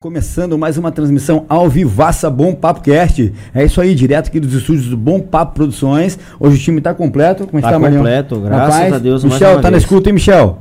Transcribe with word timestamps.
Começando 0.00 0.56
mais 0.56 0.78
uma 0.78 0.92
transmissão 0.92 1.44
ao 1.48 1.68
Vivaça 1.68 2.30
Bom 2.30 2.54
Papo 2.54 2.82
Cast. 2.82 3.34
É 3.52 3.64
isso 3.64 3.80
aí, 3.80 3.96
direto 3.96 4.28
aqui 4.28 4.38
dos 4.38 4.54
estúdios 4.54 4.86
do 4.86 4.96
Bom 4.96 5.18
Papo 5.18 5.56
Produções. 5.56 6.16
Hoje 6.38 6.54
o 6.54 6.60
time 6.60 6.80
tá 6.80 6.94
completo. 6.94 7.48
Como 7.48 7.60
tá 7.60 7.76
está, 7.76 7.80
completo, 7.80 8.38
graças 8.38 8.74
Rapaz, 8.74 8.92
a 8.92 8.98
Deus. 9.00 9.24
Michel, 9.24 9.56
tá 9.56 9.62
vez. 9.62 9.72
na 9.72 9.78
escuta, 9.78 10.08
hein, 10.08 10.12
Michel? 10.12 10.60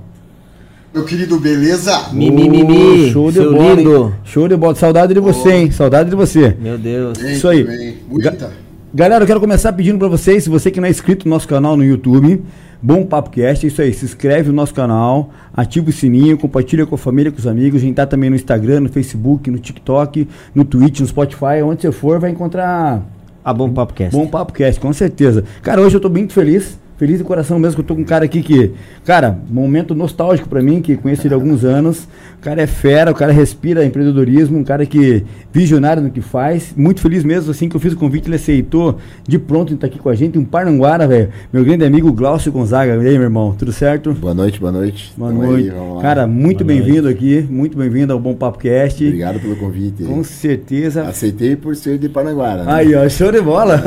Meu 0.92 1.06
querido, 1.06 1.40
beleza? 1.40 2.10
Mimimi, 2.12 3.12
show 3.12 3.32
de 3.32 3.42
bola. 3.42 3.76
Lindo. 3.76 4.16
Show 4.24 4.48
de 4.48 4.58
bola. 4.58 4.74
Saudade 4.74 5.14
de 5.14 5.20
você, 5.20 5.50
oh. 5.50 5.52
hein? 5.52 5.70
Saudade 5.70 6.10
de 6.10 6.16
você. 6.16 6.58
Meu 6.60 6.80
Deus. 6.80 7.16
Bem, 7.20 7.34
isso 7.34 7.48
aí. 7.48 7.64
Bem. 7.64 7.98
Muita. 8.10 8.52
Galera, 8.98 9.24
eu 9.24 9.28
quero 9.28 9.40
começar 9.40 9.72
pedindo 9.74 10.00
para 10.00 10.08
vocês, 10.08 10.44
se 10.44 10.50
você 10.50 10.72
que 10.72 10.82
não 10.82 10.88
é 10.88 10.90
inscrito 10.90 11.30
no 11.30 11.36
nosso 11.36 11.48
canal 11.48 11.78
no 11.78 11.86
YouTube, 11.86 12.42
Bom 12.82 13.06
Papo 13.06 13.30
Cast, 13.30 13.64
é 13.64 13.68
isso 13.68 13.80
aí. 13.80 13.94
Se 13.94 14.04
inscreve 14.04 14.50
no 14.50 14.56
nosso 14.56 14.74
canal, 14.74 15.30
ativa 15.54 15.88
o 15.88 15.94
sininho, 15.94 16.36
compartilha 16.36 16.84
com 16.84 16.96
a 16.96 16.98
família, 16.98 17.32
com 17.32 17.38
os 17.38 17.46
amigos. 17.46 17.80
A 17.80 17.86
gente 17.86 17.94
tá 17.94 18.08
também 18.08 18.32
no 18.32 18.36
Instagram, 18.36 18.80
no 18.80 18.90
Facebook, 18.90 19.52
no 19.52 19.60
TikTok, 19.60 20.28
no 20.56 20.66
Twitch, 20.66 21.02
no 21.02 21.06
Spotify. 21.06 21.62
Onde 21.64 21.84
você 21.84 21.92
for, 21.92 22.20
vai 22.20 22.32
encontrar. 22.32 23.04
A 23.46 23.54
Bom 23.54 23.72
Papo 23.72 23.94
Cast. 23.94 24.18
Bom 24.18 24.26
Papo 24.26 24.52
Cast, 24.52 24.82
com 24.82 24.92
certeza. 24.92 25.44
Cara, 25.62 25.80
hoje 25.80 25.96
eu 25.96 26.02
tô 26.02 26.10
muito 26.10 26.34
feliz 26.34 26.80
feliz 26.98 27.20
de 27.20 27.24
coração 27.24 27.60
mesmo 27.60 27.76
que 27.76 27.82
eu 27.82 27.86
tô 27.86 27.96
com 27.96 28.02
um 28.02 28.06
cara 28.06 28.26
aqui 28.26 28.42
que, 28.42 28.74
cara, 29.06 29.38
momento 29.50 29.94
nostálgico 29.94 30.50
para 30.50 30.62
mim, 30.62 30.82
que 30.82 30.98
conheço 30.98 31.28
ele 31.28 31.34
há 31.34 31.38
alguns 31.38 31.64
anos. 31.64 32.08
O 32.38 32.40
cara 32.40 32.62
é 32.62 32.68
fera, 32.68 33.12
o 33.12 33.16
cara 33.16 33.32
respira 33.32 33.84
empreendedorismo, 33.84 34.60
um 34.60 34.64
cara 34.64 34.86
que 34.86 35.24
visionário 35.52 36.04
no 36.04 36.12
que 36.12 36.22
faz. 36.22 36.72
Muito 36.78 37.02
feliz 37.02 37.24
mesmo, 37.24 37.50
assim 37.50 37.68
que 37.68 37.76
eu 37.76 37.80
fiz 37.80 37.94
o 37.94 37.98
convite, 37.98 38.28
ele 38.28 38.36
aceitou 38.36 38.98
de 39.28 39.40
pronto 39.40 39.74
estar 39.74 39.88
tá 39.88 39.92
aqui 39.92 40.00
com 40.00 40.08
a 40.08 40.14
gente. 40.14 40.38
Um 40.38 40.46
Parnanguara, 40.46 41.08
velho. 41.08 41.30
Meu 41.52 41.66
grande 41.66 41.84
amigo 41.84 42.14
Glaucio 42.14 42.52
Gonzaga. 42.52 42.94
E 43.04 43.08
aí, 43.08 43.14
meu 43.14 43.24
irmão, 43.24 43.56
tudo 43.58 43.74
certo? 43.74 44.14
Boa 44.14 44.36
noite, 44.36 44.60
boa 44.60 44.72
noite. 44.72 45.12
Boa 45.18 45.32
Tamo 45.32 45.44
noite. 45.44 45.72
Aí, 45.72 46.02
cara, 46.02 46.28
muito 46.28 46.64
bem-vindo 46.64 47.08
aqui, 47.10 47.46
muito 47.50 47.76
bem-vindo 47.76 48.14
ao 48.14 48.20
Bom 48.20 48.36
Papo 48.36 48.60
Cast. 48.60 49.04
Obrigado 49.04 49.40
pelo 49.40 49.56
convite. 49.56 50.04
Com 50.04 50.24
certeza. 50.24 51.04
Aceitei 51.04 51.56
por 51.56 51.76
ser 51.76 51.98
de 51.98 52.08
Parnanguara. 52.08 52.64
Né? 52.64 52.72
Aí, 52.72 52.96
ó, 52.96 53.10
show 53.10 53.32
de 53.32 53.42
bola. 53.42 53.82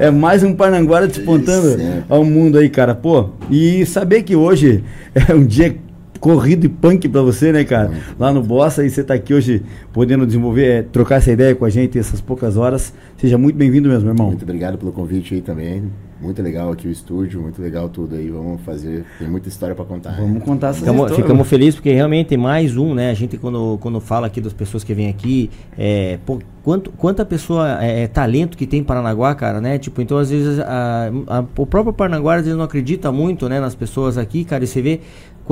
É, 0.00 0.06
é 0.06 0.10
mais 0.10 0.42
um 0.42 0.54
Parnanguara 0.54 1.06
despontando 1.06 1.78
ao 2.08 2.24
mundo 2.24 2.58
aí, 2.58 2.68
cara. 2.68 2.96
Pô, 2.96 3.30
e 3.48 3.86
saber 3.86 4.24
que 4.24 4.34
hoje 4.34 4.82
é 5.14 5.32
um 5.32 5.46
dia 5.46 5.76
corrido 6.22 6.64
e 6.64 6.68
punk 6.68 7.08
para 7.08 7.20
você, 7.20 7.50
né, 7.52 7.64
cara? 7.64 7.90
Lá 8.16 8.32
no 8.32 8.40
Bossa, 8.44 8.86
e 8.86 8.88
você 8.88 9.02
tá 9.02 9.12
aqui 9.12 9.34
hoje 9.34 9.60
podendo 9.92 10.24
desenvolver, 10.24 10.66
é, 10.66 10.82
trocar 10.82 11.16
essa 11.16 11.32
ideia 11.32 11.52
com 11.52 11.64
a 11.64 11.68
gente 11.68 11.98
essas 11.98 12.20
poucas 12.20 12.56
horas. 12.56 12.94
Seja 13.16 13.36
muito 13.36 13.56
bem-vindo 13.56 13.88
mesmo, 13.88 14.08
irmão. 14.08 14.28
Muito 14.28 14.44
obrigado 14.44 14.78
pelo 14.78 14.92
convite 14.92 15.34
aí 15.34 15.42
também. 15.42 15.90
Muito 16.20 16.40
legal 16.40 16.70
aqui 16.70 16.86
o 16.86 16.90
estúdio, 16.92 17.42
muito 17.42 17.60
legal 17.60 17.88
tudo 17.88 18.14
aí. 18.14 18.30
Vamos 18.30 18.60
fazer, 18.60 19.04
tem 19.18 19.28
muita 19.28 19.48
história 19.48 19.74
para 19.74 19.84
contar. 19.84 20.12
Vamos 20.12 20.44
contar 20.44 20.68
essa 20.68 20.78
ficamos, 20.78 21.02
história. 21.02 21.24
Ficamos 21.24 21.48
felizes 21.48 21.74
porque 21.74 21.92
realmente 21.92 22.36
mais 22.36 22.76
um, 22.76 22.94
né? 22.94 23.10
A 23.10 23.14
gente 23.14 23.36
quando, 23.36 23.76
quando 23.80 23.98
fala 24.00 24.28
aqui 24.28 24.40
das 24.40 24.52
pessoas 24.52 24.84
que 24.84 24.94
vêm 24.94 25.08
aqui, 25.08 25.50
é, 25.76 26.20
pô, 26.24 26.38
quanto, 26.62 26.92
quanta 26.92 27.24
pessoa 27.24 27.82
é, 27.82 28.04
é, 28.04 28.06
talento 28.06 28.56
que 28.56 28.68
tem 28.68 28.80
em 28.80 28.84
Paranaguá, 28.84 29.34
cara, 29.34 29.60
né? 29.60 29.78
Tipo, 29.78 30.00
então 30.00 30.16
às 30.16 30.30
vezes 30.30 30.60
a, 30.60 31.10
a, 31.26 31.44
o 31.56 31.66
próprio 31.66 31.92
Paranaguá 31.92 32.36
às 32.36 32.42
vezes 32.42 32.56
não 32.56 32.64
acredita 32.64 33.10
muito, 33.10 33.48
né, 33.48 33.58
nas 33.58 33.74
pessoas 33.74 34.16
aqui, 34.16 34.44
cara, 34.44 34.62
e 34.62 34.66
você 34.68 34.80
vê 34.80 35.00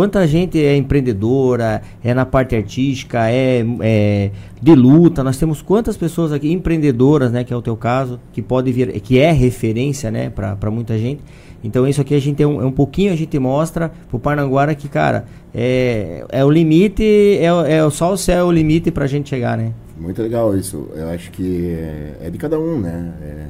Quanta 0.00 0.26
gente 0.26 0.58
é 0.58 0.74
empreendedora, 0.74 1.82
é 2.02 2.14
na 2.14 2.24
parte 2.24 2.56
artística, 2.56 3.28
é, 3.28 3.62
é, 3.82 4.30
de 4.58 4.74
luta. 4.74 5.22
Nós 5.22 5.36
temos 5.36 5.60
quantas 5.60 5.94
pessoas 5.94 6.32
aqui 6.32 6.50
empreendedoras, 6.50 7.30
né, 7.30 7.44
que 7.44 7.52
é 7.52 7.56
o 7.56 7.60
teu 7.60 7.76
caso, 7.76 8.18
que 8.32 8.40
pode 8.40 8.72
vir, 8.72 8.98
que 9.02 9.18
é 9.18 9.30
referência, 9.30 10.10
né, 10.10 10.30
para 10.30 10.70
muita 10.70 10.96
gente. 10.96 11.20
Então 11.62 11.86
isso 11.86 12.00
aqui 12.00 12.14
a 12.14 12.18
gente 12.18 12.42
é 12.42 12.46
um, 12.46 12.62
é 12.62 12.64
um 12.64 12.72
pouquinho 12.72 13.12
a 13.12 13.14
gente 13.14 13.38
mostra 13.38 13.92
pro 14.08 14.18
Parnanguara 14.18 14.74
que, 14.74 14.88
cara, 14.88 15.26
é, 15.52 16.24
é 16.30 16.42
o 16.42 16.50
limite, 16.50 17.04
é, 17.04 17.74
é 17.74 17.90
só 17.90 18.10
o 18.10 18.16
céu 18.16 18.38
é 18.38 18.44
o 18.44 18.50
limite 18.50 18.90
pra 18.90 19.06
gente 19.06 19.28
chegar, 19.28 19.58
né? 19.58 19.74
Muito 19.98 20.22
legal 20.22 20.56
isso. 20.56 20.88
Eu 20.94 21.10
acho 21.10 21.30
que 21.30 21.74
é, 21.74 22.16
é 22.22 22.30
de 22.30 22.38
cada 22.38 22.58
um, 22.58 22.80
né? 22.80 23.12
É, 23.20 23.46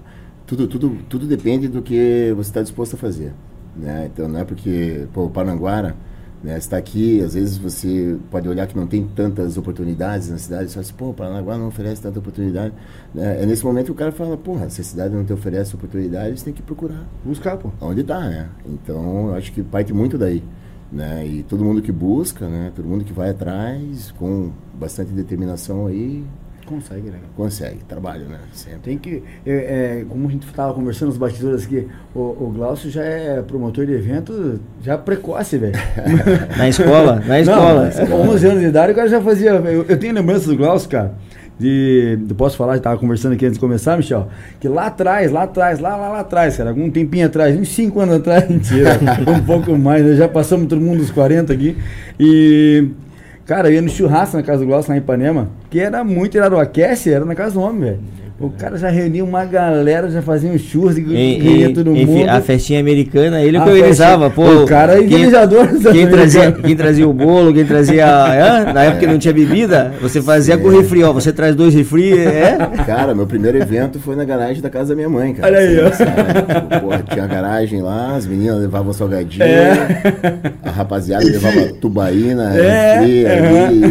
tudo, 0.48 0.66
tudo, 0.66 0.98
tudo 1.08 1.28
depende 1.28 1.68
do 1.68 1.80
que 1.80 2.32
você 2.34 2.50
está 2.50 2.60
disposto 2.60 2.94
a 2.94 2.98
fazer. 2.98 3.32
Né? 3.76 4.10
Então 4.12 4.26
não 4.26 4.40
é 4.40 4.44
porque, 4.44 5.06
pô, 5.12 5.26
o 5.26 5.30
Parnanguara 5.30 5.94
né, 6.42 6.56
está 6.56 6.78
aqui, 6.78 7.22
às 7.22 7.34
vezes 7.34 7.58
você 7.58 8.16
pode 8.30 8.48
olhar 8.48 8.66
que 8.66 8.76
não 8.76 8.86
tem 8.86 9.06
tantas 9.06 9.58
oportunidades 9.58 10.30
na 10.30 10.38
cidade, 10.38 10.72
fala 10.72 10.80
assim, 10.80 10.94
pô, 10.94 11.12
Paranaguá 11.12 11.58
não 11.58 11.68
oferece 11.68 12.00
tanta 12.00 12.18
oportunidade. 12.18 12.72
Né? 13.14 13.42
É 13.42 13.46
nesse 13.46 13.64
momento 13.64 13.86
que 13.86 13.92
o 13.92 13.94
cara 13.94 14.10
fala, 14.10 14.36
porra, 14.36 14.70
se 14.70 14.80
a 14.80 14.84
cidade 14.84 15.14
não 15.14 15.24
te 15.24 15.32
oferece 15.32 15.74
oportunidades, 15.74 16.42
tem 16.42 16.52
que 16.52 16.62
procurar. 16.62 17.06
Buscar, 17.24 17.58
pô. 17.58 17.70
Onde 17.80 18.00
está, 18.00 18.20
né? 18.20 18.48
Então, 18.66 19.28
eu 19.28 19.34
acho 19.34 19.52
que 19.52 19.62
parte 19.62 19.92
muito 19.92 20.16
daí. 20.16 20.42
Né? 20.90 21.26
E 21.26 21.42
todo 21.42 21.64
mundo 21.64 21.82
que 21.82 21.92
busca, 21.92 22.48
né? 22.48 22.72
Todo 22.74 22.88
mundo 22.88 23.04
que 23.04 23.12
vai 23.12 23.30
atrás, 23.30 24.10
com 24.12 24.50
bastante 24.74 25.12
determinação 25.12 25.86
aí, 25.86 26.24
Consegue, 26.70 27.10
né? 27.10 27.18
Consegue, 27.36 27.78
trabalho, 27.88 28.26
né? 28.26 28.38
Sempre. 28.52 28.78
Tem 28.84 28.96
que. 28.96 29.24
É, 29.44 29.52
é, 29.52 30.04
como 30.08 30.28
a 30.28 30.30
gente 30.30 30.46
estava 30.46 30.72
conversando 30.72 31.08
nos 31.08 31.16
bastidores 31.16 31.64
aqui, 31.64 31.88
o, 32.14 32.20
o 32.20 32.52
Glaucio 32.54 32.88
já 32.88 33.02
é 33.02 33.42
promotor 33.42 33.84
de 33.84 33.92
evento 33.92 34.60
já 34.80 34.96
precoce, 34.96 35.58
velho. 35.58 35.74
na 36.56 36.68
escola? 36.68 37.20
Na 37.26 37.40
escola. 37.40 37.90
Não, 37.90 38.06
com 38.06 38.28
11 38.28 38.46
anos 38.46 38.60
de 38.60 38.66
idade, 38.66 38.92
o 38.92 38.94
cara 38.94 39.08
já 39.08 39.20
fazia. 39.20 39.50
Eu, 39.50 39.84
eu 39.84 39.98
tenho 39.98 40.14
lembranças 40.14 40.46
do 40.46 40.56
Glaucio, 40.56 40.88
cara. 40.88 41.12
De, 41.58 42.16
eu 42.28 42.36
posso 42.36 42.56
falar, 42.56 42.76
estava 42.76 42.96
conversando 42.96 43.32
aqui 43.32 43.44
antes 43.44 43.58
de 43.58 43.60
começar, 43.60 43.96
Michel, 43.96 44.28
que 44.60 44.68
lá 44.68 44.86
atrás, 44.86 45.32
lá 45.32 45.42
atrás, 45.42 45.80
lá, 45.80 45.96
lá, 45.96 46.08
lá 46.08 46.20
atrás, 46.20 46.56
cara, 46.56 46.70
algum 46.70 46.88
tempinho 46.88 47.26
atrás, 47.26 47.54
uns 47.54 47.68
5 47.70 48.00
anos 48.00 48.14
atrás, 48.14 48.48
mentira, 48.48 48.98
um 49.28 49.44
pouco 49.44 49.76
mais, 49.76 50.02
né? 50.02 50.14
já 50.14 50.26
passamos 50.26 50.68
todo 50.68 50.80
mundo 50.80 51.00
dos 51.00 51.10
40 51.10 51.52
aqui, 51.52 51.76
e 52.18 52.88
Cara, 53.50 53.68
eu 53.68 53.74
ia 53.74 53.82
no 53.82 53.88
churrasco 53.88 54.36
na 54.36 54.44
casa 54.44 54.60
do 54.60 54.66
Glaucio, 54.66 54.90
lá 54.90 54.96
em 54.96 55.00
Ipanema, 55.00 55.50
que 55.70 55.78
era 55.78 56.02
muito, 56.02 56.36
era 56.36 56.54
o 56.54 56.58
aquece, 56.58 57.12
era 57.12 57.24
na 57.24 57.34
casa 57.34 57.54
do 57.54 57.60
homem, 57.60 57.80
velho. 57.80 58.00
O 58.40 58.48
cara 58.48 58.78
já 58.78 58.88
reunia 58.88 59.22
uma 59.22 59.44
galera, 59.44 60.08
já 60.08 60.22
fazia 60.22 60.50
um 60.50 60.56
churros 60.56 60.96
e 60.96 61.02
reunia 61.02 61.74
todo 61.74 61.94
mundo. 61.94 62.26
A 62.26 62.40
festinha 62.40 62.80
americana, 62.80 63.42
ele 63.42 63.60
que 63.60 63.68
organizava, 63.68 64.30
pô. 64.30 64.62
O 64.62 64.66
cara 64.66 64.94
é 64.94 65.02
idealizador. 65.02 65.68
Quem, 65.68 65.92
quem, 65.92 66.08
trazia, 66.08 66.52
quem 66.52 66.74
trazia 66.74 67.06
o 67.06 67.12
bolo, 67.12 67.52
quem 67.52 67.66
trazia. 67.66 68.06
É, 68.06 68.72
na 68.72 68.84
época 68.84 69.00
que 69.00 69.06
não 69.06 69.18
tinha 69.18 69.34
bebida, 69.34 69.92
você 70.00 70.22
fazia 70.22 70.54
é. 70.54 70.56
com 70.56 70.70
refri, 70.70 71.04
ó. 71.04 71.12
Você 71.12 71.34
traz 71.34 71.54
dois 71.54 71.74
refri, 71.74 72.18
é? 72.18 72.56
Cara, 72.86 73.14
meu 73.14 73.26
primeiro 73.26 73.58
evento 73.58 74.00
foi 74.00 74.16
na 74.16 74.24
garagem 74.24 74.62
da 74.62 74.70
casa 74.70 74.90
da 74.90 74.94
minha 74.94 75.10
mãe, 75.10 75.34
cara. 75.34 75.48
Olha 75.48 75.58
aí, 75.58 75.78
ó. 75.78 75.90
Tipo, 75.90 76.80
porra, 76.80 77.04
tinha 77.12 77.24
a 77.24 77.28
garagem 77.28 77.82
lá, 77.82 78.16
as 78.16 78.26
meninas 78.26 78.58
levavam 78.58 78.94
salgadinho, 78.94 79.44
é. 79.44 79.72
a 80.62 80.70
rapaziada 80.70 81.26
levava 81.26 81.60
tubaína, 81.78 82.54
é. 82.56 83.00
refri, 83.00 83.24
é. 83.26 83.66
ali, 83.66 83.90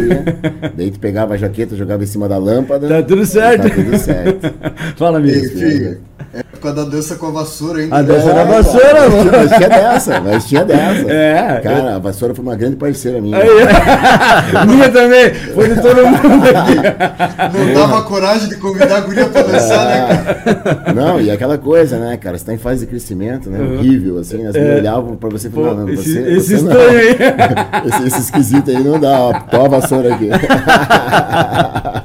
Daí 0.76 0.90
tu 0.90 0.98
pegava 0.98 1.34
a 1.34 1.36
jaqueta, 1.36 1.76
jogava 1.76 2.02
em 2.02 2.06
cima 2.06 2.28
da 2.28 2.36
lâmpada. 2.36 2.88
Tá 2.88 3.00
tudo 3.00 3.24
certo. 3.24 3.68
Tá 3.68 3.74
tudo 3.74 3.96
certo. 3.96 4.39
Fala, 4.96 5.18
amigo. 5.18 6.00
É 6.32 6.42
por 6.44 6.60
causa 6.60 6.84
da 6.84 6.90
dança 6.90 7.16
com 7.16 7.26
a 7.26 7.30
vassoura 7.30 7.80
ainda. 7.80 7.96
A 7.96 8.02
dança 8.02 8.30
é, 8.30 8.34
da 8.34 8.44
vassoura, 8.44 9.08
mano. 9.08 9.30
Mas 9.32 9.50
tinha 9.50 9.68
dessa, 9.68 10.20
mas 10.20 10.44
tinha 10.44 10.64
dessa. 10.64 11.10
É. 11.10 11.60
Cara, 11.60 11.96
a 11.96 11.98
vassoura 11.98 12.34
foi 12.34 12.44
uma 12.44 12.54
grande 12.54 12.76
parceira 12.76 13.20
minha. 13.20 13.38
Minha 14.66 14.88
também. 14.90 15.34
Foi 15.54 15.74
de 15.74 15.80
todo 15.80 16.06
mundo 16.06 16.44
aqui. 16.46 17.58
Não 17.58 17.74
dava 17.74 18.02
coragem 18.02 18.48
de 18.48 18.56
convidar 18.56 18.98
a 18.98 19.00
guria 19.00 19.26
pra 19.26 19.42
dançar, 19.42 19.86
né, 19.86 20.42
cara? 20.44 20.92
Não, 20.94 21.20
e 21.20 21.30
aquela 21.30 21.58
coisa, 21.58 21.98
né, 21.98 22.16
cara? 22.16 22.38
Você 22.38 22.44
tá 22.44 22.54
em 22.54 22.58
fase 22.58 22.80
de 22.80 22.86
crescimento, 22.86 23.50
né? 23.50 23.58
Uhum. 23.58 23.78
Horrível, 23.78 24.18
assim. 24.18 24.46
As 24.46 24.54
é. 24.54 24.76
olhavam 24.76 25.16
pra 25.16 25.30
você 25.30 25.48
e 25.48 25.50
falavam, 25.50 25.86
não, 25.86 25.92
esse, 25.92 26.12
você. 26.12 26.20
Esse 26.32 26.56
você 26.58 26.64
não. 26.64 26.80
aí. 26.80 27.16
esse, 27.88 28.06
esse 28.06 28.20
esquisito 28.20 28.70
aí 28.70 28.84
não 28.84 29.00
dá, 29.00 29.18
ó. 29.18 29.32
Toma 29.32 29.64
a 29.64 29.68
vassoura 29.68 30.14
aqui. 30.14 30.28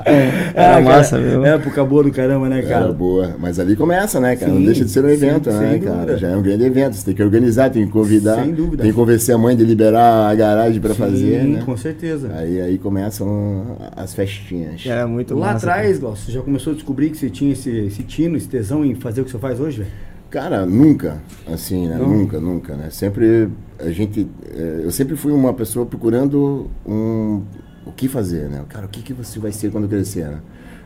É, 0.05 0.51
Era 0.53 0.81
massa, 0.81 1.17
mesmo. 1.17 1.43
Época 1.43 1.83
boa 1.83 2.03
do 2.03 2.11
caramba, 2.11 2.47
né, 2.47 2.61
cara? 2.61 2.85
Era 2.85 2.93
boa. 2.93 3.35
Mas 3.39 3.59
ali 3.59 3.75
começa, 3.75 4.19
né, 4.19 4.35
cara? 4.35 4.51
Sim, 4.51 4.59
não 4.59 4.66
deixa 4.66 4.85
de 4.85 4.91
ser 4.91 5.03
um 5.03 5.09
evento, 5.09 5.51
sim, 5.51 5.57
né, 5.57 5.79
cara? 5.79 6.17
Já 6.17 6.29
é 6.29 6.38
um 6.38 6.43
grande 6.43 6.63
evento. 6.63 6.95
Você 6.95 7.05
tem 7.05 7.16
que 7.16 7.23
organizar, 7.23 7.71
tem 7.71 7.85
que 7.88 7.91
convidar. 7.91 8.43
Sem 8.43 8.53
dúvida. 8.53 8.83
Tem 8.83 8.91
que 8.91 8.95
convencer 8.95 9.33
a 9.33 9.38
mãe 9.38 9.55
de 9.57 9.66
liberar 9.66 10.29
a 10.29 10.35
garagem 10.35 10.79
para 10.79 10.93
fazer, 10.93 11.43
né? 11.43 11.63
com 11.66 11.75
certeza. 11.75 12.31
Aí, 12.35 12.61
aí 12.61 12.77
começam 12.77 13.77
as 13.95 14.13
festinhas. 14.13 14.85
Era 14.85 15.07
muito 15.07 15.33
Lá 15.33 15.53
massa, 15.53 15.71
atrás, 15.71 15.97
Glaucio, 15.97 16.25
você 16.28 16.31
já 16.31 16.41
começou 16.41 16.73
a 16.73 16.75
descobrir 16.75 17.09
que 17.09 17.17
você 17.17 17.29
tinha 17.29 17.52
esse, 17.53 17.69
esse 17.69 18.03
tino, 18.03 18.37
esse 18.37 18.47
tesão 18.47 18.85
em 18.85 18.93
fazer 18.93 19.22
o 19.22 19.25
que 19.25 19.31
você 19.31 19.40
faz 19.40 19.59
hoje, 19.59 19.79
velho? 19.79 19.91
Cara, 20.29 20.66
nunca, 20.66 21.22
assim, 21.47 21.87
né? 21.87 21.97
Não. 21.97 22.09
Nunca, 22.09 22.40
nunca, 22.40 22.75
né? 22.75 22.90
Sempre 22.90 23.49
a 23.79 23.90
gente, 23.90 24.28
eh, 24.53 24.81
eu 24.84 24.91
sempre 24.91 25.16
fui 25.16 25.31
uma 25.31 25.53
pessoa 25.53 25.85
procurando 25.85 26.69
um, 26.85 27.41
o 27.85 27.91
que 27.91 28.08
fazer, 28.08 28.49
né? 28.49 28.64
Cara, 28.70 28.85
o 28.85 28.90
que, 28.90 29.02
que 29.02 29.14
você 29.14 29.40
vai 29.40 29.52
ser 29.52 29.72
quando 29.72 29.87
crescer, 29.87 30.26
né? 30.26 30.40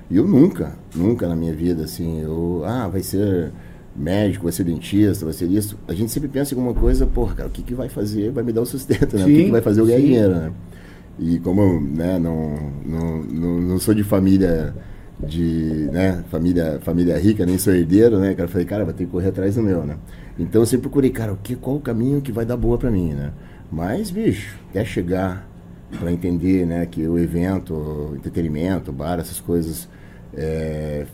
E 0.09 0.17
eu 0.17 0.27
nunca, 0.27 0.73
nunca 0.95 1.27
na 1.27 1.35
minha 1.35 1.53
vida, 1.53 1.83
assim, 1.83 2.21
eu, 2.21 2.63
ah, 2.65 2.87
vai 2.87 3.01
ser 3.01 3.51
médico, 3.95 4.43
vai 4.43 4.51
ser 4.51 4.63
dentista, 4.63 5.25
vai 5.25 5.33
ser 5.33 5.45
isso. 5.45 5.77
A 5.87 5.93
gente 5.93 6.11
sempre 6.11 6.27
pensa 6.29 6.53
em 6.53 6.57
alguma 6.57 6.73
coisa, 6.73 7.05
porra, 7.05 7.35
cara, 7.35 7.49
o 7.49 7.51
que, 7.51 7.61
que 7.61 7.73
vai 7.73 7.89
fazer, 7.89 8.31
vai 8.31 8.43
me 8.43 8.51
dar 8.51 8.61
o 8.61 8.65
sustento, 8.65 9.17
né? 9.17 9.25
Sim, 9.25 9.33
o 9.33 9.35
que, 9.35 9.45
que 9.45 9.51
vai 9.51 9.61
fazer 9.61 9.81
eu 9.81 9.85
ganhar 9.85 9.99
dinheiro, 9.99 10.35
né? 10.35 10.51
E 11.19 11.39
como 11.39 11.61
eu, 11.61 11.81
né, 11.81 12.17
não, 12.17 12.55
não, 12.85 13.23
não, 13.23 13.61
não 13.61 13.79
sou 13.79 13.93
de 13.93 14.03
família 14.03 14.73
de, 15.21 15.89
né, 15.91 16.23
família, 16.29 16.79
família 16.81 17.17
rica, 17.17 17.45
nem 17.45 17.57
sou 17.57 17.73
herdeiro, 17.73 18.19
né, 18.19 18.33
cara, 18.33 18.43
eu 18.43 18.51
falei, 18.51 18.65
cara, 18.65 18.85
vai 18.85 18.93
ter 18.93 19.05
que 19.05 19.11
correr 19.11 19.27
atrás 19.27 19.55
do 19.55 19.61
meu, 19.61 19.85
né? 19.85 19.97
Então 20.39 20.61
eu 20.61 20.65
sempre 20.65 20.83
procurei, 20.83 21.09
cara, 21.09 21.33
o 21.33 21.37
que, 21.37 21.55
qual 21.55 21.75
o 21.75 21.81
caminho 21.81 22.21
que 22.21 22.31
vai 22.31 22.45
dar 22.45 22.55
boa 22.55 22.77
para 22.77 22.89
mim, 22.89 23.13
né? 23.13 23.31
Mas, 23.69 24.09
bicho, 24.09 24.57
quer 24.71 24.85
chegar 24.85 25.47
para 25.97 26.11
entender, 26.11 26.65
né, 26.65 26.85
que 26.85 27.07
o 27.07 27.17
evento, 27.17 27.73
o 27.73 28.15
entretenimento, 28.15 28.91
o 28.91 28.93
bar, 28.93 29.19
essas 29.19 29.39
coisas 29.39 29.87
é, 30.35 31.05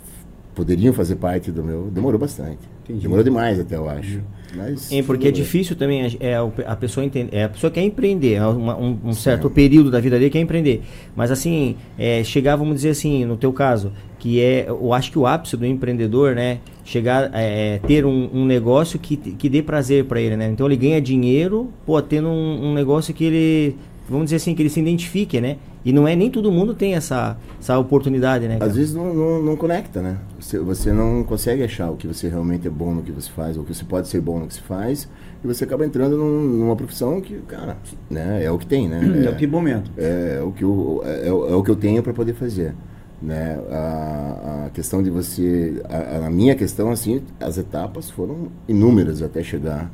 poderiam 0.54 0.94
fazer 0.94 1.16
parte 1.16 1.52
do 1.52 1.64
meu, 1.64 1.84
demorou 1.92 2.20
bastante. 2.20 2.60
Entendi. 2.84 3.02
Demorou 3.02 3.24
demais 3.24 3.60
até 3.60 3.76
eu 3.76 3.90
acho. 3.90 4.22
Mas 4.56 4.92
É, 4.92 5.02
porque 5.02 5.28
é 5.28 5.32
difícil 5.32 5.76
também 5.76 6.04
é, 6.06 6.12
é, 6.20 6.36
a 6.68 6.76
pessoa 6.76 7.04
entender, 7.06 7.36
é, 7.36 7.44
a 7.46 7.50
pessoa 7.50 7.72
quer 7.72 7.82
empreender, 7.82 8.36
é 8.36 8.46
uma- 8.46 8.78
um, 8.78 8.98
um 9.06 9.14
certo 9.14 9.50
período 9.50 9.90
da 9.90 10.00
vida 10.00 10.18
dele 10.20 10.30
quer 10.30 10.40
empreender. 10.40 10.82
Mas 11.16 11.32
assim, 11.32 11.76
é, 11.98 12.24
chegar, 12.24 12.56
vamos 12.56 12.76
dizer 12.76 12.90
assim, 12.92 13.26
no 13.26 13.36
teu 13.38 13.52
caso, 13.52 13.92
que 14.20 14.40
é, 14.40 14.66
eu 14.70 14.94
acho 14.94 15.12
que 15.12 15.18
o 15.20 15.26
ápice 15.26 15.58
do 15.58 15.66
empreendedor, 15.66 16.36
né, 16.36 16.60
chegar 16.86 17.32
é, 17.34 17.80
ter 17.88 18.06
um, 18.06 18.30
um 18.34 18.46
negócio 18.46 19.00
que, 19.00 19.18
que 19.18 19.50
dê 19.50 19.62
prazer 19.64 20.06
para 20.06 20.22
ele, 20.22 20.38
né? 20.38 20.48
Então 20.50 20.68
ele 20.68 20.78
ganha 20.78 21.02
dinheiro, 21.02 21.70
pô, 21.86 22.00
tendo 22.02 22.30
um, 22.30 22.68
um 22.70 22.74
negócio 22.74 23.14
que 23.14 23.26
ele, 23.26 23.76
vamos 24.10 24.26
dizer 24.26 24.38
assim, 24.38 24.54
que 24.56 24.62
ele 24.62 24.70
se 24.70 24.80
identifique, 24.80 25.40
né? 25.42 25.58
E 25.84 25.94
não 25.94 26.08
é 26.08 26.16
nem 26.16 26.32
todo 26.32 26.52
mundo 26.52 26.74
tem 26.74 26.96
essa, 26.96 27.38
essa 27.60 27.78
oportunidade, 27.78 28.48
né? 28.48 28.58
cara? 28.58 28.70
Às 28.72 28.76
vezes 28.76 28.96
não, 28.96 29.14
não, 29.14 29.42
não 29.44 29.56
conecta, 29.56 30.02
né? 30.02 30.18
Você, 30.40 30.58
você 30.60 30.92
não 30.92 31.24
consegue 31.24 31.64
achar 31.64 31.92
o 31.92 31.96
que 31.96 32.08
você 32.08 32.28
realmente 32.28 32.66
é 32.68 32.72
bom 32.72 32.94
no 32.94 33.04
que 33.04 33.12
você 33.12 33.30
faz, 33.30 33.56
ou 33.56 33.64
o 33.64 33.66
que 33.66 33.74
você 33.74 33.84
pode 33.86 34.08
ser 34.08 34.20
bom 34.22 34.40
no 34.40 34.48
que 34.48 34.56
se 34.56 34.62
faz, 34.62 35.08
e 35.44 35.48
você 35.48 35.64
acaba 35.64 35.86
entrando 35.86 36.18
num- 36.18 36.42
numa 36.42 36.76
profissão 36.76 37.22
que, 37.22 37.36
cara, 37.48 37.78
né, 38.10 38.44
é 38.44 38.50
o 38.50 38.58
que 38.58 38.66
tem, 38.66 38.88
né? 38.90 39.26
É 39.26 39.30
o 39.30 39.36
que 39.36 39.46
momento. 39.46 39.92
é, 39.98 40.38
é 40.40 40.44
o 40.44 40.52
que 40.52 40.64
eu, 40.64 41.02
é, 41.06 41.28
é 41.28 41.32
o 41.32 41.50
é 41.50 41.56
o 41.56 41.62
que 41.64 41.70
eu 41.70 41.76
tenho 41.76 42.02
para 42.02 42.14
poder 42.14 42.34
fazer. 42.34 42.74
Né? 43.22 43.58
A, 43.72 44.66
a 44.66 44.70
questão 44.72 45.02
de 45.02 45.10
você. 45.10 45.82
A, 45.88 46.26
a 46.26 46.30
minha 46.30 46.54
questão, 46.54 46.92
assim, 46.92 47.22
as 47.40 47.58
etapas 47.58 48.10
foram 48.10 48.50
inúmeras 48.68 49.22
até 49.22 49.42
chegar 49.42 49.90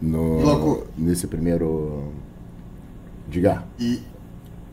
no, 0.00 0.84
nesse 0.96 1.26
primeiro. 1.26 2.04
Diga. 3.30 3.62
E, 3.78 4.00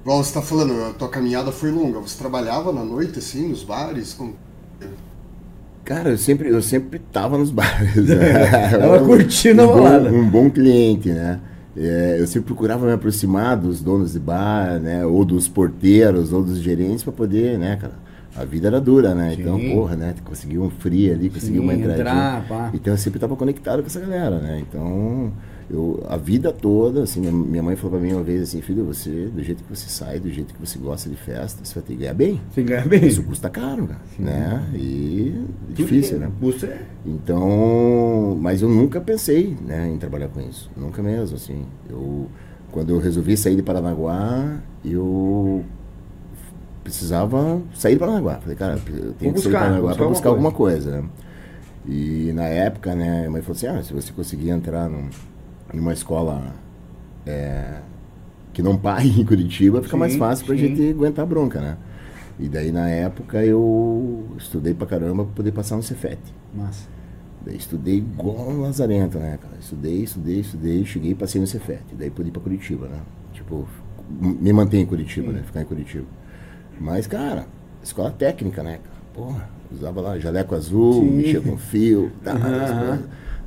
igual 0.01 0.23
você 0.23 0.33
tá 0.33 0.41
falando, 0.41 0.73
a 0.85 0.93
tua 0.93 1.09
caminhada 1.09 1.51
foi 1.51 1.71
longa. 1.71 1.99
Você 1.99 2.17
trabalhava 2.17 2.71
na 2.71 2.83
noite, 2.83 3.19
assim, 3.19 3.49
nos 3.49 3.63
bares? 3.63 4.13
Como... 4.13 4.33
Cara, 5.83 6.09
eu 6.09 6.17
sempre, 6.17 6.49
eu 6.49 6.61
sempre 6.61 6.99
tava 6.99 7.37
nos 7.37 7.51
bares. 7.51 7.95
né? 8.07 8.69
Tava 8.71 9.01
Um- 9.01 9.05
curtindo 9.05 9.61
a 9.61 9.65
um 9.65 9.67
bom- 9.67 9.83
balada. 9.83 10.09
Um 10.11 10.29
bom 10.29 10.49
cliente, 10.49 11.09
né? 11.09 11.39
É, 11.77 12.17
eu 12.19 12.25
sempre 12.25 12.47
procurava 12.47 12.85
me 12.87 12.93
aproximar 12.93 13.57
dos 13.57 13.81
donos 13.81 14.13
de 14.13 14.19
bar, 14.19 14.79
né? 14.79 15.05
Ou 15.05 15.25
dos 15.25 15.47
porteiros, 15.47 16.31
ou 16.31 16.41
dos 16.41 16.57
gerentes 16.59 17.03
para 17.03 17.11
poder, 17.13 17.59
né, 17.59 17.75
cara? 17.75 17.93
A 18.35 18.43
vida 18.45 18.67
era 18.67 18.79
dura, 18.81 19.13
né? 19.13 19.35
Então, 19.37 19.57
Sim. 19.59 19.73
porra, 19.75 19.95
né? 19.95 20.15
Conseguir 20.23 20.57
um 20.57 20.69
free 20.69 21.11
ali, 21.11 21.29
conseguir 21.29 21.57
Sim, 21.57 21.63
uma 21.63 21.73
entradinha. 21.73 22.01
entrar, 22.01 22.47
pá. 22.47 22.71
Então 22.73 22.93
eu 22.93 22.97
sempre 22.97 23.19
tava 23.19 23.35
conectado 23.35 23.81
com 23.81 23.87
essa 23.87 23.99
galera, 23.99 24.39
né? 24.39 24.61
Então, 24.67 25.31
eu, 25.69 26.03
a 26.07 26.15
vida 26.15 26.51
toda, 26.53 27.03
assim, 27.03 27.19
minha, 27.21 27.31
minha 27.31 27.63
mãe 27.63 27.75
falou 27.75 27.97
pra 27.97 27.99
mim 27.99 28.13
uma 28.13 28.21
vez 28.23 28.41
assim, 28.43 28.61
filho, 28.61 28.85
você, 28.85 29.27
do 29.33 29.43
jeito 29.43 29.63
que 29.63 29.75
você 29.75 29.89
sai, 29.89 30.19
do 30.19 30.29
jeito 30.29 30.53
que 30.53 30.59
você 30.59 30.77
gosta 30.77 31.09
de 31.09 31.15
festa, 31.15 31.63
você 31.65 31.73
vai 31.73 31.83
ter 31.83 31.93
que 31.93 31.99
ganhar 32.01 32.13
bem. 32.13 32.39
Você 32.51 32.61
ganha 32.61 32.85
bem. 32.85 33.05
Isso 33.05 33.23
custa 33.23 33.49
caro, 33.49 33.87
cara, 33.87 34.01
né? 34.19 34.69
E 34.75 35.33
difícil, 35.69 36.19
né? 36.19 36.31
Custa 36.39 36.67
é- 36.67 36.85
Então, 37.05 38.37
mas 38.39 38.61
eu 38.61 38.69
nunca 38.69 39.01
pensei, 39.01 39.57
né, 39.65 39.89
em 39.89 39.97
trabalhar 39.97 40.27
com 40.27 40.39
isso, 40.41 40.69
nunca 40.77 41.01
mesmo, 41.01 41.35
assim. 41.35 41.65
Eu, 41.89 42.27
quando 42.71 42.91
eu 42.91 42.99
resolvi 42.99 43.35
sair 43.35 43.55
de 43.55 43.63
Paranaguá, 43.63 44.59
eu 44.83 45.63
precisava 46.83 47.61
sair 47.73 47.93
de 47.93 47.99
Paranaguá. 47.99 48.35
Falei, 48.35 48.55
cara, 48.55 48.73
eu 48.87 49.13
tenho 49.13 49.33
que 49.33 49.39
sair 49.41 49.51
de 49.51 49.57
Paranaguá 49.57 49.95
para 49.95 50.07
buscar 50.07 50.29
alguma 50.29 50.49
alguma 50.49 50.51
coisa, 50.51 51.01
né? 51.01 51.09
E 51.87 52.31
na 52.33 52.43
época, 52.45 52.95
né, 52.95 53.25
a 53.27 53.29
mãe 53.31 53.41
falou 53.41 53.55
assim, 53.55 53.67
ah, 53.67 53.81
se 53.83 53.93
você 53.93 54.11
conseguir 54.11 54.49
entrar 54.49 54.89
num, 54.89 55.07
numa 55.75 55.93
escola 55.93 56.53
é, 57.25 57.79
que 58.53 58.61
não 58.61 58.77
pague 58.77 59.21
em 59.21 59.25
Curitiba, 59.25 59.81
fica 59.81 59.93
Sim, 59.95 59.99
mais 59.99 60.15
fácil 60.15 60.45
pra 60.45 60.55
sim. 60.55 60.61
gente 60.61 60.89
aguentar 60.89 61.23
a 61.23 61.25
bronca, 61.27 61.59
né? 61.59 61.77
E 62.39 62.49
daí, 62.49 62.71
na 62.71 62.89
época, 62.89 63.43
eu 63.45 64.25
estudei 64.37 64.73
pra 64.73 64.85
caramba 64.85 65.23
pra 65.23 65.33
poder 65.33 65.51
passar 65.51 65.77
no 65.77 65.83
Cefet. 65.83 66.19
Massa. 66.53 66.87
Daí 67.45 67.55
estudei 67.55 67.97
igual 67.97 68.49
um 68.49 68.61
lazarento, 68.61 69.17
né, 69.19 69.37
cara? 69.41 69.53
Estudei, 69.59 70.03
estudei, 70.03 70.39
estudei, 70.39 70.85
cheguei 70.85 71.11
e 71.11 71.15
passei 71.15 71.39
no 71.39 71.47
Cefet. 71.47 71.83
Daí 71.97 72.09
pude 72.09 72.29
ir 72.29 72.31
pra 72.31 72.41
Curitiba, 72.41 72.87
né? 72.87 72.99
Tipo, 73.33 73.67
me 74.19 74.51
manter 74.51 74.79
em 74.79 74.85
Curitiba, 74.85 75.31
né? 75.31 75.43
Ficar 75.43 75.61
em 75.61 75.65
Curitiba. 75.65 76.05
Mas, 76.79 77.07
cara, 77.07 77.47
escola 77.83 78.11
técnica, 78.11 78.63
né, 78.63 78.79
cara? 78.83 78.95
Porra, 79.13 79.49
usava 79.71 80.01
lá 80.01 80.19
jaleco 80.19 80.55
azul, 80.55 80.93
Sim. 81.03 81.11
mexia 81.11 81.39
com 81.41 81.55
fio, 81.57 82.11
tá, 82.23 82.37
coisas. 82.37 82.99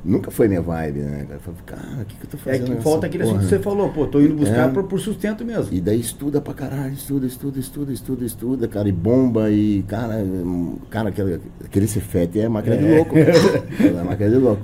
Nunca 0.03 0.31
foi 0.31 0.47
minha 0.47 0.61
vibe, 0.61 0.99
né, 0.99 1.25
cara? 1.27 1.33
Eu 1.35 1.39
falei, 1.41 1.59
cara, 1.65 2.01
o 2.01 2.05
que, 2.05 2.15
que 2.15 2.23
eu 2.25 2.29
tô 2.29 2.37
É 2.37 2.39
fazendo? 2.39 2.63
que 2.63 2.69
nessa 2.71 2.81
falta 2.83 3.05
aquele 3.07 3.23
assunto 3.23 3.39
que 3.39 3.45
você 3.47 3.59
falou, 3.59 3.89
pô, 3.89 4.07
tô 4.07 4.21
indo 4.21 4.33
buscar 4.35 4.69
É. 4.69 4.71
por, 4.71 4.83
por 4.83 4.99
sustento 4.99 5.43
mesmo. 5.43 5.67
E 5.73 5.81
daí 5.81 5.99
estuda 5.99 6.39
pra 6.39 6.53
caralho, 6.53 6.93
estuda, 6.93 7.25
estuda, 7.27 7.59
estuda, 7.59 7.91
estuda, 7.91 8.25
estuda, 8.25 8.67
cara, 8.67 8.87
e 8.87 8.91
bomba, 8.93 9.49
e 9.51 9.83
cara, 9.87 10.23
cara, 10.89 11.09
aquele, 11.09 11.41
aquele 11.65 11.87
Cefete 11.87 12.39
é 12.39 12.47
máquina 12.47 12.77
de 12.77 12.85
louco, 12.95 13.13
cara. 13.13 13.31
é 13.99 14.03
máquina 14.03 14.29
de 14.29 14.35
louco. 14.37 14.61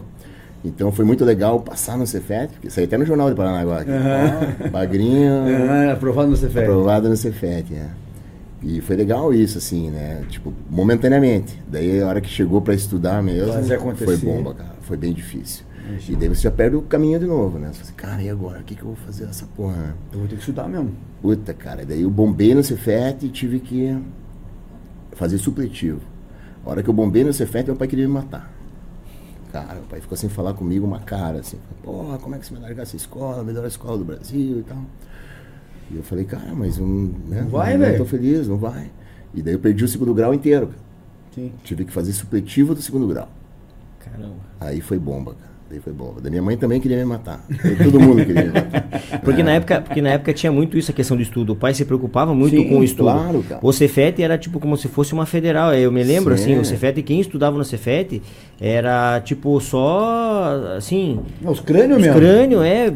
Então 0.63 0.91
foi 0.91 1.05
muito 1.05 1.23
legal 1.25 1.59
passar 1.59 1.97
no 1.97 2.07
Cefete, 2.07 2.53
porque 2.53 2.69
saiu 2.69 2.85
até 2.85 2.97
no 2.97 3.05
Jornal 3.05 3.29
de 3.29 3.35
Paranaguá 3.35 3.81
aqui. 3.81 3.91
Ó, 3.91 4.69
Bagrinho, 4.69 5.31
Ah, 5.69 5.91
aprovado 5.93 6.29
no 6.29 6.35
Cefet. 6.37 6.63
aprovado 6.63 7.07
no 7.09 7.15
Cefete, 7.17 7.73
é. 7.75 7.87
E 8.63 8.81
foi 8.81 8.95
legal 8.95 9.31
isso, 9.31 9.59
assim, 9.59 9.91
né? 9.91 10.23
Tipo, 10.29 10.51
momentaneamente. 10.71 11.61
Daí 11.67 12.01
a 12.01 12.07
hora 12.07 12.19
que 12.19 12.29
chegou 12.29 12.61
pra 12.61 12.73
estudar 12.73 13.21
mesmo, 13.21 13.53
foi 13.95 14.17
bomba, 14.17 14.55
cara. 14.55 14.74
Foi 14.85 14.95
bem 14.97 15.13
difícil. 15.13 15.65
E 16.09 16.15
daí 16.15 16.27
você 16.29 16.41
já 16.41 16.51
perde 16.51 16.75
o 16.75 16.81
caminho 16.81 17.19
de 17.19 17.25
novo, 17.27 17.59
né? 17.59 17.67
Você 17.67 17.73
fala 17.73 17.83
assim, 17.83 17.93
cara, 17.93 18.21
e 18.23 18.29
agora? 18.29 18.59
O 18.59 18.63
que, 18.63 18.73
que 18.75 18.81
eu 18.81 18.87
vou 18.87 18.95
fazer 18.95 19.25
nessa 19.25 19.45
porra? 19.55 19.95
Eu 20.11 20.19
vou 20.19 20.27
ter 20.27 20.35
que 20.35 20.41
estudar 20.41 20.67
mesmo. 20.67 20.91
Puta, 21.21 21.53
cara, 21.53 21.85
daí 21.85 22.01
eu 22.01 22.09
bombei 22.09 22.55
no 22.55 22.63
Cefet 22.63 23.23
e 23.25 23.29
tive 23.29 23.59
que 23.59 23.95
fazer 25.13 25.37
supletivo. 25.37 26.01
A 26.65 26.69
hora 26.71 26.81
que 26.83 26.89
eu 26.89 26.93
bombei 26.93 27.23
no 27.23 27.31
Cefet, 27.31 27.67
meu 27.67 27.75
pai 27.75 27.87
queria 27.87 28.07
me 28.07 28.13
matar. 28.13 28.51
Cara, 29.51 29.75
meu 29.75 29.83
pai 29.83 30.01
ficou 30.01 30.17
sem 30.17 30.27
falar 30.29 30.53
comigo 30.53 30.85
uma 30.85 30.99
cara, 30.99 31.39
assim, 31.39 31.57
porra, 31.83 32.17
como 32.17 32.35
é 32.35 32.39
que 32.39 32.45
você 32.47 32.53
vai 32.53 32.63
largar 32.63 32.83
essa 32.83 32.95
escola, 32.95 33.41
a 33.41 33.43
melhor 33.43 33.65
escola 33.65 33.97
do 33.97 34.03
Brasil 34.03 34.59
e 34.59 34.63
tal. 34.63 34.81
E 35.91 35.97
eu 35.97 36.03
falei, 36.03 36.25
cara, 36.25 36.53
mas 36.55 36.77
eu 36.77 36.85
né, 36.85 37.41
Não 37.41 37.49
vai, 37.49 37.73
não 37.77 37.85
velho. 37.85 37.97
tô 37.99 38.05
feliz, 38.05 38.47
não 38.47 38.57
vai. 38.57 38.89
E 39.33 39.41
daí 39.41 39.53
eu 39.53 39.59
perdi 39.59 39.83
o 39.83 39.87
segundo 39.87 40.13
grau 40.13 40.33
inteiro, 40.33 40.67
cara. 40.67 40.79
Sim. 41.35 41.51
Tive 41.63 41.85
que 41.85 41.91
fazer 41.91 42.11
supletivo 42.11 42.73
do 42.73 42.81
segundo 42.81 43.07
grau. 43.07 43.29
Caramba. 44.11 44.35
Aí 44.59 44.81
foi 44.81 44.97
bomba, 44.99 45.33
cara. 45.33 45.55
Daí 45.67 45.79
foi 45.79 45.93
bomba. 45.93 46.21
Da 46.21 46.29
minha 46.29 46.43
mãe 46.43 46.55
também 46.55 46.79
queria 46.79 46.97
me 46.97 47.05
matar. 47.05 47.43
Aí 47.63 47.75
Todo 47.75 47.99
mundo 47.99 48.23
queria 48.23 48.43
me 48.43 48.51
matar. 48.51 48.85
Porque 49.25 49.41
na 49.41 49.53
época, 49.53 49.81
porque 49.81 49.99
na 50.01 50.09
época 50.11 50.31
tinha 50.31 50.51
muito 50.51 50.77
isso 50.77 50.91
a 50.91 50.93
questão 50.93 51.17
do 51.17 51.23
estudo. 51.23 51.53
O 51.53 51.55
pai 51.55 51.73
se 51.73 51.83
preocupava 51.85 52.35
muito 52.35 52.55
Sim, 52.55 52.69
com 52.69 52.79
o 52.79 52.83
estudo. 52.83 53.09
claro, 53.11 53.43
cara. 53.43 53.59
O 53.63 53.73
Cefet 53.73 54.21
era 54.21 54.37
tipo 54.37 54.59
como 54.59 54.77
se 54.77 54.87
fosse 54.87 55.13
uma 55.13 55.25
federal. 55.25 55.73
Eu 55.73 55.91
me 55.91 56.03
lembro 56.03 56.37
Sim. 56.37 56.43
assim, 56.53 56.59
o 56.59 56.65
Cefet, 56.65 57.01
quem 57.01 57.19
estudava 57.19 57.57
no 57.57 57.63
Cefet 57.65 58.21
era 58.61 59.19
tipo 59.21 59.59
só 59.59 60.75
assim, 60.77 61.19
Os 61.43 61.59
crânios 61.59 61.97
os 61.97 62.03
mesmo. 62.03 62.19
crânio 62.19 62.61
é 62.61 62.93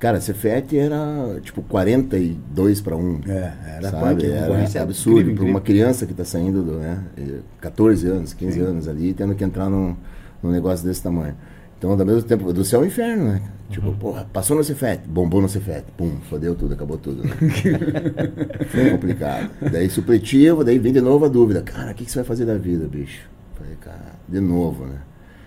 Cara, 0.00 0.20
Cefet 0.20 0.76
era 0.76 1.40
tipo 1.42 1.60
42 1.62 2.80
para 2.80 2.96
1. 2.96 3.20
É, 3.28 3.52
era 3.78 3.90
sabe? 3.90 4.02
punk, 4.14 4.26
Era 4.26 4.40
concorrência 4.42 4.82
absurdo 4.82 5.34
para 5.34 5.44
uma 5.44 5.60
criança 5.60 6.06
que 6.06 6.12
está 6.12 6.24
saindo 6.24 6.62
do, 6.62 6.72
né, 6.74 6.98
eh, 7.16 7.38
14 7.60 8.06
anos, 8.08 8.32
15 8.32 8.60
anos 8.60 8.88
ali, 8.88 9.12
tendo 9.12 9.34
que 9.34 9.42
entrar 9.42 9.68
num, 9.68 9.96
num 10.42 10.50
negócio 10.50 10.86
desse 10.86 11.02
tamanho. 11.02 11.34
Então, 11.78 11.90
ao 11.92 11.96
mesmo 11.98 12.22
tempo, 12.22 12.52
do 12.52 12.64
céu 12.64 12.80
ao 12.80 12.86
inferno, 12.86 13.24
né? 13.32 13.42
Tipo, 13.70 13.92
porra, 13.92 14.26
passou 14.32 14.56
no 14.56 14.64
Cefet, 14.64 15.00
bombou 15.06 15.40
no 15.40 15.48
Cefet, 15.48 15.84
pum, 15.96 16.16
fodeu 16.28 16.54
tudo, 16.56 16.74
acabou 16.74 16.96
tudo. 16.98 17.22
Né? 17.22 17.30
Foi 18.68 18.90
complicado. 18.90 19.50
Daí 19.70 19.88
supletivo, 19.90 20.64
daí 20.64 20.78
vem 20.78 20.92
de 20.92 21.00
novo 21.00 21.24
a 21.24 21.28
dúvida. 21.28 21.62
Cara, 21.62 21.92
o 21.92 21.94
que, 21.94 22.04
que 22.04 22.10
você 22.10 22.18
vai 22.18 22.24
fazer 22.24 22.44
da 22.46 22.56
vida, 22.56 22.86
bicho? 22.88 23.28
Falei, 23.54 23.76
cara, 23.80 24.14
de 24.28 24.40
novo, 24.40 24.86
né? 24.86 24.96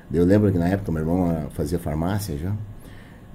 Daí 0.10 0.19
eu 0.21 0.25
lembro 0.25 0.51
que 0.51 0.57
na 0.57 0.67
época 0.67 0.91
meu 0.91 1.01
irmão 1.01 1.48
fazia 1.51 1.79
farmácia 1.79 2.38
já. 2.38 2.50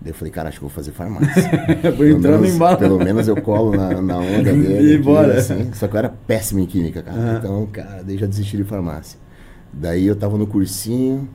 Daí 0.01 0.11
eu 0.11 0.15
falei, 0.15 0.31
cara, 0.33 0.49
acho 0.49 0.59
que 0.59 0.65
vou 0.65 0.71
fazer 0.71 0.93
farmácia. 0.93 1.43
Entrar 1.85 2.33
no 2.33 2.39
menos- 2.39 2.55
embalo. 2.55 2.79
Pelo 2.79 2.99
menos 2.99 3.27
eu 3.29 3.37
colo 3.43 3.77
na, 3.77 4.01
na 4.01 4.19
onda 4.19 4.53
E 4.53 4.57
dele. 4.63 4.95
aqui, 4.95 5.03
bora. 5.03 5.35
assim. 5.39 5.71
Só 5.75 5.89
que 5.89 5.95
eu 5.95 5.99
era 5.99 6.09
péssimo 6.09 6.61
em 6.61 6.67
química, 6.67 7.03
cara. 7.03 7.17
Aham. 7.19 7.39
Então, 7.39 7.67
cara, 7.73 8.03
daí 8.05 8.17
já 8.19 8.27
desisti 8.27 8.57
de 8.57 8.65
farmácia. 8.65 9.19
Daí 9.73 10.07
eu 10.07 10.15
tava 10.15 10.37
no 10.39 10.47
cursinho, 10.47 11.29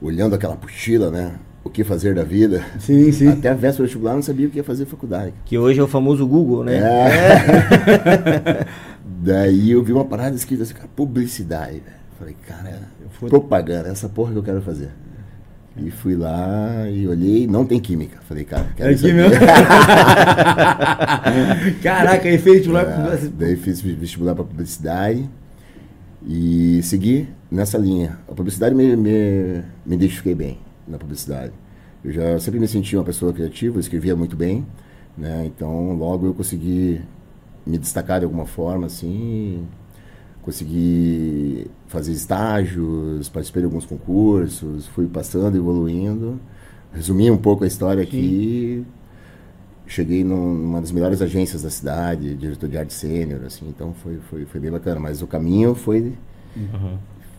olhando 0.00 0.34
aquela 0.34 0.54
apostila, 0.54 1.10
né? 1.10 1.32
O 1.62 1.68
que 1.68 1.84
fazer 1.84 2.14
da 2.14 2.24
vida. 2.24 2.64
Sim, 2.78 3.12
sim. 3.12 3.28
Até 3.28 3.50
a 3.50 3.54
véspera 3.54 3.76
do 3.78 3.82
vestibular 3.82 4.14
não 4.14 4.22
sabia 4.22 4.46
o 4.46 4.50
que 4.50 4.56
ia 4.56 4.64
fazer 4.64 4.86
faculdade. 4.86 5.34
que 5.44 5.58
hoje 5.58 5.78
é 5.78 5.82
o 5.82 5.86
famoso 5.88 6.26
Google, 6.26 6.64
né? 6.64 6.78
É. 6.78 8.66
Daí 9.22 9.70
eu 9.70 9.82
vi 9.82 9.92
uma 9.92 10.04
parada 10.06 10.34
escrita 10.34 10.62
assim, 10.62 10.72
cara, 10.72 10.88
publicidade, 10.96 11.72
velho. 11.80 12.00
Falei, 12.18 12.34
cara, 12.46 12.80
fui- 13.10 13.28
propaganda, 13.28 13.90
essa 13.90 14.08
porra 14.08 14.32
que 14.32 14.38
eu 14.38 14.42
quero 14.42 14.62
fazer. 14.62 14.88
E 15.76 15.90
fui 15.90 16.16
lá 16.16 16.88
e 16.90 17.06
olhei, 17.06 17.46
não 17.46 17.64
tem 17.64 17.78
química. 17.78 18.18
Falei, 18.28 18.44
cara, 18.44 18.66
quero 18.76 18.90
É 18.92 19.12
mesmo. 19.12 19.38
Caraca, 21.82 22.28
efeito 22.28 22.70
lá. 22.72 22.82
É, 22.82 23.18
daí 23.38 23.56
fiz 23.56 23.80
vestibular 23.80 24.34
para 24.34 24.44
publicidade 24.44 25.28
e 26.26 26.82
segui 26.82 27.28
nessa 27.50 27.78
linha. 27.78 28.18
A 28.28 28.34
publicidade 28.34 28.74
me, 28.74 28.96
me, 28.96 29.64
me 29.84 29.94
identifiquei 29.94 30.34
bem 30.34 30.58
na 30.86 30.98
publicidade. 30.98 31.52
Eu 32.04 32.12
já 32.12 32.38
sempre 32.38 32.60
me 32.60 32.68
senti 32.68 32.96
uma 32.96 33.04
pessoa 33.04 33.32
criativa, 33.32 33.78
escrevia 33.78 34.16
muito 34.16 34.36
bem, 34.36 34.66
né? 35.16 35.44
Então, 35.46 35.94
logo 35.94 36.26
eu 36.26 36.34
consegui 36.34 37.00
me 37.66 37.78
destacar 37.78 38.20
de 38.20 38.24
alguma 38.24 38.46
forma, 38.46 38.86
assim, 38.86 39.66
consegui 40.42 41.66
fazer 41.86 42.12
estágios, 42.12 43.28
participei 43.28 43.62
de 43.62 43.66
alguns 43.66 43.84
concursos, 43.84 44.86
fui 44.88 45.06
passando, 45.06 45.56
evoluindo. 45.56 46.40
Resumi 46.92 47.30
um 47.30 47.36
pouco 47.36 47.64
a 47.64 47.66
história 47.66 48.02
aqui. 48.02 48.84
Cheguei 49.90 50.22
numa 50.22 50.80
das 50.80 50.92
melhores 50.92 51.20
agências 51.20 51.64
da 51.64 51.68
cidade, 51.68 52.36
diretor 52.36 52.68
de 52.68 52.78
arte 52.78 52.94
sênior, 52.94 53.40
assim, 53.44 53.66
então 53.68 53.92
foi, 53.92 54.20
foi, 54.30 54.44
foi 54.44 54.60
bem 54.60 54.70
bacana. 54.70 55.00
Mas 55.00 55.20
o 55.20 55.26
caminho 55.26 55.74
foi 55.74 56.12
Uhum. 56.56 56.96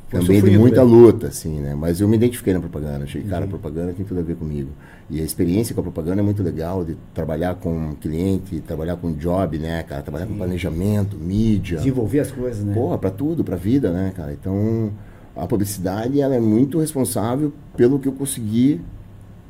também 0.10 0.42
de 0.42 0.58
muita 0.58 0.84
né? 0.84 0.92
luta, 0.92 1.28
assim, 1.28 1.62
né? 1.62 1.74
Mas 1.76 2.02
eu 2.02 2.10
me 2.10 2.18
identifiquei 2.18 2.54
na 2.54 2.60
propaganda. 2.60 3.06
Achei, 3.06 3.24
cara, 3.24 3.46
a 3.46 3.48
propaganda 3.48 3.94
tem 3.94 4.06
tudo 4.06 4.20
a 4.20 4.24
ver 4.24 4.36
comigo. 4.36 4.70
E 5.10 5.22
a 5.22 5.24
experiência 5.24 5.74
com 5.74 5.80
a 5.80 5.84
propaganda 5.84 6.20
é 6.20 6.24
muito 6.26 6.44
legal, 6.44 6.84
de 6.84 6.98
trabalhar 7.14 7.56
com 7.56 7.96
cliente, 7.96 8.60
trabalhar 8.60 8.98
com 8.98 9.14
job, 9.14 9.58
né, 9.58 9.84
cara? 9.84 10.02
Trabalhar 10.02 10.26
com 10.26 10.36
planejamento, 10.36 11.16
mídia. 11.18 11.78
Desenvolver 11.78 12.20
as 12.20 12.32
coisas, 12.32 12.66
né? 12.66 12.74
Porra, 12.74 12.98
pra 12.98 13.10
tudo, 13.12 13.46
pra 13.46 13.56
vida, 13.56 13.94
né, 13.94 14.12
cara? 14.14 14.34
Então, 14.34 14.92
a 15.38 15.48
publicidade, 15.48 16.20
ela 16.20 16.36
é 16.36 16.40
muito 16.42 16.80
responsável 16.80 17.54
pelo 17.78 17.98
que 17.98 18.10
eu 18.10 18.14
consegui 18.14 18.82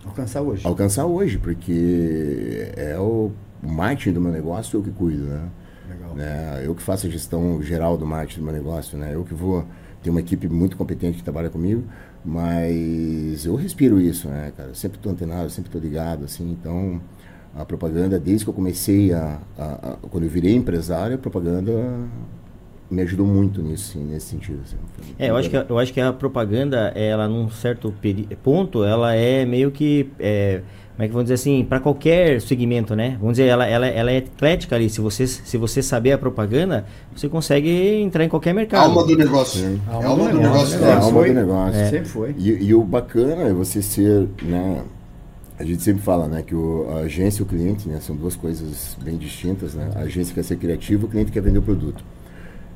Alcançar 0.06 0.42
hoje. 0.42 0.66
alcançar 0.68 1.06
hoje, 1.06 1.38
porque 1.38 2.72
é 2.76 2.98
o, 2.98 3.32
marketing 3.62 4.14
do 4.14 4.22
meu 4.22 4.32
negócio 4.32 4.78
eu 4.78 4.84
que 4.84 4.92
cuido, 4.92 5.24
né? 5.26 5.50
Legal. 5.90 6.16
né? 6.16 6.62
Eu 6.66 6.74
que 6.74 6.82
faço 6.82 7.06
a 7.08 7.10
gestão 7.10 7.62
geral 7.62 7.98
do 7.98 8.06
marketing 8.06 8.40
do 8.40 8.46
meu 8.46 8.54
negócio, 8.54 8.98
né? 8.98 9.12
Eu 9.14 9.24
que 9.24 9.34
vou 9.34 9.66
ter 10.02 10.10
uma 10.10 10.20
equipe 10.20 10.48
muito 10.48 10.76
competente 10.76 11.18
que 11.18 11.24
trabalha 11.24 11.50
comigo, 11.50 11.84
mas 12.26 13.46
eu 13.46 13.56
respiro 13.56 14.02
isso, 14.02 14.28
né, 14.28 14.52
cara? 14.58 14.70
Eu 14.70 14.76
sempre 14.76 14.98
estou 14.98 15.12
antenado, 15.12 15.50
sempre 15.50 15.68
estou 15.70 15.80
ligado, 15.82 16.26
assim, 16.26 16.50
então 16.52 17.00
a 17.56 17.64
propaganda, 17.66 18.20
desde 18.20 18.46
que 18.46 18.50
eu 18.50 18.54
comecei 18.54 19.14
a, 19.14 19.40
a, 19.58 19.64
a- 19.92 19.98
quando 20.10 20.24
eu 20.24 20.30
virei 20.30 20.56
empresário, 20.56 21.16
a 21.16 21.20
propaganda 21.20 21.72
me 22.92 23.02
ajudou 23.04 23.26
muito 23.26 23.62
nisso, 23.62 23.94
sim, 23.94 24.04
nesse 24.04 24.28
sentido. 24.28 24.60
assim. 24.66 24.76
É, 25.18 25.30
eu 25.30 25.36
acho, 25.38 25.50
que, 25.50 25.58
a- 25.58 25.66
eu 25.70 25.80
acho 25.80 25.94
que 25.94 26.02
a 26.02 26.12
propaganda, 26.14 26.92
ela 26.96 27.28
num 27.28 27.50
certo 27.50 27.94
ponto, 28.44 28.84
ela 28.84 29.16
é 29.16 29.46
meio 29.46 29.72
que. 29.72 30.10
é, 30.20 30.62
como 30.94 31.04
é 31.04 31.08
que 31.08 31.14
vamos 31.14 31.26
dizer 31.26 31.36
assim? 31.36 31.64
Para 31.66 31.80
qualquer 31.80 32.42
segmento, 32.42 32.96
né? 32.96 33.18
Vamos 33.20 33.38
dizer, 33.38 33.48
ela, 33.48 33.66
ela, 33.66 33.88
ela 33.88 34.12
é 34.12 34.18
eclética 34.18 34.76
ali. 34.76 34.90
Se 34.90 35.02
você, 35.02 35.26
se 35.26 35.58
você 35.58 35.82
saber 35.82 36.12
a 36.12 36.18
propaganda, 36.18 36.86
você 37.16 37.28
consegue 37.30 37.70
entrar 38.02 38.24
em 38.26 38.30
qualquer 38.30 38.54
mercado. 38.54 38.84
Alma 38.84 39.04
do 39.04 39.16
negócio. 39.18 39.82
Alma 39.88 40.04
É 40.04 40.06
alma 40.06 40.30
do 40.30 40.30
do 40.30 40.40
negócio, 40.40 40.80
negócio. 40.80 40.86
É, 40.86 40.92
a 40.92 40.96
nosso. 40.96 41.08
alma 41.08 41.20
foi. 41.20 41.30
do 41.30 41.34
negócio. 41.34 41.86
Sempre 41.88 42.10
foi. 42.10 42.36
E, 42.38 42.50
e 42.66 42.74
o 42.76 42.84
bacana 42.84 43.44
é 43.44 43.54
você 43.54 43.82
ser, 43.82 44.28
né? 44.44 44.84
A 45.58 45.64
gente 45.64 45.82
sempre 45.84 46.02
fala, 46.02 46.28
né, 46.28 46.42
que 46.42 46.56
o, 46.56 46.88
a 46.90 46.96
agência 47.02 47.42
e 47.42 47.44
o 47.44 47.46
cliente, 47.46 47.88
né, 47.88 48.00
são 48.02 48.16
duas 48.16 48.36
coisas 48.36 48.98
bem 49.02 49.18
distintas, 49.18 49.76
né? 49.76 49.92
A 49.96 50.00
agência 50.02 50.34
quer 50.34 50.44
ser 50.44 50.56
criativa, 50.58 51.06
o 51.06 51.10
cliente 51.10 51.32
quer 51.32 51.42
vender 51.42 51.60
o 51.60 51.62
produto. 51.62 52.04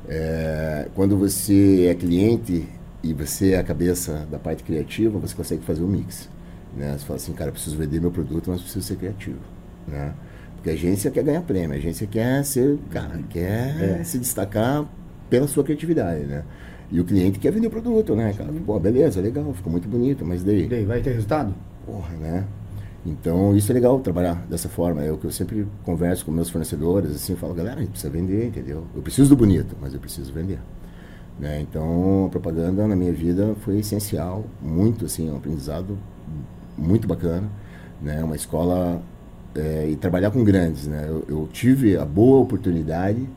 É, 0.08 0.88
quando 0.94 1.16
você 1.16 1.86
é 1.90 1.94
cliente 1.94 2.64
e 3.02 3.12
você 3.12 3.52
é 3.52 3.58
a 3.58 3.64
cabeça 3.64 4.26
da 4.30 4.38
parte 4.38 4.62
criativa, 4.62 5.18
você 5.18 5.34
consegue 5.34 5.62
fazer 5.64 5.82
o 5.82 5.88
mix, 5.88 6.28
né? 6.76 6.96
Você 6.96 7.04
fala 7.04 7.16
assim, 7.16 7.32
cara, 7.32 7.52
preciso 7.52 7.76
vender 7.76 8.00
meu 8.00 8.10
produto, 8.10 8.50
mas 8.50 8.60
preciso 8.60 8.84
ser 8.84 8.96
criativo, 8.96 9.38
né? 9.86 10.14
Porque 10.54 10.70
a 10.70 10.72
agência 10.72 11.10
quer 11.10 11.24
ganhar 11.24 11.42
prêmio, 11.42 11.72
a 11.72 11.78
agência 11.78 12.06
quer 12.06 12.44
ser, 12.44 12.78
cara, 12.90 13.20
quer 13.30 14.04
se 14.04 14.18
destacar 14.18 14.84
pela 15.28 15.46
sua 15.46 15.64
criatividade, 15.64 16.24
né? 16.24 16.44
E 16.90 17.00
o 17.00 17.04
cliente 17.04 17.38
quer 17.38 17.50
vender 17.52 17.66
o 17.66 17.70
produto, 17.70 18.14
né, 18.14 18.32
cara? 18.32 18.52
Pô, 18.64 18.78
beleza, 18.78 19.20
legal, 19.20 19.52
ficou 19.54 19.72
muito 19.72 19.88
bonito, 19.88 20.24
mas 20.24 20.44
daí? 20.44 20.64
E 20.64 20.68
daí, 20.68 20.84
vai 20.84 21.00
ter 21.00 21.10
resultado? 21.10 21.52
Porra, 21.84 22.14
né? 22.16 22.44
Então, 23.06 23.56
isso 23.56 23.70
é 23.70 23.74
legal 23.74 24.00
trabalhar 24.00 24.34
dessa 24.50 24.68
forma. 24.68 25.02
É 25.02 25.12
o 25.12 25.16
que 25.16 25.26
eu 25.26 25.30
sempre 25.30 25.66
converso 25.84 26.24
com 26.24 26.32
meus 26.32 26.50
fornecedores, 26.50 27.12
assim, 27.12 27.36
falo, 27.36 27.54
galera, 27.54 27.76
a 27.76 27.80
gente 27.80 27.90
precisa 27.90 28.12
vender, 28.12 28.48
entendeu? 28.48 28.84
Eu 28.94 29.00
preciso 29.00 29.28
do 29.28 29.36
bonito, 29.36 29.76
mas 29.80 29.94
eu 29.94 30.00
preciso 30.00 30.32
vender. 30.32 30.58
Né? 31.38 31.60
Então, 31.60 32.26
a 32.26 32.28
propaganda 32.28 32.86
na 32.88 32.96
minha 32.96 33.12
vida 33.12 33.54
foi 33.60 33.78
essencial, 33.78 34.44
muito, 34.60 35.04
assim, 35.04 35.30
um 35.30 35.36
aprendizado 35.36 35.96
muito 36.76 37.06
bacana, 37.06 37.48
né? 38.02 38.24
Uma 38.24 38.34
escola 38.34 39.00
é, 39.54 39.88
e 39.88 39.96
trabalhar 39.96 40.30
com 40.32 40.42
grandes, 40.42 40.86
né? 40.86 41.06
Eu, 41.08 41.24
eu 41.28 41.48
tive 41.52 41.96
a 41.96 42.04
boa 42.04 42.40
oportunidade 42.40 43.28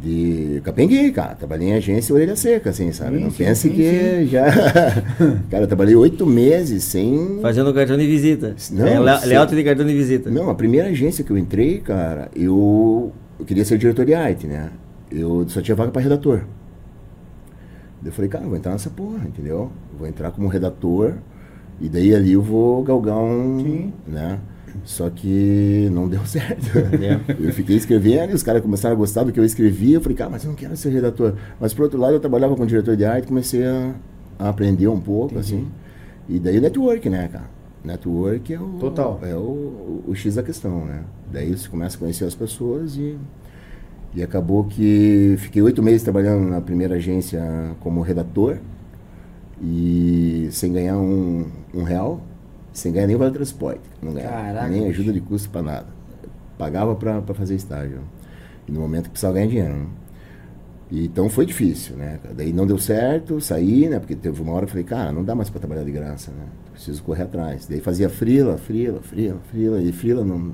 de 0.00 0.60
capenguei, 0.64 1.10
cara. 1.12 1.34
Trabalhei 1.34 1.68
em 1.68 1.74
agência 1.74 2.14
orelha 2.14 2.34
seca, 2.36 2.70
assim, 2.70 2.92
sabe? 2.92 3.18
Sim, 3.18 3.24
Não 3.24 3.30
sim, 3.30 3.44
pense 3.44 3.68
sim, 3.68 3.74
que 3.74 4.26
já... 4.26 4.46
cara, 5.50 5.64
eu 5.64 5.66
trabalhei 5.66 5.94
oito 5.94 6.26
meses 6.26 6.84
sem... 6.84 7.38
Fazendo 7.42 7.72
cartão 7.74 7.96
de 7.96 8.06
visita. 8.06 8.54
Não, 8.70 8.86
é, 8.86 9.26
layout 9.26 9.54
de 9.54 9.62
cartão 9.62 9.86
de 9.86 9.94
visita. 9.94 10.30
Não, 10.30 10.48
a 10.48 10.54
primeira 10.54 10.88
agência 10.88 11.22
que 11.22 11.30
eu 11.30 11.38
entrei, 11.38 11.78
cara, 11.78 12.30
eu, 12.34 13.12
eu 13.38 13.44
queria 13.44 13.64
ser 13.64 13.78
diretor 13.78 14.04
de 14.04 14.14
arte, 14.14 14.46
né? 14.46 14.70
Eu 15.10 15.46
só 15.48 15.60
tinha 15.60 15.74
vaga 15.74 15.90
para 15.90 16.02
redator. 16.02 16.42
Eu 18.04 18.10
falei, 18.10 18.28
cara, 18.28 18.44
eu 18.44 18.48
vou 18.48 18.58
entrar 18.58 18.72
nessa 18.72 18.90
porra, 18.90 19.26
entendeu? 19.26 19.70
Eu 19.92 19.98
vou 19.98 20.08
entrar 20.08 20.30
como 20.32 20.48
redator 20.48 21.14
e 21.80 21.88
daí 21.88 22.14
ali 22.14 22.32
eu 22.32 22.42
vou 22.42 22.82
galgar 22.82 23.18
um, 23.18 23.60
Sim. 23.60 23.92
né? 24.06 24.38
Só 24.84 25.08
que 25.10 25.88
não 25.92 26.08
deu 26.08 26.24
certo. 26.26 26.72
Deu. 26.96 27.20
Eu 27.38 27.52
fiquei 27.52 27.76
escrevendo 27.76 28.30
e 28.30 28.34
os 28.34 28.42
caras 28.42 28.62
começaram 28.62 28.94
a 28.94 28.98
gostar 28.98 29.24
do 29.24 29.32
que 29.32 29.40
eu 29.40 29.44
escrevia. 29.44 29.96
Eu 29.96 30.00
falei, 30.00 30.16
cara, 30.16 30.30
mas 30.30 30.44
eu 30.44 30.48
não 30.48 30.56
quero 30.56 30.76
ser 30.76 30.90
redator. 30.90 31.34
Mas 31.60 31.72
por 31.72 31.84
outro 31.84 31.98
lado, 31.98 32.14
eu 32.14 32.20
trabalhava 32.20 32.56
com 32.56 32.66
diretor 32.66 32.96
de 32.96 33.04
arte, 33.04 33.26
comecei 33.26 33.64
a, 33.64 33.94
a 34.38 34.48
aprender 34.48 34.88
um 34.88 35.00
pouco, 35.00 35.38
assim. 35.38 35.68
E 36.28 36.38
daí 36.38 36.58
o 36.58 36.60
network, 36.62 37.08
né, 37.08 37.28
cara? 37.28 37.50
Network 37.84 38.52
é 38.52 38.60
o, 38.60 38.78
Total. 38.78 39.20
É 39.22 39.34
o, 39.34 40.02
o 40.06 40.14
X 40.14 40.36
da 40.36 40.42
questão, 40.42 40.84
né? 40.84 41.02
Daí 41.30 41.56
você 41.56 41.68
começa 41.68 41.96
a 41.96 41.98
conhecer 41.98 42.24
as 42.24 42.34
pessoas 42.34 42.96
e, 42.96 43.18
e 44.14 44.22
acabou 44.22 44.64
que 44.64 45.34
fiquei 45.38 45.60
oito 45.62 45.82
meses 45.82 46.02
trabalhando 46.02 46.48
na 46.48 46.60
primeira 46.60 46.94
agência 46.94 47.42
como 47.80 48.00
redator 48.00 48.58
e 49.60 50.48
sem 50.50 50.72
ganhar 50.72 50.96
um, 50.98 51.46
um 51.74 51.82
real, 51.82 52.20
sem 52.72 52.92
ganhar 52.92 53.06
nem 53.06 53.16
vale 53.16 53.32
transporte. 53.32 53.80
Não 54.02 54.12
ganhava 54.12 54.34
Caraca, 54.34 54.68
nem 54.68 54.80
bicho. 54.86 55.00
ajuda 55.00 55.12
de 55.12 55.20
custo 55.20 55.50
para 55.50 55.62
nada. 55.62 55.86
Pagava 56.58 56.94
para 56.94 57.22
fazer 57.34 57.54
estágio. 57.54 58.00
E 58.68 58.72
no 58.72 58.80
momento 58.80 59.04
que 59.04 59.10
precisava 59.10 59.34
ganhar 59.34 59.46
dinheiro. 59.48 59.74
né? 59.74 59.86
Então 60.94 61.28
foi 61.30 61.46
difícil, 61.46 61.96
né? 61.96 62.18
Daí 62.36 62.52
não 62.52 62.66
deu 62.66 62.76
certo, 62.78 63.40
saí, 63.40 63.88
né? 63.88 63.98
Porque 63.98 64.14
teve 64.14 64.42
uma 64.42 64.52
hora 64.52 64.66
que 64.66 64.70
eu 64.70 64.72
falei, 64.72 64.84
cara, 64.84 65.10
não 65.10 65.24
dá 65.24 65.34
mais 65.34 65.48
para 65.48 65.58
trabalhar 65.60 65.84
de 65.84 65.90
graça, 65.90 66.30
né? 66.30 66.44
Preciso 66.72 67.02
correr 67.02 67.22
atrás. 67.22 67.66
Daí 67.66 67.80
fazia 67.80 68.10
frila, 68.10 68.58
frila, 68.58 69.00
frila, 69.00 69.38
frila, 69.50 69.80
e 69.80 69.90
frila 69.90 70.22
não. 70.24 70.52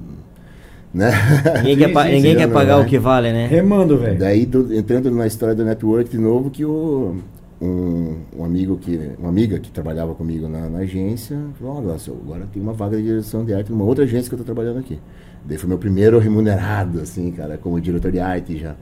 Né? 0.95 1.11
Ninguém, 1.65 1.77
quer, 1.79 1.93
pa- 1.93 2.05
ninguém 2.05 2.37
quer 2.37 2.51
pagar 2.51 2.79
né? 2.79 2.85
o 2.85 2.87
que 2.87 2.99
vale, 2.99 3.33
né? 3.33 3.47
Remando, 3.49 3.99
velho. 3.99 4.19
Daí 4.19 4.47
do- 4.47 4.73
entrando 4.73 5.11
na 5.11 5.27
história 5.27 5.55
do 5.57 5.65
network 5.65 6.09
de 6.09 6.19
novo, 6.19 6.51
que 6.51 6.65
o, 6.65 7.17
um, 7.61 8.17
um 8.37 8.45
amigo 8.45 8.77
que, 8.79 9.13
uma 9.19 9.29
amiga 9.29 9.59
que 9.59 9.71
trabalhava 9.71 10.15
comigo 10.15 10.49
na, 10.49 10.69
na 10.69 10.79
agência, 10.81 11.37
falou, 11.59 11.79
olha, 11.79 11.97
agora 12.23 12.49
tem 12.53 12.63
uma 12.63 12.73
vaga 12.73 12.97
de 12.97 13.03
direção 13.03 13.45
de 13.45 13.53
arte 13.53 13.71
numa 13.71 13.85
outra 13.85 14.05
agência 14.05 14.29
que 14.29 14.35
eu 14.35 14.41
estou 14.41 14.55
trabalhando 14.55 14.79
aqui. 14.79 14.99
Daí 15.45 15.59
foi 15.59 15.69
meu 15.69 15.79
primeiro 15.79 16.19
remunerado, 16.19 17.01
assim, 17.01 17.31
cara, 17.33 17.59
como 17.59 17.81
diretor 17.81 18.13
de 18.13 18.21
arte 18.21 18.57
já. 18.59 18.77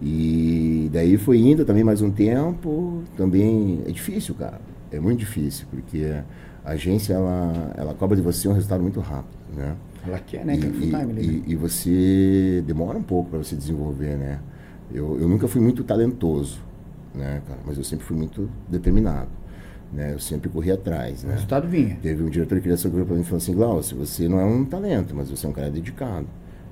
E 0.00 0.88
daí 0.92 1.16
foi 1.16 1.38
indo 1.38 1.64
também 1.64 1.82
mais 1.82 2.00
um 2.00 2.10
tempo, 2.10 3.02
também 3.16 3.82
é 3.86 3.90
difícil, 3.90 4.34
cara, 4.34 4.60
é 4.92 5.00
muito 5.00 5.18
difícil, 5.18 5.66
porque 5.70 6.04
a 6.64 6.70
agência, 6.70 7.14
ela, 7.14 7.72
ela 7.76 7.94
cobra 7.94 8.16
de 8.16 8.22
você 8.22 8.48
um 8.48 8.52
resultado 8.52 8.80
muito 8.82 9.00
rápido, 9.00 9.36
né? 9.56 9.74
Ela 10.06 10.18
quer, 10.20 10.44
né? 10.44 10.56
Full 10.56 10.70
E, 10.70 10.90
time 10.90 10.96
ali. 10.96 11.42
e- 11.46 11.52
e 11.52 11.56
você 11.56 12.62
demora 12.64 12.96
um 12.96 13.02
pouco 13.02 13.30
para 13.30 13.38
você 13.40 13.56
desenvolver, 13.56 14.16
né? 14.16 14.38
Eu, 14.92 15.18
eu 15.20 15.28
nunca 15.28 15.48
fui 15.48 15.60
muito 15.60 15.82
talentoso, 15.82 16.60
né, 17.18 17.42
cara? 17.46 17.60
Mas 17.66 17.76
eu 17.76 17.84
sempre 17.84 18.04
fui 18.06 18.16
muito 18.16 18.48
determinado, 18.68 19.28
né? 19.92 20.14
Eu 20.14 20.18
sempre 20.18 20.48
corri 20.48 20.70
atrás, 20.70 21.24
O 21.24 21.26
né? 21.26 21.34
resultado 21.34 21.68
vinha. 21.68 21.98
Teve 22.00 22.22
um 22.22 22.30
diretor 22.30 22.54
de 22.54 22.62
criação 22.62 22.90
que 22.90 22.94
virou 22.94 23.06
para 23.06 23.16
mim 23.16 23.22
e 23.22 23.24
falou 23.24 23.38
assim, 23.38 23.54
Glaucio, 23.54 23.96
você 23.96 24.28
não 24.28 24.40
é 24.40 24.44
um 24.44 24.64
talento, 24.64 25.14
mas 25.14 25.28
você 25.28 25.44
é 25.46 25.48
um 25.48 25.52
cara 25.52 25.70
dedicado. 25.70 26.26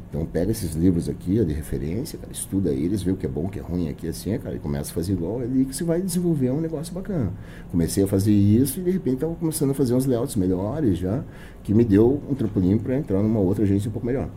Então 0.08 0.24
pega 0.24 0.52
esses 0.52 0.74
livros 0.74 1.08
aqui, 1.08 1.40
ó, 1.40 1.44
de 1.44 1.52
referência, 1.52 2.16
cara, 2.16 2.32
estuda 2.32 2.70
eles, 2.70 3.02
vê 3.02 3.10
o 3.10 3.16
que 3.16 3.26
é 3.26 3.28
bom, 3.28 3.46
o 3.46 3.48
que 3.48 3.58
é 3.58 3.62
ruim 3.62 3.88
aqui, 3.88 4.06
assim, 4.08 4.38
cara, 4.38 4.54
e 4.54 4.58
começa 4.58 4.92
a 4.92 4.94
fazer 4.94 5.12
igual, 5.12 5.40
é 5.42 5.44
ali 5.44 5.64
que 5.64 5.74
você 5.74 5.82
vai 5.82 6.00
desenvolver 6.00 6.50
um 6.50 6.60
negócio 6.60 6.94
bacana. 6.94 7.32
Comecei 7.72 8.04
a 8.04 8.06
fazer 8.06 8.32
isso 8.32 8.78
e 8.80 8.84
de 8.84 8.90
repente 8.92 9.16
estava 9.16 9.34
começando 9.34 9.72
a 9.72 9.74
fazer 9.74 9.94
uns 9.94 10.06
layouts 10.06 10.36
melhores 10.36 10.96
já, 10.96 11.24
que 11.64 11.74
me 11.74 11.84
deu 11.84 12.22
um 12.30 12.34
trampolim 12.34 12.78
para 12.78 12.96
entrar 12.96 13.20
numa 13.20 13.40
outra 13.40 13.64
agência 13.64 13.88
um 13.88 13.92
pouco 13.92 14.06
melhor, 14.06 14.30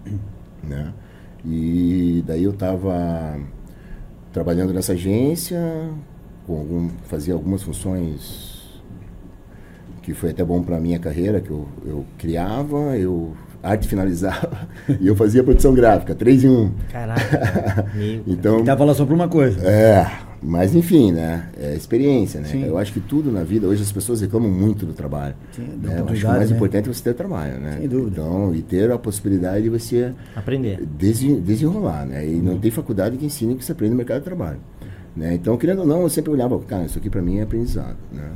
né? 0.68 0.92
E 1.46 2.24
daí 2.26 2.44
eu 2.44 2.52
estava 2.52 3.40
trabalhando 4.32 4.74
nessa 4.74 4.94
agência, 4.94 5.60
com 6.46 6.58
algum, 6.58 6.90
fazia 7.06 7.34
algumas 7.34 7.64
funções 7.64 8.60
que 10.02 10.14
foi 10.14 10.32
até 10.32 10.44
bom 10.44 10.62
para 10.64 10.80
minha 10.80 10.98
carreira, 10.98 11.40
que 11.40 11.50
eu, 11.52 11.68
eu 11.86 12.06
criava, 12.18 12.98
eu 12.98 13.34
arte 13.62 13.88
finalizava 13.88 14.68
e 15.00 15.08
eu 15.08 15.16
fazia 15.16 15.44
produção 15.44 15.74
gráfica, 15.74 16.16
três 16.16 16.44
em 16.44 16.50
um. 16.50 16.72
Caraca. 16.92 17.86
Meu, 17.94 18.24
Então, 18.26 18.64
Tava 18.64 18.86
lá 18.86 18.94
só 18.94 19.06
por 19.06 19.14
uma 19.14 19.28
coisa. 19.28 19.60
é, 19.68 20.10
Mas 20.42 20.74
enfim, 20.74 21.12
né? 21.12 21.50
É 21.60 21.76
experiência, 21.76 22.40
né? 22.40 22.48
Sim. 22.48 22.64
Eu 22.66 22.78
acho 22.78 22.94
que 22.94 23.00
tudo 23.00 23.32
na 23.32 23.44
vida, 23.44 23.68
hoje 23.68 23.84
as 23.84 23.92
pessoas 23.92 24.22
reclamam 24.22 24.50
muito 24.50 24.86
do 24.86 24.94
trabalho. 24.94 25.36
Sim, 25.52 25.64
né? 25.82 26.00
Eu 26.00 26.06
acho 26.06 26.20
que 26.22 26.26
o 26.26 26.30
mais 26.30 26.50
né? 26.50 26.56
importante 26.56 26.90
é 26.90 26.94
você 26.94 27.04
ter 27.04 27.14
trabalho, 27.14 27.60
né? 27.60 27.78
Sem 27.80 27.88
dúvida. 27.90 28.22
Então, 28.22 28.56
e 28.56 28.62
ter 28.62 28.90
a 28.92 28.98
possibilidade 28.98 29.64
de 29.64 29.70
você 29.70 30.14
Aprender. 30.36 30.80
desen- 30.86 31.42
desenrolar, 31.42 32.06
né? 32.06 32.26
E 32.26 32.36
não 32.42 32.58
tem 32.58 32.72
faculdade 32.72 33.18
que 33.18 33.26
ensine 33.26 33.56
que 33.56 33.66
você 33.66 33.74
aprende 33.74 33.92
no 33.92 33.98
mercado 33.98 34.20
de 34.20 34.26
trabalho. 34.26 34.60
Né? 35.16 35.34
Então, 35.34 35.58
querendo 35.58 35.80
ou 35.80 35.86
não, 35.88 36.02
eu 36.04 36.10
sempre 36.10 36.32
olhava, 36.32 36.58
cara, 36.60 36.86
isso 36.86 36.98
aqui 36.98 37.10
para 37.10 37.22
mim 37.22 37.40
é 37.40 37.42
aprendizado, 37.42 37.98
né? 38.12 38.30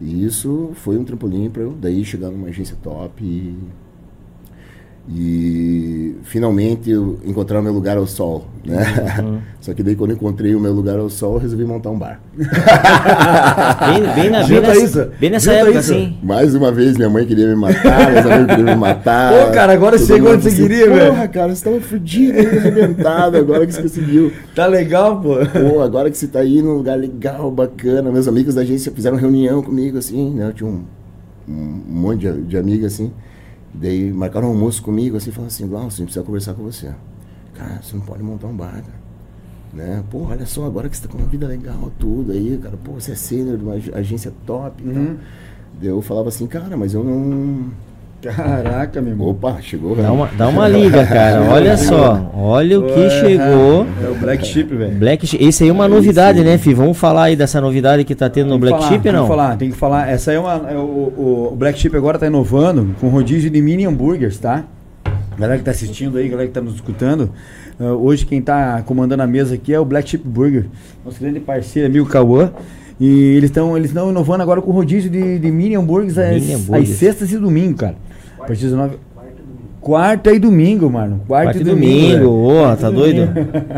E 0.00 0.24
isso 0.24 0.70
foi 0.74 0.96
um 0.96 1.02
trampolim 1.02 1.50
para 1.50 1.62
eu 1.62 1.72
daí 1.72 2.04
chegar 2.04 2.30
numa 2.30 2.48
agência 2.48 2.76
top 2.80 3.24
e, 3.24 3.56
e 5.10 6.16
finalmente 6.24 6.90
eu 6.90 7.18
encontrar 7.24 7.60
o 7.60 7.62
meu 7.62 7.72
lugar 7.72 7.96
ao 7.96 8.06
sol, 8.06 8.44
né? 8.62 8.76
Uhum. 9.22 9.38
Só 9.58 9.72
que 9.72 9.82
daí 9.82 9.96
quando 9.96 10.12
encontrei 10.12 10.54
o 10.54 10.60
meu 10.60 10.72
lugar 10.72 10.98
ao 10.98 11.08
sol, 11.08 11.34
eu 11.34 11.38
resolvi 11.40 11.64
montar 11.64 11.90
um 11.90 11.98
bar. 11.98 12.20
Bem, 12.36 14.02
bem, 14.14 14.30
na, 14.30 14.46
bem, 14.46 14.60
nessa, 14.60 14.84
isso, 14.84 15.10
bem 15.18 15.30
nessa 15.30 15.52
época, 15.52 15.78
isso. 15.78 15.92
assim. 15.92 16.18
Mais 16.22 16.54
uma 16.54 16.70
vez 16.70 16.96
minha 16.96 17.08
mãe 17.08 17.24
queria 17.24 17.46
me 17.48 17.54
matar, 17.54 18.12
meus 18.12 18.26
amigos 18.26 18.46
queriam 18.54 18.74
me 18.74 18.80
matar. 18.80 19.32
Pô, 19.32 19.52
cara, 19.52 19.72
agora 19.72 19.98
chegou 19.98 20.32
onde 20.32 20.42
você 20.42 20.62
queria, 20.62 20.88
velho. 20.88 21.12
Porra, 21.12 21.28
cara, 21.28 21.54
você 21.54 21.64
tava 21.64 21.80
fudido, 21.80 22.38
arrebentado, 22.38 23.36
agora 23.38 23.66
que 23.66 23.72
você 23.72 23.82
conseguiu. 23.82 24.32
Tá 24.54 24.66
legal, 24.66 25.20
pô. 25.20 25.36
Pô, 25.36 25.80
agora 25.80 26.10
que 26.10 26.18
você 26.18 26.26
tá 26.26 26.40
aí 26.40 26.60
num 26.60 26.74
lugar 26.74 26.98
legal, 26.98 27.50
bacana. 27.50 28.10
Meus 28.10 28.28
amigos 28.28 28.54
da 28.54 28.60
agência 28.60 28.92
fizeram 28.92 29.16
reunião 29.16 29.62
comigo, 29.62 29.98
assim, 29.98 30.34
né? 30.34 30.48
Eu 30.48 30.52
tinha 30.52 30.68
um, 30.68 30.84
um 31.48 31.82
monte 31.86 32.20
de, 32.20 32.42
de 32.42 32.58
amigos, 32.58 32.86
assim. 32.86 33.10
Daí 33.80 34.12
marcaram 34.12 34.48
um 34.48 34.50
almoço 34.50 34.82
comigo, 34.82 35.16
assim, 35.16 35.30
falaram 35.30 35.48
assim, 35.48 35.66
Glaucio, 35.68 35.86
a 35.86 35.90
gente 35.98 36.04
precisa 36.06 36.24
conversar 36.24 36.54
com 36.54 36.62
você. 36.64 36.92
Cara, 37.54 37.80
você 37.82 37.96
não 37.96 38.02
pode 38.04 38.22
montar 38.22 38.46
um 38.48 38.56
bar, 38.56 38.72
cara. 38.72 38.98
Né? 39.72 40.02
Pô, 40.10 40.22
olha 40.24 40.46
só, 40.46 40.64
agora 40.66 40.88
que 40.88 40.96
você 40.96 41.06
tá 41.06 41.12
com 41.12 41.18
uma 41.18 41.26
vida 41.26 41.46
legal, 41.46 41.92
tudo 41.98 42.32
aí, 42.32 42.58
cara, 42.62 42.76
pô, 42.82 42.92
você 42.92 43.12
é 43.12 43.14
sênior 43.14 43.56
de 43.58 43.64
uma 43.64 43.74
ag- 43.74 43.92
agência 43.94 44.32
top 44.46 44.82
e 44.82 44.92
tal. 44.92 45.02
Daí 45.80 45.88
eu 45.90 46.00
falava 46.02 46.28
assim, 46.28 46.46
cara, 46.46 46.76
mas 46.76 46.94
eu 46.94 47.04
não. 47.04 47.66
Caraca, 48.20 49.00
meu 49.00 49.12
irmão. 49.12 49.28
Opa, 49.28 49.58
chegou, 49.62 49.94
Dá 49.94 50.02
velho. 50.02 50.14
uma, 50.14 50.28
dá 50.36 50.48
uma 50.48 50.66
liga, 50.68 51.06
cara. 51.06 51.40
Olha 51.52 51.76
só. 51.76 52.30
Olha 52.34 52.80
o 52.80 52.82
que 52.82 52.92
Porra, 52.92 53.10
chegou. 53.10 53.86
É 54.04 54.08
o 54.10 54.14
Black 54.16 54.44
Sheep, 54.44 54.74
velho. 54.74 54.94
Black 54.98 55.24
Sheep. 55.26 55.44
Esse 55.44 55.62
aí 55.62 55.70
é 55.70 55.72
uma 55.72 55.86
novidade, 55.86 56.42
né, 56.42 56.58
Fi? 56.58 56.74
Vamos 56.74 56.96
falar 56.98 57.24
aí 57.24 57.36
dessa 57.36 57.60
novidade 57.60 58.02
que 58.02 58.14
tá 58.16 58.28
tendo 58.28 58.48
no 58.48 58.52
Tem 58.54 58.60
que 58.60 58.66
Black 58.66 58.76
falar, 58.78 58.88
Sheep, 58.90 59.02
tem 59.04 59.12
não? 59.12 59.22
que 59.22 59.28
falar, 59.28 59.56
tem 59.56 59.70
que 59.70 59.76
falar. 59.76 60.08
Essa 60.10 60.32
aí 60.32 60.36
é 60.36 60.40
uma. 60.40 60.52
é 60.68 60.76
o, 60.76 60.80
o- 60.80 61.50
o 61.52 61.56
Black 61.56 61.78
Sheep 61.78 61.96
agora 61.96 62.18
tá 62.18 62.26
inovando 62.26 62.94
com 63.00 63.08
rodízio 63.08 63.48
de 63.50 63.62
mini 63.62 63.86
hambúrgueres, 63.86 64.36
tá? 64.38 64.64
Galera 65.38 65.56
que 65.58 65.64
tá 65.64 65.70
assistindo 65.70 66.18
aí, 66.18 66.28
galera 66.28 66.48
que 66.48 66.54
tá 66.54 66.60
nos 66.60 66.74
escutando. 66.74 67.30
ah, 67.78 67.92
hoje 67.92 68.26
quem 68.26 68.42
tá 68.42 68.82
comandando 68.84 69.22
a 69.22 69.26
mesa 69.28 69.54
aqui 69.54 69.72
é 69.72 69.78
o 69.78 69.84
Black 69.84 70.10
Sheep 70.10 70.26
Burger, 70.26 70.66
nosso 71.04 71.20
grande 71.20 71.38
parceiro, 71.38 71.88
amigo 71.88 72.06
Cauã. 72.06 72.50
E 73.00 73.36
eles 73.36 73.44
estão 73.48 73.76
eles 73.76 73.90
estão 73.90 74.10
inovando 74.10 74.42
agora 74.42 74.60
com 74.60 74.72
rodízio 74.72 75.08
de, 75.08 75.38
de 75.38 75.50
mini 75.52 75.76
hambúrgueres 75.76 76.18
às, 76.18 76.34
Mini 76.42 76.54
hambúrgueres. 76.54 76.90
às 76.90 76.96
sextas 76.96 77.30
e 77.30 77.38
domingo, 77.38 77.78
cara. 77.78 77.94
A 78.48 78.50
partir 78.50 78.64
das 78.64 78.72
nove. 78.72 78.96
Quarta 79.80 80.32
e 80.32 80.38
domingo, 80.38 80.90
mano. 80.90 81.20
Quarta, 81.28 81.52
Quarta 81.52 81.58
e 81.58 81.60
e 81.60 81.64
domingo. 81.64 82.26
ô, 82.28 82.76
tá 82.76 82.90
doido? 82.90 83.28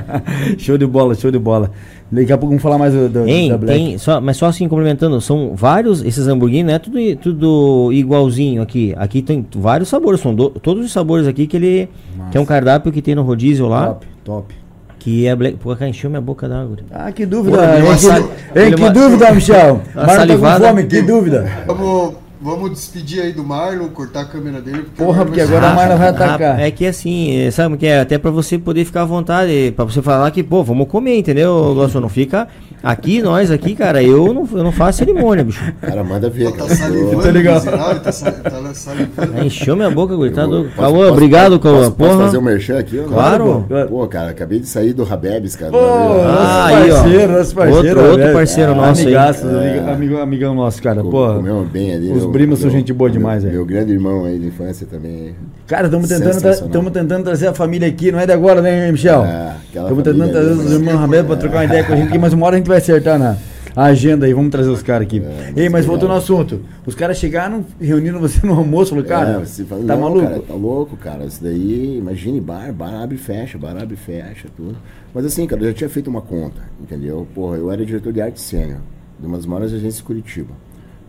show 0.58 0.78
de 0.78 0.86
bola, 0.86 1.14
show 1.14 1.30
de 1.30 1.38
bola. 1.38 1.70
Daqui 2.10 2.32
a 2.32 2.38
pouco 2.38 2.50
vamos 2.50 2.62
falar 2.62 2.78
mais 2.78 2.92
do, 2.94 3.08
do, 3.08 3.28
Hein, 3.28 3.50
da 3.50 3.58
Black. 3.58 3.78
tem, 3.78 3.98
só, 3.98 4.20
mas 4.20 4.36
só 4.36 4.46
assim 4.46 4.66
complementando, 4.68 5.20
são 5.20 5.52
vários, 5.54 6.02
esses 6.02 6.26
hamburguinhos 6.26 6.66
não 6.68 6.74
é 6.74 6.78
tudo, 6.78 6.98
tudo 7.20 7.90
igualzinho 7.92 8.62
aqui. 8.62 8.94
Aqui 8.96 9.22
tem 9.22 9.44
vários 9.56 9.88
sabores, 9.88 10.20
são 10.20 10.34
do- 10.34 10.50
todos 10.50 10.84
os 10.84 10.92
sabores 10.92 11.26
aqui 11.28 11.46
que 11.46 11.56
ele. 11.56 11.88
Que 12.30 12.38
é 12.38 12.40
um 12.40 12.46
cardápio 12.46 12.90
que 12.92 13.02
tem 13.02 13.14
no 13.14 13.22
rodízio 13.22 13.66
lá. 13.68 13.88
Top, 13.88 14.06
top. 14.24 14.54
Que 15.00 15.26
é 15.26 15.34
black. 15.36 15.56
Pô, 15.58 15.74
cara, 15.76 15.88
encheu 15.90 16.10
minha 16.10 16.20
boca 16.22 16.48
d'água. 16.48 16.76
Ah, 16.90 17.12
que 17.12 17.24
dúvida. 17.26 17.56
Deu 17.58 17.76
hein, 17.76 17.82
uma 17.84 17.94
que, 17.94 18.00
sal- 18.00 18.18
hein, 18.56 18.74
que 18.74 18.90
dúvida, 18.90 19.32
Michel. 19.32 19.80
Marlon 19.94 20.26
tá 20.26 20.36
com 20.58 20.64
fome, 20.66 20.84
que 20.84 21.02
dúvida. 21.02 21.46
Vamos, 21.66 22.14
vamos 22.42 22.70
despedir 22.70 23.23
aí 23.23 23.32
do 23.32 23.44
Marlon, 23.44 23.88
cortar 23.88 24.20
a 24.20 24.25
câmera 24.25 24.61
dele. 24.61 24.82
Porque 24.82 25.02
Porra, 25.04 25.25
porque 25.25 25.40
agora 25.40 25.68
ser- 25.68 25.75
Marlon 25.75 25.97
vai 25.99 26.06
Ah, 26.09 26.11
atacar. 26.11 26.61
é 26.61 26.70
que 26.70 26.87
assim, 26.87 27.37
é, 27.42 27.50
sabe 27.50 27.75
o 27.75 27.78
que 27.78 27.87
é? 27.87 28.00
Até 28.00 28.18
pra 28.18 28.30
você 28.30 28.59
poder 28.59 28.85
ficar 28.85 29.02
à 29.02 29.04
vontade, 29.04 29.73
pra 29.76 29.85
você 29.85 30.00
falar 30.02 30.30
que, 30.30 30.42
pô, 30.42 30.62
vamos 30.64 30.88
comer, 30.88 31.16
entendeu, 31.18 31.73
Glaucio? 31.75 32.00
Não 32.00 32.09
fica. 32.09 32.49
Aqui, 32.82 33.20
nós 33.20 33.50
aqui, 33.50 33.75
cara, 33.75 34.02
eu 34.02 34.32
não, 34.32 34.49
eu 34.54 34.64
não 34.64 34.73
faço 34.73 35.00
cerimônia, 35.00 35.44
bicho. 35.44 35.62
Cara, 35.82 36.02
manda 36.02 36.30
ver, 36.30 36.50
tá 36.52 36.64
cara. 36.64 36.75
salivando. 36.76 37.23
Tá 37.23 37.32
miserável, 37.32 37.91
Ele 37.91 38.00
tá, 38.00 38.12
sa- 38.12 38.32
tá 38.32 38.75
salivando. 38.75 39.38
É, 39.38 39.45
Encheu 39.45 39.76
minha 39.76 39.91
boca, 39.91 40.17
coitado. 40.17 40.71
Posso- 40.75 41.08
obrigado, 41.12 41.60
posso- 41.60 41.60
Cauã. 41.60 41.78
Posso, 41.91 41.93
posso 41.93 42.19
fazer 42.19 42.38
um 42.38 42.43
merchan 42.43 42.78
aqui? 42.78 42.97
não? 42.97 43.04
Claro. 43.08 43.67
Pô, 43.86 44.08
cara, 44.08 44.30
acabei 44.30 44.60
de 44.60 44.67
sair 44.67 44.95
do 44.95 45.02
Habebs, 45.10 45.56
cara. 45.56 45.73
Pô, 45.73 45.78
Ah, 45.78 46.67
aí, 46.69 46.91
ó. 46.91 46.95
parceiro, 47.02 47.32
nosso 47.34 47.54
parceiro. 47.54 48.00
Outro- 48.00 48.10
outro 48.12 48.32
parceiro 48.32 48.75
nosso 48.75 49.00
aí. 49.00 49.06
Amigaço, 49.14 49.47
É. 49.47 49.50
amigo- 49.78 49.91
amigo, 49.91 50.17
amigão 50.19 50.54
nosso, 50.54 50.82
cara. 50.82 51.02
Pô, 51.02 51.34
comeu 51.34 51.67
bem 51.71 51.93
ali. 51.93 52.10
os 52.12 52.25
meu- 52.30 52.38
primos 52.38 52.58
são 52.60 52.69
meu- 52.71 52.78
gente 52.78 52.93
boa 52.93 53.08
meu- 53.10 53.19
demais, 53.19 53.43
velho. 53.43 53.54
Meu 53.56 53.64
grande 53.66 53.93
irmão 53.93 54.25
aí 54.25 54.38
de 54.38 54.47
infância 54.47 54.86
também. 54.86 55.34
cara, 55.66 55.86
estamos 55.86 56.08
tentando, 56.08 56.69
tamo 56.71 56.90
tentando 56.90 57.25
trazer 57.25 57.49
a 57.49 57.54
família 57.54 57.86
aqui, 57.88 58.10
não 58.12 58.19
é 58.21 58.26
de 58.26 58.32
agora, 58.32 58.60
né, 58.62 58.90
Michel? 58.90 59.25
É, 59.25 59.56
aquela 59.69 59.90
Estamos 59.90 60.04
tentando 60.04 60.30
trazer 60.32 60.50
os 60.52 60.64
né? 60.71 60.75
irmãos 60.76 60.99
Rabelo 61.00 61.26
pra 61.26 61.36
trocar 61.36 61.56
uma 61.58 61.64
ideia 61.64 61.84
com 61.84 61.93
a 61.93 61.97
gente 61.97 62.08
aqui, 62.08 62.19
mas 62.19 62.32
uma 62.32 62.47
hora 62.47 62.56
a 62.56 62.58
gente 62.58 62.69
vai 62.69 62.78
acertar 62.78 63.19
na 63.19 63.36
a 63.76 63.84
agenda 63.84 64.26
aí, 64.26 64.34
vamos 64.34 64.50
trazer 64.50 64.69
os 64.69 64.82
caras 64.82 65.06
aqui. 65.06 65.23
É, 65.25 65.52
Ei, 65.62 65.69
mas 65.69 65.86
voltando 65.86 66.10
ao 66.10 66.19
assunto, 66.19 66.60
os 66.84 66.93
caras 66.97 67.16
chegaram, 67.19 67.64
reuniram 67.80 68.19
você 68.19 68.45
no 68.45 68.54
almoço, 68.54 68.90
falaram, 68.90 69.08
cara, 69.08 69.43
É, 69.43 69.64
fala, 69.64 69.84
tá 69.84 69.97
maluco? 69.97 70.26
Cara, 70.26 70.40
tá 70.40 70.54
louco, 70.54 70.97
cara. 70.97 71.25
Isso 71.25 71.40
daí, 71.43 71.97
imagine 71.99 72.40
bar, 72.40 72.73
bar 72.73 72.93
abre 73.00 73.14
e 73.14 73.19
fecha, 73.19 73.56
bar 73.56 73.76
abre 73.80 73.95
e 73.95 73.97
fecha, 73.97 74.49
tudo. 74.56 74.76
Mas 75.14 75.25
assim, 75.25 75.47
cara, 75.47 75.62
eu 75.62 75.69
já 75.69 75.73
tinha 75.73 75.88
feito 75.88 76.10
uma 76.10 76.21
conta, 76.21 76.60
entendeu? 76.82 77.26
Porra, 77.32 77.58
eu 77.58 77.71
era 77.71 77.86
diretor 77.86 78.12
de 78.12 78.21
arte 78.21 78.40
sênior, 78.40 78.78
de 79.21 79.26
umas 79.26 79.47
maiores 79.47 79.71
agências 79.73 79.99
de 79.99 80.02
Curitiba, 80.02 80.50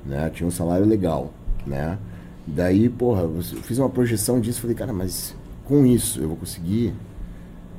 né? 0.05 0.29
Tinha 0.33 0.47
um 0.47 0.51
salário 0.51 0.85
legal, 0.85 1.31
né? 1.65 1.97
Daí, 2.45 2.89
porra, 2.89 3.21
eu 3.21 3.41
fiz 3.41 3.77
uma 3.77 3.89
projeção 3.89 4.39
disso, 4.39 4.61
falei, 4.61 4.75
cara, 4.75 4.91
mas 4.91 5.35
com 5.65 5.85
isso 5.85 6.19
eu 6.19 6.27
vou 6.27 6.37
conseguir 6.37 6.93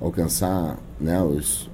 alcançar 0.00 0.78
né, 1.00 1.22
os, 1.22 1.70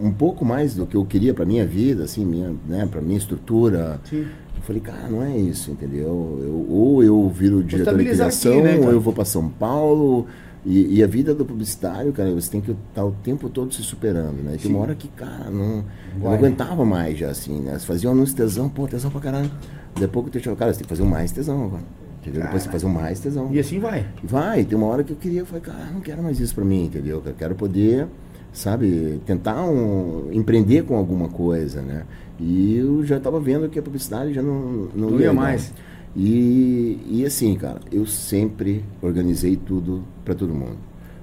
um 0.00 0.12
pouco 0.12 0.44
mais 0.44 0.74
do 0.74 0.86
que 0.86 0.96
eu 0.96 1.04
queria 1.04 1.34
para 1.34 1.44
minha 1.44 1.66
vida, 1.66 2.04
assim, 2.04 2.24
minha, 2.24 2.54
né, 2.68 2.86
para 2.86 3.00
minha 3.00 3.18
estrutura. 3.18 4.00
Sim. 4.08 4.26
Eu 4.56 4.62
falei, 4.62 4.80
cara, 4.80 5.08
não 5.08 5.22
é 5.22 5.36
isso, 5.36 5.70
entendeu? 5.70 6.38
Eu, 6.40 6.66
ou 6.68 7.02
eu 7.02 7.28
viro 7.28 7.62
diretor 7.62 7.98
de 7.98 8.04
criação, 8.04 8.62
né, 8.62 8.74
ou 8.74 8.80
cara? 8.80 8.92
eu 8.92 9.00
vou 9.00 9.12
para 9.12 9.24
São 9.24 9.48
Paulo. 9.48 10.26
E, 10.66 10.96
e 10.96 11.02
a 11.02 11.06
vida 11.06 11.34
do 11.34 11.44
publicitário, 11.44 12.10
cara, 12.12 12.30
você 12.32 12.50
tem 12.50 12.60
que 12.60 12.70
estar 12.70 13.04
o 13.04 13.12
tempo 13.22 13.50
todo 13.50 13.74
se 13.74 13.82
superando, 13.82 14.42
né? 14.42 14.56
Tem 14.60 14.70
uma 14.70 14.80
hora 14.80 14.94
que, 14.94 15.08
cara, 15.08 15.50
não, 15.50 15.84
eu 16.14 16.20
não 16.20 16.32
aguentava 16.32 16.86
mais 16.86 17.18
já, 17.18 17.28
assim, 17.28 17.60
né? 17.60 17.78
Você 17.78 17.84
fazia 17.84 18.08
um 18.08 18.12
anúncio 18.12 18.34
tesão, 18.34 18.66
pô, 18.70 18.88
tesão 18.88 19.10
pra 19.10 19.20
caralho. 19.20 19.50
Depois 19.98 20.28
que 20.28 20.38
eu 20.38 20.42
te 20.42 20.56
cara, 20.56 20.72
você 20.72 20.78
tem 20.78 20.84
que 20.84 20.88
fazer 20.88 21.02
um 21.02 21.06
mais 21.06 21.32
tesão 21.32 21.64
agora. 21.64 21.82
Entendeu? 22.20 22.42
Depois 22.42 22.62
você 22.62 22.70
fazer 22.70 22.86
um 22.86 22.90
mais 22.90 23.20
tesão. 23.20 23.52
E 23.52 23.58
assim 23.58 23.78
vai. 23.78 24.06
Vai, 24.22 24.64
tem 24.64 24.76
uma 24.76 24.86
hora 24.86 25.04
que 25.04 25.12
eu 25.12 25.16
queria, 25.16 25.40
eu 25.40 25.46
falei, 25.46 25.60
cara, 25.60 25.90
não 25.92 26.00
quero 26.00 26.22
mais 26.22 26.40
isso 26.40 26.54
pra 26.54 26.64
mim, 26.64 26.86
entendeu? 26.86 27.22
Eu 27.24 27.34
quero 27.34 27.54
poder, 27.54 28.06
sabe, 28.52 29.20
tentar 29.26 29.62
um, 29.64 30.30
empreender 30.32 30.84
com 30.84 30.96
alguma 30.96 31.28
coisa, 31.28 31.82
né? 31.82 32.04
E 32.40 32.76
eu 32.76 33.04
já 33.04 33.20
tava 33.20 33.38
vendo 33.38 33.68
que 33.68 33.78
a 33.78 33.82
publicidade 33.82 34.32
já 34.32 34.42
não, 34.42 34.88
não, 34.94 35.10
Não 35.10 35.20
ia 35.20 35.32
mais. 35.32 35.72
E, 36.16 36.98
e 37.08 37.26
assim, 37.26 37.54
cara, 37.56 37.80
eu 37.92 38.06
sempre 38.06 38.84
organizei 39.02 39.56
tudo 39.56 40.02
pra 40.24 40.34
todo 40.34 40.54
mundo. 40.54 40.78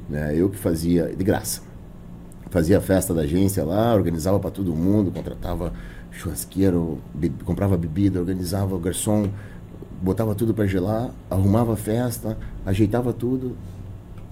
Né? 0.10 0.34
Eu 0.36 0.50
que 0.50 0.58
fazia, 0.58 1.08
de 1.08 1.24
graça. 1.24 1.62
Fazia 2.52 2.78
a 2.78 2.82
festa 2.82 3.14
da 3.14 3.22
agência 3.22 3.64
lá, 3.64 3.96
organizava 3.96 4.40
pra 4.40 4.52
todo 4.52 4.76
mundo, 4.76 5.10
contratava 5.10 5.74
churrasqueiro, 6.12 7.00
be- 7.16 7.32
comprava 7.46 7.78
bebida, 7.78 8.20
organizava 8.20 8.76
o 8.76 8.80
garçom, 8.80 9.30
botava 10.02 10.36
tudo 10.36 10.54
pra 10.54 10.68
gelar, 10.68 11.12
arrumava 11.30 11.74
a 11.74 11.78
festa, 11.78 12.38
ajeitava 12.66 13.14
tudo, 13.14 13.56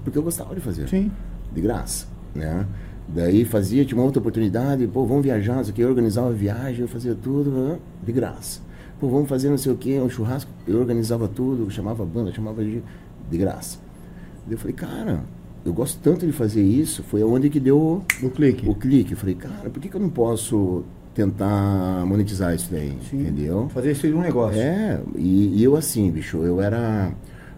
porque 0.04 0.20
eu 0.20 0.24
gostava 0.24 0.54
de 0.54 0.60
fazer 0.62 0.88
Sim. 0.90 1.10
de 1.52 1.62
graça, 1.62 2.08
né? 2.36 2.68
Daí 3.08 3.46
fazia, 3.46 3.86
tinha 3.86 3.98
uma 3.98 4.06
outra 4.06 4.20
oportunidade, 4.20 4.86
pô, 4.86 5.06
vamos 5.06 5.24
viajar, 5.24 5.56
não 5.56 5.64
sei 5.64 5.72
o 5.72 5.76
que, 5.76 5.82
eu 5.82 5.90
organizava 5.90 6.28
a 6.28 6.34
viagem, 6.34 6.82
eu 6.82 6.88
fazia 6.90 7.16
tudo 7.16 7.50
né, 7.50 7.80
de 8.06 8.12
graça. 8.12 8.60
Pô, 9.00 9.08
vamos 9.08 9.30
fazer 9.30 9.50
não 9.50 9.58
sei 9.58 9.72
o 9.72 9.78
que, 9.78 9.98
um 9.98 10.10
churrasco, 10.10 10.52
eu 10.68 10.78
organizava 10.78 11.26
tudo, 11.28 11.72
chamava 11.72 12.04
a 12.04 12.06
banda, 12.06 12.34
chamava 12.34 12.62
de, 12.64 12.84
de 13.32 13.38
graça. 13.38 13.78
Daí 14.46 14.56
eu 14.56 14.58
falei, 14.58 14.74
cara, 14.76 15.24
eu 15.66 15.74
gosto 15.74 16.00
tanto 16.02 16.26
de 16.26 16.32
fazer 16.32 16.62
isso, 16.62 17.04
foi 17.04 17.24
onde 17.24 17.50
que 17.50 17.60
deu 17.60 18.04
O 18.24 18.30
clique. 18.30 18.68
o 18.68 18.74
clique. 18.76 19.12
Eu 19.12 19.18
falei, 19.18 19.36
cara, 19.36 19.70
por 19.70 19.80
que, 19.82 19.90
que 19.90 19.96
eu 19.96 20.02
não 20.02 20.10
posso 20.10 20.84
tentar 21.14 22.06
monetizar 22.06 22.56
isso 22.56 22.70
daí? 22.72 22.98
Sim. 23.10 23.22
Entendeu? 23.22 23.70
Fazer 23.70 23.92
isso 23.92 24.08
de 24.08 24.14
um 24.14 24.22
negócio. 24.22 24.60
É, 24.60 25.02
e, 25.16 25.60
e 25.60 25.64
eu 25.64 25.76
assim, 25.76 26.10
bicho, 26.12 26.38
eu 26.44 26.62
era. 26.62 27.12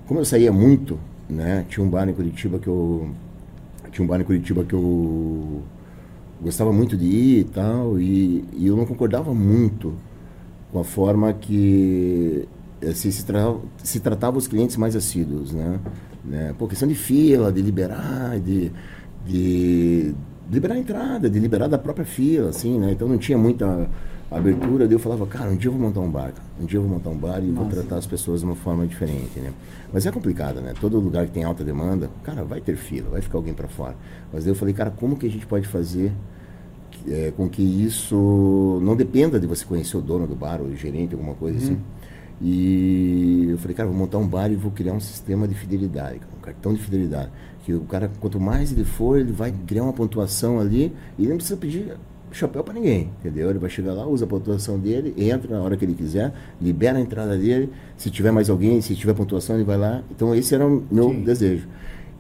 Como 0.08 0.20
eu 0.20 0.26
saía 0.26 0.52
muito, 0.52 1.00
né? 1.30 1.66
Tinha 1.70 1.86
um 1.86 1.90
bar 1.90 2.08
em 2.10 2.14
Curitiba 2.14 2.60
que 2.60 2.68
eu. 2.68 3.10
Tinha 3.92 4.04
um 4.04 4.08
bar 4.08 4.20
em 4.20 4.24
Curitiba 4.24 4.64
que 4.64 4.74
eu 4.74 5.62
gostava 6.42 6.74
muito 6.74 6.98
de 6.98 7.06
ir 7.06 7.40
e 7.40 7.44
tal, 7.44 8.00
e, 8.00 8.44
e 8.54 8.66
eu 8.66 8.76
não 8.76 8.86
concordava 8.86 9.34
muito 9.34 9.94
com 10.72 10.80
a 10.80 10.84
forma 10.84 11.32
que 11.34 12.48
assim, 12.84 13.12
se, 13.12 13.24
tra 13.24 13.54
se 13.84 14.00
tratava 14.00 14.38
os 14.38 14.48
clientes 14.48 14.76
mais 14.76 14.96
assíduos, 14.96 15.52
né? 15.54 15.80
Né? 16.24 16.54
Pô, 16.58 16.68
questão 16.68 16.88
de 16.88 16.96
fila, 16.96 17.52
de 17.52 17.62
liberar, 17.62 18.40
de, 18.40 18.72
de, 19.26 20.14
liberar 20.52 20.76
a 20.76 20.78
entrada, 20.78 21.30
de 21.30 21.40
liberar 21.40 21.68
da 21.68 21.78
própria 21.78 22.06
fila, 22.06 22.50
assim, 22.50 22.80
né? 22.80 22.92
Então 22.92 23.08
não 23.08 23.18
tinha 23.18 23.38
muita 23.38 23.90
abertura, 24.30 24.88
daí 24.88 24.96
eu 24.96 25.00
falava, 25.00 25.26
cara, 25.26 25.50
um 25.50 25.58
dia 25.58 25.68
eu 25.68 25.74
vou 25.74 25.82
montar 25.82 26.00
um 26.00 26.10
bar, 26.10 26.32
cara. 26.32 26.48
um 26.60 26.66
dia 26.66 26.78
eu 26.78 26.84
vou 26.84 26.92
montar 26.92 27.10
um 27.10 27.18
bar 27.18 27.44
e 27.44 27.52
vou 27.52 27.66
tratar 27.66 27.98
as 27.98 28.08
pessoas 28.08 28.40
de 28.40 28.46
uma 28.46 28.56
forma 28.56 28.88
diferente, 28.88 29.40
né? 29.40 29.52
Mas 29.92 30.06
é 30.06 30.12
complicado, 30.12 30.62
né? 30.62 30.74
Todo 30.80 30.98
lugar 31.00 31.26
que 31.26 31.34
tem 31.34 31.44
alta 31.44 31.66
demanda, 31.66 32.10
cara, 32.24 32.44
vai 32.44 32.62
ter 32.62 32.78
fila, 32.78 33.10
vai 33.10 33.22
ficar 33.22 33.38
alguém 33.38 33.54
para 33.54 33.68
fora. 33.68 33.96
Mas 34.32 34.46
daí 34.46 34.52
eu 34.52 34.56
falei, 34.56 34.74
cara, 34.74 34.90
como 34.90 35.18
que 35.18 35.26
a 35.26 35.30
gente 35.30 35.46
pode 35.46 35.68
fazer 35.68 36.14
é, 37.08 37.34
com 37.36 37.50
que 37.50 37.62
isso 37.62 38.80
não 38.82 38.96
dependa 38.96 39.38
de 39.38 39.48
você 39.48 39.66
conhecer 39.66 39.98
o 39.98 40.02
dono 40.02 40.26
do 40.26 40.36
bar 40.36 40.62
ou 40.62 40.68
o 40.68 40.76
gerente, 40.78 41.14
alguma 41.14 41.34
coisa 41.34 41.58
assim? 41.58 41.78
E 42.42 43.50
eu 43.52 43.58
falei, 43.60 43.76
cara, 43.76 43.88
vou 43.88 43.98
montar 43.98 44.18
um 44.18 44.28
bar 44.28 44.52
e 44.52 44.56
vou 44.56 44.72
criar 44.72 44.94
um 44.94 45.00
sistema 45.00 45.48
de 45.48 45.54
fidelidade, 45.54 46.20
um 46.36 46.42
cartão 46.42 46.74
de 46.74 46.82
fidelidade. 46.82 47.30
Que 47.64 47.74
o 47.74 47.82
cara, 47.82 48.10
quanto 48.20 48.40
mais 48.40 48.72
ele 48.72 48.84
for, 48.84 49.20
ele 49.20 49.32
vai 49.32 49.54
criar 49.68 49.84
uma 49.84 49.94
pontuação 49.94 50.60
ali 50.60 50.92
e 51.18 51.24
ele 51.24 51.30
não 51.30 51.38
precisa 51.38 51.58
pedir 51.58 51.96
chapéu 52.32 52.64
para 52.64 52.74
ninguém, 52.74 53.10
entendeu? 53.20 53.50
Ele 53.50 53.60
vai 53.60 53.70
chegar 53.70 53.94
lá, 53.94 54.08
usa 54.08 54.26
a 54.26 54.28
pontuação 54.28 54.80
dele, 54.80 55.14
entra 55.18 55.56
na 55.56 55.62
hora 55.62 55.76
que 55.78 55.86
ele 55.86 55.94
quiser, 55.94 56.34
libera 56.60 56.98
a 56.98 57.02
entrada 57.02 57.38
dele. 57.38 57.70
Se 57.98 58.10
tiver 58.10 58.32
mais 58.32 58.50
alguém, 58.50 58.82
se 58.82 58.96
tiver 58.96 59.14
pontuação, 59.14 59.56
ele 59.56 59.66
vai 59.66 59.78
lá. 59.78 60.02
Então 60.10 60.34
esse 60.34 60.56
era 60.56 60.66
o 60.66 60.84
meu 60.90 61.10
Sim. 61.10 61.24
desejo. 61.24 61.68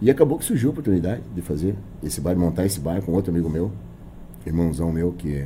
E 0.01 0.09
acabou 0.11 0.37
que 0.37 0.45
surgiu 0.45 0.69
a 0.69 0.71
oportunidade 0.71 1.21
de 1.33 1.41
fazer 1.41 1.75
esse 2.03 2.19
bar, 2.19 2.35
montar 2.35 2.65
esse 2.65 2.79
bar 2.79 3.01
com 3.01 3.11
outro 3.13 3.31
amigo 3.31 3.49
meu, 3.49 3.71
irmãozão 4.45 4.91
meu, 4.91 5.11
que 5.13 5.45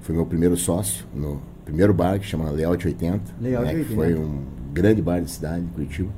foi 0.00 0.14
meu 0.14 0.24
primeiro 0.24 0.56
sócio 0.56 1.04
no 1.14 1.40
primeiro 1.66 1.92
bar 1.92 2.18
que 2.18 2.24
chama 2.24 2.50
Layout 2.50 2.86
80. 2.86 3.20
Layout 3.42 3.66
né, 3.66 3.72
que 3.72 3.80
80. 3.92 3.94
foi 3.94 4.14
um 4.14 4.40
grande 4.72 5.02
bar 5.02 5.20
de 5.20 5.30
cidade, 5.30 5.60
em 5.62 5.66
Curitiba. 5.68 6.08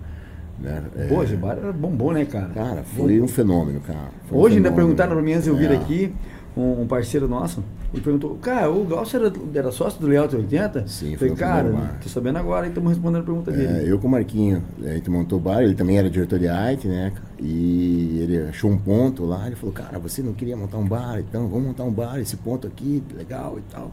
Né? 0.61 0.83
É, 0.97 1.07
Pô, 1.07 1.23
esse 1.25 1.35
bar 1.37 1.57
era 1.57 1.73
bombom, 1.73 2.13
né, 2.13 2.25
cara? 2.25 2.49
cara, 2.55 2.83
foi 2.83 3.21
um 3.21 3.27
fenômeno, 3.29 3.81
cara. 3.81 4.11
Foi 4.29 4.39
um 4.39 4.41
Hoje 4.41 4.57
ainda 4.57 4.69
fenômeno. 4.69 4.77
perguntaram 4.97 5.13
pra 5.15 5.23
mim 5.23 5.33
antes 5.33 5.45
de 5.45 5.51
eu 5.51 5.57
vir 5.57 5.71
É. 5.71 5.77
aqui, 5.77 6.13
um, 6.57 6.83
um 6.83 6.87
parceiro 6.89 7.29
nosso, 7.29 7.63
ele 7.95 8.03
perguntou, 8.03 8.35
cara, 8.43 8.69
o 8.69 8.85
Glaucio 8.85 9.17
era, 9.25 9.33
era 9.55 9.71
sócio 9.71 10.01
do 10.01 10.09
Layout 10.09 10.35
80? 10.35 10.89
Sim, 10.89 11.17
foi 11.17 11.29
Falei, 11.29 11.35
cara, 11.37 11.71
bar. 11.71 11.99
tô 12.03 12.09
sabendo 12.09 12.39
agora 12.39 12.67
e 12.67 12.71
estamos 12.71 12.91
respondendo 12.91 13.21
a 13.21 13.25
pergunta 13.25 13.51
É, 13.53 13.55
dele. 13.55 13.89
eu 13.91 13.99
com 14.01 14.09
o 14.09 14.11
Marquinho, 14.11 14.61
a 14.83 14.89
gente 14.95 15.09
montou 15.09 15.39
o 15.39 15.41
bar, 15.41 15.63
ele 15.63 15.77
também 15.77 15.97
era 15.97 16.11
diretor 16.11 16.39
de 16.41 16.49
arte, 16.49 16.89
né? 16.89 17.13
E 17.39 18.19
ele 18.21 18.49
achou 18.49 18.69
um 18.73 18.77
ponto 18.79 19.25
lá, 19.25 19.47
ele 19.47 19.55
falou, 19.55 19.73
cara, 19.73 19.97
você 20.01 20.21
não 20.21 20.33
queria 20.33 20.57
montar 20.57 20.79
um 20.79 20.87
bar, 20.89 21.21
então 21.21 21.47
vamos 21.47 21.69
montar 21.69 21.85
um 21.85 21.93
bar, 21.93 22.19
esse 22.19 22.37
ponto 22.37 22.67
aqui, 22.67 23.01
legal 23.17 23.57
e 23.59 23.63
tal. 23.73 23.93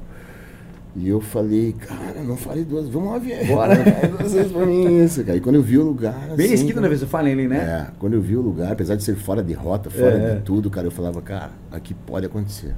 E 0.98 1.10
eu 1.10 1.20
falei, 1.20 1.74
cara, 1.74 2.22
não 2.24 2.38
fale 2.38 2.64
duas, 2.64 2.88
vamos 2.88 3.12
lá 3.12 3.18
ver. 3.20 3.46
Bora. 3.48 3.76
Duas 4.18 4.32
vezes 4.34 4.52
pra 4.52 4.66
mim 4.66 5.04
isso, 5.04 5.24
cara. 5.26 5.38
E 5.38 5.42
quando 5.42 5.56
eu 5.56 5.62
vi 5.62 5.78
o 5.78 5.84
lugar. 5.84 6.14
Bem 6.14 6.30
na 6.38 6.44
assim, 6.46 6.54
esquina 6.54 6.74
cara, 6.76 6.82
da 6.84 6.88
vez 6.88 7.02
eu 7.02 7.08
falei 7.08 7.34
ali, 7.34 7.48
né? 7.50 7.58
É, 7.58 7.92
quando 8.00 8.14
eu 8.14 8.22
vi 8.22 8.38
o 8.38 8.42
lugar, 8.42 8.72
apesar 8.72 8.96
de 8.96 9.04
ser 9.04 9.16
fora 9.16 9.44
de 9.44 9.52
rota, 9.54 9.90
fora 9.90 10.16
É. 10.18 10.36
de 10.36 10.42
tudo, 10.44 10.70
cara, 10.70 10.88
eu 10.88 10.92
falava, 10.92 11.22
cara, 11.22 11.52
aqui 11.70 11.94
pode 11.94 12.26
acontecer. 12.26 12.74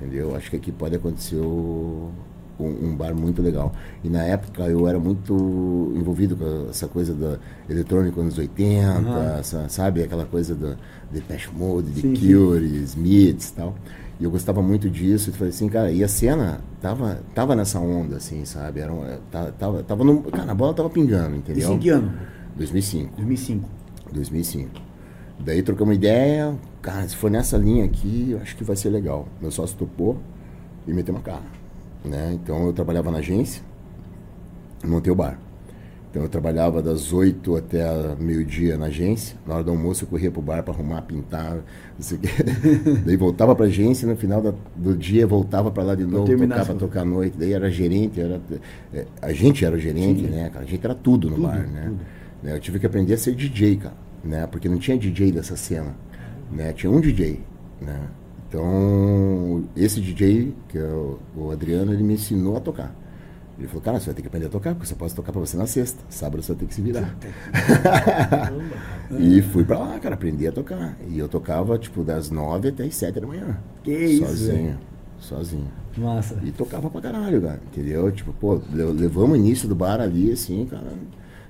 Entendeu? 0.00 0.34
Acho 0.34 0.50
que 0.50 0.56
aqui 0.56 0.72
pode 0.72 0.96
acontecer 0.96 1.36
o- 1.36 2.10
um, 2.58 2.88
um 2.88 2.96
bar 2.96 3.14
muito 3.14 3.40
legal. 3.40 3.72
E 4.02 4.08
na 4.08 4.24
época 4.24 4.62
eu 4.64 4.88
era 4.88 4.98
muito 4.98 5.92
envolvido 5.94 6.36
com 6.36 6.66
essa 6.70 6.88
coisa 6.88 7.14
da 7.14 7.38
eletrônica 7.68 8.20
anos 8.20 8.36
80, 8.38 8.88
Aham. 8.88 9.38
essa- 9.38 9.68
sabe? 9.68 10.02
Aquela 10.02 10.24
coisa 10.24 10.54
da 10.54 10.70
de 10.70 11.20
Depeche 11.20 11.48
Mode, 11.56 11.90
de 11.90 12.00
Sim, 12.00 12.14
Cure, 12.14 12.66
Smiths 12.82 13.50
e 13.50 13.52
tal. 13.54 13.74
E 14.18 14.24
eu 14.24 14.30
gostava 14.30 14.62
muito 14.62 14.88
disso. 14.88 15.30
E 15.30 15.32
falei 15.32 15.50
assim, 15.50 15.68
cara, 15.68 15.92
e 15.92 16.02
a 16.02 16.08
cena 16.08 16.60
tava, 16.80 17.20
tava 17.34 17.54
nessa 17.54 17.78
onda, 17.78 18.16
assim, 18.16 18.44
sabe? 18.44 18.80
Era 18.80 18.92
um, 18.92 19.04
tava, 19.30 19.52
tava, 19.52 19.82
tava 19.82 20.04
no, 20.04 20.22
cara, 20.22 20.52
a 20.52 20.54
bola 20.54 20.74
tava 20.74 20.90
pingando, 20.90 21.36
entendeu? 21.36 21.62
Isso 21.62 21.72
em 21.72 21.78
que 21.78 21.90
ano? 21.90 22.12
2005. 22.56 23.16
2005. 23.16 23.68
2005. 24.12 24.70
Daí 25.38 25.62
trocamos 25.62 25.94
ideia, 25.94 26.56
cara, 26.80 27.06
se 27.06 27.14
for 27.14 27.30
nessa 27.30 27.58
linha 27.58 27.84
aqui, 27.84 28.30
eu 28.30 28.40
acho 28.40 28.56
que 28.56 28.64
vai 28.64 28.74
ser 28.74 28.88
legal. 28.88 29.28
Meu 29.40 29.50
sócio 29.50 29.76
topou 29.76 30.18
e 30.86 30.92
meteu 30.92 31.14
uma 31.14 31.20
cara. 31.20 31.44
Né? 32.04 32.32
Então 32.34 32.66
eu 32.66 32.72
trabalhava 32.72 33.10
na 33.10 33.18
agência, 33.18 33.62
montei 34.84 35.12
o 35.12 35.16
bar. 35.16 35.38
Então 36.16 36.24
eu 36.24 36.30
trabalhava 36.30 36.80
das 36.80 37.12
8 37.12 37.56
até 37.56 37.82
a 37.86 38.16
meio-dia 38.18 38.78
na 38.78 38.86
agência. 38.86 39.36
Na 39.46 39.56
hora 39.56 39.64
do 39.64 39.70
almoço 39.70 40.04
eu 40.04 40.08
corria 40.08 40.30
pro 40.30 40.40
bar 40.40 40.62
para 40.62 40.72
arrumar, 40.72 41.02
pintar, 41.02 41.56
não 41.56 41.62
sei 41.98 42.16
o 42.16 42.20
quê. 42.22 42.28
Daí 43.04 43.16
voltava 43.18 43.54
pra 43.54 43.66
agência, 43.66 44.08
no 44.08 44.16
final 44.16 44.40
da- 44.40 44.54
do 44.74 44.96
dia 44.96 45.26
voltava 45.26 45.70
para 45.70 45.82
lá 45.82 45.94
de 45.94 46.04
novo, 46.06 46.24
para 46.48 46.62
essa- 46.72 46.74
tocar 46.78 47.02
à 47.02 47.04
noite. 47.04 47.36
Daí 47.38 47.52
era 47.52 47.70
gerente, 47.70 48.18
era, 48.18 48.40
é, 48.94 49.04
a 49.20 49.30
gente 49.34 49.62
era 49.62 49.76
o 49.76 49.78
gerente, 49.78 50.22
né? 50.22 50.48
cara? 50.48 50.64
A 50.64 50.66
gente 50.66 50.82
era 50.82 50.94
tudo 50.94 51.28
no 51.28 51.36
bar, 51.36 51.68
né? 51.70 51.92
Né, 52.42 52.54
Eu 52.54 52.60
tive 52.60 52.78
que 52.78 52.86
aprender 52.86 53.12
a 53.12 53.18
ser 53.18 53.34
DJ, 53.34 53.76
cara, 53.76 53.94
né? 54.24 54.46
Porque 54.46 54.70
não 54.70 54.78
tinha 54.78 54.96
DJ 54.96 55.30
dessa 55.32 55.54
cena, 55.54 55.94
né? 56.50 56.72
Tinha 56.72 56.90
um 56.90 56.98
DJ, 56.98 57.40
né? 57.78 58.00
Então, 58.48 59.64
esse 59.76 60.00
DJ, 60.00 60.54
que 60.68 60.78
é 60.78 60.82
o, 60.82 61.18
o 61.36 61.50
Adriano, 61.50 61.92
ele 61.92 62.02
me 62.02 62.14
ensinou 62.14 62.56
a 62.56 62.60
tocar. 62.60 62.94
Ele 63.58 63.66
falou, 63.68 63.82
cara, 63.82 63.98
você 63.98 64.06
vai 64.06 64.14
ter 64.14 64.20
que 64.22 64.28
aprender 64.28 64.46
a 64.46 64.50
tocar, 64.50 64.74
porque 64.74 64.86
só 64.86 64.94
posso 64.94 65.16
tocar 65.16 65.32
pra 65.32 65.40
você 65.40 65.56
na 65.56 65.66
sexta. 65.66 65.98
Sábado 66.10 66.42
você 66.42 66.52
vai 66.52 66.60
ter 66.60 66.66
que 66.66 66.74
se 66.74 66.82
virar. 66.82 67.16
e 69.18 69.40
fui 69.42 69.64
pra 69.64 69.78
lá, 69.78 69.98
cara, 69.98 70.14
aprendi 70.14 70.46
a 70.46 70.52
tocar. 70.52 70.96
E 71.08 71.18
eu 71.18 71.28
tocava, 71.28 71.78
tipo, 71.78 72.02
das 72.04 72.30
nove 72.30 72.68
até 72.68 72.84
as 72.84 72.94
sete 72.94 73.20
da 73.20 73.26
manhã. 73.26 73.56
Que 73.82 73.92
isso, 73.96 74.26
Sozinho, 74.26 74.78
sozinho. 75.18 75.68
Massa. 75.96 76.38
E 76.44 76.52
tocava 76.52 76.90
pra 76.90 77.00
caralho, 77.00 77.40
cara, 77.40 77.60
entendeu? 77.72 78.12
Tipo, 78.12 78.32
pô, 78.34 78.60
le- 78.70 78.84
levamos 78.92 79.32
o 79.32 79.36
início 79.36 79.66
do 79.66 79.74
bar 79.74 80.00
ali, 80.00 80.30
assim, 80.30 80.66
cara, 80.66 80.92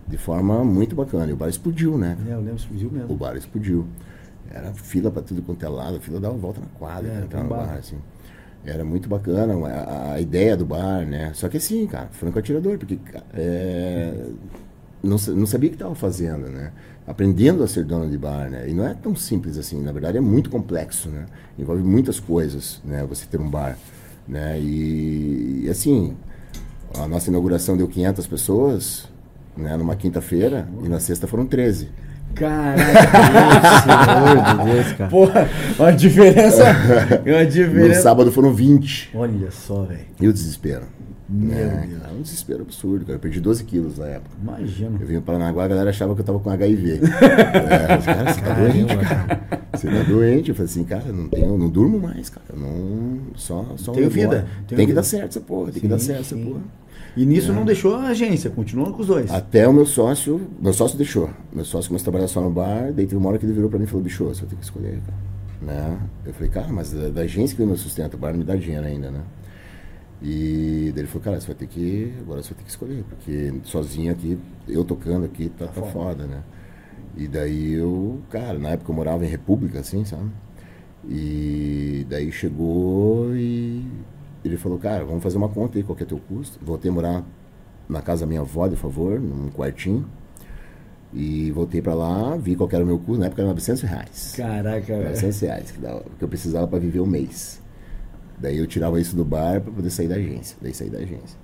de 0.07 0.17
forma 0.17 0.65
muito 0.65 0.95
bacana. 0.95 1.27
E 1.29 1.33
o 1.33 1.37
bar 1.37 1.49
explodiu, 1.49 1.99
né? 1.99 2.17
É, 2.29 2.33
eu 2.33 2.39
lembro, 2.39 2.55
explodiu 2.57 2.89
O 2.89 2.93
mesmo. 2.93 3.17
bar 3.17 3.37
explodiu. 3.37 3.85
Era 4.49 4.73
fila 4.73 5.11
pra 5.11 5.23
tudo 5.23 5.43
quanto 5.43 5.67
é 5.67 5.69
lado, 5.69 5.97
a 5.97 6.01
fila 6.01 6.21
dava 6.21 6.37
volta 6.37 6.61
na 6.61 6.67
quadra 6.79 7.09
É, 7.11 7.17
pra 7.17 7.25
entrar 7.25 7.43
no 7.43 7.49
bar, 7.49 7.75
assim. 7.77 7.97
Era 8.67 8.85
muito 8.85 9.09
bacana 9.09 9.55
a, 9.69 10.15
a 10.15 10.21
ideia 10.21 10.57
do 10.57 10.67
bar, 10.67 11.07
né? 11.07 11.31
Só 11.35 11.49
que 11.49 11.57
assim, 11.57 11.87
cara, 11.87 12.09
franco 12.11 12.39
atirador, 12.39 12.79
porque 12.79 12.99
é, 13.33 14.13
não, 15.03 15.17
não 15.35 15.47
sabia 15.47 15.69
o 15.69 15.71
que 15.71 15.77
estava 15.77 15.95
fazendo, 15.95 16.49
né? 16.49 16.73
Aprendendo 17.07 17.63
a 17.63 17.69
ser 17.69 17.85
dono 17.85 18.11
de 18.11 18.19
bar, 18.19 18.51
né? 18.51 18.69
E 18.69 18.75
não 18.75 18.85
é 18.85 18.95
tão 18.95 19.15
simples 19.15 19.57
assim, 19.57 19.81
na 19.81 19.93
verdade 19.93 20.19
é 20.19 20.21
muito 20.21 20.51
complexo, 20.51 21.09
né? 21.09 21.27
Envolve 21.57 21.83
muitas 21.83 22.19
coisas, 22.19 22.83
né? 22.85 23.07
Você 23.09 23.27
ter 23.27 23.41
um 23.41 23.49
bar, 23.49 23.79
né? 24.27 24.59
E, 24.59 25.63
e, 25.65 25.71
assim, 25.71 26.17
a 26.99 27.07
nossa 27.07 27.31
inauguração 27.31 27.77
deu 27.77 27.87
500 27.87 28.27
pessoas, 28.27 29.09
né? 29.57 29.77
Numa 29.77 29.95
quinta-feira, 29.95 30.69
e 30.83 30.89
na 30.89 30.99
sexta 30.99 31.29
foram 31.29 31.47
13. 31.47 31.89
Caraca, 32.37 33.83
Pelo 33.85 34.41
amor 34.41 34.67
de 34.67 34.73
Deus, 34.75 34.93
cara. 34.93 35.11
porra, 35.11 35.49
uma 35.79 35.93
diferença. 35.93 36.65
Uma 37.27 37.43
No 37.43 37.47
diferença. 37.51 38.03
sábado 38.03 38.31
foram 38.31 38.53
20. 38.53 39.11
Olha 39.15 39.51
só, 39.51 39.83
velho. 39.85 40.01
E 40.21 40.29
o 40.29 40.33
desespero. 40.33 40.85
Meu 41.29 41.57
É, 41.57 41.87
Deus. 41.87 42.01
cara, 42.03 42.15
um 42.15 42.23
desespero 42.23 42.63
absurdo, 42.63 43.05
cara. 43.05 43.17
Eu 43.17 43.21
perdi 43.21 43.41
12 43.41 43.65
quilos 43.65 43.99
na 43.99 44.07
época. 44.07 44.31
Imagina. 44.41 44.97
Eu 45.01 45.07
vim 45.07 45.15
para 45.15 45.35
Paranaguá, 45.35 45.65
a 45.65 45.69
galera 45.69 45.91
achava 45.91 46.15
que 46.15 46.21
eu 46.21 46.25
tava 46.25 46.39
com 46.39 46.49
HIV. 46.51 47.01
é, 47.03 47.99
os 47.99 48.05
caras, 48.05 48.35
você 48.37 48.41
tá 48.43 48.55
doente, 48.55 48.97
cara. 48.97 49.41
Você 49.75 49.89
tá 49.89 50.03
doente. 50.05 50.49
Eu 50.51 50.55
falei 50.55 50.71
assim, 50.71 50.85
cara, 50.85 51.13
não 51.13 51.29
tenho, 51.29 51.59
não 51.59 51.69
durmo 51.69 51.99
mais, 51.99 52.31
cara. 52.31 52.47
Não, 52.57 53.19
só, 53.35 53.67
só 53.77 53.93
Tenho 53.93 54.09
vida, 54.09 54.47
tenho 54.67 54.67
Tem 54.69 54.79
que 54.79 54.87
vida. 54.87 54.95
dar 54.95 55.03
certo 55.03 55.31
essa 55.31 55.41
porra, 55.41 55.73
tem 55.73 55.81
que 55.83 55.89
dar 55.89 55.99
Sim, 55.99 56.07
certo 56.07 56.21
essa 56.21 56.37
sim. 56.37 56.45
porra. 56.45 56.61
E 57.17 57.25
nisso 57.25 57.51
não 57.53 57.65
deixou 57.65 57.97
a 57.97 58.09
agência, 58.09 58.51
continuou 58.51 58.93
com 58.93 59.01
os 59.01 59.07
dois. 59.09 59.31
Até 59.31 59.67
o 59.67 59.73
meu 59.73 59.87
sócio, 59.87 60.41
meu 60.61 60.73
sócio 60.75 60.97
deixou. 60.99 61.31
Meu 61.53 61.65
sócio 61.65 61.89
começou 61.89 62.05
a 62.05 62.13
trabalhar 62.13 62.29
só 62.29 62.41
no 62.43 62.51
bar, 62.51 62.93
daí 62.95 63.07
teve 63.07 63.17
uma 63.17 63.31
hora 63.31 63.39
que 63.39 63.47
ele 63.47 63.55
virou 63.55 63.71
pra 63.71 63.79
mim 63.79 63.87
e 63.87 63.89
falou, 63.89 64.03
bicho, 64.05 64.23
você 64.25 64.43
vai 64.43 64.51
ter 64.51 64.57
que 64.57 64.65
escolher, 64.65 65.01
cara. 65.01 65.19
Né? 65.63 65.99
Eu 66.27 66.35
falei, 66.35 66.51
cara, 66.51 66.69
mas 66.69 66.93
da, 66.93 67.09
da 67.09 67.23
agência 67.23 67.57
que 67.57 67.65
me 67.65 67.75
sustento, 67.77 68.15
o 68.15 68.19
bar 68.19 68.33
não 68.33 68.39
me 68.41 68.45
dá 68.45 68.55
dinheiro 68.55 68.87
ainda, 68.87 69.11
né? 69.11 69.21
E 70.23 70.91
daí 70.95 71.03
ele 71.03 71.09
falou, 71.09 71.23
cara, 71.25 71.41
você 71.41 71.47
vai 71.47 71.57
ter 71.57 71.67
que. 71.67 72.15
Agora 72.21 72.43
você 72.43 72.51
vai 72.51 72.59
ter 72.59 72.65
que 72.65 72.71
escolher, 72.71 73.05
porque 73.09 73.55
sozinho 73.65 74.13
aqui, 74.13 74.39
eu 74.67 74.85
tocando 74.85 75.27
aqui, 75.27 75.49
tá, 75.51 75.67
tá 75.67 75.83
foda, 75.83 76.25
né? 76.25 76.43
E 77.17 77.29
daí 77.29 77.75
eu, 77.75 78.21
cara, 78.31 78.59
na 78.59 78.71
época 78.71 78.91
eu 78.91 78.95
morava 78.95 79.25
em 79.25 79.29
República, 79.29 79.81
assim, 79.81 80.05
sabe? 80.05 80.31
E 81.09 82.07
daí 82.09 82.33
chegou 82.33 83.35
e 83.35 83.87
ele 84.45 84.57
falou, 84.57 84.79
cara, 84.79 85.05
vamos 85.05 85.23
fazer 85.23 85.37
uma 85.37 85.49
conta 85.49 85.79
aí, 85.79 85.85
qual 85.85 85.97
que 85.97 86.03
é 86.03 86.07
teu 86.07 86.19
custo? 86.19 86.59
Voltei 86.63 86.91
a 86.91 86.95
morar 86.95 87.25
na 87.89 88.03
casa 88.03 88.23
da 88.23 88.27
minha 88.27 88.41
avó, 88.41 88.67
de 88.67 88.77
favor, 88.77 89.21
num 89.21 89.49
quartinho. 89.51 90.07
E 91.13 91.51
voltei 91.53 91.81
pra 91.81 91.95
lá, 91.95 92.37
vi 92.37 92.57
qual 92.57 92.69
era 92.73 92.83
o 92.83 92.87
meu 92.87 92.99
custo, 92.99 93.21
na 93.21 93.27
época 93.27 93.43
era 93.43 93.49
900 93.49 93.83
reais. 93.83 94.35
Caraca, 94.37 94.87
velho. 94.87 95.09
900 95.11 95.41
reais, 95.41 95.71
que, 95.71 95.81
dava, 95.81 96.05
que 96.19 96.25
eu 96.25 96.29
precisava 96.29 96.67
para 96.67 96.79
viver 96.79 97.01
um 97.01 97.07
mês. 97.07 97.63
Daí 98.39 98.59
eu 98.59 98.67
tirava 98.67 99.01
isso 99.01 99.17
do 99.17 99.25
bar 99.25 99.61
para 99.61 99.73
poder 99.73 99.91
sair 99.91 100.09
da 100.09 100.17
agência. 100.17 100.57
Daí 100.61 100.75
saí 100.75 100.91
da 100.91 100.99
agência. 100.99 101.39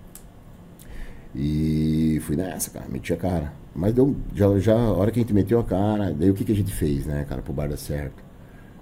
E 1.35 2.21
fui 2.23 2.37
nessa, 2.37 2.71
cara, 2.71 2.87
meti 2.91 3.13
a 3.13 3.17
cara. 3.17 3.53
Mas 3.75 3.95
deu, 3.95 4.15
já, 4.35 4.59
já 4.59 4.75
a 4.75 4.93
hora 4.93 5.11
que 5.11 5.19
a 5.19 5.23
gente 5.23 5.33
meteu 5.33 5.59
a 5.59 5.65
cara, 5.65 6.13
daí 6.13 6.31
o 6.31 6.35
que, 6.35 6.45
que 6.45 6.53
a 6.53 6.55
gente 6.55 6.73
fez, 6.73 7.07
né, 7.07 7.25
cara, 7.27 7.41
pro 7.41 7.53
bar 7.55 7.69
dar 7.69 7.79
certo? 7.79 8.23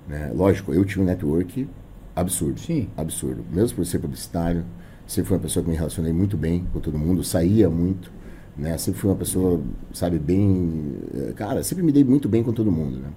Né? 0.09 0.33
Lógico, 0.35 0.75
eu 0.75 0.85
tinha 0.85 1.03
um 1.03 1.07
network 1.07 1.69
absurdo. 2.15 2.59
Sim. 2.59 2.89
Absurdo. 2.97 3.45
Mesmo 3.53 3.77
por 3.77 3.87
ser 3.87 4.01
publicitário, 4.01 4.65
sempre 5.07 5.29
fui 5.29 5.37
uma 5.37 5.43
pessoa 5.43 5.63
que 5.63 5.71
me 5.71 5.77
relacionei 5.77 6.13
muito 6.13 6.37
bem 6.37 6.67
com 6.73 6.81
todo 6.81 6.99
mundo, 6.99 7.23
saía 7.23 7.71
muito, 7.71 8.11
né? 8.57 8.77
Sempre 8.79 9.01
fui 9.01 9.11
uma 9.11 9.17
pessoa, 9.17 9.61
sabe, 9.93 10.19
bem. 10.19 10.95
eh, 11.15 11.33
Cara, 11.37 11.63
sempre 11.63 11.85
me 11.85 11.93
dei 11.93 12.03
muito 12.05 12.29
bem 12.29 12.43
com 12.43 12.53
todo 12.53 12.71
mundo, 12.73 12.99
né? 12.99 13.09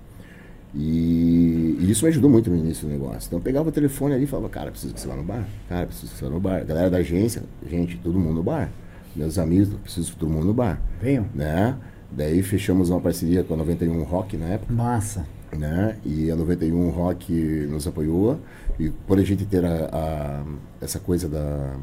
E, 0.75 1.77
e 1.79 1.91
isso 1.91 2.03
me 2.05 2.09
ajudou 2.09 2.29
muito 2.29 2.49
no 2.49 2.55
início 2.57 2.87
do 2.87 2.91
negócio. 2.91 3.27
Então 3.27 3.39
eu 3.39 3.43
pegava 3.43 3.69
o 3.69 3.71
telefone 3.71 4.15
ali 4.15 4.23
e 4.23 4.27
falava, 4.27 4.49
cara, 4.49 4.71
preciso 4.71 4.93
que 4.93 4.99
você 4.99 5.07
vá 5.07 5.15
no 5.15 5.23
bar. 5.23 5.45
Cara, 5.69 5.85
preciso 5.85 6.11
que 6.11 6.17
você 6.17 6.25
vá 6.25 6.31
no 6.31 6.39
bar. 6.39 6.65
Galera 6.65 6.89
da 6.89 6.97
agência, 6.97 7.43
gente, 7.69 7.97
todo 7.97 8.17
mundo 8.19 8.35
no 8.35 8.43
bar. 8.43 8.69
Meus 9.15 9.37
amigos, 9.37 9.69
preciso 9.83 10.11
que 10.13 10.17
todo 10.17 10.29
mundo 10.31 10.47
no 10.47 10.53
bar. 10.53 10.81
Venham. 11.01 11.27
Né? 11.35 11.75
Daí 12.11 12.41
fechamos 12.41 12.89
uma 12.89 12.99
parceria 12.99 13.43
com 13.43 13.53
a 13.53 13.57
91 13.57 14.03
Rock 14.03 14.35
na 14.37 14.45
época 14.47 14.73
Massa. 14.73 15.25
né? 15.55 15.97
E 16.03 16.31
a 16.31 16.35
91 16.35 16.89
Rock 16.89 17.31
nos 17.69 17.85
apoiou. 17.87 18.39
E 18.79 18.89
por 18.89 19.19
a 19.19 19.23
gente 19.23 19.45
ter 19.45 19.63
a, 19.63 19.89
a- 19.91 20.43
essa 20.81 20.99
coisa 20.99 21.27
da, 21.29 21.75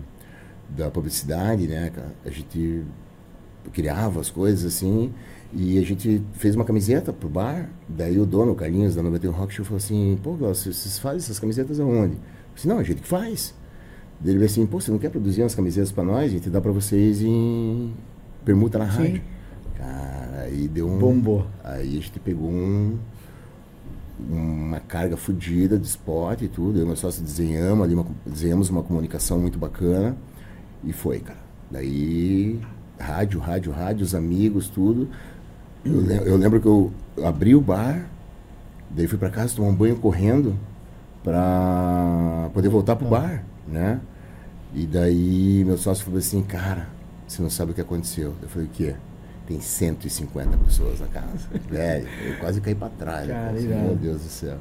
da 0.68 0.90
publicidade, 0.90 1.66
né, 1.68 1.90
cara, 1.94 2.12
a 2.26 2.30
gente 2.30 2.82
criava 3.72 4.20
as 4.20 4.30
coisas 4.30 4.64
assim. 4.64 5.12
E 5.52 5.78
a 5.78 5.82
gente 5.82 6.22
fez 6.34 6.54
uma 6.54 6.64
camiseta 6.64 7.12
pro 7.12 7.28
bar. 7.28 7.68
Daí 7.88 8.18
o 8.20 8.26
dono, 8.26 8.52
o 8.52 8.54
Carlinhos 8.54 8.94
da 8.94 9.02
91 9.02 9.32
Rock, 9.32 9.62
falou 9.62 9.76
assim: 9.78 10.18
pô, 10.22 10.34
vocês 10.34 10.98
fazem 10.98 11.18
essas 11.18 11.38
camisetas 11.38 11.80
aonde? 11.80 12.14
Eu 12.14 12.54
disse: 12.54 12.68
não, 12.68 12.78
a 12.78 12.82
gente 12.82 13.02
que 13.02 13.08
faz. 13.08 13.54
Daí 14.20 14.32
ele 14.32 14.38
veio 14.38 14.50
assim: 14.50 14.64
pô, 14.66 14.80
você 14.80 14.90
não 14.90 14.98
quer 14.98 15.10
produzir 15.10 15.42
umas 15.42 15.54
camisetas 15.54 15.90
pra 15.90 16.04
nós? 16.04 16.24
A 16.24 16.28
gente 16.28 16.48
dá 16.48 16.60
pra 16.60 16.70
vocês 16.70 17.20
em 17.22 17.92
permuta 18.44 18.78
na 18.78 18.90
Sim. 18.90 18.98
rádio. 18.98 19.22
Cara, 19.76 20.42
aí 20.42 20.68
deu 20.68 20.88
um. 20.88 20.98
Bombou. 20.98 21.46
Aí 21.64 21.98
a 21.98 22.00
gente 22.00 22.20
pegou 22.20 22.48
um, 22.48 22.96
uma 24.28 24.78
carga 24.78 25.16
fodida 25.16 25.76
de 25.76 25.86
spot 25.86 26.42
e 26.42 26.48
tudo. 26.48 26.78
Eu 26.78 26.84
e 26.84 26.86
meu 26.86 26.96
sócio 26.96 27.22
desenhamos 27.22 27.84
ali, 27.84 27.94
uma, 27.94 28.06
desenhamos 28.24 28.70
uma 28.70 28.82
comunicação 28.84 29.38
muito 29.40 29.58
bacana. 29.58 30.16
E 30.84 30.92
foi, 30.92 31.18
cara. 31.18 31.40
Daí, 31.70 32.60
rádio, 32.98 33.40
rádio, 33.40 33.72
rádio, 33.72 34.04
os 34.04 34.14
amigos, 34.14 34.68
tudo. 34.68 35.08
Eu, 35.84 36.04
eu 36.26 36.36
lembro 36.36 36.60
que 36.60 36.66
eu 36.66 36.92
abri 37.24 37.54
o 37.54 37.60
bar, 37.60 38.04
daí 38.90 39.06
fui 39.06 39.18
pra 39.18 39.30
casa 39.30 39.54
tomar 39.56 39.68
um 39.68 39.74
banho 39.74 39.96
correndo 39.96 40.56
pra 41.22 42.50
poder 42.52 42.68
voltar 42.68 42.96
pro 42.96 43.08
bar, 43.08 43.42
né? 43.66 44.00
E 44.74 44.86
daí 44.86 45.64
meu 45.64 45.76
sócio 45.76 46.04
falou 46.04 46.18
assim, 46.18 46.42
cara, 46.42 46.86
você 47.26 47.42
não 47.42 47.50
sabe 47.50 47.72
o 47.72 47.74
que 47.74 47.80
aconteceu. 47.80 48.34
Eu 48.42 48.48
falei, 48.48 48.66
o 48.68 48.70
quê? 48.70 48.94
Tem 49.46 49.58
150 49.60 50.56
pessoas 50.58 51.00
na 51.00 51.08
casa. 51.08 51.48
Velho, 51.68 52.06
eu 52.24 52.38
quase 52.38 52.60
caí 52.60 52.74
pra 52.74 52.88
trás. 52.88 53.26
Cara, 53.26 53.50
Assim, 53.50 53.66
irado. 53.66 53.82
Meu 53.82 53.96
Deus 53.96 54.22
do 54.22 54.28
céu. 54.28 54.58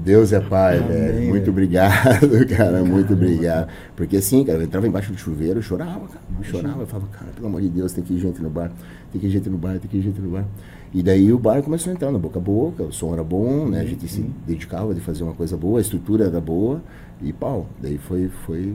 Deus 0.00 0.32
é 0.32 0.40
pai, 0.40 0.78
Amém, 0.78 0.88
velho. 0.88 1.12
velho. 1.14 1.28
Muito 1.28 1.50
obrigado, 1.50 2.46
cara. 2.56 2.82
Muito 2.82 3.12
obrigado. 3.12 3.68
Porque 3.94 4.16
assim, 4.16 4.42
cara, 4.42 4.58
eu 4.58 4.62
entrava 4.62 4.86
embaixo 4.88 5.12
do 5.12 5.18
chuveiro, 5.18 5.58
eu 5.58 5.62
chorava, 5.62 6.08
cara. 6.08 6.20
Eu 6.38 6.44
chorava. 6.44 6.80
Eu 6.80 6.86
falava, 6.86 7.08
cara, 7.10 7.30
pelo 7.34 7.46
amor 7.48 7.60
de 7.60 7.68
Deus, 7.68 7.92
tem 7.92 8.02
que 8.02 8.14
ir 8.14 8.18
gente 8.20 8.40
no 8.40 8.48
bar. 8.48 8.72
Tem 9.12 9.20
que 9.20 9.26
ir 9.26 9.30
gente 9.30 9.48
no 9.48 9.58
bar, 9.58 9.78
tem 9.78 9.90
que 9.90 9.96
ir 9.96 10.02
gente 10.02 10.20
no 10.20 10.30
bar. 10.30 10.46
E 10.92 11.02
daí 11.02 11.32
o 11.32 11.38
bar 11.38 11.62
começou 11.62 11.90
a 11.90 11.94
entrar 11.94 12.10
no 12.10 12.18
boca 12.18 12.38
a 12.38 12.42
boca, 12.42 12.82
o 12.84 12.92
som 12.92 13.12
era 13.12 13.22
bom, 13.22 13.68
né? 13.68 13.80
A 13.80 13.84
gente 13.84 14.08
se 14.08 14.22
dedicava 14.46 14.94
de 14.94 15.00
fazer 15.00 15.22
uma 15.22 15.34
coisa 15.34 15.56
boa, 15.56 15.78
a 15.78 15.82
estrutura 15.82 16.24
era 16.26 16.40
boa. 16.40 16.82
E 17.22 17.32
pau. 17.32 17.66
Daí 17.80 17.98
foi, 17.98 18.28
foi, 18.46 18.74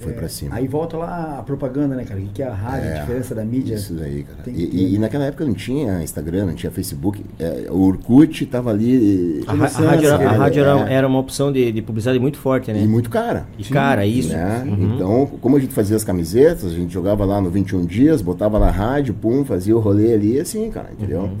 foi 0.00 0.12
pra 0.14 0.28
cima. 0.28 0.54
É, 0.54 0.58
Aí 0.58 0.66
volta 0.68 0.96
lá 0.96 1.36
a 1.38 1.42
propaganda, 1.42 1.94
né, 1.94 2.04
cara? 2.04 2.18
O 2.20 2.24
que 2.28 2.42
é 2.42 2.46
a 2.46 2.52
rádio, 2.54 2.88
a 2.88 2.92
É, 2.92 3.00
diferença 3.00 3.34
da 3.34 3.44
mídia. 3.44 3.74
Isso 3.74 3.94
daí, 3.94 4.22
cara. 4.24 4.42
Tem 4.44 4.54
E, 4.54 4.64
e- 4.64 4.94
e 4.94 4.98
naquela 4.98 5.24
época 5.26 5.44
não 5.44 5.54
tinha 5.54 6.02
Instagram, 6.02 6.46
não 6.46 6.54
tinha 6.54 6.70
Facebook. 6.72 7.24
É, 7.38 7.66
o 7.70 7.80
Orkut 7.80 8.44
tava 8.46 8.70
ali. 8.70 9.42
A, 9.46 9.50
ra- 9.50 9.52
a 9.52 9.56
Começando, 9.56 9.86
rádio, 9.86 10.08
era, 10.08 10.28
a 10.28 10.32
rádio 10.32 10.60
era, 10.64 10.90
é. 10.90 10.94
era 10.94 11.06
uma 11.08 11.18
opção 11.18 11.52
de, 11.52 11.70
de 11.72 11.82
publicidade 11.82 12.18
muito 12.18 12.38
forte, 12.38 12.72
né? 12.72 12.82
E 12.82 12.86
muito 12.88 13.08
cara. 13.10 13.46
E 13.58 13.64
cara, 13.64 14.04
isso. 14.06 14.32
né? 14.32 14.64
Uhum. 14.66 14.94
Então, 14.94 15.26
como 15.40 15.56
a 15.56 15.60
gente 15.60 15.72
fazia 15.72 15.96
as 15.96 16.04
camisetas, 16.04 16.72
a 16.72 16.74
gente 16.74 16.92
jogava 16.92 17.24
lá 17.24 17.40
no 17.40 17.50
21 17.50 17.84
dias, 17.84 18.22
botava 18.22 18.58
na 18.58 18.70
rádio, 18.70 19.14
pum, 19.14 19.44
fazia 19.44 19.76
o 19.76 19.80
rolê 19.80 20.12
ali, 20.14 20.40
assim, 20.40 20.70
cara, 20.70 20.90
entendeu? 20.92 21.22
Uhum. 21.22 21.36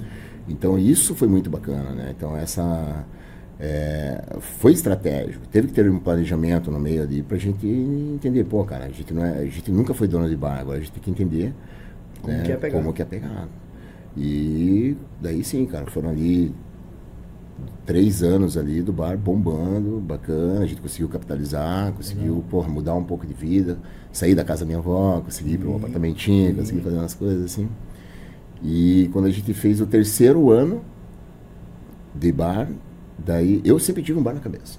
Então, 0.48 0.78
isso 0.78 1.14
foi 1.14 1.28
muito 1.28 1.48
bacana, 1.48 1.90
né? 1.90 2.12
Então, 2.16 2.36
essa... 2.36 3.04
é, 3.60 4.24
foi 4.40 4.72
estratégico. 4.72 5.46
Teve 5.48 5.68
que 5.68 5.74
ter 5.74 5.88
um 5.90 5.98
planejamento 5.98 6.70
no 6.70 6.80
meio 6.80 7.02
ali 7.02 7.22
pra 7.22 7.36
gente 7.36 7.66
entender, 7.66 8.44
pô, 8.44 8.64
cara, 8.64 8.86
a 8.86 8.88
gente, 8.88 9.12
não 9.12 9.24
é, 9.24 9.38
a 9.38 9.44
gente 9.44 9.70
nunca 9.70 9.92
foi 9.92 10.08
dono 10.08 10.28
de 10.28 10.34
bar, 10.36 10.60
agora 10.60 10.78
a 10.78 10.80
gente 10.80 10.92
tem 10.92 11.02
que 11.02 11.10
entender 11.10 11.52
Como 12.22 12.34
né, 12.34 12.42
que 12.42 12.52
é 12.52 12.56
pegar. 12.56 12.78
como 12.78 12.92
que 12.94 13.02
é 13.02 13.04
pegar. 13.04 13.48
E 14.16 14.96
daí 15.20 15.44
sim, 15.44 15.66
cara, 15.66 15.86
foram 15.86 16.08
ali 16.08 16.54
três 17.84 18.22
anos 18.22 18.56
ali 18.56 18.80
do 18.80 18.94
bar 18.94 19.18
bombando, 19.18 20.00
bacana, 20.00 20.60
a 20.60 20.66
gente 20.66 20.80
conseguiu 20.80 21.08
capitalizar, 21.10 21.92
conseguiu, 21.92 22.42
porra, 22.48 22.68
mudar 22.68 22.94
um 22.94 23.04
pouco 23.04 23.26
de 23.26 23.34
vida, 23.34 23.78
sair 24.10 24.34
da 24.34 24.42
casa 24.42 24.60
da 24.60 24.66
minha 24.66 24.78
avó, 24.78 25.20
conseguir 25.20 25.54
ir 25.54 25.58
para 25.58 25.68
um 25.68 25.76
apartamentinho, 25.76 26.54
conseguir 26.54 26.80
fazer 26.80 26.96
umas 26.96 27.14
coisas 27.14 27.44
assim. 27.44 27.68
E 28.62 29.10
quando 29.12 29.26
a 29.26 29.30
gente 29.30 29.52
fez 29.52 29.82
o 29.82 29.86
terceiro 29.86 30.50
ano 30.50 30.82
de 32.14 32.32
bar, 32.32 32.68
daí 33.24 33.60
eu 33.64 33.78
sempre 33.78 34.02
tive 34.02 34.18
um 34.18 34.22
bar 34.22 34.34
na 34.34 34.40
cabeça. 34.40 34.78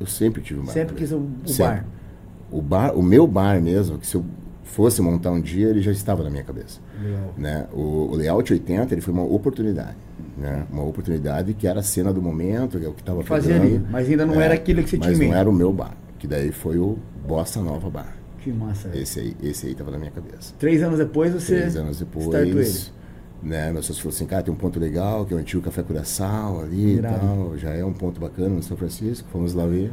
Eu 0.00 0.06
sempre 0.06 0.42
tive 0.42 0.60
um 0.60 0.64
bar. 0.64 0.72
Sempre 0.72 0.94
na 0.94 0.98
quis 1.00 1.10
cabeça. 1.10 1.16
o, 1.16 1.44
o 1.44 1.48
Sempre. 1.48 1.74
bar. 1.74 1.86
O 2.50 2.62
bar, 2.62 2.96
o 2.96 3.02
meu 3.02 3.26
bar 3.26 3.60
mesmo, 3.60 3.98
que 3.98 4.06
se 4.06 4.14
eu 4.14 4.24
fosse 4.62 5.02
montar 5.02 5.30
um 5.32 5.40
dia, 5.40 5.68
ele 5.68 5.80
já 5.80 5.90
estava 5.90 6.22
na 6.22 6.30
minha 6.30 6.44
cabeça 6.44 6.80
Legal. 7.02 7.34
né? 7.36 7.66
O, 7.72 8.10
o 8.12 8.14
Layout 8.16 8.52
80 8.52 8.94
ele 8.94 9.00
foi 9.00 9.12
uma 9.12 9.24
oportunidade, 9.24 9.96
né? 10.36 10.66
Uma 10.70 10.84
oportunidade 10.84 11.54
que 11.54 11.66
era 11.66 11.80
a 11.80 11.82
cena 11.82 12.12
do 12.12 12.22
momento, 12.22 12.78
que 12.78 12.84
é 12.84 12.88
o 12.88 12.92
que 12.92 13.00
estava 13.00 13.22
Fazia 13.22 13.56
ali, 13.56 13.82
mas 13.90 14.08
ainda 14.08 14.24
não 14.26 14.40
era 14.40 14.54
aquilo 14.54 14.82
que 14.82 14.90
você 14.90 14.98
tinha 14.98 15.12
em 15.12 15.18
Mas 15.18 15.28
não 15.28 15.34
era 15.34 15.50
o 15.50 15.52
meu 15.52 15.72
bar, 15.72 15.96
que 16.18 16.26
daí 16.26 16.52
foi 16.52 16.78
o 16.78 16.98
Bossa 17.26 17.60
Nova 17.60 17.90
Bar. 17.90 18.14
Que 18.40 18.52
massa. 18.52 18.90
Esse 18.94 19.20
aí, 19.20 19.36
esse 19.42 19.66
aí 19.66 19.74
tava 19.74 19.90
na 19.90 19.98
minha 19.98 20.10
cabeça. 20.10 20.54
Três 20.58 20.82
anos 20.82 20.98
depois 20.98 21.32
você 21.32 21.56
Três 21.58 21.76
anos 21.76 21.98
depois, 21.98 22.92
né? 23.42 23.72
Meu 23.72 23.82
sócio 23.82 24.02
falou 24.02 24.14
assim, 24.14 24.26
cara, 24.26 24.42
tem 24.42 24.52
um 24.52 24.56
ponto 24.56 24.78
legal, 24.80 25.24
que 25.24 25.32
é 25.32 25.36
o 25.36 25.40
antigo 25.40 25.62
Café 25.62 25.82
Curaçao 25.82 26.60
ali 26.60 26.94
Irado. 26.96 27.16
e 27.16 27.20
tal, 27.20 27.58
já 27.58 27.70
é 27.70 27.84
um 27.84 27.92
ponto 27.92 28.20
bacana 28.20 28.50
no 28.50 28.62
São 28.62 28.76
Francisco, 28.76 29.28
fomos 29.30 29.54
lá 29.54 29.66
ver. 29.66 29.92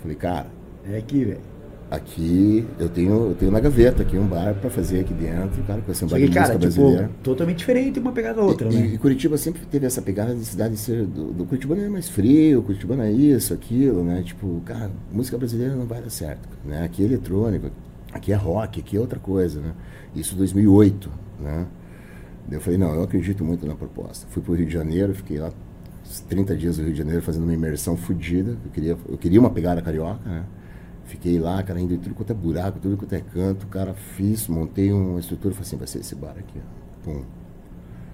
Falei, 0.00 0.16
cara, 0.16 0.46
É 0.88 0.96
aqui, 0.98 1.24
velho. 1.24 1.40
aqui 1.90 2.66
eu 2.78 2.88
tenho, 2.88 3.28
eu 3.30 3.34
tenho 3.34 3.50
na 3.50 3.60
gaveta 3.60 4.02
aqui 4.02 4.16
um 4.18 4.26
bar 4.26 4.54
para 4.54 4.70
fazer 4.70 5.00
aqui 5.00 5.12
dentro, 5.14 5.62
cara, 5.64 5.80
com 5.82 5.92
esse 5.92 6.04
um 6.04 6.08
bar 6.08 6.18
de 6.18 6.28
cara, 6.28 6.54
música 6.54 6.58
tipo, 6.70 6.82
brasileira. 6.82 7.10
totalmente 7.22 7.58
diferente 7.58 7.98
uma 8.00 8.12
pegada 8.12 8.36
da 8.36 8.42
outra, 8.42 8.68
e, 8.68 8.74
né? 8.74 8.86
e 8.94 8.98
Curitiba 8.98 9.36
sempre 9.36 9.62
teve 9.66 9.86
essa 9.86 10.00
pegada 10.02 10.34
de 10.34 10.44
cidade 10.44 10.74
de 10.74 10.80
ser. 10.80 11.04
Do, 11.06 11.32
do 11.32 11.44
Curitibano 11.44 11.82
é 11.82 11.88
mais 11.88 12.08
frio, 12.08 12.60
o 12.60 12.62
Curitibano 12.62 13.02
é 13.02 13.12
isso, 13.12 13.52
aquilo, 13.54 14.02
né? 14.04 14.22
Tipo, 14.22 14.60
cara, 14.64 14.90
música 15.12 15.36
brasileira 15.38 15.74
não 15.74 15.86
vai 15.86 16.00
dar 16.00 16.10
certo, 16.10 16.48
né? 16.64 16.84
Aqui 16.84 17.02
é 17.02 17.06
eletrônico, 17.06 17.70
aqui 18.12 18.32
é 18.32 18.36
rock, 18.36 18.80
aqui 18.80 18.96
é 18.96 19.00
outra 19.00 19.18
coisa, 19.18 19.60
né? 19.60 19.72
Isso 20.14 20.34
em 20.34 20.38
2008, 20.38 21.10
né? 21.40 21.66
Eu 22.50 22.60
falei, 22.60 22.78
não, 22.78 22.94
eu 22.94 23.02
acredito 23.02 23.44
muito 23.44 23.66
na 23.66 23.74
proposta. 23.74 24.26
Fui 24.30 24.42
pro 24.42 24.54
Rio 24.54 24.66
de 24.66 24.72
Janeiro, 24.72 25.14
fiquei 25.14 25.38
lá 25.38 25.50
uns 26.04 26.20
30 26.20 26.56
dias 26.56 26.78
no 26.78 26.84
Rio 26.84 26.92
de 26.92 26.98
Janeiro 26.98 27.22
fazendo 27.22 27.42
uma 27.44 27.52
imersão 27.54 27.96
fodida. 27.96 28.52
Eu 28.64 28.70
queria, 28.70 28.96
eu 29.08 29.18
queria 29.18 29.40
uma 29.40 29.50
pegada 29.50 29.82
carioca, 29.82 30.20
né? 30.28 30.44
Fiquei 31.06 31.38
lá, 31.38 31.62
cara, 31.62 31.80
indo 31.80 31.94
em 31.94 31.98
tudo 31.98 32.14
quanto 32.14 32.30
é 32.30 32.34
buraco, 32.34 32.78
tudo 32.80 32.96
quanto 32.96 33.12
é 33.14 33.20
canto, 33.20 33.66
cara, 33.68 33.94
fiz, 33.94 34.48
montei 34.48 34.92
uma 34.92 35.20
estrutura, 35.20 35.54
falei 35.54 35.66
assim, 35.66 35.76
vai 35.76 35.86
ser 35.86 36.00
esse 36.00 36.14
bar 36.16 36.34
aqui, 36.38 36.58
ó. 36.58 37.04
Pum. 37.04 37.22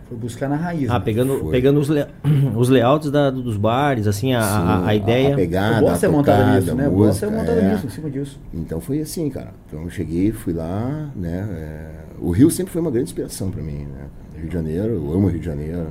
Foi 0.08 0.18
buscar 0.18 0.46
na 0.48 0.56
raiz. 0.56 0.90
Ah, 0.90 0.98
né? 0.98 1.04
pegando, 1.04 1.38
Foi. 1.38 1.50
pegando 1.50 1.80
os, 1.80 1.88
le- 1.88 2.06
os 2.54 2.68
layouts 2.68 3.10
da- 3.10 3.30
dos 3.30 3.56
bares, 3.56 4.06
assim, 4.06 4.34
a, 4.34 4.40
a- 4.40 4.80
Sim, 4.82 4.86
a 4.88 4.94
ideia. 4.94 5.32
A 5.32 5.36
pegada, 5.36 5.78
o 5.78 5.88
boss 5.88 6.02
é 6.02 6.06
a 6.06 6.10
montado 6.10 6.36
tocada, 6.38 6.60
nisso, 6.60 6.74
né? 6.74 6.84
a 6.84 6.88
O 6.88 6.92
boss 6.92 7.06
música, 7.06 7.26
é 7.26 7.30
montado 7.30 7.58
é. 7.58 7.72
nisso, 7.72 7.86
em 7.86 7.90
cima 7.90 8.10
disso. 8.10 8.40
Então 8.52 8.78
foi 8.80 9.00
assim, 9.00 9.30
cara. 9.30 9.54
Então 9.66 9.82
eu 9.84 9.88
cheguei, 9.90 10.30
fui 10.32 10.52
lá, 10.52 11.10
né? 11.16 11.48
é, 11.50 11.90
O 12.20 12.30
Rio 12.30 12.50
sempre 12.50 12.72
foi 12.74 12.82
uma 12.82 12.90
grande 12.90 13.08
inspiração 13.08 13.50
pra 13.50 13.62
mim, 13.62 13.86
né? 13.86 14.06
Rio 14.42 14.48
de 14.48 14.54
Janeiro, 14.54 14.94
eu 14.94 15.12
amo 15.12 15.26
o 15.26 15.30
Rio 15.30 15.40
de 15.40 15.46
Janeiro. 15.46 15.86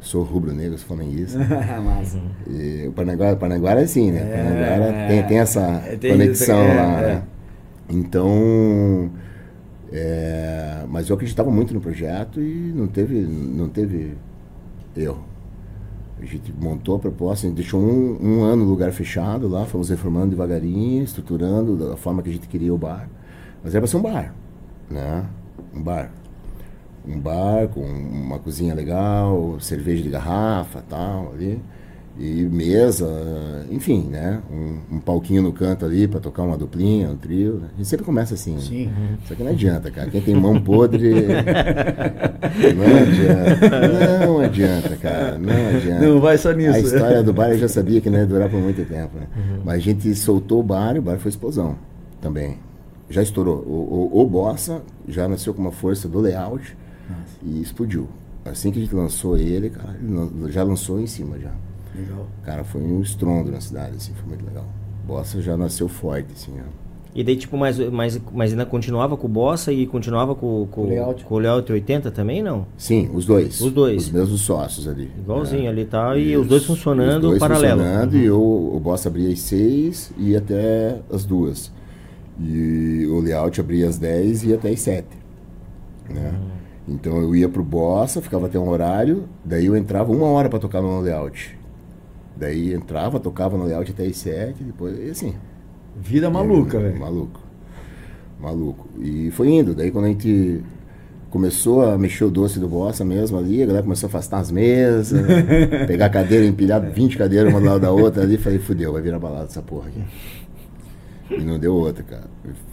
Sou 0.00 0.22
rubro-negro, 0.22 0.76
sou 0.76 0.88
flamenguista. 0.88 1.38
Massa. 1.82 2.20
E 2.46 2.86
o 2.86 2.92
Paranaguá 2.92 3.72
é 3.72 3.82
assim, 3.82 4.12
né? 4.12 4.20
É, 4.20 5.08
tem, 5.08 5.22
tem 5.26 5.38
essa 5.38 5.60
é, 5.86 5.96
tem 5.96 6.12
conexão 6.12 6.62
isso, 6.62 6.70
é, 6.70 6.74
lá, 6.74 7.00
é. 7.00 7.06
né? 7.06 7.22
Então, 7.88 9.10
é, 9.90 10.84
mas 10.88 11.08
eu 11.08 11.14
acreditava 11.14 11.50
muito 11.50 11.72
no 11.72 11.80
projeto 11.80 12.40
e 12.40 12.72
não 12.74 12.86
teve, 12.86 13.18
não 13.20 13.68
teve 13.68 14.14
erro. 14.94 15.24
A 16.20 16.24
gente 16.24 16.52
montou 16.52 16.96
a 16.96 16.98
proposta, 16.98 17.46
a 17.46 17.48
gente 17.48 17.56
deixou 17.56 17.80
um, 17.80 18.18
um 18.20 18.42
ano 18.42 18.64
no 18.64 18.70
lugar 18.70 18.92
fechado 18.92 19.48
lá, 19.48 19.64
fomos 19.64 19.88
reformando 19.88 20.30
devagarinho, 20.30 21.02
estruturando 21.02 21.76
da 21.76 21.96
forma 21.96 22.22
que 22.22 22.30
a 22.30 22.32
gente 22.32 22.46
queria 22.46 22.72
o 22.72 22.78
bar. 22.78 23.08
Mas 23.62 23.74
era 23.74 23.80
para 23.80 23.88
ser 23.88 23.96
um 23.96 24.02
bar, 24.02 24.34
né? 24.90 25.24
Um 25.74 25.82
bar. 25.82 26.10
Um 27.06 27.18
bar 27.18 27.68
com 27.68 27.80
uma 27.82 28.38
cozinha 28.38 28.74
legal, 28.74 29.56
cerveja 29.60 30.02
de 30.02 30.08
garrafa 30.08 30.82
tal 30.88 31.32
ali. 31.34 31.60
E 32.16 32.44
mesa, 32.44 33.66
enfim, 33.72 34.06
né? 34.08 34.40
Um, 34.48 34.96
um 34.96 35.00
palquinho 35.00 35.42
no 35.42 35.52
canto 35.52 35.84
ali 35.84 36.06
para 36.06 36.20
tocar 36.20 36.44
uma 36.44 36.56
duplinha, 36.56 37.10
um 37.10 37.16
trio. 37.16 37.54
né? 37.54 37.66
A 37.74 37.76
gente 37.78 37.88
sempre 37.88 38.06
começa 38.06 38.34
assim. 38.34 38.52
né? 38.54 38.60
Sim. 38.60 38.90
Só 39.26 39.34
que 39.34 39.42
não 39.42 39.50
adianta, 39.50 39.90
cara. 39.90 40.08
Quem 40.08 40.20
tem 40.20 40.34
mão 40.36 40.60
podre. 40.60 41.10
não 42.72 42.86
adianta. 43.02 44.26
Não 44.26 44.38
adianta, 44.38 44.96
cara. 44.96 45.38
Não 45.38 45.76
adianta. 45.76 46.06
Não 46.06 46.20
vai 46.20 46.38
só 46.38 46.52
nisso. 46.52 46.76
A 46.76 46.78
história 46.78 47.22
do 47.22 47.32
bar 47.32 47.50
eu 47.50 47.58
já 47.58 47.68
sabia 47.68 48.00
que 48.00 48.08
não 48.08 48.18
ia 48.18 48.26
durar 48.26 48.48
por 48.48 48.60
muito 48.60 48.84
tempo, 48.84 49.18
né? 49.18 49.26
Mas 49.64 49.74
a 49.76 49.80
gente 49.80 50.14
soltou 50.14 50.60
o 50.60 50.62
bar 50.62 50.94
e 50.94 51.00
o 51.00 51.02
bar 51.02 51.18
foi 51.18 51.30
explosão 51.30 51.76
também. 52.20 52.58
Já 53.10 53.22
estourou. 53.22 53.56
O, 53.66 54.10
o, 54.14 54.20
o 54.22 54.26
Bossa 54.26 54.82
já 55.08 55.26
nasceu 55.28 55.52
com 55.52 55.60
uma 55.60 55.72
força 55.72 56.08
do 56.08 56.20
layout 56.20 56.76
e 57.42 57.60
explodiu. 57.60 58.08
assim 58.44 58.70
que 58.70 58.78
a 58.78 58.82
gente 58.82 58.94
lançou 58.94 59.36
ele, 59.36 59.70
cara, 59.70 59.96
ele 60.00 60.52
já 60.52 60.62
lançou 60.62 61.00
em 61.00 61.06
cima 61.06 61.38
já. 61.38 61.52
Legal. 61.94 62.26
Cara, 62.42 62.64
foi 62.64 62.82
um 62.82 63.00
estrondo 63.00 63.50
na 63.50 63.60
cidade, 63.60 63.96
assim, 63.96 64.12
foi 64.14 64.28
muito 64.28 64.44
legal. 64.44 64.66
Bossa 65.06 65.40
já 65.40 65.56
nasceu 65.56 65.88
forte, 65.88 66.28
assim, 66.34 66.52
ó. 66.58 66.84
E 67.14 67.22
daí, 67.22 67.36
tipo, 67.36 67.56
mas, 67.56 67.78
mas, 67.78 68.20
mas 68.32 68.50
ainda 68.50 68.66
continuava 68.66 69.16
com 69.16 69.28
o 69.28 69.30
Bossa 69.30 69.72
e 69.72 69.86
continuava 69.86 70.34
com, 70.34 70.66
com, 70.68 70.80
o 70.82 70.88
layout. 70.88 71.24
com 71.24 71.34
o 71.36 71.38
layout 71.38 71.70
80 71.70 72.10
também, 72.10 72.42
não? 72.42 72.66
Sim, 72.76 73.08
os 73.14 73.24
dois. 73.24 73.60
Os 73.60 73.72
dois. 73.72 74.06
Os 74.06 74.10
mesmos 74.10 74.40
sócios 74.40 74.88
ali. 74.88 75.08
Igualzinho 75.16 75.62
né? 75.62 75.68
ali 75.68 75.82
e 75.82 75.84
tal, 75.84 76.18
e 76.18 76.32
Isso. 76.32 76.40
os 76.42 76.48
dois 76.48 76.64
funcionando 76.64 77.24
Os 77.24 77.28
dois 77.30 77.38
paralelo. 77.38 77.78
funcionando, 77.80 78.16
e 78.16 78.24
eu, 78.24 78.42
o 78.42 78.80
Bossa 78.80 79.08
abria 79.08 79.32
às 79.32 79.38
seis 79.38 80.12
e 80.18 80.30
ia 80.30 80.38
até 80.38 81.00
as 81.08 81.24
duas. 81.24 81.70
E 82.40 83.06
o 83.08 83.20
layout 83.20 83.60
abria 83.60 83.88
às 83.88 83.96
10 83.96 84.42
e 84.42 84.48
ia 84.48 84.56
até 84.56 84.70
às 84.70 84.80
7. 84.80 85.06
Né? 86.10 86.34
Então 86.86 87.16
eu 87.18 87.34
ia 87.34 87.48
pro 87.48 87.62
Bossa, 87.64 88.20
ficava 88.20 88.46
até 88.46 88.58
um 88.58 88.68
horário, 88.68 89.24
daí 89.44 89.66
eu 89.66 89.76
entrava 89.76 90.12
uma 90.12 90.26
hora 90.26 90.48
para 90.48 90.58
tocar 90.58 90.82
no 90.82 91.00
layout. 91.00 91.58
Daí 92.36 92.74
entrava, 92.74 93.18
tocava 93.20 93.56
no 93.56 93.64
layout 93.64 93.90
até 93.90 94.04
às 94.04 94.16
7, 94.16 94.62
depois, 94.64 94.98
e 94.98 95.10
assim. 95.10 95.34
Vida 95.96 96.28
maluca, 96.28 96.78
É, 96.78 96.82
velho. 96.82 97.00
Maluco. 97.00 97.40
Maluco. 98.40 98.88
E 99.00 99.30
foi 99.30 99.48
indo. 99.50 99.74
Daí 99.74 99.90
quando 99.90 100.06
a 100.06 100.08
gente 100.08 100.62
começou 101.30 101.88
a 101.88 101.96
mexer 101.96 102.24
o 102.24 102.30
doce 102.30 102.58
do 102.60 102.68
Bossa 102.68 103.04
mesmo 103.04 103.38
ali, 103.38 103.62
a 103.62 103.66
galera 103.66 103.82
começou 103.82 104.06
a 104.06 104.10
afastar 104.10 104.38
as 104.40 104.50
mesas, 104.50 105.12
pegar 105.86 106.08
cadeira, 106.10 106.44
empilhar 106.44 106.80
20 106.80 107.16
cadeiras 107.16 107.50
uma 107.50 107.60
do 107.60 107.66
lado 107.66 107.80
da 107.80 107.90
outra 107.92 108.22
ali, 108.22 108.36
falei, 108.36 108.58
fudeu, 108.58 108.92
vai 108.92 109.00
virar 109.02 109.18
balada 109.18 109.46
essa 109.46 109.62
porra 109.62 109.88
aqui. 109.88 110.02
E 111.30 111.44
não 111.44 111.58
deu 111.58 111.74
outra, 111.74 112.02
cara. 112.04 112.24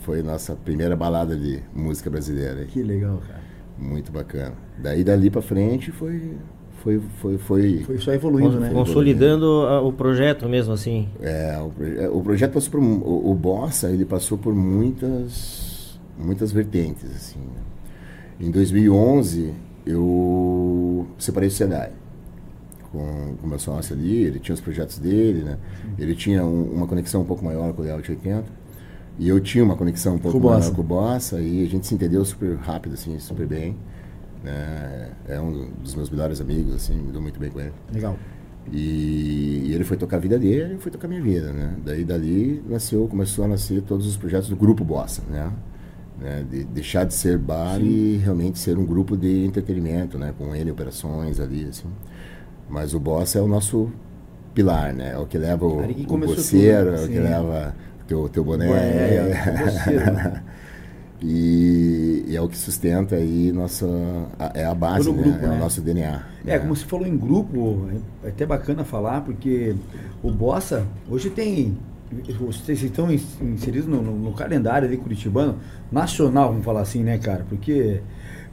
Foi 0.01 0.21
nossa 0.21 0.55
primeira 0.55 0.95
balada 0.95 1.35
de 1.35 1.59
música 1.73 2.09
brasileira. 2.09 2.59
aí. 2.59 2.65
Que 2.65 2.83
legal, 2.83 3.21
cara. 3.27 3.50
Muito 3.81 4.11
bacana. 4.11 4.53
Daí 4.77 5.03
dali 5.03 5.29
pra 5.29 5.41
frente 5.41 5.91
foi. 5.91 6.37
Foi. 6.83 6.99
Foi. 7.19 7.37
foi, 7.37 7.83
Foi 7.83 7.97
só 7.99 8.11
evoluindo, 8.13 8.59
né? 8.59 8.69
Consolidando 8.71 9.45
a- 9.67 9.81
o 9.81 9.91
projeto 9.91 10.47
mesmo, 10.47 10.73
assim. 10.73 11.09
É, 11.21 11.59
o, 11.61 11.69
proje- 11.69 11.97
é, 11.97 12.09
o 12.09 12.21
projeto 12.21 12.53
passou 12.53 12.71
por 12.71 12.79
o, 12.79 13.31
o 13.31 13.35
Bossa, 13.35 13.89
ele 13.89 14.05
passou 14.05 14.37
por 14.37 14.53
muitas 14.55 15.99
muitas 16.17 16.51
vertentes 16.51 17.03
assim. 17.15 17.39
né? 17.39 17.61
Em 18.39 18.51
2011 18.51 19.53
eu 19.85 21.07
separei 21.17 21.49
do 21.49 21.53
Senai 21.53 21.91
com 22.91 23.35
o 23.43 23.47
meu 23.47 23.57
sócio 23.59 23.95
ali, 23.95 24.23
ele 24.23 24.39
tinha 24.39 24.53
os 24.53 24.61
projetos 24.61 24.97
dele, 24.99 25.43
né? 25.43 25.57
Ele 25.97 26.13
tinha 26.15 26.43
um- 26.45 26.71
uma 26.73 26.85
conexão 26.87 27.21
um 27.21 27.25
pouco 27.25 27.43
maior 27.45 27.71
com 27.73 27.81
o 27.81 27.85
Layout 27.85 28.09
80 28.11 28.43
e 29.21 29.29
eu 29.29 29.39
tinha 29.39 29.63
uma 29.63 29.75
conexão 29.75 30.15
um 30.15 30.17
pouco 30.17 30.39
Com 30.39 30.47
o 30.47 30.49
maior 30.49 30.61
Bossa. 30.61 30.73
com 30.73 30.81
o 30.81 30.83
Bossa 30.83 31.39
e 31.39 31.63
a 31.63 31.69
gente 31.69 31.85
se 31.85 31.93
entendeu 31.93 32.25
super 32.25 32.55
rápido 32.55 32.93
assim, 32.93 33.19
super 33.19 33.45
bem. 33.45 33.77
Né? 34.43 35.11
É 35.27 35.39
um 35.39 35.69
dos 35.79 35.93
meus 35.93 36.09
melhores 36.09 36.41
amigos, 36.41 36.73
assim, 36.73 36.97
me 36.97 37.11
dou 37.11 37.21
muito 37.21 37.39
bem 37.39 37.51
com 37.51 37.59
ele. 37.59 37.71
Legal. 37.93 38.17
E, 38.71 39.61
e 39.67 39.73
ele 39.75 39.83
foi 39.83 39.95
tocar 39.95 40.17
a 40.17 40.19
vida 40.19 40.39
dele, 40.39 40.73
eu 40.73 40.79
fui 40.79 40.91
tocar 40.91 41.05
a 41.05 41.09
minha 41.09 41.21
vida, 41.21 41.53
né? 41.53 41.75
Daí 41.85 42.03
dali 42.03 42.63
nasceu, 42.67 43.07
começou 43.07 43.45
a 43.45 43.47
nascer 43.47 43.83
todos 43.83 44.07
os 44.07 44.17
projetos 44.17 44.49
do 44.49 44.55
grupo 44.55 44.83
Bossa, 44.83 45.21
né? 45.29 45.51
Né? 46.19 46.43
De 46.49 46.63
deixar 46.63 47.03
de 47.03 47.13
ser 47.13 47.37
bar 47.37 47.79
e 47.79 48.17
realmente 48.17 48.57
ser 48.57 48.75
um 48.75 48.85
grupo 48.85 49.15
de 49.15 49.45
entretenimento, 49.45 50.17
né? 50.17 50.33
Com 50.35 50.55
ele 50.55 50.71
operações 50.71 51.39
ali, 51.39 51.67
assim. 51.69 51.87
Mas 52.67 52.95
o 52.95 52.99
Bossa 52.99 53.37
é 53.37 53.41
o 53.41 53.47
nosso 53.47 53.91
pilar, 54.55 54.91
né? 54.93 55.11
É 55.11 55.17
o 55.19 55.27
que 55.27 55.37
leva 55.37 55.63
o, 55.63 55.77
o 55.77 55.83
é 55.83 57.03
o 57.03 57.07
que 57.07 57.13
sim. 57.13 57.19
leva 57.19 57.75
teu 58.11 58.27
teu 58.29 58.43
boné. 58.43 58.67
É, 58.69 59.31
é? 59.87 60.41
E, 61.23 62.25
e 62.27 62.35
é 62.35 62.41
o 62.41 62.47
que 62.49 62.57
sustenta 62.57 63.15
aí 63.15 63.51
nossa 63.51 63.87
é 64.55 64.65
a 64.65 64.73
base, 64.73 65.11
né? 65.11 65.21
grupo, 65.21 65.45
é 65.45 65.47
né? 65.49 65.55
o 65.55 65.59
nosso 65.59 65.79
DNA. 65.81 66.23
É, 66.45 66.51
né? 66.53 66.59
como 66.59 66.75
você 66.75 66.85
falou 66.85 67.05
em 67.07 67.15
grupo, 67.15 67.87
é 68.23 68.29
até 68.29 68.45
bacana 68.45 68.83
falar, 68.83 69.21
porque 69.21 69.75
o 70.23 70.31
Bossa, 70.31 70.85
hoje 71.09 71.29
tem. 71.29 71.77
Vocês 72.39 72.81
estão 72.83 73.09
ins- 73.09 73.39
inseridos 73.41 73.87
no, 73.87 74.01
no- 74.01 74.17
no 74.17 74.33
calendário 74.33 74.85
ali 74.87 74.97
curitibano, 74.97 75.59
nacional, 75.89 76.49
vamos 76.49 76.65
falar 76.65 76.81
assim, 76.81 77.03
né, 77.03 77.17
cara? 77.17 77.45
Porque 77.47 78.01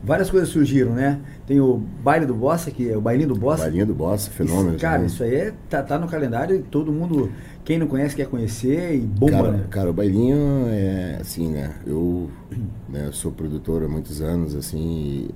várias 0.03 0.31
coisas 0.31 0.49
surgiram, 0.49 0.93
né? 0.93 1.21
Tem 1.47 1.61
o 1.61 1.77
baile 1.77 2.27
do 2.27 2.35
Bossa, 2.35 2.71
que 2.71 2.91
é 2.91 2.97
o 2.97 3.01
bailinho 3.01 3.29
do 3.29 3.35
Bossa. 3.35 3.65
Bailinho 3.65 3.87
do 3.87 3.95
Bossa, 3.95 4.31
fenômeno. 4.31 4.71
Isso, 4.71 4.79
cara, 4.79 4.99
né? 4.99 5.07
isso 5.07 5.23
aí 5.23 5.35
é, 5.35 5.55
tá, 5.69 5.83
tá 5.83 5.99
no 5.99 6.07
calendário 6.07 6.57
e 6.57 6.63
todo 6.63 6.93
mundo, 6.93 7.31
quem 7.65 7.79
não 7.79 7.87
conhece, 7.87 8.15
quer 8.15 8.27
conhecer 8.27 8.95
e 8.95 9.01
bomba, 9.01 9.33
cara, 9.33 9.51
né? 9.53 9.65
cara, 9.71 9.91
o 9.91 9.93
bailinho 9.93 10.67
é 10.69 11.19
assim, 11.21 11.51
né? 11.51 11.75
Eu 11.87 12.31
né, 12.89 13.11
sou 13.13 13.33
produtor 13.33 13.83
há 13.83 13.89
muitos 13.89 14.21
anos, 14.21 14.55
assim, 14.55 15.31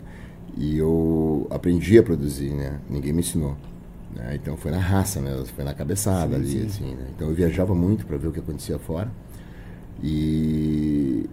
e, 0.57 0.75
e 0.75 0.79
eu 0.79 1.47
aprendi 1.51 1.99
a 1.99 2.03
produzir, 2.03 2.51
né? 2.51 2.79
Ninguém 2.89 3.13
me 3.13 3.21
ensinou. 3.21 3.57
Né? 4.15 4.39
Então 4.41 4.57
foi 4.57 4.71
na 4.71 4.79
raça, 4.79 5.21
né? 5.21 5.43
Foi 5.57 5.65
na 5.65 5.75
cabeçada 5.75 6.37
Sim, 6.37 6.43
ali, 6.43 6.51
sim. 6.51 6.67
assim, 6.67 6.95
né? 6.95 7.07
Então 7.15 7.29
eu 7.29 7.35
viajava 7.35 7.75
muito 7.75 8.07
para 8.07 8.17
ver 8.17 8.29
o 8.29 8.33
que 8.33 8.41
acontecia 8.41 8.79
fora. 8.79 9.11
E, 10.03 11.29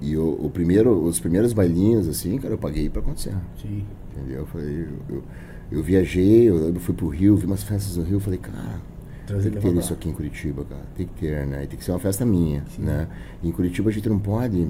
e 0.00 0.16
o, 0.16 0.46
o 0.46 0.50
primeiro, 0.50 0.92
os 1.04 1.18
primeiros 1.18 1.52
bailinhos, 1.52 2.08
assim, 2.08 2.38
cara, 2.38 2.54
eu 2.54 2.58
paguei 2.58 2.88
para 2.88 3.00
acontecer. 3.00 3.34
Sim. 3.60 3.84
Entendeu? 4.12 4.40
Eu, 4.40 4.46
falei, 4.46 4.82
eu, 4.82 5.16
eu, 5.16 5.24
eu 5.72 5.82
viajei, 5.82 6.48
eu, 6.48 6.68
eu 6.68 6.74
fui 6.76 6.94
pro 6.94 7.08
Rio, 7.08 7.36
vi 7.36 7.46
umas 7.46 7.62
festas 7.62 7.96
no 7.96 8.04
Rio, 8.04 8.20
falei, 8.20 8.38
cara, 8.38 8.80
Trazer 9.26 9.50
tem 9.50 9.60
que 9.60 9.68
ter 9.68 9.76
isso 9.76 9.92
aqui 9.92 10.08
em 10.08 10.12
Curitiba, 10.12 10.64
cara. 10.64 10.82
Tem 10.96 11.06
que 11.06 11.14
ter, 11.14 11.46
né? 11.46 11.64
E 11.64 11.66
tem 11.66 11.78
que 11.78 11.84
ser 11.84 11.90
uma 11.90 11.98
festa 11.98 12.24
minha, 12.24 12.62
né? 12.78 13.08
Em 13.42 13.50
Curitiba 13.50 13.90
a 13.90 13.92
gente 13.92 14.08
não 14.08 14.18
pode... 14.18 14.68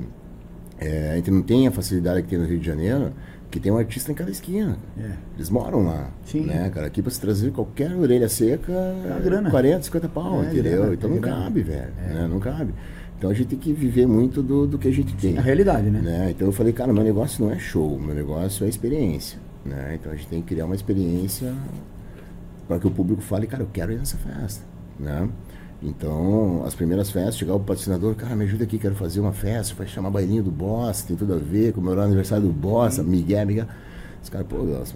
é, 0.78 1.12
a 1.12 1.16
gente 1.16 1.30
não 1.30 1.42
tem 1.42 1.66
a 1.66 1.70
facilidade 1.70 2.22
que 2.22 2.28
tem 2.28 2.38
no 2.38 2.46
Rio 2.46 2.58
de 2.58 2.66
Janeiro, 2.66 3.12
que 3.50 3.60
tem 3.60 3.70
um 3.72 3.78
artista 3.78 4.10
em 4.10 4.14
cada 4.14 4.30
esquina. 4.30 4.76
É. 4.98 5.10
Eles 5.36 5.48
moram 5.50 5.84
lá, 5.84 6.10
Sim. 6.24 6.42
né, 6.42 6.70
cara? 6.74 6.86
Aqui 6.86 7.00
pra 7.00 7.10
se 7.10 7.20
trazer 7.20 7.50
qualquer 7.52 7.92
orelha 7.96 8.28
seca, 8.28 8.72
uma 8.72 9.18
grana. 9.20 9.50
40, 9.50 9.82
50 9.84 10.08
pau, 10.08 10.42
É, 10.42 10.46
entendeu? 10.46 10.78
grana, 10.80 10.94
então 10.94 11.10
é 11.10 11.12
não 11.14 11.20
grana. 11.20 11.42
cabe, 11.44 11.62
velho, 11.62 11.92
né? 11.96 12.26
Não 12.28 12.40
cabe. 12.40 12.74
Então 13.18 13.30
a 13.30 13.34
gente 13.34 13.46
tem 13.48 13.58
que 13.58 13.72
viver 13.72 14.06
muito 14.06 14.42
do, 14.42 14.66
do 14.66 14.78
que 14.78 14.88
a 14.88 14.92
gente 14.92 15.14
tem. 15.16 15.38
A 15.38 15.40
realidade, 15.40 15.88
né? 15.88 16.00
né? 16.00 16.30
Então 16.30 16.46
eu 16.48 16.52
falei, 16.52 16.72
cara, 16.72 16.92
meu 16.92 17.02
negócio 17.02 17.42
não 17.44 17.50
é 17.52 17.58
show, 17.58 17.98
meu 17.98 18.14
negócio 18.14 18.66
é 18.66 18.68
experiência, 18.68 19.38
né? 19.64 19.96
Então 19.98 20.12
a 20.12 20.14
gente 20.16 20.28
tem 20.28 20.42
que 20.42 20.48
criar 20.48 20.66
uma 20.66 20.74
experiência 20.74 21.54
para 22.68 22.78
que 22.78 22.86
o 22.86 22.90
público 22.90 23.22
fale, 23.22 23.46
cara, 23.46 23.62
eu 23.62 23.68
quero 23.72 23.92
ir 23.92 23.96
nessa 23.96 24.16
festa, 24.18 24.62
né? 25.00 25.28
Então, 25.82 26.62
as 26.64 26.74
primeiras 26.74 27.10
festas, 27.10 27.36
chegava 27.36 27.58
o 27.58 27.60
patrocinador, 27.60 28.14
cara, 28.14 28.34
me 28.34 28.44
ajuda 28.44 28.64
aqui, 28.64 28.78
quero 28.78 28.94
fazer 28.94 29.20
uma 29.20 29.32
festa, 29.32 29.74
vai 29.74 29.86
chamar 29.86 30.10
bailinho 30.10 30.42
do 30.42 30.50
boss, 30.50 31.02
tem 31.02 31.16
tudo 31.16 31.34
a 31.34 31.36
ver, 31.36 31.72
comemorar 31.74 32.04
o 32.04 32.06
aniversário 32.06 32.46
do 32.46 32.52
boss, 32.52 32.98
Miguel, 32.98 33.46
Miguel. 33.46 33.66
Os 34.22 34.30
caras, 34.30 34.46
pô, 34.48 34.56
nossa, 34.62 34.94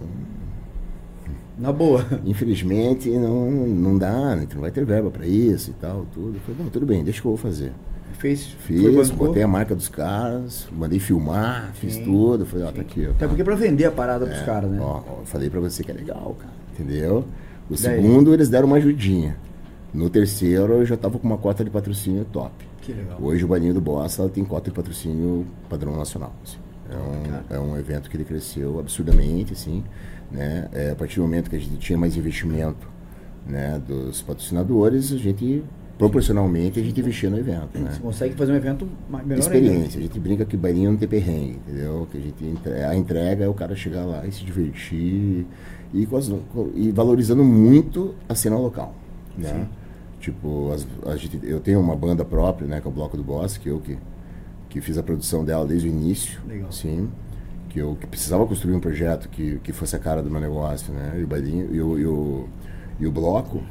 Na 1.57 1.71
boa. 1.71 2.03
infelizmente 2.25 3.09
não, 3.11 3.49
não 3.51 3.97
dá, 3.97 4.35
né? 4.35 4.47
não 4.53 4.61
vai 4.61 4.71
ter 4.71 4.83
verba 4.83 5.11
para 5.11 5.25
isso 5.25 5.69
e 5.69 5.73
tal, 5.73 6.05
tudo. 6.13 6.35
Eu 6.35 6.41
falei, 6.41 6.63
não, 6.63 6.69
tudo 6.69 6.85
bem, 6.85 7.03
deixa 7.03 7.21
que 7.21 7.27
eu 7.27 7.31
vou 7.31 7.37
fazer. 7.37 7.71
Fez, 8.17 8.45
Fiz, 8.45 9.09
botei 9.11 9.41
a 9.41 9.47
marca 9.47 9.73
dos 9.73 9.87
caras, 9.89 10.67
mandei 10.71 10.99
filmar, 10.99 11.71
fiz 11.73 11.93
Sim, 11.95 12.03
tudo. 12.03 12.45
Falei, 12.45 12.65
ó, 12.65 12.71
tá 12.71 12.81
aqui, 12.81 13.07
ó. 13.07 13.11
Até 13.11 13.27
porque 13.27 13.43
pra 13.43 13.55
vender 13.55 13.85
a 13.85 13.91
parada 13.91 14.25
pros 14.27 14.41
É, 14.41 14.45
caras, 14.45 14.69
né? 14.69 14.79
Ó, 14.79 15.01
ó, 15.07 15.25
falei 15.25 15.49
pra 15.49 15.59
você 15.59 15.83
que 15.83 15.89
é 15.89 15.93
legal, 15.93 16.35
cara. 16.37 16.51
Entendeu? 16.73 17.19
O 17.67 17.69
Daí? 17.69 17.77
segundo, 17.77 18.31
eles 18.33 18.47
deram 18.49 18.67
uma 18.67 18.77
ajudinha. 18.77 19.37
No 19.93 20.09
terceiro, 20.09 20.73
eu 20.73 20.85
já 20.85 20.95
tava 20.95 21.19
com 21.19 21.27
uma 21.27 21.37
cota 21.37 21.63
de 21.63 21.69
patrocínio 21.69 22.25
top. 22.25 22.51
Que 22.81 22.93
legal. 22.93 23.17
Hoje, 23.21 23.43
o 23.43 23.47
Baninho 23.47 23.73
do 23.73 23.81
Bossa 23.81 24.27
tem 24.29 24.43
cota 24.43 24.69
de 24.69 24.75
patrocínio 24.75 25.45
padrão 25.69 25.95
nacional. 25.95 26.33
assim. 26.43 26.57
É 26.89 27.55
um, 27.55 27.57
é 27.57 27.59
um 27.59 27.77
evento 27.77 28.09
que 28.09 28.17
ele 28.17 28.25
cresceu 28.25 28.79
absurdamente, 28.79 29.53
assim. 29.53 29.83
Né? 30.31 30.67
É, 30.73 30.91
a 30.91 30.95
partir 30.95 31.17
do 31.17 31.23
momento 31.23 31.49
que 31.49 31.55
a 31.55 31.59
gente 31.59 31.77
tinha 31.77 31.97
mais 31.97 32.17
investimento 32.17 32.87
né, 33.45 33.81
dos 33.85 34.21
patrocinadores, 34.21 35.11
a 35.11 35.17
gente, 35.17 35.63
proporcionalmente, 35.97 36.79
a 36.79 36.83
gente 36.83 36.99
investia 36.99 37.29
no 37.29 37.37
evento. 37.37 37.77
Né? 37.77 37.91
Você 37.91 37.99
consegue 37.99 38.35
fazer 38.35 38.51
um 38.53 38.55
evento 38.55 38.87
melhor 39.09 39.39
experiência. 39.39 39.99
A 39.99 40.03
gente 40.03 40.19
brinca 40.19 40.45
que 40.45 40.57
bailinho 40.57 40.91
não 40.91 40.97
tem 40.97 41.07
perrengue, 41.07 41.59
entendeu? 41.67 42.07
Que 42.11 42.17
a 42.17 42.21
gente 42.21 42.83
a 42.89 42.95
entrega 42.95 43.45
é 43.45 43.47
o 43.47 43.53
cara 43.53 43.75
chegar 43.75 44.05
lá 44.05 44.25
e 44.25 44.31
se 44.31 44.43
divertir 44.43 45.45
e, 45.93 46.07
e 46.75 46.91
valorizando 46.91 47.43
muito 47.43 48.15
a 48.27 48.35
cena 48.35 48.57
local, 48.57 48.95
né? 49.37 49.67
Tipo, 50.21 50.71
as- 50.71 50.87
a 51.05 51.15
gente, 51.17 51.39
eu 51.43 51.59
tenho 51.59 51.79
uma 51.81 51.95
banda 51.95 52.23
própria, 52.23 52.65
né, 52.67 52.79
que 52.79 52.87
é 52.87 52.89
o 52.89 52.93
Bloco 52.93 53.17
do 53.17 53.23
Boss, 53.23 53.57
que 53.57 53.67
eu 53.69 53.79
que 53.81 53.97
que 54.69 54.79
fiz 54.79 54.97
a 54.97 55.03
produção 55.03 55.43
dela 55.43 55.65
desde 55.65 55.89
o 55.89 55.91
início, 55.91 56.39
Legal. 56.47 56.71
sim. 56.71 57.09
Que 57.67 57.79
eu 57.79 57.97
que 57.99 58.07
precisava 58.07 58.45
construir 58.47 58.73
um 58.73 58.79
projeto 58.79 59.27
que, 59.27 59.59
que 59.61 59.73
fosse 59.73 59.97
a 59.97 59.99
cara 59.99 60.23
do 60.23 60.31
meu 60.31 60.39
negócio, 60.39 60.93
né? 60.93 61.17
E 61.19 61.23
o 61.25 61.27
bailinho 61.27 61.67
e 61.75 61.81
o, 61.81 61.99
e 61.99 62.05
o, 62.05 62.47
e 63.01 63.05
o 63.05 63.11
bloco 63.11 63.61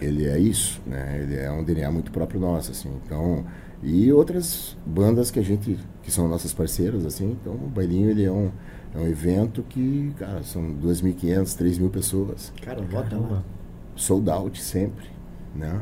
ele 0.00 0.26
é 0.28 0.38
isso, 0.38 0.80
né? 0.86 1.20
Ele 1.22 1.36
é 1.36 1.50
um 1.50 1.64
DNA 1.64 1.90
muito 1.90 2.12
próprio 2.12 2.38
nosso, 2.40 2.70
assim. 2.70 2.88
Então, 3.04 3.44
e 3.82 4.12
outras 4.12 4.76
bandas 4.86 5.28
que 5.32 5.40
a 5.40 5.42
gente, 5.42 5.76
que 6.02 6.10
são 6.12 6.28
nossas 6.28 6.52
parceiras, 6.54 7.04
assim. 7.04 7.36
Então, 7.40 7.54
o 7.54 7.68
Bailinho, 7.68 8.08
ele 8.10 8.24
é 8.24 8.30
um, 8.30 8.50
é 8.94 8.98
um 8.98 9.06
evento 9.08 9.64
que, 9.68 10.12
cara, 10.18 10.42
são 10.44 10.62
2.500, 10.74 11.56
3.000 11.56 11.88
pessoas. 11.90 12.52
Cara, 12.62 12.80
bota 12.82 13.16
lá. 13.16 13.42
Sold 13.96 14.30
out 14.30 14.62
sempre, 14.62 15.04
né? 15.58 15.80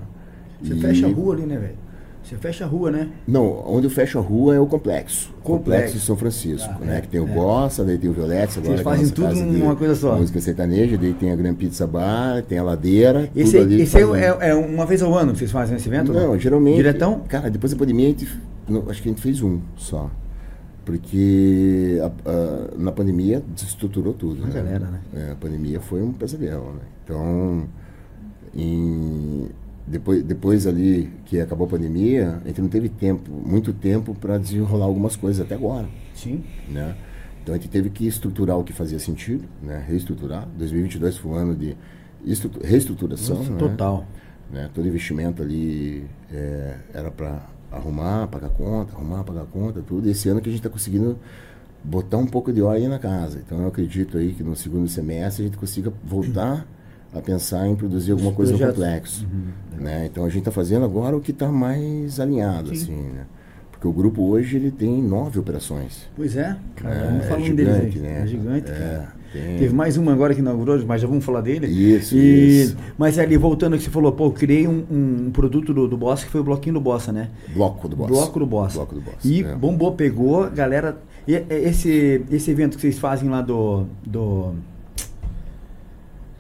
Você 0.63 0.75
E- 0.75 0.81
fecha 0.81 1.07
a 1.07 1.11
rua 1.11 1.35
ali, 1.35 1.47
né, 1.47 1.57
velho? 1.59 1.87
Você 2.23 2.35
fecha 2.37 2.65
a 2.65 2.67
rua, 2.67 2.91
né? 2.91 3.09
Não, 3.29 3.63
onde 3.69 3.87
eu 3.87 3.91
fecho 3.91 4.19
a 4.19 4.21
rua 4.21 4.57
é 4.57 4.59
o 4.59 4.67
complexo. 4.67 5.31
Complexo. 5.45 5.45
Complexo 5.45 5.95
de 5.95 6.01
São 6.01 6.17
Francisco, 6.17 6.69
Ah, 6.83 6.85
né? 6.85 6.99
é, 6.99 7.01
Que 7.03 7.07
tem 7.07 7.21
o 7.21 7.29
é. 7.29 7.33
Bossa, 7.33 7.85
daí 7.85 7.97
tem 7.99 8.11
o 8.11 8.13
Violetes 8.13 8.59
agora. 8.59 8.73
Vocês 8.73 8.81
é 8.81 8.83
fazem 8.83 9.09
tudo 9.11 9.33
numa 9.37 9.77
coisa 9.77 9.95
só. 9.95 10.17
Música 10.17 10.41
sertaneja, 10.41 10.99
daí 10.99 11.13
tem 11.15 11.31
a 11.31 11.37
Gran 11.37 11.55
Pizza 11.55 11.87
Bar, 11.87 12.43
tem 12.43 12.59
a 12.59 12.65
ladeira. 12.65 13.31
Esse, 13.37 13.57
ali 13.57 13.81
esse 13.83 13.97
é, 13.97 14.01
é- 14.01 14.49
é 14.51 14.55
uma 14.57 14.85
vez 14.85 15.03
ao 15.03 15.17
ano 15.17 15.33
que 15.35 15.39
vocês 15.39 15.53
fazem 15.53 15.77
esse 15.77 15.89
evento? 15.89 16.13
Não, 16.13 16.37
geralmente. 16.37 16.75
Diretão? 16.77 17.21
Cara, 17.29 17.49
depois 17.49 17.73
da 17.73 17.79
pandemia, 17.79 18.07
a 18.07 18.11
gente, 18.11 18.29
não, 18.69 18.91
acho 18.91 19.01
que 19.01 19.09
a 19.09 19.13
gente 19.13 19.23
fez 19.23 19.41
um 19.41 19.61
só. 19.77 20.11
Porque 20.85 22.01
a- 22.03 22.31
a- 22.31 22.69
na 22.77 22.91
pandemia 22.91 23.41
desestruturou 23.55 24.13
tudo. 24.15 24.43
A 24.43 24.47
né? 24.49 24.53
galera, 24.53 24.87
né? 24.87 25.01
É, 25.15 25.31
a 25.33 25.35
pandemia 25.37 25.81
foi 25.81 26.03
um 26.03 26.13
pesadelo, 26.13 26.73
né? 26.73 26.81
Então, 27.05 27.65
em- 28.55 29.47
depois, 29.87 30.23
depois 30.23 30.67
ali 30.67 31.11
que 31.27 31.41
acabou 31.41 31.67
a 31.67 31.71
pandemia, 31.71 32.41
a 32.45 32.49
gente 32.49 32.61
não 32.61 32.69
teve 32.69 32.89
tempo, 32.89 33.31
muito 33.31 33.73
tempo 33.73 34.15
para 34.15 34.37
desenrolar 34.39 34.87
algumas 34.87 35.15
coisas 35.17 35.45
até 35.45 35.55
agora, 35.55 35.89
Sim. 36.15 36.43
né? 36.69 36.97
Então 37.43 37.55
a 37.55 37.59
gente 37.59 37.69
teve 37.69 37.91
que 37.91 38.07
estruturar 38.07 38.59
o 38.59 38.65
que 38.65 38.73
fazia 38.73 38.99
sentido, 38.99 39.45
né? 39.63 39.85
Reestruturar. 39.87 40.49
2022 40.59 41.17
foi 41.19 41.31
um 41.31 41.35
ano 41.35 41.55
de 41.55 41.77
estrutu- 42.25 42.61
reestruturação, 42.65 43.43
né? 43.45 43.57
Total. 43.57 44.05
né? 44.51 44.69
Todo 44.75 44.89
investimento 44.89 45.43
ali 45.43 46.05
é, 46.33 46.77
era 46.93 47.11
para 47.11 47.47
arrumar, 47.71 48.27
pagar 48.27 48.49
conta, 48.49 48.93
arrumar, 48.95 49.23
pagar 49.23 49.45
conta, 49.45 49.81
tudo. 49.81 50.09
E 50.09 50.11
esse 50.11 50.29
ano 50.29 50.41
que 50.41 50.49
a 50.49 50.53
gente 50.53 50.59
está 50.61 50.71
conseguindo 50.71 51.17
botar 51.85 52.17
um 52.17 52.27
pouco 52.27 52.53
de 52.53 52.61
ordem 52.61 52.89
na 52.89 52.99
casa. 52.99 53.39
Então 53.47 53.61
eu 53.61 53.69
acredito 53.69 54.19
aí 54.19 54.33
que 54.33 54.43
no 54.43 54.57
segundo 54.57 54.89
semestre 54.89 55.45
a 55.45 55.47
gente 55.47 55.57
consiga 55.59 55.93
voltar 56.05 56.67
a 57.15 57.21
pensar 57.21 57.67
em 57.67 57.75
produzir 57.75 58.13
alguma 58.13 58.33
coisa 58.33 58.53
projetos. 58.53 58.77
complexo. 58.77 59.27
Né? 59.79 60.07
Então 60.11 60.25
a 60.25 60.29
gente 60.29 60.39
está 60.41 60.51
fazendo 60.51 60.85
agora 60.85 61.17
o 61.17 61.21
que 61.21 61.31
está 61.31 61.49
mais 61.49 62.19
alinhado, 62.21 62.73
assim, 62.73 62.93
né? 62.95 63.25
Porque 63.71 63.87
o 63.87 63.93
grupo 63.93 64.23
hoje 64.23 64.57
ele 64.57 64.71
tem 64.71 65.03
nove 65.03 65.39
operações. 65.39 66.09
Pois 66.17 66.35
é. 66.37 66.57
Cara, 66.77 66.95
É, 66.95 67.05
vamos 67.07 67.25
é 67.25 67.29
falar 67.29 67.41
um 67.41 67.45
gigante, 67.45 67.81
deles 67.81 67.97
aí. 67.97 68.01
né? 68.03 68.21
É 68.23 68.27
gigante, 68.27 68.71
É. 68.71 69.07
Teve 69.59 69.75
mais 69.75 69.99
uma 69.99 70.15
agora 70.15 70.33
que 70.33 70.41
inaugurou, 70.41 70.83
mas 70.87 71.03
já 71.03 71.07
vamos 71.07 71.23
falar 71.23 71.43
dele. 71.43 71.67
Isso, 71.67 72.17
E- 72.17 72.63
isso. 72.63 72.77
Mas 72.97 73.19
ali, 73.19 73.37
voltando 73.37 73.75
ao 73.75 73.79
que 73.79 73.85
você 73.85 73.91
falou, 73.91 74.11
pô, 74.13 74.27
eu 74.27 74.31
criei 74.31 74.67
um, 74.67 74.83
um 74.91 75.31
produto 75.31 75.75
do, 75.75 75.87
do 75.87 75.95
Bossa 75.97 76.25
que 76.25 76.31
foi 76.33 76.41
o 76.41 76.45
bloquinho 76.45 76.77
do 76.77 76.81
Bossa, 76.81 77.13
né? 77.13 77.29
Bloco 77.53 77.87
do 77.87 77.95
Boss. 77.97 78.09
Bloco 78.09 78.39
do 78.39 78.47
Bossa. 78.47 78.77
Bloco 78.77 78.95
do 78.95 79.01
Boss. 79.03 79.23
E 79.25 79.43
é. 79.45 79.55
bombou, 79.55 79.93
pegou, 79.93 80.49
galera. 80.51 80.97
E, 81.29 81.35
e- 81.35 81.45
esse, 81.51 82.25
esse 82.31 82.51
evento 82.51 82.77
que 82.77 82.81
vocês 82.81 82.99
fazem 82.99 83.29
lá 83.29 83.43
do. 83.43 83.85
do 84.07 84.55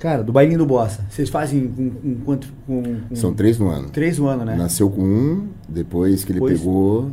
cara, 0.06 0.22
do 0.22 0.32
bailinho 0.32 0.58
do 0.58 0.66
Bossa. 0.66 1.04
Vocês 1.10 1.28
fazem 1.28 1.66
com, 1.68 1.90
com 1.90 2.14
quanto? 2.24 2.52
Com, 2.66 2.82
com 3.08 3.14
São 3.16 3.34
três 3.34 3.58
no 3.58 3.68
ano. 3.68 3.88
três 3.90 4.18
no 4.18 4.26
ano, 4.26 4.44
né? 4.44 4.54
Nasceu 4.56 4.88
com 4.88 5.02
um, 5.02 5.48
depois 5.68 6.24
que 6.24 6.32
ele 6.32 6.38
Depois- 6.40 6.58
pegou, 6.60 7.10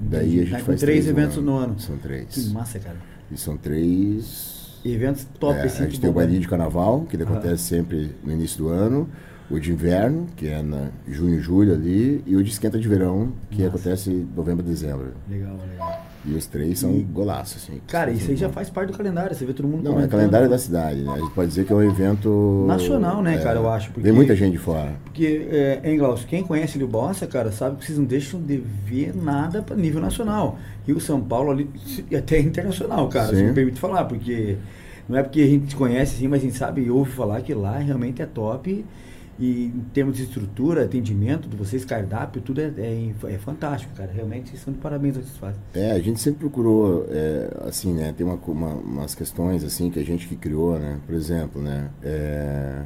daí 0.00 0.38
a 0.40 0.42
gente 0.42 0.50
Tá 0.52 0.58
com 0.60 0.64
faz 0.66 0.80
três 0.80 1.04
três 1.04 1.08
eventos 1.08 1.42
no 1.42 1.56
ano. 1.56 1.78
São 1.80 1.96
Que 1.96 2.02
três. 2.02 2.52
massa, 2.52 2.78
cara. 2.78 2.96
E 3.30 3.36
são 3.36 3.56
três. 3.56 4.78
Eventos 4.84 5.26
top, 5.38 5.58
É, 5.58 5.64
assim. 5.64 5.82
a 5.82 5.86
que 5.86 5.92
gente 5.92 6.00
tem 6.00 6.08
o 6.08 6.12
bombam. 6.12 6.24
bailinho 6.24 6.40
de 6.40 6.48
carnaval, 6.48 7.02
que 7.02 7.16
ele 7.16 7.24
acontece 7.24 7.64
sempre 7.64 8.12
no 8.24 8.32
início 8.32 8.58
do 8.58 8.68
ano, 8.68 9.08
o 9.50 9.58
de 9.58 9.72
inverno, 9.72 10.26
que 10.36 10.46
é 10.46 10.62
na 10.62 10.88
junho 11.08 11.34
e 11.34 11.40
julho 11.40 11.72
ali, 11.74 12.22
e 12.26 12.34
o 12.36 12.42
de 12.42 12.50
esquenta 12.50 12.78
de 12.78 12.88
verão, 12.88 13.32
que 13.50 13.62
Nossa. 13.62 13.68
acontece 13.76 14.10
em 14.10 14.28
novembro 14.36 14.64
e 14.64 14.68
dezembro. 14.68 15.08
Legal, 15.28 15.56
legal. 15.70 16.06
E 16.22 16.34
os 16.34 16.46
três 16.46 16.78
são 16.78 16.94
E- 16.96 17.00
golaços, 17.02 17.62
assim. 17.62 17.80
Cara, 17.86 18.10
isso 18.10 18.30
aí 18.30 18.36
já 18.36 18.50
faz 18.50 18.68
parte 18.68 18.90
do 18.92 18.96
calendário, 18.96 19.34
você 19.34 19.46
vê 19.46 19.54
todo 19.54 19.66
mundo 19.66 19.82
Não, 19.82 19.92
é 19.92 19.94
comentando. 19.94 20.10
calendário 20.10 20.50
da 20.50 20.58
cidade, 20.58 21.00
né? 21.00 21.12
A 21.14 21.18
gente 21.18 21.30
pode 21.32 21.48
dizer 21.48 21.64
que 21.64 21.72
é 21.72 21.76
um 21.76 21.82
evento. 21.82 22.64
Nacional, 22.68 23.22
né, 23.22 23.36
é, 23.36 23.38
cara, 23.38 23.58
eu 23.58 23.68
acho, 23.70 23.88
porque- 23.88 24.02
Vem 24.02 24.12
muita 24.12 24.36
gente 24.36 24.52
de 24.52 24.58
fora. 24.58 24.92
Porque, 25.04 25.46
é, 25.50 25.80
hein, 25.82 25.96
Glaucio, 25.96 26.26
quem 26.28 26.42
conhece 26.42 26.82
o 26.82 26.86
Bossa, 26.86 27.26
cara, 27.26 27.50
sabe 27.50 27.76
que 27.76 27.86
vocês 27.86 27.96
não 27.96 28.04
deixam 28.04 28.38
de 28.40 28.58
ver 28.84 29.14
nada 29.16 29.62
para 29.62 29.74
nível 29.74 30.00
nacional. 30.02 30.58
Rio, 30.86 31.00
São 31.00 31.20
Paulo, 31.22 31.52
ali, 31.52 31.70
e 32.10 32.14
até 32.14 32.38
internacional, 32.38 33.08
cara, 33.08 33.28
se 33.28 33.36
Sim. 33.36 33.44
me 33.46 33.52
permite 33.54 33.80
falar, 33.80 34.04
porque 34.04 34.56
não 35.08 35.16
é 35.18 35.22
porque 35.22 35.40
a 35.40 35.46
gente 35.46 35.74
conhece 35.74 36.16
assim, 36.16 36.28
mas 36.28 36.40
a 36.40 36.44
gente 36.44 36.56
sabe 36.56 36.82
e 36.82 36.90
ouve 36.90 37.12
falar 37.12 37.40
que 37.40 37.54
lá 37.54 37.78
realmente 37.78 38.20
é 38.20 38.26
top. 38.26 38.84
E 39.40 39.66
em 39.74 39.84
termos 39.94 40.16
de 40.18 40.24
estrutura, 40.24 40.84
atendimento 40.84 41.48
de 41.48 41.56
vocês, 41.56 41.82
cardápio, 41.84 42.42
tudo 42.42 42.60
é, 42.60 42.70
é, 42.76 43.10
é 43.24 43.38
fantástico, 43.38 43.92
cara. 43.96 44.10
Realmente 44.12 44.54
são 44.58 44.70
de 44.72 44.78
parabéns 44.78 45.16
o 45.16 45.20
que 45.20 45.24
vocês 45.26 45.38
fazem. 45.38 45.60
É, 45.74 45.92
a 45.92 45.98
gente 45.98 46.20
sempre 46.20 46.40
procurou, 46.40 47.06
é, 47.08 47.50
assim, 47.66 47.94
né, 47.94 48.12
tem 48.14 48.26
uma, 48.26 48.34
uma- 48.46 48.74
umas 48.74 49.14
questões, 49.14 49.64
assim, 49.64 49.90
que 49.90 49.98
a 49.98 50.04
gente 50.04 50.28
que 50.28 50.36
criou, 50.36 50.78
né, 50.78 50.98
por 51.06 51.14
exemplo, 51.14 51.62
né, 51.62 51.88
é, 52.02 52.82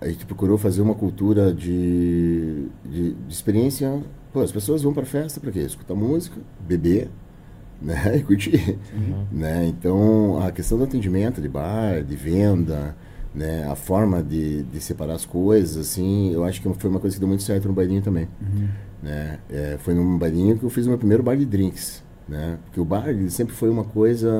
a 0.00 0.08
gente 0.08 0.26
procurou 0.26 0.58
fazer 0.58 0.82
uma 0.82 0.94
cultura 0.94 1.54
de, 1.54 2.66
de, 2.84 3.12
de 3.14 3.32
experiência, 3.32 4.02
pô, 4.32 4.40
as 4.40 4.50
pessoas 4.50 4.82
vão 4.82 4.92
pra 4.92 5.04
festa 5.04 5.38
pra 5.38 5.52
quê? 5.52 5.60
Escutar 5.60 5.94
música, 5.94 6.36
beber, 6.66 7.08
né, 7.80 8.16
e 8.16 8.22
curtir, 8.24 8.76
né, 9.30 9.66
então 9.66 10.42
a 10.42 10.50
questão 10.50 10.76
do 10.78 10.84
atendimento 10.84 11.40
de 11.40 11.48
bar, 11.48 12.02
de 12.02 12.16
venda, 12.16 12.96
né, 13.34 13.66
a 13.70 13.74
forma 13.76 14.22
de, 14.22 14.62
de 14.64 14.80
separar 14.80 15.14
as 15.14 15.24
coisas, 15.24 15.76
assim, 15.76 16.32
eu 16.32 16.44
acho 16.44 16.60
que 16.60 16.72
foi 16.74 16.90
uma 16.90 17.00
coisa 17.00 17.14
que 17.16 17.20
deu 17.20 17.28
muito 17.28 17.42
certo 17.42 17.68
no 17.68 17.74
bailinho 17.74 18.02
também 18.02 18.28
né? 19.02 19.38
É, 19.50 19.76
foi 19.78 19.94
num 19.94 20.18
bailinho 20.18 20.58
que 20.58 20.64
eu 20.64 20.68
fiz 20.70 20.84
o 20.84 20.90
meu 20.90 20.98
primeiro 20.98 21.22
bar 21.22 21.34
de 21.36 21.46
drinks, 21.46 22.02
né? 22.28 22.58
Porque 22.66 22.78
o 22.80 22.84
bar 22.84 23.06
sempre 23.30 23.54
foi 23.54 23.70
uma 23.70 23.84
coisa 23.84 24.30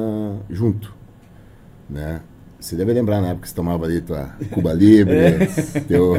junto, 0.51 0.93
né? 1.89 2.21
Você 2.61 2.77
deve 2.77 2.93
lembrar 2.93 3.23
na 3.23 3.29
época 3.29 3.45
que 3.45 3.49
você 3.49 3.55
tomava 3.55 3.87
ali 3.87 4.03
tua 4.03 4.35
Cuba 4.51 4.75
Libre, 4.75 5.17
teu, 5.89 6.13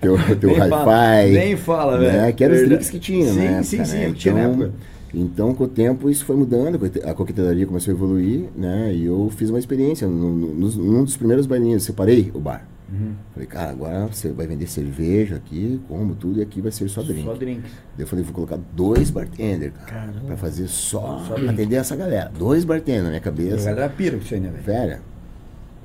teu, 0.00 0.16
teu 0.38 0.54
fala, 0.54 1.22
Hi-Fi. 1.24 1.32
nem 1.32 1.56
fala, 1.56 1.98
né? 1.98 2.08
velho. 2.20 2.34
Que 2.36 2.44
eram 2.44 2.54
os 2.54 2.62
drinks 2.62 2.88
que 2.90 3.00
tinha, 3.00 3.32
Sim, 3.32 3.38
né? 3.40 3.62
sim, 3.64 3.76
cara? 3.78 3.88
sim, 3.88 4.12
tinha 4.12 4.34
na 4.34 4.40
Então, 4.42 4.52
época. 4.52 4.72
Então, 5.14 5.54
com 5.54 5.64
o 5.64 5.68
tempo, 5.68 6.10
isso 6.10 6.24
foi 6.24 6.36
mudando, 6.36 6.74
a 6.74 6.78
coquete- 6.78 7.06
a 7.08 7.14
coquetelaria 7.14 7.66
começou 7.66 7.92
a 7.92 7.96
evoluir, 7.96 8.44
né? 8.56 8.92
E 8.94 9.04
eu 9.06 9.30
fiz 9.34 9.48
uma 9.50 9.58
experiência. 9.58 10.06
No, 10.06 10.32
no, 10.34 10.54
nos- 10.54 10.76
num 10.76 11.04
dos 11.04 11.16
primeiros 11.16 11.46
bailinhos, 11.46 11.84
separei 11.84 12.30
o 12.34 12.40
bar. 12.40 12.66
Uhum. 12.92 13.14
Falei, 13.34 13.48
cara, 13.48 13.70
agora 13.70 14.06
você 14.06 14.28
vai 14.28 14.46
vender 14.46 14.68
cerveja 14.68 15.36
aqui, 15.36 15.80
como 15.88 16.14
tudo, 16.14 16.38
e 16.38 16.42
aqui 16.42 16.60
vai 16.60 16.70
ser 16.70 16.88
só 16.88 17.02
drink. 17.02 17.24
Só 17.24 17.34
drinks. 17.34 17.70
Daí 17.96 18.04
eu 18.04 18.06
falei, 18.06 18.24
vou 18.24 18.32
colocar 18.32 18.58
dois 18.74 19.10
bartenders, 19.10 19.72
cara, 19.86 20.06
Caramba. 20.06 20.20
pra 20.26 20.36
fazer 20.36 20.68
só, 20.68 21.18
Só 21.26 21.34
drink. 21.34 21.50
atender 21.50 21.76
essa 21.76 21.96
galera. 21.96 22.30
Dois 22.38 22.64
bartenders 22.64 23.02
na 23.02 23.08
minha 23.08 23.18
A 23.18 23.22
cabeça. 23.24 23.68
galera 23.70 23.88
pira 23.88 24.16
isso 24.16 24.32
aí, 24.34 24.38
né, 24.40 24.50
velho? 24.50 24.62
Velho, 24.64 24.98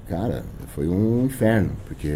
cara, 0.08 0.44
foi 0.76 0.88
um 0.88 1.26
inferno, 1.26 1.72
porque 1.88 2.12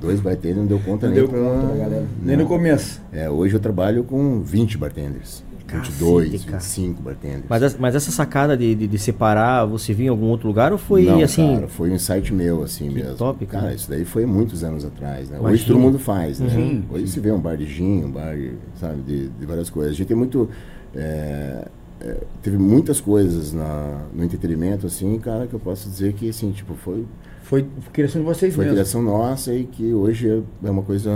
dois 0.00 0.20
bartenders 0.20 0.58
não 0.58 0.66
deu 0.66 0.78
conta 0.80 1.06
Não 1.08 1.14
nem 1.14 1.24
deu 1.24 1.28
pra- 1.28 1.38
conta 1.40 1.76
galera. 1.76 2.06
Nem 2.22 2.36
não. 2.36 2.44
no 2.44 2.48
começo. 2.48 3.00
É, 3.12 3.28
hoje 3.28 3.54
eu 3.54 3.60
trabalho 3.60 4.04
com 4.04 4.40
20 4.40 4.78
bartenders. 4.78 5.42
Cacete, 5.68 5.92
22, 5.92 6.44
cara. 6.44 6.58
25 6.58 7.02
bartenders. 7.02 7.44
Mas, 7.48 7.62
essa- 7.62 7.76
mas 7.78 7.94
essa 7.94 8.10
sacada 8.10 8.56
de, 8.56 8.74
de, 8.74 8.86
de 8.88 8.98
separar, 8.98 9.64
você 9.66 9.92
viu 9.92 10.06
em 10.06 10.08
algum 10.08 10.26
outro 10.26 10.48
lugar 10.48 10.72
ou 10.72 10.78
foi 10.78 11.04
não, 11.04 11.20
assim? 11.22 11.54
cara, 11.54 11.68
foi 11.68 11.90
um 11.90 11.94
insight 11.94 12.32
meu, 12.34 12.62
assim 12.62 12.88
mesmo. 12.90 13.14
top, 13.16 13.46
cara. 13.46 13.64
cara. 13.64 13.74
isso 13.74 13.88
daí 13.88 14.04
foi 14.04 14.26
muitos 14.26 14.64
anos 14.64 14.84
atrás, 14.84 15.28
né? 15.30 15.38
Hoje 15.40 15.64
todo 15.66 15.78
mundo 15.78 15.98
faz, 15.98 16.40
né? 16.40 16.48
Uhum. 16.56 16.82
Hoje 16.90 17.06
se 17.08 17.20
vê 17.20 17.30
um 17.30 17.38
bar 17.40 17.56
de 17.56 17.66
gin, 17.66 18.04
um 18.04 18.10
bar, 18.10 18.34
de, 18.34 18.52
sabe, 18.80 19.02
de, 19.02 19.28
de 19.28 19.46
várias 19.46 19.70
coisas. 19.70 19.92
A 19.92 19.96
gente 19.96 20.08
tem 20.08 20.16
muito... 20.16 20.48
é, 20.94 21.68
é, 22.00 22.16
teve 22.42 22.56
muitas 22.56 23.00
coisas 23.00 23.52
na, 23.52 24.02
no 24.14 24.24
entretenimento, 24.24 24.86
assim, 24.86 25.18
cara, 25.18 25.46
que 25.46 25.54
eu 25.54 25.58
posso 25.60 25.88
dizer 25.88 26.12
que, 26.12 26.28
assim, 26.28 26.50
tipo, 26.52 26.74
foi, 26.74 27.04
Foi 27.42 27.66
criação 27.92 28.20
de 28.20 28.26
vocês 28.26 28.54
foi 28.54 28.64
mesmo. 28.66 28.76
criação 28.76 29.02
nossa 29.02 29.52
e 29.52 29.64
que 29.64 29.92
hoje 29.92 30.44
é 30.62 30.70
uma 30.70 30.82
coisa 30.82 31.10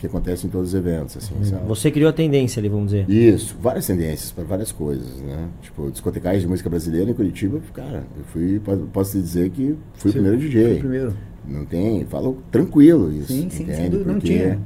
que 0.00 0.06
acontece 0.06 0.46
em 0.46 0.50
todos 0.50 0.70
os 0.70 0.74
eventos, 0.74 1.16
assim, 1.16 1.34
sabe? 1.44 1.66
Você 1.68 1.90
criou 1.90 2.08
a 2.08 2.12
tendência 2.12 2.58
ali, 2.60 2.68
vamos 2.68 2.86
dizer. 2.92 3.08
Isso, 3.10 3.54
várias 3.60 3.86
tendências 3.86 4.32
para 4.32 4.44
várias 4.44 4.72
coisas, 4.72 5.20
né? 5.20 5.48
Tipo, 5.62 5.90
discotecagem 5.90 6.40
de 6.40 6.46
música 6.48 6.70
brasileira 6.70 7.10
em 7.10 7.14
Curitiba, 7.14 7.60
cara, 7.74 8.04
eu 8.16 8.24
fui, 8.24 8.58
po- 8.60 8.76
posso 8.92 9.12
te 9.12 9.20
dizer 9.20 9.50
que 9.50 9.76
fui 9.94 10.10
o 10.10 10.14
primeiro 10.14 10.38
foi 10.38 10.48
DJ. 10.48 10.72
o 10.76 10.78
primeiro. 10.78 11.14
Não 11.46 11.64
tem, 11.64 12.04
falo 12.06 12.38
tranquilo 12.50 13.12
isso. 13.12 13.32
Sim, 13.32 13.48
sim, 13.50 13.64
sem 13.66 13.74
entende? 13.74 13.90
dúvida, 13.90 14.12
não 14.12 14.20
tinha. 14.20 14.58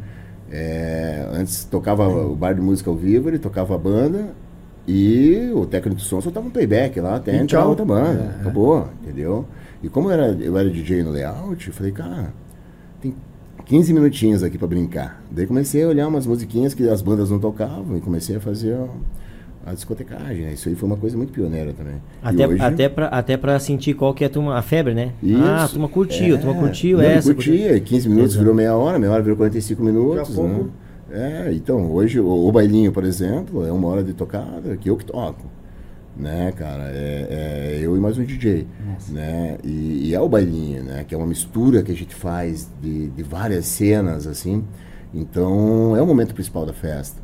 é, 0.50 1.28
antes 1.32 1.64
tocava 1.64 2.06
o 2.08 2.34
bar 2.36 2.54
de 2.54 2.60
música 2.60 2.88
ao 2.90 2.96
vivo, 2.96 3.28
ele 3.28 3.38
tocava 3.38 3.74
a 3.74 3.78
banda 3.78 4.28
e 4.86 5.50
o 5.54 5.64
técnico 5.66 5.96
de 6.00 6.04
som 6.06 6.20
soltava 6.20 6.46
um 6.46 6.50
playback 6.50 7.00
lá 7.00 7.16
até 7.16 7.42
E 7.42 7.46
tchau. 7.46 7.70
outra 7.70 7.84
banda. 7.84 8.20
É, 8.20 8.36
é. 8.38 8.40
Acabou, 8.40 8.88
entendeu? 9.02 9.46
E 9.82 9.88
como 9.88 10.08
eu 10.08 10.12
era, 10.12 10.26
eu 10.40 10.56
era 10.58 10.68
DJ 10.70 11.02
no 11.02 11.10
layout, 11.10 11.66
eu 11.68 11.72
falei, 11.74 11.92
cara, 11.92 12.32
tem 13.00 13.14
15 13.66 13.92
minutinhos 13.94 14.42
aqui 14.42 14.58
pra 14.58 14.66
brincar. 14.68 15.22
Daí 15.30 15.46
comecei 15.46 15.82
a 15.82 15.88
olhar 15.88 16.06
umas 16.08 16.26
musiquinhas 16.26 16.74
que 16.74 16.88
as 16.88 17.00
bandas 17.00 17.30
não 17.30 17.38
tocavam 17.38 17.96
e 17.96 18.00
comecei 18.00 18.36
a 18.36 18.40
fazer 18.40 18.74
a, 18.74 19.70
a 19.70 19.74
discotecagem. 19.74 20.44
Né? 20.44 20.52
Isso 20.52 20.68
aí 20.68 20.74
foi 20.74 20.86
uma 20.86 20.96
coisa 20.98 21.16
muito 21.16 21.32
pioneira 21.32 21.72
também. 21.72 21.94
Até, 22.22 22.46
hoje- 22.46 22.60
até, 22.62 22.88
pra, 22.88 23.06
até 23.08 23.36
pra 23.36 23.58
sentir 23.58 23.94
qual 23.94 24.12
que 24.12 24.22
é 24.22 24.26
a, 24.26 24.30
turma, 24.30 24.58
a 24.58 24.62
febre, 24.62 24.92
né? 24.94 25.12
Isso. 25.22 25.42
Ah, 25.42 25.64
a 25.64 25.68
turma 25.68 25.88
curtiu, 25.88 26.34
a 26.34 26.38
turma 26.38 26.56
É. 26.56 26.60
curtiu 26.60 26.98
Não, 26.98 27.04
essa. 27.04 27.34
Curtia, 27.34 27.80
15 27.80 28.08
minutos 28.08 28.30
Exato. 28.32 28.40
virou 28.40 28.54
meia 28.54 28.74
hora, 28.76 28.98
meia 28.98 29.12
hora 29.12 29.22
virou 29.22 29.36
45 29.36 29.82
minutos. 29.82 30.36
Né? 30.36 30.64
É, 31.10 31.52
então, 31.54 31.90
hoje 31.92 32.18
o, 32.20 32.26
o 32.28 32.52
bailinho, 32.52 32.90
por 32.92 33.04
exemplo, 33.04 33.64
é 33.66 33.72
uma 33.72 33.88
hora 33.88 34.02
de 34.02 34.12
tocada 34.12 34.76
que 34.76 34.90
eu 34.90 34.96
que 34.96 35.04
toco. 35.06 35.44
Né, 36.16 36.52
cara? 36.52 36.84
É, 36.92 37.78
é 37.78 37.80
eu 37.82 37.96
e 37.96 38.00
mais 38.00 38.16
um 38.16 38.24
DJ. 38.24 38.66
Nossa. 38.86 39.12
Né? 39.12 39.58
E, 39.64 40.08
e 40.08 40.14
é 40.14 40.20
o 40.20 40.28
bailinho, 40.28 40.84
né? 40.84 41.04
Que 41.04 41.14
é 41.14 41.18
uma 41.18 41.26
mistura 41.26 41.82
que 41.82 41.90
a 41.90 41.96
gente 41.96 42.14
faz 42.14 42.70
de, 42.80 43.08
de 43.08 43.22
várias 43.22 43.66
cenas, 43.66 44.26
assim. 44.26 44.64
Então 45.14 45.96
é 45.96 46.02
o 46.02 46.06
momento 46.06 46.34
principal 46.34 46.66
da 46.66 46.72
festa. 46.72 47.22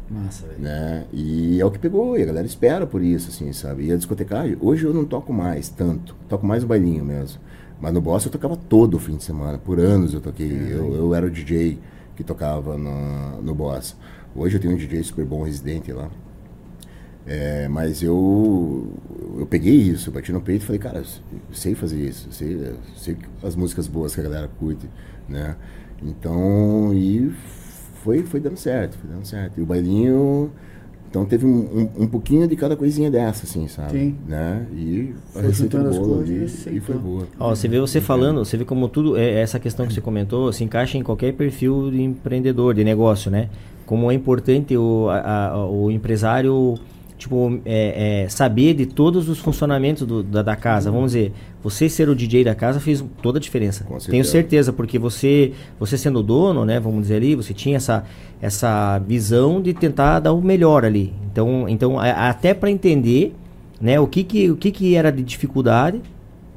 Né? 0.58 1.04
E 1.12 1.60
é 1.60 1.64
o 1.64 1.70
que 1.70 1.78
pegou, 1.78 2.16
e 2.16 2.22
a 2.22 2.26
galera 2.26 2.46
espera 2.46 2.86
por 2.86 3.02
isso, 3.02 3.30
assim, 3.30 3.52
sabe? 3.52 3.86
E 3.86 3.92
a 3.92 3.96
discotecagem, 3.96 4.56
hoje 4.60 4.84
eu 4.84 4.94
não 4.94 5.04
toco 5.04 5.32
mais 5.32 5.68
tanto, 5.68 6.14
toco 6.28 6.46
mais 6.46 6.62
o 6.62 6.66
bailinho 6.68 7.04
mesmo. 7.04 7.40
Mas 7.80 7.92
no 7.92 8.00
Bossa 8.00 8.28
eu 8.28 8.32
tocava 8.32 8.56
todo 8.56 8.94
o 8.94 8.98
fim 9.00 9.16
de 9.16 9.24
semana, 9.24 9.58
por 9.58 9.80
anos 9.80 10.14
eu 10.14 10.20
toquei. 10.20 10.52
Eu, 10.70 10.94
eu 10.94 11.14
era 11.14 11.26
o 11.26 11.30
DJ 11.30 11.78
que 12.14 12.22
tocava 12.22 12.76
no, 12.76 13.42
no 13.42 13.54
Bossa. 13.54 13.96
Hoje 14.36 14.56
eu 14.56 14.60
tenho 14.60 14.74
um 14.74 14.76
DJ 14.76 15.02
super 15.02 15.24
bom 15.24 15.42
residente 15.42 15.92
lá. 15.92 16.08
É, 17.26 17.68
mas 17.68 18.02
eu, 18.02 18.88
eu 19.38 19.46
peguei 19.46 19.74
isso, 19.74 20.10
bati 20.10 20.32
no 20.32 20.40
peito 20.40 20.62
e 20.62 20.66
falei, 20.66 20.78
cara, 20.80 20.98
eu 20.98 21.04
sei 21.52 21.74
fazer 21.74 22.02
isso, 22.02 22.28
eu 22.28 22.32
sei, 22.32 22.54
eu 22.54 22.76
sei 22.96 23.16
as 23.42 23.54
músicas 23.54 23.86
boas 23.86 24.14
que 24.14 24.20
a 24.20 24.24
galera 24.24 24.48
curte, 24.58 24.88
né? 25.28 25.54
Então, 26.02 26.92
e 26.94 27.30
foi, 28.02 28.22
foi 28.22 28.40
dando 28.40 28.56
certo, 28.56 28.96
foi 28.96 29.10
dando 29.10 29.24
certo. 29.26 29.58
E 29.58 29.62
o 29.62 29.66
bailinho, 29.66 30.50
então 31.10 31.26
teve 31.26 31.44
um, 31.44 31.88
um, 31.96 32.04
um 32.04 32.06
pouquinho 32.08 32.48
de 32.48 32.56
cada 32.56 32.74
coisinha 32.74 33.10
dessa, 33.10 33.44
assim, 33.44 33.68
sabe? 33.68 33.90
Sim. 33.98 34.16
Né? 34.26 34.66
E 34.72 35.14
a 35.28 35.32
Foi 35.40 35.42
receita 35.42 35.78
do 35.78 35.90
bolo 35.90 36.20
ali, 36.20 36.46
e 36.66 36.76
e 36.76 36.80
foi 36.80 36.96
boa. 36.96 37.26
Ó, 37.38 37.54
você 37.54 37.68
vê 37.68 37.78
você 37.78 38.00
falando, 38.00 38.42
você 38.44 38.56
vê 38.56 38.64
como 38.64 38.88
tudo, 38.88 39.16
é, 39.18 39.40
essa 39.42 39.60
questão 39.60 39.86
que 39.86 39.92
você 39.92 40.00
comentou, 40.00 40.50
se 40.52 40.64
encaixa 40.64 40.96
em 40.96 41.02
qualquer 41.02 41.34
perfil 41.34 41.90
de 41.90 42.00
empreendedor, 42.02 42.72
de 42.74 42.82
negócio, 42.82 43.30
né? 43.30 43.50
Como 43.84 44.10
é 44.10 44.14
importante 44.14 44.74
o, 44.76 45.08
a- 45.10 45.48
a- 45.50 45.66
o 45.66 45.90
empresário, 45.90 46.76
tipo, 47.20 47.60
é, 47.66 48.22
é, 48.24 48.28
saber 48.30 48.72
de 48.74 48.86
todos 48.86 49.28
os 49.28 49.38
funcionamentos 49.38 50.06
do- 50.06 50.22
da, 50.22 50.40
da 50.42 50.56
casa. 50.56 50.90
Vamos 50.90 51.12
dizer, 51.12 51.32
você 51.62 51.86
ser 51.88 52.08
o 52.08 52.14
DJ 52.16 52.42
da 52.44 52.54
casa 52.54 52.80
fez 52.80 53.04
toda 53.22 53.38
a 53.38 53.40
diferença. 53.40 53.84
Com 53.84 53.98
Tenho 53.98 54.24
certeza. 54.24 54.30
certeza, 54.30 54.72
porque 54.72 54.98
você, 54.98 55.52
você 55.78 55.98
sendo 55.98 56.20
o 56.20 56.22
dono, 56.22 56.64
né, 56.64 56.80
vamos 56.80 57.02
dizer 57.02 57.16
ali, 57.16 57.34
você 57.36 57.52
tinha 57.52 57.76
essa, 57.76 58.04
essa 58.40 58.98
visão 59.00 59.60
de 59.60 59.74
tentar 59.74 60.18
dar 60.20 60.32
o 60.32 60.40
melhor 60.40 60.82
ali. 60.84 61.12
Então, 61.30 61.68
então 61.68 61.98
a- 62.00 62.30
até 62.30 62.54
para 62.54 62.70
entender, 62.70 63.34
né, 63.78 64.00
o 64.00 64.06
que 64.06 64.24
que, 64.24 64.50
o 64.50 64.56
que 64.56 64.70
que 64.70 64.94
era 64.96 65.12
de 65.12 65.22
dificuldade, 65.22 66.00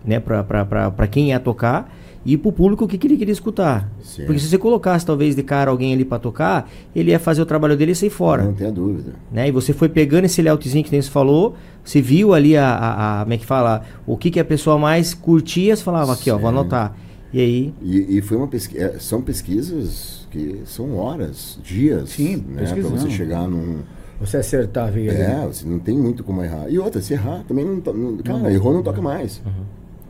né, 0.05 0.19
para 0.19 1.07
quem 1.07 1.29
ia 1.29 1.39
tocar 1.41 1.93
e 2.25 2.37
pro 2.37 2.51
público 2.51 2.85
o 2.85 2.87
que, 2.87 2.97
que 2.97 3.07
ele 3.07 3.17
queria 3.17 3.31
escutar. 3.33 3.89
Sim. 4.01 4.25
Porque 4.25 4.39
se 4.39 4.47
você 4.47 4.57
colocasse 4.57 5.05
talvez 5.05 5.35
de 5.35 5.43
cara 5.43 5.69
alguém 5.71 5.93
ali 5.93 6.05
para 6.05 6.19
tocar, 6.19 6.69
ele 6.95 7.11
ia 7.11 7.19
fazer 7.19 7.41
o 7.41 7.45
trabalho 7.45 7.75
dele 7.75 7.91
e 7.91 7.95
sair 7.95 8.09
fora. 8.09 8.43
Não 8.43 8.53
tenha 8.53 8.71
dúvida. 8.71 9.13
Né? 9.31 9.49
E 9.49 9.51
você 9.51 9.73
foi 9.73 9.89
pegando 9.89 10.25
esse 10.25 10.41
layoutzinho 10.41 10.83
que 10.83 10.91
nem 10.91 11.01
você 11.01 11.09
falou, 11.09 11.55
você 11.83 12.01
viu 12.01 12.33
ali 12.33 12.55
a, 12.55 12.67
a, 12.67 13.19
a- 13.19 13.23
como 13.23 13.33
é 13.33 13.37
que 13.37 13.45
fala, 13.45 13.83
o 14.07 14.15
que, 14.17 14.31
que 14.31 14.39
a 14.39 14.45
pessoa 14.45 14.77
mais 14.77 15.13
curtia, 15.13 15.75
você 15.75 15.83
falava 15.83 16.13
aqui, 16.13 16.31
ó, 16.31 16.37
vou 16.37 16.49
anotar. 16.49 16.95
E 17.33 17.39
aí, 17.41 17.73
E, 17.81 18.17
e 18.17 18.21
foi 18.21 18.37
uma 18.37 18.47
pesquisa, 18.47 18.99
são 18.99 19.21
pesquisas 19.21 20.27
que 20.31 20.61
são 20.65 20.95
horas, 20.97 21.59
dias, 21.63 22.09
Sim, 22.11 22.37
né, 22.47 22.63
para 22.63 22.81
você 22.83 23.09
chegar 23.09 23.47
num, 23.47 23.79
Você 24.21 24.37
acertar, 24.37 24.91
veio 24.91 25.11
É, 25.11 25.45
você 25.45 25.65
não 25.67 25.79
tem 25.79 25.97
muito 25.97 26.23
como 26.23 26.43
errar. 26.43 26.69
E 26.69 26.77
outra, 26.79 27.01
se 27.01 27.13
errar, 27.13 27.43
também 27.47 27.65
não. 27.65 27.81
to- 27.81 27.91
não 27.93 28.17
cara, 28.19 28.51
errou, 28.53 28.71
não 28.73 28.83
toca 28.83 29.01
mais. 29.01 29.41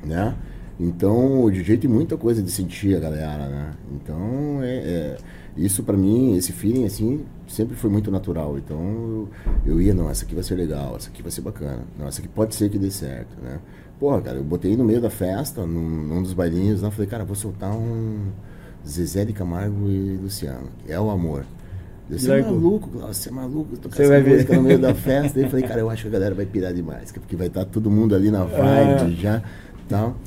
Né? 0.06 0.36
Então, 0.80 1.44
o 1.44 1.52
DJ 1.52 1.78
tem 1.78 1.90
muita 1.90 2.18
coisa 2.18 2.42
de 2.42 2.50
sentir 2.52 2.96
a 2.96 3.00
galera, 3.00 3.48
né? 3.48 3.72
Então, 3.94 4.60
é, 4.62 4.76
é- 4.76 5.18
isso 5.56 5.84
pra 5.84 5.96
mim, 5.96 6.36
esse 6.36 6.52
feeling, 6.52 6.84
assim, 6.86 7.26
sempre 7.48 7.76
foi 7.76 7.90
muito 7.90 8.10
natural. 8.10 8.58
Então, 8.58 8.80
eu, 9.66 9.74
eu 9.74 9.82
ia, 9.82 9.94
não, 9.94 10.10
essa 10.10 10.26
aqui 10.26 10.34
vai 10.34 10.44
ser 10.44 10.56
legal, 10.56 10.96
essa 10.98 11.10
aqui 11.10 11.22
vai 11.22 11.32
ser 11.32 11.42
bacana. 11.42 11.82
Não, 11.98 12.08
essa 12.08 12.20
aqui 12.20 12.28
pode 12.28 12.56
ser 12.56 12.70
que 12.70 12.80
dê 12.80 12.90
certo, 12.90 13.38
né? 13.42 13.60
Porra, 14.00 14.20
cara, 14.22 14.38
eu 14.38 14.44
botei 14.44 14.76
no 14.76 14.84
meio 14.84 15.00
da 15.00 15.10
festa, 15.12 15.66
num, 15.66 15.90
num 16.08 16.24
dos 16.24 16.34
bailinhos 16.34 16.82
lá, 16.82 16.90
falei, 16.90 17.08
cara, 17.08 17.24
vou 17.24 17.36
soltar 17.36 17.72
um 17.72 18.30
Zezé 18.86 19.24
de 19.24 19.32
Camargo 19.32 19.88
e 19.88 20.18
Luciano. 20.18 20.70
É 20.88 21.00
o 21.00 21.10
amor. 21.12 21.46
Você 22.10 22.30
é 22.32 22.42
maluco, 22.42 22.90
você 23.00 23.30
é 23.30 23.32
maluco, 23.32 23.78
tocar 23.78 23.96
Você 23.96 24.02
essa 24.04 24.12
vai 24.12 24.22
ver. 24.22 24.32
música 24.34 24.56
no 24.56 24.64
meio 24.64 24.80
da 24.80 24.94
festa. 24.94 25.36
Daí 25.36 25.44
eu 25.46 25.50
falei, 25.50 25.66
cara, 25.66 25.80
eu 25.80 25.90
acho 25.90 26.02
que 26.02 26.08
a 26.10 26.12
galera 26.12 26.36
vai 26.36 26.46
pirar 26.46 26.74
demais, 26.74 27.12
cara, 27.12 27.22
porque 27.22 27.36
vai 27.36 27.48
estar 27.48 27.64
todo 27.66 27.90
mundo 27.90 28.14
ali 28.14 28.30
na 28.30 28.44
vibe 28.44 29.16
já, 29.22 29.42
tal. 29.88 30.18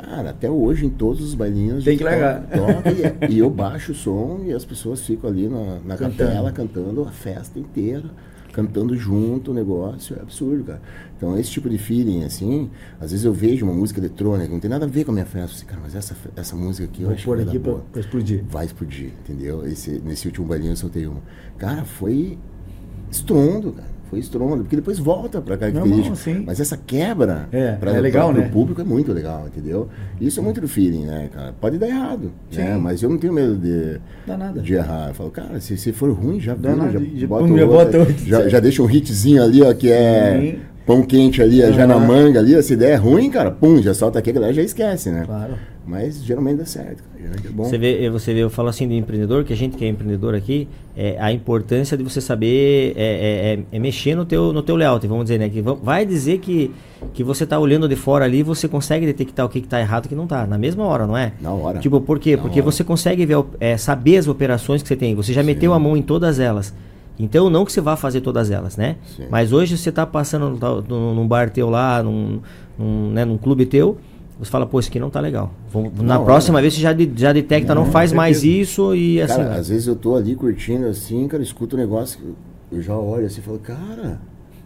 Cara, 0.00 0.30
até 0.30 0.50
hoje 0.50 0.84
em 0.86 0.90
todos 0.90 1.22
os 1.22 1.34
bailinhos 1.34 1.84
Tem 1.84 1.96
que 1.96 2.04
largar. 2.04 2.42
toca- 2.48 3.26
e, 3.28 3.32
e 3.34 3.38
eu 3.38 3.48
baixo 3.48 3.92
o 3.92 3.94
som 3.94 4.40
e 4.44 4.52
as 4.52 4.64
pessoas 4.64 5.00
ficam 5.00 5.30
ali 5.30 5.48
na, 5.48 5.78
na 5.84 5.96
Cantando. 5.96 6.16
capela 6.30 6.52
cantando 6.52 7.02
a 7.02 7.10
festa 7.10 7.58
inteira, 7.58 8.04
cantando 8.52 8.94
junto 8.96 9.50
o 9.50 9.54
negócio, 9.54 10.16
é 10.18 10.20
absurdo, 10.22 10.64
cara. 10.64 10.82
Então 11.16 11.38
esse 11.38 11.50
tipo 11.50 11.68
de 11.70 11.78
feeling, 11.78 12.24
assim, 12.24 12.70
às 13.00 13.10
vezes 13.10 13.24
eu 13.24 13.32
vejo 13.32 13.64
uma 13.64 13.74
música 13.74 13.98
eletrônica, 14.00 14.50
não 14.52 14.60
tem 14.60 14.68
nada 14.70 14.84
a 14.84 14.88
ver 14.88 15.04
com 15.04 15.10
a 15.12 15.14
minha 15.14 15.24
festa, 15.26 15.52
eu 15.52 15.56
assim, 15.56 15.66
cara, 15.66 15.80
mas 15.82 15.94
essa, 15.94 16.14
essa 16.36 16.54
música 16.56 16.84
aqui 16.84 17.02
eu 17.02 17.06
Vou 17.08 17.14
acho 17.14 17.24
pôr 17.24 17.38
que 17.38 17.44
vai 17.44 17.54
aqui 17.54 17.58
pra, 17.62 17.74
pra 17.92 18.00
explodir. 18.00 18.44
vai 18.50 18.66
explodir, 18.66 19.10
entendeu? 19.24 19.66
Esse, 19.66 20.00
nesse 20.04 20.26
último 20.26 20.46
bailinho 20.46 20.72
eu 20.72 20.76
soltei 20.76 21.06
uma. 21.06 21.22
Cara, 21.56 21.84
foi 21.84 22.38
estrondo, 23.10 23.72
cara. 23.72 23.95
Foi 24.08 24.20
estrondo, 24.20 24.58
porque 24.62 24.76
depois 24.76 24.98
volta 24.98 25.40
pra 25.40 25.56
característica. 25.56 25.96
Normal, 25.98 26.16
sim. 26.16 26.44
Mas 26.46 26.60
essa 26.60 26.76
quebra 26.76 27.48
É, 27.50 27.72
pra, 27.72 27.90
é 27.92 28.00
legal, 28.00 28.32
né? 28.32 28.42
pro 28.42 28.50
público 28.52 28.80
é 28.80 28.84
muito 28.84 29.12
legal, 29.12 29.46
entendeu? 29.48 29.88
Isso 30.20 30.38
é 30.38 30.42
muito 30.42 30.60
do 30.60 30.68
feeling, 30.68 31.04
né, 31.06 31.28
cara? 31.32 31.52
Pode 31.60 31.76
dar 31.76 31.88
errado, 31.88 32.30
né? 32.56 32.74
Sim. 32.74 32.80
Mas 32.80 33.02
eu 33.02 33.10
não 33.10 33.18
tenho 33.18 33.32
medo 33.32 33.56
de, 33.56 33.98
de 34.62 34.74
errar. 34.74 35.08
Eu 35.08 35.14
falo, 35.14 35.30
cara, 35.30 35.58
se, 35.60 35.76
se 35.76 35.92
for 35.92 36.10
ruim, 36.12 36.38
já 36.38 36.54
Dá 36.54 36.70
vira, 36.70 36.76
nada, 36.84 36.92
já, 36.98 37.04
já- 37.16 37.26
bota, 37.26 37.66
bota 37.66 37.98
outro. 37.98 38.14
já, 38.24 38.48
já 38.48 38.60
deixa 38.60 38.82
um 38.82 38.88
hitzinho 38.88 39.42
ali, 39.42 39.60
ó, 39.62 39.74
que 39.74 39.90
é 39.90 40.38
Sim. 40.40 40.58
pão 40.86 41.02
quente 41.02 41.42
ali, 41.42 41.58
já 41.72 41.84
na 41.86 41.98
manga 41.98 42.38
ali. 42.38 42.56
ó, 42.56 42.62
Se 42.62 42.76
der 42.76 42.94
ruim, 42.96 43.28
cara, 43.28 43.50
pum, 43.50 43.82
já 43.82 43.92
solta 43.92 44.20
aqui, 44.20 44.30
a 44.30 44.34
galera 44.34 44.52
já 44.52 44.62
esquece, 44.62 45.10
né? 45.10 45.24
Claro. 45.26 45.54
Mas 45.86 46.24
geralmente 46.24 46.58
dá 46.58 46.66
certo. 46.66 47.04
Geralmente 47.16 47.46
é 47.46 47.50
bom. 47.50 47.62
Você 47.64 47.78
vê, 47.78 48.10
você 48.10 48.34
vê, 48.34 48.40
eu 48.40 48.50
falo 48.50 48.68
assim 48.68 48.88
de 48.88 48.94
empreendedor, 48.96 49.44
que 49.44 49.52
a 49.52 49.56
gente 49.56 49.76
que 49.76 49.84
é 49.84 49.88
empreendedor 49.88 50.34
aqui, 50.34 50.66
é, 50.96 51.16
a 51.20 51.30
importância 51.32 51.96
de 51.96 52.02
você 52.02 52.20
saber 52.20 52.92
é, 52.96 53.58
é- 53.72 53.76
é- 53.76 53.78
mexer 53.78 54.16
no 54.16 54.24
teu, 54.24 54.52
no 54.52 54.62
teu 54.62 54.74
layout, 54.74 55.06
vamos 55.06 55.24
dizer, 55.26 55.38
né? 55.38 55.48
Que 55.48 55.62
va- 55.62 55.74
vai 55.74 56.04
dizer 56.04 56.38
que, 56.38 56.72
que 57.14 57.22
você 57.22 57.44
está 57.44 57.56
olhando 57.58 57.88
de 57.88 57.94
fora 57.94 58.24
ali, 58.24 58.42
você 58.42 58.66
consegue 58.66 59.06
detectar 59.06 59.46
o 59.46 59.48
que 59.48 59.60
está 59.60 59.78
errado 59.80 60.04
e 60.04 60.06
o 60.06 60.08
que 60.08 60.14
não 60.16 60.24
está, 60.24 60.44
na 60.44 60.58
mesma 60.58 60.84
hora, 60.84 61.06
não 61.06 61.16
é? 61.16 61.32
Na 61.40 61.52
hora. 61.52 61.78
Tipo, 61.78 62.00
por 62.00 62.18
quê? 62.18 62.34
Na 62.34 62.42
Porque 62.42 62.60
hora. 62.60 62.70
você 62.72 62.82
consegue 62.82 63.24
ver, 63.24 63.36
é, 63.60 63.76
saber 63.76 64.16
as 64.16 64.26
operações 64.26 64.82
que 64.82 64.88
você 64.88 64.96
tem. 64.96 65.14
Você 65.14 65.32
já 65.32 65.42
meteu 65.44 65.72
a 65.72 65.78
mão 65.78 65.96
em 65.96 66.02
todas 66.02 66.40
elas. 66.40 66.74
Então, 67.18 67.48
não 67.48 67.64
que 67.64 67.70
você 67.72 67.80
vá 67.80 67.96
fazer 67.96 68.20
todas 68.20 68.50
elas, 68.50 68.76
né? 68.76 68.96
Sim. 69.16 69.24
Mas 69.30 69.52
hoje 69.52 69.78
você 69.78 69.88
está 69.88 70.04
passando 70.04 70.50
num, 70.88 71.14
num 71.14 71.26
bar 71.28 71.48
teu 71.48 71.70
lá, 71.70 72.02
num, 72.02 72.40
num, 72.78 73.10
né, 73.12 73.24
num 73.24 73.38
clube 73.38 73.64
teu, 73.64 73.96
você 74.38 74.50
fala, 74.50 74.66
pô, 74.66 74.78
isso 74.78 74.88
aqui 74.88 75.00
não 75.00 75.08
tá 75.10 75.20
legal. 75.20 75.50
Vamos- 75.72 75.92
na 76.00 76.18
próxima 76.20 76.58
é. 76.58 76.62
vez 76.62 76.74
você 76.74 76.80
já, 76.80 76.92
de- 76.92 77.10
já 77.16 77.32
detecta, 77.32 77.74
não, 77.74 77.84
Não, 77.84 77.90
faz 77.90 78.12
mais 78.12 78.44
isso 78.44 78.94
e 78.94 79.20
assim. 79.20 79.36
Cara, 79.42 79.54
às 79.56 79.68
vezes 79.68 79.86
eu 79.86 79.96
tô 79.96 80.14
ali 80.16 80.34
curtindo 80.36 80.86
assim, 80.86 81.26
cara, 81.26 81.42
escuto 81.42 81.76
um 81.76 81.78
negócio, 81.78 82.20
eu 82.70 82.82
já 82.82 82.96
olho 82.96 83.26
assim 83.26 83.40
e 83.40 83.44
falo, 83.44 83.58
cara, 83.58 84.20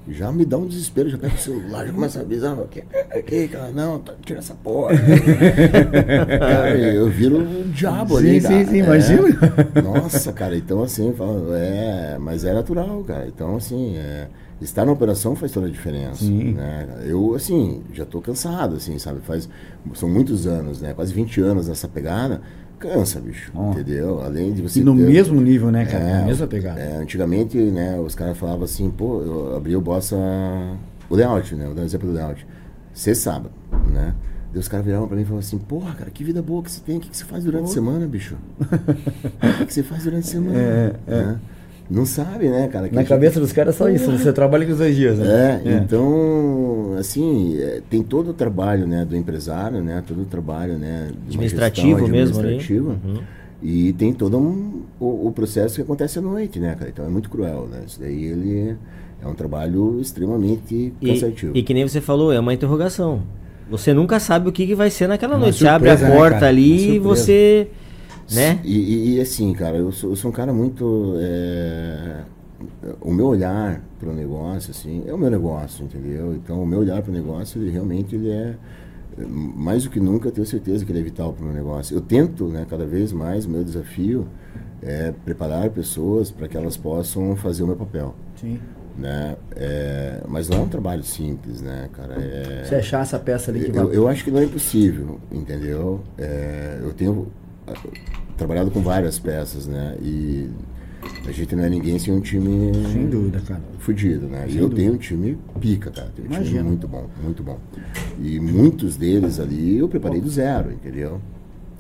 já 0.09 0.33
me 0.33 0.45
dá 0.45 0.57
um 0.59 0.67
desespero, 0.67 1.09
já 1.09 1.17
pego 1.19 1.35
o 1.35 1.39
celular, 1.39 1.87
já 1.87 1.93
começa 1.93 2.19
a 2.19 2.23
avisar, 2.23 2.59
ok, 2.59 2.83
ok, 3.17 3.49
cara, 3.49 3.71
não, 3.71 3.99
tá, 4.01 4.15
tira 4.25 4.41
essa 4.41 4.55
porra. 4.55 4.93
cara, 6.39 6.79
eu 6.79 7.09
viro 7.09 7.39
um 7.39 7.71
diabo 7.71 8.19
Sim, 8.19 8.29
ali, 8.29 8.41
sim, 8.41 8.49
cara. 8.49 8.65
sim, 8.67 8.81
É. 8.81 8.85
imagina. 8.85 9.39
Nossa, 9.85 10.33
cara, 10.33 10.57
então 10.57 10.83
assim, 10.83 11.13
falo, 11.13 11.55
é, 11.55 12.17
mas 12.19 12.45
é 12.45 12.53
natural, 12.53 13.05
cara. 13.07 13.27
Então, 13.29 13.57
assim, 13.57 13.97
é, 13.97 14.27
estar 14.61 14.85
na 14.85 14.93
operação 14.93 15.35
faz 15.37 15.53
toda 15.53 15.67
a 15.67 15.71
diferença. 15.71 16.25
Sim. 16.25 16.53
Né? 16.55 16.87
Eu, 17.07 17.35
assim, 17.35 17.83
já 17.93 18.05
tô 18.05 18.21
cansado, 18.21 18.77
assim, 18.77 18.99
sabe? 18.99 19.21
Faz, 19.21 19.49
são 19.95 20.09
muitos 20.09 20.47
anos, 20.47 20.81
né? 20.81 20.93
Quase 20.95 21.13
20 21.13 21.41
anos 21.41 21.69
nessa 21.69 21.89
pegada. 21.89 22.41
Cansa, 22.79 23.21
bicho, 23.21 23.53
Ó. 23.55 23.73
entendeu? 23.73 24.23
Além 24.23 24.55
de 24.55 24.63
você 24.63 24.81
E 24.81 24.85
no 24.85 24.97
ter- 24.97 25.07
mesmo 25.07 25.39
nível, 25.39 25.71
né, 25.71 25.85
cara? 25.85 26.03
é, 26.03 26.25
mesma 26.25 26.47
pegada. 26.47 26.81
é, 26.81 26.97
antigamente, 26.97 27.59
né, 27.59 28.01
os 28.01 28.15
caras 28.15 28.39
falavam 28.39 28.65
assim, 28.65 28.91
pô, 28.91 29.21
eu 29.21 29.55
abri 29.55 29.77
o 29.77 29.83
Bossa, 29.83 30.17
o 31.11 31.15
layout, 31.15 31.55
né, 31.55 31.67
vou 31.67 31.75
dar 31.75 31.83
um 31.83 31.85
exemplo 31.85 32.09
do 32.09 32.15
layout, 32.15 32.47
sexta 32.95 33.11
e 33.11 33.15
sábado, 33.35 33.51
né, 33.93 34.15
Daí 34.51 34.59
os 34.61 34.67
caras 34.67 34.87
viravam 34.87 35.07
pra 35.07 35.15
mim 35.15 35.23
e 35.23 35.27
falavam 35.27 35.41
assim, 35.47 35.59
porra, 35.59 35.95
cara, 35.95 36.11
que 36.11 36.25
vida 36.25 36.41
boa 36.41 36.63
que 36.63 36.71
você 36.73 36.81
tem, 36.81 36.97
o 36.97 37.01
que, 37.01 37.11
que 37.11 37.17
você 37.19 37.25
faz 37.27 37.45
durante 37.45 37.65
a 37.65 37.69
semana, 37.69 38.07
bicho? 38.09 38.37
o 38.59 39.59
que, 39.59 39.67
que 39.67 39.75
você 39.75 39.83
faz 39.83 40.05
durante 40.05 40.27
a 40.27 40.31
semana? 40.31 40.59
É, 40.59 40.95
é. 41.07 41.17
Né? 41.27 41.39
Não 41.91 42.07
sabe, 42.07 42.49
né, 42.49 42.69
cara? 42.69 42.89
que 42.89 42.95
Na 42.95 43.01
a 43.01 43.03
gente- 43.03 43.09
cabeça 43.09 43.41
dos 43.41 43.53
caras 43.53 43.75
é 43.75 43.79
só 43.79 43.89
isso, 43.91 44.11
você 44.13 44.33
trabalha 44.33 44.65
com 44.65 44.73
os 44.73 44.79
dois 44.79 44.95
dias, 44.95 45.19
né? 45.19 45.61
é, 45.65 45.73
então, 45.75 46.95
assim, 46.99 47.57
é, 47.61 47.81
tem 47.91 48.03
todo 48.03 48.31
o 48.31 48.33
trabalho, 48.33 48.87
né, 48.87 49.05
do 49.05 49.17
empresário, 49.17 49.83
né, 49.83 50.03
todo 50.07 50.23
o 50.23 50.25
trabalho, 50.25 50.79
né, 50.79 51.09
Administrativo 51.27 51.99
gestão 51.99 52.09
mesmo 52.09 52.39
ali. 52.39 52.49
administrativa. 52.49 52.97
Uhum. 53.05 53.21
E 53.63 53.93
tem 53.95 54.13
todo 54.15 54.39
um, 54.39 54.83
o, 54.99 55.27
o 55.29 55.33
processo 55.33 55.75
que 55.75 55.83
acontece 55.83 56.19
à 56.19 56.23
noite, 56.23 56.59
né, 56.59 56.75
cara? 56.79 56.91
Então 56.91 57.05
é 57.05 57.09
muito 57.09 57.29
cruel, 57.29 57.69
né? 57.71 57.81
Isso 57.87 58.01
daí 58.01 58.25
ele 58.25 58.75
é 59.23 59.27
um 59.29 59.35
trabalho 59.35 59.99
extremamente 60.01 60.95
E, 60.99 61.07
cansativo. 61.09 61.53
e 61.55 61.63
que 61.63 61.75
nem 61.75 61.87
você 61.87 62.01
falou, 62.01 62.33
é 62.33 62.41
uma 62.41 62.55
interrogação. 62.55 63.21
Você 63.71 63.93
nunca 63.93 64.19
sabe 64.19 64.49
o 64.49 64.53
que, 64.53 64.67
que 64.67 64.75
vai 64.75 64.89
ser 64.91 65.09
naquela 65.09 65.37
noite. 65.37 65.59
Você 65.59 65.69
abre 65.69 65.91
a 65.91 65.93
surpresa, 65.93 66.11
né, 66.15 66.19
porta 66.19 66.35
cara? 66.37 66.47
ali 66.49 66.75
e 66.75 66.79
surpresa. 66.79 67.01
você. 67.03 67.69
Né? 68.33 68.61
E, 68.65 69.17
e- 69.17 69.21
assim, 69.21 69.53
cara, 69.53 69.77
eu 69.77 69.91
sou, 69.93 70.11
eu 70.11 70.17
sou 70.17 70.31
um 70.31 70.35
cara 70.35 70.53
muito. 70.53 71.15
é, 71.19 72.23
o 73.01 73.13
meu 73.13 73.27
olhar 73.27 73.83
para 73.99 74.11
o 74.11 74.13
negócio, 74.15 74.71
assim, 74.71 75.03
é 75.07 75.13
o 75.15 75.19
meu 75.19 75.31
negócio, 75.31 75.85
entendeu? 75.85 76.35
Então, 76.35 76.63
o 76.63 76.67
meu 76.67 76.81
olhar 76.81 77.03
para 77.03 77.11
o 77.11 77.15
negócio, 77.15 77.61
ele 77.61 77.71
realmente 77.71 78.15
ele 78.15 78.31
é. 78.31 78.55
Mais 79.27 79.85
do 79.85 79.91
que 79.91 79.99
nunca, 80.01 80.29
eu 80.29 80.33
tenho 80.33 80.47
certeza 80.47 80.85
que 80.85 80.93
ele 80.93 81.01
é 81.01 81.03
vital 81.03 81.33
para 81.33 81.43
o 81.43 81.47
meu 81.47 81.55
negócio. 81.55 81.95
Eu 81.97 82.01
tento, 82.01 82.47
né, 82.49 82.65
cada 82.69 82.87
vez 82.87 83.13
mais, 83.13 83.45
o 83.45 83.51
meu 83.51 83.63
desafio 83.65 84.27
é 84.83 85.13
preparar 85.25 85.69
pessoas 85.71 86.31
para 86.31 86.49
que 86.49 86.57
elas 86.57 86.77
possam 86.77 87.35
fazer 87.37 87.63
o 87.65 87.67
meu 87.67 87.77
papel. 87.77 88.15
Sim. 88.37 88.59
Né? 88.97 89.37
É, 89.57 90.23
mas 90.29 90.49
não 90.49 90.59
é 90.59 90.61
um 90.63 90.69
trabalho 90.69 91.03
simples, 91.03 91.61
né, 91.61 91.89
cara? 91.93 92.15
É, 92.21 92.65
Você 92.65 92.75
achar 92.77 93.03
essa 93.03 93.19
peça 93.19 93.51
ali 93.51 93.65
que 93.65 93.77
eu, 93.77 93.87
vai. 93.87 93.97
eu 93.97 94.09
acho 94.09 94.25
que 94.25 94.31
não 94.31 94.39
é 94.41 94.45
impossível, 94.45 95.19
entendeu? 95.31 96.01
É, 96.17 96.79
eu 96.83 96.93
tenho 96.93 97.27
trabalhado 98.37 98.71
com 98.71 98.81
várias 98.81 99.19
peças, 99.19 99.67
né? 99.67 99.97
E 100.03 100.49
a 101.27 101.33
gente 101.33 101.55
não 101.57 101.65
é 101.65 101.71
ninguém 101.71 101.99
sem 101.99 102.13
um 102.13 102.21
time 102.21 102.73
Sem 102.93 103.07
dúvida, 103.09 103.41
cara. 103.41 103.61
fudido, 103.79 104.27
né? 104.27 104.45
E 104.49 104.53
Sem 104.53 104.61
eu 104.61 104.69
dúvida. 104.69 104.81
tenho 104.83 104.95
um 104.95 104.99
time 104.99 105.39
pica, 105.61 105.91
cara. 105.91 106.13
Tenho 106.15 106.29
um 106.29 106.31
time 106.33 106.45
Imagino. 106.45 106.65
muito 106.69 106.89
bom, 106.89 107.07
muito 107.23 107.43
bom. 107.43 107.59
E 108.23 108.39
muitos 108.41 108.97
deles 108.97 109.39
ali 109.41 109.79
eu 109.79 109.89
preparei 109.89 110.21
do 110.21 110.29
zero, 110.29 110.73
entendeu? 110.73 111.21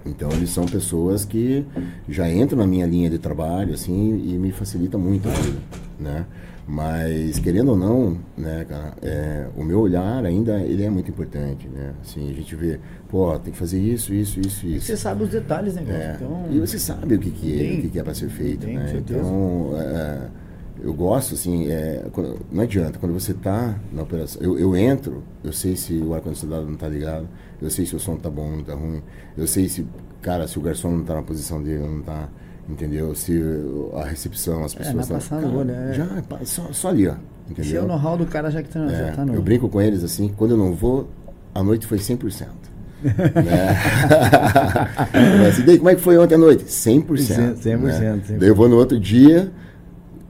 Então 0.06 0.30
eles 0.32 0.48
são 0.50 0.64
pessoas 0.64 1.24
que 1.26 1.64
já 2.08 2.30
entram 2.30 2.58
na 2.58 2.66
minha 2.66 2.86
linha 2.86 3.10
de 3.10 3.18
trabalho, 3.18 3.74
assim, 3.74 4.22
e 4.26 4.38
me 4.38 4.50
facilita 4.50 4.96
muito 4.96 5.28
a 5.28 5.32
vida, 5.32 5.58
né? 5.98 6.24
Mas 6.72 7.40
querendo 7.40 7.70
ou 7.72 7.76
não, 7.76 8.16
né, 8.38 8.64
cara, 8.68 8.94
é, 9.02 9.46
o 9.56 9.64
meu 9.64 9.80
olhar 9.80 10.24
ainda 10.24 10.60
ele 10.60 10.84
é 10.84 10.88
muito 10.88 11.10
importante, 11.10 11.66
né? 11.68 11.92
Assim, 12.00 12.30
a 12.30 12.32
gente 12.32 12.54
vê, 12.54 12.78
pô, 13.08 13.36
tem 13.40 13.52
que 13.52 13.58
fazer 13.58 13.80
isso, 13.80 14.14
isso, 14.14 14.38
isso, 14.38 14.64
isso. 14.68 14.86
Você 14.86 14.96
sabe 14.96 15.24
os 15.24 15.30
detalhes, 15.30 15.74
né, 15.74 15.82
cara? 15.84 15.98
É, 15.98 16.14
Então, 16.14 16.46
E 16.48 16.60
você 16.60 16.78
sabe 16.78 17.16
o 17.16 17.18
que, 17.18 17.30
que, 17.32 17.60
é, 17.60 17.72
o 17.74 17.80
que, 17.82 17.88
que 17.88 17.98
é 17.98 18.02
para 18.04 18.14
ser 18.14 18.28
feito, 18.28 18.66
Tem, 18.66 18.76
né? 18.76 18.94
Então, 18.96 19.70
é, 19.80 20.28
eu 20.80 20.94
gosto, 20.94 21.34
assim, 21.34 21.68
é, 21.68 22.06
quando- 22.12 22.38
não 22.52 22.62
adianta, 22.62 23.00
quando 23.00 23.12
você 23.14 23.34
tá 23.34 23.76
na 23.92 24.02
operação, 24.04 24.40
eu, 24.40 24.56
eu 24.56 24.76
entro, 24.76 25.24
eu 25.42 25.52
sei 25.52 25.74
se 25.74 25.94
o 25.98 26.14
ar-condicionado 26.14 26.66
não 26.66 26.76
tá 26.76 26.86
ligado, 26.88 27.26
eu 27.60 27.68
sei 27.68 27.84
se 27.84 27.96
o 27.96 27.98
som 27.98 28.14
tá 28.16 28.30
bom, 28.30 28.48
não 28.48 28.62
tá 28.62 28.74
ruim, 28.74 29.02
eu 29.36 29.46
sei 29.48 29.68
se, 29.68 29.84
cara, 30.22 30.46
se 30.46 30.56
o 30.56 30.62
garçom 30.62 30.92
não 30.92 31.02
tá 31.04 31.16
na 31.16 31.22
posição 31.22 31.60
dele, 31.60 31.84
não 31.84 32.00
tá, 32.00 32.28
entendeu? 32.70 33.14
Se 33.14 33.40
a 33.94 34.04
recepção, 34.04 34.64
as 34.64 34.74
É, 34.74 34.78
pessoas... 34.78 34.96
na 34.96 35.02
tão- 35.02 35.16
passada, 35.16 35.42
cara, 35.42 35.54
olha, 35.56 35.72
é. 35.72 35.92
Já, 35.94 36.06
só, 36.44 36.62
só 36.72 36.88
ali, 36.88 37.06
ó, 37.08 37.12
esse 37.12 37.18
é 37.48 37.50
entendeu? 37.52 37.84
o 37.84 37.86
know-how 37.88 38.16
do 38.16 38.26
cara 38.26 38.50
já 38.50 38.62
que 38.62 38.68
tá, 38.68 38.86
já 38.88 38.96
É, 38.96 39.10
tá 39.12 39.24
no. 39.24 39.34
eu 39.34 39.42
brinco 39.42 39.68
com 39.68 39.80
eles 39.80 40.02
assim, 40.04 40.28
quando 40.36 40.52
eu 40.52 40.56
não 40.56 40.72
vou, 40.74 41.08
a 41.54 41.62
noite 41.62 41.86
foi 41.86 41.98
100%. 41.98 42.46
né? 43.02 43.10
Assim, 45.48 45.62
"Daí, 45.64 45.78
como 45.78 45.88
é 45.90 45.94
que 45.94 46.00
foi 46.02 46.18
ontem 46.18 46.34
à 46.34 46.38
noite? 46.38 46.64
100%. 46.64 47.54
100%, 47.56 47.78
né? 47.78 47.92
100%. 48.28 48.38
Daí 48.38 48.48
eu 48.48 48.54
vou 48.54 48.68
no 48.68 48.76
outro 48.76 48.98
dia, 49.00 49.50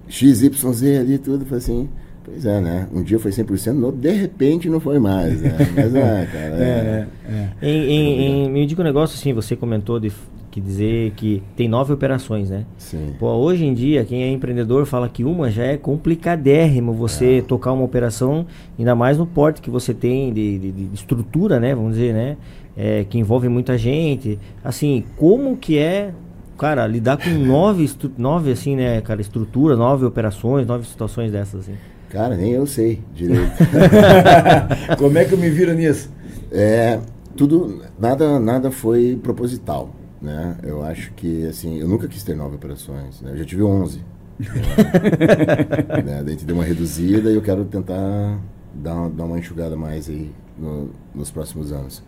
XYZ 0.08 0.98
ali, 1.00 1.18
tudo, 1.18 1.44
foi 1.44 1.58
assim. 1.58 1.88
Pois 2.24 2.44
é, 2.46 2.60
né? 2.60 2.86
Um 2.92 3.02
dia 3.02 3.18
foi 3.18 3.32
100%, 3.32 3.72
no 3.72 3.86
outro, 3.86 4.00
de 4.00 4.10
repente 4.10 4.68
não 4.68 4.78
foi 4.78 4.98
mais. 5.00 5.40
Né? 5.40 5.50
Mas 5.74 5.94
é, 5.96 6.26
cara. 6.26 6.54
É, 6.64 7.06
É, 7.28 7.48
é. 7.62 7.68
Em, 7.68 7.90
em- 7.90 8.44
em- 8.46 8.50
me 8.50 8.64
diga 8.66 8.82
um 8.82 8.84
negócio 8.84 9.16
assim, 9.18 9.32
você 9.32 9.56
comentou 9.56 9.98
de 9.98 10.12
f- 10.50 10.52
que 10.52 10.60
dizer 10.60 11.12
que 11.12 11.42
tem 11.56 11.68
nove 11.68 11.92
operações, 11.92 12.50
né? 12.50 12.64
Sim. 12.76 13.14
Pô, 13.18 13.28
hoje 13.34 13.64
em 13.64 13.72
dia, 13.74 14.04
quem 14.04 14.22
é 14.22 14.30
empreendedor 14.30 14.84
fala 14.86 15.08
que 15.08 15.22
uma 15.24 15.50
já 15.50 15.64
é 15.64 15.76
complicadérrimo 15.76 16.92
você 16.92 17.38
É. 17.38 17.42
tocar 17.42 17.72
uma 17.72 17.84
operação, 17.84 18.46
ainda 18.78 18.94
mais 18.94 19.16
no 19.18 19.26
porte 19.26 19.60
que 19.60 19.70
você 19.70 19.94
tem 19.94 20.32
de, 20.32 20.58
de- 20.58 20.72
de 20.72 20.94
estrutura, 20.94 21.58
né? 21.60 21.74
Vamos 21.74 21.92
dizer, 21.94 22.12
né? 22.12 22.36
É, 22.76 23.04
que 23.08 23.18
envolve 23.18 23.48
muita 23.48 23.76
gente. 23.78 24.38
Assim, 24.64 25.04
como 25.16 25.56
que 25.56 25.78
é, 25.78 26.12
cara, 26.58 26.86
lidar 26.86 27.16
com 27.18 27.30
nove, 27.44 27.88
nove 28.18 28.52
assim, 28.52 28.76
né, 28.76 29.00
cara, 29.00 29.20
estrutura, 29.20 29.76
nove 29.76 30.04
operações, 30.04 30.66
nove 30.66 30.86
situações 30.86 31.30
dessas, 31.32 31.60
assim. 31.62 31.74
Cara, 32.08 32.36
nem 32.36 32.52
eu 32.52 32.66
sei 32.66 32.98
direito. 33.14 33.52
Como 34.98 35.16
é 35.16 35.24
que 35.24 35.32
eu 35.34 35.38
me 35.38 35.48
viro 35.50 35.72
nisso? 35.74 36.10
É, 36.50 36.98
tudo, 37.36 37.82
nada, 37.98 38.40
nada 38.40 38.70
foi 38.70 39.18
proposital, 39.22 39.90
né? 40.20 40.56
Eu 40.62 40.82
acho 40.82 41.12
que, 41.14 41.46
assim, 41.46 41.78
eu 41.78 41.88
nunca 41.88 42.06
quis 42.08 42.22
ter 42.22 42.34
nove 42.34 42.56
operações, 42.56 43.20
né? 43.22 43.32
Eu 43.32 43.38
já 43.38 43.44
tive 43.44 43.62
11. 43.62 44.00
né? 46.04 46.22
Daí 46.22 46.26
a 46.26 46.30
gente 46.30 46.44
deu 46.44 46.54
uma 46.56 46.64
reduzida 46.64 47.30
e 47.30 47.34
eu 47.34 47.42
quero 47.42 47.64
tentar 47.64 48.38
dar, 48.74 48.94
uma- 48.94 49.10
dar 49.10 49.24
uma 49.24 49.38
enxugada 49.38 49.76
mais 49.76 50.08
aí 50.08 50.30
no- 50.58 50.90
nos 51.14 51.30
próximos 51.30 51.72
anos. 51.72 52.02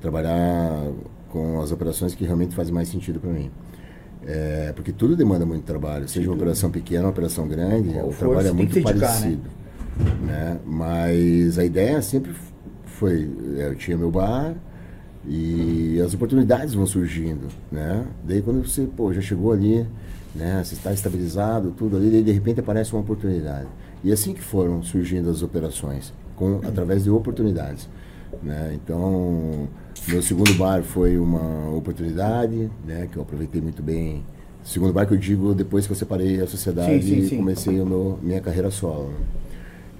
Trabalhar 0.00 0.90
com 1.30 1.60
as 1.60 1.72
operações 1.72 2.14
que 2.14 2.24
realmente 2.24 2.54
fazem 2.54 2.72
mais 2.72 2.88
sentido 2.88 3.20
para 3.20 3.30
mim. 3.30 3.50
É, 4.26 4.72
porque 4.74 4.90
tudo 4.92 5.14
demanda 5.16 5.46
muito 5.46 5.64
trabalho, 5.64 6.08
seja 6.08 6.28
uma 6.28 6.34
operação 6.36 6.70
pequena, 6.70 7.02
uma 7.04 7.10
operação 7.10 7.46
grande, 7.46 7.90
Qual 7.90 8.08
o 8.08 8.12
trabalho 8.14 8.48
é 8.48 8.52
muito 8.52 8.74
né? 8.76 8.82
parecido. 8.82 9.42
Né? 10.24 10.58
Mas 10.64 11.58
a 11.58 11.64
ideia 11.64 12.02
sempre 12.02 12.32
foi, 12.84 13.30
é, 13.56 13.68
eu 13.68 13.74
tinha 13.76 13.96
meu 13.96 14.10
bar 14.10 14.54
e 15.28 16.00
as 16.04 16.14
oportunidades 16.14 16.74
vão 16.74 16.86
surgindo, 16.86 17.48
né? 17.70 18.04
Daí 18.24 18.40
quando 18.42 18.66
você, 18.66 18.82
pô, 18.96 19.12
já 19.12 19.20
chegou 19.20 19.52
ali, 19.52 19.86
né? 20.34 20.62
Você 20.64 20.74
está 20.74 20.92
estabilizado, 20.92 21.72
tudo 21.76 21.96
ali, 21.96 22.10
daí 22.10 22.22
de 22.22 22.32
repente 22.32 22.60
aparece 22.60 22.92
uma 22.92 23.00
oportunidade. 23.00 23.66
E 24.04 24.12
assim 24.12 24.32
que 24.32 24.40
foram 24.42 24.82
surgindo 24.82 25.28
as 25.30 25.42
operações, 25.42 26.12
com, 26.36 26.60
através 26.64 27.04
de 27.04 27.10
oportunidades, 27.10 27.88
né? 28.42 28.72
Então, 28.74 29.68
meu 30.06 30.22
segundo 30.22 30.54
bar 30.54 30.82
foi 30.82 31.18
uma 31.18 31.70
oportunidade, 31.74 32.70
né? 32.86 33.08
Que 33.10 33.16
eu 33.16 33.22
aproveitei 33.22 33.60
muito 33.60 33.82
bem. 33.82 34.22
Segundo 34.62 34.92
bar 34.92 35.06
que 35.06 35.14
eu 35.14 35.18
digo 35.18 35.54
depois 35.54 35.86
que 35.86 35.92
eu 35.92 35.96
separei 35.96 36.40
a 36.40 36.46
sociedade 36.46 37.02
Sim, 37.02 37.14
sim, 37.14 37.18
e 37.18 37.28
sim. 37.28 37.36
comecei 37.36 37.80
o 37.80 37.86
meu, 37.86 38.18
minha 38.22 38.40
carreira 38.40 38.70
solo. 38.70 39.08
né? 39.08 39.16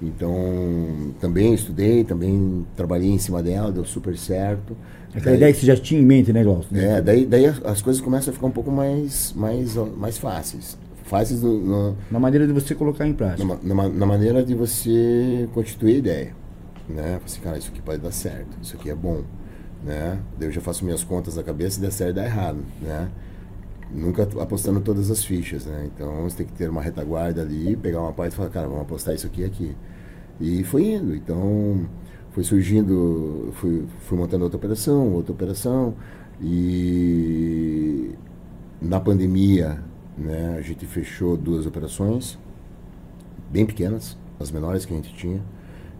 Então, 0.01 1.13
também 1.19 1.53
estudei, 1.53 2.03
também 2.03 2.65
trabalhei 2.75 3.09
em 3.09 3.17
cima 3.17 3.41
dela, 3.41 3.71
deu 3.71 3.83
super 3.85 4.15
certo. 4.17 4.77
Aquela 5.09 5.25
Daí- 5.25 5.35
ideia 5.37 5.53
que 5.53 5.59
você 5.59 5.65
já 5.65 5.75
tinha 5.75 5.99
em 5.99 6.05
mente, 6.05 6.31
né, 6.31 6.43
Glaucio? 6.43 6.69
é, 6.77 7.01
daí, 7.01 7.25
daí 7.25 7.45
as 7.47 7.63
as 7.65 7.81
coisas 7.81 8.01
começam 8.01 8.31
a 8.31 8.33
ficar 8.33 8.45
um 8.47 8.51
pouco 8.51 8.71
mais, 8.71 9.33
mais, 9.35 9.75
mais 9.97 10.17
fáceis. 10.17 10.77
Fáceis 11.05 11.41
no, 11.41 11.57
no- 11.59 11.97
Na 12.11 12.19
maneira 12.19 12.45
de 12.45 12.53
você 12.53 12.75
colocar 12.75 13.07
em 13.07 13.13
prática. 13.13 13.47
na, 13.63 13.73
na 13.75 13.89
na 13.89 14.05
maneira 14.05 14.43
de 14.43 14.53
você 14.53 15.47
constituir 15.53 15.95
a 15.95 15.97
ideia. 15.97 16.31
Né? 16.87 17.19
Assim, 17.25 17.39
cara, 17.41 17.57
isso 17.57 17.69
aqui 17.71 17.81
pode 17.81 18.01
dar 18.01 18.11
certo, 18.11 18.57
isso 18.61 18.75
aqui 18.75 18.89
é 18.89 18.95
bom. 18.95 19.21
Né? 19.83 20.19
Daí 20.37 20.47
eu 20.49 20.51
já 20.51 20.61
faço 20.61 20.83
minhas 20.85 21.03
contas 21.03 21.35
na 21.35 21.43
cabeça, 21.43 21.75
se 21.75 21.81
der 21.81 21.91
certo, 21.91 22.15
dá 22.15 22.25
errado. 22.25 22.59
Né? 22.81 23.07
Nunca 23.91 24.23
apostando 24.41 24.81
todas 24.81 25.09
as 25.09 25.23
fichas. 25.23 25.65
Né? 25.65 25.89
Então 25.93 26.23
você 26.23 26.37
tem 26.37 26.45
que 26.45 26.53
ter 26.53 26.69
uma 26.69 26.81
retaguarda 26.81 27.41
ali, 27.41 27.75
pegar 27.75 28.01
uma 28.01 28.13
parte 28.13 28.33
e 28.33 28.35
falar, 28.35 28.49
cara, 28.49 28.67
vamos 28.67 28.81
apostar 28.81 29.15
isso 29.15 29.27
aqui 29.27 29.41
e 29.41 29.45
aqui. 29.45 29.75
E 30.39 30.63
foi 30.63 30.93
indo. 30.93 31.15
Então 31.15 31.87
foi 32.31 32.43
surgindo, 32.43 33.49
fui, 33.53 33.85
fui 34.01 34.17
montando 34.17 34.43
outra 34.43 34.57
operação, 34.57 35.13
outra 35.13 35.31
operação. 35.31 35.95
E 36.41 38.11
na 38.81 38.99
pandemia, 38.99 39.83
né, 40.17 40.55
a 40.57 40.61
gente 40.61 40.85
fechou 40.85 41.35
duas 41.35 41.65
operações, 41.65 42.37
bem 43.49 43.65
pequenas, 43.65 44.17
as 44.39 44.51
menores 44.51 44.85
que 44.85 44.93
a 44.93 44.97
gente 44.97 45.13
tinha, 45.15 45.41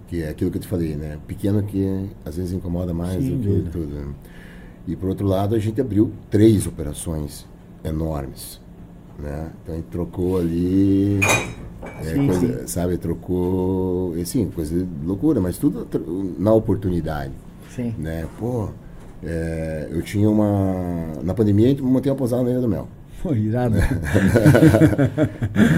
que 0.07 0.21
é 0.21 0.29
aquilo 0.29 0.51
que 0.51 0.57
eu 0.57 0.61
te 0.61 0.67
falei, 0.67 0.95
né? 0.95 1.17
Pequeno 1.27 1.63
que 1.63 2.07
às 2.23 2.38
vezes 2.38 2.53
incomoda 2.53 2.93
mais 2.93 3.23
Sem 3.23 3.38
do 3.38 3.63
que 3.63 3.71
tudo. 3.71 3.93
né? 3.93 4.13
E 4.88 4.95
por 4.95 5.09
outro 5.09 5.25
lado, 5.25 5.55
a 5.55 5.59
gente 5.59 5.81
abriu 5.81 6.11
três 6.29 6.65
operações 6.67 7.45
enormes, 7.84 8.59
né? 9.19 9.49
Então 9.63 9.73
a 9.73 9.78
gente 9.78 9.88
trocou 9.88 10.38
ali, 10.39 11.19
é, 12.01 12.03
Sim, 12.13 12.28
coisa- 12.28 12.67
sabe? 12.67 12.97
Trocou, 12.97 14.17
e, 14.17 14.25
sim, 14.25 14.49
coisa 14.53 14.75
de 14.78 15.05
loucura, 15.05 15.39
mas 15.41 15.57
tudo 15.57 15.88
na 16.39 16.53
oportunidade 16.53 17.32
Sim. 17.75 17.93
né? 17.97 18.25
Pô, 18.39 18.69
é, 19.23 19.88
eu 19.91 20.01
tinha 20.01 20.30
uma. 20.30 21.13
Na 21.23 21.34
pandemia 21.34 21.67
a 21.67 21.69
gente 21.69 21.82
montei 21.82 22.11
uma 22.11 22.17
posada 22.17 22.43
na 22.43 22.51
Ilha 22.51 22.61
do 22.61 22.67
Mel. 22.67 22.88
Pô, 23.21 23.34
irado. 23.34 23.75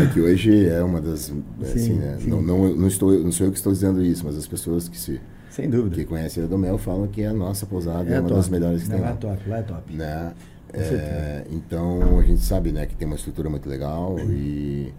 É 0.01 0.13
que 0.13 0.19
hoje 0.19 0.67
é 0.67 0.83
uma 0.83 0.99
das. 1.01 1.31
assim, 1.61 1.77
Sim, 1.79 1.93
né? 1.93 2.17
sim. 2.19 2.29
Não, 2.29 2.41
não, 2.41 2.69
não, 2.75 2.87
estou, 2.87 3.11
não 3.17 3.31
sou 3.31 3.45
eu 3.47 3.51
que 3.51 3.57
estou 3.57 3.71
dizendo 3.71 4.03
isso, 4.03 4.25
mas 4.25 4.37
as 4.37 4.45
pessoas 4.47 4.89
que, 4.89 4.97
se, 4.97 5.19
Sem 5.49 5.69
dúvida. 5.69 5.95
que 5.95 6.05
conhecem 6.05 6.43
a 6.43 6.45
Ilha 6.45 6.55
do 6.55 6.57
Mel 6.57 6.77
falam 6.77 7.07
que 7.07 7.23
a 7.23 7.33
nossa 7.33 7.65
posada 7.65 8.09
é, 8.09 8.19
uma 8.19 8.27
top. 8.27 8.33
das 8.35 8.49
melhores 8.49 8.83
que 8.83 8.89
Não, 8.89 8.95
tem 8.97 9.05
lá. 9.05 9.11
é 9.11 9.15
top, 9.15 9.49
lá 9.49 9.57
é 9.57 9.61
top. 9.61 9.93
Né? 9.93 10.31
É, 10.73 11.43
então 11.51 12.19
a 12.19 12.23
gente 12.23 12.41
sabe 12.41 12.71
né, 12.71 12.85
que 12.85 12.95
tem 12.95 13.07
uma 13.07 13.15
estrutura 13.15 13.49
muito 13.49 13.67
legal 13.67 14.17
e, 14.19 14.93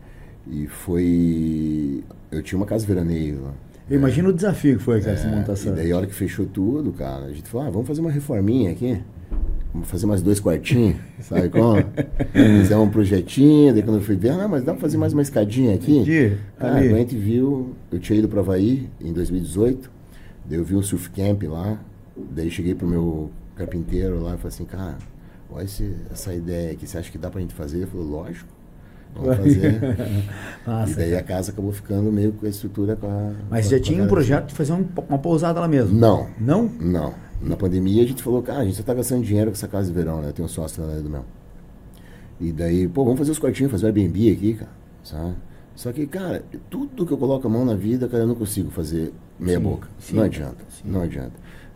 e 0.50 0.66
foi. 0.66 2.02
Eu 2.30 2.42
tinha 2.42 2.58
uma 2.58 2.66
casa 2.66 2.86
veraneio 2.86 3.42
lá. 3.42 3.52
Eu 3.88 3.96
imagino 3.98 4.28
o 4.28 4.32
desafio 4.32 4.78
que 4.78 4.82
foi, 4.84 5.00
cara, 5.00 5.12
essa 5.12 5.26
É, 5.26 5.34
montação. 5.34 5.72
E 5.72 5.76
daí 5.76 5.90
a 5.92 5.96
hora 5.96 6.06
que 6.06 6.14
fechou 6.14 6.46
tudo, 6.46 6.92
cara, 6.92 7.24
a 7.24 7.32
gente 7.32 7.48
falou, 7.48 7.66
ah, 7.66 7.70
vamos 7.70 7.88
fazer 7.88 8.00
uma 8.00 8.10
reforminha 8.10 8.70
aqui. 8.70 9.00
Vamos 9.72 9.88
fazer 9.88 10.06
mais 10.06 10.20
dois 10.20 10.40
quartinhos, 10.40 10.96
sabe 11.20 11.48
como? 11.48 11.76
Fizemos 12.32 12.88
um 12.88 12.90
projetinho, 12.90 13.72
daí 13.72 13.82
quando 13.82 13.98
eu 13.98 14.02
fui 14.02 14.16
ver, 14.16 14.30
ah, 14.30 14.48
mas 14.48 14.64
dá 14.64 14.72
pra 14.72 14.80
fazer 14.80 14.96
mais 14.96 15.12
uma 15.12 15.22
escadinha 15.22 15.74
aqui? 15.74 16.00
Aqui, 16.00 16.36
ali. 16.58 16.88
quando 16.88 16.94
a 16.96 16.98
gente 16.98 17.16
viu, 17.16 17.74
eu 17.92 17.98
tinha 18.00 18.18
ido 18.18 18.28
pra 18.28 18.40
Havaí 18.40 18.88
em 19.00 19.12
2018, 19.12 19.88
daí 20.44 20.58
eu 20.58 20.64
vi 20.64 20.74
um 20.74 20.82
surf 20.82 21.08
camp 21.10 21.44
lá, 21.44 21.78
daí 22.16 22.50
cheguei 22.50 22.74
pro 22.74 22.86
meu 22.86 23.30
carpinteiro 23.54 24.20
lá 24.20 24.34
e 24.34 24.38
falei 24.38 24.48
assim, 24.48 24.64
cara, 24.64 24.98
olha 25.53 25.66
essa 26.11 26.34
ideia 26.34 26.72
aqui, 26.72 26.86
você 26.86 26.98
acha 26.98 27.11
que 27.11 27.18
dá 27.18 27.30
pra 27.30 27.40
gente 27.40 27.55
fazer? 27.55 27.78
Ele 27.78 27.86
falou, 27.86 28.07
lógico, 28.07 28.48
vamos 29.14 29.36
fazer. 29.36 29.80
Nossa, 30.66 30.92
e 30.92 30.94
daí 30.94 31.16
a 31.16 31.22
casa 31.22 31.53
acabou 31.53 31.72
ficando 31.72 32.11
meio 32.12 32.32
com 32.32 32.46
a 32.46 32.48
estrutura 32.48 32.96
com 32.96 33.07
a... 33.07 33.32
Mas 33.51 33.66
com 33.66 33.70
já 33.72 33.76
a- 33.76 33.80
tinha 33.80 34.03
um 34.03 34.07
projeto 34.09 34.48
de 34.48 34.55
fazer 34.55 34.72
um- 34.72 34.86
uma 35.09 35.18
pousada 35.18 35.61
lá 35.61 35.68
mesmo? 35.68 35.98
Não, 35.98 36.28
Não? 36.38 36.64
não. 36.80 37.14
Na 37.42 37.57
pandemia 37.57 38.05
a 38.05 38.07
gente 38.07 38.22
falou, 38.22 38.42
cara, 38.42 38.61
a 38.61 38.64
gente 38.64 38.76
só 38.76 38.82
tá 38.82 38.92
gastando 38.92 39.24
dinheiro 39.24 39.51
com 39.51 39.55
essa 39.57 39.66
casa 39.66 39.88
de 39.88 39.94
verão, 39.94 40.20
né? 40.20 40.28
Eu 40.28 40.32
tenho 40.32 40.44
um 40.46 40.48
sócio 40.51 40.84
na 40.84 40.92
Ilha 40.92 41.03
do 41.03 41.09
Mel. 41.09 41.24
E 42.38 42.53
daí, 42.53 42.86
pô, 42.88 43.03
vamos 43.05 43.18
fazer 43.18 43.30
os 43.32 43.38
quartinhos, 43.38 43.70
fazer 43.72 43.84
o 43.84 43.88
Airbnb 43.88 44.32
aqui, 44.32 44.55
cara, 44.55 44.70
sabe? 45.03 45.34
Só 45.74 45.92
que, 45.92 46.07
cara, 46.07 46.42
tudo 46.68 47.07
que 47.07 47.12
eu 47.12 47.16
coloco 47.18 47.46
a 47.46 47.51
mão 47.51 47.64
na 47.64 47.74
vida, 47.74 48.07
cara, 48.09 48.24
eu 48.24 48.26
não 48.26 48.34
consigo 48.34 48.70
fazer 48.70 49.12
meia 49.38 49.57
Sim, 49.59 49.64
boca. 49.64 49.88
sim, 49.98 50.16
não 50.16 50.22
adianta, 50.24 50.57
não 50.84 51.03
adianta. 51.03 51.32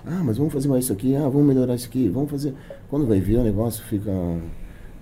Ah, 0.07 0.21
mas 0.23 0.37
vamos 0.37 0.53
fazer 0.53 0.69
mais 0.69 0.85
isso 0.85 0.93
aqui, 0.93 1.17
ah, 1.17 1.29
vamos 1.29 1.47
melhorar 1.47 1.75
isso 1.75 1.87
aqui, 1.87 2.11
vamos 2.11 2.31
fazer. 2.31 2.55
Quando 2.95 3.09
vai 3.09 3.19
ver, 3.19 3.39
o 3.39 3.43
negócio 3.43 3.83
fica 3.83 4.13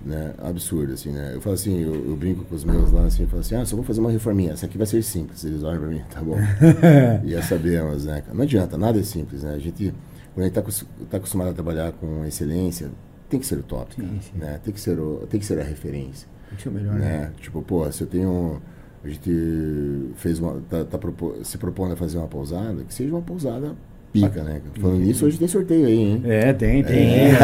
né, 0.02 0.32
absurdo, 0.38 0.94
assim, 0.94 1.12
né? 1.12 1.32
Eu 1.34 1.42
falo 1.42 1.52
assim, 1.52 1.78
eu, 1.82 1.94
eu 1.94 2.16
brinco 2.16 2.42
com 2.42 2.54
os 2.54 2.64
meus 2.64 2.90
lá, 2.90 3.04
assim, 3.04 3.24
eu 3.24 3.28
falo 3.28 3.40
assim, 3.40 3.54
ah, 3.54 3.66
só 3.66 3.76
vou 3.76 3.84
fazer 3.84 4.00
uma 4.00 4.10
reforminha, 4.10 4.52
essa 4.52 4.64
aqui 4.64 4.78
vai 4.78 4.86
ser 4.86 5.02
simples. 5.02 5.44
Eles 5.44 5.62
olham 5.62 5.78
pra 5.78 5.90
mim, 5.90 6.00
tá 6.08 6.22
bom. 6.22 6.38
e 7.22 7.32
já 7.32 7.42
sabemos, 7.42 8.06
né? 8.06 8.22
Não 8.32 8.44
adianta, 8.44 8.78
nada 8.78 8.98
é 8.98 9.02
simples, 9.02 9.42
né? 9.42 9.52
A 9.52 9.58
gente, 9.58 9.92
quando 10.32 10.46
a 10.46 10.48
gente 10.48 10.54
tá, 10.54 10.62
tá 11.10 11.16
acostumado 11.18 11.50
a 11.50 11.52
trabalhar 11.52 11.92
com 11.92 12.24
excelência, 12.24 12.90
tem 13.28 13.38
que 13.38 13.44
ser 13.44 13.58
o 13.58 13.62
top, 13.62 13.94
Sim, 13.94 14.18
sim. 14.22 14.38
né? 14.38 14.58
Tem 14.64 14.72
que 14.72 14.80
ser, 14.80 14.98
o, 14.98 15.26
tem 15.28 15.38
que 15.38 15.44
ser 15.44 15.60
a 15.60 15.62
referência 15.62 16.26
Tem 16.48 16.56
que 16.56 16.62
ser 16.62 16.70
o 16.70 16.72
melhor, 16.72 16.94
né? 16.94 17.18
né? 17.18 17.32
Tipo, 17.42 17.60
pô, 17.60 17.92
se 17.92 18.02
eu 18.02 18.06
tenho. 18.06 18.62
A 19.04 19.08
gente 19.08 20.12
fez 20.14 20.38
uma. 20.38 20.62
Tá, 20.62 20.82
tá 20.82 20.98
se 21.42 21.58
propondo 21.58 21.92
a 21.92 21.96
fazer 21.96 22.16
uma 22.16 22.28
pousada, 22.28 22.84
que 22.84 22.94
seja 22.94 23.12
uma 23.12 23.20
pousada 23.20 23.76
pica, 24.12 24.42
né? 24.42 24.60
Falando 24.80 25.00
nisso, 25.00 25.24
hoje 25.26 25.38
tem 25.38 25.48
sorteio 25.48 25.86
aí, 25.86 25.98
hein? 25.98 26.22
É, 26.24 26.52
tem, 26.52 26.82
tem. 26.84 27.30
É. 27.30 27.34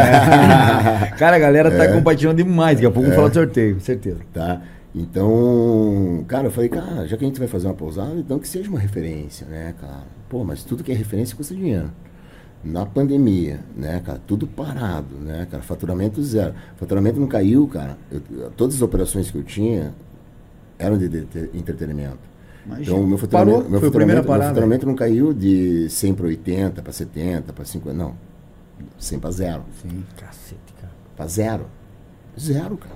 Cara, 1.19 1.37
a 1.37 1.39
galera 1.39 1.71
tá 1.71 1.93
compartilhando 1.93 2.37
demais. 2.37 2.77
Daqui 2.77 2.87
a 2.87 2.91
pouco 2.91 3.03
vamos 3.09 3.17
falar 3.17 3.29
de 3.29 3.35
sorteio, 3.35 3.75
com 3.75 3.81
certeza. 3.81 4.19
Tá? 4.33 4.61
Então, 4.95 6.25
cara, 6.27 6.47
eu 6.47 6.51
falei, 6.51 6.69
cara, 6.69 7.07
já 7.07 7.17
que 7.17 7.25
a 7.25 7.29
gente 7.29 7.39
vai 7.39 7.49
fazer 7.49 7.67
uma 7.67 7.75
pousada, 7.75 8.15
então 8.17 8.39
que 8.39 8.49
seja 8.49 8.69
uma 8.71 8.79
referência, 8.79 9.47
né, 9.47 9.75
cara? 9.81 10.03
Pô, 10.29 10.45
mas 10.45 10.65
tudo 10.65 10.83
que 10.85 10.91
é 10.93 10.95
referência 10.95 11.37
custa 11.37 11.55
dinheiro. 11.55 11.91
Na 12.65 12.85
pandemia, 12.85 13.61
né, 13.77 14.01
cara, 14.05 14.21
tudo 14.27 14.47
parado, 14.47 15.15
né, 15.21 15.47
cara, 15.51 15.63
faturamento 15.63 16.23
zero. 16.23 16.55
Faturamento 16.77 17.21
não 17.21 17.27
caiu, 17.29 17.67
cara. 17.69 17.97
Eu- 18.11 18.51
todas 18.57 18.77
as 18.77 18.83
operações 18.83 19.31
que 19.31 19.39
eu 19.39 19.43
tinha 19.45 19.93
eram 20.79 20.97
de, 20.99 21.09
de- 21.09 21.27
entretenimento. 21.55 22.19
Imagina. 22.69 22.97
Então, 22.97 23.07
meu 23.07 23.19
faturamento, 23.19 23.57
Parou, 23.57 23.71
meu 23.71 23.81
foi 23.81 23.89
a 23.89 23.93
primeira 23.93 24.21
faturamento, 24.23 24.45
meu 24.45 24.55
faturamento 24.55 24.87
não 24.87 24.95
caiu 24.95 25.33
de 25.35 25.89
100 25.91 26.15
para 26.15 26.27
80, 26.27 26.83
para 26.83 26.93
70, 26.93 27.53
para 27.53 27.65
50, 27.65 27.97
não. 27.99 28.15
100 28.99 29.19
para 29.19 29.31
zero. 29.31 29.63
Sim. 29.83 30.05
Cacete, 30.17 30.73
cara. 30.81 30.93
Para 31.17 31.27
zero. 31.27 31.67
Zero, 32.39 32.77
cara. 32.77 32.95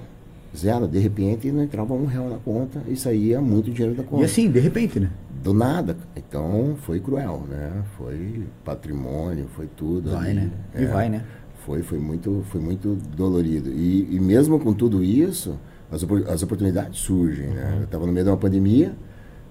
Zero. 0.56 0.86
De 0.86 0.98
repente 0.98 1.50
não 1.50 1.62
entrava 1.62 1.94
um 1.94 2.04
real 2.06 2.28
na 2.28 2.36
conta 2.36 2.82
e 2.86 2.94
saía 2.96 3.40
muito 3.40 3.70
dinheiro 3.70 3.96
da 3.96 4.02
conta. 4.04 4.22
E 4.22 4.24
assim, 4.26 4.50
de 4.50 4.60
repente, 4.60 5.00
né? 5.00 5.10
Do 5.42 5.52
nada. 5.52 5.96
Então 6.14 6.76
foi 6.82 7.00
cruel, 7.00 7.44
né? 7.48 7.82
Foi 7.96 8.44
patrimônio, 8.64 9.46
foi 9.56 9.66
tudo. 9.76 10.10
Vai, 10.12 10.30
ali. 10.30 10.40
né? 10.40 10.50
E 10.76 10.84
É. 10.84 10.86
vai, 10.86 11.08
né? 11.08 11.24
Foi, 11.66 11.82
foi, 11.82 11.98
muito, 11.98 12.44
foi 12.50 12.60
muito 12.60 12.96
dolorido. 13.16 13.70
E, 13.70 14.08
e 14.16 14.20
mesmo 14.20 14.58
com 14.60 14.72
tudo 14.72 15.02
isso, 15.02 15.58
as, 15.90 16.04
as 16.28 16.42
oportunidades 16.42 16.98
surgem, 17.00 17.48
Uhum. 17.48 17.54
né? 17.54 17.76
Eu 17.78 17.84
estava 17.84 18.06
no 18.06 18.12
meio 18.12 18.24
de 18.24 18.30
uma 18.30 18.36
pandemia, 18.36 18.94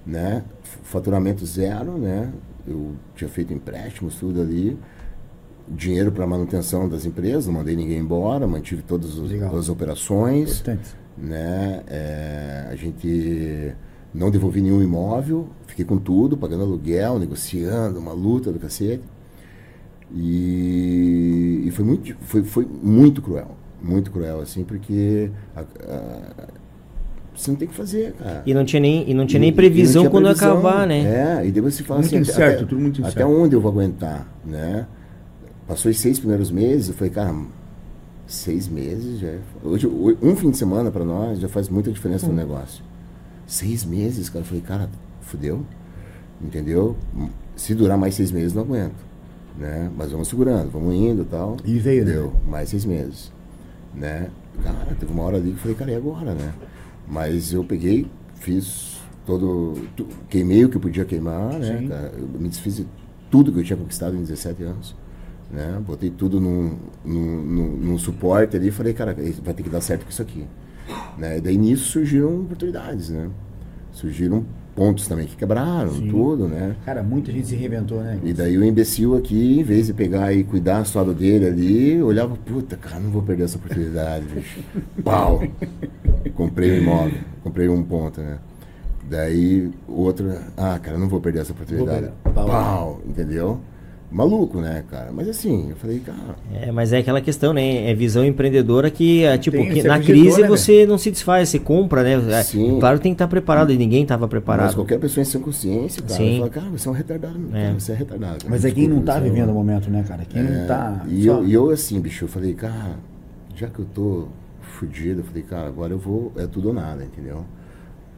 né? 0.06 0.44
Faturamento 0.84 1.46
zero, 1.46 1.98
né? 1.98 2.32
Eu 2.68 2.94
tinha 3.16 3.30
feito 3.30 3.54
empréstimos, 3.54 4.16
tudo 4.16 4.42
ali. 4.42 4.78
Dinheiro 5.68 6.12
para 6.12 6.26
manutenção 6.28 6.90
das 6.90 7.06
empresas, 7.06 7.46
não 7.48 7.54
mandei 7.54 7.76
ninguém 7.76 8.00
embora, 8.00 8.46
mantive 8.48 8.82
todas 8.82 9.18
os- 9.18 9.32
as 9.32 9.70
operações 9.70 10.52
Importante. 10.60 10.96
né? 11.18 11.82
É, 11.88 12.68
a 12.70 12.76
gente 12.76 13.74
não 14.14 14.30
devolvi 14.30 14.60
nenhum 14.62 14.82
imóvel, 14.82 15.48
fiquei 15.68 15.86
com 15.86 15.98
tudo, 15.98 16.36
pagando 16.36 16.64
aluguel, 16.64 17.18
negociando, 17.20 18.00
uma 18.00 18.12
luta 18.12 18.52
do 18.52 18.60
cacete. 18.60 19.04
E, 20.14 21.64
e 21.66 21.72
foi, 21.72 21.86
muito, 21.86 22.16
foi, 22.22 22.44
foi 22.44 22.66
muito 22.66 23.22
cruel, 23.22 23.56
muito 23.82 24.12
cruel, 24.12 24.42
assim, 24.42 24.64
porque 24.64 25.32
a- 25.56 25.62
a- 25.62 26.48
você 27.36 27.52
não 27.52 27.58
tem 27.58 27.68
o 27.68 27.72
que 27.72 27.78
fazer, 27.78 28.14
cara. 28.14 28.44
E 28.46 28.54
não 28.54 28.64
tinha 28.66 28.80
nem, 28.80 29.10
e 29.10 29.14
não 29.14 29.26
tinha 29.26 29.40
E- 29.40 29.42
nem 29.42 29.52
não 29.52 29.56
previsão 29.56 30.02
tinha 30.04 30.10
quando 30.12 30.24
previsão. 30.26 30.52
acabar, 30.58 30.86
né? 30.88 31.40
É, 31.42 31.46
e 31.48 31.52
depois 31.52 31.74
você 31.76 31.84
fala 31.84 32.00
Muito 32.02 32.08
assim, 32.16 32.18
até- 32.24 32.32
incerto, 32.32 32.56
até, 32.58 32.66
tudo 32.66 32.82
muito 32.82 33.02
até 33.02 33.10
incerto. 33.12 33.32
onde 33.32 33.56
eu 33.56 33.62
vou 33.62 33.72
aguentar, 33.72 34.28
né? 34.46 34.86
Passou 35.68 35.90
os 35.90 35.98
seis 36.00 36.20
primeiros 36.20 36.52
meses, 36.52 36.90
eu 36.90 36.94
falei, 36.96 37.12
cara, 37.12 37.34
seis 38.28 38.68
meses 38.68 39.20
já 39.20 39.28
é- 39.28 39.40
hoje 39.64 39.88
ho- 39.88 40.18
um 40.22 40.36
fim 40.36 40.52
de 40.52 40.58
semana 40.58 40.92
para 40.92 41.04
nós 41.06 41.40
já 41.40 41.48
faz 41.48 41.70
muita 41.70 41.92
diferença 41.92 42.26
Hum. 42.26 42.30
no 42.30 42.36
negócio. 42.36 42.84
Seis 43.48 43.84
meses, 43.86 44.30
cara, 44.30 44.42
eu 44.44 44.48
falei, 44.48 44.62
cara, 44.62 44.90
fudeu, 45.22 45.66
entendeu? 46.42 46.96
Se 47.56 47.74
durar 47.76 47.98
mais 47.98 48.16
seis 48.16 48.32
meses 48.32 48.54
não 48.54 48.64
aguento, 48.64 48.96
né? 49.58 49.90
Mas 49.98 50.12
vamos 50.12 50.28
segurando, 50.28 50.70
vamos 50.72 50.94
indo, 50.96 51.22
e 51.24 51.26
tal. 51.26 51.58
E 51.66 51.78
veio, 51.80 52.06
né? 52.06 52.14
Deu 52.14 52.34
mais 52.48 52.70
seis 52.70 52.86
meses, 52.86 53.32
né? 53.94 54.28
Cara, 54.64 54.96
teve 55.00 55.12
uma 55.12 55.24
hora 55.24 55.38
ali 55.38 55.52
que 55.52 55.56
eu 55.58 55.62
falei, 55.62 55.76
cara, 55.76 55.92
e 55.92 55.96
agora, 55.96 56.34
né? 56.34 56.52
Mas 57.12 57.52
eu 57.52 57.62
peguei, 57.62 58.08
fiz 58.36 59.02
todo. 59.26 59.74
queimei 60.30 60.64
o 60.64 60.70
que 60.70 60.78
eu 60.78 60.82
podia 60.82 61.04
queimar, 61.04 61.60
né? 61.60 62.10
Eu 62.18 62.40
me 62.40 62.48
desfiz 62.48 62.78
de 62.78 62.88
tudo 63.30 63.52
que 63.52 63.60
eu 63.60 63.64
tinha 63.66 63.76
conquistado 63.76 64.16
em 64.16 64.22
17 64.22 64.64
anos. 64.64 64.96
Né? 65.52 65.78
Botei 65.86 66.10
tudo 66.10 66.40
num, 66.40 66.78
num, 67.04 67.44
num, 67.44 67.78
num 67.78 67.98
suporte 67.98 68.56
ali 68.56 68.70
e 68.70 68.72
falei, 68.72 68.94
cara, 68.94 69.14
vai 69.44 69.54
ter 69.54 69.62
que 69.62 69.70
dar 69.70 69.82
certo 69.82 70.06
com 70.06 70.10
isso 70.10 70.22
aqui. 70.22 70.46
Né? 71.18 71.40
E 71.40 71.42
daí 71.42 71.58
nisso 71.58 71.84
surgiram 71.90 72.44
oportunidades, 72.44 73.10
né? 73.10 73.30
Surgiram 73.92 74.46
pontos 74.76 75.08
também 75.08 75.28
que 75.28 75.36
quebraram, 75.36 75.92
Sim. 75.92 76.10
tudo, 76.10 76.48
né? 76.48 76.76
Cara, 76.86 77.04
muita 77.04 77.32
gente 77.32 77.48
se 77.48 77.56
reinventou, 77.56 78.02
né? 78.02 78.20
E 78.24 78.34
daí 78.34 78.58
o 78.58 78.64
imbecil 78.64 79.16
aqui, 79.16 79.60
em 79.60 79.64
vez 79.64 79.88
de 79.88 79.94
pegar 79.94 80.34
e 80.34 80.44
cuidar 80.44 80.86
só 80.86 81.04
do 81.04 81.14
dele 81.14 81.46
ali, 81.46 82.02
olhava, 82.02 82.36
puta, 82.36 82.76
cara, 82.76 83.00
não 83.00 83.12
vou 83.12 83.22
perder 83.22 83.44
essa 83.44 83.58
oportunidade, 83.58 84.26
bicho. 84.26 84.60
Pau! 85.04 85.42
Comprei 86.36 86.72
um 86.72 86.82
imóvel, 86.82 87.20
comprei 87.44 87.70
um 87.70 87.84
ponto, 87.84 88.22
né? 88.22 88.40
Daí 89.10 89.72
outro, 89.88 90.32
ah, 90.56 90.80
cara, 90.80 90.98
não 90.98 91.10
vou 91.10 91.20
perder 91.20 91.40
essa 91.40 91.52
oportunidade. 91.52 92.08
pegar. 92.24 92.34
Pau. 92.34 92.46
Pau, 92.46 93.02
entendeu? 93.06 93.60
Maluco, 94.12 94.60
né, 94.60 94.84
cara? 94.92 95.10
Mas 95.14 95.30
assim, 95.30 95.70
eu 95.70 95.76
falei, 95.78 96.00
cara, 96.00 96.36
É, 96.54 96.70
mas 96.70 96.92
é 96.92 96.98
aquela 96.98 97.22
questão, 97.22 97.54
né? 97.54 97.90
É 97.90 97.94
visão 97.94 98.26
empreendedora 98.26 98.92
que, 98.92 99.24
é, 99.24 99.38
tipo, 99.38 99.56
Tem- 99.56 99.70
que 99.72 99.84
na 99.84 100.00
crise 100.02 100.42
né, 100.42 100.48
você 100.50 100.86
não 100.86 100.98
se 100.98 101.10
desfaz, 101.10 101.48
você 101.48 101.58
compra, 101.60 102.04
né? 102.04 102.40
É, 102.40 102.44
Sim. 102.44 102.78
Claro 102.80 103.00
tem 103.00 103.14
que 103.14 103.16
estar 103.16 103.28
preparado 103.30 103.72
e 103.72 103.78
ninguém 103.78 104.04
estava 104.04 104.24
mas 104.26 104.30
preparado. 104.30 104.76
qualquer 104.76 105.00
pessoa 105.00 105.22
em 105.22 105.26
sã 105.26 105.40
consciência, 105.40 106.04
cara, 106.04 106.14
Sim. 106.16 106.38
fala, 106.40 106.50
cara, 106.50 106.66
você 106.70 106.88
é 106.90 106.92
um 106.92 106.94
retardado, 106.94 107.40
É. 107.54 107.62
cara, 107.68 107.80
você 107.80 107.92
é 107.92 107.96
retardado. 107.96 108.38
cara. 108.40 108.50
Mas 108.50 108.66
é 108.66 108.72
quem 108.72 108.88
não 108.90 109.02
tá 109.02 109.16
é 109.16 109.20
um- 109.20 109.24
vivendo 109.24 109.50
o 109.50 109.54
momento, 109.54 109.90
né, 109.90 110.04
cara? 110.06 110.26
Quem 110.26 110.44
não 110.44 110.52
É, 110.62 110.66
tá. 110.66 111.06
E 111.08 111.24
só- 111.24 111.32
eu, 111.38 111.48
e 111.48 111.54
eu, 111.54 111.70
assim, 111.70 112.00
bicho, 112.02 112.26
eu 112.26 112.30
falei, 112.30 112.54
cara, 112.54 112.98
já 113.56 113.68
que 113.68 113.80
eu 113.80 113.86
tô 113.86 114.28
fudido, 114.62 115.22
eu 115.22 115.24
falei, 115.24 115.44
cara, 115.44 115.68
agora 115.68 115.94
eu 115.94 116.00
vou, 116.00 116.34
é 116.36 116.46
tudo 116.48 116.68
ou 116.68 116.74
nada, 116.74 117.04
entendeu? 117.06 117.46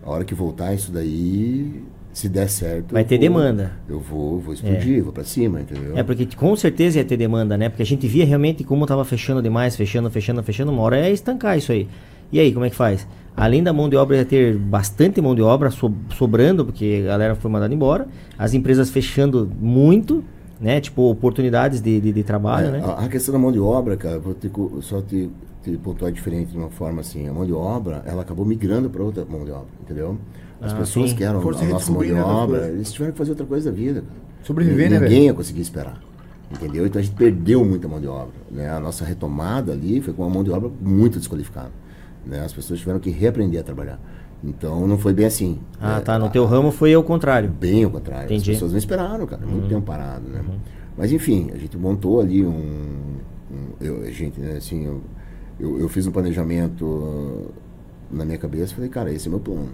A 0.04 0.10
hora 0.10 0.26
que 0.26 0.34
voltar 0.34 0.74
isso 0.74 0.92
daí, 0.92 1.84
se 2.14 2.30
der 2.30 2.48
certo. 2.48 2.94
Vai 2.94 3.04
ter 3.04 3.16
vou- 3.18 3.22
demanda. 3.28 3.72
Eu 3.90 4.00
vou, 4.00 4.40
vou 4.40 4.54
explodir, 4.54 5.04
vou 5.04 5.12
pra 5.12 5.24
cima, 5.24 5.60
entendeu? 5.62 5.98
É, 5.98 6.04
porque 6.04 6.28
com 6.36 6.56
certeza 6.56 7.00
ia 7.00 7.04
ter 7.06 7.18
demanda, 7.18 7.58
né? 7.58 7.68
Porque 7.70 7.82
a 7.82 7.86
gente 7.86 8.08
via 8.08 8.26
realmente 8.26 8.64
como 8.64 8.86
tava 8.86 9.04
fechando 9.04 9.42
demais, 9.42 9.76
fechando, 9.76 10.10
fechando, 10.12 10.42
fechando, 10.44 10.72
uma 10.72 10.82
hora 10.84 10.98
é 11.00 11.12
estancar 11.12 11.58
isso 11.58 11.72
aí. 11.72 11.88
E 12.32 12.40
aí, 12.40 12.52
como 12.54 12.66
é 12.66 12.70
que 12.70 12.76
faz? 12.76 13.08
Além 13.36 13.64
da 13.64 13.74
mão 13.74 13.90
de 13.90 13.96
obra, 13.96 14.18
ia 14.18 14.26
ter 14.26 14.56
bastante 14.58 15.20
mão 15.20 15.34
de 15.34 15.42
obra 15.42 15.72
so- 15.72 15.92
sobrando, 16.16 16.64
porque 16.64 17.02
a 17.04 17.08
galera 17.08 17.36
foi 17.36 17.50
mandada 17.50 17.74
embora, 17.74 18.08
as 18.38 18.54
empresas 18.54 18.90
fechando 18.92 19.50
muito, 19.60 20.24
né? 20.62 20.80
Tipo, 20.80 21.10
oportunidades 21.10 21.82
de, 21.82 22.00
de, 22.00 22.12
de 22.14 22.24
trabalho, 22.24 22.68
É, 22.68 22.72
né? 22.72 22.82
a, 22.86 23.06
a 23.06 23.08
questão 23.10 23.34
da 23.34 23.40
mão 23.40 23.52
de 23.52 23.60
obra, 23.60 23.98
cara, 23.98 24.20
vou 24.20 24.36
co- 24.52 24.82
só 24.82 25.02
te, 25.02 25.30
te 25.64 25.72
pontuar 25.78 26.12
diferente 26.12 26.52
de 26.52 26.58
uma 26.58 26.70
forma 26.70 27.02
assim. 27.02 27.28
A 27.28 27.34
mão 27.34 27.44
de 27.46 27.54
obra, 27.54 28.04
ela 28.06 28.22
acabou 28.22 28.46
migrando 28.46 28.88
para 28.90 29.02
outra 29.04 29.26
mão 29.26 29.44
de 29.46 29.52
obra, 29.52 29.68
entendeu? 29.84 30.16
As 30.64 30.72
Ah, 30.74 30.76
pessoas 30.78 31.10
sim. 31.10 31.16
que 31.16 31.24
eram 31.24 31.42
se 31.54 31.64
a 31.66 31.68
nossa 31.68 31.92
mão 31.92 32.02
de 32.04 32.12
outras 32.14 32.28
obra, 32.28 32.68
eles 32.70 32.92
tiveram 32.92 33.12
que 33.12 33.18
fazer 33.18 33.32
outra 33.32 33.46
coisa 33.46 33.70
da 33.70 33.76
vida, 33.76 34.02
cara. 34.02 34.22
Sobreviver, 34.44 34.86
Ninguém 34.90 35.00
né, 35.00 35.08
velho? 35.08 35.22
ia 35.24 35.34
conseguir 35.34 35.62
esperar. 35.62 36.00
Entendeu? 36.52 36.86
Então 36.86 37.00
a 37.00 37.04
gente 37.04 37.16
perdeu 37.16 37.66
muita 37.66 37.88
mão 37.88 38.00
de 38.00 38.08
obra. 38.08 38.34
Né? 38.52 38.70
A 38.70 38.80
nossa 38.80 39.04
retomada 39.04 39.72
ali 39.72 40.02
foi 40.02 40.14
com 40.14 40.22
uma 40.24 40.30
mão 40.30 40.44
de 40.44 40.52
obra 40.52 40.70
muito 40.82 41.18
desqualificada. 41.18 41.72
Né? 42.26 42.42
As 42.46 42.54
pessoas 42.54 42.80
tiveram 42.80 43.00
que 43.00 43.10
reaprender 43.10 43.60
a 43.60 43.64
trabalhar. 43.64 44.00
Então 44.44 44.86
não 44.88 44.98
foi 44.98 45.14
bem 45.14 45.26
assim. 45.26 45.60
Ah, 45.82 45.96
né? 45.96 46.02
tá. 46.02 46.20
No 46.20 46.26
A- 46.26 46.30
teu 46.30 46.46
ramo 46.46 46.72
foi 46.72 46.94
ao 46.94 47.04
contrário. 47.04 47.50
Bem 47.50 47.84
ao 47.86 47.90
contrário. 47.92 48.26
Entendi. 48.26 48.52
As 48.52 48.56
pessoas 48.58 48.72
não 48.72 48.78
esperaram, 48.78 49.26
cara. 49.26 49.44
Uhum. 49.46 49.52
Muito 49.52 49.68
tempo 49.70 49.82
parado, 49.82 50.28
né? 50.30 50.42
Mas 50.98 51.12
enfim, 51.12 51.50
a 51.54 51.58
gente 51.58 51.76
montou 51.78 52.22
ali 52.22 52.46
um. 52.46 52.50
um- 53.52 53.70
eu, 53.82 54.02
a 54.04 54.12
gente, 54.12 54.40
né, 54.40 54.58
assim, 54.58 54.86
eu, 54.86 55.02
eu, 55.60 55.80
eu 55.80 55.90
fiz 55.90 56.06
um 56.06 56.12
planejamento 56.12 57.52
na 58.12 58.24
minha 58.26 58.38
cabeça 58.38 58.72
e 58.74 58.76
falei, 58.76 58.90
cara, 58.90 59.12
esse 59.12 59.28
é 59.28 59.30
meu 59.32 59.40
plano. 59.40 59.70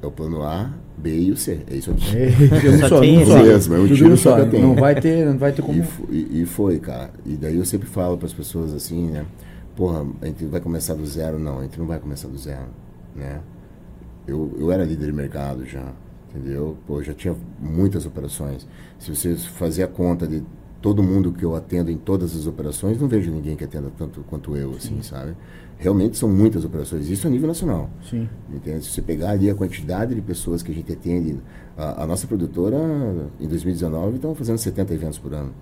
É 0.00 0.06
o 0.06 0.10
plano 0.12 0.42
A, 0.42 0.70
B 0.96 1.18
e 1.18 1.32
o 1.32 1.36
C. 1.36 1.60
É 1.68 1.74
isso 1.76 1.90
aqui. 1.90 2.16
É, 2.16 2.28
um 2.70 2.78
Só 2.80 2.88
só, 2.88 3.00
tem 3.00 3.20
esse. 3.20 3.30
só. 3.30 3.42
Mesmo, 3.42 3.74
é 3.74 3.78
um 3.78 3.82
Tudo 3.82 3.96
tiro 3.96 4.16
só 4.16 4.34
que 4.36 4.40
eu 4.42 4.50
tenho. 4.50 4.66
Não 4.68 4.74
vai 4.76 4.94
ter, 5.00 5.26
não 5.26 5.36
vai 5.38 5.52
ter 5.52 5.62
como. 5.62 5.78
E, 5.78 5.82
fo- 5.82 6.06
e, 6.10 6.42
e 6.42 6.46
foi, 6.46 6.78
cara. 6.78 7.10
E 7.26 7.36
daí 7.36 7.56
eu 7.56 7.64
sempre 7.64 7.88
falo 7.88 8.16
para 8.16 8.26
as 8.26 8.32
pessoas 8.32 8.72
assim, 8.72 9.08
né? 9.08 9.26
Porra, 9.76 10.06
a 10.22 10.26
gente 10.26 10.44
vai 10.46 10.60
começar 10.60 10.94
do 10.94 11.04
zero? 11.06 11.38
Não, 11.38 11.58
a 11.58 11.62
gente 11.62 11.78
não 11.78 11.86
vai 11.86 11.98
começar 11.98 12.28
do 12.28 12.38
zero, 12.38 12.66
né? 13.14 13.40
Eu, 14.26 14.54
eu 14.58 14.70
era 14.70 14.84
líder 14.84 15.06
de 15.06 15.12
mercado 15.12 15.64
já, 15.66 15.92
entendeu? 16.30 16.76
Pô, 16.86 17.02
já 17.02 17.14
tinha 17.14 17.34
muitas 17.60 18.04
operações. 18.06 18.66
Se 18.98 19.14
você 19.14 19.34
fazer 19.36 19.82
a 19.82 19.88
conta 19.88 20.26
de 20.26 20.42
todo 20.82 21.02
mundo 21.02 21.32
que 21.32 21.44
eu 21.44 21.56
atendo 21.56 21.90
em 21.90 21.96
todas 21.96 22.36
as 22.36 22.46
operações, 22.46 23.00
não 23.00 23.08
vejo 23.08 23.30
ninguém 23.32 23.56
que 23.56 23.64
atenda 23.64 23.90
tanto 23.96 24.20
quanto 24.28 24.56
eu, 24.56 24.72
assim, 24.76 25.00
sabe? 25.02 25.34
Realmente 25.78 26.16
são 26.16 26.28
muitas 26.28 26.64
operações, 26.64 27.08
isso 27.08 27.26
a 27.26 27.30
nível 27.30 27.46
nacional. 27.46 27.88
Sim. 28.10 28.28
Entende? 28.52 28.84
Se 28.84 28.90
você 28.90 29.00
pegar 29.00 29.30
ali 29.30 29.48
a 29.48 29.54
quantidade 29.54 30.12
de 30.12 30.20
pessoas 30.20 30.60
que 30.60 30.72
a 30.72 30.74
gente 30.74 30.92
atende, 30.92 31.38
a, 31.76 32.02
a 32.02 32.06
nossa 32.06 32.26
produtora, 32.26 32.76
em 33.40 33.46
2019, 33.46 34.16
estava 34.16 34.34
fazendo 34.34 34.58
70 34.58 34.94
eventos 34.94 35.18
por 35.18 35.32
ano. 35.32 35.52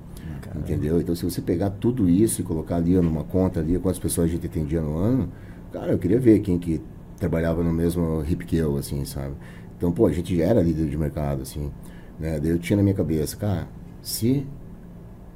Entendeu? 0.59 1.01
Então, 1.01 1.15
se 1.15 1.25
você 1.25 1.43
pegar 1.43 1.71
tudo 1.71 2.09
isso 2.09 2.41
e 2.41 2.45
colocar 2.45 2.77
ali 2.77 2.95
numa 2.95 3.25
conta 3.25 3.61
ali, 3.61 3.79
quantas 3.79 3.99
pessoas 3.99 4.29
a 4.31 4.33
gente 4.33 4.47
atendia 4.47 4.81
no 4.81 4.97
ano, 4.97 5.29
cara, 5.71 5.93
eu 5.93 5.99
queria 5.99 6.19
ver 6.19 6.41
quem 6.41 6.59
que 6.59 6.81
trabalhava 7.19 7.63
no 7.63 7.73
mesmo 7.73 8.25
hip 8.27 8.45
que 8.45 8.57
eu, 8.57 8.77
assim, 8.77 9.05
sabe? 9.05 9.35
Então, 9.77 9.93
pô, 9.93 10.07
a 10.07 10.13
gente 10.13 10.35
já 10.35 10.45
era 10.45 10.63
líder 10.63 10.89
de 10.89 10.97
mercado, 10.97 11.43
assim, 11.43 11.71
né? 12.19 12.41
Daí 12.41 12.51
eu 12.51 12.59
tinha 12.59 12.77
na 12.77 12.83
minha 12.83 12.95
cabeça, 12.95 13.37
cara, 13.37 13.69
se, 14.01 14.47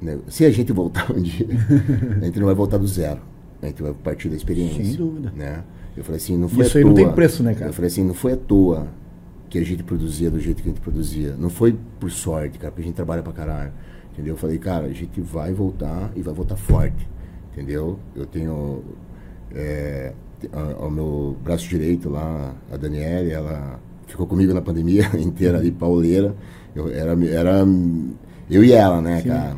né, 0.01 0.17
se 0.27 0.43
a 0.43 0.49
gente 0.49 0.71
voltar 0.71 1.11
um 1.11 1.21
dia, 1.21 1.47
a 2.19 2.25
gente 2.25 2.39
não 2.39 2.47
vai 2.47 2.55
voltar 2.55 2.77
do 2.77 2.87
zero. 2.87 3.21
A 3.61 3.67
gente 3.67 3.81
vai 3.81 3.93
partir 3.93 4.29
da 4.29 4.35
experiência. 4.35 4.83
Sem 4.83 4.95
dúvida. 4.95 5.31
Né? 5.35 5.63
Eu 5.95 6.03
falei 6.03 6.17
assim, 6.17 6.37
não 6.37 6.47
foi 6.49 6.65
Isso 6.65 6.77
à 6.77 6.79
aí 6.79 6.83
toa. 6.83 6.93
não 6.93 6.95
tem 6.95 7.13
preço, 7.13 7.43
né, 7.43 7.53
cara? 7.53 7.69
Eu 7.69 7.73
falei 7.73 7.87
assim, 7.87 8.03
não 8.03 8.13
foi 8.13 8.33
à 8.33 8.37
toa 8.37 8.87
que 9.49 9.57
a 9.57 9.65
gente 9.65 9.83
produzia 9.83 10.31
do 10.31 10.39
jeito 10.39 10.63
que 10.63 10.69
a 10.69 10.71
gente 10.71 10.81
produzia. 10.81 11.35
Não 11.37 11.49
foi 11.49 11.77
por 11.99 12.09
sorte, 12.09 12.57
cara, 12.57 12.71
porque 12.71 12.83
a 12.83 12.85
gente 12.85 12.95
trabalha 12.95 13.21
pra 13.21 13.33
caralho. 13.33 13.71
Entendeu? 14.13 14.33
Eu 14.33 14.37
falei, 14.37 14.57
cara, 14.57 14.85
a 14.85 14.93
gente 14.93 15.19
vai 15.21 15.53
voltar 15.53 16.11
e 16.15 16.21
vai 16.21 16.33
voltar 16.33 16.55
forte. 16.55 17.07
Entendeu? 17.51 17.99
Eu 18.15 18.25
tenho 18.25 18.81
é, 19.53 20.13
ao 20.79 20.89
meu 20.89 21.37
braço 21.43 21.67
direito 21.67 22.09
lá, 22.09 22.55
a 22.71 22.77
Daniele, 22.77 23.31
ela 23.31 23.79
ficou 24.07 24.25
comigo 24.25 24.53
na 24.53 24.61
pandemia 24.61 25.09
inteira 25.19 25.57
ali, 25.57 25.71
pauleira. 25.71 26.35
Eu, 26.73 26.89
era, 26.89 27.11
era 27.27 27.65
eu 28.49 28.63
e 28.63 28.71
ela, 28.71 29.01
né, 29.01 29.21
cara? 29.21 29.57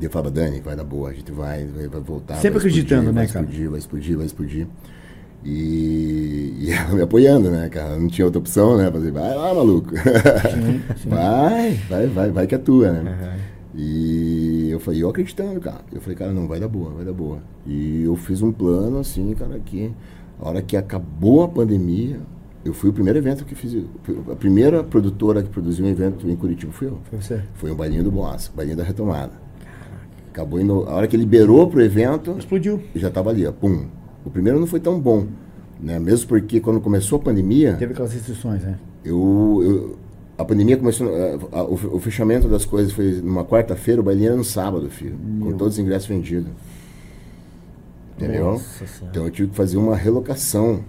Eu 0.00 0.10
falava, 0.10 0.30
Dani, 0.30 0.60
vai 0.60 0.76
dar 0.76 0.84
boa, 0.84 1.10
a 1.10 1.12
gente 1.12 1.32
vai, 1.32 1.64
vai, 1.66 1.88
vai 1.88 2.00
voltar. 2.00 2.34
Sempre 2.36 2.58
vai 2.58 2.68
explodir, 2.68 2.84
acreditando, 2.84 3.12
né, 3.12 3.12
vai 3.12 3.26
cara? 3.26 3.44
explodir, 3.44 3.70
vai 3.70 3.78
explodir, 3.78 4.16
vai 4.16 4.26
explodir. 4.26 4.66
E, 5.44 6.54
e 6.60 6.70
ela 6.70 6.94
me 6.94 7.02
apoiando, 7.02 7.50
né, 7.50 7.68
cara? 7.68 7.98
Não 7.98 8.08
tinha 8.08 8.24
outra 8.24 8.38
opção, 8.38 8.76
né? 8.76 8.90
Fazer, 8.90 9.10
vai 9.10 9.34
lá, 9.34 9.54
maluco. 9.54 9.90
vai, 11.06 11.74
vai, 11.88 12.06
vai, 12.08 12.30
vai 12.30 12.46
que 12.46 12.54
é 12.54 12.58
tua, 12.58 12.92
né? 12.92 13.38
E 13.74 14.70
eu 14.70 14.80
falei, 14.80 15.02
eu 15.02 15.08
acreditando, 15.10 15.60
cara. 15.60 15.80
Eu 15.92 16.00
falei, 16.00 16.16
cara, 16.16 16.32
não, 16.32 16.48
vai 16.48 16.58
dar 16.58 16.68
boa, 16.68 16.90
vai 16.90 17.04
dar 17.04 17.12
boa. 17.12 17.40
E 17.66 18.02
eu 18.04 18.16
fiz 18.16 18.42
um 18.42 18.50
plano 18.50 18.98
assim, 18.98 19.34
cara, 19.34 19.58
que 19.58 19.92
a 20.40 20.48
hora 20.48 20.62
que 20.62 20.76
acabou 20.76 21.42
a 21.42 21.48
pandemia, 21.48 22.18
eu 22.64 22.72
fui 22.72 22.90
o 22.90 22.92
primeiro 22.92 23.18
evento 23.18 23.44
que 23.44 23.54
fiz. 23.54 23.84
A 24.30 24.34
primeira 24.34 24.82
produtora 24.82 25.42
que 25.42 25.48
produziu 25.48 25.84
um 25.84 25.88
evento 25.88 26.28
em 26.28 26.34
Curitiba 26.34 26.72
fui 26.72 26.88
eu. 26.88 26.98
Foi 27.10 27.20
você. 27.20 27.42
Foi 27.54 27.70
o 27.70 27.74
Bailinho 27.74 28.02
do 28.02 28.10
Boas, 28.10 28.48
o 28.48 28.52
Bailinho 28.56 28.76
da 28.76 28.82
Retomada. 28.82 29.45
Acabou 30.36 30.60
indo. 30.60 30.84
A 30.86 30.94
hora 30.94 31.08
que 31.08 31.16
liberou 31.16 31.66
pro 31.66 31.80
evento, 31.80 32.36
Explodiu. 32.38 32.78
já 32.94 33.08
estava 33.08 33.30
ali, 33.30 33.46
ó, 33.46 33.52
pum. 33.52 33.86
O 34.22 34.28
primeiro 34.28 34.60
não 34.60 34.66
foi 34.66 34.78
tão 34.78 35.00
bom, 35.00 35.26
né? 35.80 35.98
Mesmo 35.98 36.28
porque 36.28 36.60
quando 36.60 36.78
começou 36.78 37.18
a 37.18 37.22
pandemia, 37.22 37.72
Teve 37.78 37.94
aquelas 37.94 38.12
restrições, 38.12 38.62
né? 38.62 38.76
eu, 39.02 39.62
eu- 39.64 39.96
a 40.36 40.44
pandemia 40.44 40.76
começou, 40.76 41.08
eh, 41.08 41.38
a- 41.52 41.62
o, 41.62 41.72
o 41.96 41.98
fechamento 42.00 42.48
das 42.48 42.66
coisas 42.66 42.92
foi 42.92 43.12
numa 43.22 43.46
quarta-feira, 43.46 43.98
o 44.02 44.04
bailinho 44.04 44.26
era 44.28 44.36
no 44.36 44.44
sábado, 44.44 44.90
filho, 44.90 45.16
com 45.40 45.52
todos 45.52 45.72
os 45.74 45.78
ingressos 45.78 46.06
vendidos. 46.06 46.50
Entendeu? 48.18 48.44
Nossa. 48.44 48.84
Então 49.10 49.24
eu 49.24 49.30
tive 49.30 49.48
que 49.48 49.56
fazer 49.56 49.78
uma 49.78 49.96
relocação 49.96 50.80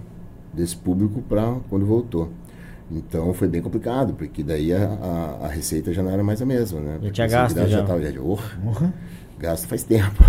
desse 0.52 0.76
público 0.76 1.22
para 1.22 1.56
quando 1.70 1.86
voltou. 1.86 2.28
Então 2.90 3.32
foi 3.32 3.48
bem 3.48 3.62
complicado, 3.62 4.12
porque 4.12 4.42
daí 4.42 4.74
a, 4.74 4.88
a, 5.40 5.46
a 5.46 5.48
receita 5.48 5.90
já 5.92 6.02
não 6.02 6.10
era 6.10 6.22
mais 6.22 6.42
a 6.42 6.46
mesma, 6.46 6.80
né? 6.80 6.98
Tinha 7.12 7.26
gasto 7.26 7.54
convidados 7.54 7.70
já. 7.72 7.82
tava, 7.82 8.02
já, 8.02 8.20
oh, 8.20 8.36
Porra. 8.62 8.94
Gasto 9.38 9.66
faz 9.66 9.82
tempo. 9.82 10.24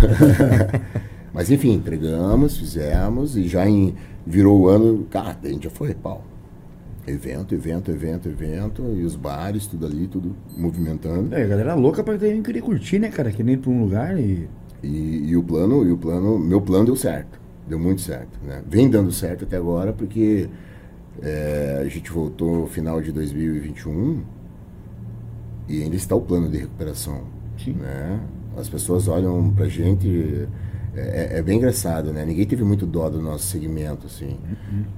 Mas 1.32 1.50
enfim, 1.50 1.74
entregamos, 1.74 2.56
fizemos 2.56 3.36
e 3.36 3.46
já 3.46 3.68
em, 3.68 3.94
virou 4.26 4.60
o 4.60 4.68
ano, 4.68 5.06
cara, 5.10 5.36
a 5.42 5.48
gente 5.48 5.64
já 5.64 5.70
foi, 5.70 5.94
pau. 5.94 6.24
Evento, 7.06 7.54
evento, 7.54 7.90
evento, 7.90 8.28
evento, 8.28 8.82
e 8.96 9.02
os 9.02 9.16
bares, 9.16 9.66
tudo 9.66 9.86
ali, 9.86 10.06
tudo 10.06 10.34
movimentando. 10.56 11.34
É, 11.34 11.44
a 11.44 11.46
galera 11.46 11.74
louca 11.74 12.04
pra 12.04 12.16
nem 12.16 12.42
querer 12.42 12.60
curtir, 12.60 12.98
né, 12.98 13.08
cara? 13.08 13.32
Querer 13.32 13.52
ir 13.52 13.58
pra 13.58 13.70
um 13.70 13.82
lugar 13.82 14.18
e. 14.18 14.48
E, 14.82 15.28
e 15.28 15.36
o 15.36 15.42
plano, 15.42 15.86
e 15.86 15.92
o 15.92 15.96
plano, 15.96 16.38
meu 16.38 16.60
plano 16.60 16.86
deu 16.86 16.96
certo, 16.96 17.38
deu 17.68 17.78
muito 17.78 18.00
certo, 18.00 18.38
né? 18.42 18.62
Vem 18.66 18.88
dando 18.88 19.12
certo 19.12 19.44
até 19.44 19.56
agora 19.56 19.92
porque 19.92 20.48
é, 21.20 21.80
a 21.82 21.88
gente 21.88 22.10
voltou 22.10 22.60
no 22.60 22.66
final 22.66 23.00
de 23.02 23.12
2021 23.12 24.22
e 25.68 25.82
ainda 25.82 25.96
está 25.96 26.14
o 26.14 26.20
plano 26.20 26.48
de 26.48 26.58
recuperação, 26.58 27.24
Sim. 27.62 27.74
né? 27.74 28.20
As 28.56 28.68
pessoas 28.68 29.08
olham 29.08 29.50
pra 29.52 29.66
gente 29.66 30.48
é, 30.94 31.38
é 31.38 31.42
bem 31.42 31.58
engraçado, 31.58 32.12
né? 32.12 32.24
Ninguém 32.24 32.44
teve 32.44 32.64
muito 32.64 32.84
dó 32.84 33.08
do 33.08 33.22
nosso 33.22 33.46
segmento, 33.46 34.06
assim, 34.06 34.36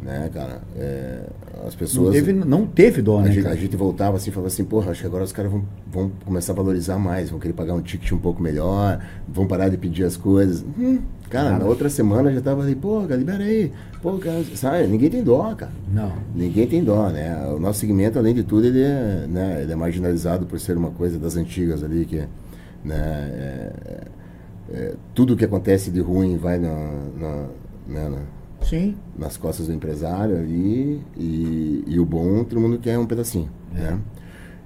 né, 0.00 0.30
cara? 0.32 0.62
É, 0.76 1.26
as 1.66 1.74
pessoas 1.74 2.06
Não 2.06 2.12
teve, 2.12 2.32
não 2.32 2.66
teve 2.66 3.02
dó, 3.02 3.18
a, 3.18 3.22
né, 3.22 3.32
gente, 3.32 3.46
a 3.46 3.54
gente 3.54 3.76
voltava 3.76 4.16
assim 4.16 4.30
e 4.30 4.32
falava 4.32 4.48
assim, 4.48 4.64
porra, 4.64 4.90
acho 4.90 5.02
que 5.02 5.06
agora 5.06 5.22
os 5.22 5.32
caras 5.32 5.50
vão, 5.50 5.64
vão 5.90 6.10
começar 6.24 6.52
a 6.52 6.56
valorizar 6.56 6.98
mais, 6.98 7.28
vão 7.28 7.38
querer 7.38 7.52
pagar 7.52 7.74
um 7.74 7.82
ticket 7.82 8.10
um 8.12 8.18
pouco 8.18 8.42
melhor, 8.42 9.04
vão 9.28 9.46
parar 9.46 9.68
de 9.68 9.76
pedir 9.76 10.04
as 10.04 10.16
coisas. 10.16 10.64
Hum, 10.78 11.00
cara, 11.28 11.58
na 11.58 11.66
outra 11.66 11.90
semana 11.90 12.32
já 12.32 12.40
tava 12.40 12.62
ali, 12.62 12.74
pô, 12.74 13.02
cara, 13.02 13.16
libera 13.16 13.44
aí. 13.44 13.70
Pô, 14.00 14.14
cara, 14.14 14.42
sabe, 14.54 14.86
ninguém 14.86 15.10
tem 15.10 15.22
dó, 15.22 15.54
cara. 15.54 15.72
Não. 15.92 16.12
Ninguém 16.34 16.66
tem 16.66 16.82
dó, 16.82 17.10
né? 17.10 17.46
O 17.54 17.60
nosso 17.60 17.80
segmento, 17.80 18.18
além 18.18 18.34
de 18.34 18.42
tudo, 18.42 18.66
ele 18.66 18.80
é, 18.80 19.26
né, 19.28 19.60
ele 19.62 19.72
é 19.72 19.76
marginalizado 19.76 20.46
por 20.46 20.58
ser 20.58 20.76
uma 20.76 20.90
coisa 20.90 21.18
das 21.18 21.36
antigas 21.36 21.84
ali, 21.84 22.06
que 22.06 22.24
né, 22.84 22.96
é- 22.96 24.06
é- 24.72 24.94
tudo 25.14 25.36
que 25.36 25.44
acontece 25.44 25.90
de 25.90 26.00
ruim 26.00 26.36
vai 26.36 26.58
na, 26.58 26.74
na, 27.18 27.46
né, 27.86 28.08
na- 28.08 28.66
Sim. 28.66 28.96
nas 29.18 29.36
costas 29.36 29.66
do 29.66 29.72
empresário 29.72 30.36
ali 30.36 31.02
e, 31.16 31.84
e 31.86 31.98
o 32.00 32.04
bom 32.06 32.44
todo 32.44 32.60
mundo 32.60 32.78
quer 32.78 32.98
um 32.98 33.06
pedacinho, 33.06 33.50
né? 33.72 33.98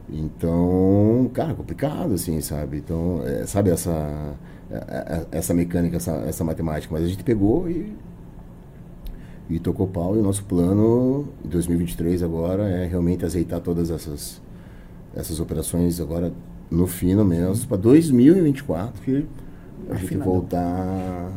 Então, 0.08 1.28
cara, 1.34 1.54
complicado 1.54 2.14
assim, 2.14 2.40
sabe? 2.40 2.78
Então, 2.78 3.22
é, 3.24 3.44
sabe 3.46 3.70
essa 3.70 4.34
é- 4.70 4.76
é- 4.76 5.26
essa 5.38 5.52
mecânica, 5.54 5.96
essa, 5.96 6.12
essa 6.28 6.44
matemática, 6.44 6.92
mas 6.94 7.04
a 7.04 7.08
gente 7.08 7.22
pegou 7.24 7.68
e 7.70 7.94
e 9.48 9.60
tocou 9.60 9.86
pau 9.86 10.16
e 10.16 10.18
o 10.18 10.22
nosso 10.24 10.42
plano 10.44 11.28
em 11.44 11.48
2023 11.48 12.20
agora 12.24 12.64
é 12.68 12.84
realmente 12.84 13.24
azeitar 13.24 13.60
todas 13.60 13.90
essas 13.90 14.42
essas 15.14 15.38
operações 15.38 16.00
agora 16.00 16.32
no 16.70 16.86
fino 16.86 17.24
mesmo 17.24 17.66
para 17.66 17.76
2024 17.76 19.00
Filho. 19.02 19.26
a 19.88 19.94
gente 19.94 20.04
Afinadão. 20.06 20.32
voltar 20.32 21.30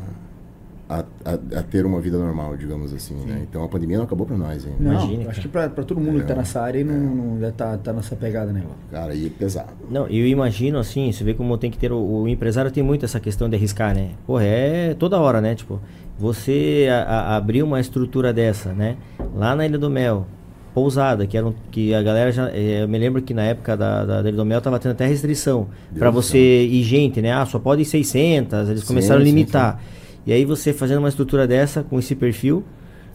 a, 0.89 1.03
a, 1.23 1.33
a 1.59 1.61
ter 1.63 1.85
uma 1.85 2.01
vida 2.01 2.17
normal, 2.17 2.57
digamos 2.57 2.91
assim, 2.93 3.13
né? 3.27 3.41
Então 3.47 3.63
a 3.63 3.67
pandemia 3.67 3.97
não 3.97 4.05
acabou 4.05 4.25
para 4.25 4.35
nós 4.35 4.65
ainda. 4.65 4.77
Não, 4.79 4.91
Imagina, 4.93 5.29
acho 5.29 5.41
que 5.41 5.47
pra, 5.47 5.69
pra 5.69 5.83
todo 5.83 6.01
mundo 6.01 6.19
que 6.19 6.25
tá 6.25 6.33
nessa 6.33 6.59
área 6.61 6.83
não, 6.83 6.95
não 6.97 7.37
deve 7.37 7.51
tá, 7.51 7.77
tá 7.77 7.93
nessa 7.93 8.15
pegada, 8.15 8.51
né? 8.51 8.63
Cara, 8.89 9.13
e 9.13 9.27
é 9.27 9.29
pesado. 9.29 9.69
Não, 9.89 10.07
eu 10.07 10.25
imagino 10.25 10.79
assim, 10.79 11.11
você 11.11 11.23
vê 11.23 11.35
como 11.35 11.55
tem 11.59 11.69
que 11.69 11.77
ter. 11.77 11.91
O, 11.91 12.23
o 12.23 12.27
empresário 12.27 12.71
tem 12.71 12.81
muito 12.81 13.05
essa 13.05 13.19
questão 13.19 13.47
de 13.47 13.55
arriscar, 13.55 13.93
né? 13.93 14.09
Porra, 14.25 14.43
é 14.45 14.95
toda 14.95 15.19
hora, 15.19 15.39
né? 15.39 15.53
Tipo, 15.53 15.79
você 16.17 16.87
a- 16.91 17.03
a- 17.03 17.35
abrir 17.37 17.61
uma 17.61 17.79
estrutura 17.79 18.33
dessa, 18.33 18.73
né? 18.73 18.97
Lá 19.35 19.55
na 19.55 19.67
Ilha 19.67 19.77
do 19.77 19.91
Mel, 19.91 20.25
pousada, 20.73 21.25
que, 21.27 21.37
era 21.37 21.45
um, 21.47 21.53
que 21.71 21.93
a 21.93 22.01
galera 22.01 22.31
já. 22.31 22.49
eh, 22.51 22.83
Eu 22.83 22.87
me 22.87 22.97
lembro 22.97 23.21
que 23.21 23.33
na 23.33 23.43
época 23.43 23.75
da, 23.75 24.21
da, 24.21 24.45
Mel 24.45 24.61
tava 24.61 24.79
tendo 24.79 24.91
até 24.93 25.05
restrição 25.05 25.67
para 25.97 26.09
você 26.09 26.37
ir 26.63 26.83
gente, 26.83 27.21
né? 27.21 27.31
Ah, 27.33 27.45
só 27.45 27.59
pode 27.59 27.81
ir 27.81 27.85
600, 27.85 28.69
eles 28.69 28.81
Sim, 28.81 28.87
começaram 28.87 29.21
a 29.21 29.23
sim, 29.23 29.29
limitar. 29.29 29.81
E 30.25 30.33
aí 30.33 30.45
você 30.45 30.73
fazendo 30.73 30.99
uma 30.99 31.09
estrutura 31.09 31.47
dessa, 31.47 31.83
com 31.83 31.97
esse 31.99 32.15
perfil. 32.15 32.63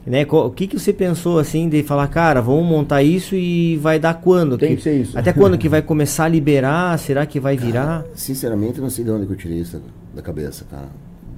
Né? 0.07 0.27
O 0.29 0.51
que, 0.51 0.67
que 0.67 0.79
você 0.79 0.93
pensou 0.93 1.39
assim 1.39 1.67
de 1.67 1.83
falar, 1.83 2.07
cara, 2.09 2.43
vamos 2.43 2.67
montar 2.67 3.03
isso 3.03 3.35
e 3.35 3.79
vai 3.79 3.99
dar 3.99 4.15
quando? 4.21 4.59
Tem 4.59 4.77
que 4.77 4.83
ser 4.83 5.01
isso. 5.01 5.19
Até 5.19 5.33
quando 5.33 5.57
que 5.57 5.67
vai 5.69 5.81
começar 5.81 6.25
a 6.25 6.29
liberar? 6.29 6.99
Será 6.99 7.25
que 7.25 7.41
vai 7.41 7.57
virar? 7.57 8.05
Sinceramente, 8.15 8.81
não 8.83 8.91
sei 8.91 9.03
de 9.05 9.11
onde 9.11 9.27
que 9.27 9.33
eu 9.33 9.37
tirei 9.37 9.61
isso 9.61 9.81
da 10.15 10.21
cabeça, 10.21 10.67
cara. 10.71 10.89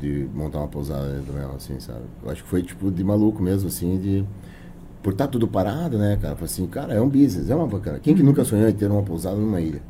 De 0.00 0.26
montar 0.34 0.58
uma 0.58 0.68
pousada 0.68 1.08
dentro 1.08 1.32
mel, 1.32 1.52
assim, 1.56 1.78
sabe? 1.78 2.00
Eu 2.24 2.30
acho 2.30 2.42
que 2.42 2.48
foi 2.48 2.62
tipo 2.62 2.90
de 2.90 3.04
maluco 3.04 3.40
mesmo, 3.40 3.68
assim, 3.68 3.96
de. 3.98 4.24
Por 5.06 5.12
estar 5.12 5.28
tudo 5.28 5.46
parado, 5.46 5.96
né, 5.96 6.18
cara? 6.20 6.34
Falei 6.34 6.46
assim, 6.46 6.66
cara, 6.66 6.92
é 6.92 7.00
um 7.00 7.08
business, 7.08 7.48
é 7.48 7.54
uma 7.54 7.68
bacana. 7.68 8.00
Quem 8.00 8.12
que 8.12 8.24
nunca 8.24 8.44
sonhou 8.44 8.68
em 8.68 8.72
ter 8.72 8.90
uma 8.90 9.04
pousada 9.04 9.36
numa 9.36 9.60
ilha? 9.60 9.80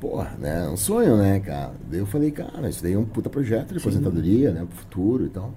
Porra, 0.00 0.32
né? 0.40 0.64
É 0.66 0.68
um 0.68 0.76
sonho, 0.76 1.16
né, 1.16 1.38
cara? 1.38 1.70
Daí 1.88 2.00
eu 2.00 2.06
falei, 2.06 2.32
cara, 2.32 2.68
isso 2.68 2.82
daí 2.82 2.94
é 2.94 2.98
um 2.98 3.04
puta 3.04 3.30
projeto 3.30 3.72
de 3.72 3.78
aposentadoria, 3.78 4.50
né? 4.50 4.66
Pro 4.68 4.76
futuro 4.76 5.24
e 5.24 5.28
tal. 5.28 5.54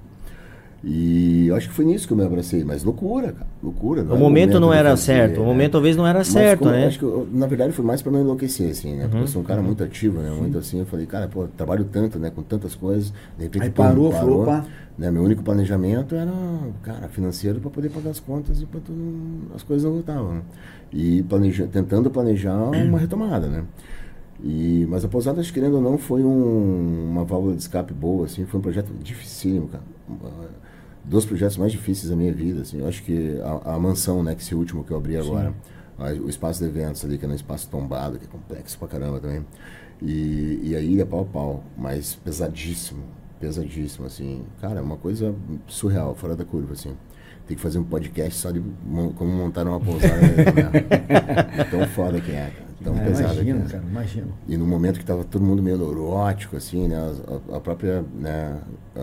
E 0.81 1.47
eu 1.47 1.55
acho 1.55 1.67
que 1.67 1.73
foi 1.73 1.83
nisso 1.83 2.07
que 2.07 2.13
eu 2.13 2.17
me 2.17 2.23
abracei, 2.23 2.63
mas 2.63 2.83
loucura, 2.85 3.33
cara. 3.33 3.47
Loucura. 3.61 4.01
O 4.03 4.17
momento 4.17 4.59
não 4.61 4.69
de 4.69 4.77
era 4.77 4.91
fazer, 4.91 5.01
certo, 5.03 5.37
o 5.37 5.41
né? 5.41 5.45
momento 5.45 5.71
talvez 5.73 5.97
não 5.97 6.07
era 6.07 6.19
Mas 6.19 6.27
certo, 6.27 6.59
como- 6.59 6.71
né? 6.71 6.85
Acho 6.87 6.99
que 6.99 7.03
eu- 7.03 7.27
na 7.33 7.47
verdade 7.47 7.73
foi 7.73 7.83
mais 7.83 8.01
para 8.01 8.13
não 8.13 8.21
enlouquecer, 8.21 8.69
assim, 8.71 8.95
né? 8.95 9.07
Porque 9.09 9.23
eu 9.23 9.27
sou 9.27 9.41
um 9.41 9.45
cara 9.45 9.61
muito 9.61 9.83
ativo, 9.83 10.21
né? 10.21 10.29
Muito 10.31 10.57
assim, 10.57 10.79
eu 10.79 10.85
falei, 10.85 11.05
cara, 11.05 11.27
pô, 11.27 11.45
trabalho 11.47 11.83
tanto, 11.83 12.17
né? 12.17 12.29
Com 12.29 12.41
tantas 12.43 12.75
coisas, 12.75 13.11
de 13.37 13.43
repente 13.43 13.63
Aí 13.63 13.69
pum, 13.69 13.83
parou, 13.83 14.09
falou, 14.11 14.45
pá. 14.45 14.65
Né? 14.97 15.11
Meu 15.11 15.23
único 15.23 15.43
planejamento 15.43 16.15
era, 16.15 16.31
cara, 16.81 17.07
financeiro 17.09 17.59
para 17.59 17.69
poder 17.69 17.89
pagar 17.89 18.11
as 18.11 18.19
contas 18.21 18.61
e 18.61 18.65
para 18.65 18.79
as 19.55 19.63
coisas 19.63 19.83
não 19.83 19.93
voltavam, 19.93 20.35
né? 20.35 20.41
E 20.93 21.23
planeja, 21.23 21.67
tentando 21.71 22.09
planejar 22.09 22.55
uma 22.71 22.99
retomada, 22.99 23.47
né? 23.47 23.65
E, 24.41 24.85
mas 24.89 25.03
a 25.03 25.09
pousada, 25.09 25.41
querendo 25.43 25.75
ou 25.75 25.81
não, 25.81 25.97
foi 25.97 26.23
um, 26.23 27.09
uma 27.11 27.25
válvula 27.25 27.53
de 27.53 27.61
escape 27.61 27.93
boa, 27.93 28.25
assim, 28.25 28.45
foi 28.45 28.59
um 28.59 28.63
projeto 28.63 28.89
dificílimo, 29.03 29.67
cara. 29.67 29.83
Dos 31.09 31.25
projetos 31.25 31.57
mais 31.57 31.71
difíceis 31.71 32.09
da 32.09 32.15
minha 32.15 32.31
vida, 32.31 32.61
assim. 32.61 32.79
Eu 32.79 32.87
acho 32.87 33.01
que 33.03 33.39
a, 33.41 33.73
a 33.73 33.79
mansão, 33.79 34.21
né, 34.21 34.35
que 34.35 34.41
esse 34.43 34.53
último 34.53 34.83
que 34.83 34.91
eu 34.91 34.97
abri 34.97 35.17
agora, 35.17 35.53
a, 35.97 36.09
o 36.11 36.29
espaço 36.29 36.59
de 36.59 36.69
eventos 36.69 37.03
ali, 37.03 37.17
que 37.17 37.25
é 37.25 37.27
um 37.27 37.33
espaço 37.33 37.67
tombado, 37.67 38.19
que 38.19 38.25
é 38.25 38.27
complexo 38.27 38.77
pra 38.77 38.87
caramba 38.87 39.19
também. 39.19 39.43
E, 40.01 40.59
e 40.63 40.75
a 40.75 40.79
ilha 40.79 41.05
pau 41.07 41.21
a 41.21 41.25
pau, 41.25 41.63
mas 41.75 42.13
pesadíssimo, 42.13 43.03
pesadíssimo, 43.39 44.05
assim. 44.05 44.43
Cara, 44.61 44.79
é 44.79 44.83
uma 44.83 44.97
coisa 44.97 45.33
surreal, 45.67 46.13
fora 46.13 46.35
da 46.35 46.45
curva, 46.45 46.73
assim. 46.73 46.95
Tem 47.47 47.57
que 47.57 47.63
fazer 47.63 47.79
um 47.79 47.83
podcast 47.83 48.39
só 48.39 48.51
de 48.51 48.61
como 49.17 49.31
montar 49.31 49.65
uma 49.67 49.79
pousada. 49.79 50.15
né? 50.21 51.65
Tão 51.71 51.87
foda 51.87 52.21
que 52.21 52.31
é, 52.31 52.51
cara. 52.55 52.68
Tão 52.83 52.95
É, 52.97 52.99
pesado 53.03 53.33
imagino, 53.33 53.59
que 53.61 53.65
é. 53.67 53.69
cara, 53.71 53.83
imagino. 53.89 54.27
E 54.47 54.55
no 54.57 54.65
momento 54.65 54.95
que 54.95 55.03
estava 55.03 55.23
todo 55.23 55.43
mundo 55.43 55.61
meio 55.61 55.77
neurótico, 55.77 56.55
assim, 56.55 56.87
né? 56.87 56.95
as- 56.97 57.21
A, 57.51 57.57
a 57.57 57.59
própria, 57.59 58.03
né? 58.19 58.55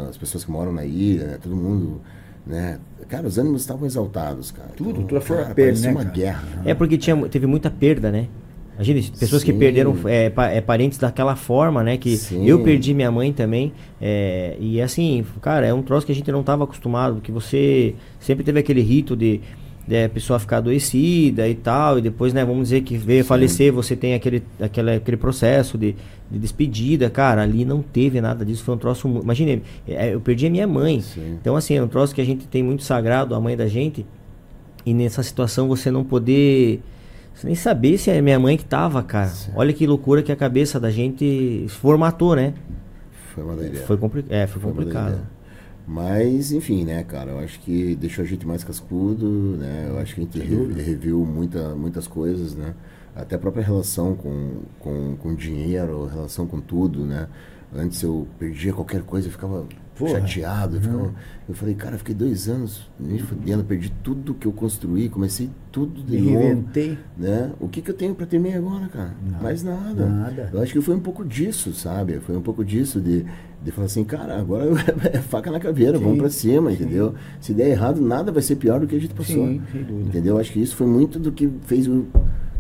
As 0.09 0.17
pessoas 0.17 0.45
que 0.45 0.51
moram 0.51 0.73
na 0.73 0.85
ilha, 0.85 1.27
né? 1.27 1.39
Todo 1.43 1.55
mundo, 1.55 2.01
né? 2.47 2.79
Cara, 3.09 3.27
os 3.27 3.37
ânimos 3.39 3.61
estavam 3.61 3.87
exaltados, 3.87 4.51
cara. 4.51 4.71
Tudo, 4.77 4.91
Então, 5.03 5.03
tudo 5.21 5.21
da 5.21 5.43
cara, 5.45 5.55
parecia 5.55 5.89
né, 5.89 5.95
uma 5.95 6.05
cara? 6.05 6.15
guerra. 6.15 6.43
É 6.65 6.75
porque 6.75 6.97
tinha, 6.97 7.17
teve 7.29 7.47
muita 7.47 7.71
perda, 7.71 8.11
né? 8.11 8.29
Imagina, 8.77 9.01
pessoas 9.19 9.43
que 9.43 9.53
Sim. 9.53 9.59
perderam 9.59 9.97
é, 10.05 10.29
pa- 10.29 10.51
é, 10.51 10.61
parentes 10.61 10.99
daquela 10.99 11.35
forma, 11.35 11.83
né? 11.83 11.97
Que 11.97 12.15
Sim. 12.17 12.45
eu 12.47 12.63
perdi 12.63 12.93
minha 12.95 13.11
mãe 13.11 13.33
também. 13.33 13.73
é, 14.01 14.55
e 14.61 14.81
assim, 14.83 15.25
cara, 15.41 15.67
é 15.67 15.73
um 15.73 15.81
troço 15.83 16.05
que 16.05 16.13
a 16.13 16.15
gente 16.15 16.31
não 16.31 16.41
estava 16.41 16.65
acostumado, 16.65 17.21
que 17.23 17.33
você 17.33 17.95
sempre 18.21 18.45
teve 18.45 18.59
aquele 18.61 18.83
rito 18.83 19.17
de, 19.17 19.41
a 19.89 20.09
pessoa 20.09 20.39
ficar 20.39 20.59
adoecida 20.59 21.49
e 21.49 21.55
tal, 21.55 21.99
e 21.99 22.03
depois, 22.03 22.33
né, 22.33 22.45
vamos 22.45 22.65
dizer 22.65 22.83
que 22.83 22.97
veio 22.97 23.23
a 23.23 23.25
falecer, 23.25 23.73
você 23.73 23.95
tem 23.95 24.15
aquele, 24.15 24.43
aquele, 24.61 24.95
aquele 24.95 25.17
processo 25.17 25.79
de, 25.79 25.95
de 26.31 26.39
despedida, 26.39 27.09
cara, 27.09 27.43
ali 27.43 27.65
não 27.65 27.83
teve 27.83 28.21
nada 28.21 28.45
disso, 28.45 28.65
foi 28.65 28.75
um 28.75 28.79
troço. 28.79 29.07
Imagine, 29.07 29.63
é, 29.87 30.15
eu 30.15 30.21
perdi 30.21 30.47
a 30.47 30.51
minha 30.51 30.67
mãe. 30.67 31.01
Sim. 31.01 31.39
Então, 31.41 31.55
assim, 31.55 31.75
é 31.75 31.83
um 31.83 31.89
troço 31.89 32.15
que 32.15 32.21
a 32.21 32.25
gente 32.25 32.47
tem 32.49 32.63
muito 32.63 32.83
sagrado, 32.83 33.35
a 33.35 33.41
mãe 33.41 33.57
da 33.57 33.69
gente. 33.69 34.05
E 34.85 34.95
nessa 34.95 35.23
situação 35.23 35.67
você 35.69 35.91
não 35.91 36.05
poder 36.05 36.81
você 37.37 37.47
nem 37.47 37.55
saber 37.55 37.99
se 37.99 38.11
é 38.11 38.23
minha 38.23 38.39
mãe 38.39 38.57
que 38.57 38.65
tava, 38.65 39.03
cara. 39.03 39.31
Olha 39.55 39.71
que 39.71 39.87
loucura 39.87 40.23
que 40.23 40.33
a 40.33 40.37
cabeça 40.37 40.81
da 40.81 40.91
gente 40.91 41.67
formatou, 41.69 42.35
né? 42.35 42.55
Foi 43.35 43.45
uma 43.45 43.55
doideira. 43.55 43.87
Foi, 43.87 43.97
compli 43.99 44.25
é, 44.31 44.47
foi 44.47 44.63
Foi 44.63 44.73
complicado. 44.73 45.19
Mas, 45.87 46.51
enfim, 46.53 46.85
né, 46.85 47.05
cara, 47.05 47.31
eu 47.33 47.39
acho 47.39 47.61
que 47.61 47.95
deixou 47.97 48.25
a 48.25 48.27
gente 48.27 48.45
mais 48.47 48.65
cascudo, 48.65 49.57
né? 49.57 49.87
Eu 49.89 49.99
acho 49.99 50.15
que 50.17 50.21
a 50.21 50.25
gente 50.25 50.39
re- 50.41 50.83
reviu 50.83 51.25
muita, 51.25 51.77
muitas 51.77 52.09
coisas, 52.09 52.55
né? 52.57 52.75
Até 53.17 53.35
a 53.37 53.39
própria 53.39 53.65
relação 53.65 54.15
com, 54.15 54.61
com, 54.79 55.17
com 55.17 55.35
dinheiro, 55.35 56.07
relação 56.07 56.47
com 56.47 56.61
tudo, 56.61 57.05
né? 57.05 57.27
Antes 57.75 58.03
eu 58.03 58.29
perdia 58.39 58.73
qualquer 58.73 59.03
coisa, 59.03 59.27
eu 59.27 59.33
ficava 59.33 59.65
Porra. 59.99 60.21
chateado. 60.21 60.77
Eu, 60.77 60.81
ficava- 60.83 61.15
eu 61.49 61.55
falei, 61.55 61.75
cara, 61.75 61.95
eu 61.95 61.99
fiquei 61.99 62.15
dois 62.15 62.49
anos 62.49 62.89
me 62.99 63.19
fudendo, 63.19 63.65
perdi 63.65 63.91
tudo 64.05 64.35
que 64.35 64.47
eu 64.47 64.53
construí, 64.53 65.09
comecei 65.09 65.51
tudo 65.73 66.03
de 66.03 66.17
novo. 66.19 66.39
reinventei. 66.39 66.97
Né? 67.19 67.51
O 67.59 67.69
que, 67.69 67.83
que 67.83 67.91
eu 67.91 67.95
tenho 67.95 68.15
para 68.15 68.25
temer 68.27 68.57
agora, 68.57 68.87
cara? 68.89 69.15
Mais 69.43 69.63
nada. 69.63 70.07
nada. 70.07 70.51
Eu 70.53 70.61
acho 70.63 70.73
que 70.73 70.81
foi 70.81 70.95
um 70.95 71.01
pouco 71.01 71.25
disso, 71.25 71.73
sabe? 71.73 72.21
Foi 72.21 72.37
um 72.37 72.43
pouco 72.43 72.65
disso 72.65 73.01
de, 73.01 73.25
de 73.63 73.71
falar 73.73 73.87
assim, 73.87 74.05
cara, 74.05 74.39
agora 74.39 74.67
é 75.13 75.19
faca 75.19 75.51
na 75.51 75.59
caveira, 75.59 75.99
vamos 75.99 76.19
pra 76.19 76.31
cima, 76.31 76.71
entendeu? 76.73 77.15
Se 77.41 77.53
der 77.53 77.69
errado, 77.71 78.01
nada 78.01 78.31
vai 78.31 78.43
ser 78.43 78.57
pior 78.57 78.79
do 78.81 78.87
que 78.87 78.95
a 78.95 79.01
gente 79.01 79.13
passou. 79.15 79.45
Sim. 79.47 79.61
Entendeu? 80.07 80.39
Acho 80.39 80.53
que 80.53 80.61
isso 80.61 80.77
foi 80.77 80.87
muito 80.87 81.19
do 81.19 81.33
que 81.33 81.51
fez 81.67 81.89
o. 81.89 82.07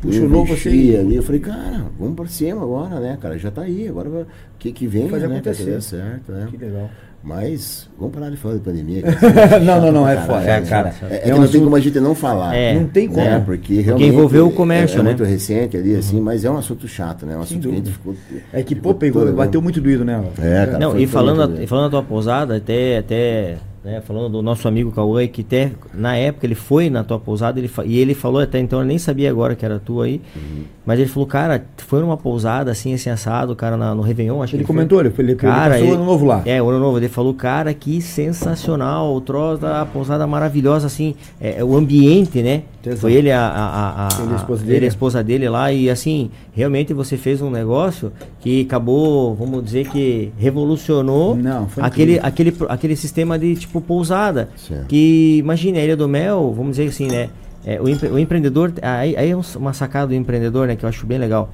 Puxou 0.00 0.22
eu 0.24 0.44
você 0.44 0.70
e- 0.70 0.96
ali. 0.96 1.16
Eu 1.16 1.22
falei, 1.22 1.40
cara, 1.40 1.84
vamos 1.98 2.14
pra 2.14 2.26
cima 2.26 2.62
agora, 2.62 3.00
né, 3.00 3.16
cara? 3.20 3.38
Já 3.38 3.50
tá 3.50 3.62
aí, 3.62 3.88
agora 3.88 4.08
vai- 4.08 4.22
o 4.22 4.26
que, 4.58 4.72
que 4.72 4.86
vem, 4.86 5.08
Fazer 5.08 5.26
né? 5.28 5.36
acontecer. 5.36 5.64
Que 5.64 5.70
dê 5.70 5.80
certo, 5.80 6.32
né? 6.32 6.48
Que 6.50 6.56
legal. 6.56 6.90
Mas 7.24 7.88
vamos 7.98 8.14
parar 8.14 8.30
de 8.30 8.36
falar 8.36 8.54
de 8.54 8.60
pandemia. 8.60 9.02
é 9.02 9.58
não, 9.58 9.80
não, 9.80 9.90
não, 9.90 10.08
é 10.08 10.16
foda. 10.18 10.42
É, 10.42 10.60
caralho. 10.60 10.94
cara. 10.94 10.94
É, 11.10 11.14
é 11.14 11.18
É 11.30 11.32
que 11.32 11.40
não 11.40 11.48
tem 11.48 11.60
como 11.64 11.74
a 11.74 11.80
gente 11.80 11.98
não 11.98 12.14
falar. 12.14 12.54
É. 12.54 12.74
Não 12.78 12.86
tem 12.86 13.08
como. 13.08 13.20
Né? 13.20 13.42
Porque 13.44 13.80
realmente 13.80 14.08
envolveu 14.08 14.46
o 14.46 14.50
é- 14.50 14.52
comércio, 14.52 15.00
é, 15.00 15.02
né? 15.02 15.08
muito 15.10 15.24
recente 15.24 15.76
ali, 15.76 15.96
assim, 15.96 16.20
mas 16.20 16.44
é 16.44 16.50
um 16.50 16.56
assunto 16.56 16.86
chato, 16.86 17.26
né? 17.26 17.34
É 17.34 17.36
um 17.36 17.40
assunto 17.40 17.68
que 17.68 17.74
a 17.74 17.76
gente 17.78 17.90
ficou. 17.90 18.14
É 18.52 18.62
que, 18.62 18.76
ficou 18.76 18.92
pô, 18.94 18.98
pegou, 19.00 19.32
bateu 19.32 19.60
muito 19.60 19.80
doído 19.80 20.04
nela. 20.04 20.28
É, 20.38 20.66
cara. 20.66 20.78
Não, 20.78 20.92
foi- 20.92 21.02
e 21.02 21.06
foi 21.06 21.12
falando, 21.12 21.48
muito 21.48 21.60
a, 21.60 21.64
e 21.64 21.66
falando 21.66 21.84
da 21.86 21.90
tua 21.90 22.02
pousada, 22.04 22.56
até, 22.58 22.98
até 22.98 23.56
né, 23.86 24.00
falando 24.00 24.28
do 24.30 24.42
nosso 24.42 24.66
amigo 24.66 24.90
Cauê, 24.90 25.28
que 25.28 25.42
até, 25.42 25.70
na 25.94 26.16
época 26.16 26.44
ele 26.44 26.56
foi 26.56 26.90
na 26.90 27.04
tua 27.04 27.20
pousada 27.20 27.60
ele, 27.60 27.70
e 27.84 27.98
ele 27.98 28.14
falou 28.14 28.40
até 28.40 28.58
então, 28.58 28.80
eu 28.80 28.84
nem 28.84 28.98
sabia 28.98 29.30
agora 29.30 29.54
que 29.54 29.64
era 29.64 29.78
tua 29.78 30.06
aí, 30.06 30.20
Uhum. 30.34 30.62
mas 30.84 30.98
ele 30.98 31.08
falou, 31.08 31.26
cara, 31.28 31.64
foi 31.76 32.00
numa 32.00 32.16
pousada 32.16 32.70
assim, 32.70 32.92
assim, 32.94 33.08
assado, 33.10 33.54
cara, 33.54 33.76
na- 33.76 33.94
no 33.94 34.02
Réveillon, 34.02 34.42
acho 34.42 34.56
Ele 34.56 34.64
que 34.64 34.66
foi. 34.66 34.74
comentou, 34.74 34.98
ele, 34.98 35.12
ele, 35.16 35.34
Cara, 35.36 35.78
ele 35.78 35.84
passou 35.84 35.84
o 35.84 35.88
ele- 35.88 35.94
ano 35.94 36.04
novo 36.04 36.26
lá. 36.26 36.42
É, 36.44 36.60
o 36.60 36.68
ano 36.68 36.80
novo. 36.80 36.98
Ele 36.98 37.08
falou, 37.08 37.32
cara, 37.32 37.72
que 37.72 38.00
sensacional. 38.00 39.14
O 39.14 39.20
troço 39.20 39.62
da 39.62 39.84
pousada 39.86 40.26
maravilhosa, 40.26 40.86
assim. 40.86 41.14
É, 41.40 41.60
é 41.60 41.64
o 41.64 41.76
ambiente, 41.76 42.42
né? 42.42 42.62
Tesão. 42.82 43.00
Foi 43.02 43.12
ele, 43.12 43.30
a, 43.30 43.40
a, 43.40 43.46
a, 43.46 44.08
a- 44.08 44.22
Ele, 44.22 44.32
a 44.32 44.36
esposa 44.36 44.62
ele, 44.62 44.72
dele. 44.72 44.84
a 44.84 44.88
esposa 44.88 45.22
dele 45.24 45.48
lá. 45.48 45.72
E 45.72 45.88
assim, 45.90 46.30
realmente 46.52 46.92
você 46.92 47.16
fez 47.16 47.40
um 47.42 47.50
negócio 47.50 48.12
que 48.40 48.62
acabou, 48.62 49.34
vamos 49.34 49.64
dizer 49.64 49.88
que 49.88 50.32
revolucionou 50.38 51.36
Não, 51.36 51.68
foi 51.68 51.82
aquele, 51.84 52.12
incrível. 52.16 52.28
aquele, 52.28 52.56
aquele 52.68 52.96
sistema 52.96 53.38
de 53.38 53.54
tipo 53.56 53.75
pousada. 53.80 54.48
Sim. 54.56 54.82
Que 54.88 55.38
imagine, 55.38 55.78
a 55.78 55.84
Ilha 55.84 55.96
do 55.96 56.08
Mel, 56.08 56.52
vamos 56.56 56.76
dizer 56.76 56.88
assim, 56.88 57.06
né? 57.08 57.28
É, 57.64 57.80
o, 57.80 57.88
empre- 57.88 58.08
o 58.08 58.18
empreendedor, 58.18 58.72
aí, 58.82 59.16
aí 59.16 59.30
é 59.30 59.36
um- 59.36 59.40
uma 59.56 59.72
sacada 59.72 60.06
do 60.08 60.14
empreendedor, 60.14 60.68
né? 60.68 60.76
Que 60.76 60.84
eu 60.84 60.88
acho 60.88 61.04
bem 61.06 61.18
legal. 61.18 61.50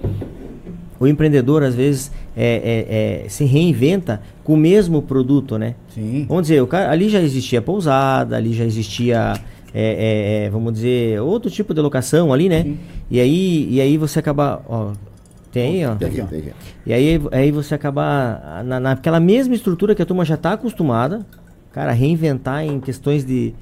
O 1.00 1.06
empreendedor, 1.06 1.62
às 1.64 1.74
vezes, 1.74 2.12
é, 2.36 3.24
é, 3.24 3.24
é, 3.24 3.28
se 3.28 3.44
reinventa 3.44 4.20
com 4.44 4.54
o 4.54 4.56
mesmo 4.56 5.02
produto, 5.02 5.58
né? 5.58 5.74
Sim. 5.88 6.26
Vamos 6.28 6.42
dizer, 6.42 6.62
o 6.62 6.66
cara, 6.66 6.90
ali 6.92 7.08
já 7.08 7.20
existia 7.20 7.60
pousada, 7.60 8.36
ali 8.36 8.52
já 8.52 8.64
existia, 8.64 9.32
é, 9.74 10.42
é, 10.44 10.44
é, 10.46 10.50
vamos 10.50 10.74
dizer, 10.74 11.20
outro 11.20 11.50
tipo 11.50 11.74
de 11.74 11.80
locação 11.80 12.32
ali, 12.32 12.48
né? 12.48 12.74
E 13.10 13.18
aí, 13.18 13.66
e 13.70 13.80
aí 13.80 13.96
você 13.98 14.20
acaba, 14.20 14.62
ó, 14.68 14.92
tem 15.50 15.82
aí, 15.82 15.86
ó. 15.86 15.94
Tem 15.96 16.08
aqui, 16.08 16.22
tem 16.22 16.38
aqui. 16.38 16.52
E 16.86 16.92
aí, 16.92 17.20
aí 17.32 17.50
você 17.50 17.74
acaba 17.74 18.62
na, 18.64 18.78
naquela 18.78 19.18
mesma 19.18 19.54
estrutura 19.54 19.94
que 19.96 20.02
a 20.02 20.06
turma 20.06 20.24
já 20.24 20.34
está 20.34 20.52
acostumada, 20.52 21.26
cara, 21.72 21.92
reinventar 21.92 22.64
em 22.64 22.78
questões 22.78 23.24
de, 23.24 23.54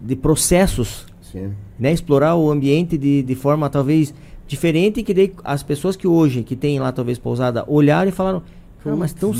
de 0.00 0.16
processos, 0.16 1.06
Sim. 1.20 1.52
né? 1.78 1.92
Explorar 1.92 2.36
o 2.36 2.50
ambiente 2.50 2.96
de, 2.96 3.22
de 3.22 3.34
forma 3.34 3.68
talvez 3.68 4.14
diferente 4.46 5.02
que 5.02 5.12
daí 5.12 5.32
as 5.42 5.62
pessoas 5.62 5.96
que 5.96 6.06
hoje 6.06 6.42
que 6.42 6.54
tem 6.54 6.78
lá 6.78 6.92
talvez 6.92 7.18
pousada 7.18 7.64
olharam 7.66 8.08
e 8.08 8.12
falaram, 8.12 8.42
cara, 8.82 8.96
mas 8.96 9.12
tão, 9.12 9.32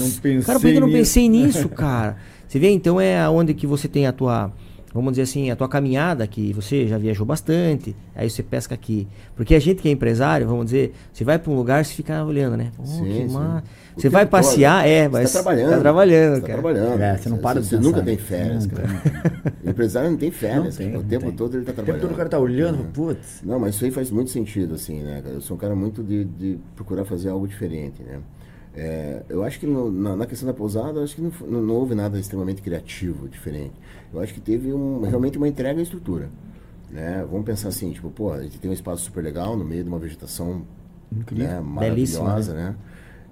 cara, 0.45 0.59
por 0.59 0.69
que 0.69 0.77
eu 0.77 0.81
não 0.81 0.89
pensei 0.89 1.29
pensei 1.29 1.29
nisso?" 1.29 1.59
nisso, 1.59 1.69
cara? 1.75 2.17
Você 2.49 2.59
vê, 2.59 2.71
então 2.71 3.01
é 3.01 3.29
onde 3.29 3.55
que 3.55 3.67
você 3.67 3.89
tem 3.89 4.07
a 4.07 4.13
tua, 4.13 4.53
vamos 4.95 5.13
dizer 5.13 5.23
assim, 5.23 5.51
a 5.51 5.57
tua 5.57 5.69
caminhada, 5.69 6.27
que 6.27 6.53
você 6.53 6.87
já 6.87 6.97
viajou 6.99 7.27
bastante, 7.27 7.95
aí 8.15 8.31
você 8.31 8.43
pesca 8.43 8.75
aqui. 8.75 9.07
Porque 9.35 9.55
a 9.55 9.59
gente 9.59 9.83
que 9.83 9.89
é 9.89 9.93
empresário, 9.93 10.47
vamos 10.47 10.67
dizer, 10.67 10.93
você 11.13 11.23
vai 11.25 11.39
para 11.39 11.53
um 11.53 11.57
lugar, 11.57 11.85
você 11.85 11.93
fica 11.95 12.25
olhando, 12.25 12.57
né? 12.57 12.71
Pô, 12.77 12.85
Sim, 12.87 13.29
Você 13.97 14.09
vai 14.09 14.25
tempo 14.25 14.31
todo. 14.37 14.43
passear, 14.43 14.87
é, 14.87 15.05
Você 15.05 15.09
mas 15.09 15.33
tá 15.33 15.43
trabalhando. 15.43 15.71
Tá 15.71 15.81
trabalhando, 15.81 16.35
Você 16.35 16.41
tá 16.41 16.47
cara. 16.49 16.63
trabalhando. 16.63 17.01
É, 17.03 17.17
você 17.17 17.29
não 17.29 17.39
para 17.39 17.61
de 17.61 17.67
Você 17.67 17.77
nunca 17.79 18.03
tem 18.03 18.17
férias, 18.17 18.67
Nunca, 18.67 18.83
cara. 18.83 19.55
O 19.65 19.71
empresário 19.71 20.11
não 20.11 20.17
tem 20.17 20.31
férias. 20.31 20.65
Não 20.65 20.73
tem, 20.73 20.87
cara. 20.93 21.01
o 21.01 21.05
tempo 21.05 21.27
tem. 21.27 21.35
todo 21.35 21.57
ele 21.57 21.65
tá 21.65 21.73
O 21.73 21.75
tempo 21.75 21.85
trabalhando. 21.85 22.01
todo 22.03 22.13
o 22.13 22.17
cara 22.17 22.29
tá 22.29 22.39
olhando, 22.39 22.85
putz. 22.93 23.43
Não, 23.45 23.59
mas 23.59 23.75
isso 23.75 23.85
aí 23.85 23.91
faz 23.91 24.11
muito 24.11 24.31
sentido, 24.31 24.75
assim, 24.75 25.03
né? 25.03 25.21
cara? 25.23 25.35
Eu 25.35 25.41
sou 25.41 25.57
um 25.57 25.61
cara 25.61 25.75
muito 25.75 26.03
de, 26.03 26.25
de 26.25 26.59
procurar 26.75 27.05
fazer 27.05 27.29
algo 27.29 27.47
diferente, 27.47 28.03
né? 28.03 28.19
É, 28.77 29.23
eu 29.31 29.43
acho 29.43 29.59
que 29.59 29.67
no- 29.67 29.91
na, 29.91 30.15
na 30.17 30.27
questão 30.27 30.47
da 30.47 30.53
pousada, 30.53 31.03
acho 31.03 31.17
que 31.17 31.23
não, 31.23 31.33
não, 31.49 31.63
não 31.63 31.75
houve 31.75 31.95
nada 31.95 32.19
extremamente 32.19 32.61
criativo, 32.61 33.27
diferente. 33.29 33.73
Eu 34.13 34.21
acho 34.21 34.35
que 34.35 34.41
teve 34.41 34.73
um, 34.73 35.01
realmente 35.03 35.39
uma 35.39 35.49
entrega 35.49 35.81
à 35.81 35.83
estrutura. 35.83 36.29
Né? 36.91 37.27
Vamos 37.31 37.47
pensar 37.47 37.69
assim, 37.69 37.91
tipo, 37.93 38.11
pô, 38.11 38.33
a 38.33 38.43
gente 38.43 38.59
tem 38.61 38.71
um 38.71 38.75
espaço 38.75 39.03
super 39.05 39.25
legal 39.25 39.57
no 39.57 39.65
meio 39.65 39.83
de 39.83 39.89
uma 39.89 39.99
vegetação 39.99 40.63
né, 41.11 41.61
Belíssima, 41.81 42.25
maravilhosa, 42.25 42.55
né? 42.55 42.77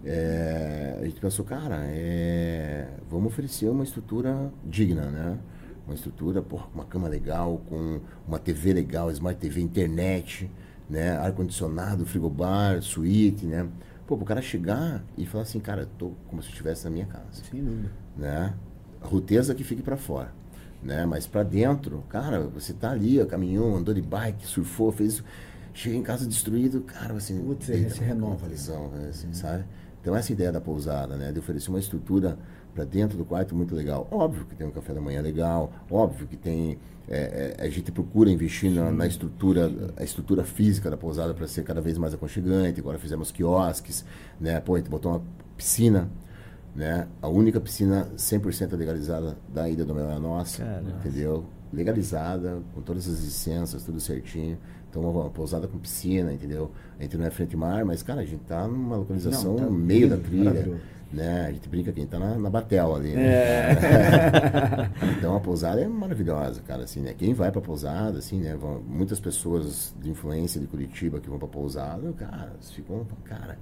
É, 0.06 0.98
a 1.00 1.04
gente 1.04 1.20
pensou, 1.20 1.44
cara, 1.44 1.82
é, 1.86 2.88
vamos 3.10 3.26
oferecer 3.32 3.68
uma 3.68 3.84
estrutura 3.84 4.52
digna, 4.64 5.06
né? 5.10 5.38
Uma 5.86 5.94
estrutura, 5.94 6.42
porra, 6.42 6.64
com 6.66 6.74
uma 6.78 6.84
cama 6.84 7.08
legal, 7.08 7.60
com 7.68 8.00
uma 8.26 8.38
TV 8.38 8.72
legal, 8.72 9.10
Smart 9.10 9.38
TV, 9.38 9.60
internet, 9.60 10.50
né? 10.90 11.12
Ar-condicionado, 11.18 12.04
frigobar, 12.06 12.82
suíte, 12.82 13.46
né? 13.46 13.66
Pô, 14.06 14.16
pro 14.16 14.26
cara 14.26 14.42
chegar 14.42 15.02
e 15.16 15.24
falar 15.24 15.42
assim, 15.42 15.60
cara, 15.60 15.88
tô 15.98 16.12
como 16.28 16.42
se 16.42 16.48
estivesse 16.50 16.84
na 16.84 16.90
minha 16.90 17.06
casa 17.06 17.42
Sem 17.50 17.64
dúvida. 17.64 17.90
né? 18.16 18.54
A 19.00 19.06
ruteza 19.06 19.54
que 19.54 19.64
fique 19.64 19.82
para 19.82 19.96
fora, 19.96 20.32
né? 20.82 21.06
Mas 21.06 21.26
para 21.26 21.42
dentro, 21.42 22.02
cara, 22.08 22.40
você 22.40 22.72
tá 22.72 22.90
ali, 22.90 23.24
caminhou, 23.26 23.74
andou 23.76 23.94
de 23.94 24.02
bike, 24.02 24.46
surfou, 24.46 24.92
fez 24.92 25.22
Chega 25.74 25.96
em 25.96 26.02
casa 26.04 26.24
destruído, 26.24 26.82
cara, 26.82 27.14
assim, 27.14 27.42
Putz, 27.42 27.66
se 27.66 28.00
renova. 28.04 28.46
aflição, 28.46 28.90
né, 28.90 29.08
assim, 29.08 29.32
sabe? 29.32 29.64
Então 30.00 30.14
essa 30.14 30.30
ideia 30.32 30.52
da 30.52 30.60
pousada, 30.60 31.16
né, 31.16 31.32
de 31.32 31.40
oferecer 31.40 31.68
uma 31.68 31.80
estrutura 31.80 32.38
para 32.72 32.84
dentro 32.84 33.18
do 33.18 33.24
quarto 33.24 33.56
muito 33.56 33.74
legal. 33.74 34.06
Óbvio 34.12 34.44
que 34.44 34.54
tem 34.54 34.64
um 34.64 34.70
café 34.70 34.94
da 34.94 35.00
manhã 35.00 35.20
legal, 35.20 35.72
óbvio 35.90 36.28
que 36.28 36.36
tem 36.36 36.78
é, 37.08 37.56
é, 37.58 37.64
a 37.64 37.68
gente 37.68 37.92
procura 37.92 38.30
investir 38.30 38.70
na, 38.70 38.90
na 38.90 39.06
estrutura, 39.06 39.70
a 39.96 40.02
estrutura 40.02 40.42
física 40.42 40.90
da 40.90 40.96
pousada 40.96 41.34
para 41.34 41.46
ser 41.46 41.62
cada 41.62 41.80
vez 41.80 41.98
mais 41.98 42.14
aconchegante. 42.14 42.80
Agora 42.80 42.98
fizemos 42.98 43.30
quiosques, 43.30 44.04
né? 44.40 44.60
Pô, 44.60 44.74
a 44.74 44.78
gente 44.78 44.88
botou 44.88 45.12
uma 45.12 45.22
piscina, 45.56 46.08
né? 46.74 47.06
A 47.20 47.28
única 47.28 47.60
piscina 47.60 48.08
100% 48.16 48.74
legalizada 48.76 49.36
da 49.52 49.68
Ilha 49.68 49.84
do 49.84 49.94
Mel 49.94 50.08
é 50.08 50.14
a 50.14 50.20
nossa, 50.20 50.64
Cara, 50.64 50.82
entendeu? 51.00 51.44
Legalizada, 51.72 52.62
com 52.74 52.80
todas 52.80 53.08
as 53.08 53.20
licenças, 53.22 53.82
tudo 53.82 54.00
certinho. 54.00 54.56
Então, 54.88 55.02
uma, 55.02 55.28
pousada 55.28 55.66
com 55.66 55.76
piscina, 55.76 56.32
entendeu? 56.32 56.70
A 56.98 57.02
gente 57.02 57.16
não 57.18 57.26
é 57.26 57.30
frente 57.30 57.56
mar, 57.56 57.84
mas, 57.84 58.02
cara, 58.02 58.20
a 58.20 58.24
gente 58.24 58.44
tá 58.44 58.66
numa 58.66 58.96
localização 58.96 59.52
Não, 59.52 59.58
tá 59.58 59.64
no 59.64 59.72
meio 59.72 60.08
da 60.08 60.16
trilha. 60.16 60.80
Né? 61.14 61.46
A 61.48 61.52
gente 61.52 61.68
brinca 61.68 61.92
que 61.92 62.00
a 62.00 62.02
gente 62.02 62.10
tá 62.10 62.18
na, 62.18 62.36
na 62.36 62.50
Batel 62.50 62.94
ali, 62.94 63.14
né? 63.14 63.24
É. 63.24 64.90
então, 65.16 65.36
a 65.36 65.40
pousada 65.40 65.80
é 65.80 65.88
maravilhosa, 65.88 66.60
cara, 66.66 66.82
assim, 66.84 67.00
né? 67.00 67.14
Quem 67.16 67.32
vai 67.32 67.50
pra 67.50 67.60
pousada, 67.60 68.18
assim, 68.18 68.40
né? 68.40 68.56
Vão, 68.56 68.80
muitas 68.86 69.20
pessoas 69.20 69.94
de 70.00 70.10
influência 70.10 70.60
de 70.60 70.66
Curitiba 70.66 71.20
que 71.20 71.28
vão 71.30 71.38
pra 71.38 71.48
pousada, 71.48 72.12
cara, 72.12 72.52
ficam, 72.60 73.06
cara... 73.24 73.56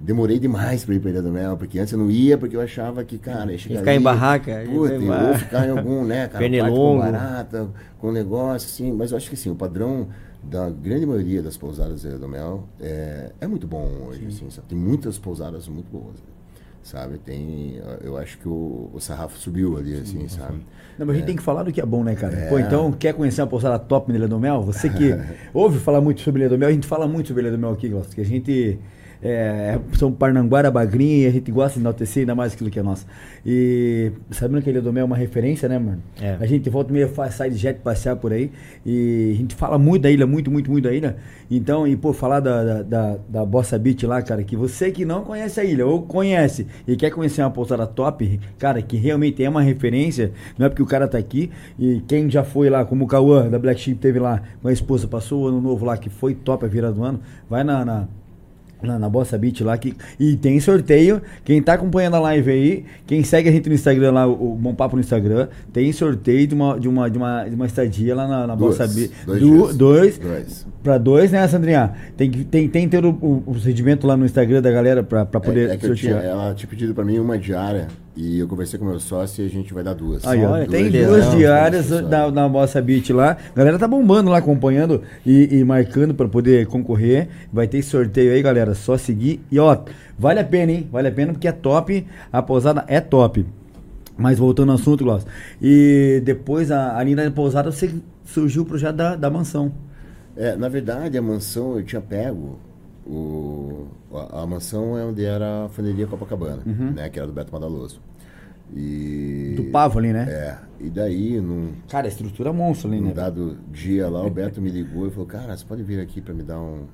Demorei 0.00 0.36
demais 0.40 0.84
pra 0.84 0.96
ir 0.96 1.00
pra 1.00 1.10
Ilha 1.10 1.22
do 1.22 1.30
Mel, 1.30 1.56
porque 1.56 1.78
antes 1.78 1.92
eu 1.92 1.98
não 1.98 2.10
ia, 2.10 2.36
porque 2.36 2.56
eu 2.56 2.60
achava 2.60 3.04
que, 3.04 3.18
cara, 3.18 3.52
ia 3.52 3.58
chegar 3.58 3.78
ficar 3.78 3.92
em 3.92 3.96
ali, 3.96 4.04
barraca, 4.04 4.64
Puta, 4.66 4.98
bar- 4.98 5.24
vou 5.26 5.34
ficar 5.34 5.66
em 5.66 5.70
algum, 5.70 6.04
né, 6.04 6.26
cara, 6.26 6.44
com 6.70 6.98
barata, 6.98 7.68
com 8.00 8.10
negócio, 8.10 8.68
assim, 8.68 8.90
mas 8.90 9.12
eu 9.12 9.16
acho 9.16 9.28
que, 9.28 9.36
assim, 9.36 9.50
o 9.50 9.54
padrão 9.54 10.08
da 10.42 10.68
grande 10.70 11.06
maioria 11.06 11.40
das 11.40 11.56
pousadas 11.56 12.02
da 12.02 12.08
Ilha 12.08 12.18
do 12.18 12.26
Mel 12.28 12.64
é, 12.80 13.30
é 13.40 13.46
muito 13.46 13.64
bom 13.68 13.86
hoje, 14.08 14.26
assim, 14.26 14.50
sabe? 14.50 14.66
Tem 14.68 14.76
muitas 14.78 15.18
pousadas 15.18 15.68
muito 15.68 15.88
boas, 15.88 16.16
sabe? 16.82 17.18
Tem, 17.18 17.80
eu 18.02 18.16
acho 18.16 18.38
que 18.38 18.48
o, 18.48 18.90
o 18.92 19.00
sarrafo 19.00 19.38
subiu 19.38 19.76
ali, 19.76 19.94
assim, 19.94 20.26
sabe? 20.28 20.58
Não, 20.98 21.06
mas 21.06 21.10
a 21.10 21.18
gente 21.18 21.26
tem 21.26 21.36
que 21.36 21.42
falar 21.42 21.62
do 21.62 21.72
que 21.72 21.80
é 21.80 21.86
bom, 21.86 22.02
né, 22.02 22.14
cara? 22.14 22.48
Pô, 22.48 22.58
então, 22.58 22.92
quer 22.92 23.14
conhecer 23.14 23.40
uma 23.40 23.46
pousada 23.46 23.78
top 23.78 24.10
na 24.10 24.18
Ilha 24.18 24.28
do 24.28 24.38
Mel? 24.38 24.62
Você 24.62 24.88
que 24.88 25.14
ouve 25.54 25.78
falar 25.78 26.00
muito 26.00 26.20
sobre 26.20 26.42
Ilha 26.42 26.50
do 26.50 26.58
Mel, 26.58 26.68
a 26.68 26.72
gente 26.72 26.86
fala 26.86 27.06
muito 27.06 27.28
sobre 27.28 27.42
Ilha 27.42 27.52
do 27.52 27.58
Mel 27.58 27.72
aqui, 27.72 27.88
Glaucio, 27.88 28.14
que 28.14 28.20
a 28.20 28.24
gente 28.24 28.78
é, 29.22 29.78
são 29.92 30.10
Parnanguara, 30.12 30.70
Bagrinha 30.70 31.24
e 31.24 31.26
a 31.26 31.30
gente 31.30 31.50
gosta 31.52 31.74
de 31.74 31.80
enaltecer 31.80 32.22
ainda 32.22 32.34
mais 32.34 32.52
aquilo 32.54 32.70
que 32.70 32.78
é 32.78 32.82
nosso. 32.82 33.06
E 33.46 34.12
sabendo 34.30 34.62
que 34.62 34.68
a 34.68 34.72
Ilha 34.72 34.82
do 34.82 34.92
Mel 34.92 35.02
é 35.02 35.04
uma 35.04 35.16
referência, 35.16 35.68
né, 35.68 35.78
mano? 35.78 36.02
É. 36.20 36.36
A 36.40 36.46
gente 36.46 36.68
volta 36.68 36.92
faz 37.08 37.34
sai 37.34 37.50
de 37.50 37.56
jet 37.56 37.80
passear 37.80 38.16
por 38.16 38.32
aí 38.32 38.50
e 38.84 39.32
a 39.34 39.36
gente 39.36 39.54
fala 39.54 39.78
muito 39.78 40.02
da 40.02 40.10
ilha, 40.10 40.26
muito, 40.26 40.50
muito, 40.50 40.70
muito 40.70 40.84
da 40.84 40.92
ilha. 40.92 41.16
Então, 41.50 41.86
e 41.86 41.96
pô, 41.96 42.12
falar 42.12 42.40
da, 42.40 42.64
da, 42.64 42.82
da, 42.82 43.18
da 43.28 43.44
Bossa 43.44 43.78
Beach 43.78 44.04
lá, 44.06 44.22
cara, 44.22 44.42
que 44.42 44.56
você 44.56 44.90
que 44.90 45.04
não 45.04 45.22
conhece 45.22 45.60
a 45.60 45.64
ilha 45.64 45.86
ou 45.86 46.02
conhece 46.02 46.66
e 46.86 46.96
quer 46.96 47.10
conhecer 47.10 47.42
uma 47.42 47.50
pousada 47.50 47.86
top, 47.86 48.40
cara, 48.58 48.80
que 48.82 48.96
realmente 48.96 49.42
é 49.44 49.48
uma 49.48 49.62
referência, 49.62 50.32
não 50.58 50.66
é 50.66 50.68
porque 50.68 50.82
o 50.82 50.86
cara 50.86 51.06
tá 51.06 51.18
aqui 51.18 51.50
e 51.78 52.02
quem 52.06 52.30
já 52.30 52.42
foi 52.44 52.68
lá, 52.70 52.84
como 52.84 53.04
o 53.04 53.06
Cauã 53.08 53.48
da 53.48 53.58
Black 53.58 53.80
Sheep 53.80 53.98
teve 54.00 54.18
lá 54.18 54.42
com 54.60 54.68
a 54.68 54.72
esposa, 54.72 55.06
passou 55.06 55.42
o 55.42 55.46
ano 55.48 55.60
novo 55.60 55.84
lá, 55.84 55.96
que 55.96 56.08
foi 56.10 56.34
top 56.34 56.64
a 56.64 56.68
virada 56.68 56.94
do 56.94 57.04
ano, 57.04 57.20
vai 57.48 57.62
na- 57.64 57.84
na 57.84 58.08
na, 58.82 58.98
na 58.98 59.08
Bossa 59.08 59.36
Beach 59.38 59.62
lá. 59.62 59.76
Que, 59.76 59.94
e 60.18 60.36
tem 60.36 60.58
sorteio. 60.60 61.20
Quem 61.44 61.62
tá 61.62 61.74
acompanhando 61.74 62.14
a 62.16 62.20
live 62.20 62.50
aí, 62.50 62.84
quem 63.06 63.22
segue 63.22 63.48
a 63.48 63.52
gente 63.52 63.68
no 63.68 63.74
Instagram 63.74 64.12
lá, 64.12 64.26
o, 64.26 64.52
o 64.52 64.56
Bom 64.56 64.74
Papo 64.74 64.96
no 64.96 65.00
Instagram, 65.00 65.48
tem 65.72 65.92
sorteio 65.92 66.46
de 66.46 66.54
uma, 66.54 66.78
de 66.78 66.88
uma, 66.88 67.10
de 67.10 67.18
uma, 67.18 67.44
de 67.48 67.54
uma 67.54 67.66
estadia 67.66 68.14
lá 68.14 68.26
na, 68.26 68.46
na 68.46 68.54
Duas, 68.54 68.78
Bossa 68.78 68.92
Beach. 68.92 69.12
dois 69.26 69.40
Du- 69.40 69.72
dois. 69.74 70.18
Dois. 70.18 70.66
Pra 70.82 70.98
dois, 70.98 71.30
né, 71.30 71.46
Sandrinha? 71.46 71.92
Tem 72.16 72.30
que 72.30 72.44
tem, 72.44 72.68
tem 72.68 72.88
ter 72.88 73.04
o, 73.04 73.12
procedimento 73.46 74.06
lá 74.06 74.16
no 74.16 74.24
Instagram 74.24 74.60
da 74.60 74.70
galera 74.70 75.02
pra, 75.02 75.24
pra 75.24 75.38
poder 75.40 75.70
é, 75.70 75.74
é 75.74 75.76
que 75.76 75.86
eu 75.86 75.94
tinha, 75.94 76.12
sortear. 76.14 76.32
ela 76.32 76.54
tinha 76.54 76.68
pedido 76.68 76.94
pra 76.94 77.04
mim 77.04 77.18
uma 77.18 77.38
diária 77.38 77.86
e 78.14 78.38
eu 78.38 78.46
conversei 78.46 78.78
com 78.78 78.84
meu 78.84 79.00
sócio 79.00 79.42
e 79.42 79.46
a 79.46 79.50
gente 79.50 79.72
vai 79.72 79.82
dar 79.82 79.94
duas. 79.94 80.26
Aí, 80.26 80.44
Olha, 80.44 80.66
tem 80.66 80.90
que 80.90 81.04
duas 81.04 81.20
legal. 81.20 81.36
diárias 81.36 81.90
na, 81.90 82.30
na 82.30 82.48
Bossa 82.48 82.80
Beach 82.82 83.10
lá. 83.12 83.38
A 83.54 83.56
galera 83.56 83.78
tá 83.78 83.88
bombando 83.88 84.30
lá, 84.30 84.38
acompanhando 84.38 85.02
e, 85.24 85.58
e 85.58 85.64
marcando 85.64 86.14
pra 86.14 86.28
poder 86.28 86.66
concorrer. 86.66 87.28
Vai 87.50 87.66
ter 87.66 87.82
sorteio 87.82 88.32
aí, 88.32 88.42
galera. 88.42 88.74
Só 88.74 88.98
seguir. 88.98 89.40
E 89.50 89.58
ó, 89.58 89.78
vale 90.18 90.40
a 90.40 90.44
pena, 90.44 90.72
hein? 90.72 90.88
Vale 90.92 91.08
a 91.08 91.12
pena 91.12 91.32
porque 91.32 91.48
é 91.48 91.52
top. 91.52 92.06
A 92.30 92.42
pousada 92.42 92.84
é 92.86 93.00
top. 93.00 93.46
Mas 94.16 94.38
voltando 94.38 94.72
ao 94.72 94.76
assunto, 94.76 95.02
Glaucio. 95.04 95.26
E 95.60 96.20
depois, 96.22 96.70
a, 96.70 96.98
ali 96.98 97.14
na 97.14 97.30
pousada, 97.30 97.72
você 97.72 97.94
surgiu 98.26 98.62
o 98.62 98.66
projeto 98.66 98.96
da, 98.96 99.16
da 99.16 99.30
mansão. 99.30 99.72
É, 100.36 100.54
na 100.54 100.68
verdade, 100.68 101.16
a 101.16 101.22
mansão 101.22 101.78
eu 101.78 101.82
tinha 101.82 102.00
pego. 102.00 102.58
O, 103.06 103.88
a, 104.12 104.42
a 104.42 104.46
mansão 104.46 104.96
é 104.96 105.04
onde 105.04 105.24
era 105.24 105.64
a 105.64 105.68
Faneria 105.68 106.06
Copacabana, 106.06 106.62
né? 106.64 107.08
Que 107.10 107.18
era 107.18 107.26
do 107.26 107.32
Beto 107.32 107.52
Madaloso. 107.52 108.00
E. 108.74 109.54
Do 109.56 109.64
Pavo 109.64 109.98
ali, 109.98 110.12
né? 110.12 110.26
É. 110.30 110.58
E 110.80 110.88
daí, 110.90 111.40
num, 111.40 111.72
Cara, 111.88 112.06
a 112.06 112.08
estrutura 112.08 112.52
monstro 112.52 112.88
ali, 112.88 113.00
num 113.00 113.08
né? 113.08 113.14
dado 113.14 113.58
dia 113.70 114.08
lá, 114.08 114.24
o 114.24 114.30
Beto 114.30 114.60
me 114.62 114.70
ligou 114.70 115.06
e 115.06 115.10
falou: 115.10 115.26
Cara, 115.26 115.56
você 115.56 115.64
pode 115.64 115.82
vir 115.82 116.00
aqui 116.00 116.20
pra 116.20 116.32
me 116.32 116.42
dar 116.42 116.60
um. 116.60 116.86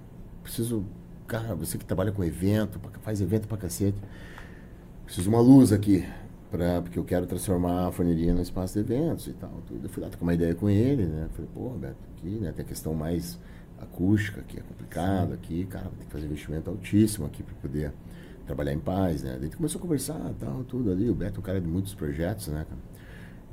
Preciso. 0.43 0.85
Cara, 1.27 1.55
você 1.55 1.77
que 1.77 1.85
trabalha 1.85 2.11
com 2.11 2.25
evento, 2.25 2.81
faz 3.03 3.21
evento 3.21 3.47
pra 3.47 3.57
cacete. 3.59 3.99
Preciso 5.05 5.29
de 5.29 5.35
uma 5.35 5.41
luz 5.41 5.73
aqui. 5.73 6.05
Pra, 6.51 6.81
porque 6.81 6.99
eu 6.99 7.05
quero 7.05 7.27
transformar 7.27 7.89
a 7.89 7.93
forneria 7.93 8.33
num 8.33 8.41
espaço 8.41 8.73
de 8.75 8.81
eventos 8.81 9.27
e 9.27 9.35
tal. 9.35 9.51
Tudo. 9.67 9.85
Eu 9.85 9.91
fui 9.91 10.03
lá 10.03 10.09
trocar 10.09 10.25
uma 10.25 10.33
ideia 10.35 10.55
com 10.55 10.69
ele, 10.71 11.05
né? 11.05 11.29
Falei, 11.33 11.51
pô, 11.55 11.69
Beto, 11.71 11.97
aqui, 12.17 12.31
né? 12.41 12.51
Tem 12.53 12.65
a 12.65 12.69
questão 12.69 12.95
mais 12.95 13.39
acústica, 13.81 14.43
que 14.43 14.59
é 14.59 14.63
complicado 14.63 15.33
aqui, 15.33 15.65
cara, 15.67 15.91
tem 15.97 16.07
que 16.07 16.13
fazer 16.13 16.27
investimento 16.27 16.71
altíssimo 16.71 17.27
aqui 17.27 17.43
para 17.43 17.55
poder 17.57 17.93
trabalhar 18.47 18.73
em 18.73 18.79
paz, 18.79 19.23
né? 19.23 19.37
Daí 19.41 19.51
começou 19.51 19.79
a 19.79 19.83
conversar, 19.83 20.35
tal, 20.39 20.65
tudo 20.65 20.91
ali. 20.91 21.11
O 21.11 21.15
Beto 21.15 21.37
é 21.37 21.41
um 21.41 21.43
cara 21.43 21.61
de 21.61 21.67
muitos 21.67 21.95
projetos, 21.95 22.49
né, 22.49 22.67
cara? 22.69 22.81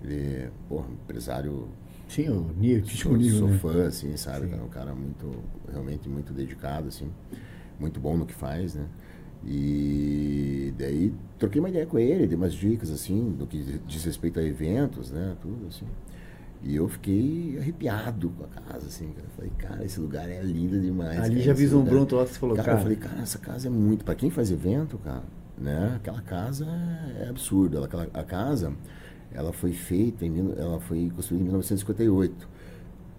Ele, 0.03 0.49
porra, 0.69 0.87
empresário 0.89 1.67
Sim, 2.07 2.29
o 2.29 2.53
nível, 2.57 2.87
sou, 2.87 3.19
sou 3.21 3.47
né? 3.47 3.57
fã, 3.57 3.87
assim, 3.87 4.15
sabe? 4.15 4.47
cara? 4.47 4.63
Um 4.63 4.69
cara 4.69 4.95
muito, 4.95 5.31
realmente 5.71 6.07
muito 6.07 6.33
dedicado, 6.33 6.87
assim, 6.87 7.11
muito 7.79 7.99
bom 7.99 8.15
no 8.15 8.25
que 8.25 8.33
faz, 8.33 8.75
né? 8.75 8.87
E 9.43 10.73
daí 10.77 11.13
troquei 11.37 11.59
uma 11.59 11.69
ideia 11.69 11.85
com 11.85 11.99
ele, 11.99 12.25
dei 12.25 12.37
umas 12.37 12.53
dicas, 12.53 12.89
assim, 12.89 13.31
do 13.31 13.45
que 13.45 13.79
diz 13.85 14.03
respeito 14.05 14.39
a 14.39 14.43
eventos, 14.43 15.11
né? 15.11 15.35
Tudo, 15.41 15.67
assim. 15.67 15.85
E 16.63 16.75
eu 16.75 16.87
fiquei 16.87 17.57
arrepiado 17.59 18.29
com 18.29 18.43
a 18.43 18.47
casa, 18.47 18.87
assim, 18.87 19.07
cara. 19.09 19.27
Falei, 19.35 19.51
cara, 19.57 19.85
esse 19.85 19.99
lugar 19.99 20.27
é 20.29 20.41
lindo 20.41 20.79
demais. 20.79 21.19
Ali 21.19 21.35
cara, 21.35 21.41
já 21.45 21.53
vislumbrou 21.53 22.01
um 22.01 22.05
troço, 22.05 22.33
você 22.33 22.39
falou, 22.39 22.55
cara, 22.55 22.65
cara. 22.65 22.77
eu 22.79 22.81
falei, 22.83 22.97
cara, 22.97 23.21
essa 23.21 23.37
casa 23.37 23.67
é 23.67 23.69
muito. 23.69 24.03
Pra 24.03 24.15
quem 24.15 24.29
faz 24.31 24.49
evento, 24.49 24.97
cara, 24.97 25.23
né? 25.57 25.93
Aquela 25.97 26.21
casa 26.21 26.65
é 27.19 27.27
absurda. 27.29 27.77
Ela- 27.77 27.85
Aquela, 27.85 28.07
a 28.13 28.23
casa, 28.23 28.73
ela 29.31 29.53
foi 29.53 29.73
feita, 29.73 30.25
em, 30.25 30.53
ela 30.57 30.79
foi 30.79 31.11
construída 31.15 31.43
em 31.43 31.45
1958. 31.47 32.49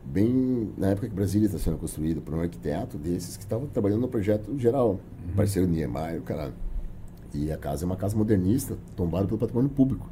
Bem 0.04 0.72
na 0.76 0.88
época 0.88 1.08
que 1.08 1.14
Brasília 1.14 1.46
está 1.46 1.58
sendo 1.58 1.78
construída 1.78 2.20
por 2.20 2.32
um 2.34 2.40
arquiteto 2.40 2.96
desses 2.96 3.36
que 3.36 3.42
estavam 3.42 3.66
trabalhando 3.68 4.00
no 4.02 4.08
projeto 4.08 4.56
geral. 4.58 5.00
Parceiro 5.36 5.68
Niemeyer, 5.68 6.20
caralho. 6.22 6.54
E 7.34 7.50
a 7.52 7.56
casa 7.56 7.84
é 7.84 7.86
uma 7.86 7.96
casa 7.96 8.16
modernista, 8.16 8.76
tombada 8.96 9.26
pelo 9.26 9.38
patrimônio 9.38 9.68
público. 9.70 10.08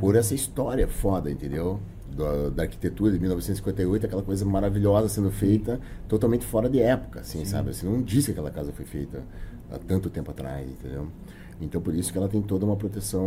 Por 0.00 0.14
essa 0.16 0.34
história 0.34 0.86
foda, 0.88 1.30
entendeu? 1.30 1.80
Da, 2.16 2.48
da 2.48 2.62
arquitetura 2.64 3.12
de 3.12 3.18
1958, 3.20 4.06
aquela 4.06 4.22
coisa 4.22 4.44
maravilhosa 4.44 5.08
sendo 5.08 5.30
feita, 5.30 5.78
totalmente 6.08 6.44
fora 6.44 6.68
de 6.68 6.80
época, 6.80 7.20
assim, 7.20 7.44
sabe? 7.44 7.70
Assim, 7.70 7.86
não 7.86 8.02
diz 8.02 8.24
que 8.24 8.32
aquela 8.32 8.50
casa 8.50 8.72
foi 8.72 8.84
feita 8.84 9.22
há 9.70 9.78
tanto 9.78 10.10
tempo 10.10 10.30
atrás, 10.30 10.68
entendeu? 10.68 11.08
Então, 11.60 11.80
por 11.80 11.94
isso 11.94 12.12
que 12.12 12.18
ela 12.18 12.28
tem 12.28 12.40
toda 12.40 12.64
uma 12.64 12.76
proteção 12.76 13.24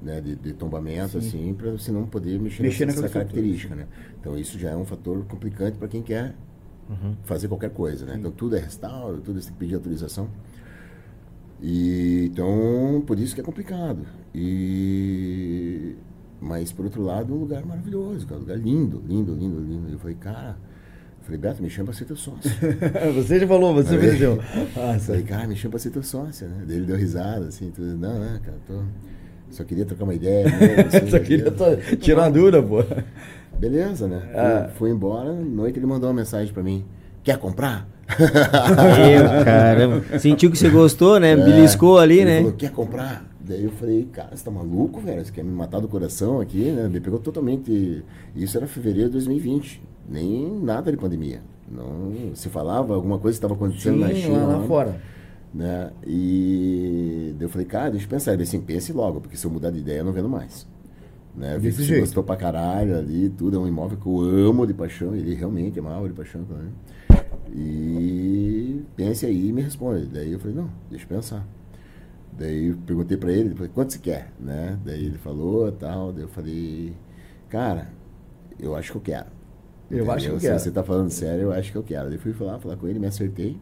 né, 0.00 0.20
de, 0.20 0.34
de 0.36 0.52
tombamento, 0.52 1.18
assim, 1.18 1.54
para 1.54 1.70
você 1.70 1.92
não 1.92 2.06
poder 2.06 2.38
mexer, 2.38 2.62
Mexer 2.62 2.84
nessa, 2.84 3.00
nessa 3.00 3.12
característica, 3.12 3.74
né? 3.74 3.86
Então, 4.20 4.36
isso 4.36 4.58
já 4.58 4.70
é 4.70 4.76
um 4.76 4.84
fator 4.84 5.24
complicante 5.24 5.78
para 5.78 5.88
quem 5.88 6.02
quer 6.02 6.34
fazer 7.24 7.48
qualquer 7.48 7.70
coisa, 7.70 8.04
né? 8.04 8.16
Então, 8.18 8.30
tudo 8.30 8.56
é 8.56 8.58
restauro, 8.58 9.20
tudo 9.20 9.40
você 9.40 9.46
tem 9.46 9.54
que 9.54 9.58
pedir 9.60 9.74
autorização. 9.76 10.28
E, 11.60 12.28
então, 12.32 13.02
por 13.06 13.18
isso 13.18 13.34
que 13.34 13.40
é 13.40 13.44
complicado. 13.44 14.04
E, 14.34 15.94
mas, 16.42 16.72
por 16.72 16.84
outro 16.84 17.02
lado, 17.02 17.32
um 17.32 17.38
lugar 17.38 17.64
maravilhoso, 17.64 18.26
cara, 18.26 18.38
um 18.38 18.40
lugar 18.42 18.58
lindo, 18.58 19.00
lindo, 19.06 19.32
lindo, 19.32 19.60
lindo. 19.60 19.92
Eu 19.92 19.98
falei, 19.98 20.16
cara, 20.16 20.56
eu 21.20 21.24
falei, 21.24 21.38
Beto, 21.38 21.62
me 21.62 21.70
chama 21.70 21.86
para 21.86 21.94
ser 21.94 22.04
teu 22.04 22.16
sócio. 22.16 22.50
você 23.14 23.38
já 23.38 23.46
falou, 23.46 23.72
você 23.72 23.94
Aí- 23.94 24.00
venceu. 24.00 24.32
Eu 24.76 24.82
Nossa. 24.82 25.06
falei, 25.06 25.22
cara, 25.22 25.46
me 25.46 25.54
chama 25.54 25.70
para 25.70 25.78
ser 25.78 25.90
teu 25.90 26.02
sócio, 26.02 26.48
né? 26.48 26.64
Daí 26.66 26.78
ele 26.78 26.86
deu 26.86 26.96
risada, 26.96 27.46
assim, 27.46 27.70
tudo. 27.70 27.96
Não, 27.96 28.18
né, 28.18 28.40
cara, 28.44 28.58
tô... 28.66 28.80
só 29.50 29.62
queria 29.62 29.84
trocar 29.84 30.02
uma 30.02 30.14
ideia. 30.14 30.44
Né, 30.46 30.80
assim, 30.92 31.08
Só 31.08 31.18
queria 31.20 31.56
só 31.56 31.76
tirar 31.96 32.22
uma 32.22 32.30
dúvida, 32.32 32.60
pô. 32.60 32.82
Beleza, 33.56 34.08
né? 34.08 34.20
Ah. 34.34 34.68
Fui, 34.76 34.90
embora, 34.90 35.32
noite 35.32 35.78
ele 35.78 35.86
mandou 35.86 36.08
uma 36.10 36.16
mensagem 36.16 36.52
para 36.52 36.64
mim. 36.64 36.84
Quer 37.22 37.38
comprar? 37.38 37.88
Meu, 38.18 39.44
caramba. 39.44 40.18
Sentiu 40.18 40.50
que 40.50 40.58
você 40.58 40.68
gostou, 40.68 41.20
né? 41.20 41.32
É, 41.32 41.36
Beliscou 41.36 42.00
ali, 42.00 42.18
ele 42.18 42.24
né? 42.24 42.36
Falou, 42.38 42.52
quer 42.54 42.72
comprar? 42.72 43.31
Daí 43.52 43.64
eu 43.64 43.70
falei, 43.72 44.08
cara, 44.10 44.34
você 44.34 44.42
tá 44.42 44.50
maluco, 44.50 44.98
velho? 44.98 45.22
Você 45.22 45.30
quer 45.30 45.44
me 45.44 45.50
matar 45.52 45.78
do 45.78 45.86
coração 45.86 46.40
aqui, 46.40 46.70
né? 46.70 46.88
Me 46.88 47.00
pegou 47.00 47.18
totalmente. 47.18 48.02
Isso 48.34 48.56
era 48.56 48.66
fevereiro 48.66 49.08
de 49.08 49.12
2020. 49.12 49.82
Nem 50.08 50.58
nada 50.58 50.90
de 50.90 50.96
pandemia. 50.96 51.42
Não 51.70 52.34
se 52.34 52.48
falava 52.48 52.94
alguma 52.94 53.18
coisa 53.18 53.36
estava 53.36 53.52
acontecendo 53.52 53.96
Sim, 53.96 54.00
na 54.00 54.14
China. 54.14 54.46
lá, 54.46 54.56
lá 54.56 54.66
fora. 54.66 54.98
Né? 55.52 55.90
E 56.06 57.34
daí 57.36 57.44
eu 57.44 57.50
falei, 57.50 57.66
cara, 57.66 57.90
deixa 57.90 58.06
eu 58.06 58.10
pensar. 58.10 58.32
Ele 58.32 58.42
assim, 58.42 58.58
pense 58.58 58.90
logo, 58.90 59.20
porque 59.20 59.36
se 59.36 59.44
eu 59.44 59.50
mudar 59.50 59.70
de 59.70 59.80
ideia 59.80 59.98
eu 59.98 60.04
não 60.06 60.12
vendo 60.12 60.30
mais. 60.30 60.66
Né? 61.36 61.58
Desse 61.58 61.78
que 61.78 61.84
jeito. 61.84 62.00
gostou 62.00 62.22
pra 62.22 62.34
caralho 62.34 62.96
ali, 62.96 63.28
tudo. 63.28 63.58
É 63.58 63.60
um 63.60 63.68
imóvel 63.68 63.98
que 63.98 64.06
eu 64.06 64.48
amo 64.48 64.66
de 64.66 64.72
paixão. 64.72 65.14
Ele 65.14 65.34
realmente 65.34 65.78
amava 65.78 66.08
de 66.08 66.14
paixão 66.14 66.42
também. 66.44 66.72
E 67.54 68.80
pense 68.96 69.26
aí 69.26 69.48
e 69.48 69.52
me 69.52 69.60
responde. 69.60 70.06
Daí 70.06 70.32
eu 70.32 70.38
falei, 70.40 70.56
não, 70.56 70.70
deixa 70.88 71.04
eu 71.04 71.08
pensar. 71.08 71.46
Daí 72.32 72.68
eu 72.68 72.76
perguntei 72.86 73.16
pra 73.16 73.30
ele, 73.30 73.54
falei, 73.54 73.70
quanto 73.74 73.92
você 73.92 73.98
quer? 73.98 74.32
Né? 74.40 74.78
Daí 74.84 75.04
ele 75.06 75.18
falou 75.18 75.70
tal. 75.72 76.12
Daí 76.12 76.22
eu 76.22 76.28
falei, 76.28 76.96
cara, 77.48 77.90
eu 78.58 78.74
acho 78.74 78.90
que 78.92 78.96
eu 78.98 79.02
quero. 79.02 79.26
Eu 79.90 80.10
acho 80.10 80.26
que 80.28 80.32
eu 80.34 80.40
Se 80.40 80.46
quero. 80.46 80.58
você 80.58 80.70
tá 80.70 80.82
falando 80.82 81.10
sério, 81.10 81.42
eu 81.44 81.52
acho 81.52 81.70
que 81.70 81.76
eu 81.76 81.82
quero. 81.82 82.08
Daí 82.08 82.18
fui 82.18 82.32
falar, 82.32 82.58
falar 82.58 82.76
com 82.76 82.88
ele, 82.88 82.98
me 82.98 83.06
acertei 83.06 83.60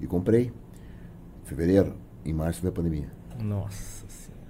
e 0.00 0.06
comprei. 0.06 0.50
Fevereiro, 1.44 1.94
em 2.24 2.32
março 2.32 2.60
veio 2.62 2.72
a 2.72 2.74
pandemia. 2.74 3.10
Nossa 3.38 4.06
senhora. 4.08 4.40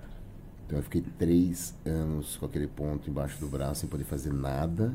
Então 0.67 0.79
eu 0.79 0.83
fiquei 0.85 1.03
três 1.19 1.75
anos 1.85 2.37
com 2.37 2.47
aquele 2.47 2.69
ponto 2.69 3.11
embaixo 3.11 3.41
do 3.41 3.49
braço 3.49 3.81
sem 3.81 3.89
poder 3.89 4.05
fazer 4.05 4.33
nada. 4.33 4.95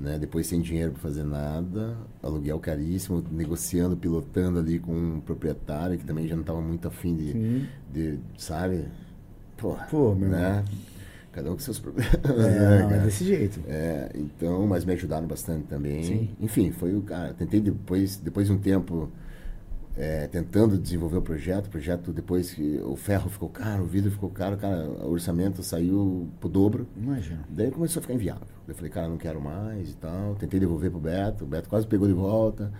Né? 0.00 0.18
Depois 0.18 0.46
sem 0.46 0.62
dinheiro 0.62 0.92
para 0.92 1.02
fazer 1.02 1.24
nada, 1.24 1.94
aluguel 2.22 2.58
caríssimo, 2.58 3.22
negociando, 3.30 3.96
pilotando 3.96 4.58
ali 4.58 4.78
com 4.78 4.92
um 4.92 5.20
proprietário 5.20 5.98
que 5.98 6.04
também 6.04 6.26
já 6.26 6.34
não 6.34 6.40
estava 6.40 6.60
muito 6.60 6.88
afim 6.88 7.14
de, 7.14 7.32
Sim. 7.32 7.66
de 7.92 8.18
sabe? 8.38 8.86
Pô, 9.58 9.76
Pô, 9.90 10.14
meu 10.14 10.30
né? 10.30 10.64
Cada 11.32 11.50
um 11.50 11.52
com 11.52 11.60
seus 11.60 11.78
problemas. 11.78 12.14
É, 12.24 12.28
né, 12.28 12.82
não, 12.82 12.90
é 12.90 12.98
desse 13.04 13.24
jeito. 13.24 13.60
É, 13.68 14.10
então, 14.14 14.66
mas 14.66 14.84
me 14.84 14.94
ajudaram 14.94 15.26
bastante 15.28 15.66
também. 15.66 16.02
Sim. 16.02 16.30
Enfim, 16.40 16.72
foi 16.72 16.96
o 16.96 17.02
cara. 17.02 17.34
Tentei 17.34 17.60
depois, 17.60 18.16
depois 18.16 18.46
de 18.46 18.52
um 18.54 18.58
tempo 18.58 19.08
é, 20.00 20.26
tentando 20.28 20.78
desenvolver 20.78 21.18
o 21.18 21.22
projeto, 21.22 21.66
o 21.66 21.70
projeto 21.70 22.10
depois 22.12 22.52
que 22.54 22.80
o 22.84 22.96
ferro 22.96 23.28
ficou 23.28 23.48
caro, 23.50 23.82
o 23.82 23.86
vidro 23.86 24.10
ficou 24.10 24.30
caro, 24.30 24.56
cara, 24.56 24.88
o 24.88 25.10
orçamento 25.10 25.62
saiu 25.62 26.26
pro 26.40 26.48
dobro. 26.48 26.86
Imagina. 26.96 27.44
Daí 27.50 27.70
começou 27.70 28.00
a 28.00 28.02
ficar 28.02 28.14
inviável. 28.14 28.46
Eu 28.66 28.74
falei, 28.74 28.90
cara, 28.90 29.08
não 29.08 29.18
quero 29.18 29.40
mais 29.40 29.90
e 29.90 29.96
tal. 29.96 30.34
Tentei 30.36 30.58
devolver 30.58 30.90
pro 30.90 30.98
Beto, 31.00 31.44
o 31.44 31.46
Beto 31.46 31.68
quase 31.68 31.86
pegou 31.86 32.06
de 32.08 32.14
volta. 32.14 32.72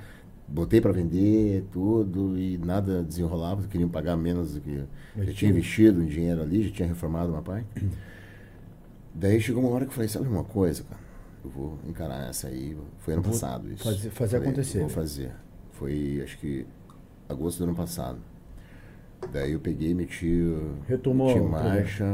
Botei 0.49 0.81
para 0.81 0.93
vender 0.93 1.65
tudo 1.71 2.39
e 2.39 2.57
nada 2.59 3.03
desenrolava, 3.05 3.63
queriam 3.69 3.89
pagar 3.89 4.17
menos 4.17 4.55
do 4.55 4.61
que 4.61 4.83
eu 5.17 5.25
já 5.27 5.33
tinha 5.33 5.51
investido 5.51 6.03
em 6.03 6.07
dinheiro 6.07 6.41
ali, 6.43 6.67
já 6.69 6.75
tinha 6.75 6.89
reformado 6.89 7.31
uma 7.33 7.43
pai. 7.43 7.65
Daí 9.15 9.41
chegou 9.41 9.63
uma 9.63 9.71
hora 9.73 9.85
que 9.85 9.91
eu 9.91 9.95
falei, 9.95 10.09
sabe 10.09 10.27
uma 10.29 10.45
coisa, 10.45 10.83
cara? 10.85 11.01
Eu 11.45 11.51
vou 11.51 11.79
encarar 11.87 12.29
essa 12.29 12.49
aí. 12.49 12.77
Foi 12.99 13.15
ano 13.15 13.23
Vou 13.23 13.33
passado 13.33 13.71
isso. 13.73 13.85
fazer- 13.85 14.11
fazer 14.11 14.37
Falei, 14.39 14.49
acontecer. 14.49 14.79
Vou 14.81 14.89
fazer. 14.89 15.33
Foi, 15.73 16.21
acho 16.25 16.39
que, 16.39 16.67
agosto 17.31 17.59
do 17.59 17.65
ano 17.65 17.75
passado. 17.75 18.19
Daí 19.33 19.53
eu 19.53 19.61
peguei, 19.61 19.95
meti, 19.95 20.43
Retomou 20.89 21.29
meti 21.29 21.41
marcha, 21.41 22.07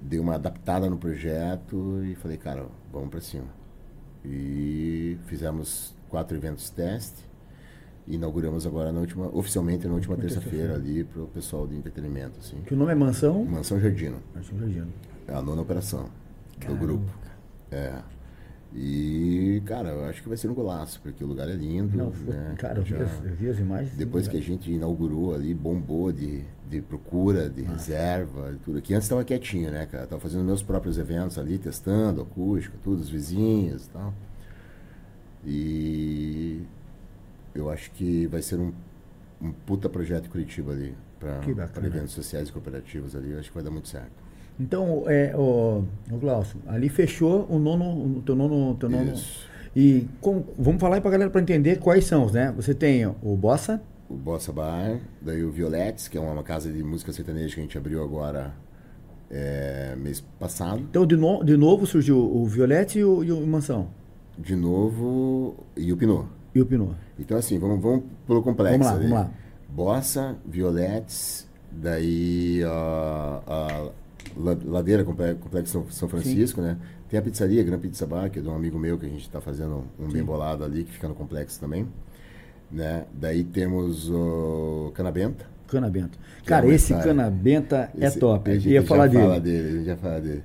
dei 0.00 0.18
uma 0.18 0.34
adaptada 0.34 0.88
no 0.88 0.96
projeto 0.96 2.02
e 2.04 2.14
falei, 2.14 2.36
cara, 2.36 2.66
vamos 2.92 3.10
pra 3.10 3.20
cima. 3.20 3.46
E 4.24 5.18
fizemos 5.26 5.94
quatro 6.08 6.36
eventos 6.36 6.70
teste. 6.70 7.22
E 8.06 8.16
inauguramos 8.16 8.66
agora 8.66 8.92
na 8.92 9.00
última, 9.00 9.28
oficialmente 9.34 9.86
na 9.86 9.94
última 9.94 10.14
terça-feira 10.16 10.74
ali 10.74 11.04
pro 11.04 11.26
pessoal 11.28 11.66
de 11.66 11.74
entretenimento, 11.74 12.38
assim. 12.38 12.60
Que 12.60 12.74
o 12.74 12.76
nome 12.76 12.92
é 12.92 12.94
Mansão? 12.94 13.44
Mansão 13.44 13.80
Jardino. 13.80 14.18
Mansão 14.34 14.58
Jardim. 14.58 14.92
É 15.26 15.32
a 15.32 15.40
nona 15.40 15.62
operação 15.62 16.10
Caramba, 16.60 16.78
do 16.78 16.86
grupo. 16.86 17.10
É. 17.70 17.94
E, 18.76 19.62
cara, 19.66 19.90
eu 19.90 20.04
acho 20.06 20.20
que 20.20 20.28
vai 20.28 20.36
ser 20.36 20.48
um 20.48 20.54
golaço, 20.54 21.00
porque 21.00 21.22
o 21.22 21.26
lugar 21.28 21.48
é 21.48 21.52
lindo. 21.54 21.96
Não, 21.96 22.10
né? 22.10 22.56
cara, 22.58 22.80
eu 22.80 22.82
vi, 22.82 22.90
Já- 22.90 23.04
as, 23.04 23.24
eu 23.24 23.34
vi 23.34 23.48
as 23.48 23.58
imagens. 23.60 23.96
depois 23.96 24.26
que 24.26 24.36
a 24.36 24.40
gente 24.42 24.70
inaugurou 24.72 25.32
ali, 25.32 25.54
bombou 25.54 26.10
de, 26.10 26.42
de 26.68 26.80
procura, 26.82 27.48
de 27.48 27.62
reserva, 27.62 28.50
e 28.52 28.58
tudo. 28.64 28.82
Que 28.82 28.92
antes 28.92 29.04
estava 29.04 29.22
quietinho, 29.22 29.70
né, 29.70 29.86
cara? 29.86 30.08
Tava 30.08 30.20
fazendo 30.20 30.42
meus 30.42 30.60
próprios 30.60 30.98
eventos 30.98 31.38
ali, 31.38 31.56
testando 31.56 32.22
acústica, 32.22 32.76
tudo, 32.82 33.00
os 33.00 33.08
vizinhos 33.08 33.86
e 33.86 33.90
tal. 33.90 34.12
E 35.46 36.62
eu 37.54 37.70
acho 37.70 37.92
que 37.92 38.26
vai 38.26 38.42
ser 38.42 38.58
um, 38.58 38.72
um 39.40 39.52
puta 39.52 39.88
projeto 39.88 40.28
Curitiba 40.28 40.72
ali, 40.72 40.96
para 41.20 41.86
eventos 41.86 42.12
sociais 42.12 42.48
e 42.48 42.52
cooperativos 42.52 43.14
ali. 43.14 43.30
Eu 43.30 43.38
acho 43.38 43.50
que 43.50 43.54
vai 43.54 43.62
dar 43.62 43.70
muito 43.70 43.86
certo. 43.86 44.23
Então, 44.58 45.04
é, 45.08 45.34
o, 45.36 45.82
o 46.10 46.16
Glaucio, 46.16 46.58
ali 46.66 46.88
fechou 46.88 47.46
o 47.50 47.58
nono, 47.58 48.18
o 48.18 48.22
teu 48.22 48.36
nono, 48.36 48.74
teu 48.76 48.88
nono. 48.88 49.12
Isso. 49.12 49.48
E 49.74 50.06
como, 50.20 50.46
vamos 50.56 50.80
falar 50.80 50.96
aí 50.96 51.00
pra 51.00 51.10
galera 51.10 51.30
pra 51.30 51.40
entender 51.40 51.78
quais 51.80 52.04
são, 52.04 52.30
né? 52.30 52.52
Você 52.56 52.72
tem 52.72 53.04
o 53.06 53.36
Bossa, 53.36 53.82
o 54.08 54.14
Bossa 54.14 54.52
Bar, 54.52 55.00
daí 55.20 55.42
o 55.42 55.50
Violettes, 55.50 56.06
que 56.06 56.16
é 56.16 56.20
uma 56.20 56.42
casa 56.44 56.70
de 56.70 56.82
música 56.84 57.12
sertaneja 57.12 57.54
que 57.54 57.60
a 57.60 57.62
gente 57.64 57.76
abriu 57.76 58.02
agora 58.04 58.54
é, 59.30 59.96
mês 59.96 60.20
passado. 60.38 60.78
então 60.80 61.04
de, 61.04 61.16
no, 61.16 61.42
de 61.42 61.56
novo 61.56 61.86
surgiu 61.86 62.18
o 62.18 62.46
Violette 62.46 62.98
e 63.00 63.04
o, 63.04 63.24
e 63.24 63.32
o 63.32 63.44
Mansão. 63.46 63.88
De 64.38 64.54
novo, 64.54 65.56
e 65.76 65.92
o 65.92 65.96
Pinot. 65.96 66.26
E 66.54 66.60
o 66.60 66.66
Pinot. 66.66 66.94
Então, 67.18 67.36
assim, 67.36 67.58
vamos, 67.58 67.80
vamos 67.82 68.04
pelo 68.26 68.42
complexo. 68.42 68.78
Vamos 68.78 68.86
lá, 68.86 68.92
ali. 69.00 69.08
vamos 69.08 69.24
lá. 69.24 69.30
Bossa, 69.68 70.36
Violettes, 70.46 71.48
daí 71.72 72.62
a, 72.64 73.40
a 73.46 73.78
La- 73.78 73.92
Ladeira 74.36 75.04
Comple- 75.04 75.34
Complexo 75.34 75.86
São, 75.90 76.08
Francisco, 76.08 76.60
né? 76.60 76.76
Tem 77.08 77.18
a 77.18 77.22
pizzaria, 77.22 77.62
Gran 77.62 77.78
Pizza 77.78 78.06
Bar, 78.06 78.30
que 78.30 78.38
é 78.38 78.42
de 78.42 78.48
um 78.48 78.54
amigo 78.54 78.78
meu 78.78 78.98
que 78.98 79.06
a 79.06 79.08
gente 79.08 79.22
está 79.22 79.40
fazendo 79.40 79.84
um 79.98 80.08
bem 80.08 80.22
bolado 80.24 80.64
ali, 80.64 80.84
que 80.84 80.92
fica 80.92 81.06
no 81.08 81.14
complexo 81.14 81.60
também. 81.60 81.86
Né? 82.70 83.04
Daí 83.12 83.44
temos 83.44 84.10
o 84.10 84.90
Canabenta. 84.94 85.46
Cana 85.68 85.88
Benta. 85.88 86.18
Que 86.42 86.48
Cara, 86.48 86.66
é 86.66 86.70
esse 86.70 86.92
história. 86.92 87.04
Cana 87.04 87.30
Benta 87.30 87.90
é 87.98 88.06
Esse- 88.06 88.18
top. 88.18 88.50
A 88.50 88.54
gente 88.54 88.68
ia 88.68 88.80
já 88.80 88.86
falar 88.86 89.06
dele. 89.06 89.22
Fala 89.24 89.40
dele. 89.40 89.68
A 89.68 89.72
gente 89.72 89.86
já 89.86 89.96
fala 89.96 90.20
dele. 90.20 90.42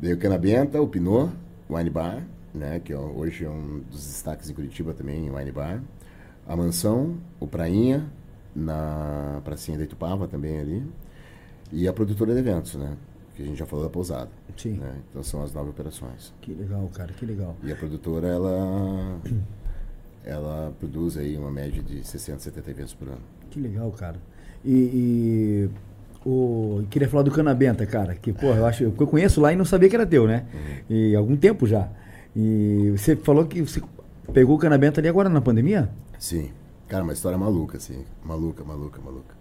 Daí 0.00 0.12
o 0.12 0.18
Canabenta, 0.18 0.80
o 0.82 0.88
Pinot, 0.88 1.30
Wine 1.70 1.90
Bar, 1.90 2.22
né? 2.54 2.80
Que 2.80 2.92
é, 2.92 2.98
hoje 2.98 3.44
é 3.44 3.50
um 3.50 3.80
dos 3.90 4.06
destaques 4.06 4.48
em 4.50 4.54
Curitiba 4.54 4.92
também, 4.94 5.30
Wine 5.30 5.52
Bar. 5.52 5.82
A 6.48 6.56
Mansão, 6.56 7.16
o 7.40 7.46
Prainha, 7.46 8.06
na 8.54 9.40
Pracinha 9.44 9.76
da 9.78 9.84
Itupava 9.84 10.26
também 10.26 10.58
ali. 10.58 10.82
E 11.72 11.86
a 11.88 11.92
produtora 11.92 12.32
de 12.32 12.38
eventos, 12.40 12.74
né? 12.74 12.92
Que 13.36 13.42
a 13.42 13.46
gente 13.46 13.58
já 13.58 13.66
falou 13.66 13.84
da 13.84 13.90
pousada. 13.90 14.30
Sim. 14.56 14.72
Né? 14.72 14.94
Então 15.10 15.22
são 15.22 15.42
as 15.42 15.52
nove 15.52 15.70
operações. 15.70 16.32
Que 16.40 16.54
legal, 16.54 16.90
cara, 16.94 17.12
que 17.12 17.26
legal. 17.26 17.54
E 17.62 17.70
a 17.70 17.76
produtora, 17.76 18.26
ela, 18.26 19.20
ela 20.24 20.72
produz 20.78 21.18
aí 21.18 21.36
uma 21.36 21.50
média 21.50 21.82
de 21.82 22.02
60, 22.02 22.40
70 22.40 22.70
eventos 22.70 22.94
por 22.94 23.08
ano. 23.08 23.20
Que 23.50 23.60
legal, 23.60 23.90
cara. 23.92 24.16
E, 24.64 24.72
e 24.72 25.70
o, 26.26 26.78
eu 26.80 26.86
queria 26.88 27.08
falar 27.08 27.22
do 27.22 27.30
Cana 27.30 27.54
Benta, 27.54 27.86
cara, 27.86 28.14
que, 28.14 28.32
pô, 28.32 28.46
eu 28.46 28.66
acho, 28.66 28.84
eu 28.84 28.92
conheço 28.92 29.40
lá 29.40 29.52
e 29.52 29.56
não 29.56 29.64
sabia 29.64 29.88
que 29.88 29.94
era 29.94 30.06
teu, 30.06 30.26
né? 30.26 30.46
E 30.88 31.14
há 31.14 31.18
algum 31.18 31.36
tempo 31.36 31.66
já. 31.66 31.88
E 32.34 32.92
você 32.96 33.14
falou 33.14 33.46
que 33.46 33.60
você 33.60 33.82
pegou 34.32 34.56
o 34.56 34.58
Cana 34.58 34.76
Benta 34.76 35.00
ali 35.00 35.08
agora 35.08 35.28
na 35.28 35.40
pandemia? 35.40 35.90
Sim. 36.18 36.50
Cara, 36.88 37.04
uma 37.04 37.12
história 37.12 37.36
maluca, 37.36 37.76
assim. 37.76 38.04
Maluca, 38.24 38.64
maluca, 38.64 39.00
maluca. 39.00 39.34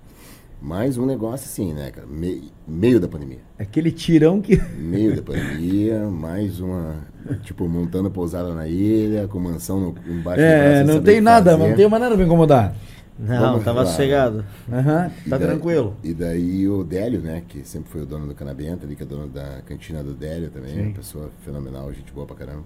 Mais 0.61 0.97
um 0.97 1.05
negócio 1.05 1.45
assim, 1.45 1.73
né, 1.73 1.91
cara? 1.91 2.07
Me- 2.07 2.51
meio 2.67 2.99
da 2.99 3.07
pandemia. 3.07 3.39
Aquele 3.59 3.91
tirão 3.91 4.41
que. 4.41 4.57
Meio 4.77 5.15
da 5.15 5.21
pandemia, 5.21 5.99
mais 6.09 6.59
uma. 6.59 7.05
Tipo, 7.43 7.67
montando 7.67 8.09
pousada 8.09 8.53
na 8.53 8.67
ilha, 8.67 9.27
com 9.27 9.39
mansão 9.39 9.79
no, 9.79 9.95
embaixo 10.11 10.41
É, 10.41 10.83
não 10.83 11.01
tem 11.01 11.21
nada, 11.21 11.51
fazer. 11.57 11.69
não 11.69 11.75
tem 11.75 11.87
mais 11.89 12.01
nada 12.01 12.15
pra 12.15 12.25
incomodar. 12.25 12.75
Não, 13.17 13.39
Vamos 13.39 13.63
tava 13.63 13.79
lá. 13.81 13.85
sossegado. 13.85 14.43
Aham, 14.71 15.11
E 15.25 15.29
tá 15.29 15.37
daí- 15.37 15.47
tranquilo. 15.47 15.95
E 16.03 16.13
daí 16.13 16.67
o 16.67 16.83
Délio, 16.83 17.21
né, 17.21 17.43
que 17.47 17.65
sempre 17.67 17.89
foi 17.91 18.01
o 18.01 18.05
dono 18.05 18.27
do 18.27 18.35
Canabenta, 18.35 18.85
ali, 18.85 18.95
que 18.95 19.03
é 19.03 19.05
dono 19.05 19.27
da 19.27 19.61
cantina 19.65 20.03
do 20.03 20.13
Délio 20.13 20.49
também, 20.49 20.73
Sim. 20.73 20.81
uma 20.87 20.93
pessoa 20.95 21.29
fenomenal, 21.45 21.93
gente 21.93 22.11
boa 22.11 22.25
pra 22.27 22.35
caramba, 22.35 22.63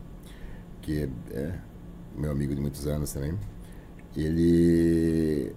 que 0.82 1.08
é 1.32 1.52
meu 2.18 2.32
amigo 2.32 2.56
de 2.56 2.62
muitos 2.62 2.88
anos 2.88 3.12
também. 3.14 3.34
Ele. 4.18 5.54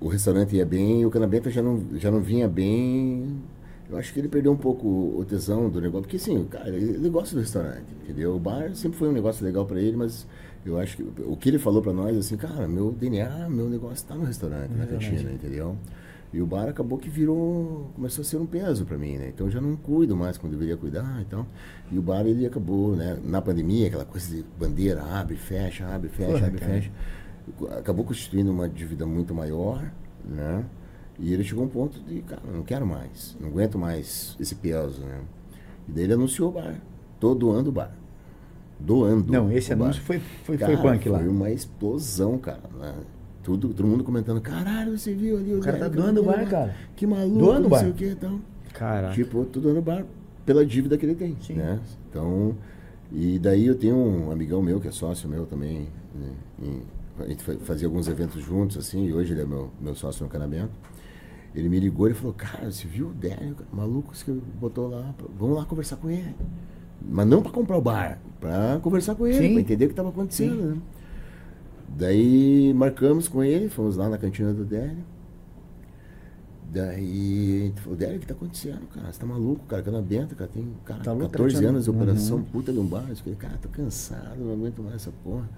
O 0.00 0.08
restaurante 0.08 0.54
ia 0.54 0.64
bem 0.64 1.04
o 1.04 1.10
Canabenta 1.10 1.50
já 1.50 1.62
não, 1.62 1.82
já 1.96 2.10
não 2.10 2.20
vinha 2.20 2.48
bem. 2.48 3.36
Eu 3.90 3.96
acho 3.96 4.12
que 4.12 4.20
ele 4.20 4.28
perdeu 4.28 4.52
um 4.52 4.56
pouco 4.56 4.86
o 4.86 5.24
tesão 5.26 5.70
do 5.70 5.80
negócio, 5.80 6.02
porque 6.02 6.16
assim, 6.16 6.44
cara, 6.44 6.68
ele, 6.68 7.08
gosta 7.08 7.34
do 7.34 7.40
restaurante, 7.40 7.86
entendeu? 8.04 8.36
O 8.36 8.38
bar 8.38 8.74
sempre 8.74 8.98
foi 8.98 9.08
um 9.08 9.12
negócio 9.12 9.44
legal 9.44 9.64
pra 9.64 9.80
ele, 9.80 9.96
mas 9.96 10.26
eu 10.64 10.78
acho 10.78 10.98
que 10.98 11.02
o 11.02 11.34
que 11.36 11.48
ele 11.48 11.58
falou 11.58 11.80
pra 11.80 11.92
nós, 11.92 12.14
assim, 12.16 12.36
cara, 12.36 12.68
meu 12.68 12.92
DNA, 12.92 13.48
meu 13.48 13.68
negócio 13.68 14.06
tá 14.06 14.14
no 14.14 14.24
restaurante, 14.24 14.70
na 14.72 14.84
Verdade. 14.84 15.08
cantina, 15.10 15.32
entendeu? 15.32 15.74
E 16.30 16.42
o 16.42 16.46
bar 16.46 16.68
acabou 16.68 16.98
que 16.98 17.08
virou, 17.08 17.90
começou 17.94 18.20
a 18.20 18.24
ser 18.24 18.36
um 18.36 18.44
peso 18.44 18.84
pra 18.84 18.98
mim, 18.98 19.16
né? 19.16 19.30
Então 19.34 19.46
eu 19.46 19.50
já 19.50 19.62
não 19.62 19.74
cuido 19.74 20.14
mais 20.14 20.36
como 20.36 20.52
deveria 20.52 20.76
cuidar, 20.76 21.22
então. 21.26 21.46
E 21.90 21.98
o 21.98 22.02
bar 22.02 22.26
ele 22.26 22.44
acabou, 22.44 22.94
né? 22.94 23.18
Na 23.24 23.40
pandemia, 23.40 23.86
aquela 23.86 24.04
coisa 24.04 24.36
de 24.36 24.44
bandeira, 24.58 25.02
abre, 25.02 25.36
fecha, 25.36 25.86
abre, 25.86 26.10
fecha, 26.10 26.32
Porra, 26.32 26.46
abre, 26.48 26.58
cara. 26.60 26.72
fecha. 26.74 26.90
Acabou 27.78 28.04
constituindo 28.04 28.50
uma 28.50 28.68
dívida 28.68 29.06
muito 29.06 29.34
maior, 29.34 29.90
né? 30.24 30.64
E 31.18 31.32
ele 31.32 31.42
chegou 31.42 31.64
a 31.64 31.66
um 31.66 31.70
ponto 31.70 31.98
de, 32.00 32.20
cara, 32.22 32.42
não 32.52 32.62
quero 32.62 32.86
mais, 32.86 33.36
não 33.40 33.48
aguento 33.48 33.76
mais 33.78 34.36
esse 34.38 34.54
peso, 34.54 35.00
né? 35.00 35.20
E 35.88 35.92
daí 35.92 36.04
ele 36.04 36.12
anunciou 36.12 36.50
o 36.50 36.52
bar, 36.52 36.80
todo 37.18 37.50
ano 37.50 37.68
o 37.70 37.72
bar. 37.72 37.92
doando. 38.78 39.32
Não, 39.32 39.50
esse 39.50 39.72
o 39.72 39.76
bar. 39.76 39.84
anúncio 39.86 40.02
foi, 40.02 40.20
foi, 40.44 40.56
Cara, 40.56 40.76
foi 40.78 40.90
punk 40.92 41.08
lá. 41.08 41.18
Foi 41.18 41.28
uma 41.28 41.50
explosão, 41.50 42.38
cara. 42.38 42.60
né? 42.78 42.94
Tudo, 43.42 43.68
todo 43.72 43.86
mundo 43.86 44.04
comentando, 44.04 44.40
caralho, 44.40 44.96
você 44.98 45.14
viu 45.14 45.38
ali 45.38 45.54
O 45.54 45.60
cara 45.60 45.78
tá 45.78 45.88
doando 45.88 46.20
o 46.20 46.24
bar, 46.24 46.36
doando 46.36 46.50
cara. 46.50 46.74
Que 46.94 47.06
maluco, 47.06 47.38
Doando 47.38 47.58
o 47.58 47.62
não 47.62 47.70
bar. 47.70 47.78
sei 47.80 47.90
o 47.90 47.94
que 47.94 48.04
e 48.10 48.14
tal. 48.14 48.38
Caraca. 48.74 49.14
Tipo, 49.14 49.44
tô 49.46 49.58
doando 49.58 49.78
o 49.78 49.82
bar 49.82 50.04
pela 50.46 50.64
dívida 50.64 50.96
que 50.96 51.04
ele 51.06 51.14
tem, 51.14 51.36
Sim. 51.40 51.54
né? 51.54 51.80
Então, 52.10 52.54
e 53.10 53.38
daí 53.38 53.66
eu 53.66 53.74
tenho 53.74 53.96
um 53.96 54.30
amigão 54.30 54.62
meu, 54.62 54.78
que 54.80 54.86
é 54.86 54.90
sócio 54.92 55.28
meu 55.28 55.46
também, 55.46 55.88
né? 56.14 56.30
A 57.20 57.26
gente 57.28 57.42
fa- 57.42 57.56
fazia 57.60 57.86
alguns 57.86 58.08
eventos 58.08 58.42
juntos, 58.42 58.76
assim, 58.76 59.06
e 59.06 59.12
hoje 59.12 59.32
ele 59.32 59.42
é 59.42 59.46
meu, 59.46 59.70
meu 59.80 59.94
sócio 59.94 60.22
no 60.24 60.30
Canamento. 60.30 60.72
Ele 61.54 61.68
me 61.68 61.80
ligou 61.80 62.08
e 62.08 62.14
falou, 62.14 62.32
cara, 62.34 62.70
você 62.70 62.86
viu 62.86 63.08
o 63.08 63.12
Délio, 63.12 63.56
maluco, 63.72 64.12
que 64.12 64.30
botou 64.30 64.88
lá, 64.88 65.14
vamos 65.38 65.56
lá 65.56 65.64
conversar 65.64 65.96
com 65.96 66.08
ele. 66.10 66.34
Mas 67.00 67.26
não 67.26 67.42
para 67.42 67.50
comprar 67.52 67.76
o 67.78 67.80
bar, 67.80 68.18
para 68.40 68.78
conversar 68.82 69.14
com 69.14 69.26
ele, 69.26 69.36
para 69.52 69.60
entender 69.60 69.84
o 69.84 69.88
que 69.88 69.92
estava 69.92 70.08
acontecendo, 70.10 70.74
né? 70.74 70.78
Daí 71.88 72.72
marcamos 72.74 73.28
com 73.28 73.42
ele, 73.42 73.68
fomos 73.68 73.96
lá 73.96 74.08
na 74.08 74.18
cantina 74.18 74.52
do 74.52 74.64
Délio. 74.64 75.04
Daí, 76.70 77.62
a 77.62 77.66
gente 77.68 77.80
falou, 77.80 77.96
Délio, 77.98 78.16
o 78.16 78.20
que 78.20 78.26
tá 78.26 78.34
acontecendo, 78.34 78.86
cara? 78.92 79.10
Você 79.10 79.18
tá 79.18 79.24
maluco, 79.26 79.64
cara? 79.66 79.82
Cana 79.82 80.02
Benta, 80.02 80.34
cara, 80.34 80.50
tem 80.52 80.68
cara, 80.84 81.02
Tá 81.02 81.12
louco, 81.12 81.30
14 81.30 81.54
trabalhando. 81.54 81.74
anos 81.76 81.84
de 81.84 81.90
operação, 81.90 82.36
Uhum. 82.36 82.42
puta 82.44 82.72
de 82.72 82.78
um 82.78 82.84
bar. 82.86 83.06
Eu 83.08 83.16
falei, 83.16 83.34
cara, 83.36 83.58
tô 83.62 83.68
cansado, 83.70 84.36
não 84.38 84.52
aguento 84.52 84.82
mais 84.82 84.96
essa 84.96 85.10
porra. 85.24 85.48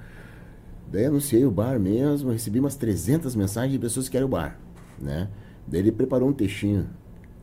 Daí 0.90 1.04
anunciei 1.04 1.44
o 1.44 1.50
bar 1.50 1.78
mesmo, 1.78 2.32
recebi 2.32 2.58
umas 2.58 2.76
300 2.76 3.36
mensagens 3.36 3.72
de 3.72 3.78
pessoas 3.78 4.06
que 4.06 4.12
querem 4.12 4.26
o 4.26 4.28
bar, 4.28 4.58
né? 5.00 5.28
Daí 5.66 5.80
ele 5.80 5.92
preparou 5.92 6.28
um 6.28 6.32
textinho 6.32 6.86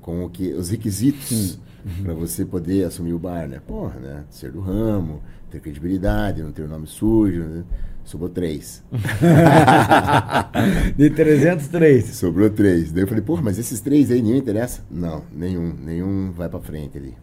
com 0.02 0.26
o 0.26 0.30
que, 0.30 0.53
os 0.53 0.69
requisitos 0.69 1.60
para 2.03 2.14
você 2.14 2.45
poder 2.45 2.86
assumir 2.86 3.14
o 3.14 3.19
bar, 3.19 3.48
né? 3.48 3.61
Porra, 3.65 3.99
né? 3.99 4.26
Ser 4.30 4.52
do 4.52 4.60
ramo, 4.60 5.22
ter 5.49 5.61
credibilidade, 5.61 6.44
não 6.44 6.52
ter 6.52 6.64
o 6.64 6.68
nome 6.68 6.88
sujo, 6.88 7.44
né? 7.44 7.64
Sobrou 8.03 8.30
três. 8.30 8.84
De 10.95 11.10
303. 11.10 12.06
Sobrou 12.06 12.49
três. 12.49 12.91
Daí 12.91 13.03
eu 13.03 13.07
falei, 13.07 13.22
porra, 13.22 13.41
mas 13.41 13.60
esses 13.60 13.82
três 13.82 14.10
aí 14.10 14.22
nenhum 14.22 14.38
interessa? 14.38 14.82
Não, 14.90 15.26
nenhum. 15.30 15.74
Nenhum 15.74 16.32
vai 16.32 16.48
pra 16.48 16.61
frente 16.61 16.98
ali. 16.98 17.14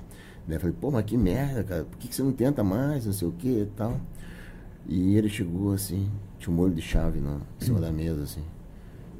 Daí 0.46 0.56
eu 0.56 0.60
falei, 0.60 0.76
pô, 0.78 0.90
mas 0.90 1.06
que 1.06 1.16
merda, 1.16 1.64
cara. 1.64 1.84
Por 1.84 1.98
que, 1.98 2.08
que 2.08 2.14
você 2.14 2.22
não 2.22 2.32
tenta 2.32 2.62
mais, 2.62 3.06
não 3.06 3.14
sei 3.14 3.26
o 3.26 3.32
que 3.32 3.62
e 3.62 3.68
tal? 3.74 3.98
E 4.86 5.16
ele 5.16 5.28
chegou 5.28 5.72
assim, 5.72 6.10
tinha 6.38 6.52
um 6.52 6.56
molho 6.56 6.74
de 6.74 6.82
chave 6.82 7.20
na, 7.20 7.38
em 7.60 7.64
cima 7.64 7.80
da 7.80 7.90
mesa, 7.90 8.22
assim. 8.22 8.42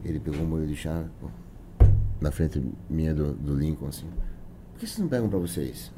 Ele 0.05 0.21
pegou 0.21 0.41
um 0.41 0.47
molho 0.47 0.67
de 0.67 0.77
chave, 0.77 1.09
pô, 1.21 1.29
na 2.21 2.31
frente 2.31 2.63
minha 2.89 3.15
do, 3.15 3.33
do 3.33 3.55
Lincoln, 3.55 3.89
assim. 3.89 4.07
Por 4.73 4.81
que 4.81 4.87
vocês 4.87 4.99
não 4.99 5.09
pegam 5.09 5.29
pra 5.29 5.39
vocês? 5.39 5.91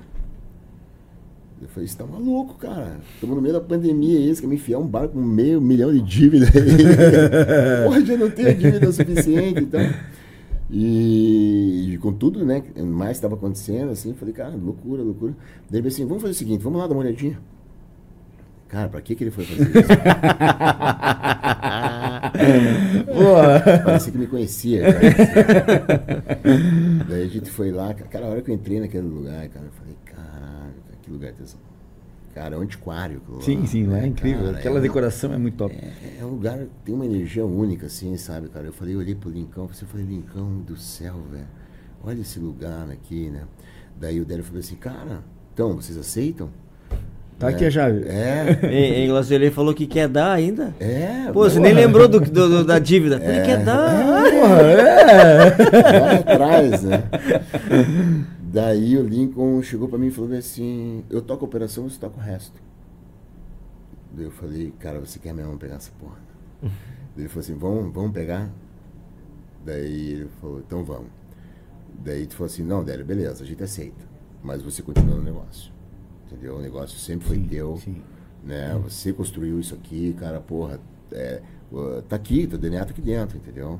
Eu 1.61 1.69
falei, 1.69 1.89
você 1.89 1.97
tá 1.97 2.07
maluco, 2.07 2.55
cara. 2.55 3.01
Estamos 3.15 3.35
no 3.35 3.41
meio 3.41 3.55
da 3.55 3.61
pandemia 3.61 4.19
aí, 4.19 4.35
você 4.35 4.43
quer 4.43 4.47
me 4.47 4.57
enfiar 4.57 4.79
um 4.79 4.87
bar 4.87 5.09
com 5.09 5.21
meio 5.21 5.61
milhão 5.61 5.91
de 5.91 6.03
dívida 6.03 6.47
aí. 6.47 7.85
Porra, 7.85 8.05
já 8.05 8.17
não 8.17 8.31
tenho 8.31 8.55
dívida 8.55 8.93
suficiente 8.93 9.61
então. 9.61 9.81
E, 10.71 11.95
e 11.95 11.99
com 11.99 12.13
tudo, 12.13 12.45
né, 12.45 12.61
que 12.61 12.83
mais 12.83 13.17
estava 13.17 13.35
acontecendo, 13.37 13.91
assim, 13.91 14.11
eu 14.11 14.15
falei, 14.17 14.35
cara, 14.35 14.55
loucura, 14.55 15.03
loucura. 15.03 15.35
Daí 15.71 15.81
ele 15.81 15.89
assim, 15.89 16.05
vamos 16.05 16.23
fazer 16.23 16.33
o 16.33 16.37
seguinte, 16.37 16.63
vamos 16.63 16.79
lá 16.79 16.87
dar 16.87 16.95
uma 16.95 17.03
olhadinha. 17.03 17.39
Cara, 18.69 18.89
pra 18.89 19.01
que 19.01 19.15
que 19.15 19.25
ele 19.25 19.31
foi 19.31 19.45
fazer 19.45 19.63
isso? 19.63 19.89
Pô, 23.07 23.85
Parecia 23.85 24.13
que 24.13 24.19
me 24.19 24.27
conhecia. 24.27 24.83
Daí 27.09 27.23
a 27.23 27.29
gente 27.29 27.51
foi 27.51 27.71
lá, 27.71 27.95
cara, 27.95 28.27
a 28.27 28.29
hora 28.31 28.43
que 28.43 28.51
eu 28.51 28.55
entrei 28.55 28.81
naquele 28.81 29.07
lugar, 29.07 29.49
cara, 29.49 29.67
eu 29.67 29.73
falei, 29.73 29.97
caralho, 30.05 30.75
cara, 30.85 30.99
que 31.03 31.11
lugar 31.11 31.33
tesão. 31.33 31.61
Cara, 32.35 32.57
é 32.57 32.59
um 32.59 32.63
antiquário. 32.63 33.23
lá, 33.29 33.41
sim, 33.41 33.65
sim, 33.67 33.87
lá 33.87 33.99
é 33.99 34.01
né, 34.03 34.07
incrível. 34.09 34.45
cara, 34.47 34.59
Aquela 34.59 34.79
é 34.79 34.83
decoração 34.83 35.33
é 35.33 35.39
muito 35.39 35.57
top. 35.57 35.75
É, 35.75 36.19
é 36.21 36.25
um 36.25 36.31
lugar 36.31 36.59
tem 36.85 36.95
uma 36.95 37.07
energia 37.07 37.47
única, 37.47 37.87
assim, 37.87 38.15
sabe, 38.19 38.49
cara? 38.49 38.67
Eu 38.67 38.73
falei, 38.73 38.95
eu 38.95 38.99
olhei 38.99 39.15
pro 39.15 39.31
Lincão, 39.31 39.65
eu 39.65 39.87
falei, 39.89 40.05
Lincão 40.05 40.61
do 40.61 40.77
céu, 40.77 41.15
velho. 41.31 41.47
Olha 42.03 42.21
esse 42.21 42.39
lugar 42.39 42.91
aqui, 42.91 43.31
né? 43.31 43.45
Daí 43.99 44.21
o 44.21 44.25
Délio 44.25 44.45
falou 44.45 44.61
assim, 44.61 44.77
cara, 44.77 45.25
então, 45.55 45.75
vocês 45.77 45.97
aceitam? 45.97 46.51
Tá 47.39 47.51
É, 47.51 47.55
aqui 47.55 47.65
a 47.67 47.71
chave. 47.71 48.03
É, 48.09 48.61
Ei, 48.63 48.95
ei, 49.03 49.07
Glaucio, 49.09 49.35
ele 49.35 49.51
falou 49.51 49.75
que 49.75 49.87
quer 49.87 50.09
dar 50.09 50.33
ainda. 50.33 50.75
é. 50.81 51.31
Pô, 51.33 51.41
você 51.49 51.61
nem 51.61 51.75
lembrou 51.75 52.09
do, 52.09 52.19
do- 52.21 52.49
do- 52.49 52.65
da 52.65 52.79
dívida. 52.79 53.17
Ele 53.23 53.43
quer 53.45 53.63
dar. 53.63 53.91
Porra, 54.31 54.63
é. 54.63 55.45
lá 56.01 56.13
atrás, 56.15 56.83
né? 56.83 57.03
Daí 58.43 58.97
o 58.97 59.03
Lincoln 59.03 59.61
chegou 59.63 59.87
pra 59.89 59.99
mim 59.99 60.07
e 60.07 60.11
falou 60.11 60.33
assim, 60.37 61.05
eu 61.11 61.21
toco 61.21 61.45
a 61.45 61.49
operação, 61.49 61.89
você 61.89 61.99
toca 61.99 62.17
o 62.19 62.23
resto. 62.23 62.59
Daí 64.15 64.25
eu 64.25 64.31
falei, 64.31 64.73
cara, 64.79 64.99
você 64.99 65.19
quer 65.19 65.35
mesmo 65.35 65.59
pegar 65.59 65.75
essa 65.77 65.91
porra? 66.01 66.17
Daí 66.63 66.71
ele 67.19 67.29
falou 67.29 67.41
assim, 67.41 67.55
vamos, 67.55 67.93
vamos 67.93 68.13
pegar? 68.13 68.49
Daí 69.65 70.13
ele 70.13 70.29
falou, 70.41 70.61
então 70.67 70.83
vamos. 70.85 71.09
Daí 72.03 72.23
ele 72.23 72.31
falou 72.31 72.47
assim, 72.47 72.63
não, 72.63 72.83
Délio, 72.83 73.05
beleza, 73.05 73.45
a 73.45 73.47
gente 73.47 73.63
aceita. 73.63 74.05
Mas 74.43 74.63
você 74.63 74.81
continua 74.81 75.17
no 75.17 75.23
negócio. 75.23 75.71
Entendeu? 76.27 76.57
O 76.57 76.61
negócio 76.61 76.99
sempre 76.99 77.27
foi 77.27 77.37
Sim, 77.37 77.45
teu. 77.45 77.77
sim. 77.77 77.97
Né? 78.45 78.79
Você 78.85 79.13
construiu 79.13 79.59
isso 79.59 79.75
aqui, 79.75 80.15
cara, 80.19 80.41
porra. 80.41 80.81
É, 81.13 81.41
tá 82.09 82.17
aqui, 82.17 82.47
teu 82.47 82.59
DNA 82.59 82.85
tá 82.85 82.91
aqui 82.91 83.01
dentro, 83.01 83.37
entendeu? 83.37 83.79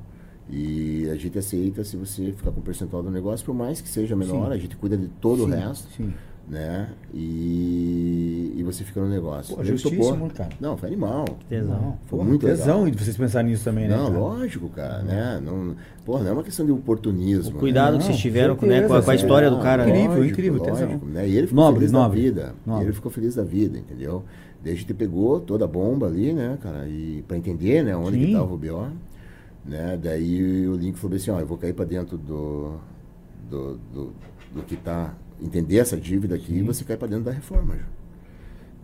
E 0.49 1.09
a 1.11 1.17
gente 1.17 1.39
aceita 1.39 1.83
se 1.83 1.97
você 1.97 2.33
ficar 2.33 2.53
com 2.53 2.61
o 2.61 2.63
percentual 2.63 3.03
do 3.03 3.11
negócio, 3.11 3.45
por 3.45 3.55
mais 3.55 3.81
que 3.81 3.89
seja 3.89 4.15
menor, 4.15 4.47
Sim. 4.49 4.53
a 4.53 4.57
gente 4.59 4.77
cuida 4.77 4.97
de 4.97 5.09
todo 5.09 5.45
o 5.45 5.47
Sim, 5.47 5.57
resto, 5.57 5.89
sim. 5.97 6.15
Né? 6.49 6.89
E, 7.13 8.53
e 8.57 8.63
você 8.63 8.85
fica 8.85 9.01
no 9.01 9.09
negócio. 9.09 9.57
Pô, 9.57 9.65
justíssimo, 9.65 10.31
cara. 10.31 10.51
Não, 10.61 10.77
foi 10.77 10.89
animal. 10.89 11.25
Tesão. 11.49 11.99
Foi 12.07 12.19
pô, 12.19 12.25
muito 12.25 12.47
tesão 12.47 12.79
legal. 12.85 12.91
de 12.91 13.05
vocês 13.05 13.17
pensarem 13.17 13.51
nisso 13.51 13.65
também, 13.65 13.89
né? 13.89 13.97
Não, 13.97 14.07
cara? 14.07 14.19
lógico, 14.19 14.69
cara, 14.69 15.03
né? 15.03 15.41
Não, 15.45 15.75
porra, 16.05 16.23
não 16.23 16.31
é 16.31 16.33
uma 16.35 16.43
questão 16.45 16.65
de 16.65 16.73
oportunismo. 16.73 17.57
O 17.57 17.59
cuidado 17.59 17.93
Não, 17.93 17.99
que 17.99 18.05
vocês 18.07 18.19
tiveram 18.19 18.55
com, 18.55 18.67
né, 18.67 18.81
com, 18.81 18.87
a, 18.87 18.89
com 18.89 18.95
a 18.95 19.03
certeza. 19.03 19.25
história 19.25 19.51
do 19.51 19.59
cara. 19.59 19.85
né? 19.87 20.03
Incrível, 20.03 20.25
incrível, 20.25 20.61
tesão. 20.61 21.01
né? 21.05 21.29
E 21.29 21.37
ele 21.37 21.47
ficou 21.49 21.65
Nobre, 21.65 21.81
feliz 21.81 21.93
nobre, 21.93 22.19
da 22.19 22.25
vida. 22.25 22.55
nobre. 22.65 22.85
E 22.85 22.87
ele 22.87 22.95
ficou 22.95 23.11
feliz 23.11 23.35
da 23.35 23.43
vida, 23.45 23.79
entendeu? 23.79 24.23
A 24.65 24.69
gente 24.69 24.93
pegou 24.95 25.39
toda 25.41 25.65
a 25.65 25.69
bomba 25.69 26.07
ali, 26.07 26.33
né, 26.33 26.59
cara, 26.61 26.89
e 26.89 27.23
pra 27.29 27.37
entender, 27.37 27.85
né, 27.85 27.97
onde 27.97 28.19
Sim. 28.19 28.27
que 28.27 28.33
tava 28.33 28.53
o 28.53 28.59
BO, 28.59 28.89
né? 29.65 29.97
Daí 30.03 30.67
o 30.67 30.75
Link 30.75 30.99
falou 30.99 31.17
assim, 31.17 31.31
ó, 31.31 31.39
eu 31.39 31.47
vou 31.47 31.57
cair 31.57 31.73
pra 31.73 31.85
dentro 31.85 32.17
do 32.19 32.73
do, 33.49 33.79
do, 33.95 34.13
do 34.53 34.63
que 34.67 34.77
tá 34.77 35.15
entender 35.41 35.79
essa 35.79 35.97
dívida 35.97 36.35
aqui 36.35 36.55
e 36.55 36.63
você 36.63 36.85
cai 36.85 36.97
pra 36.97 37.07
dentro 37.07 37.25
da 37.25 37.33
reforma, 37.33 37.79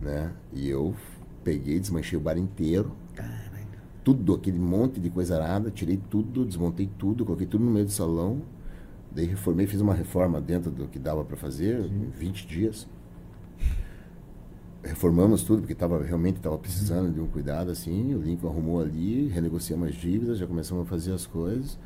né? 0.01 0.31
E 0.51 0.69
eu 0.69 0.95
peguei, 1.43 1.79
desmanchei 1.79 2.17
o 2.17 2.21
bar 2.21 2.37
inteiro. 2.37 2.91
Tudo, 4.03 4.33
aquele 4.33 4.59
monte 4.59 4.99
de 4.99 5.09
coisa 5.09 5.41
arada, 5.41 5.71
tirei 5.71 5.97
tudo, 6.09 6.45
desmontei 6.45 6.89
tudo, 6.97 7.23
coloquei 7.23 7.47
tudo 7.47 7.63
no 7.63 7.71
meio 7.71 7.85
do 7.85 7.91
salão. 7.91 8.41
Daí 9.11 9.25
reformei, 9.25 9.65
fiz 9.65 9.79
uma 9.79 9.93
reforma 9.93 10.41
dentro 10.41 10.69
do 10.71 10.87
que 10.87 10.99
dava 10.99 11.23
para 11.23 11.37
fazer, 11.37 11.85
em 11.85 12.09
20 12.09 12.47
dias. 12.47 12.87
Reformamos 14.83 15.43
tudo, 15.43 15.61
porque 15.61 15.73
tava, 15.73 16.03
realmente 16.03 16.37
estava 16.37 16.57
precisando 16.57 17.13
de 17.13 17.21
um 17.21 17.27
cuidado 17.27 17.71
assim. 17.71 18.13
O 18.13 18.21
Lincoln 18.21 18.49
arrumou 18.49 18.81
ali, 18.81 19.29
renegociamos 19.29 19.87
as 19.87 19.95
dívidas, 19.95 20.37
já 20.37 20.45
começamos 20.45 20.85
a 20.85 20.89
fazer 20.89 21.13
as 21.13 21.25
coisas. 21.25 21.79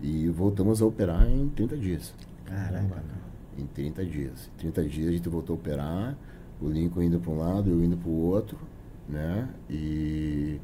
E 0.00 0.28
voltamos 0.28 0.80
a 0.80 0.86
operar 0.86 1.28
em 1.28 1.48
30 1.48 1.76
dias. 1.76 2.14
Caraca. 2.46 3.27
Em 3.58 3.66
30 3.66 4.04
dias. 4.04 4.50
Em 4.54 4.58
30 4.58 4.84
dias 4.84 5.08
a 5.08 5.12
gente 5.12 5.28
voltou 5.28 5.54
a 5.54 5.58
operar, 5.58 6.16
o 6.60 6.68
Lincoln 6.68 7.02
indo 7.02 7.20
para 7.20 7.30
um 7.30 7.38
lado, 7.38 7.70
eu 7.70 7.82
indo 7.82 7.96
para 7.96 8.08
o 8.08 8.26
outro, 8.26 8.58
né? 9.08 9.48
E 9.68 10.60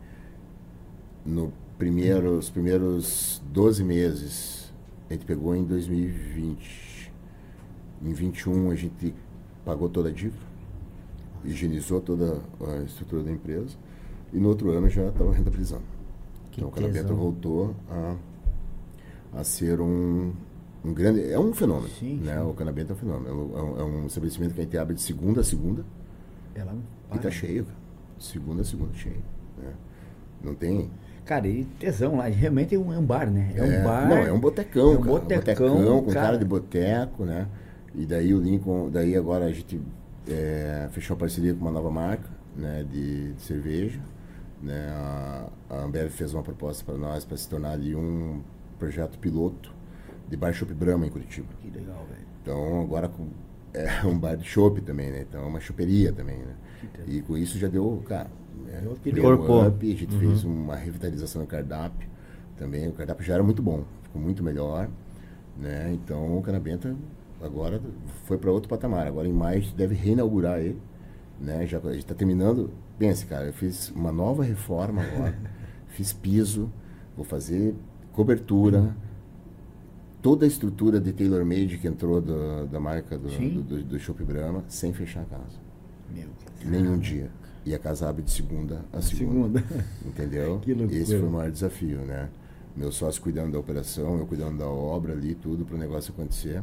no 1.25 1.53
primeiro, 1.79 2.39
os 2.39 2.51
primeiros 2.51 3.43
12 3.47 3.83
meses, 3.85 4.73
a 5.09 5.12
gente 5.12 5.25
pegou 5.25 5.55
em 5.55 5.65
2020. 5.65 7.12
Em 8.03 8.12
21 8.12 8.71
a 8.71 8.75
gente 8.75 9.15
pagou 9.65 9.89
toda 9.89 10.11
a 10.11 10.12
dívida, 10.12 10.45
higienizou 11.45 12.01
toda 12.01 12.41
a 12.61 12.83
estrutura 12.83 13.23
da 13.23 13.31
empresa 13.31 13.77
e 14.33 14.39
no 14.39 14.49
outro 14.49 14.71
ano 14.71 14.89
já 14.91 15.09
estava 15.09 15.33
rentabilizando. 15.33 15.85
Que 16.51 16.61
então 16.61 16.71
o 16.71 16.93
tesão. 16.93 17.16
voltou 17.16 17.75
a, 17.89 18.16
a 19.33 19.45
ser 19.45 19.81
um, 19.81 20.33
um 20.85 20.93
grande. 20.93 21.31
É 21.31 21.39
um 21.39 21.52
fenômeno. 21.55 21.89
Sim, 21.89 22.16
né? 22.16 22.40
O 22.43 22.52
Canabento 22.52 22.93
é 22.93 22.94
um 22.94 22.98
fenômeno. 22.98 23.28
É 23.56 23.62
um, 23.62 23.81
é 23.81 23.85
um 23.85 24.06
estabelecimento 24.06 24.55
que 24.55 24.61
a 24.61 24.65
gente 24.65 24.77
abre 24.78 24.94
de 24.94 25.02
segunda 25.02 25.40
a 25.40 25.44
segunda 25.44 25.85
Ela 26.55 26.73
não 26.73 26.81
e 27.11 27.15
tá 27.15 27.20
para. 27.23 27.31
cheio, 27.31 27.65
cara. 27.65 27.78
Segunda 28.19 28.62
a 28.62 28.65
segunda, 28.65 28.94
cheio. 28.94 29.23
Né? 29.59 29.73
Não 30.43 30.55
tem. 30.55 30.90
Cara, 31.24 31.48
e 31.48 31.65
tesão 31.78 32.16
lá, 32.16 32.27
realmente 32.27 32.74
é 32.74 32.78
um, 32.78 32.93
é 32.93 32.98
um 32.98 33.05
bar, 33.05 33.31
né? 33.31 33.52
É 33.56 33.62
um 33.62 33.82
bar. 33.85 34.09
Não, 34.09 34.16
é 34.19 34.32
um 34.32 34.39
botecão, 34.39 34.93
É 34.93 34.98
um 34.98 35.01
cara. 35.01 35.12
botecão, 35.12 36.02
com 36.05 36.12
cara. 36.12 36.27
cara 36.27 36.39
de 36.39 36.44
boteco, 36.44 37.24
né? 37.24 37.48
E 37.94 38.05
daí 38.05 38.35
o 38.35 38.40
Lincoln, 38.40 38.90
daí 38.90 39.16
agora 39.16 39.47
a 39.47 39.52
gente 39.52 39.81
é, 40.28 40.89
fechou 40.90 41.15
uma 41.15 41.20
parceria 41.20 41.55
com 41.55 41.61
uma 41.62 41.70
nova 41.70 41.90
marca, 41.90 42.28
né, 42.56 42.85
de, 42.90 43.32
de 43.32 43.40
cerveja, 43.43 44.01
né? 44.62 44.89
A, 44.90 45.47
a 45.70 45.85
Ambev 45.85 46.11
fez 46.11 46.35
uma 46.35 46.43
proposta 46.43 46.85
para 46.85 46.97
nós 46.98 47.24
para 47.24 47.36
se 47.36 47.48
tornar 47.48 47.70
ali 47.70 47.94
um 47.97 48.43
projeto 48.78 49.19
piloto 49.19 49.74
de 50.29 50.37
Bar 50.37 50.53
Shop 50.53 50.73
Brahma 50.73 51.07
em 51.07 51.11
Curitiba. 51.11 51.49
Que 51.61 51.71
legal, 51.71 52.05
velho. 52.09 52.27
Então 52.43 52.81
agora 52.83 53.09
com 53.09 53.29
é 53.75 53.89
um 54.07 54.17
bar 54.17 54.37
de 54.37 54.45
chopp 54.45 54.81
também, 54.81 55.11
né? 55.11 55.27
Então 55.29 55.43
é 55.43 55.47
uma 55.47 55.61
choperia 55.61 56.13
também, 56.13 56.39
né? 56.39 56.55
E 57.07 57.21
com 57.23 57.37
isso 57.37 57.59
já 57.59 57.67
deu, 57.67 58.03
cara, 58.07 58.31
né? 58.65 58.83
deu 59.03 59.27
um 59.27 59.67
up, 59.67 59.93
a 59.93 59.97
gente 59.97 60.17
fez 60.17 60.45
uma 60.45 60.77
revitalização 60.77 61.43
no 61.43 61.49
cardápio 61.49 62.09
também. 62.57 62.89
O 62.89 62.93
cardápio 62.93 63.25
já 63.25 63.35
era 63.35 63.43
muito 63.43 63.63
bom, 63.63 63.85
ficou 64.03 64.23
muito 64.23 64.43
melhor, 64.43 64.89
né? 65.59 65.93
Então 65.93 66.39
o 66.39 66.43
Canabenta 66.43 66.95
agora 67.43 67.81
foi 68.27 68.39
para 68.39 68.51
outro 68.51 68.69
patamar. 68.69 69.07
Agora 69.07 69.27
em 69.27 69.33
maio 69.33 69.59
a 69.59 69.61
gente 69.61 69.75
deve 69.75 69.95
reinaugurar 69.95 70.61
ele, 70.61 70.81
né? 71.41 71.67
Já 71.67 71.79
a 71.79 71.93
gente 71.93 71.99
está 71.99 72.15
terminando. 72.15 72.71
Pense, 72.99 73.27
cara, 73.27 73.47
eu 73.47 73.53
fiz 73.53 73.91
uma 73.91 74.13
nova 74.13 74.45
reforma 74.45 75.03
agora, 75.03 75.37
fiz 75.89 76.13
piso, 76.13 76.71
vou 77.17 77.25
fazer 77.25 77.75
cobertura, 78.13 78.95
toda 80.25 80.47
a 80.47 80.49
estrutura 80.49 80.99
de 80.99 81.13
tailor 81.13 81.45
made 81.45 81.77
que 81.77 81.87
entrou 81.87 82.19
do- 82.19 82.67
da 82.67 82.81
marca 82.81 83.19
do, 83.19 83.29
Sim. 83.29 83.61
do, 83.61 83.83
do, 83.83 84.25
Brahma 84.25 84.65
sem 84.69 84.91
fechar 84.91 85.21
a 85.21 85.25
casa, 85.27 85.59
Meu, 86.11 86.29
nenhum 86.65 86.99
dia. 86.99 87.31
E 87.67 87.75
a 87.75 87.79
casa 87.79 88.09
abre 88.09 88.23
de 88.23 88.31
segunda 88.31 88.83
a 88.91 89.03
segunda. 89.03 89.61
segunda. 89.61 89.85
Entendeu? 90.03 90.63
Esse 90.91 91.19
foi 91.19 91.29
o 91.29 91.31
maior 91.31 91.51
desafio, 91.51 91.99
né? 91.99 92.31
Meu 92.75 92.91
sócio 92.91 93.21
cuidando 93.21 93.53
da 93.53 93.59
operação, 93.59 94.19
eu 94.19 94.27
cuidando 94.27 94.57
da 94.57 94.67
obra 94.67 95.13
ali, 95.13 95.35
tudo 95.35 95.63
para 95.63 95.77
o 95.77 95.79
negócio 95.79 96.11
acontecer. 96.15 96.63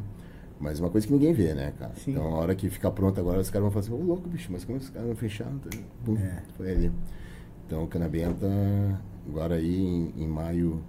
Mas 0.60 0.80
uma 0.80 0.90
coisa 0.90 1.06
que 1.06 1.14
ninguém 1.14 1.32
vê, 1.32 1.54
né, 1.54 1.72
cara? 1.78 1.94
Sim. 1.96 2.12
Então, 2.12 2.24
a 2.24 2.38
hora 2.38 2.56
que 2.56 2.68
ficar 2.68 2.90
pronto 2.90 3.20
agora, 3.20 3.40
os 3.40 3.50
caras 3.52 3.64
vão 3.64 3.72
falar 3.72 3.86
assim, 3.86 3.94
ô 3.94 4.04
louco, 4.08 4.28
bicho, 4.28 4.52
mas 4.52 4.66
como 4.66 4.80
esses 4.80 4.90
caras 4.90 5.08
não 5.08 5.16
fecharam? 5.16 5.60
Pum, 6.04 6.18
É. 6.18 6.42
Foi 6.58 6.72
ali. 6.72 6.92
Então, 7.68 7.84
o 7.84 7.88
Canabenta, 7.88 8.48
agora 9.30 9.56
aí 9.56 9.80
em, 9.86 10.14
em 10.18 10.28
maio, 10.28 10.82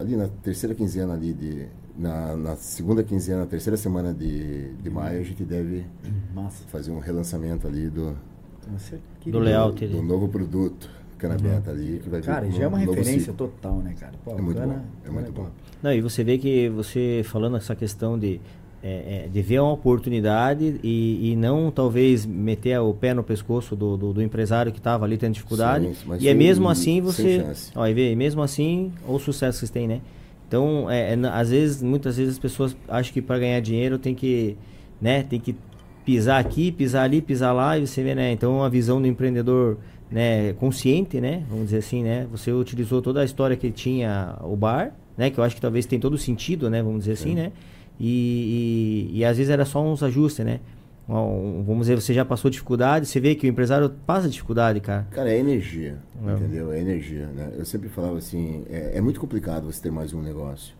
ali 0.00 0.16
na 0.16 0.28
terceira 0.42 0.74
quinzena 0.74 1.12
ali 1.14 1.32
de... 1.32 1.66
Na, 1.98 2.34
na 2.34 2.56
segunda 2.56 3.02
quinzena, 3.02 3.44
terceira 3.46 3.76
semana 3.76 4.14
de, 4.14 4.72
de 4.74 4.88
maio, 4.88 5.20
a 5.20 5.22
gente 5.22 5.44
deve 5.44 5.84
Massa. 6.34 6.64
fazer 6.68 6.90
um 6.90 6.98
relançamento 6.98 7.66
ali 7.66 7.90
do, 7.90 8.16
Do 8.64 9.26
lindo. 9.26 9.38
layout. 9.40 9.86
do 9.86 10.02
novo 10.02 10.28
produto 10.28 10.88
Canabenta 11.18 11.70
ali, 11.70 12.00
que 12.02 12.08
vai 12.08 12.20
vir 12.20 12.26
Cara, 12.26 12.46
com 12.46 12.52
já 12.52 12.64
é 12.64 12.66
uma 12.68 12.78
um 12.78 12.80
novo 12.80 12.92
referência 12.92 13.32
ciclo. 13.32 13.48
total, 13.48 13.76
né, 13.80 13.94
cara? 14.00 14.14
Pô, 14.24 14.30
É 14.30 14.40
muito 14.40 14.56
Cana- 14.58 14.72
bom, 14.74 14.82
é 15.04 15.10
muito 15.10 15.32
bom. 15.32 15.48
Não, 15.82 15.92
e 15.92 16.00
você 16.00 16.24
vê 16.24 16.38
que 16.38 16.70
você 16.70 17.20
falando 17.26 17.58
essa 17.58 17.76
questão 17.76 18.18
de, 18.18 18.40
é, 18.82 19.24
é, 19.24 19.28
de 19.28 19.42
ver 19.42 19.60
uma 19.60 19.72
oportunidade 19.72 20.80
e, 20.82 21.32
e 21.32 21.36
não 21.36 21.70
talvez 21.70 22.24
meter 22.24 22.78
o 22.80 22.94
pé 22.94 23.12
no 23.12 23.22
pescoço 23.22 23.76
do, 23.76 23.96
do, 23.96 24.12
do 24.14 24.22
empresário 24.22 24.72
que 24.72 24.78
estava 24.78 25.04
ali 25.04 25.18
tendo 25.18 25.34
dificuldade. 25.34 25.94
Sim, 25.94 26.16
e 26.18 26.28
é 26.28 26.34
mesmo 26.34 26.68
assim 26.68 27.00
você. 27.00 27.44
Ó, 27.74 27.86
e 27.86 27.92
vê, 27.92 28.14
mesmo 28.14 28.42
assim, 28.42 28.92
o 29.06 29.18
sucesso 29.18 29.58
que 29.58 29.66
vocês 29.66 29.70
têm, 29.70 29.86
né? 29.86 30.00
Então, 30.48 30.90
é, 30.90 31.12
é, 31.12 31.18
às 31.32 31.50
vezes, 31.50 31.82
muitas 31.82 32.16
vezes 32.16 32.32
as 32.32 32.38
pessoas 32.38 32.76
acham 32.88 33.12
que 33.12 33.22
para 33.22 33.38
ganhar 33.38 33.60
dinheiro 33.60 33.98
tem 33.98 34.14
que, 34.14 34.56
né, 35.00 35.22
tem 35.22 35.38
que 35.38 35.54
pisar 36.04 36.40
aqui, 36.40 36.72
pisar 36.72 37.04
ali, 37.04 37.20
pisar 37.20 37.52
lá 37.52 37.78
e 37.78 37.86
você 37.86 38.02
vê, 38.02 38.14
né? 38.14 38.32
Então, 38.32 38.64
a 38.64 38.68
visão 38.68 39.00
do 39.00 39.06
empreendedor, 39.06 39.76
né, 40.10 40.52
consciente, 40.54 41.20
né, 41.20 41.44
vamos 41.48 41.66
dizer 41.66 41.78
assim, 41.78 42.02
né? 42.02 42.26
Você 42.32 42.50
utilizou 42.50 43.00
toda 43.00 43.20
a 43.20 43.24
história 43.24 43.56
que 43.56 43.70
tinha 43.70 44.36
o 44.42 44.56
bar, 44.56 44.92
né, 45.16 45.30
que 45.30 45.38
eu 45.38 45.44
acho 45.44 45.54
que 45.54 45.60
talvez 45.60 45.86
tem 45.86 46.00
todo 46.00 46.18
sentido, 46.18 46.68
né, 46.68 46.82
vamos 46.82 47.00
dizer 47.00 47.12
assim, 47.12 47.34
né? 47.34 47.52
E, 48.00 49.10
e, 49.12 49.18
e 49.18 49.24
às 49.24 49.36
vezes 49.36 49.50
era 49.50 49.64
só 49.66 49.84
uns 49.84 50.02
ajustes, 50.02 50.44
né? 50.44 50.60
Um- 51.08 51.62
vamos 51.64 51.86
dizer, 51.86 52.00
você 52.00 52.14
já 52.14 52.24
passou 52.24 52.50
dificuldade, 52.50 53.06
você 53.06 53.20
vê 53.20 53.34
que 53.34 53.46
o 53.46 53.50
empresário 53.50 53.90
passa 54.06 54.28
dificuldade, 54.28 54.80
cara. 54.80 55.06
Cara, 55.10 55.30
é 55.30 55.38
energia, 55.38 55.98
É. 56.26 56.32
entendeu? 56.32 56.72
É 56.72 56.80
energia, 56.80 57.26
né? 57.26 57.52
Eu 57.56 57.64
sempre 57.64 57.88
falava 57.88 58.16
assim, 58.18 58.64
é, 58.70 58.96
é 58.96 59.00
muito 59.00 59.20
complicado 59.20 59.64
você 59.70 59.82
ter 59.82 59.90
mais 59.90 60.14
um 60.14 60.22
negócio, 60.22 60.74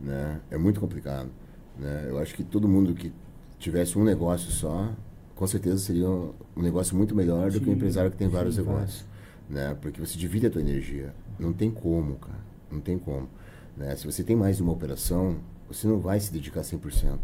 né? 0.00 0.40
É 0.50 0.58
muito 0.58 0.80
complicado, 0.80 1.30
né? 1.78 2.06
Eu 2.08 2.18
acho 2.18 2.34
que 2.34 2.42
todo 2.44 2.68
mundo 2.68 2.92
que 2.94 3.12
tivesse 3.58 3.96
um 3.98 4.04
negócio 4.04 4.50
só, 4.50 4.90
com 5.36 5.46
certeza 5.46 5.78
seria 5.78 6.08
um, 6.10 6.32
um 6.56 6.62
negócio 6.62 6.96
muito 6.96 7.14
melhor 7.14 7.50
do 7.50 7.58
que 7.60 7.64
um 7.66 7.72
Sim, 7.72 7.76
empresário 7.78 8.10
que 8.10 8.16
tem 8.16 8.26
sim, 8.28 8.32
vários 8.34 8.56
vários. 8.56 8.74
negócios, 8.74 9.06
né? 9.48 9.76
Porque 9.80 10.00
você 10.00 10.18
divide 10.18 10.46
a 10.46 10.50
tua 10.50 10.60
energia. 10.60 11.14
Não 11.38 11.52
tem 11.52 11.70
como, 11.70 12.16
cara. 12.16 12.38
Não 12.70 12.80
tem 12.80 12.98
como. 12.98 13.28
Né? 13.76 13.94
Se 13.96 14.04
você 14.04 14.22
tem 14.24 14.34
mais 14.36 14.60
uma 14.60 14.72
operação, 14.72 15.36
você 15.72 15.86
não 15.86 15.98
vai 15.98 16.18
se 16.20 16.32
dedicar 16.32 16.62
100%. 16.62 17.18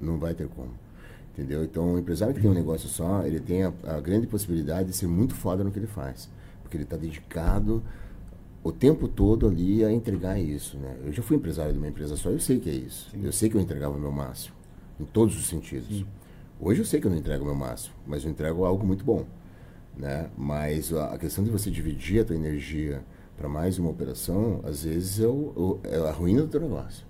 Não 0.00 0.18
vai 0.18 0.34
ter 0.34 0.48
como. 0.48 0.70
Entendeu? 1.32 1.64
Então, 1.64 1.94
o 1.94 1.98
empresário 1.98 2.34
que 2.34 2.40
tem 2.40 2.50
um 2.50 2.54
negócio 2.54 2.88
só, 2.88 3.24
ele 3.24 3.40
tem 3.40 3.64
a, 3.64 3.72
a 3.84 4.00
grande 4.00 4.26
possibilidade 4.26 4.88
de 4.90 4.96
ser 4.96 5.06
muito 5.08 5.34
foda 5.34 5.64
no 5.64 5.70
que 5.70 5.78
ele 5.78 5.86
faz. 5.86 6.28
Porque 6.62 6.76
ele 6.76 6.84
está 6.84 6.96
dedicado 6.96 7.82
o 8.62 8.72
tempo 8.72 9.08
todo 9.08 9.46
ali 9.46 9.84
a 9.84 9.92
entregar 9.92 10.38
isso, 10.40 10.78
né? 10.78 10.96
Eu 11.04 11.12
já 11.12 11.22
fui 11.22 11.36
empresário 11.36 11.72
de 11.72 11.78
uma 11.78 11.88
empresa 11.88 12.16
só, 12.16 12.30
eu 12.30 12.40
sei 12.40 12.58
que 12.58 12.70
é 12.70 12.72
isso. 12.72 13.10
Eu 13.22 13.32
sei 13.32 13.50
que 13.50 13.56
eu 13.56 13.60
entregava 13.60 13.96
o 13.96 14.00
meu 14.00 14.10
máximo, 14.12 14.54
em 14.98 15.04
todos 15.04 15.36
os 15.36 15.46
sentidos. 15.46 16.04
Hoje 16.58 16.80
eu 16.80 16.84
sei 16.86 17.00
que 17.00 17.06
eu 17.06 17.10
não 17.10 17.18
entrego 17.18 17.42
o 17.42 17.46
meu 17.46 17.54
máximo, 17.56 17.94
mas 18.06 18.24
eu 18.24 18.30
entrego 18.30 18.64
algo 18.64 18.86
muito 18.86 19.04
bom, 19.04 19.26
né? 19.96 20.30
Mas 20.38 20.92
a, 20.94 21.18
questão 21.18 21.44
de 21.44 21.50
você 21.50 21.70
dividir 21.70 22.22
a 22.22 22.24
tua 22.24 22.36
energia 22.36 23.02
para 23.36 23.48
mais 23.48 23.78
uma 23.78 23.90
operação, 23.90 24.60
às 24.64 24.84
vezes 24.84 25.20
é, 25.20 25.26
o- 25.26 25.78
é 25.82 25.96
a 25.96 26.12
ruína 26.12 26.42
do 26.42 26.48
teu 26.48 26.60
negócio, 26.60 27.04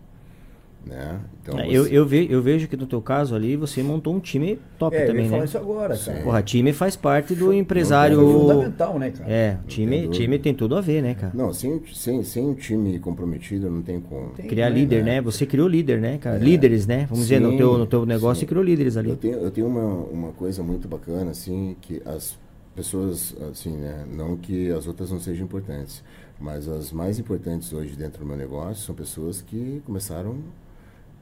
né? 0.86 1.20
Então, 1.42 1.58
É, 1.58 1.68
eu, 1.70 1.84
você- 1.84 1.96
eu, 1.96 2.06
ve, 2.06 2.26
eu 2.30 2.42
vejo 2.42 2.68
que 2.68 2.76
no 2.76 2.86
teu 2.86 3.00
caso 3.02 3.34
ali 3.34 3.56
você 3.56 3.82
montou 3.82 4.14
um 4.14 4.20
time 4.20 4.58
top 4.78 4.94
É, 4.96 5.00
eu 5.00 5.02
ia 5.02 5.06
também, 5.08 5.28
falar 5.28 5.38
né? 5.40 5.44
isso 5.46 5.58
agora, 5.58 5.96
cara. 5.96 6.20
Porra, 6.22 6.42
time 6.42 6.72
faz 6.72 6.96
parte 6.96 7.34
do 7.34 7.52
empresário. 7.52 8.16
Foi 8.18 8.32
fundamental, 8.40 8.98
né, 8.98 9.10
cara? 9.10 9.30
É, 9.30 9.58
time, 9.66 10.08
time 10.08 10.38
tem 10.38 10.54
tudo 10.54 10.76
a 10.76 10.80
ver, 10.80 11.02
né, 11.02 11.14
cara? 11.14 11.32
Não, 11.34 11.52
sem, 11.52 11.82
sem, 11.92 12.22
sem 12.22 12.46
um 12.46 12.54
time 12.54 12.98
comprometido 12.98 13.70
não 13.70 13.82
tem 13.82 14.00
como. 14.00 14.30
Tem, 14.30 14.46
Criar 14.46 14.70
né, 14.70 14.76
líder, 14.76 15.04
né? 15.04 15.14
né? 15.16 15.20
Você 15.22 15.46
criou 15.46 15.68
líder, 15.68 16.00
né, 16.00 16.18
cara? 16.18 16.38
Líderes, 16.38 16.86
né? 16.86 17.06
Vamos 17.08 17.24
dizer, 17.24 17.40
no 17.40 17.50
Sim, 17.50 17.56
teu, 17.58 17.78
no 17.78 17.86
teu 17.86 18.06
negócio 18.06 18.36
sim. 18.36 18.40
você 18.40 18.46
criou 18.46 18.64
líderes 18.64 18.96
ali. 18.96 19.10
Eu 19.10 19.16
tenho, 19.16 19.34
eu 19.38 19.50
tenho 19.50 19.66
uma, 19.66 19.82
uma 20.06 20.32
coisa 20.32 20.62
muito 20.62 20.88
bacana, 20.88 21.30
assim, 21.30 21.76
que 21.80 22.00
as 22.04 22.38
pessoas, 22.74 23.34
assim, 23.52 23.76
né, 23.76 24.04
não 24.10 24.36
que 24.36 24.70
as 24.70 24.86
outras 24.86 25.10
não 25.10 25.20
sejam 25.20 25.44
importantes, 25.46 26.02
mas 26.40 26.66
as 26.68 26.90
mais 26.90 27.18
importantes 27.20 27.72
hoje 27.72 27.94
dentro 27.94 28.20
do 28.20 28.26
meu 28.26 28.36
negócio 28.36 28.84
são 28.84 28.94
pessoas 28.94 29.40
que 29.40 29.80
começaram, 29.86 30.36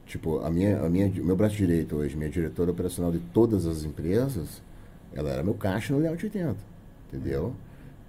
tipo, 0.05 0.39
a 0.39 0.49
minha, 0.49 0.79
a 0.81 0.89
minha, 0.89 1.07
o 1.07 1.25
meu 1.25 1.35
braço 1.35 1.55
direito 1.55 1.95
hoje, 1.95 2.15
minha 2.15 2.29
diretora 2.29 2.71
operacional 2.71 3.11
de 3.11 3.19
todas 3.19 3.65
as 3.65 3.83
empresas, 3.83 4.61
ela 5.13 5.29
era 5.29 5.43
meu 5.43 5.53
caixa 5.53 5.93
no 5.93 5.99
Layout 5.99 6.23
80, 6.23 6.55
entendeu? 7.07 7.53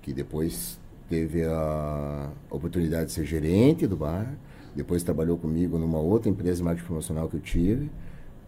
Que 0.02 0.12
depois 0.12 0.78
teve 1.08 1.44
a 1.44 2.30
oportunidade 2.50 3.06
de 3.06 3.12
ser 3.12 3.24
gerente 3.24 3.86
do 3.86 3.96
bar, 3.96 4.34
depois 4.74 5.02
trabalhou 5.02 5.38
comigo 5.38 5.78
numa 5.78 5.98
outra 5.98 6.30
empresa 6.30 6.56
de 6.56 6.62
marketing 6.62 6.86
promocional 6.86 7.28
que 7.28 7.36
eu 7.36 7.40
tive, 7.40 7.90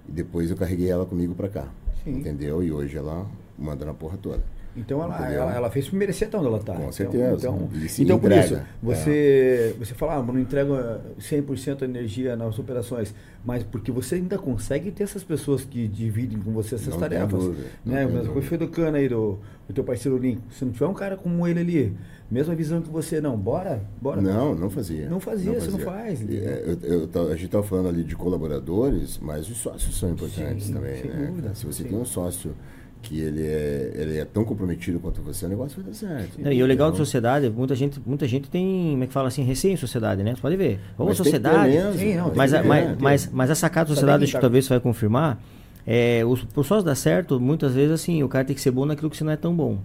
e 0.09 0.13
depois 0.13 0.51
eu 0.51 0.57
carreguei 0.57 0.91
ela 0.91 1.07
comigo 1.07 1.35
pra 1.35 1.49
cá. 1.49 1.69
Sim. 2.03 2.19
Entendeu? 2.19 2.63
E 2.63 2.73
hoje 2.73 2.97
ela 2.97 3.27
manda 3.59 3.85
na 3.85 3.95
porra 3.95 4.17
toda. 4.17 4.43
Então 4.77 5.03
ela, 5.03 5.33
ela, 5.33 5.55
ela 5.55 5.71
fez 5.71 5.89
por 5.89 5.97
merecer 5.97 6.29
até 6.29 6.37
onde 6.37 6.47
ela 6.49 6.59
está. 6.59 6.75
Com 6.75 6.93
certeza. 6.93 7.35
Então, 7.39 7.69
E 7.73 7.89
se 7.89 8.03
então 8.03 8.19
por 8.19 8.31
isso, 8.31 8.61
você, 8.83 9.75
você 9.79 9.95
fala, 9.95 10.17
ah, 10.17 10.23
mas 10.23 10.35
não 10.35 10.41
entrega 10.41 11.01
100% 11.19 11.83
energia 11.83 12.37
nas 12.37 12.59
operações, 12.59 13.15
mas 13.45 13.63
porque 13.63 13.91
você 13.91 14.17
ainda 14.17 14.39
consegue 14.39 14.91
ter 14.91 15.05
essas 15.05 15.25
pessoas 15.25 15.65
que 15.65 15.89
dividem 15.89 16.39
com 16.41 16.53
você 16.53 16.75
essas 16.75 16.89
Não 16.89 16.99
tarefas. 16.99 17.43
dúvida, 17.45 17.69
não 17.85 17.95
né? 17.95 18.07
Mas 18.07 18.45
foi 18.47 18.59
do 18.59 18.69
cano 18.69 18.97
aí, 18.97 19.09
do, 19.09 19.39
do 19.67 19.73
teu 19.75 19.83
parceiro 19.85 20.19
Lincoln, 20.19 20.43
se 20.51 20.65
não 20.65 20.73
tiver 20.73 20.87
um 20.87 20.95
cara 20.95 21.17
como 21.17 21.47
ele 21.47 21.61
ali, 21.61 21.97
mesma 22.31 22.55
visão 22.55 22.83
que 22.83 22.91
você, 22.91 23.21
não, 23.21 23.37
bora, 23.37 23.83
bora. 24.01 24.21
Não, 24.21 24.55
não 24.55 24.69
fazia. 24.69 25.09
Não 25.09 25.21
fazia, 25.21 25.59
você 25.59 25.71
não 25.71 25.79
faz, 25.79 26.21
é, 26.29 26.65
eu- 26.83 27.09
eu 27.15 27.29
a 27.29 27.35
gente 27.35 27.47
estava 27.47 27.65
falando 27.65 27.89
ali 27.89 28.03
de 28.05 28.15
colaboradores, 28.17 29.19
mas 29.23 29.49
os 29.49 29.57
sócios 29.59 29.99
são 29.99 30.11
importantes 30.11 30.67
Sim, 30.67 30.75
também, 30.75 31.03
né? 31.05 31.27
dúvida? 31.29 31.55
Se 31.55 31.65
você 31.65 31.83
sim. 31.83 31.89
tem 31.89 31.99
um 31.99 32.05
sócio 32.05 32.53
que 33.03 33.21
ele 33.21 33.43
é, 33.47 33.93
ele 33.95 34.19
é 34.19 34.25
tão 34.25 34.45
comprometido 34.45 34.99
quanto 34.99 35.23
você, 35.23 35.47
o 35.47 35.49
negócio 35.49 35.81
vai 35.81 35.93
dar 35.93 35.97
certo. 35.97 36.41
Não, 36.41 36.51
e 36.51 36.63
o 36.63 36.67
legal 36.67 36.89
da 36.89 36.91
Entendeu? 36.95 37.05
sociedade, 37.07 37.51
muita 37.51 37.75
gente, 37.77 38.01
muita 38.05 38.27
gente 38.27 38.51
tem, 38.51 38.91
como 38.93 39.05
é 39.05 39.07
que 39.07 39.13
fala 39.13 39.29
assim, 39.29 39.43
receio 39.45 39.75
em 39.75 39.77
sociedade, 39.77 40.23
né? 40.23 40.35
Você 40.35 40.41
pode 40.41 40.57
ver. 40.57 40.81
Ter 40.97 41.15
sociedade. 41.15 41.69
mesmo, 41.73 41.93
Sim, 41.95 42.17
não, 42.17 42.33
mas, 42.35 42.53
a, 42.53 42.63
mas, 42.63 42.99
mas, 43.01 43.31
mas 43.33 43.51
a 43.51 43.55
sacada 43.55 43.89
da 43.89 43.95
sociedade, 43.95 44.25
acho 44.25 44.33
que 44.33 44.37
tá- 44.37 44.41
talvez 44.41 44.65
você 44.65 44.71
vai 44.71 44.81
confirmar, 44.81 45.41
é, 45.87 46.25
os, 46.25 46.43
por 46.43 46.65
sócio 46.65 46.85
dar 46.85 46.97
certo, 46.97 47.39
muitas 47.39 47.75
vezes 47.75 47.93
assim, 47.93 48.23
o 48.23 48.29
cara 48.29 48.45
tem 48.45 48.57
que 48.57 48.61
ser 48.63 48.73
bom 48.73 48.85
naquilo 48.85 49.09
que 49.09 49.17
você 49.17 49.23
não 49.25 49.33
é 49.33 49.37
tão 49.37 49.55
bom. 49.55 49.79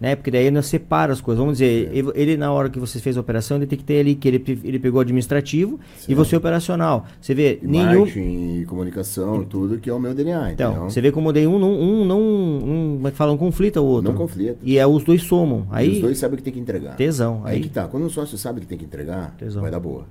Né? 0.00 0.16
Porque 0.16 0.30
daí 0.30 0.50
não 0.50 0.62
separa 0.62 1.12
as 1.12 1.20
coisas. 1.20 1.38
Vamos 1.38 1.58
dizer, 1.58 1.90
ele, 1.92 2.10
ele, 2.14 2.36
na 2.38 2.50
hora 2.50 2.70
que 2.70 2.78
você 2.78 2.98
fez 2.98 3.18
a 3.18 3.20
operação, 3.20 3.58
ele 3.58 3.66
tem 3.66 3.78
que 3.78 3.84
ter 3.84 4.00
ali 4.00 4.14
que 4.14 4.26
ele, 4.28 4.42
ele 4.64 4.78
pegou 4.78 4.98
administrativo 5.00 5.78
Sim. 5.98 6.12
e 6.12 6.14
você 6.14 6.34
operacional. 6.34 7.04
Você 7.20 7.34
vê, 7.34 7.58
E 7.62 7.66
nenhum. 7.66 7.98
marketing, 8.00 8.60
e 8.60 8.64
comunicação, 8.64 9.44
tudo 9.44 9.78
que 9.78 9.90
é 9.90 9.92
o 9.92 9.98
meu 10.00 10.14
DNA. 10.14 10.52
Então, 10.52 10.70
entendeu? 10.70 10.90
você 10.90 11.00
vê 11.02 11.12
como 11.12 11.30
daí 11.34 11.46
um 11.46 11.58
não, 11.58 11.72
um, 11.72 12.04
não 12.06 12.18
um, 12.20 12.94
como 12.96 13.08
é 13.08 13.10
que 13.10 13.16
fala, 13.18 13.30
um 13.32 13.36
conflita 13.36 13.80
o 13.82 13.84
outro. 13.84 14.10
Não 14.10 14.16
conflita. 14.18 14.56
E 14.62 14.78
é, 14.78 14.86
os 14.86 15.04
dois 15.04 15.22
somam. 15.22 15.66
E 15.70 15.74
Aí, 15.76 15.92
os 15.92 16.00
dois 16.00 16.16
sabem 16.18 16.34
o 16.34 16.36
que 16.38 16.44
tem 16.44 16.52
que 16.54 16.60
entregar. 16.60 16.96
tesão. 16.96 17.42
Aí, 17.44 17.56
Aí, 17.56 17.60
que 17.60 17.68
tá. 17.68 17.86
Quando 17.86 18.06
um 18.06 18.10
sócio 18.10 18.38
sabe 18.38 18.60
que 18.62 18.66
tem 18.66 18.78
que 18.78 18.86
entregar, 18.86 19.34
Tesão. 19.36 19.60
vai 19.60 19.70
dar 19.70 19.80
boa. 19.80 20.06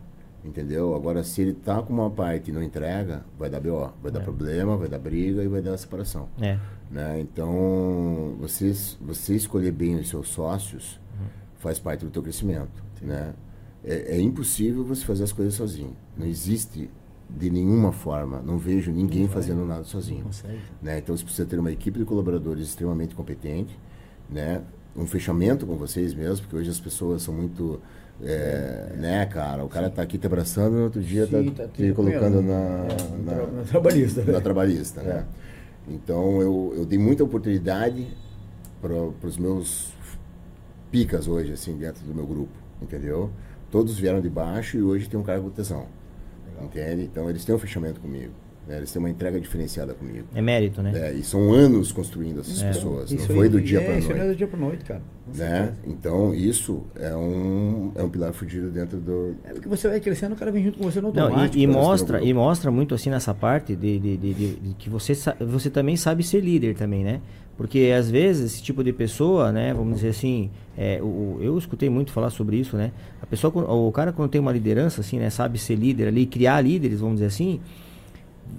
Entendeu? 0.46 0.96
Agora, 0.96 1.22
se 1.24 1.42
ele 1.42 1.54
tá 1.54 1.82
com 1.82 1.92
uma 1.92 2.10
parte 2.10 2.50
e 2.50 2.54
não 2.54 2.64
entrega, 2.64 3.24
vai 3.38 3.50
dar 3.50 3.60
BO. 3.60 3.90
Vai 4.02 4.12
dar 4.12 4.22
problema, 4.22 4.78
vai 4.78 4.88
dar 4.88 4.98
briga 5.00 5.44
e 5.44 5.48
vai 5.48 5.62
dar 5.62 5.76
separação. 5.78 6.30
é. 6.40 6.58
Né? 6.90 7.20
Então, 7.22 8.36
você, 8.40 8.74
você 9.00 9.36
escolher 9.36 9.72
bem 9.72 9.96
os 9.96 10.10
seus 10.10 10.30
sócios 10.30 11.00
faz 11.60 11.78
parte 11.78 12.06
do 12.06 12.12
teu 12.12 12.22
crescimento. 12.24 12.84
Né? 13.02 13.34
É, 13.84 14.18
é 14.18 14.22
impossível 14.22 14.84
você 14.84 15.06
fazer 15.06 15.24
as 15.24 15.32
coisas 15.32 15.54
sozinho. 15.54 15.96
Não 16.18 16.26
existe 16.26 16.90
de 17.30 17.50
nenhuma 17.50 17.92
forma. 17.92 18.42
Não 18.42 18.58
vejo 18.58 18.92
ninguém 18.92 19.28
fazendo 19.28 19.66
nada 19.66 19.84
sozinho. 19.84 20.26
Né? 20.82 20.98
Então 20.98 21.16
você 21.16 21.24
precisa 21.24 21.48
ter 21.48 21.60
uma 21.60 21.72
equipe 21.72 22.00
de 22.00 22.06
colaboradores 22.06 22.68
extremamente 22.68 23.14
competente, 23.14 23.78
né? 24.30 24.62
um 24.96 25.06
fechamento 25.06 25.66
com 25.66 25.76
vocês 25.76 26.14
mesmo, 26.14 26.42
porque 26.42 26.56
hoje 26.56 26.70
as 26.70 26.80
pessoas 26.80 27.22
são 27.22 27.34
muito. 27.34 27.80
É, 28.22 28.96
né, 28.98 29.26
cara? 29.28 29.64
O 29.64 29.70
cara 29.70 29.90
tá 29.90 30.02
aqui 30.02 30.18
te 30.18 30.28
abraçando 30.28 30.76
no 30.76 30.84
outro 30.84 31.02
dia 31.02 31.26
Sim, 31.26 31.52
tá, 31.52 31.64
tá 31.64 31.70
te 31.70 31.88
te 31.88 31.94
colocando 31.94 32.42
na, 32.42 32.86
É, 32.86 33.18
na, 33.24 33.48
na 33.60 33.64
trabalhista, 33.64 34.24
né? 34.24 34.34
na 34.34 34.42
trabalhista, 34.42 35.02
né? 35.02 35.26
Então 35.88 36.42
eu, 36.42 36.74
eu 36.76 36.86
dei 36.86 37.00
muita 37.00 37.24
oportunidade 37.24 38.08
para 38.82 39.28
os 39.28 39.38
meus 39.38 39.94
picas 40.92 41.28
hoje, 41.28 41.54
assim, 41.54 41.78
dentro 41.78 42.06
do 42.06 42.14
meu 42.14 42.26
grupo, 42.26 42.54
entendeu? 42.82 43.30
Todos 43.72 43.98
vieram 43.98 44.22
de 44.22 44.30
baixo 44.30 44.78
e 44.78 44.82
hoje 44.82 45.10
tem 45.10 45.20
um 45.20 45.24
cargo 45.24 45.50
de 45.50 45.56
tesão, 45.56 45.86
entende? 46.62 47.04
Então 47.04 47.30
eles 47.30 47.46
têm 47.46 47.54
um 47.54 47.60
fechamento 47.60 48.00
comigo, 48.00 48.34
né? 48.70 48.78
eles 48.78 48.92
têm 48.92 49.00
uma 49.02 49.10
entrega 49.10 49.40
diferenciada 49.40 49.94
comigo. 49.94 50.26
É 50.34 50.42
mérito, 50.42 50.82
né? 50.82 50.92
É, 50.96 51.14
e 51.14 51.24
são 51.24 51.52
anos 51.52 51.92
construindo 51.92 52.40
essas 52.42 52.62
pessoas, 52.62 53.12
não 53.12 53.18
Isso 53.18 53.28
foi 53.28 53.44
aí- 53.44 53.50
do 53.50 53.60
dia 53.60 53.82
é, 53.82 53.86
para 53.86 53.98
Isso 53.98 54.08
não 54.10 54.16
é 54.16 54.20
noite. 54.20 54.32
do 54.34 54.38
dia 54.38 54.48
pra 54.48 54.60
noite, 54.60 54.86
cara. 54.86 55.02
Né? 55.36 55.74
Então 55.86 56.34
isso 56.34 56.84
é 56.96 57.16
um, 57.16 57.92
é 57.96 58.04
um 58.04 58.10
pilar 58.10 58.32
fugido 58.34 58.70
dentro 58.72 58.98
do, 59.00 59.36
É 59.44 59.54
porque 59.54 59.68
você 59.68 59.88
vai 59.88 60.00
crescendo, 60.00 60.34
o 60.34 60.36
cara 60.38 60.52
vem 60.52 60.64
junto 60.64 60.78
com 60.80 60.84
você 60.90 61.02
no 61.02 61.12
Não, 61.12 61.46
e, 61.46 61.64
e 61.64 61.68
mostra, 61.68 62.22
e 62.24 62.34
mostra 62.34 62.72
muito 62.72 62.96
assim 62.96 63.10
nessa 63.10 63.34
parte 63.34 63.76
de, 63.76 64.00
de, 64.00 64.18
de- 64.18 64.34
de- 64.34 64.56
de 64.56 64.74
que 64.76 64.90
você, 64.90 65.14
você 65.40 65.70
também 65.70 65.96
sabe 65.98 66.24
ser 66.24 66.40
líder 66.40 66.76
também, 66.76 67.04
né? 67.04 67.20
Porque 67.58 67.94
às 67.96 68.10
vezes 68.10 68.54
esse 68.54 68.64
tipo 68.64 68.82
de 68.84 68.94
pessoa, 68.94 69.52
né, 69.52 69.74
vamos 69.74 69.96
dizer 69.96 70.10
assim, 70.10 70.50
é, 70.78 71.00
o, 71.02 71.38
eu 71.42 71.58
escutei 71.58 71.90
muito 71.90 72.12
falar 72.12 72.30
sobre 72.30 72.56
isso, 72.56 72.78
né? 72.78 72.92
A 73.22 73.26
pessoa, 73.26 73.54
o 73.54 73.92
cara 73.92 74.14
quando 74.14 74.30
tem 74.30 74.40
uma 74.40 74.52
liderança 74.54 75.02
assim, 75.02 75.20
né, 75.20 75.30
sabe 75.30 75.60
ser 75.60 75.76
líder 75.76 76.08
ali, 76.08 76.26
criar 76.26 76.62
líderes, 76.62 77.02
vamos 77.02 77.16
dizer 77.16 77.26
assim, 77.28 77.60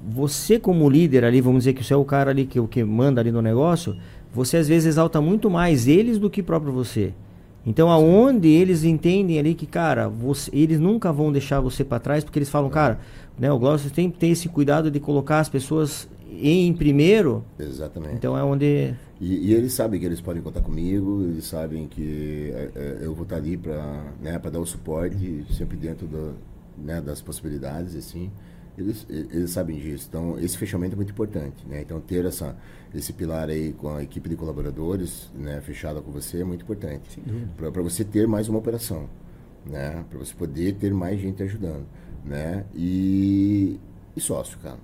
você 0.08 0.58
como 0.58 0.88
líder 0.88 1.24
ali, 1.24 1.40
vamos 1.40 1.60
dizer 1.60 1.74
que 1.74 1.84
você 1.84 1.94
é 1.94 1.96
o 1.96 2.04
cara 2.04 2.30
ali 2.30 2.46
que, 2.46 2.58
o 2.60 2.66
que 2.68 2.82
manda 2.84 3.20
ali 3.20 3.30
no 3.32 3.42
negócio, 3.42 3.96
você 4.32 4.56
às 4.56 4.68
vezes 4.68 4.86
exalta 4.86 5.20
muito 5.20 5.50
mais 5.50 5.86
eles 5.88 6.18
do 6.18 6.30
que 6.30 6.42
próprio 6.42 6.72
você. 6.72 7.12
Então 7.66 7.90
aonde 7.90 8.48
eles 8.48 8.84
entendem 8.84 9.38
ali 9.38 9.54
que, 9.54 9.66
cara, 9.66 10.08
você- 10.08 10.50
eles 10.54 10.80
nunca 10.80 11.12
vão 11.12 11.30
deixar 11.30 11.60
você 11.60 11.84
para 11.84 11.98
trás, 11.98 12.24
porque 12.24 12.38
eles 12.38 12.48
falam, 12.48 12.70
cara, 12.70 12.98
né, 13.38 13.52
o 13.52 13.58
Glaucio 13.58 13.90
tem 13.90 14.10
que 14.10 14.18
ter 14.18 14.28
esse 14.28 14.48
cuidado 14.48 14.90
de 14.90 14.98
colocar 14.98 15.40
as 15.40 15.48
pessoas 15.48 16.08
em 16.42 16.72
primeiro. 16.72 17.44
exatamente. 17.58 18.14
Então 18.14 18.36
é 18.36 18.42
onde 18.42 18.94
E, 19.20 19.48
e 19.50 19.54
eles 19.54 19.74
sabem 19.74 20.00
que 20.00 20.06
eles 20.06 20.20
podem 20.20 20.40
contar 20.40 20.62
comigo, 20.62 21.22
eles 21.24 21.44
sabem 21.44 21.86
que 21.86 22.50
é, 22.54 22.70
é, 22.74 22.98
eu 23.02 23.14
vou 23.14 23.24
estar 23.24 23.36
ali 23.36 23.56
para 23.56 24.02
né, 24.22 24.38
pra 24.38 24.50
dar 24.50 24.60
o 24.60 24.64
suporte, 24.66 25.44
sempre 25.50 25.76
dentro 25.76 26.06
do, 26.06 26.34
né, 26.78 27.00
das 27.02 27.20
possibilidades, 27.20 27.94
assim. 27.94 28.30
Eles, 28.78 29.06
eles 29.08 29.50
sabem 29.50 29.78
disso. 29.78 30.06
Então, 30.08 30.38
esse 30.38 30.56
fechamento 30.56 30.94
é 30.94 30.96
muito 30.96 31.10
importante. 31.12 31.66
Né? 31.66 31.82
Então, 31.82 32.00
ter 32.00 32.24
essa, 32.24 32.56
esse 32.94 33.12
pilar 33.12 33.48
aí 33.48 33.72
com 33.72 33.94
a 33.94 34.02
equipe 34.02 34.28
de 34.28 34.36
colaboradores 34.36 35.30
né, 35.34 35.60
fechada 35.60 36.00
com 36.00 36.10
você 36.10 36.40
é 36.40 36.44
muito 36.44 36.62
importante. 36.62 37.20
Para 37.56 37.82
você 37.82 38.04
ter 38.04 38.26
mais 38.26 38.48
uma 38.48 38.58
operação. 38.58 39.08
Né? 39.66 40.04
Para 40.08 40.18
você 40.18 40.34
poder 40.34 40.74
ter 40.74 40.92
mais 40.94 41.20
gente 41.20 41.42
ajudando. 41.42 41.86
Né? 42.24 42.64
E, 42.74 43.78
e 44.16 44.20
sócio, 44.20 44.58
cara. 44.58 44.78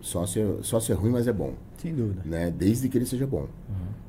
Sócio, 0.00 0.60
sócio 0.62 0.92
é 0.92 0.96
ruim, 0.96 1.10
mas 1.10 1.28
é 1.28 1.32
bom 1.32 1.54
Sem 1.76 1.94
dúvida. 1.94 2.22
né? 2.24 2.50
Desde 2.50 2.88
que 2.88 2.96
ele 2.96 3.04
seja 3.04 3.26
bom, 3.26 3.46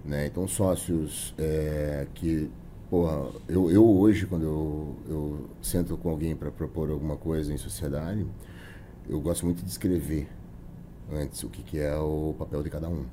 né? 0.06 0.26
Então 0.26 0.48
sócios 0.48 1.34
é, 1.38 2.08
que, 2.14 2.50
porra, 2.90 3.30
eu, 3.50 3.70
eu 3.70 3.86
hoje 3.86 4.26
quando 4.26 4.44
eu, 4.44 4.96
eu 5.10 5.50
sento 5.62 5.98
com 5.98 6.10
alguém 6.10 6.34
para 6.34 6.50
propor 6.50 6.90
alguma 6.90 7.18
coisa 7.18 7.54
em 7.54 7.58
sociedade, 7.58 8.26
eu 9.12 9.20
gosto 9.22 9.46
muito 9.46 9.64
de 9.64 9.70
escrever 9.70 10.28
antes 11.12 11.44
o 11.44 11.50
que, 11.50 11.62
que 11.62 11.80
é 11.80 11.96
o 11.98 12.34
papel 12.40 12.64
de 12.64 12.70
cada 12.70 12.90
um, 12.90 13.06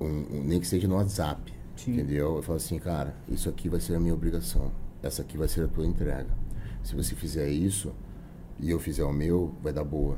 Um- 0.00 0.26
um- 0.38 0.44
nem 0.44 0.60
que 0.60 0.66
seja 0.66 0.86
no 0.86 0.94
WhatsApp, 0.94 1.52
Sim. 1.74 1.94
entendeu? 1.94 2.36
Eu 2.36 2.42
falo 2.42 2.56
assim, 2.56 2.78
cara, 2.78 3.16
isso 3.28 3.48
aqui 3.48 3.68
vai 3.68 3.80
ser 3.80 3.96
a 3.96 4.00
minha 4.00 4.14
obrigação, 4.14 4.70
essa 5.02 5.22
aqui 5.22 5.36
vai 5.36 5.48
ser 5.48 5.64
a 5.64 5.66
tua 5.66 5.84
entrega. 5.84 6.28
Se 6.84 6.94
você 6.94 7.16
fizer 7.16 7.48
isso 7.48 7.92
e 8.60 8.70
eu 8.70 8.78
fizer 8.78 9.02
o 9.02 9.12
meu, 9.12 9.52
vai 9.60 9.72
dar 9.72 9.82
boa. 9.82 10.16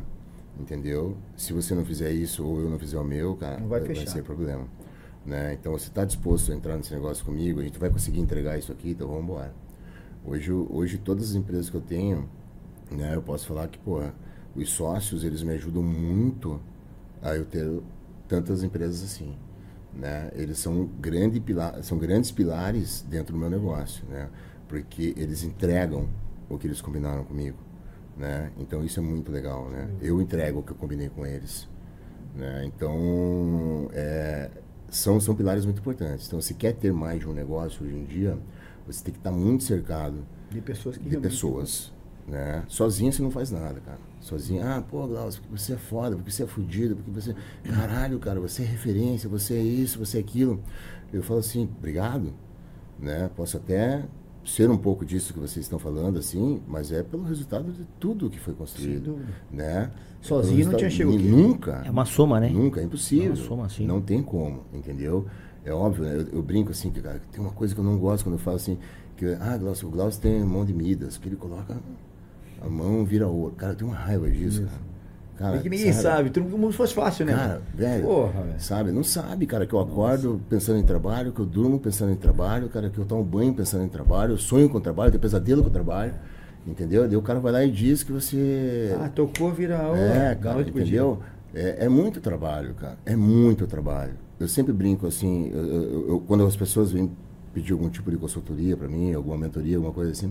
Entendeu? 0.58 1.16
Se 1.34 1.54
você 1.54 1.74
não 1.74 1.82
fizer 1.86 2.10
isso 2.12 2.44
ou 2.44 2.60
eu 2.60 2.68
não 2.68 2.78
fizer 2.78 2.98
o 2.98 3.04
meu, 3.04 3.34
cara, 3.36 3.56
vai 3.64 3.80
vai, 3.80 4.06
ser 4.06 4.22
problema. 4.22 4.66
Né? 5.24 5.54
Então, 5.54 5.72
você 5.72 5.88
está 5.88 6.04
disposto 6.04 6.52
a 6.52 6.54
entrar 6.54 6.76
nesse 6.76 6.92
negócio 6.92 7.24
comigo, 7.24 7.60
a 7.60 7.62
gente 7.62 7.78
vai 7.78 7.88
conseguir 7.88 8.20
entregar 8.20 8.58
isso 8.58 8.70
aqui, 8.72 8.90
então 8.90 9.08
vamos 9.08 9.22
embora. 9.24 9.54
Hoje, 10.26 10.52
hoje, 10.52 10.98
todas 10.98 11.30
as 11.30 11.34
empresas 11.36 11.70
que 11.70 11.76
eu 11.76 11.80
tenho, 11.80 12.28
né, 12.90 13.14
eu 13.14 13.22
posso 13.22 13.46
falar 13.46 13.68
que, 13.68 13.78
porra, 13.78 14.12
os 14.54 14.70
sócios, 14.70 15.24
eles 15.24 15.42
me 15.42 15.52
ajudam 15.54 15.82
muito 15.82 16.60
a 17.22 17.34
eu 17.34 17.44
ter 17.44 17.80
tantas 18.28 18.62
empresas 18.62 19.02
assim. 19.02 19.34
Né? 19.92 20.30
Eles 20.34 20.58
são, 20.58 20.86
grande 21.00 21.40
pilar, 21.40 21.82
são 21.82 21.98
grandes 21.98 22.30
pilares 22.30 23.04
dentro 23.08 23.32
do 23.32 23.38
meu 23.38 23.50
negócio, 23.50 24.04
né? 24.08 24.28
porque 24.68 25.14
eles 25.16 25.42
entregam 25.42 26.08
o 26.48 26.56
que 26.56 26.66
eles 26.66 26.80
combinaram 26.80 27.24
comigo. 27.24 27.58
Né? 28.16 28.52
Então 28.58 28.84
isso 28.84 29.00
é 29.00 29.02
muito 29.02 29.32
legal, 29.32 29.68
né? 29.70 29.88
Eu 30.00 30.20
entrego 30.20 30.60
o 30.60 30.62
que 30.62 30.72
eu 30.72 30.76
combinei 30.76 31.08
com 31.08 31.24
eles, 31.24 31.66
né? 32.34 32.66
Então 32.66 33.88
é, 33.94 34.50
são 34.90 35.18
são 35.18 35.34
pilares 35.34 35.64
muito 35.64 35.78
importantes. 35.78 36.26
Então 36.26 36.38
se 36.40 36.52
quer 36.52 36.74
ter 36.74 36.92
mais 36.92 37.20
de 37.20 37.26
um 37.26 37.32
negócio 37.32 37.82
hoje 37.86 37.96
em 37.96 38.04
dia, 38.04 38.36
você 38.86 39.02
tem 39.02 39.14
que 39.14 39.20
estar 39.20 39.32
muito 39.32 39.64
cercado 39.64 40.26
De 40.50 40.60
pessoas 40.60 40.98
que 40.98 41.08
de 41.08 41.16
pessoas, 41.16 41.92
né? 42.28 42.62
Sozinho 42.68 43.10
você 43.10 43.22
não 43.22 43.30
faz 43.30 43.50
nada, 43.50 43.80
cara. 43.80 44.09
Sozinho, 44.20 44.62
ah, 44.66 44.82
pô, 44.86 45.06
Glaucio, 45.06 45.40
porque 45.40 45.58
você 45.58 45.72
é 45.72 45.76
foda, 45.76 46.14
porque 46.14 46.30
você 46.30 46.42
é 46.42 46.46
fudido, 46.46 46.94
porque 46.94 47.10
você, 47.10 47.34
caralho, 47.64 48.18
cara, 48.18 48.38
você 48.38 48.62
é 48.62 48.66
referência, 48.66 49.28
você 49.28 49.54
é 49.54 49.62
isso, 49.62 49.98
você 49.98 50.18
é 50.18 50.20
aquilo. 50.20 50.60
Eu 51.12 51.22
falo 51.22 51.40
assim, 51.40 51.68
obrigado, 51.78 52.32
né? 52.98 53.30
Posso 53.34 53.56
até 53.56 54.04
ser 54.44 54.70
um 54.70 54.76
pouco 54.76 55.04
disso 55.04 55.32
que 55.32 55.38
vocês 55.38 55.64
estão 55.64 55.78
falando, 55.78 56.18
assim, 56.18 56.60
mas 56.66 56.92
é 56.92 57.02
pelo 57.02 57.22
resultado 57.22 57.72
de 57.72 57.84
tudo 57.98 58.28
que 58.28 58.38
foi 58.38 58.54
construído, 58.54 59.12
dúvida. 59.12 59.32
né? 59.50 59.90
Sozinho 60.20 60.68
Pelo 60.68 60.82
não 60.82 60.88
tinha 60.88 61.06
aqui. 61.06 61.18
Nunca. 61.18 61.82
é 61.84 61.90
uma 61.90 62.04
soma, 62.04 62.38
né? 62.38 62.50
Nunca, 62.50 62.80
é 62.80 62.84
impossível. 62.84 63.26
É 63.26 63.30
uma 63.30 63.36
soma, 63.36 63.68
sim. 63.68 63.86
Não 63.86 64.00
tem 64.02 64.22
como, 64.22 64.64
entendeu? 64.72 65.26
É 65.64 65.72
óbvio, 65.72 66.04
né? 66.04 66.14
eu, 66.14 66.38
eu 66.38 66.42
brinco 66.42 66.70
assim, 66.70 66.90
que 66.90 67.00
cara, 67.00 67.20
tem 67.32 67.40
uma 67.40 67.52
coisa 67.52 67.74
que 67.74 67.80
eu 67.80 67.84
não 67.84 67.98
gosto 67.98 68.24
quando 68.24 68.34
eu 68.34 68.38
falo 68.38 68.56
assim, 68.56 68.78
que, 69.16 69.26
ah, 69.40 69.56
Glaucio, 69.56 69.88
o 69.88 69.90
Glaucio 69.90 70.20
tem 70.20 70.42
mão 70.44 70.64
de 70.64 70.72
Midas, 70.72 71.16
que 71.18 71.28
ele 71.28 71.36
coloca 71.36 71.76
a 72.60 72.68
mão 72.68 73.04
vira 73.04 73.26
ouro. 73.26 73.54
Cara, 73.56 73.72
eu 73.72 73.76
tenho 73.76 73.90
uma 73.90 73.96
raiva 73.96 74.28
disso, 74.30 74.62
cara. 74.62 74.90
Cara, 75.38 75.56
É 75.56 75.60
que 75.60 75.70
ninguém 75.70 75.90
sabe, 75.94 76.28
tudo 76.28 76.50
como 76.50 76.70
se 76.70 76.76
fosse 76.76 76.92
fácil, 76.92 77.24
né? 77.24 77.32
Cara, 77.32 77.62
velho, 77.74 78.04
Porra, 78.04 78.42
velho. 78.42 78.60
sabe? 78.60 78.92
Não 78.92 79.02
sabe, 79.02 79.46
cara, 79.46 79.64
que 79.66 79.72
eu 79.72 79.80
acordo 79.80 80.38
pensando 80.50 80.78
em 80.78 80.82
trabalho, 80.82 81.32
que 81.32 81.40
eu 81.40 81.46
durmo 81.46 81.78
pensando 81.80 82.12
em 82.12 82.16
trabalho, 82.16 82.68
cara, 82.68 82.90
que 82.90 82.98
eu 82.98 83.06
tomo 83.06 83.24
banho 83.24 83.54
pensando 83.54 83.82
em 83.82 83.88
trabalho, 83.88 84.34
eu 84.34 84.38
sonho 84.38 84.68
com 84.68 84.78
trabalho, 84.80 85.10
tenho 85.10 85.20
pesadelo 85.22 85.64
com 85.64 85.70
trabalho, 85.70 86.12
entendeu? 86.66 87.08
Daí 87.08 87.16
o 87.16 87.22
cara 87.22 87.40
vai 87.40 87.52
lá 87.52 87.64
e 87.64 87.70
diz 87.70 88.02
que 88.02 88.12
você... 88.12 88.94
Ah, 89.00 89.08
tocou, 89.08 89.50
vira 89.50 89.78
a 89.80 89.96
É, 89.96 90.34
cara, 90.34 90.60
entendeu? 90.60 91.20
É, 91.54 91.86
é 91.86 91.88
muito 91.88 92.20
trabalho, 92.20 92.74
cara. 92.74 92.98
É 93.06 93.16
muito 93.16 93.66
trabalho. 93.66 94.12
Eu 94.38 94.46
sempre 94.46 94.74
brinco 94.74 95.06
assim, 95.06 95.50
eu- 95.54 95.64
eu- 95.64 96.08
eu- 96.10 96.20
quando 96.26 96.44
as 96.44 96.54
pessoas 96.54 96.92
vêm 96.92 97.10
pedir 97.54 97.72
algum 97.72 97.88
tipo 97.88 98.10
de 98.10 98.18
consultoria 98.18 98.76
para 98.76 98.88
mim, 98.88 99.14
alguma 99.14 99.38
mentoria, 99.38 99.76
alguma 99.76 99.92
coisa 99.94 100.12
assim, 100.12 100.30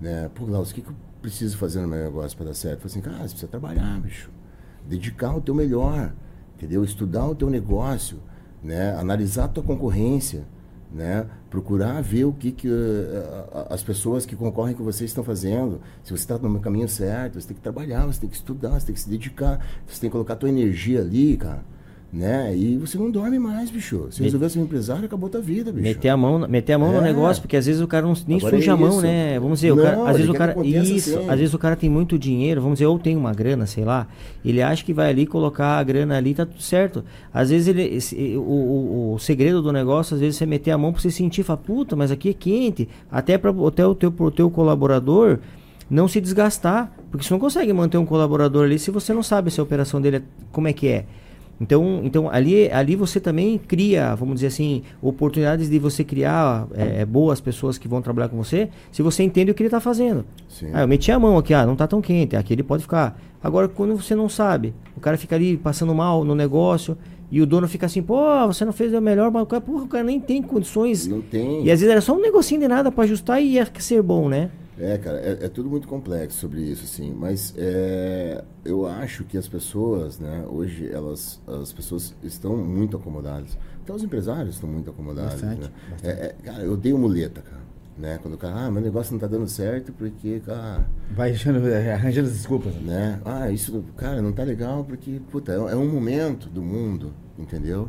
né? 0.00 0.30
Pô, 0.34 0.44
Glaucio, 0.46 0.72
o 0.72 0.74
que, 0.74 0.82
que 0.82 0.90
eu 0.90 0.96
preciso 1.22 1.56
fazer 1.56 1.80
no 1.80 1.88
meu 1.88 2.02
negócio 2.04 2.36
para 2.36 2.46
dar 2.46 2.54
certo? 2.54 2.80
Falo 2.80 2.86
assim, 2.86 3.00
cara, 3.00 3.16
você 3.18 3.22
precisa 3.30 3.48
trabalhar, 3.48 4.00
bicho. 4.00 4.30
Dedicar 4.88 5.34
o 5.36 5.40
teu 5.40 5.54
melhor, 5.54 6.12
entendeu? 6.56 6.84
Estudar 6.84 7.26
o 7.26 7.34
teu 7.34 7.48
negócio, 7.48 8.18
né? 8.62 8.94
Analisar 8.96 9.44
a 9.44 9.48
tua 9.48 9.62
concorrência, 9.62 10.44
né? 10.92 11.26
Procurar 11.50 12.02
ver 12.02 12.24
o 12.24 12.32
que, 12.32 12.52
que 12.52 12.68
a- 13.52 13.68
as 13.74 13.82
pessoas 13.82 14.26
que 14.26 14.36
concorrem 14.36 14.74
com 14.74 14.84
você 14.84 15.04
estão 15.04 15.24
fazendo. 15.24 15.80
Se 16.02 16.10
você 16.10 16.22
está 16.22 16.38
no 16.38 16.60
caminho 16.60 16.88
certo, 16.88 17.40
você 17.40 17.48
tem 17.48 17.56
que 17.56 17.62
trabalhar, 17.62 18.06
você 18.06 18.20
tem 18.20 18.28
que 18.28 18.36
estudar, 18.36 18.78
você 18.78 18.86
tem 18.86 18.94
que 18.94 19.00
se 19.00 19.08
dedicar, 19.08 19.58
você 19.86 20.00
tem 20.00 20.10
que 20.10 20.12
colocar 20.12 20.34
a 20.34 20.36
tua 20.36 20.48
energia 20.48 21.00
ali, 21.00 21.36
cara. 21.36 21.64
Né? 22.14 22.56
E 22.56 22.78
você 22.78 22.96
não 22.96 23.10
dorme 23.10 23.40
mais, 23.40 23.72
bicho. 23.72 24.06
Se 24.12 24.22
resolver 24.22 24.48
ser 24.48 24.60
um 24.60 24.62
empresário, 24.62 25.04
acabou 25.04 25.28
tua 25.28 25.40
vida, 25.40 25.72
bicho. 25.72 25.82
Meter 25.82 26.10
a 26.10 26.16
mão, 26.16 26.38
meter 26.48 26.74
a 26.74 26.78
mão 26.78 26.92
no 26.92 26.98
É. 26.98 27.02
negócio, 27.02 27.42
porque 27.42 27.56
às 27.56 27.66
vezes 27.66 27.80
o 27.82 27.88
cara 27.88 28.06
não, 28.06 28.14
nem 28.28 28.38
Agora 28.38 28.56
suja 28.56 28.70
é 28.70 28.74
a 28.74 28.76
mão, 28.76 29.00
né? 29.00 29.40
Vamos 29.40 29.58
dizer, 29.58 29.72
o 29.72 29.76
Não, 29.76 29.82
cara, 29.82 30.08
às 30.10 30.16
vezes 30.16 30.28
o 30.28 30.32
quer 30.32 30.38
cara 30.38 30.64
isso, 30.64 31.18
assim. 31.18 31.28
às 31.28 31.38
vezes 31.40 31.54
o 31.54 31.58
cara 31.58 31.74
tem 31.74 31.90
muito 31.90 32.16
dinheiro, 32.16 32.60
vamos 32.60 32.76
dizer, 32.76 32.86
ou 32.86 33.00
tem 33.00 33.16
uma 33.16 33.32
grana, 33.34 33.66
sei 33.66 33.84
lá, 33.84 34.06
ele 34.44 34.62
acha 34.62 34.84
que 34.84 34.92
vai 34.92 35.10
ali 35.10 35.26
colocar 35.26 35.76
a 35.76 35.82
grana 35.82 36.16
ali, 36.16 36.34
tá 36.34 36.46
tudo 36.46 36.62
certo. 36.62 37.04
Às 37.32 37.50
vezes 37.50 37.66
ele 37.66 37.82
esse- 37.82 38.36
o, 38.36 38.40
o, 38.40 39.14
o 39.14 39.18
segredo 39.18 39.60
do 39.60 39.72
negócio, 39.72 40.14
às 40.14 40.20
vezes 40.20 40.36
você 40.36 40.46
meter 40.46 40.70
a 40.70 40.78
mão 40.78 40.92
para 40.92 41.02
você 41.02 41.10
sentir, 41.10 41.42
fala, 41.42 41.56
puta, 41.56 41.96
mas 41.96 42.12
aqui 42.12 42.28
é 42.28 42.32
quente, 42.32 42.88
até 43.10 43.36
para 43.36 43.50
até 43.66 43.84
o 43.84 43.92
teu 43.92 44.12
pro 44.12 44.30
teu 44.30 44.48
colaborador 44.48 45.40
não 45.90 46.06
se 46.06 46.20
desgastar, 46.20 46.92
porque 47.10 47.26
você 47.26 47.34
não 47.34 47.40
consegue 47.40 47.72
manter 47.72 47.98
um 47.98 48.06
colaborador 48.06 48.66
ali 48.66 48.78
se 48.78 48.92
você 48.92 49.12
não 49.12 49.22
sabe 49.22 49.50
se 49.50 49.58
a 49.58 49.64
operação 49.64 50.00
dele 50.00 50.18
é, 50.18 50.22
como 50.52 50.68
é 50.68 50.72
que 50.72 50.86
é. 50.86 51.04
Então, 51.64 52.02
então 52.04 52.30
ali, 52.30 52.70
ali 52.70 52.94
você 52.94 53.18
também 53.18 53.56
cria, 53.56 54.14
vamos 54.14 54.34
dizer 54.34 54.48
assim, 54.48 54.82
oportunidades 55.00 55.70
de 55.70 55.78
você 55.78 56.04
criar 56.04 56.68
é, 56.74 57.06
boas 57.06 57.40
pessoas 57.40 57.78
que 57.78 57.88
vão 57.88 58.02
trabalhar 58.02 58.28
com 58.28 58.36
você, 58.36 58.68
se 58.92 59.00
você 59.00 59.22
entende 59.22 59.50
o 59.50 59.54
que 59.54 59.62
ele 59.62 59.68
está 59.68 59.80
fazendo. 59.80 60.26
Sim. 60.46 60.68
Ah, 60.74 60.82
eu 60.82 60.88
meti 60.88 61.10
a 61.10 61.18
mão 61.18 61.38
aqui, 61.38 61.54
ah, 61.54 61.64
não 61.64 61.72
está 61.72 61.86
tão 61.86 62.02
quente, 62.02 62.36
aqui 62.36 62.52
ele 62.52 62.62
pode 62.62 62.82
ficar. 62.82 63.18
Agora, 63.42 63.66
quando 63.66 63.96
você 63.96 64.14
não 64.14 64.28
sabe, 64.28 64.74
o 64.94 65.00
cara 65.00 65.16
fica 65.16 65.34
ali 65.34 65.56
passando 65.56 65.94
mal 65.94 66.22
no 66.22 66.34
negócio 66.34 66.98
e 67.30 67.40
o 67.40 67.46
dono 67.46 67.66
fica 67.66 67.86
assim, 67.86 68.02
pô, 68.02 68.46
você 68.46 68.62
não 68.66 68.72
fez 68.72 68.92
o 68.92 69.00
melhor, 69.00 69.30
mas 69.30 69.48
porra, 69.48 69.84
o 69.84 69.88
cara 69.88 70.04
nem 70.04 70.20
tem 70.20 70.42
condições. 70.42 71.06
Não 71.06 71.22
tem. 71.22 71.64
E 71.64 71.70
às 71.70 71.80
vezes 71.80 71.88
era 71.88 72.02
só 72.02 72.14
um 72.14 72.20
negocinho 72.20 72.60
de 72.60 72.68
nada 72.68 72.92
para 72.92 73.04
ajustar 73.04 73.42
e 73.42 73.54
ia 73.54 73.66
ser 73.78 74.02
bom, 74.02 74.28
né? 74.28 74.50
É, 74.78 74.98
cara, 74.98 75.18
é, 75.18 75.44
é, 75.44 75.48
tudo 75.48 75.70
muito 75.70 75.86
complexo 75.86 76.38
sobre 76.38 76.60
isso, 76.60 76.82
assim, 76.84 77.12
mas 77.14 77.54
é, 77.56 78.42
eu 78.64 78.86
acho 78.86 79.22
que 79.24 79.38
as 79.38 79.46
pessoas, 79.46 80.18
né, 80.18 80.44
hoje, 80.48 80.90
elas, 80.92 81.40
as 81.46 81.72
pessoas 81.72 82.14
estão 82.24 82.56
muito 82.56 82.96
acomodadas. 82.96 83.56
Até 83.82 83.92
os 83.92 84.02
empresários 84.02 84.56
estão 84.56 84.68
muito 84.68 84.90
acomodados, 84.90 85.34
Bastante, 85.34 85.60
né? 85.60 85.70
bastante. 85.90 86.20
É, 86.20 86.34
cara, 86.42 86.62
eu 86.64 86.72
odeio 86.72 86.98
muleta, 86.98 87.40
cara, 87.42 87.62
né? 87.96 88.18
Quando 88.20 88.34
o 88.34 88.38
cara, 88.38 88.66
ah, 88.66 88.70
meu 88.70 88.82
negócio 88.82 89.12
não 89.12 89.20
tá 89.20 89.26
dando 89.28 89.46
certo 89.46 89.92
porque, 89.92 90.40
cara, 90.40 90.84
Vai 91.14 91.30
achando, 91.30 91.58
arranjando 91.92 92.26
as 92.28 92.34
desculpas. 92.34 92.74
né? 92.74 93.20
Ah, 93.24 93.50
isso, 93.50 93.84
cara, 93.96 94.20
não 94.20 94.32
tá 94.32 94.42
legal 94.42 94.84
porque, 94.84 95.20
puta, 95.30 95.52
é, 95.52 95.56
é 95.56 95.76
um 95.76 95.88
momento 95.88 96.48
do 96.48 96.62
mundo, 96.62 97.12
entendeu? 97.38 97.88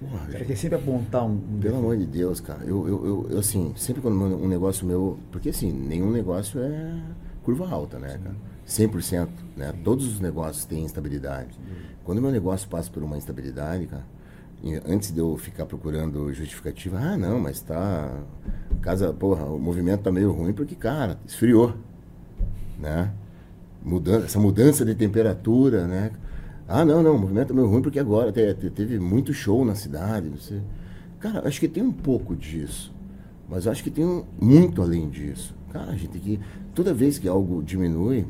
Porra, 0.00 0.26
cara 0.26 0.44
quer 0.44 0.56
sempre 0.56 0.76
apontar 0.76 1.24
um. 1.24 1.38
pelo 1.60 1.78
amor 1.78 1.96
de 1.96 2.06
Deus, 2.06 2.40
cara, 2.40 2.62
eu, 2.64 2.86
eu, 2.86 3.26
eu, 3.30 3.38
assim, 3.38 3.72
sempre 3.76 4.02
quando 4.02 4.14
um 4.14 4.48
negócio 4.48 4.86
meu. 4.86 5.18
Porque 5.32 5.48
assim, 5.48 5.72
nenhum 5.72 6.10
negócio 6.10 6.60
é 6.60 7.00
curva 7.42 7.68
alta, 7.68 7.98
né, 7.98 8.18
cara? 8.22 8.36
100%, 8.66 9.28
né? 9.56 9.72
Todos 9.84 10.06
os 10.06 10.20
negócios 10.20 10.64
têm 10.64 10.84
instabilidade. 10.84 11.58
Quando 12.04 12.18
o 12.18 12.22
meu 12.22 12.30
negócio 12.30 12.68
passa 12.68 12.90
por 12.90 13.02
uma 13.02 13.16
instabilidade, 13.16 13.86
cara, 13.86 14.04
antes 14.86 15.12
de 15.12 15.20
eu 15.20 15.36
ficar 15.36 15.66
procurando 15.66 16.32
justificativa, 16.32 16.98
ah, 16.98 17.16
não, 17.16 17.38
mas 17.38 17.60
tá. 17.60 18.22
Casa, 18.82 19.12
porra, 19.12 19.44
o 19.44 19.58
movimento 19.58 20.02
tá 20.02 20.12
meio 20.12 20.32
ruim 20.32 20.52
porque, 20.52 20.74
cara, 20.74 21.18
esfriou, 21.26 21.74
né? 22.78 23.12
Mudança, 23.82 24.26
essa 24.26 24.40
mudança 24.40 24.84
de 24.84 24.94
temperatura, 24.94 25.86
né? 25.86 26.10
Ah, 26.68 26.84
não, 26.84 27.02
não, 27.02 27.14
o 27.14 27.18
movimento 27.18 27.52
é 27.52 27.56
meio 27.56 27.68
ruim 27.68 27.80
porque 27.82 27.98
agora 27.98 28.32
te- 28.32 28.54
te- 28.54 28.70
teve 28.70 28.98
muito 28.98 29.32
show 29.32 29.64
na 29.64 29.74
cidade. 29.74 30.32
Cara, 31.20 31.46
acho 31.46 31.60
que 31.60 31.68
tem 31.68 31.82
um 31.82 31.92
pouco 31.92 32.34
disso, 32.34 32.92
mas 33.48 33.66
acho 33.66 33.82
que 33.84 33.90
tem 33.90 34.04
um, 34.04 34.24
muito 34.40 34.82
além 34.82 35.08
disso. 35.08 35.54
Cara, 35.72 35.90
a 35.92 35.96
gente 35.96 36.08
tem 36.08 36.20
que. 36.20 36.40
Toda 36.74 36.92
vez 36.92 37.18
que 37.18 37.28
algo 37.28 37.62
diminui, 37.62 38.26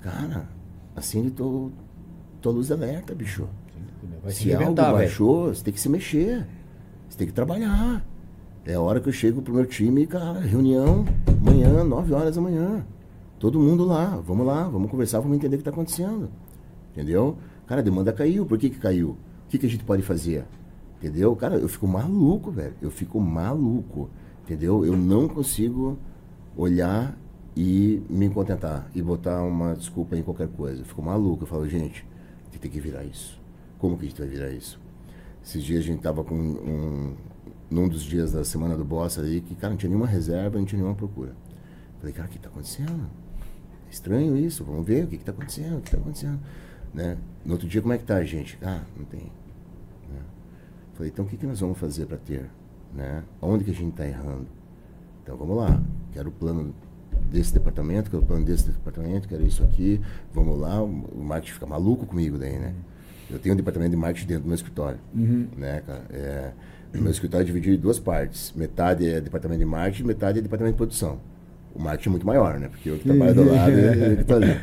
cara, 0.00 0.48
acende 0.96 1.30
tua, 1.30 1.70
tua 2.40 2.52
luz 2.52 2.68
de 2.68 2.72
alerta, 2.72 3.14
bicho. 3.14 3.46
Vai 4.22 4.32
se 4.32 4.44
Se 4.44 4.48
algo 4.54 4.74
baixou, 4.98 5.48
você 5.54 5.62
tem 5.64 5.74
que 5.74 5.80
se 5.80 5.88
mexer. 5.88 6.46
Você 7.08 7.18
tem 7.18 7.26
que 7.26 7.32
trabalhar. 7.32 8.04
É 8.64 8.74
a 8.74 8.80
hora 8.80 8.98
que 8.98 9.08
eu 9.08 9.12
chego 9.12 9.42
pro 9.42 9.52
meu 9.52 9.66
time, 9.66 10.06
cara, 10.06 10.40
reunião, 10.40 11.04
amanhã, 11.42 11.84
9 11.84 12.14
horas 12.14 12.34
da 12.36 12.40
manhã. 12.40 12.84
Todo 13.38 13.60
mundo 13.60 13.84
lá, 13.84 14.16
vamos 14.24 14.46
lá, 14.46 14.66
vamos 14.68 14.90
conversar, 14.90 15.20
vamos 15.20 15.36
entender 15.36 15.56
o 15.56 15.58
que 15.58 15.60
está 15.68 15.70
acontecendo. 15.70 16.30
Entendeu? 16.92 17.36
Cara, 17.66 17.80
a 17.80 17.84
demanda 17.84 18.12
caiu, 18.12 18.44
por 18.46 18.58
que, 18.58 18.70
que 18.70 18.78
caiu? 18.78 19.10
O 19.10 19.48
que, 19.48 19.58
que 19.58 19.66
a 19.66 19.70
gente 19.70 19.84
pode 19.84 20.02
fazer? 20.02 20.44
Entendeu? 20.98 21.34
Cara, 21.36 21.56
eu 21.56 21.68
fico 21.68 21.86
maluco, 21.86 22.50
velho. 22.50 22.74
Eu 22.80 22.90
fico 22.90 23.20
maluco. 23.20 24.10
Entendeu? 24.42 24.84
Eu 24.84 24.96
não 24.96 25.28
consigo 25.28 25.98
olhar 26.56 27.16
e 27.56 28.02
me 28.08 28.28
contentar 28.28 28.90
e 28.94 29.00
botar 29.00 29.42
uma 29.42 29.74
desculpa 29.74 30.16
em 30.16 30.22
qualquer 30.22 30.48
coisa. 30.48 30.82
Eu 30.82 30.84
fico 30.84 31.02
maluco. 31.02 31.44
Eu 31.44 31.46
falo, 31.46 31.68
gente, 31.68 32.06
tem 32.64 32.70
que 32.70 32.80
virar 32.80 33.04
isso. 33.04 33.38
Como 33.78 33.98
que 33.98 34.06
a 34.06 34.08
gente 34.08 34.18
vai 34.18 34.28
virar 34.28 34.50
isso? 34.50 34.80
Esses 35.44 35.62
dias 35.62 35.80
a 35.80 35.86
gente 35.86 36.00
tava 36.00 36.24
com 36.24 36.34
um. 36.34 37.14
Num 37.70 37.88
dos 37.88 38.02
dias 38.02 38.32
da 38.32 38.44
semana 38.44 38.76
do 38.76 38.84
boss 38.84 39.18
ali, 39.18 39.40
que, 39.40 39.54
cara, 39.54 39.72
não 39.72 39.76
tinha 39.76 39.88
nenhuma 39.88 40.06
reserva, 40.06 40.58
não 40.58 40.64
tinha 40.64 40.78
nenhuma 40.78 40.96
procura. 40.96 41.34
Falei, 41.98 42.14
cara, 42.14 42.28
o 42.28 42.30
que 42.30 42.38
tá 42.38 42.48
acontecendo? 42.48 43.10
É 43.86 43.90
estranho 43.90 44.36
isso, 44.36 44.64
vamos 44.64 44.86
ver 44.86 45.04
o 45.04 45.08
que, 45.08 45.18
que 45.18 45.24
tá 45.24 45.32
acontecendo, 45.32 45.78
o 45.78 45.80
que 45.80 45.90
tá 45.90 45.96
acontecendo. 45.96 46.38
Né? 46.94 47.16
No 47.44 47.52
outro 47.52 47.66
dia, 47.66 47.82
como 47.82 47.92
é 47.92 47.98
que 47.98 48.04
tá, 48.04 48.22
gente? 48.24 48.56
Ah, 48.62 48.82
não 48.96 49.04
tem. 49.04 49.20
Né? 49.20 50.20
Falei, 50.94 51.10
então 51.12 51.24
o 51.24 51.28
que, 51.28 51.36
que 51.36 51.46
nós 51.46 51.60
vamos 51.60 51.76
fazer 51.76 52.06
para 52.06 52.16
ter? 52.16 52.48
Né? 52.94 53.24
Onde 53.42 53.64
que 53.64 53.72
a 53.72 53.74
gente 53.74 53.90
está 53.90 54.06
errando? 54.06 54.46
Então 55.22 55.36
vamos 55.36 55.56
lá, 55.56 55.82
quero 56.12 56.28
o 56.28 56.32
plano 56.32 56.74
desse 57.30 57.52
departamento, 57.52 58.10
quero 58.10 58.22
o 58.22 58.26
plano 58.26 58.44
desse 58.44 58.68
departamento, 58.68 59.26
quero 59.26 59.42
isso 59.42 59.64
aqui, 59.64 60.00
vamos 60.32 60.58
lá, 60.58 60.82
o 60.82 61.24
marketing 61.24 61.54
fica 61.54 61.66
maluco 61.66 62.06
comigo 62.06 62.38
daí, 62.38 62.58
né? 62.58 62.74
Eu 63.30 63.38
tenho 63.38 63.54
um 63.54 63.56
departamento 63.56 63.90
de 63.90 63.96
marketing 63.96 64.26
dentro 64.26 64.42
do 64.42 64.48
meu 64.48 64.54
escritório, 64.54 65.00
né, 65.56 65.82
cara? 65.86 66.04
É, 66.10 66.52
meu 66.92 67.10
escritório 67.10 67.42
é 67.42 67.46
dividido 67.46 67.74
em 67.74 67.78
duas 67.78 67.98
partes, 67.98 68.52
metade 68.54 69.08
é 69.08 69.20
departamento 69.20 69.58
de 69.60 69.64
marketing, 69.64 70.04
metade 70.04 70.38
é 70.38 70.42
departamento 70.42 70.74
de 70.74 70.76
produção. 70.76 71.18
O 71.74 71.82
marketing 71.82 72.08
é 72.08 72.12
muito 72.12 72.26
maior, 72.26 72.58
né? 72.60 72.68
Porque 72.68 72.88
eu 72.88 72.98
que 72.98 73.04
trabalho 73.04 73.34
do 73.34 73.52
lado 73.52 73.72
e 73.72 73.80
ele 73.82 74.16
que 74.16 74.24
tá 74.24 74.36
ali. 74.36 74.60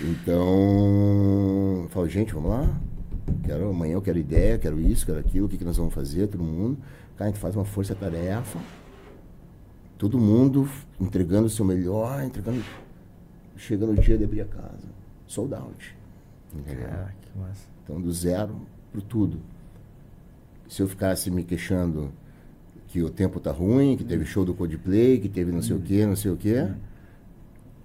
Então, 0.00 1.82
eu 1.82 1.88
falo, 1.90 2.08
gente, 2.08 2.32
vamos 2.32 2.50
lá. 2.50 2.80
Quero, 3.44 3.68
amanhã 3.68 3.94
eu 3.94 4.02
quero 4.02 4.18
ideia, 4.18 4.58
quero 4.58 4.80
isso, 4.80 5.04
quero 5.04 5.18
aquilo, 5.18 5.46
o 5.46 5.48
que, 5.48 5.58
que 5.58 5.64
nós 5.64 5.76
vamos 5.76 5.92
fazer, 5.92 6.26
todo 6.28 6.42
mundo. 6.42 6.78
Cara, 7.16 7.28
a 7.28 7.32
gente 7.32 7.40
faz 7.40 7.54
uma 7.54 7.64
força-tarefa, 7.64 8.58
todo 9.98 10.18
mundo 10.18 10.68
entregando 10.98 11.46
o 11.46 11.50
seu 11.50 11.64
melhor, 11.64 12.22
entregando. 12.24 12.62
Chega 13.56 13.84
no 13.84 13.94
dia 13.94 14.16
de 14.16 14.24
abrir 14.24 14.40
a 14.42 14.44
casa, 14.46 14.88
sold 15.26 15.52
out. 15.52 15.96
Entendeu? 16.54 16.88
Ah, 16.90 17.10
que 17.20 17.38
massa. 17.38 17.66
Então, 17.82 18.00
do 18.00 18.12
zero 18.12 18.54
pro 18.92 19.02
tudo. 19.02 19.40
Se 20.68 20.80
eu 20.80 20.88
ficasse 20.88 21.30
me 21.30 21.42
queixando 21.42 22.12
que 22.98 23.02
o 23.04 23.08
tempo 23.08 23.38
tá 23.38 23.52
ruim, 23.52 23.96
que 23.96 24.02
teve 24.02 24.24
show 24.24 24.44
do 24.44 24.52
Coldplay, 24.52 25.20
que 25.20 25.28
teve 25.28 25.52
não 25.52 25.62
sei 25.62 25.76
o 25.76 25.80
que, 25.80 26.04
não 26.04 26.16
sei 26.16 26.32
o 26.32 26.36
que, 26.36 26.68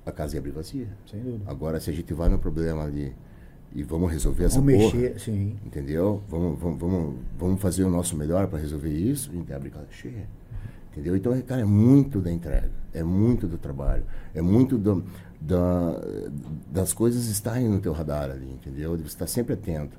a 0.03 0.11
casa 0.11 0.35
ia 0.35 0.39
abrir 0.39 0.51
vazia. 0.51 0.87
Sem 1.09 1.21
dúvida. 1.21 1.43
Agora, 1.45 1.79
se 1.79 1.91
a 1.91 1.93
gente 1.93 2.11
vai 2.15 2.29
no 2.29 2.39
problema 2.39 2.83
ali 2.83 3.13
e 3.75 3.83
vamos 3.83 4.11
resolver 4.11 4.45
essa 4.45 4.59
Vamos 4.59 4.73
porra, 4.73 4.97
mexer, 4.97 5.19
sim. 5.19 5.55
entendeu? 5.63 6.23
Vamos, 6.27 6.59
vamos, 6.59 6.79
vamos, 6.79 7.15
vamos 7.37 7.61
fazer 7.61 7.83
o 7.83 7.89
nosso 7.91 8.17
melhor 8.17 8.47
para 8.47 8.57
resolver 8.57 8.89
isso, 8.89 9.29
a 9.31 9.35
gente 9.35 9.53
abre 9.53 9.69
casa 9.69 9.87
cheia. 9.91 10.27
Entendeu? 10.91 11.15
Então, 11.15 11.39
cara, 11.41 11.61
é 11.61 11.65
muito 11.65 12.19
da 12.19 12.31
entrega, 12.31 12.71
é 12.91 13.03
muito 13.03 13.47
do 13.47 13.57
trabalho, 13.59 14.03
é 14.33 14.41
muito 14.41 14.79
do, 14.79 15.03
da, 15.39 16.01
das 16.71 16.91
coisas 16.91 17.27
estarem 17.27 17.67
no 17.67 17.79
teu 17.79 17.93
radar 17.93 18.31
ali, 18.31 18.51
entendeu? 18.51 18.97
De 18.97 19.03
você 19.03 19.09
estar 19.09 19.27
sempre 19.27 19.53
atento, 19.53 19.95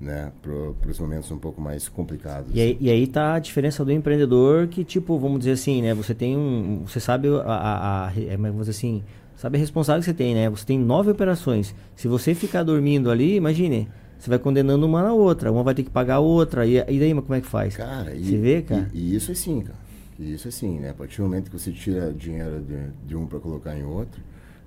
né, 0.00 0.30
para 0.40 0.90
os 0.90 0.98
momentos 0.98 1.30
um 1.30 1.38
pouco 1.38 1.60
mais 1.60 1.88
complicados. 1.88 2.50
E 2.54 2.60
aí, 2.60 2.76
e 2.80 2.90
aí 2.90 3.06
tá 3.06 3.34
a 3.34 3.38
diferença 3.38 3.84
do 3.84 3.92
empreendedor 3.92 4.68
que, 4.68 4.84
tipo, 4.84 5.18
vamos 5.18 5.40
dizer 5.40 5.52
assim, 5.52 5.82
né? 5.82 5.92
Você 5.94 6.14
tem 6.14 6.36
um. 6.36 6.82
Você 6.86 7.00
sabe 7.00 7.28
a. 7.28 7.40
a, 7.42 8.06
a 8.06 8.12
é, 8.16 8.36
vamos 8.36 8.60
dizer 8.60 8.70
assim. 8.70 9.02
Sabe 9.36 9.56
a 9.56 9.60
responsável 9.60 10.00
que 10.00 10.06
você 10.06 10.14
tem, 10.14 10.34
né? 10.34 10.50
Você 10.50 10.66
tem 10.66 10.78
nove 10.78 11.10
operações. 11.10 11.72
Se 11.94 12.08
você 12.08 12.34
ficar 12.34 12.64
dormindo 12.64 13.10
ali, 13.10 13.36
imagine. 13.36 13.88
Você 14.18 14.28
vai 14.28 14.38
condenando 14.38 14.84
uma 14.84 15.00
na 15.00 15.12
outra. 15.12 15.52
Uma 15.52 15.62
vai 15.62 15.74
ter 15.74 15.84
que 15.84 15.90
pagar 15.90 16.16
a 16.16 16.18
outra. 16.18 16.66
E, 16.66 16.76
e 16.76 16.98
daí, 16.98 17.14
mas 17.14 17.24
como 17.24 17.36
é 17.36 17.40
que 17.40 17.46
faz? 17.46 17.76
Cara, 17.76 18.12
e, 18.14 18.24
Você 18.24 18.36
vê, 18.36 18.62
cara? 18.62 18.90
E, 18.92 19.12
e 19.12 19.14
isso 19.14 19.30
é 19.30 19.34
sim, 19.34 19.60
cara. 19.60 19.78
Isso 20.18 20.48
é 20.48 20.50
sim, 20.50 20.80
né? 20.80 20.90
A 20.90 20.94
partir 20.94 21.18
do 21.18 21.22
momento 21.22 21.48
que 21.48 21.56
você 21.56 21.70
tira 21.70 22.12
dinheiro 22.12 22.60
de, 22.60 23.06
de 23.06 23.16
um 23.16 23.26
para 23.26 23.38
colocar 23.38 23.76
em 23.76 23.84
outro, 23.84 24.20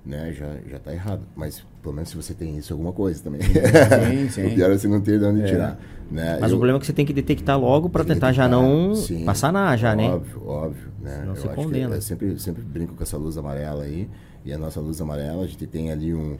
né? 0.04 0.32
Já, 0.32 0.56
já 0.68 0.78
tá 0.78 0.92
errado. 0.92 1.22
Mas 1.36 1.64
pelo 1.82 1.94
menos 1.94 2.10
se 2.10 2.16
você 2.16 2.34
tem 2.34 2.56
isso, 2.56 2.72
alguma 2.72 2.92
coisa 2.92 3.22
também. 3.22 3.40
Sim, 3.42 4.28
sim. 4.30 4.46
o 4.46 4.54
pior 4.54 4.70
é 4.70 4.78
você 4.78 4.88
não 4.88 5.00
ter 5.00 5.18
de 5.18 5.24
onde 5.24 5.46
tirar. 5.46 5.78
Né? 6.10 6.38
Mas 6.40 6.50
Eu- 6.50 6.56
o 6.56 6.60
problema 6.60 6.78
é 6.78 6.80
que 6.80 6.86
você 6.86 6.92
tem 6.92 7.06
que 7.06 7.12
detectar 7.12 7.58
logo 7.58 7.88
para 7.88 8.04
tentar 8.04 8.32
já 8.32 8.46
detectar, 8.46 8.68
não 8.70 8.94
sim. 8.94 9.24
passar 9.24 9.52
na 9.52 9.76
já, 9.76 9.94
né? 9.96 10.10
Óbvio, 10.10 10.46
óbvio. 10.46 10.88
Né? 11.00 11.10
Senão 11.20 11.28
Eu 11.28 11.36
você 11.36 11.46
acho 11.48 11.56
condena. 11.56 11.88
que 11.90 11.94
eu 11.96 12.02
sempre, 12.02 12.38
sempre 12.38 12.62
brinco 12.62 12.94
com 12.94 13.02
essa 13.02 13.16
luz 13.16 13.36
amarela 13.38 13.84
aí. 13.84 14.08
E 14.44 14.52
a 14.52 14.58
nossa 14.58 14.80
luz 14.80 15.00
amarela, 15.00 15.42
a 15.44 15.46
gente 15.46 15.66
tem 15.66 15.90
ali 15.92 16.12
um, 16.12 16.36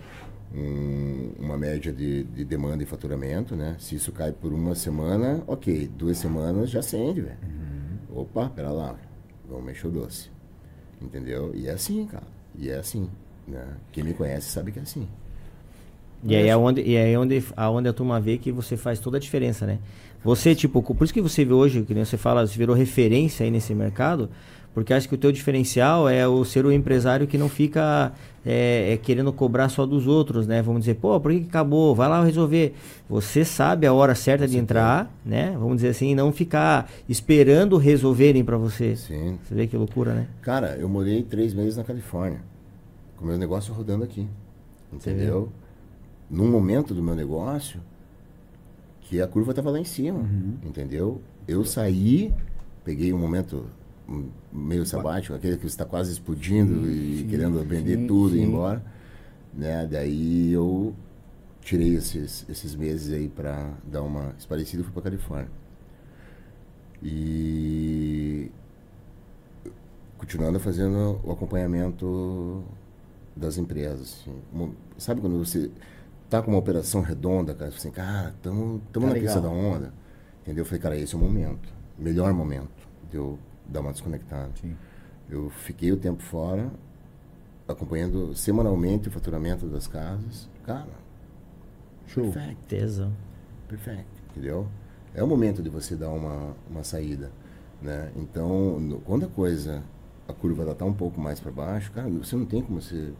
um- 0.55 1.31
uma 1.39 1.57
média 1.57 1.93
de, 1.93 2.25
de 2.25 2.45
demanda 2.45 2.83
e 2.83 2.87
faturamento, 2.87 3.57
né? 3.57 3.77
Se 3.79 3.95
isso 3.95 4.13
cai 4.13 4.33
por 4.33 4.53
uma 4.53 4.75
semana, 4.75 5.43
ok. 5.47 5.91
Duas 5.97 6.19
semanas 6.19 6.69
já 6.71 6.81
acende, 6.81 7.21
velho. 7.23 7.37
Uhum. 8.11 8.21
Opa, 8.23 8.49
pera 8.51 8.71
lá. 8.71 8.97
Vamos 9.49 9.65
mexer 9.65 9.87
o 9.87 9.91
doce. 9.91 10.31
Entendeu? 11.01 11.53
E 11.55 11.67
é 11.69 11.73
assim, 11.73 12.05
cara. 12.07 12.25
E 12.59 12.69
é 12.69 12.77
assim. 12.77 13.09
Né? 13.53 13.65
Quem 13.93 14.03
me 14.03 14.15
conhece 14.15 14.51
sabe 14.51 14.73
que 14.73 14.79
é 14.79 14.83
assim. 14.83 15.07
E 16.25 16.35
aí 16.37 16.49
é 16.49 16.57
onde, 16.57 16.81
e 16.81 16.97
aí 16.97 17.13
é 17.13 17.19
onde, 17.19 17.45
aonde 17.57 17.89
a 17.89 17.93
turma 17.93 18.21
vê 18.21 18.39
que 18.39 18.53
você 18.53 18.77
faz 18.77 18.99
toda 18.99 19.17
a 19.17 19.21
diferença, 19.21 19.67
né? 19.67 19.79
Você, 20.25 20.55
tipo, 20.55 20.81
por 20.83 21.05
isso 21.05 21.13
que 21.13 21.21
você 21.21 21.45
vê 21.45 21.53
hoje, 21.53 21.83
que 21.83 21.93
nem 21.93 22.05
você 22.05 22.17
fala, 22.17 22.47
você 22.47 22.57
virou 22.57 22.77
referência 22.77 23.45
aí 23.45 23.51
nesse 23.51 23.75
mercado, 23.75 24.31
porque 24.73 24.95
acho 24.95 25.09
que 25.09 25.17
o 25.17 25.19
teu 25.19 25.33
diferencial 25.33 26.09
é 26.09 26.27
o 26.27 26.45
ser 26.45 26.65
o 26.65 26.73
empresário 26.73 27.27
que 27.27 27.37
não 27.37 27.49
fica 27.49 28.13
é, 28.47 28.93
é, 28.93 28.97
querendo 28.97 29.33
cobrar 29.33 29.69
só 29.69 29.85
dos 29.85 30.07
outros, 30.07 30.47
né? 30.47 30.63
Vamos 30.63 30.81
dizer, 30.83 30.95
pô, 30.95 31.21
por 31.21 31.33
que, 31.33 31.41
que 31.41 31.49
acabou? 31.49 31.95
Vai 31.95 32.09
lá 32.09 32.25
resolver. 32.25 32.75
Você 33.11 33.45
sabe 33.45 33.87
a 33.87 33.93
hora 33.93 34.15
certa 34.15 34.47
de 34.47 34.57
entrar, 34.57 35.13
né? 35.27 35.55
Vamos 35.59 35.77
dizer 35.77 35.89
assim, 35.89 36.13
e 36.13 36.15
não 36.15 36.33
ficar 36.33 36.91
esperando 37.09 37.77
resolverem 37.77 38.45
pra 38.45 38.57
você. 38.57 38.97
Sim. 38.97 39.39
Você 39.43 39.55
vê 39.55 39.67
que 39.67 39.77
loucura, 39.77 40.15
né? 40.15 40.27
Cara, 40.41 40.77
eu 40.79 40.89
morei 40.89 41.23
três 41.23 41.53
meses 41.53 41.77
na 41.77 41.85
Califórnia, 41.85 42.41
com 43.23 43.27
o 43.27 43.31
meu 43.31 43.39
negócio 43.39 43.73
rodando 43.73 44.03
aqui. 44.03 44.29
Entendeu? 44.93 45.51
Num 46.29 46.51
momento 46.51 46.93
do 46.93 47.03
meu 47.03 47.15
negócio, 47.15 47.81
que 49.03 49.21
a 49.21 49.27
curva 49.27 49.53
estava 49.53 49.71
lá 49.71 49.79
em 49.79 49.85
cima, 49.85 50.29
entendeu? 50.65 51.21
Eu 51.47 51.65
saí, 51.65 52.35
peguei 52.85 53.13
um 53.13 53.19
momento 53.19 53.67
um, 54.09 54.29
meio 54.53 54.85
sabático, 54.85 55.35
aquele 55.35 55.57
que 55.57 55.67
está 55.67 55.85
quase 55.85 56.13
explodindo 56.13 56.91
e 56.91 57.27
querendo 57.29 57.63
vender 57.65 57.97
sim, 57.97 58.07
tudo 58.07 58.35
e 58.35 58.39
ir 58.39 58.43
sim. 58.43 58.49
embora, 58.49 58.83
né? 59.55 59.87
Daí 59.87 60.53
eu 60.53 60.95
tirei 61.61 61.95
esses, 61.95 62.45
esses 62.49 62.75
meses 62.75 63.13
aí 63.13 63.29
para 63.29 63.71
dar 63.85 64.03
uma 64.03 64.35
esparecida 64.39 64.83
e 64.83 64.85
fui 64.85 64.93
para 64.93 65.03
Califórnia. 65.03 65.51
E 67.03 68.51
continuando 70.19 70.59
fazendo 70.59 71.21
o 71.25 71.33
acompanhamento 71.33 72.65
das 73.37 73.59
empresas. 73.59 74.21
assim. 74.21 74.35
Uma- 74.53 74.73
sabe 74.99 75.21
quando 75.21 75.39
você 75.39 75.71
tá 76.31 76.43
com 76.43 76.51
uma 76.51 76.59
operação 76.59 77.01
redonda, 77.03 77.55
cara, 77.55 77.71
você 77.71 77.77
assim, 77.79 77.91
cara, 77.91 78.31
estamos 78.31 78.81
Tá 78.93 79.01
na 79.01 79.13
pista 79.15 79.41
da 79.41 79.49
onda. 79.49 79.93
Entendeu? 80.43 80.63
Eu 80.63 80.67
falei, 80.67 80.81
cara, 80.81 80.97
esse 80.97 81.15
é 81.15 81.19
o 81.19 81.21
momento. 81.21 81.69
Melhor 81.99 82.33
momento 82.33 82.71
de 83.11 83.17
eu 83.17 83.39
dar 83.69 83.81
uma 83.81 83.93
desconectada. 83.93 84.51
Sim. 84.61 84.75
Eu 85.31 85.49
fiquei 85.51 85.93
o 85.93 85.97
tempo 85.97 86.23
fora, 86.23 86.71
acompanhando 87.69 88.35
semanalmente 88.35 89.09
o 89.09 89.13
faturamento 89.13 89.67
das 89.67 89.87
casas. 89.87 90.49
Cara, 90.65 90.89
Show. 92.07 92.33
perfeito. 92.33 93.13
Perfeito, 93.69 94.05
entendeu? 94.31 94.67
É 95.15 95.23
o 95.23 95.27
momento 95.27 95.63
de 95.63 95.69
você 95.71 95.95
dar 95.97 96.11
uma, 96.11 96.55
uma 96.69 96.83
saída, 96.85 97.31
né? 97.81 98.11
Então, 98.17 98.79
no- 98.81 99.01
quando 99.01 99.25
a 99.27 99.29
coisa, 99.29 99.83
a 100.29 100.33
curva 100.33 100.63
ela 100.63 100.75
tá 100.75 100.85
um 100.85 100.93
pouco 100.93 101.21
mais 101.21 101.41
para 101.41 101.51
baixo, 101.51 101.91
cara, 101.93 102.09
você 102.09 102.37
não 102.37 102.45
tem 102.45 102.63
como 102.63 102.81
você 102.81 103.11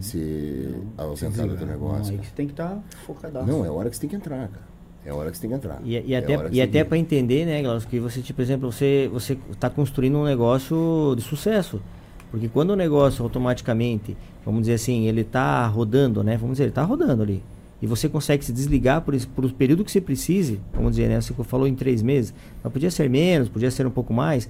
se 0.00 0.74
ausentar 0.96 1.46
do 1.46 1.56
teu 1.56 1.66
negócio. 1.66 2.12
Não, 2.14 2.20
aí 2.20 2.26
você 2.26 2.32
tem 2.34 2.46
que 2.46 2.52
estar 2.52 2.82
focadaço. 3.06 3.46
Não, 3.46 3.64
é 3.64 3.68
a 3.68 3.72
hora 3.72 3.90
que 3.90 3.96
você 3.96 4.00
tem 4.02 4.10
que 4.10 4.16
entrar, 4.16 4.48
cara. 4.48 4.66
É 5.04 5.10
a 5.10 5.14
hora 5.14 5.30
que 5.30 5.36
você 5.36 5.42
tem 5.42 5.50
que 5.50 5.56
entrar. 5.56 5.80
E, 5.84 5.92
e 5.92 6.14
É 6.14 6.18
até, 6.18 6.34
e 6.34 6.36
você 6.56 6.60
até 6.62 6.82
que- 6.82 6.84
para 6.88 6.98
entender, 6.98 7.44
né, 7.46 7.62
Glaucio, 7.62 7.88
que 7.88 8.00
você, 8.00 8.20
tipo, 8.20 8.36
por 8.36 8.42
exemplo, 8.42 8.72
você 8.72 9.08
você 9.12 9.38
está 9.50 9.70
construindo 9.70 10.16
um 10.18 10.24
negócio 10.24 11.14
de 11.16 11.22
sucesso. 11.22 11.80
Porque 12.30 12.48
quando 12.48 12.70
o 12.70 12.76
negócio 12.76 13.22
automaticamente, 13.22 14.16
vamos 14.44 14.62
dizer 14.62 14.74
assim, 14.74 15.06
ele 15.06 15.20
está 15.20 15.64
rodando, 15.66 16.24
né? 16.24 16.36
Vamos 16.36 16.54
dizer, 16.54 16.64
ele 16.64 16.70
está 16.70 16.82
rodando 16.82 17.22
ali. 17.22 17.42
E 17.80 17.86
você 17.86 18.08
consegue 18.08 18.44
se 18.44 18.52
desligar 18.52 19.02
por, 19.02 19.14
por 19.28 19.44
o 19.44 19.52
período 19.52 19.84
que 19.84 19.92
você 19.92 20.00
precise, 20.00 20.60
vamos 20.74 20.92
dizer, 20.96 21.08
né? 21.08 21.20
Você 21.20 21.32
falou 21.44 21.68
em 21.68 21.74
três 21.74 22.02
meses, 22.02 22.34
mas 22.64 22.72
podia 22.72 22.90
ser 22.90 23.08
menos, 23.08 23.48
podia 23.48 23.70
ser 23.70 23.86
um 23.86 23.90
pouco 23.90 24.12
mais, 24.12 24.48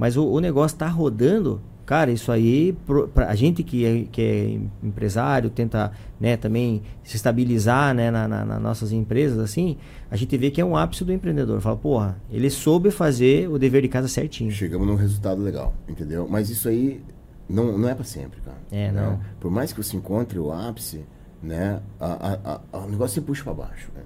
mas 0.00 0.16
o, 0.16 0.24
o 0.26 0.40
negócio 0.40 0.74
está 0.74 0.88
rodando, 0.88 1.60
cara, 1.84 2.10
isso 2.10 2.32
aí, 2.32 2.72
pro, 2.86 3.06
pra, 3.08 3.28
a 3.28 3.34
gente 3.34 3.62
que 3.62 3.84
é, 3.84 4.04
que 4.10 4.22
é 4.22 4.86
empresário, 4.86 5.50
tenta 5.50 5.92
né, 6.18 6.36
também 6.38 6.82
se 7.04 7.16
estabilizar 7.16 7.94
né, 7.94 8.10
na, 8.10 8.26
na- 8.26 8.44
nas 8.46 8.62
nossas 8.62 8.92
empresas, 8.92 9.38
assim, 9.38 9.76
a 10.10 10.16
gente 10.16 10.34
vê 10.38 10.50
que 10.50 10.58
é 10.60 10.64
um 10.64 10.74
ápice 10.76 11.04
do 11.04 11.12
empreendedor. 11.12 11.60
Fala, 11.60 11.76
porra, 11.76 12.16
ele 12.30 12.48
soube 12.48 12.90
fazer 12.90 13.48
o 13.50 13.58
dever 13.58 13.82
de 13.82 13.88
casa 13.88 14.08
certinho. 14.08 14.50
Chegamos 14.50 14.86
num 14.86 14.94
resultado 14.94 15.42
legal, 15.42 15.74
entendeu? 15.86 16.26
Mas 16.30 16.48
isso 16.48 16.68
aí 16.68 17.02
não, 17.48 17.76
não 17.76 17.88
é 17.88 17.94
para 17.94 18.04
sempre, 18.04 18.40
cara. 18.40 18.56
É, 18.72 18.90
né? 18.90 19.02
não. 19.02 19.20
Por 19.38 19.50
mais 19.50 19.70
que 19.72 19.82
você 19.82 19.96
encontre 19.98 20.38
o 20.38 20.50
ápice, 20.50 21.04
né, 21.42 21.80
a, 22.00 22.06
a- 22.46 22.60
a- 22.72 22.78
o 22.78 22.88
negócio 22.90 23.20
se 23.20 23.26
puxa 23.26 23.44
para 23.44 23.52
baixo, 23.54 23.90
né? 23.94 24.02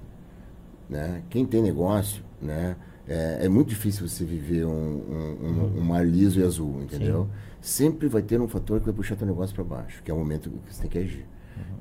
né? 0.88 1.22
Quem 1.30 1.44
tem 1.46 1.62
negócio, 1.62 2.22
né, 2.40 2.76
é, 3.08 3.40
é 3.46 3.48
muito 3.48 3.68
difícil 3.68 4.06
você 4.08 4.24
viver 4.24 4.64
um, 4.64 4.70
um, 4.70 5.36
um- 5.42 5.78
um 5.78 5.80
mar 5.82 6.06
liso 6.06 6.40
e 6.40 6.42
azul, 6.44 6.82
entendeu? 6.82 7.28
Sempre 7.60 8.08
vai 8.08 8.22
ter 8.22 8.40
um 8.40 8.48
fator 8.48 8.78
que 8.80 8.86
vai 8.86 8.94
puxar 8.94 9.16
teu 9.16 9.26
negócio 9.26 9.54
para 9.54 9.64
baixo, 9.64 10.02
que 10.02 10.10
é 10.10 10.14
o 10.14 10.18
momento 10.18 10.50
que 10.50 10.74
você 10.74 10.82
tem 10.82 10.90
que 10.90 10.98
agir, 10.98 11.26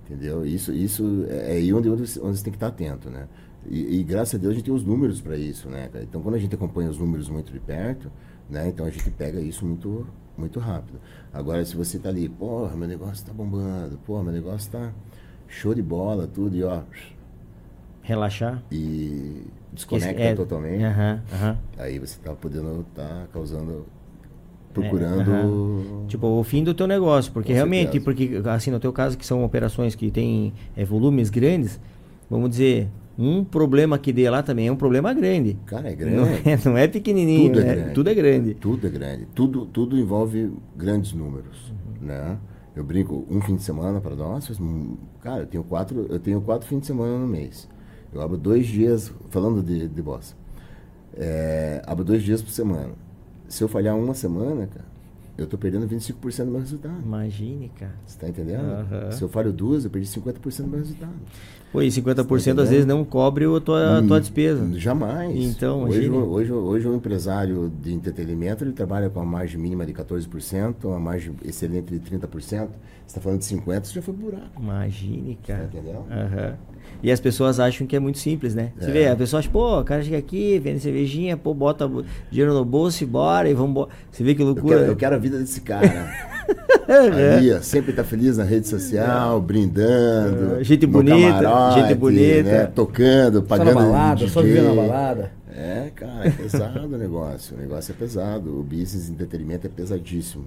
entendeu? 0.06 0.46
Isso, 0.46 0.72
isso 0.74 1.26
é 1.30 1.52
aí 1.54 1.74
onde, 1.74 1.90
onde, 1.90 2.08
você, 2.08 2.20
onde 2.22 2.38
você 2.38 2.44
tem 2.44 2.52
que 2.52 2.58
estar 2.58 2.68
atento, 2.68 3.10
né? 3.10 3.28
E, 3.70 4.00
e 4.00 4.04
graças 4.04 4.36
a 4.36 4.38
Deus 4.38 4.52
a 4.52 4.56
gente 4.56 4.66
tem 4.66 4.74
os 4.74 4.84
números 4.84 5.22
para 5.22 5.38
isso, 5.38 5.70
né? 5.70 5.90
Então 6.02 6.22
quando 6.22 6.36
a 6.36 6.40
gente 6.40 6.54
acompanha 6.56 6.90
os 6.90 6.98
números 6.98 7.30
muito 7.30 7.52
de 7.52 7.60
perto, 7.60 8.12
né? 8.50 8.68
Então 8.70 8.86
a 8.86 8.90
gente 8.90 9.10
pega 9.12 9.40
isso 9.40 9.66
muito 9.66 10.06
muito 10.38 10.60
rápido. 10.60 11.00
Agora 11.32 11.64
se 11.64 11.76
você 11.76 12.00
tá 12.00 12.10
ali, 12.10 12.28
porra, 12.28 12.76
meu 12.76 12.88
negócio 12.88 13.26
tá 13.26 13.32
bombando, 13.32 13.98
porra, 14.06 14.24
meu 14.24 14.34
negócio 14.34 14.70
tá 14.72 14.92
show 15.48 15.74
de 15.76 15.82
bola, 15.84 16.28
tudo 16.28 16.56
e 16.56 16.64
ó, 16.64 16.82
Relaxar. 18.04 18.62
e 18.72 19.44
desconecta 19.72 20.22
É, 20.22 20.36
totalmente, 20.36 20.84
Aham, 20.84 21.22
aham. 21.34 21.58
aí 21.78 21.98
você 22.00 22.20
tá 22.20 22.34
podendo 22.34 22.86
tá 22.94 23.26
causando 23.34 23.86
procurando 24.74 25.22
É, 25.32 25.34
aham. 25.34 26.06
Tipo, 26.08 26.28
o 26.28 26.44
fim 26.44 26.64
do 26.64 26.74
teu 26.74 26.86
negócio, 26.88 27.32
porque 27.32 27.50
Com 27.50 27.56
realmente, 27.56 27.94
certeza. 28.00 28.04
porque 28.06 28.42
assim, 28.50 28.72
no 28.72 28.80
teu 28.80 28.92
caso 28.92 29.18
que 29.18 29.26
são 29.26 29.44
operações 29.44 29.96
que 29.96 30.10
têm 30.12 30.54
é, 30.76 30.84
volumes 30.84 31.30
grandes, 31.30 31.80
vamos 32.30 32.50
dizer, 32.50 32.90
um 33.18 33.44
problema 33.44 33.98
que 34.00 34.12
dê 34.12 34.28
lá 34.30 34.42
também 34.44 34.68
é 34.68 34.72
um 34.72 34.76
problema 34.76 35.14
grande. 35.14 35.58
Cara, 35.66 35.90
é 35.92 35.96
grande. 35.96 36.16
Não 36.18 36.26
é, 36.28 36.42
não 36.66 36.78
é 36.78 36.88
pequenininho, 36.88 37.50
Tudo 37.54 37.60
é 37.60 37.64
né? 37.64 37.76
grande. 37.76 37.94
Tudo 37.94 38.10
é 38.10 38.14
grande. 38.14 38.54
Tudo 38.56 38.88
é 38.88 38.90
grande. 38.90 39.26
Tudo, 39.36 39.66
tudo 39.68 39.98
envolve 39.98 40.52
grandes 40.76 41.14
números, 41.14 41.72
Uhum. 42.02 42.08
né? 42.08 42.38
Eu 42.76 42.84
brinco 42.84 43.24
um 43.30 43.40
fim 43.40 43.56
de 43.56 43.62
semana 43.62 44.02
para 44.02 44.16
nós, 44.16 44.50
cara, 45.22 45.42
eu 45.44 45.46
tenho 45.46 45.64
quatro, 45.64 46.08
eu 46.10 46.20
tenho 46.20 46.42
quatro 46.42 46.68
fins 46.68 46.80
de 46.82 46.88
semana 46.88 47.20
no 47.20 47.28
mês. 47.28 47.70
Eu 48.14 48.22
abro 48.22 48.38
dois 48.38 48.68
dias, 48.68 49.12
falando 49.30 49.64
de, 49.64 49.88
de 49.88 50.02
boss, 50.02 50.36
é, 51.16 51.82
abro 51.86 52.04
dois 52.04 52.24
dias 52.24 52.42
por 52.42 52.52
semana. 52.52 52.94
Se 53.48 53.64
eu 53.64 53.68
falhar 53.68 53.98
uma 53.98 54.14
semana, 54.14 54.68
cara, 54.68 54.86
eu 55.38 55.48
tô 55.48 55.58
perdendo 55.58 55.88
25% 55.88 56.46
do 56.46 56.52
meu 56.52 56.60
resultado. 56.60 57.02
Imagine, 57.04 57.70
cara. 57.70 57.94
Você 58.06 58.20
tá 58.20 58.30
entendendo? 58.30 58.64
Aham. 58.64 59.12
Se 59.12 59.22
eu 59.22 59.30
falho 59.30 59.52
duas, 59.52 59.84
eu 59.84 59.90
perdi 59.92 60.08
50% 60.08 60.62
do 60.64 60.68
meu 60.68 60.80
resultado. 60.80 61.14
Pô, 61.74 61.82
e 61.82 61.88
50% 61.88 62.24
às 62.30 62.30
entendendo? 62.48 62.66
vezes 62.70 62.86
não 62.86 63.04
cobre 63.04 63.46
a 63.46 63.60
tua, 63.60 63.98
a 63.98 64.02
tua 64.04 64.20
despesa. 64.22 64.64
Jamais. 64.80 65.36
Então, 65.36 65.84
hoje, 65.84 66.08
hoje, 66.10 66.52
hoje 66.54 66.88
um 66.88 66.96
empresário 66.96 67.70
de 67.82 67.92
entretenimento 67.94 68.64
ele 68.64 68.72
trabalha 68.74 69.10
com 69.10 69.20
a 69.20 69.26
margem 69.26 69.60
mínima 69.60 69.84
de 69.86 69.92
14%, 69.92 70.76
uma 70.86 71.00
margem 71.00 71.34
excelente 71.44 71.92
de 71.92 72.00
30%. 72.00 72.30
Você 72.30 72.70
está 73.08 73.20
falando 73.20 73.40
de 73.40 73.46
50%, 73.46 73.84
você 73.86 73.94
já 73.96 74.02
foi 74.04 74.14
buraco. 74.14 74.62
Imagine, 74.62 75.38
cara. 75.46 75.68
Tá 75.72 75.78
entendendo? 75.80 76.04
Aham. 76.12 76.54
E 77.02 77.12
as 77.12 77.20
pessoas 77.20 77.60
acham 77.60 77.88
que 77.88 77.96
é 77.96 78.00
muito 78.00 78.20
simples, 78.20 78.54
né? 78.54 78.72
Você 78.80 78.90
É. 78.90 78.94
vê, 78.94 79.08
a 79.08 79.16
pessoa 79.16 79.40
acha, 79.40 79.50
pô, 79.50 79.80
o 79.80 79.84
cara 79.84 80.04
chega 80.04 80.18
aqui, 80.18 80.60
vende 80.60 80.80
cervejinha, 80.80 81.36
pô, 81.36 81.54
bota 81.54 81.90
dinheiro 82.30 82.54
no 82.54 82.64
bolso 82.64 83.04
e 83.04 83.08
bora 83.08 83.50
e 83.50 83.54
vamos 83.54 83.88
Você 84.12 84.24
vê 84.24 84.36
que 84.36 84.42
Eu 84.42 84.48
loucura. 84.48 84.78
quero, 84.80 84.92
eu 84.92 84.96
quero 84.96 85.16
a 85.16 85.18
vida 85.18 85.40
desse 85.40 85.60
cara. 85.62 86.14
Ali, 86.88 87.54
ó, 87.54 87.62
sempre 87.62 87.94
tá 87.94 88.04
feliz 88.04 88.38
na 88.38 88.44
rede 88.44 88.68
social, 88.68 89.42
brindando. 89.42 90.60
É, 90.60 90.64
gente 90.64 90.86
bonita, 90.86 91.16
camarote, 91.42 91.82
gente 91.82 91.96
bonita. 91.96 92.44
né, 92.44 92.66
tocando, 92.66 93.36
Só 93.36 93.42
na 93.42 93.48
pagando. 93.48 93.74
balada, 93.76 94.28
só 94.28 94.42
vivendo 94.42 94.76
na 94.76 94.82
balada. 94.82 95.32
É, 95.56 95.92
cara, 95.96 96.28
é 96.28 96.32
pesado 96.32 96.86
o 96.86 96.98
negócio. 96.98 97.56
O 97.56 97.60
negócio 97.60 97.92
é 97.92 97.96
pesado. 97.96 98.60
O 98.60 98.64
business 98.64 99.10
entretenimento 99.10 99.68
é 99.68 99.70
pesadíssimo. 99.70 100.46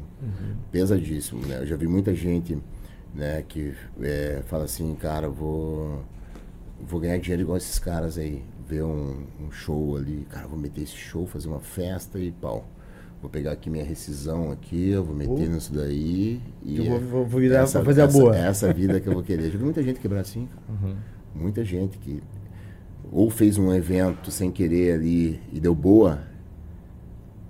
Pesadíssimo, 0.72 1.46
né? 1.46 1.58
Eu 1.60 1.66
já 1.66 1.76
vi 1.76 1.86
muita 1.86 2.14
gente, 2.14 2.58
né, 3.14 3.42
que 3.46 3.72
é, 4.02 4.42
fala 4.46 4.64
assim, 4.64 4.94
cara, 4.96 5.26
eu 5.26 5.32
vou, 5.32 6.02
vou 6.86 7.00
ganhar 7.00 7.18
dinheiro 7.18 7.42
igual 7.42 7.56
esses 7.56 7.78
caras 7.78 8.18
aí. 8.18 8.42
Ver 8.68 8.82
um, 8.82 9.22
um 9.40 9.50
show 9.52 9.96
ali, 9.96 10.26
cara, 10.28 10.48
vou 10.48 10.58
meter 10.58 10.82
esse 10.82 10.96
show, 10.96 11.24
fazer 11.24 11.46
uma 11.46 11.60
festa 11.60 12.18
e 12.18 12.32
pau. 12.32 12.66
Vou 13.20 13.30
pegar 13.30 13.52
aqui 13.52 13.68
minha 13.70 13.84
rescisão 13.84 14.50
aqui, 14.52 14.90
eu 14.90 15.02
vou 15.04 15.14
meter 15.16 15.48
nisso 15.48 15.72
daí. 15.72 16.40
E 16.62 16.76
Eu 16.76 16.84
vou- 17.00 17.24
vou- 17.24 17.40
virar 17.40 17.66
pra 17.66 17.82
fazer 17.82 18.02
a 18.02 18.04
essa, 18.04 18.18
boa. 18.18 18.36
Essa 18.36 18.72
vida 18.72 19.00
que 19.00 19.08
eu 19.08 19.14
vou 19.14 19.22
querer. 19.22 19.50
Já 19.50 19.58
vi 19.58 19.64
muita 19.64 19.82
gente 19.82 19.98
quebrar 20.00 20.20
assim, 20.20 20.46
cara. 20.46 20.96
Muita 21.34 21.64
gente 21.64 21.98
que 21.98 22.22
ou 23.10 23.30
fez 23.30 23.56
um 23.58 23.72
evento 23.72 24.30
sem 24.30 24.50
querer 24.50 24.94
ali 24.94 25.40
e 25.52 25.58
deu 25.60 25.74
boa, 25.74 26.20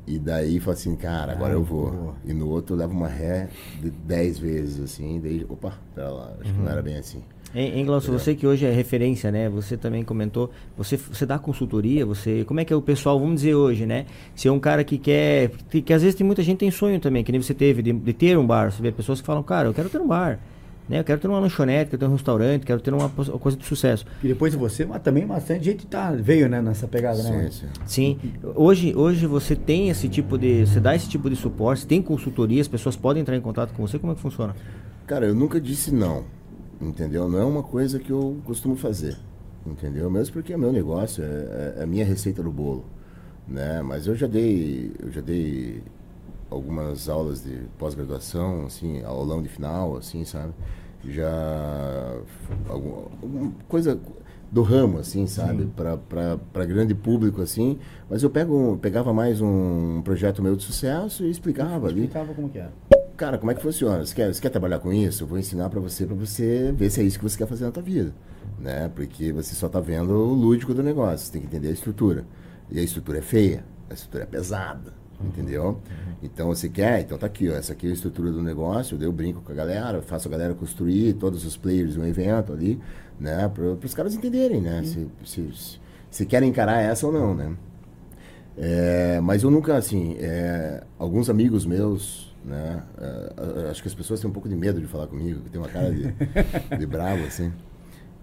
e 0.06 0.18
daí 0.18 0.60
fala 0.60 0.74
assim, 0.74 0.94
cara, 0.94 1.32
agora 1.32 1.52
Ah, 1.52 1.56
eu 1.56 1.64
vou. 1.64 1.90
boa. 1.90 2.14
E 2.24 2.32
no 2.32 2.48
outro 2.48 2.76
leva 2.76 2.92
uma 2.92 3.08
ré 3.08 3.48
de 3.80 3.90
10 3.90 4.38
vezes, 4.38 4.80
assim, 4.80 5.18
daí, 5.20 5.44
opa, 5.48 5.74
pera 5.94 6.10
lá, 6.10 6.36
acho 6.40 6.52
que 6.52 6.60
não 6.60 6.68
era 6.68 6.80
bem 6.82 6.96
assim. 6.96 7.22
Hein, 7.54 7.72
hein 7.74 7.84
Glaucio, 7.86 8.12
você 8.12 8.34
que 8.34 8.46
hoje 8.46 8.66
é 8.66 8.70
referência, 8.70 9.30
né? 9.30 9.48
Você 9.48 9.76
também 9.76 10.04
comentou, 10.04 10.50
você, 10.76 10.96
você 10.96 11.24
dá 11.24 11.38
consultoria, 11.38 12.04
você. 12.04 12.44
Como 12.44 12.60
é 12.60 12.64
que 12.64 12.72
é 12.72 12.76
o 12.76 12.82
pessoal, 12.82 13.18
vamos 13.18 13.36
dizer 13.36 13.54
hoje, 13.54 13.86
né? 13.86 14.06
Se 14.34 14.48
é 14.48 14.52
um 14.52 14.60
cara 14.60 14.84
que 14.84 14.98
quer. 14.98 15.50
Que, 15.70 15.80
que 15.80 15.92
às 15.92 16.02
vezes 16.02 16.14
tem 16.14 16.26
muita 16.26 16.42
gente 16.42 16.56
que 16.56 16.60
tem 16.60 16.70
sonho 16.70 17.00
também, 17.00 17.24
que 17.24 17.32
nem 17.32 17.40
você 17.40 17.54
teve, 17.54 17.82
de, 17.82 17.92
de 17.92 18.12
ter 18.12 18.36
um 18.36 18.46
bar. 18.46 18.70
Você 18.70 18.82
vê 18.82 18.92
pessoas 18.92 19.20
que 19.20 19.26
falam, 19.26 19.42
cara, 19.42 19.68
eu 19.68 19.74
quero 19.74 19.88
ter 19.88 20.00
um 20.00 20.06
bar. 20.06 20.38
Né? 20.88 21.00
Eu 21.00 21.04
quero 21.04 21.20
ter 21.20 21.26
uma 21.26 21.40
lanchonete, 21.40 21.90
quero 21.90 21.98
ter 21.98 22.06
um 22.06 22.12
restaurante, 22.12 22.64
quero 22.64 22.80
ter 22.80 22.94
uma, 22.94 23.08
coisa 23.08 23.56
de 23.56 23.64
sucesso. 23.64 24.06
E 24.22 24.28
depois 24.28 24.52
de 24.52 24.58
você, 24.58 24.84
mas 24.84 25.02
também 25.02 25.26
bastante 25.26 25.64
gente 25.64 25.86
tá, 25.86 26.12
veio 26.12 26.48
né, 26.48 26.62
nessa 26.62 26.86
pegada, 26.86 27.22
né? 27.22 27.30
Sim, 27.30 27.36
mano? 27.36 27.52
sim. 27.52 27.66
Sim, 27.86 28.18
hoje, 28.54 28.94
hoje 28.94 29.26
você 29.26 29.56
tem 29.56 29.88
esse 29.88 30.08
tipo 30.08 30.38
de. 30.38 30.64
Você 30.64 30.78
dá 30.78 30.94
esse 30.94 31.08
tipo 31.08 31.28
de 31.28 31.34
suporte, 31.34 31.82
você 31.82 31.88
tem 31.88 32.00
consultoria, 32.00 32.60
as 32.60 32.68
pessoas 32.68 32.94
podem 32.94 33.20
entrar 33.20 33.36
em 33.36 33.40
contato 33.40 33.72
com 33.72 33.86
você, 33.86 33.98
como 33.98 34.12
é 34.12 34.14
que 34.14 34.20
funciona? 34.20 34.54
Cara, 35.06 35.26
eu 35.26 35.34
nunca 35.34 35.60
disse 35.60 35.92
não, 35.92 36.24
entendeu? 36.80 37.28
Não 37.28 37.38
é 37.38 37.44
uma 37.44 37.62
coisa 37.62 37.98
que 37.98 38.10
eu 38.10 38.38
costumo 38.44 38.76
fazer, 38.76 39.16
entendeu? 39.66 40.10
Mesmo 40.10 40.32
porque 40.34 40.52
é 40.52 40.56
meu 40.56 40.72
negócio, 40.72 41.22
é, 41.24 41.74
é 41.78 41.82
a 41.82 41.86
minha 41.86 42.04
receita 42.04 42.42
do 42.42 42.50
bolo, 42.50 42.84
né? 43.46 43.82
Mas 43.82 44.06
eu 44.06 44.14
já 44.14 44.26
dei, 44.26 44.92
eu 45.00 45.10
já 45.10 45.20
dei 45.20 45.82
algumas 46.50 47.08
aulas 47.08 47.42
de 47.42 47.62
pós-graduação, 47.78 48.66
assim, 48.66 49.02
aulão 49.02 49.42
de 49.42 49.48
final, 49.48 49.96
assim, 49.96 50.24
sabe? 50.24 50.52
Já 51.04 52.18
algum, 52.68 53.04
alguma 53.22 53.52
coisa 53.68 54.00
do 54.50 54.62
ramo, 54.62 54.98
assim, 54.98 55.26
sabe? 55.26 55.66
Para 55.76 56.64
grande 56.64 56.94
público, 56.94 57.42
assim. 57.42 57.78
Mas 58.08 58.22
eu 58.22 58.30
pego, 58.30 58.78
pegava 58.80 59.12
mais 59.12 59.40
um 59.40 60.00
projeto 60.02 60.42
meu 60.42 60.56
de 60.56 60.62
sucesso 60.62 61.24
e 61.24 61.30
explicava 61.30 61.88
ali. 61.88 62.02
Explicava 62.02 62.34
como 62.34 62.48
que 62.48 62.58
era. 62.58 62.72
Cara, 63.16 63.38
como 63.38 63.50
é 63.50 63.54
que 63.54 63.62
funciona? 63.62 64.04
Você 64.04 64.14
quer, 64.14 64.32
você 64.32 64.40
quer 64.40 64.50
trabalhar 64.50 64.78
com 64.78 64.92
isso? 64.92 65.24
Eu 65.24 65.26
vou 65.26 65.38
ensinar 65.38 65.70
para 65.70 65.80
você, 65.80 66.04
para 66.04 66.14
você 66.14 66.72
ver 66.76 66.90
se 66.90 67.00
é 67.00 67.04
isso 67.04 67.18
que 67.18 67.24
você 67.24 67.38
quer 67.38 67.46
fazer 67.46 67.64
na 67.64 67.70
tua 67.70 67.82
vida. 67.82 68.12
Né? 68.58 68.90
Porque 68.94 69.32
você 69.32 69.54
só 69.54 69.68
tá 69.68 69.80
vendo 69.80 70.12
o 70.12 70.34
lúdico 70.34 70.74
do 70.74 70.82
negócio. 70.82 71.26
Você 71.26 71.32
tem 71.32 71.40
que 71.40 71.46
entender 71.46 71.68
a 71.68 71.72
estrutura. 71.72 72.24
E 72.70 72.78
a 72.78 72.82
estrutura 72.82 73.18
é 73.18 73.22
feia, 73.22 73.64
a 73.88 73.94
estrutura 73.94 74.24
é 74.24 74.26
pesada. 74.26 74.92
Entendeu? 75.24 75.80
Então 76.22 76.48
você 76.48 76.68
quer, 76.68 77.00
então 77.00 77.16
tá 77.16 77.26
aqui, 77.26 77.48
ó, 77.48 77.54
essa 77.54 77.72
aqui 77.72 77.86
é 77.86 77.90
a 77.90 77.92
estrutura 77.94 78.30
do 78.30 78.42
negócio, 78.42 78.98
eu 79.00 79.10
brinco 79.10 79.40
com 79.40 79.50
a 79.50 79.54
galera, 79.54 80.02
faço 80.02 80.28
a 80.28 80.30
galera 80.30 80.52
construir 80.52 81.14
todos 81.14 81.46
os 81.46 81.56
players 81.56 81.94
de 81.94 82.00
um 82.00 82.04
evento 82.04 82.52
ali, 82.52 82.78
né? 83.18 83.48
Para 83.48 83.64
os 83.64 83.94
caras 83.94 84.14
entenderem, 84.14 84.60
né? 84.60 84.82
Se, 84.84 85.08
se, 85.24 85.52
se, 85.54 85.80
se 86.10 86.26
querem 86.26 86.50
encarar 86.50 86.82
essa 86.82 87.06
ou 87.06 87.12
não, 87.14 87.34
né? 87.34 87.56
É, 88.58 89.20
mas 89.22 89.42
eu 89.42 89.50
nunca, 89.50 89.76
assim, 89.76 90.16
é, 90.18 90.82
alguns 90.98 91.30
amigos 91.30 91.64
meus, 91.64 92.25
né? 92.46 92.82
é, 92.98 93.70
acho 93.70 93.82
que 93.82 93.88
as 93.88 93.94
pessoas 93.94 94.20
têm 94.20 94.30
um 94.30 94.32
pouco 94.32 94.48
de 94.48 94.54
medo 94.56 94.80
de 94.80 94.86
falar 94.86 95.06
comigo, 95.08 95.40
que 95.40 95.50
tem 95.50 95.60
uma 95.60 95.68
cara 95.68 95.92
de, 95.92 96.14
de 96.78 96.86
bravo, 96.86 97.24
assim. 97.24 97.52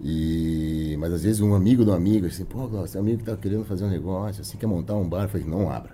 E, 0.00 0.96
mas 0.98 1.12
às 1.12 1.22
vezes 1.22 1.40
um 1.40 1.54
amigo 1.54 1.84
do 1.84 1.92
amigo, 1.92 2.26
assim, 2.26 2.44
pô, 2.44 2.66
Glaucio, 2.66 2.98
amigo 2.98 3.18
que 3.18 3.24
tá 3.24 3.36
querendo 3.36 3.64
fazer 3.64 3.84
um 3.84 3.90
negócio, 3.90 4.40
assim, 4.40 4.56
quer 4.58 4.66
montar 4.66 4.94
um 4.94 5.08
bar, 5.08 5.22
eu 5.24 5.28
falei, 5.28 5.46
não 5.46 5.70
abra. 5.70 5.92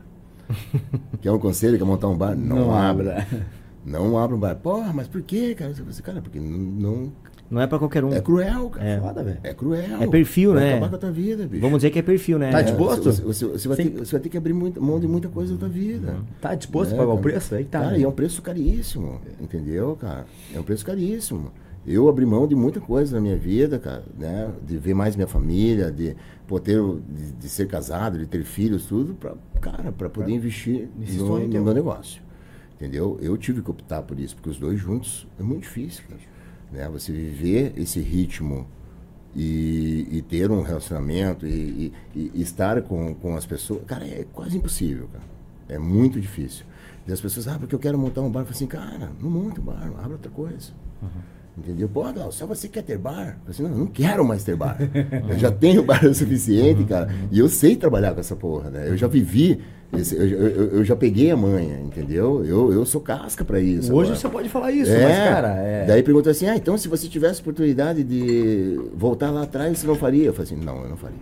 quer 1.21 1.31
um 1.31 1.39
conselho, 1.39 1.77
quer 1.79 1.85
montar 1.85 2.09
um 2.09 2.17
bar? 2.17 2.35
Não, 2.35 2.57
Não 2.57 2.75
abra. 2.75 3.23
abra. 3.23 3.47
Não 3.85 4.19
abra 4.19 4.37
um 4.37 4.39
bar. 4.41 4.57
Porra, 4.57 4.93
mas 4.93 5.07
por 5.09 5.23
quê, 5.23 5.55
cara? 5.55 5.75
Falei, 5.75 5.93
cara, 6.03 6.23
porque 6.23 6.39
não, 6.41 6.59
não- 6.59 7.13
Não 7.51 7.61
é 7.61 7.67
pra 7.67 7.79
qualquer 7.81 8.05
um. 8.05 8.13
é 8.13 8.21
cruel, 8.21 8.71
cara. 8.71 8.87
É. 8.89 9.01
Foda, 9.01 9.25
velho. 9.25 9.39
É 9.43 9.53
cruel. 9.53 10.01
É 10.03 10.07
perfil, 10.07 10.53
Vai 10.55 10.63
né? 10.63 10.71
acabar 10.75 10.89
com 10.91 10.95
a 10.95 10.99
tua 10.99 11.11
vida, 11.11 11.47
bicho. 11.47 11.61
Vamos 11.61 11.79
dizer 11.79 11.91
que 11.91 11.99
é 11.99 12.03
perfil, 12.03 12.39
né? 12.39 12.51
Tá 12.53 12.61
É. 12.61 12.63
disposto? 12.63 13.13
Você, 13.13 13.23
você- 13.23 13.47
você 13.47 13.69
vai 13.69 13.77
ter, 13.77 13.91
você 13.91 14.13
vai 14.13 14.21
ter 14.21 14.29
que 14.29 14.37
abrir 14.39 14.53
muito, 14.53 14.81
mão 14.81 15.01
de 15.01 15.09
muita 15.09 15.29
coisa 15.29 15.53
da 15.55 15.59
tua 15.59 15.69
vida. 15.69 16.17
Tá 16.41 16.55
disposto 16.55 16.93
É, 16.93 16.95
a 16.95 16.99
pagar 16.99 17.11
o 17.11 17.17
cara. 17.17 17.23
preço? 17.23 17.55
Aí 17.57 17.65
que 17.65 17.71
tá. 17.71 17.81
Cara, 17.81 17.91
né? 17.93 17.99
e 17.99 18.03
é 18.05 18.09
um 18.09 18.13
preço 18.13 18.41
caríssimo, 18.41 19.21
entendeu, 19.41 19.97
cara? 20.01 20.27
É 20.55 20.61
um 20.61 20.63
preço 20.63 20.87
caríssimo. 20.87 21.51
Eu 21.87 22.09
abri 22.09 22.25
mão 22.27 22.47
de 22.47 22.55
muita 22.55 22.79
coisa 22.79 23.17
na 23.17 23.21
minha 23.23 23.37
vida, 23.37 23.79
cara, 23.79 24.05
né? 24.17 24.49
De 24.65 24.77
ver 24.77 24.95
mais 24.95 25.17
minha 25.17 25.27
família, 25.27 25.91
de 25.91 26.15
poder, 26.47 26.81
de, 27.09 27.33
de 27.33 27.49
ser 27.49 27.67
casado, 27.67 28.19
de 28.19 28.27
ter 28.27 28.45
filhos, 28.45 28.85
tudo, 28.85 29.15
pra, 29.15 29.33
cara, 29.61 29.91
para 29.91 30.09
poder 30.11 30.31
investir 30.31 30.89
no, 31.19 31.39
no 31.41 31.63
meu 31.65 31.75
negócio. 31.75 32.23
Entendeu? 32.77 33.19
Eu 33.21 33.37
tive 33.37 33.61
que 33.61 33.71
optar 33.71 34.03
por 34.03 34.19
isso, 34.21 34.35
porque 34.37 34.51
os 34.51 34.59
dois 34.59 34.79
juntos 34.79 35.27
é 35.39 35.43
muito 35.43 35.63
difícil, 35.63 36.05
cara. 36.09 36.21
Né? 36.73 36.89
Você 36.89 37.13
viver 37.13 37.73
esse 37.77 38.01
ritmo 38.01 38.67
e, 39.35 40.07
e 40.11 40.23
ter 40.23 40.51
um 40.51 40.63
relacionamento 40.63 41.47
e, 41.47 41.93
e- 42.15 42.31
e 42.35 42.43
estar 42.43 42.83
com, 42.83 43.15
com 43.15 43.37
as 43.37 43.47
pessoas, 43.47 43.83
cara, 43.87 44.05
é 44.07 44.25
quase 44.33 44.57
impossível, 44.57 45.09
cara. 45.13 45.25
É 45.69 45.79
muito 45.79 46.21
difícil. 46.21 46.65
E 47.07 47.13
as 47.13 47.21
pessoas, 47.21 47.47
ah, 47.49 47.59
porque 47.59 47.75
eu 47.75 47.79
quero 47.79 47.97
montar 47.99 48.21
um 48.23 48.31
bar. 48.31 48.41
Eu 48.41 48.47
falo 48.47 48.57
assim, 48.57 48.67
cara, 48.67 49.11
não 49.21 49.31
monta 49.31 49.61
um 49.61 49.65
bar, 49.65 49.91
abre 49.99 50.13
outra 50.13 50.31
coisa. 50.31 50.73
Entendeu? 51.63 51.89
Pô, 51.89 52.03
Glaucio, 52.11 52.33
só 52.33 52.47
você 52.47 52.69
quer 52.69 52.83
ter 52.83 52.97
bar? 52.97 53.13
Eu 53.29 53.35
falei 53.37 53.51
assim, 53.51 53.63
não, 53.65 53.71
eu 53.73 53.77
não 53.79 53.87
quero 53.87 54.25
mais 54.25 54.43
ter 54.43 54.57
bar. 54.57 54.79
eu 55.29 55.39
já 55.39 55.51
tenho 55.53 55.83
bar 55.83 56.03
o 56.09 56.15
suficiente, 56.15 56.85
cara. 56.85 57.09
E 57.31 57.39
eu 57.39 57.49
sei 57.51 57.77
trabalhar 57.77 58.15
com 58.15 58.21
essa 58.21 58.35
porra, 58.35 58.71
né? 58.71 58.89
Eu 58.89 58.97
já 58.97 59.07
vivi, 59.07 59.61
esse- 59.93 60.17
eu, 60.17 60.27
eu- 60.27 60.69
eu 60.79 60.85
já 60.85 60.97
peguei 60.97 61.31
a 61.31 61.37
manha, 61.37 61.79
entendeu? 61.81 62.43
Eu, 62.47 62.73
eu 62.73 62.87
sou 62.87 63.01
casca 63.03 63.45
pra 63.45 63.61
isso. 63.61 63.93
Hoje 63.93 64.11
agora. 64.13 64.17
você 64.21 64.29
pode 64.31 64.49
falar 64.49 64.73
isso, 64.73 64.91
É, 64.91 65.03
mas, 65.05 65.17
cara, 65.35 65.49
é. 65.59 65.85
Daí 65.85 66.03
perguntou 66.03 66.31
assim, 66.31 66.47
ah, 66.47 66.57
então 66.57 66.79
se 66.79 66.89
você 66.89 67.07
tivesse 67.09 67.43
oportunidade 67.43 68.03
de 68.03 68.81
voltar 68.95 69.31
lá 69.31 69.43
atrás, 69.43 69.79
você 69.79 69.87
não 69.87 69.95
faria? 69.97 70.25
Eu 70.25 70.33
falei 70.33 70.51
assim, 70.55 70.65
não, 70.65 70.83
eu 70.83 70.89
não 70.89 70.97
faria. 70.97 71.19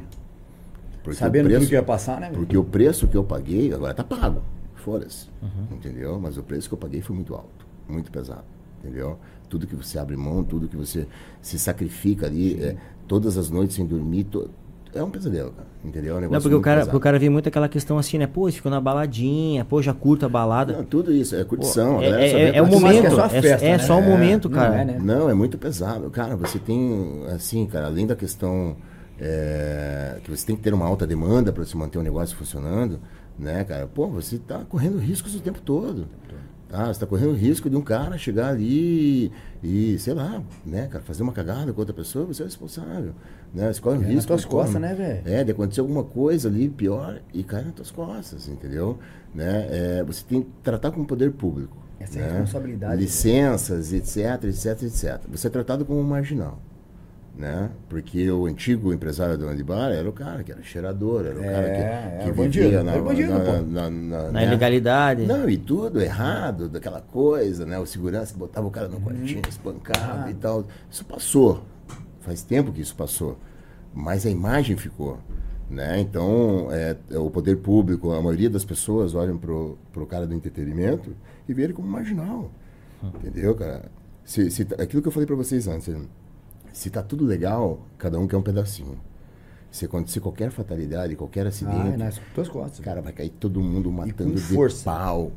Porque 1.03 1.19
Sabendo 1.19 1.47
preço- 1.47 1.61
tudo 1.61 1.69
que 1.69 1.75
ia 1.75 1.83
passar, 1.83 2.21
né? 2.21 2.31
porque 2.33 2.57
o 2.57 2.63
preço 2.65 3.09
que 3.09 3.17
eu 3.17 3.25
paguei, 3.25 3.73
agora 3.73 3.93
tá 3.95 4.05
pago, 4.05 4.43
foda-se, 4.77 5.27
Uhum. 5.43 5.77
entendeu? 5.77 6.19
Mas 6.21 6.37
o 6.39 6.43
preço 6.43 6.69
que 6.69 6.75
eu 6.75 6.79
paguei 6.79 7.01
foi 7.01 7.17
muito 7.17 7.35
alto, 7.35 7.67
muito 7.89 8.11
pesado, 8.11 8.45
entendeu? 8.85 9.19
Tudo 9.49 9.67
que 9.67 9.75
você 9.77 9.99
abre 9.99 10.17
mão, 10.17 10.45
tudo 10.45 10.69
que 10.69 10.77
você 10.77 11.07
se 11.41 11.59
sacrifica 11.59 12.27
ali, 12.27 12.61
é, 12.63 12.77
todas 13.07 13.37
as 13.39 13.51
noites 13.51 13.77
sem 13.77 13.87
dormir, 13.87 14.25
to- 14.25 14.51
é 14.95 15.03
um 15.03 15.11
pesadelo, 15.11 15.53
cara, 15.53 15.67
entendeu? 15.85 16.17
É 16.17 16.27
um 16.27 16.31
Não, 16.33 16.41
porque 16.41 16.55
o 16.55 16.61
cara, 16.61 16.97
o 16.97 17.01
cara 17.01 17.19
vê 17.19 17.29
muito 17.29 17.49
aquela 17.49 17.69
questão 17.69 17.99
assim, 17.99 18.19
né? 18.19 18.27
Pô, 18.27 18.51
você 18.51 18.57
ficou 18.57 18.71
na 18.71 18.81
baladinha, 18.81 19.65
pô, 19.65 19.81
já 19.83 19.93
curto 19.95 20.27
a 20.27 20.29
balada. 20.29 20.73
Não, 20.75 20.85
tudo 20.85 21.13
isso, 21.13 21.35
é 21.35 21.39
Pô, 21.41 21.49
curtição, 21.49 21.99
a 21.99 22.03
é, 22.03 22.09
só 22.29 22.39
é, 22.39 22.41
vê 22.41 22.57
é, 22.57 22.59
a 22.59 22.63
o 22.63 22.67
momento. 22.67 23.07
é 23.07 23.11
só 23.11 23.23
a 23.23 23.29
É, 23.29 23.41
festa, 23.41 23.67
é 23.67 23.79
né? 23.79 23.79
só 23.79 23.95
o 23.99 24.03
É, 24.03 24.09
momento, 24.09 24.49
não 24.49 24.57
cara. 24.57 24.77
é, 24.77 24.85
né? 24.85 24.99
Não, 25.01 25.31
é 25.31 25.35
muito 25.35 25.59
pesado. 25.59 26.11
Cara, 26.11 26.37
você 26.37 26.59
tem, 26.59 27.25
assim, 27.35 27.67
cara, 27.67 27.87
além 27.87 28.07
da 28.07 28.17
questão 28.17 28.77
é, 29.21 30.19
que 30.25 30.31
você 30.31 30.47
tem 30.47 30.57
que 30.57 30.63
ter 30.63 30.73
uma 30.75 30.87
alta 30.87 31.07
demanda 31.07 31.53
para 31.53 31.65
você 31.65 31.77
manter 31.77 31.99
o 31.99 32.03
negócio 32.03 32.37
funcionando, 32.37 32.99
né, 33.39 33.65
cara? 33.65 33.87
Pô, 33.87 34.09
você 34.09 34.37
está 34.37 34.65
correndo 34.65 34.99
riscos 34.99 35.35
o 35.35 35.41
tempo 35.41 35.61
todo. 35.61 36.07
Tá? 36.69 36.85
Você 36.85 36.91
está 36.93 37.07
correndo 37.07 37.33
risco 37.33 37.71
de 37.71 37.77
um 37.77 37.81
cara 37.81 38.19
chegar 38.19 38.51
ali 38.51 39.33
e, 39.63 39.99
sei 39.99 40.13
lá, 40.13 40.43
né, 40.67 40.87
cara, 40.87 41.03
fazer 41.03 41.23
uma 41.23 41.33
cagada 41.33 41.73
com 41.73 41.81
outra 41.81 41.95
pessoa, 41.95 42.27
você 42.27 42.43
é 42.43 42.45
responsável. 42.45 43.15
Né? 43.55 43.73
Você 43.73 43.81
corre 43.81 43.97
um 43.97 44.03
É 44.03 44.05
nas 44.05 44.15
risco. 44.15 44.29
tuas 44.29 44.41
de 44.43 44.47
costas, 44.49 44.81
né, 44.81 44.95
velho? 44.95 45.23
É, 45.25 45.43
de 45.45 45.53
acontecer 45.53 45.81
alguma 45.81 46.05
coisa 46.05 46.49
ali 46.49 46.69
pior 46.69 47.21
e 47.33 47.43
cai 47.43 47.65
nas 47.65 47.73
tuas 47.75 47.91
costas, 47.91 48.49
entendeu? 48.49 48.99
Né? 49.35 49.67
É, 49.71 50.05
você 50.05 50.23
tem 50.29 50.43
que 50.43 50.51
tratar 50.63 50.91
com 50.91 51.01
o 51.01 51.07
poder 51.07 51.33
público. 51.33 51.75
Essa 51.99 52.19
é 52.19 52.23
a 52.23 52.27
né? 52.27 52.41
responsabilidade, 52.41 53.01
Licenças, 53.01 53.93
etc, 53.93 54.45
etc, 54.45 54.83
etc. 54.83 55.21
Você 55.31 55.47
é 55.47 55.51
tratado 55.51 55.85
como 55.87 55.99
um 56.01 56.05
marginal. 56.05 56.61
Né? 57.39 57.71
Porque 57.89 58.29
o 58.33 58.47
antigo 58.47 58.93
empresário 58.93 59.39
do 59.39 59.47
Andibar 59.47 59.93
era 59.93 60.09
o 60.09 60.13
cara 60.13 60.43
que 60.43 60.51
era 60.51 60.61
cheirador, 60.61 61.25
era 61.25 61.39
o 61.39 61.45
É, 61.45 61.53
cara 61.53 61.67
é, 61.69 62.19
que, 62.19 62.25
que 62.25 62.31
o 62.31 62.35
bandido, 62.35 62.65
vivia 62.65 62.83
na, 62.83 62.97
o 62.97 63.05
bandido, 63.05 63.31
na, 63.33 63.39
na, 63.63 63.91
na- 63.91 64.23
Na 64.25 64.31
né? 64.33 64.45
ilegalidade. 64.45 65.25
Não, 65.25 65.49
e 65.49 65.57
tudo 65.57 66.01
errado, 66.01 66.69
daquela 66.69 67.01
coisa, 67.01 67.65
né? 67.65 67.79
O 67.79 67.87
segurança 67.87 68.33
que 68.33 68.39
botava 68.41 68.67
o 68.67 68.71
cara 68.73 68.89
no 68.89 69.01
quartinho, 69.01 69.41
espancava 69.49 70.25
Ah. 70.25 70.31
e 70.33 70.35
tal. 70.35 70.67
Isso 70.91 71.05
passou. 71.05 71.63
Faz 72.23 72.43
tempo 72.43 72.73
que 72.73 72.81
isso 72.81 72.97
passou. 72.97 73.39
Mas 73.95 74.27
a 74.27 74.31
imagem 74.31 74.77
ficou. 74.77 75.19
Né? 75.71 76.01
Então, 76.01 76.67
é, 76.73 76.97
é 77.09 77.19
o 77.19 77.31
poder 77.31 77.59
público, 77.59 78.11
a 78.11 78.21
maioria 78.21 78.51
das 78.51 78.65
pessoas 78.65 79.15
olham 79.15 79.39
pro, 79.39 79.79
pro 79.93 80.07
cara 80.07 80.27
do 80.27 80.35
entretenimento 80.35 81.15
e 81.49 81.55
vê 81.55 81.63
ele 81.63 81.73
como 81.73 81.87
marginal. 81.87 82.51
Entendeu, 83.01 83.55
cara? 83.55 83.85
Se, 84.25 84.51
se, 84.51 84.63
aquilo 84.77 85.01
que 85.03 85.07
eu 85.09 85.13
falei 85.13 85.27
para 85.27 85.37
vocês 85.37 85.69
antes, 85.69 85.95
se 86.79 86.91
tá 86.91 87.03
tudo 87.03 87.25
legal, 87.25 87.81
cada 87.99 88.19
um 88.19 88.27
quer 88.29 88.37
um 88.37 88.43
pedacinho. 88.43 88.97
Se 89.71 89.85
acontecer 89.85 90.21
qualquer 90.21 90.51
fatalidade, 90.51 91.15
qualquer 91.17 91.45
Ah, 91.45 91.49
acidente, 91.49 91.95
é 91.95 91.97
nas 91.97 92.19
tuas 92.35 92.49
costas. 92.49 92.81
Cara, 92.81 93.03
vai 93.03 93.13
cair 93.13 93.31
todo 93.31 93.61
mundo 93.61 93.91
matando 93.91 94.35
de 94.35 94.41
força. 94.41 94.85
pau. 94.85 95.33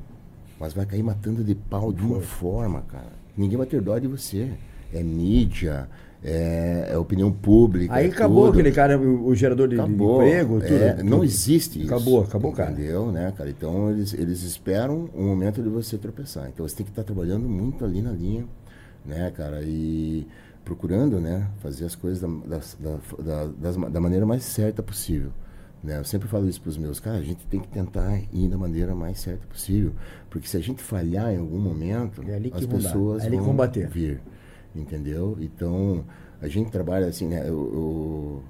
Mas 0.59 0.73
vai 0.73 0.85
cair 0.85 1.03
matando 1.03 1.43
de 1.43 1.55
pau 1.55 1.91
de 1.91 2.01
uma 2.03 2.21
forma, 2.21 2.81
cara. 2.81 3.11
Ninguém 3.35 3.57
vai 3.57 3.65
ter 3.67 3.81
dó 3.81 3.97
de 3.97 4.07
você. 4.07 4.51
É 4.93 5.01
mídia, 5.01 5.89
é, 6.23 6.89
é 6.91 6.97
opinião 6.97 7.31
pública. 7.31 7.93
Aí 7.93 8.05
é 8.05 8.09
acabou 8.09 8.45
tudo. 8.45 8.59
aquele 8.59 8.71
cara, 8.71 8.97
o, 8.99 9.25
o 9.27 9.35
gerador 9.35 9.67
de, 9.67 9.75
de 9.77 9.81
emprego, 9.81 10.61
tudo, 10.61 10.73
É, 10.73 10.93
tudo. 10.93 11.09
Não 11.09 11.23
existe 11.23 11.79
isso. 11.81 11.93
Acabou, 11.93 12.21
acabou, 12.23 12.51
cara. 12.53 12.71
Entendeu, 12.71 13.11
né, 13.11 13.33
cara? 13.35 13.49
Então 13.49 13.89
eles, 13.89 14.13
eles 14.13 14.43
esperam 14.43 15.09
o 15.15 15.23
momento 15.23 15.61
de 15.63 15.69
você 15.69 15.97
tropeçar. 15.97 16.47
Então 16.53 16.67
você 16.67 16.75
tem 16.75 16.85
que 16.85 16.91
estar 16.91 17.03
trabalhando 17.03 17.49
muito 17.49 17.83
ali 17.83 18.01
na 18.01 18.11
linha, 18.11 18.45
né, 19.05 19.31
cara? 19.35 19.61
E 19.63 20.27
procurando, 20.63 21.19
né, 21.19 21.47
fazer 21.59 21.85
as 21.85 21.95
coisas 21.95 22.21
da, 22.21 22.27
da, 22.79 23.45
da, 23.47 23.89
da 23.89 23.99
maneira 23.99 24.25
mais 24.25 24.43
certa 24.43 24.81
possível. 24.83 25.31
Né? 25.83 25.97
Eu 25.97 26.03
sempre 26.03 26.27
falo 26.27 26.47
isso 26.47 26.61
para 26.61 26.69
os 26.69 26.77
meus, 26.77 26.99
cara, 26.99 27.17
a 27.17 27.23
gente 27.23 27.45
tem 27.47 27.59
que 27.59 27.67
tentar 27.67 28.21
ir 28.31 28.47
da 28.47 28.57
maneira 28.57 28.93
mais 28.93 29.19
certa 29.19 29.45
possível. 29.47 29.93
Porque 30.29 30.47
se 30.47 30.55
a 30.55 30.59
gente 30.59 30.81
falhar 30.81 31.33
em 31.33 31.37
algum 31.37 31.57
momento, 31.59 32.21
É 32.27 32.35
as 32.53 32.65
pessoas 32.65 33.23
é 33.23 33.29
vão 33.29 33.55
bater. 33.55 33.87
vir. 33.89 34.21
Entendeu? 34.75 35.37
Então, 35.41 36.05
a 36.39 36.47
gente 36.47 36.69
trabalha 36.71 37.07
assim, 37.07 37.27
né? 37.27 37.41
eu- 37.49 38.43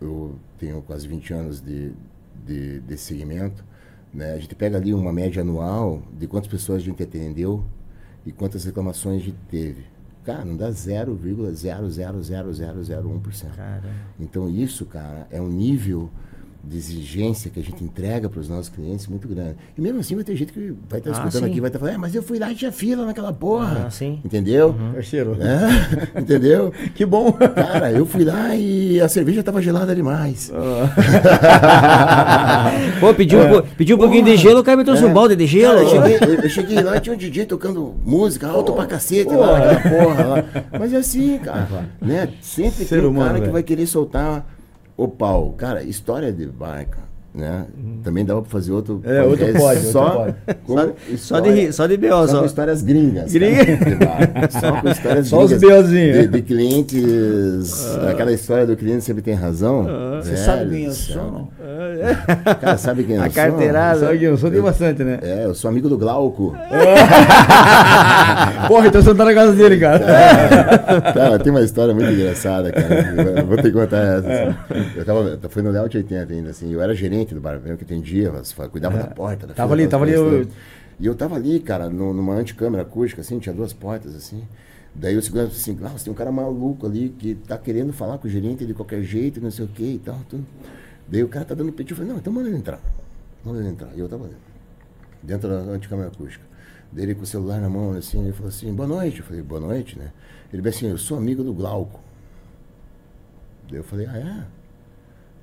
eu, 0.00 0.06
eu 0.08 0.34
tenho 0.58 0.80
quase 0.82 1.06
20 1.08 1.32
anos 1.34 1.60
de, 1.60 1.92
de, 2.46 2.80
desse 2.80 3.04
segmento, 3.06 3.64
né? 4.14 4.32
A 4.34 4.38
gente 4.38 4.54
pega 4.54 4.76
ali 4.78 4.94
uma 4.94 5.12
média 5.12 5.42
anual 5.42 6.02
de 6.18 6.26
quantas 6.26 6.48
pessoas 6.48 6.80
a 6.82 6.84
gente 6.84 7.02
atendeu 7.02 7.64
e 8.24 8.30
quantas 8.32 8.64
reclamações 8.64 9.22
a 9.22 9.24
gente 9.24 9.38
teve. 9.50 9.84
Cara, 10.24 10.44
não 10.44 10.56
dá 10.56 10.70
0,0000001%. 10.70 13.56
Caramba. 13.56 13.88
Então 14.20 14.48
isso, 14.48 14.86
cara, 14.86 15.26
é 15.30 15.40
um 15.40 15.48
nível 15.48 16.08
de 16.64 16.76
exigência 16.76 17.50
que 17.50 17.58
a 17.58 17.62
gente 17.62 17.82
entrega 17.82 18.28
para 18.28 18.38
os 18.38 18.48
nossos 18.48 18.68
clientes 18.68 19.08
muito 19.08 19.26
grande. 19.26 19.56
E 19.76 19.80
mesmo 19.80 19.98
assim 19.98 20.14
vai 20.14 20.22
ter 20.22 20.36
gente 20.36 20.52
que 20.52 20.72
vai 20.88 21.00
estar 21.00 21.10
Ah, 21.10 21.14
escutando 21.14 21.44
sim. 21.44 21.50
aqui, 21.50 21.60
vai 21.60 21.68
estar 21.68 21.78
falando, 21.80 21.94
é, 21.94 21.98
mas 21.98 22.14
eu 22.14 22.22
fui 22.22 22.38
lá 22.38 22.52
e 22.52 22.54
tinha 22.54 22.70
fila 22.70 23.04
naquela 23.04 23.32
porra. 23.32 23.84
Ah, 23.86 23.90
sim. 23.90 24.20
Entendeu? 24.24 24.72
Parceiro. 24.94 25.36
É, 25.40 25.58
entendeu? 26.20 26.72
Que 26.94 27.04
bom. 27.04 27.32
Cara, 27.32 27.90
eu 27.90 28.06
fui 28.06 28.24
lá 28.24 28.54
e 28.54 29.00
a 29.00 29.08
cerveja 29.08 29.42
tava 29.42 29.60
gelada 29.60 29.92
demais. 29.94 30.52
Pô, 33.00 33.12
pediu, 33.14 33.40
um 33.40 33.48
po- 33.48 33.62
pediu 33.76 33.96
um 33.96 33.98
pouquinho 33.98 34.24
de 34.24 34.36
gelo, 34.36 34.60
o 34.60 34.64
cara 34.64 34.76
me 34.76 34.84
trouxe 34.84 35.04
um 35.04 35.12
balde 35.12 35.34
de 35.34 35.46
gelo. 35.46 35.74
Cara, 35.74 35.84
eu, 35.84 35.88
cheguei, 36.18 36.36
eu- 36.44 36.50
cheguei 36.50 36.82
lá 36.82 36.96
e 36.96 37.00
tinha 37.00 37.14
um 37.14 37.18
DJ 37.18 37.46
tocando 37.46 37.94
música 38.04 38.46
alto 38.48 38.72
pra 38.72 38.86
cacete 38.86 39.34
lá, 39.34 39.58
naquela 39.58 40.04
porra 40.04 40.24
lá. 40.26 40.44
Mas 40.78 40.92
é 40.92 40.96
assim, 40.98 41.38
cara. 41.38 41.88
Né? 42.00 42.28
Sempre 42.40 42.84
Ser 42.84 42.96
tem 43.00 43.06
um 43.06 43.10
humano, 43.10 43.24
cara 43.26 43.34
que 43.36 43.40
velho. 43.42 43.52
vai 43.52 43.62
querer 43.62 43.86
soltar 43.86 44.46
o 44.96 45.08
pau. 45.08 45.52
Cara, 45.52 45.82
história 45.82 46.32
de 46.32 46.46
barca. 46.46 47.11
Né? 47.34 47.64
Também 48.04 48.26
dava 48.26 48.42
pra 48.42 48.50
fazer 48.50 48.72
outro. 48.72 49.00
É, 49.04 49.22
outro 49.22 49.46
pode, 49.54 49.78
outro 49.78 49.90
só, 49.90 50.10
pode. 50.10 50.34
com 50.66 50.92
Só 51.16 51.40
de, 51.40 51.72
só 51.72 51.86
de 51.86 51.96
B.O. 51.96 52.10
só 52.10 52.26
só. 52.26 52.38
com 52.40 52.44
histórias 52.44 52.82
gringas. 52.82 53.32
Gringa? 53.32 53.64
de. 53.64 54.52
Só 54.60 54.72
com 54.80 54.88
histórias 54.90 55.28
Só 55.28 55.42
os 55.44 55.50
gringas. 55.52 55.88
B.O.zinhos. 55.88 56.18
De, 56.18 56.26
de 56.28 56.42
clientes. 56.42 57.96
Aquela 58.10 58.32
história 58.32 58.66
do 58.66 58.76
cliente 58.76 59.02
sempre 59.04 59.22
tem 59.22 59.32
razão. 59.32 59.84
Você 60.20 60.32
Velho 60.32 60.44
sabe 60.44 60.70
quem 60.70 60.84
eu 60.84 60.92
sou? 60.92 61.48
Cara, 62.60 62.76
sabe 62.76 63.04
quem 63.04 63.16
eu 63.16 63.22
A 63.22 63.26
sou? 63.26 63.34
carteirada. 63.34 64.00
Sabe 64.00 64.18
quem 64.18 64.28
eu 64.28 64.36
sou? 64.36 64.50
Tem 64.50 64.60
bastante, 64.60 65.02
né? 65.02 65.18
É, 65.22 65.44
eu 65.46 65.54
sou 65.54 65.70
amigo 65.70 65.88
do 65.88 65.96
Glauco. 65.96 66.54
Porra, 68.68 68.86
então 68.88 69.02
você 69.02 69.08
não 69.08 69.16
tá 69.16 69.24
na 69.24 69.34
casa 69.34 69.52
dele, 69.52 69.78
cara. 69.78 70.02
Cara, 71.14 71.38
tem 71.38 71.50
uma 71.50 71.60
história 71.62 71.94
muito 71.94 72.10
engraçada, 72.10 72.70
cara. 72.72 73.42
Vou 73.44 73.56
ter 73.56 73.64
que 73.64 73.72
contar 73.72 73.98
essa. 73.98 74.28
assim. 74.28 74.54
Eu 74.96 75.04
tava, 75.04 75.38
eu 75.42 75.50
fui 75.50 75.62
no 75.62 75.70
Layout 75.70 75.96
80 75.96 76.32
ainda, 76.32 76.50
assim. 76.50 76.72
Eu 76.72 76.80
era 76.82 76.94
gerente 76.94 77.21
do 77.34 77.40
bar, 77.40 77.60
eu 77.64 77.76
que 77.76 77.84
atendia, 77.84 78.32
cuidava 78.70 78.98
da 78.98 79.06
porta. 79.08 79.46
Da 79.46 79.54
Tava 79.54 79.74
ali, 79.74 79.86
tava 79.88 80.04
ali, 80.04 80.12
eu-. 80.12 80.46
E 81.00 81.06
eu 81.06 81.14
tava 81.14 81.34
ali, 81.36 81.58
cara, 81.60 81.88
no- 81.88 82.12
numa 82.12 82.34
anticâmera 82.34 82.82
acústica, 82.82 83.20
assim, 83.20 83.38
tinha 83.38 83.54
duas 83.54 83.72
portas, 83.72 84.14
assim. 84.14 84.44
Daí 84.94 85.16
o 85.16 85.22
segurança 85.22 85.50
disse 85.52 85.70
assim, 85.70 85.78
Glaucio, 85.78 86.04
tem 86.04 86.12
um 86.12 86.16
cara 86.16 86.30
maluco 86.30 86.86
ali 86.86 87.08
que 87.18 87.34
tá 87.34 87.56
querendo 87.56 87.92
falar 87.92 88.18
com 88.18 88.26
o 88.28 88.30
gerente 88.30 88.66
de 88.66 88.74
qualquer 88.74 89.02
jeito, 89.02 89.40
não 89.40 89.50
sei 89.50 89.64
o 89.64 89.68
que 89.68 89.82
e 89.94 89.98
tal. 89.98 90.18
Tudo. 90.28 90.44
Daí 91.08 91.22
o 91.24 91.28
cara 91.28 91.44
tá 91.44 91.54
dando 91.54 91.72
pedido, 91.72 91.92
eu 91.92 91.96
falei, 91.96 92.12
não, 92.12 92.18
então 92.18 92.32
manda 92.32 92.48
ele 92.48 92.58
entrar. 92.58 92.78
Manda 93.44 93.58
ele 93.60 93.68
entrar. 93.70 93.88
E 93.96 94.00
eu 94.00 94.08
tava 94.08 94.28
dentro 95.22 95.48
da 95.48 95.56
anticâmera 95.72 96.08
acústica. 96.08 96.44
Daí 96.92 97.04
ele 97.04 97.14
com 97.14 97.22
o 97.22 97.26
celular 97.26 97.58
na 97.60 97.70
mão, 97.70 97.92
assim, 97.92 98.22
ele 98.22 98.32
falou 98.32 98.48
assim, 98.50 98.72
boa 98.74 98.86
noite. 98.86 99.20
Eu 99.20 99.24
falei, 99.24 99.40
boa 99.42 99.60
noite, 99.60 99.98
né? 99.98 100.12
Ele 100.52 100.60
disse 100.60 100.76
assim, 100.84 100.88
eu 100.90 100.98
sou 100.98 101.16
amigo 101.16 101.42
do 101.42 101.54
Glauco. 101.54 102.00
Daí 103.68 103.78
eu 103.78 103.84
falei, 103.84 104.06
ah, 104.06 104.18
é? 104.18 104.44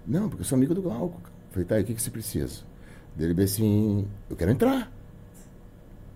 Não, 0.05 0.29
porque 0.29 0.41
eu 0.41 0.45
sou 0.45 0.55
amigo 0.55 0.75
do 0.75 0.81
Glauco. 0.81 1.19
cara. 1.21 1.28
Falei, 1.51 1.65
tá, 1.65 1.79
e 1.79 1.83
o 1.83 1.85
que, 1.85 1.93
que 1.95 2.01
você 2.01 2.11
precisa? 2.11 2.61
Daí 3.15 3.25
ele 3.27 3.33
disse 3.33 3.55
assim, 3.61 4.07
eu 4.29 4.35
quero 4.35 4.51
entrar. 4.51 4.91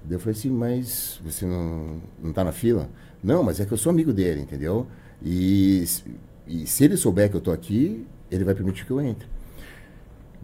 Daí 0.03 0.13
eu 0.15 0.19
falei 0.19 0.37
assim, 0.37 0.49
mas 0.49 1.19
você 1.23 1.45
não, 1.45 2.01
não 2.21 2.33
tá 2.33 2.43
na 2.43 2.51
fila? 2.51 2.89
Não, 3.23 3.41
mas 3.43 3.59
é 3.59 3.65
que 3.65 3.71
eu 3.71 3.77
sou 3.77 3.89
amigo 3.89 4.11
dele, 4.13 4.41
entendeu? 4.41 4.85
E, 5.21 5.85
se- 5.87 6.03
e 6.45 6.67
se 6.67 6.83
ele 6.83 6.97
souber 6.97 7.29
que 7.29 7.35
eu 7.37 7.41
tô 7.41 7.51
aqui, 7.51 8.05
ele 8.29 8.43
vai 8.43 8.53
permitir 8.53 8.85
que 8.85 8.91
eu 8.91 9.01
entre. 9.01 9.27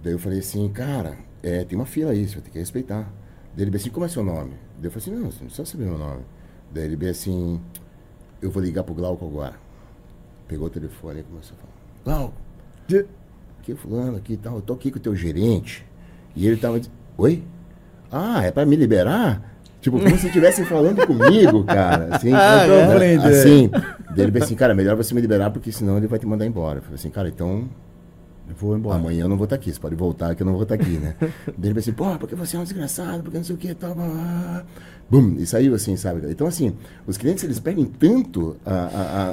Daí 0.02 0.14
eu 0.14 0.20
falei 0.20 0.40
assim, 0.40 0.68
cara, 0.70 1.18
é, 1.44 1.64
tem 1.66 1.78
uma 1.78 1.86
fila 1.86 2.12
aí, 2.12 2.28
você 2.28 2.36
vai 2.36 2.44
ter 2.44 2.52
que 2.52 2.60
respeitar. 2.60 3.04
Daí 3.54 3.64
ele 3.66 3.72
disse 3.72 3.84
assim, 3.86 3.94
como 3.94 4.06
é 4.06 4.10
seu 4.10 4.24
nome? 4.24 4.54
Daí 4.78 4.86
eu 4.86 4.92
falei 4.92 4.98
assim, 5.04 5.12
não, 5.12 5.30
você 5.32 5.40
não 5.40 5.48
precisa 5.48 5.66
saber 5.66 5.86
meu 5.86 5.98
nome. 5.98 6.24
Daí 6.74 6.86
ele 6.86 6.96
disse 6.96 7.30
assim, 7.30 7.60
eu 8.42 8.50
vou 8.50 8.64
ligar 8.64 8.84
pro 8.84 8.94
Glauco 8.94 9.26
agora. 9.26 9.56
Pegou 10.48 10.68
o 10.68 10.70
telefone 10.70 11.20
e 11.20 11.24
começou 11.24 11.58
a 11.58 11.62
falar, 11.62 12.20
Glauco, 12.20 12.38
aqui 13.72 13.82
fulano 13.82 14.18
aqui 14.18 14.34
e 14.34 14.38
tal, 14.38 14.56
eu 14.56 14.62
tô 14.62 14.74
aqui 14.74 14.92
com 14.92 14.98
o 14.98 15.02
teu 15.02 15.16
gerente. 15.16 15.86
E 16.36 16.48
ele 16.48 16.58
tava 16.58 16.80
dizendo, 16.80 16.96
oi? 17.18 17.44
Ah, 18.12 18.44
é 18.44 18.52
pra 18.52 18.66
me 18.66 18.76
liberar? 18.76 19.42
Tipo, 19.82 20.00
como 20.00 20.18
se 20.18 20.28
estivessem 20.28 20.66
falando 20.66 21.06
comigo, 21.06 21.64
cara. 21.66 22.16
Assim, 22.16 22.34
Ah, 22.34 22.66
né? 22.68 23.14
é. 23.14 23.16
Assim. 23.16 23.70
Daí 23.70 24.26
ele 24.26 24.32
disse 24.32 24.46
assim, 24.46 24.56
cara, 24.56 24.74
melhor 24.76 24.96
você 24.96 25.14
me 25.14 25.22
liberar, 25.22 25.52
porque 25.52 25.72
senão 25.72 25.98
ele 25.98 26.08
vai 26.08 26.20
te 26.20 26.26
mandar 26.26 26.46
embora. 26.46 26.80
Eu 26.80 26.82
falei 26.82 26.96
assim, 26.96 27.10
cara, 27.10 27.30
então 27.30 27.70
vou 28.58 28.78
embora. 28.78 28.98
Amanhã 28.98 29.24
eu 29.24 29.30
não 29.30 29.38
vou 29.38 29.44
estar 29.46 29.56
aqui, 29.56 29.72
você 29.74 29.80
pode 29.80 29.96
voltar 29.96 30.36
que 30.36 30.42
eu 30.44 30.46
não 30.46 30.54
vou 30.54 30.64
estar 30.64 30.76
aqui, 30.76 30.98
né? 30.98 31.16
Daí 31.58 31.72
ele 31.72 31.80
assim, 31.80 31.92
pô, 31.94 32.18
porque 32.18 32.36
você 32.36 32.56
é 32.56 32.60
um 32.60 32.64
desgraçado, 32.64 33.24
porque 33.24 33.38
não 33.38 33.44
sei 33.44 33.56
o 33.56 33.58
que, 33.58 33.74
tal, 33.74 33.94
blá, 33.96 34.06
blá, 34.06 34.16
blá. 34.16 34.66
Bum, 35.10 35.36
e 35.40 35.46
saiu 35.48 35.74
assim, 35.74 35.96
sabe? 35.98 36.22
Então, 36.30 36.46
assim, 36.46 36.72
os 37.08 37.18
clientes, 37.18 37.44
eles 37.44 37.60
perdem 37.60 37.84
tanto 37.86 38.56
a, 38.64 38.72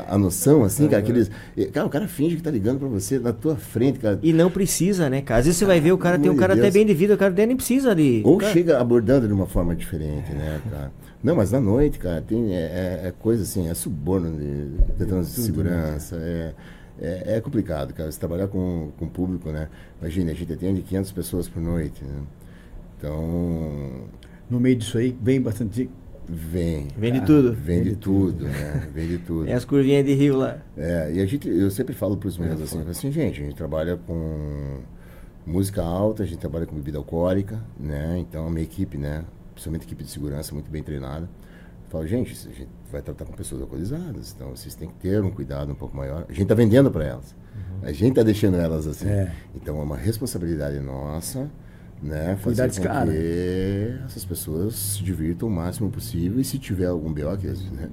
a, 0.08 0.14
a- 0.14 0.18
noção, 0.18 0.64
assim, 0.64 0.88
cara, 0.88 1.02
que 1.02 1.12
eles... 1.12 1.30
Cara, 1.70 1.86
o 1.86 1.90
cara 1.90 2.08
finge 2.08 2.36
que 2.36 2.42
tá 2.42 2.50
ligando 2.50 2.78
pra 2.78 2.88
você 2.88 3.18
na 3.18 3.30
tua 3.30 3.56
frente, 3.56 3.98
cara. 3.98 4.18
E 4.22 4.32
não 4.32 4.50
precisa, 4.50 5.10
né, 5.10 5.20
cara? 5.20 5.40
Às 5.40 5.44
vezes 5.44 5.58
você 5.58 5.66
vai 5.66 5.78
ver, 5.78 5.92
o 5.92 5.98
cara 5.98 6.18
Pelo 6.18 6.22
tem 6.30 6.32
um 6.32 6.40
cara 6.40 6.54
de 6.54 6.60
até 6.60 6.70
Deus. 6.70 6.74
bem 6.74 6.86
de 6.86 6.94
vida, 6.94 7.12
o 7.12 7.18
cara 7.18 7.30
até 7.30 7.44
nem 7.44 7.56
precisa 7.56 7.94
de. 7.94 8.22
Ou 8.24 8.38
cara, 8.38 8.52
chega 8.54 8.80
abordando 8.80 9.26
de 9.26 9.34
uma 9.34 9.46
forma 9.46 9.76
diferente, 9.76 10.32
né, 10.32 10.62
cara? 10.70 10.90
Não, 11.22 11.36
mas 11.36 11.50
na 11.52 11.60
noite, 11.60 11.98
cara, 11.98 12.22
tem, 12.22 12.54
é, 12.54 13.02
é- 13.04 13.08
é 13.08 13.12
coisa 13.18 13.42
assim, 13.42 13.68
é 13.68 13.74
suborno 13.74 14.30
de, 14.32 15.04
de 15.04 15.20
de 15.20 15.26
segurança, 15.26 16.16
é, 16.16 16.52
é, 17.00 17.36
é 17.36 17.40
complicado, 17.40 17.92
cara, 17.92 18.10
você 18.10 18.18
trabalhar 18.18 18.48
com, 18.48 18.90
com 18.98 19.04
o 19.04 19.10
público, 19.10 19.50
né? 19.50 19.68
Imagina, 20.00 20.32
a 20.32 20.34
gente 20.34 20.52
atende 20.52 20.82
500 20.82 21.12
pessoas 21.12 21.48
por 21.48 21.60
noite, 21.62 22.04
né? 22.04 22.22
Então, 22.98 24.04
No 24.48 24.58
meio 24.60 24.76
disso 24.76 24.98
aí, 24.98 25.16
vem 25.20 25.40
bastante. 25.40 25.90
vem. 26.28 26.88
Vende 26.96 27.20
tudo. 27.24 27.52
Vende 27.52 27.96
tudo, 27.96 28.44
né? 28.46 28.88
Vende 28.92 29.18
tudo. 29.18 29.48
É 29.50 29.54
as 29.54 29.64
curvinhas 29.64 30.04
de 30.04 30.14
rio 30.14 30.36
lá. 30.38 30.58
É, 30.76 31.12
e 31.14 31.20
a 31.20 31.26
gente, 31.26 31.48
eu 31.48 31.70
sempre 31.70 31.94
falo 31.94 32.16
para 32.16 32.28
os 32.28 32.38
meus 32.38 32.60
assim, 32.60 32.76
eu 32.76 32.80
falo 32.80 32.90
assim, 32.90 33.12
gente, 33.12 33.40
a 33.42 33.44
gente 33.44 33.54
trabalha 33.56 33.96
com 33.96 34.80
música 35.44 35.82
alta, 35.82 36.22
a 36.22 36.26
gente 36.26 36.38
trabalha 36.38 36.66
com 36.66 36.74
bebida 36.74 36.98
alcoólica, 36.98 37.62
né? 37.78 38.16
Então 38.18 38.46
a 38.46 38.50
minha 38.50 38.64
equipe, 38.64 38.96
né, 38.98 39.24
principalmente 39.52 39.82
a 39.82 39.84
equipe 39.84 40.02
de 40.02 40.10
segurança 40.10 40.52
muito 40.54 40.70
bem 40.70 40.82
treinada. 40.82 41.28
Eu 41.84 41.90
falo, 41.90 42.06
gente, 42.06 42.32
a 42.32 42.52
gente 42.52 42.68
vai 42.90 43.02
tratar 43.02 43.24
com 43.24 43.32
pessoas 43.32 43.60
alcoolizadas, 43.62 44.34
então 44.34 44.50
vocês 44.50 44.74
têm 44.74 44.88
que 44.88 44.94
ter 44.94 45.22
um 45.22 45.30
cuidado 45.30 45.72
um 45.72 45.74
pouco 45.74 45.96
maior. 45.96 46.24
A 46.28 46.32
gente 46.32 46.42
está 46.42 46.54
vendendo 46.54 46.90
para 46.90 47.04
elas. 47.04 47.34
A 47.82 47.92
gente 47.92 48.10
está 48.10 48.22
deixando 48.22 48.56
elas 48.56 48.86
assim. 48.86 49.08
É. 49.08 49.32
Então 49.54 49.78
é 49.78 49.82
uma 49.82 49.96
responsabilidade 49.96 50.78
nossa, 50.80 51.50
né, 52.02 52.36
fazer 52.36 52.70
com 52.74 52.82
cara. 52.82 53.10
que 53.10 53.98
essas 54.04 54.24
pessoas 54.24 54.74
se 54.74 55.02
divirtam 55.02 55.48
o 55.48 55.50
máximo 55.50 55.90
possível 55.90 56.40
e 56.40 56.44
se 56.44 56.58
tiver 56.58 56.86
algum 56.86 57.12
BO, 57.12 57.36
que 57.38 57.48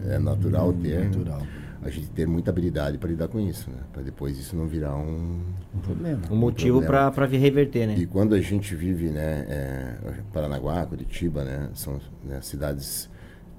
é 0.10 0.20
natural 0.20 0.74
ter, 0.74 1.06
natural. 1.06 1.42
a 1.82 1.90
gente 1.90 2.10
ter 2.10 2.28
muita 2.28 2.52
habilidade 2.52 2.98
para 2.98 3.10
lidar 3.10 3.28
com 3.28 3.40
isso, 3.40 3.70
né? 3.70 3.78
Para 3.92 4.02
depois 4.02 4.38
isso 4.38 4.56
não 4.56 4.68
virar 4.68 4.96
um. 4.96 5.42
Um 5.74 5.80
problema. 5.80 6.22
Um 6.30 6.36
motivo 6.36 6.82
pra, 6.82 7.12
pra 7.12 7.26
reverter, 7.26 7.88
né? 7.88 7.96
E 7.98 8.06
quando 8.06 8.36
a 8.36 8.42
gente 8.42 8.76
vive, 8.76 9.10
né, 9.10 9.46
é, 9.48 9.96
Paranaguá, 10.34 10.86
Curitiba, 10.86 11.44
né, 11.44 11.70
são 11.74 12.00
né, 12.24 12.40
cidades 12.42 13.10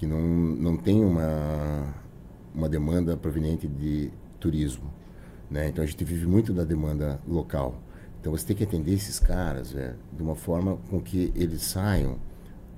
que 0.05 0.07
não, 0.07 0.21
não 0.21 0.77
tem 0.77 1.03
uma, 1.03 1.95
uma 2.55 2.69
demanda 2.69 3.17
proveniente 3.17 3.67
de 3.67 4.11
turismo, 4.39 4.93
né? 5.51 5.69
Então 5.69 5.83
a 5.83 5.87
gente 5.87 6.05
vive 6.05 6.27
muito 6.27 6.53
da 6.53 6.63
demanda 6.63 7.19
local. 7.27 7.81
Então 8.21 8.31
você 8.31 8.47
tem 8.47 8.57
que 8.57 8.65
atender 8.65 8.93
esses 8.93 9.19
caras, 9.19 9.73
velho, 9.73 9.97
de 10.13 10.23
uma 10.23 10.35
forma 10.35 10.79
com 10.91 11.01
que 11.01 11.33
eles 11.35 11.63
saiam 11.63 12.17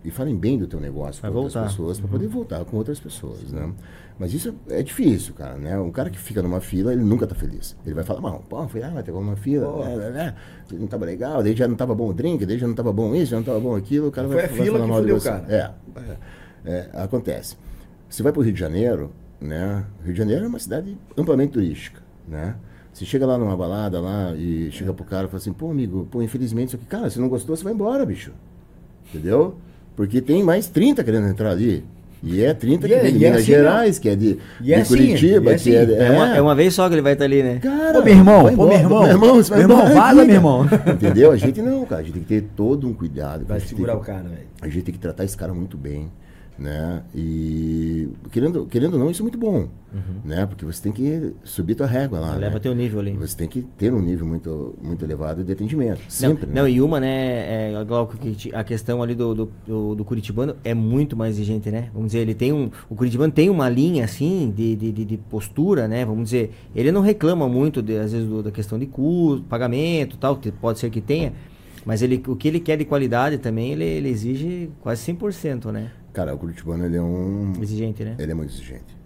e 0.04 0.10
falem 0.10 0.36
bem 0.36 0.56
do 0.56 0.68
teu 0.68 0.78
negócio 0.78 1.20
com 1.20 1.36
outras 1.36 1.70
pessoas 1.70 1.98
para 1.98 2.08
poder 2.08 2.28
voltar 2.28 2.64
com 2.64 2.76
outras 2.76 3.00
pessoas, 3.00 3.50
né? 3.50 3.72
Mas 4.18 4.32
isso 4.32 4.54
é 4.70 4.82
difícil, 4.82 5.34
cara, 5.34 5.56
né? 5.56 5.78
Um 5.78 5.90
cara 5.90 6.08
que 6.08 6.18
fica 6.18 6.40
numa 6.40 6.60
fila, 6.60 6.92
ele 6.92 7.02
nunca 7.02 7.26
tá 7.26 7.34
feliz. 7.34 7.76
Ele 7.84 7.94
vai 7.94 8.04
falar, 8.04 8.20
não, 8.20 8.38
pô, 8.38 8.66
fui 8.68 8.80
lá, 8.80 8.88
vai 8.88 9.02
ter 9.02 9.10
uma 9.10 9.36
fila, 9.36 9.84
né, 9.84 9.96
né, 9.96 10.10
né, 10.10 10.34
não 10.72 10.86
tava 10.86 11.04
legal, 11.04 11.42
daí 11.42 11.54
já 11.54 11.66
não 11.66 11.74
tava 11.74 11.94
bom 11.94 12.08
o 12.08 12.14
drink, 12.14 12.46
daí 12.46 12.56
já 12.56 12.66
não 12.68 12.74
tava 12.74 12.92
bom 12.92 13.14
isso, 13.14 13.32
já 13.32 13.36
não 13.36 13.44
tava 13.44 13.60
bom 13.60 13.74
aquilo, 13.74 14.08
o 14.08 14.12
cara 14.12 14.28
Foi 14.28 14.36
vai, 14.36 14.44
a 14.44 14.48
vai 14.48 14.56
fila 14.56 14.78
falar 14.78 14.84
que 14.84 14.90
mal 14.90 15.04
de 15.04 15.12
você. 15.12 15.28
cara. 15.28 15.44
É, 15.48 16.00
é, 16.00 16.16
é, 16.66 16.86
acontece. 16.92 17.56
Você 18.08 18.22
vai 18.22 18.32
pro 18.32 18.42
Rio 18.42 18.52
de 18.52 18.60
Janeiro, 18.60 19.10
né? 19.40 19.84
Rio 20.04 20.12
de 20.12 20.18
Janeiro 20.18 20.44
é 20.44 20.48
uma 20.48 20.58
cidade 20.58 20.96
amplamente 21.16 21.52
turística, 21.52 22.00
né? 22.28 22.54
Você 22.92 23.04
chega 23.04 23.26
lá 23.26 23.36
numa 23.36 23.56
balada 23.56 24.00
lá 24.00 24.32
e 24.34 24.70
chega 24.72 24.92
pro 24.92 25.04
cara 25.04 25.24
e 25.26 25.28
fala 25.28 25.36
assim, 25.38 25.52
pô, 25.52 25.70
amigo, 25.70 26.08
pô, 26.10 26.22
infelizmente 26.22 26.68
isso 26.68 26.76
aqui, 26.76 26.86
cara, 26.86 27.10
se 27.10 27.20
não 27.20 27.28
gostou, 27.28 27.54
você 27.54 27.62
vai 27.62 27.72
embora, 27.74 28.06
bicho. 28.06 28.32
Entendeu? 29.12 29.56
Porque 29.94 30.20
tem 30.20 30.42
mais 30.42 30.66
30 30.68 31.04
querendo 31.04 31.26
entrar 31.28 31.50
ali. 31.50 31.84
E 32.22 32.42
é 32.42 32.54
30 32.54 32.86
E 32.86 32.88
que 32.90 32.94
é- 32.94 33.02
vem 33.02 33.12
de 33.12 33.18
e 33.18 33.24
é 33.24 33.28
Minas 33.28 33.42
assim, 33.42 33.52
Gerais, 33.52 33.98
que 33.98 34.08
é 34.08 34.16
de, 34.16 34.38
é 34.60 34.62
de 34.62 34.74
assim, 34.74 34.88
Curitiba, 34.96 35.52
é 35.52 35.58
que 35.58 35.74
é, 35.74 35.80
assim. 35.82 35.86
de- 35.92 35.94
É 36.00 36.10
uma, 36.10 36.36
é 36.36 36.40
uma 36.40 36.54
vez 36.54 36.74
só 36.74 36.88
que 36.88 36.94
ele 36.94 37.02
vai 37.02 37.12
estar 37.12 37.26
ali, 37.26 37.42
né? 37.42 37.58
Cara, 37.62 38.00
Ô, 38.00 38.02
meu 38.04 38.14
irmão, 38.14 38.42
vai 38.44 38.54
ô, 38.54 38.66
meu 38.66 38.72
irmão. 38.78 39.02
meu 39.02 39.10
irmão, 39.10 39.34
você 39.36 39.50
vai 39.50 39.58
Meu 39.66 39.70
irmão, 39.70 39.94
vaza, 39.94 40.24
meu 40.24 40.34
irmão. 40.34 40.66
Entendeu? 40.94 41.30
A 41.30 41.36
gente 41.36 41.60
não, 41.60 41.84
cara. 41.84 42.00
A 42.00 42.04
gente 42.04 42.14
tem 42.14 42.22
que 42.22 42.28
ter 42.28 42.42
todo 42.56 42.88
um 42.88 42.94
cuidado. 42.94 43.44
Vai 43.44 43.60
segurar 43.60 43.96
o 43.96 44.00
cara, 44.00 44.22
velho. 44.24 44.46
A 44.62 44.68
gente 44.68 44.82
tem 44.84 44.94
que 44.94 44.98
tratar 45.00 45.24
esse 45.24 45.36
cara 45.36 45.52
muito 45.52 45.76
bem. 45.76 46.10
Né? 46.58 47.02
E 47.14 48.08
querendo, 48.30 48.66
querendo 48.66 48.94
ou 48.94 49.00
não, 49.00 49.10
isso 49.10 49.22
é 49.22 49.24
muito 49.24 49.38
bom, 49.38 49.68
né? 50.24 50.46
Porque 50.46 50.64
você 50.64 50.82
tem 50.82 50.92
que 50.92 51.32
subir 51.44 51.74
tua 51.74 51.86
régua 51.86 52.18
lá, 52.18 52.34
Leva 52.36 52.54
né? 52.54 52.60
teu 52.60 52.74
nível 52.74 53.00
ali. 53.00 53.12
Você 53.12 53.36
tem 53.36 53.48
que 53.48 53.62
ter 53.62 53.92
um 53.92 54.00
nível 54.00 54.26
muito, 54.26 54.74
muito 54.82 55.04
elevado 55.04 55.42
de 55.44 55.52
atendimento, 55.52 55.98
Não, 56.02 56.10
sempre, 56.10 56.46
não, 56.46 56.64
né? 56.64 56.70
e 56.70 56.80
uma, 56.80 57.00
né, 57.00 57.72
é, 57.72 57.84
Glauco, 57.84 58.16
que 58.16 58.54
a 58.54 58.62
questão 58.64 59.02
ali 59.02 59.14
do, 59.14 59.34
do, 59.34 59.52
do, 59.66 59.94
do 59.94 60.04
Curitibano 60.04 60.56
é 60.64 60.74
muito 60.74 61.16
mais 61.16 61.34
exigente, 61.36 61.70
né? 61.70 61.90
Vamos 61.92 62.08
dizer, 62.08 62.20
ele 62.20 62.34
tem 62.34 62.52
um. 62.52 62.70
O 62.88 62.94
Curitibano 62.94 63.32
tem 63.32 63.48
uma 63.50 63.68
linha 63.68 64.04
assim 64.04 64.52
de, 64.54 64.74
de, 64.76 64.92
de, 64.92 65.04
de 65.04 65.16
postura, 65.16 65.86
né? 65.88 66.04
Vamos 66.04 66.24
dizer, 66.24 66.52
ele 66.74 66.90
não 66.92 67.00
reclama 67.00 67.48
muito, 67.48 67.82
de, 67.82 67.96
às 67.96 68.12
vezes, 68.12 68.28
do- 68.28 68.42
da 68.42 68.50
questão 68.50 68.78
de 68.78 68.86
custo, 68.86 69.44
pagamento 69.48 70.16
tal, 70.16 70.36
que 70.36 70.50
pode 70.52 70.78
ser 70.78 70.90
que 70.90 71.00
tenha. 71.00 71.32
Mas 71.84 72.02
ele, 72.02 72.20
o 72.26 72.34
que 72.34 72.48
ele 72.48 72.58
quer 72.58 72.76
de 72.76 72.84
qualidade 72.84 73.38
também, 73.38 73.70
ele, 73.72 73.84
ele 73.84 74.08
exige 74.08 74.68
quase 74.80 75.12
100%, 75.12 75.70
né? 75.70 75.92
Cara, 76.16 76.34
o 76.34 76.38
Curitibano, 76.38 76.82
ele 76.86 76.96
é 76.96 77.02
um... 77.02 77.52
Exigente, 77.60 78.02
né? 78.02 78.16
Ele 78.18 78.32
é 78.32 78.34
muito 78.34 78.50
exigente. 78.50 78.96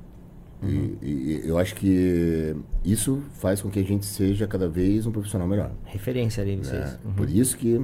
E, 0.63 0.97
e- 1.03 1.41
e 1.45 1.49
eu 1.49 1.59
acho 1.59 1.75
que 1.75 2.55
isso 2.85 3.21
faz 3.33 3.61
com 3.61 3.69
que 3.69 3.81
a 3.81 3.83
gente 3.83 4.07
seja 4.07 4.47
cada 4.47 4.69
vez 4.69 5.07
um 5.07 5.11
profissional 5.11 5.49
melhor. 5.49 5.73
Referência 5.87 6.41
ali, 6.41 6.57
vocês. 6.59 6.73
né? 6.81 6.99
Uhum. 7.05 7.13
Por 7.15 7.29
isso 7.29 7.57
que 7.57 7.79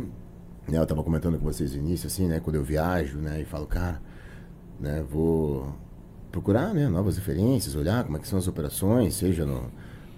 né, 0.69 0.79
eu 0.79 0.83
estava 0.85 1.03
comentando 1.03 1.37
com 1.41 1.45
vocês 1.45 1.75
no 1.75 1.81
início, 1.83 2.07
assim, 2.07 2.29
né? 2.29 2.39
Quando 2.39 2.55
eu 2.55 2.63
viajo, 2.63 3.19
né? 3.19 3.41
E 3.41 3.45
falo, 3.45 3.67
cara, 3.67 4.01
né? 4.79 5.05
Vou 5.11 5.75
procurar, 6.31 6.73
né? 6.73 6.89
Novas 6.89 7.17
referências, 7.17 7.75
olhar 7.75 8.05
como 8.05 8.19
é 8.19 8.21
que 8.21 8.29
são 8.29 8.39
as 8.39 8.47
operações, 8.47 9.15
seja 9.17 9.45
no 9.45 9.65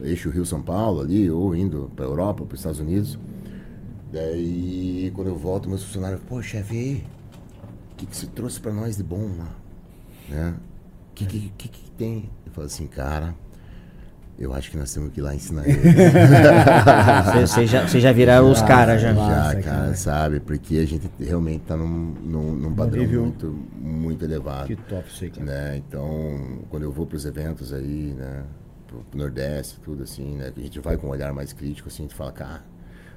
eixo 0.03 0.29
Rio-São 0.29 0.61
Paulo 0.61 1.01
ali, 1.01 1.31
ou 1.31 1.57
indo 1.57 1.91
para 1.97 2.05
Europa, 2.05 2.45
para 2.45 2.53
os 2.55 2.61
Estados 2.61 2.79
Unidos. 2.81 3.19
Daí, 4.13 5.11
quando 5.15 5.29
eu 5.29 5.37
volto, 5.37 5.67
meus 5.67 5.83
funcionários, 5.83 6.21
pô, 6.29 6.43
chefe, 6.43 6.77
aí? 6.77 7.05
o 7.15 7.18
que, 7.99 8.07
que 8.07 8.17
você 8.17 8.27
trouxe 8.27 8.61
para 8.61 8.73
nós 8.73 8.97
de 8.97 9.03
bom 9.03 9.29
lá? 9.37 9.49
Né? 10.29 10.55
O 11.11 11.15
que, 11.15 11.27
que, 11.27 11.53
que, 11.59 11.69
que 11.69 11.91
tem? 11.93 12.31
Eu 12.47 12.53
falo 12.53 12.67
assim, 12.67 12.87
cara, 12.87 13.35
eu 14.39 14.55
acho 14.55 14.71
que 14.71 14.77
nós 14.77 14.93
temos 14.95 15.13
que 15.13 15.19
ir 15.19 15.23
lá 15.23 15.35
ensinar 15.35 15.69
eles. 15.69 15.83
Vocês 17.51 17.69
já, 17.69 17.87
já 17.87 18.13
viraram 18.13 18.51
os 18.51 18.63
caras 18.63 19.03
já. 19.03 19.13
Já, 19.13 19.27
cara, 19.27 19.63
cara. 19.63 19.95
sabe? 19.97 20.39
Porque 20.39 20.77
a 20.79 20.87
gente 20.87 21.11
realmente 21.19 21.65
tá 21.65 21.77
num, 21.77 22.15
num, 22.23 22.55
num 22.55 22.75
padrão 22.75 23.03
nível- 23.03 23.23
muito, 23.23 23.47
muito 23.77 24.25
elevado. 24.25 24.69
Que 24.69 24.77
top 24.77 25.09
isso 25.11 25.25
aí, 25.25 25.31
cara. 25.31 25.45
Né? 25.45 25.77
Então, 25.79 26.61
quando 26.71 26.85
eu 26.85 26.93
vou 26.93 27.05
para 27.05 27.17
os 27.17 27.25
eventos 27.25 27.73
aí, 27.73 28.15
né? 28.17 28.45
Pro, 28.87 29.01
pro 29.01 29.19
Nordeste, 29.19 29.81
tudo 29.81 30.05
assim, 30.05 30.37
né? 30.37 30.53
Que 30.55 30.61
a 30.61 30.65
gente 30.65 30.79
vai 30.81 30.97
com 30.97 31.09
um 31.09 31.11
olhar 31.11 31.33
mais 31.33 31.53
crítico, 31.53 31.89
assim, 31.89 32.05
a 32.05 32.07
gente 32.07 32.15
fala, 32.15 32.33
cara, 32.33 32.63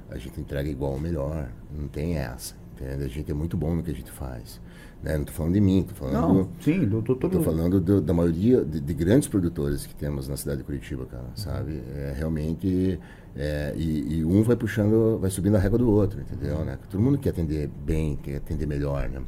a 0.09 0.17
gente 0.17 0.41
entrega 0.41 0.67
igual 0.67 0.93
ou 0.93 0.99
melhor. 0.99 1.49
Não 1.71 1.87
tem 1.87 2.17
essa. 2.17 2.55
Entende? 2.73 3.03
A 3.03 3.07
gente 3.07 3.29
é 3.29 3.33
muito 3.33 3.55
bom 3.55 3.75
no 3.75 3.83
que 3.83 3.91
a 3.91 3.93
gente 3.93 4.11
faz. 4.11 4.59
Né? 5.03 5.17
Não 5.17 5.25
tô 5.25 5.31
falando 5.31 5.53
de 5.53 5.61
mim, 5.61 5.83
tô 5.87 5.95
falando 5.95 6.13
Não, 6.13 6.49
sim, 6.59 6.83
eu 6.83 7.01
tô 7.01 7.15
todo 7.15 7.37
Estou 7.37 7.41
falando 7.43 7.79
do- 7.81 7.99
da 8.01 8.13
maioria 8.13 8.63
de, 8.63 8.79
de 8.79 8.93
grandes 8.93 9.27
produtores 9.27 9.85
que 9.87 9.95
temos 9.95 10.27
na 10.27 10.37
cidade 10.37 10.59
de 10.59 10.63
Curitiba, 10.63 11.05
cara, 11.05 11.25
sabe? 11.35 11.81
É 11.95 12.13
realmente 12.15 12.99
é, 13.35 13.73
e, 13.75 14.17
e 14.19 14.25
um 14.25 14.43
vai 14.43 14.55
puxando, 14.55 15.17
vai 15.19 15.31
subindo 15.31 15.55
a 15.55 15.59
régua 15.59 15.79
do 15.79 15.89
outro, 15.89 16.21
entendeu? 16.21 16.63
Né? 16.63 16.77
Todo 16.89 17.01
mundo 17.01 17.17
quer 17.17 17.29
atender 17.29 17.67
bem, 17.83 18.15
quer 18.21 18.35
atender 18.37 18.67
melhor, 18.67 19.09
né? 19.09 19.21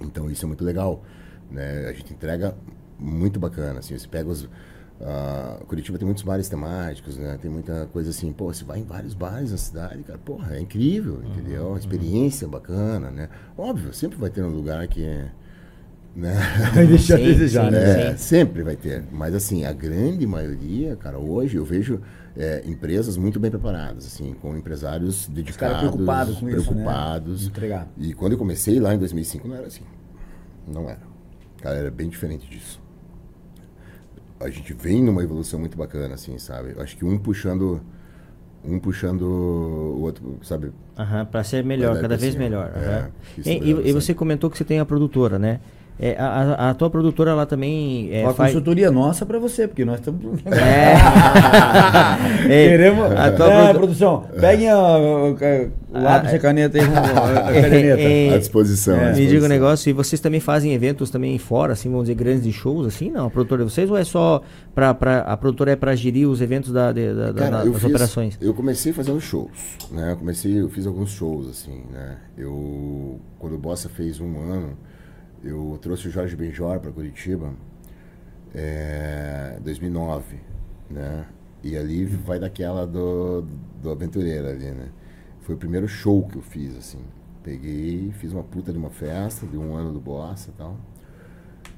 Então 0.00 0.30
isso 0.30 0.44
é 0.44 0.48
muito 0.48 0.64
legal, 0.64 1.02
né? 1.50 1.88
A 1.88 1.92
gente 1.92 2.12
entrega 2.12 2.54
muito 2.98 3.40
bacana, 3.40 3.80
assim. 3.80 3.98
Você 3.98 4.06
pega 4.06 4.28
os 4.28 4.48
ah, 5.00 5.60
Curitiba 5.66 5.96
tem 5.96 6.06
muitos 6.06 6.24
bares 6.24 6.48
temáticos, 6.48 7.16
né? 7.16 7.38
Tem 7.40 7.50
muita 7.50 7.88
coisa 7.92 8.10
assim, 8.10 8.32
pô, 8.32 8.52
você 8.52 8.64
vai 8.64 8.80
em 8.80 8.84
vários 8.84 9.14
bares 9.14 9.52
na 9.52 9.56
cidade, 9.56 10.02
cara, 10.02 10.18
porra, 10.18 10.56
é 10.56 10.60
incrível, 10.60 11.22
entendeu? 11.24 11.68
Uma 11.68 11.78
experiência 11.78 12.48
bacana, 12.48 13.10
né? 13.10 13.28
Óbvio, 13.56 13.92
sempre 13.94 14.18
vai 14.18 14.28
ter 14.28 14.42
um 14.42 14.50
lugar 14.50 14.86
que 14.88 15.04
é, 15.04 15.30
né? 16.16 16.34
Deixa 16.88 17.14
a 17.14 17.18
Sim, 17.18 17.24
desejar, 17.24 17.66
sim, 17.66 17.70
né? 17.70 18.06
É, 18.08 18.16
sempre 18.16 18.62
vai 18.64 18.74
ter. 18.74 19.04
Mas 19.12 19.34
assim, 19.34 19.64
a 19.64 19.72
grande 19.72 20.26
maioria, 20.26 20.96
cara, 20.96 21.16
hoje 21.16 21.56
eu 21.56 21.64
vejo 21.64 22.00
é, 22.36 22.62
empresas 22.66 23.16
muito 23.16 23.38
bem 23.38 23.52
preparadas, 23.52 24.04
assim, 24.04 24.34
com 24.42 24.56
empresários 24.56 25.28
dedicados, 25.28 25.78
preocupados 25.78 26.38
com 26.38 26.48
isso, 26.48 26.56
né? 26.58 26.64
preocupados. 26.64 27.46
Entregar. 27.46 27.88
E 27.96 28.12
quando 28.14 28.32
eu 28.32 28.38
comecei 28.38 28.80
lá 28.80 28.92
em 28.94 28.98
2005, 28.98 29.46
não 29.46 29.54
era 29.54 29.66
assim. 29.68 29.84
Não 30.66 30.90
era. 30.90 31.06
Cara, 31.62 31.76
era 31.76 31.90
bem 31.90 32.08
diferente 32.08 32.48
disso. 32.50 32.80
A 34.40 34.48
gente 34.50 34.72
vem 34.72 35.02
numa 35.02 35.22
evolução 35.22 35.58
muito 35.58 35.76
bacana, 35.76 36.14
assim, 36.14 36.38
sabe? 36.38 36.72
Eu 36.76 36.82
acho 36.82 36.96
que 36.96 37.04
um 37.04 37.18
puxando 37.18 37.80
um 38.64 38.78
puxando 38.78 39.22
o 39.22 40.00
outro, 40.02 40.38
sabe? 40.42 40.72
Aham, 40.98 41.24
para 41.26 41.44
ser 41.44 41.64
melhor, 41.64 42.00
cada 42.00 42.16
vez 42.16 42.34
melhor. 42.34 42.72
É, 42.74 43.08
isso 43.38 43.48
E, 43.48 43.52
é 43.52 43.56
e- 43.56 43.88
e 43.88 43.92
você 43.92 44.12
comentou 44.14 44.50
que 44.50 44.58
você 44.58 44.64
tem 44.64 44.80
a 44.80 44.84
produtora, 44.84 45.38
né? 45.38 45.60
É, 46.00 46.14
a, 46.16 46.26
a- 46.26 46.70
a 46.70 46.74
tua 46.74 46.88
produtora 46.88 47.34
lá 47.34 47.44
também 47.44 48.08
é, 48.12 48.22
Uma 48.22 48.32
faz... 48.32 48.52
consultoria 48.52 48.88
nossa 48.90 49.26
pra 49.26 49.38
você, 49.40 49.66
porque 49.66 49.84
nós 49.84 49.98
estamos. 49.98 50.40
É. 50.46 50.94
Queremos. 52.46 53.12
A 53.12 53.32
tua 53.32 53.46
É, 53.52 53.62
produ- 53.64 53.78
produção, 53.78 54.24
peguem 54.40 54.68
a- 54.70 54.78
o, 54.78 55.32
o 55.32 56.00
lápis 56.02 56.32
e 56.32 56.36
a 56.36 56.38
caneta 56.38 56.78
aí. 56.78 56.84
A 56.84 57.52
caneta. 57.62 58.00
É, 58.00 58.34
À 58.34 58.38
disposição. 58.38 58.98
à 59.00 59.12
Me 59.12 59.26
diga 59.26 59.44
um 59.44 59.48
negócio, 59.48 59.90
e 59.90 59.92
vocês 59.92 60.20
também 60.20 60.40
fazem 60.40 60.72
eventos 60.72 61.10
também 61.10 61.38
fora, 61.38 61.72
assim, 61.72 61.88
vamos 61.90 62.04
dizer, 62.04 62.14
grandes 62.14 62.44
de 62.44 62.52
shows, 62.52 62.86
assim, 62.86 63.10
não? 63.10 63.26
A 63.26 63.30
produtora 63.30 63.64
de 63.64 63.70
vocês 63.70 63.90
ou 63.90 63.96
é 63.96 64.04
só 64.04 64.42
pra, 64.74 64.94
pra, 64.94 65.20
a 65.20 65.36
produtora 65.36 65.72
é 65.72 65.76
pra 65.76 65.94
gerir 65.94 66.28
os 66.28 66.40
eventos 66.40 66.72
da, 66.72 66.92
de- 66.92 67.14
da- 67.14 67.32
Cara, 67.32 67.50
da- 67.58 67.64
das 67.64 67.74
fiz- 67.74 67.84
operações? 67.84 68.38
Eu 68.40 68.54
comecei 68.54 68.92
fazendo 68.92 69.20
shows, 69.20 69.50
né? 69.90 70.12
Eu 70.12 70.16
comecei, 70.16 70.60
eu 70.60 70.68
fiz 70.68 70.86
alguns 70.86 71.10
shows, 71.10 71.48
assim, 71.48 71.82
né? 71.92 72.16
Eu, 72.36 73.18
quando 73.38 73.54
o 73.54 73.58
Bossa 73.58 73.88
fez 73.88 74.20
um 74.20 74.38
ano, 74.52 74.70
eu 75.42 75.78
trouxe 75.80 76.08
o 76.08 76.10
Jorge 76.10 76.34
Benjor 76.36 76.80
para 76.80 76.90
Curitiba, 76.90 77.52
é, 78.54 79.58
2009, 79.62 80.36
né? 80.90 81.26
E 81.62 81.76
ali 81.76 82.04
vai 82.04 82.38
daquela 82.38 82.86
do, 82.86 83.42
do 83.82 83.90
aventureiro 83.90 84.48
ali, 84.48 84.70
né? 84.70 84.90
Foi 85.40 85.54
o 85.54 85.58
primeiro 85.58 85.88
show 85.88 86.26
que 86.26 86.36
eu 86.36 86.42
fiz, 86.42 86.76
assim. 86.76 87.00
Peguei, 87.42 88.12
fiz 88.12 88.32
uma 88.32 88.42
puta 88.42 88.72
de 88.72 88.78
uma 88.78 88.90
festa 88.90 89.46
de 89.46 89.56
um 89.56 89.74
ano 89.74 89.92
do 89.92 90.00
Bossa 90.00 90.50
e 90.50 90.52
tal. 90.52 90.76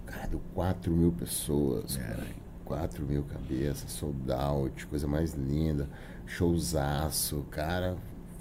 Cara, 0.07 0.27
deu 0.27 0.41
4 0.55 0.93
mil 0.93 1.13
pessoas, 1.13 1.97
cara. 1.97 2.27
4 2.65 3.05
mil 3.05 3.25
cabeças, 3.25 3.91
sold 3.91 4.31
out, 4.33 4.87
coisa 4.87 5.07
mais 5.07 5.35
linda, 5.35 5.89
showzaço, 6.27 7.45
cara. 7.51 7.97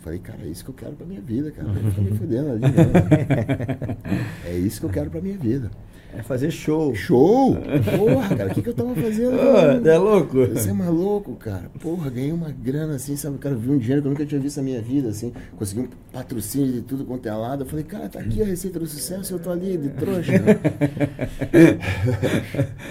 Falei, 0.10 0.20
cara, 0.22 0.40
é 0.44 0.48
isso 0.48 0.64
que 0.64 0.72
eu 0.72 0.74
quero 0.74 0.94
pra 0.94 1.06
minha 1.06 1.22
vida, 1.22 1.52
cara. 1.52 1.68
Não 1.68 1.92
fica 1.92 2.02
me 2.02 2.18
fudendo 2.18 2.50
ali, 2.50 2.62
não. 2.62 4.50
É 4.50 4.58
isso 4.58 4.80
que 4.80 4.86
eu 4.88 4.90
quero 4.90 5.12
pra 5.12 5.22
minha 5.22 5.38
vida. 5.38 5.70
É 6.12 6.24
fazer 6.24 6.50
show. 6.50 6.96
Show! 6.96 7.56
Porra, 7.96 8.36
cara, 8.36 8.50
o 8.50 8.56
que, 8.56 8.64
que 8.64 8.70
eu 8.70 8.74
tava 8.74 8.96
fazendo? 8.96 9.36
Ô, 9.38 9.88
é 9.88 9.98
louco? 10.00 10.48
Você 10.48 10.72
é 10.72 10.74
maluco, 10.74 11.36
cara. 11.36 11.70
Porra, 11.80 12.10
ganhei 12.10 12.32
uma 12.32 12.50
grana 12.50 12.96
assim, 12.96 13.16
sabe? 13.16 13.38
Cara, 13.38 13.54
vi 13.54 13.70
um 13.70 13.78
dinheiro 13.78 14.02
que 14.02 14.08
eu 14.08 14.12
nunca 14.12 14.26
tinha 14.26 14.42
visto 14.42 14.58
na 14.58 14.64
minha 14.64 14.82
vida, 14.82 15.10
assim. 15.10 15.32
Consegui 15.56 15.82
um 15.82 15.88
patrocínio 16.12 16.74
de 16.74 16.82
tudo 16.82 17.06
quanto 17.06 17.28
é 17.28 17.32
lado. 17.36 17.62
Eu 17.64 17.68
falei, 17.68 17.86
cara, 17.86 18.10
tá 18.10 18.20
aqui 18.20 18.42
a 18.42 18.46
receita 18.46 18.80
do 18.80 18.88
sucesso, 18.88 19.36
eu 19.36 19.40
tô 19.40 19.52
ali 19.52 19.78
de 19.78 19.90
trouxa. 19.90 20.32
né? 20.32 20.60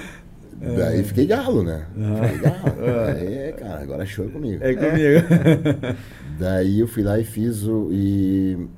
Daí 0.60 1.04
fiquei 1.04 1.26
galo, 1.26 1.62
né? 1.62 1.86
Fiquei 1.92 2.38
galo. 2.38 3.06
Aí, 3.16 3.52
cara, 3.52 3.82
agora 3.82 4.04
show 4.06 4.26
é 4.26 4.28
comigo. 4.28 4.62
É 4.64 4.74
comigo. 4.74 5.96
Daí 6.38 6.80
eu 6.80 6.88
fui 6.88 7.02
lá 7.02 7.18
e 7.18 7.24
fiz 7.24 7.64
o. 7.64 7.88
E 7.92 8.68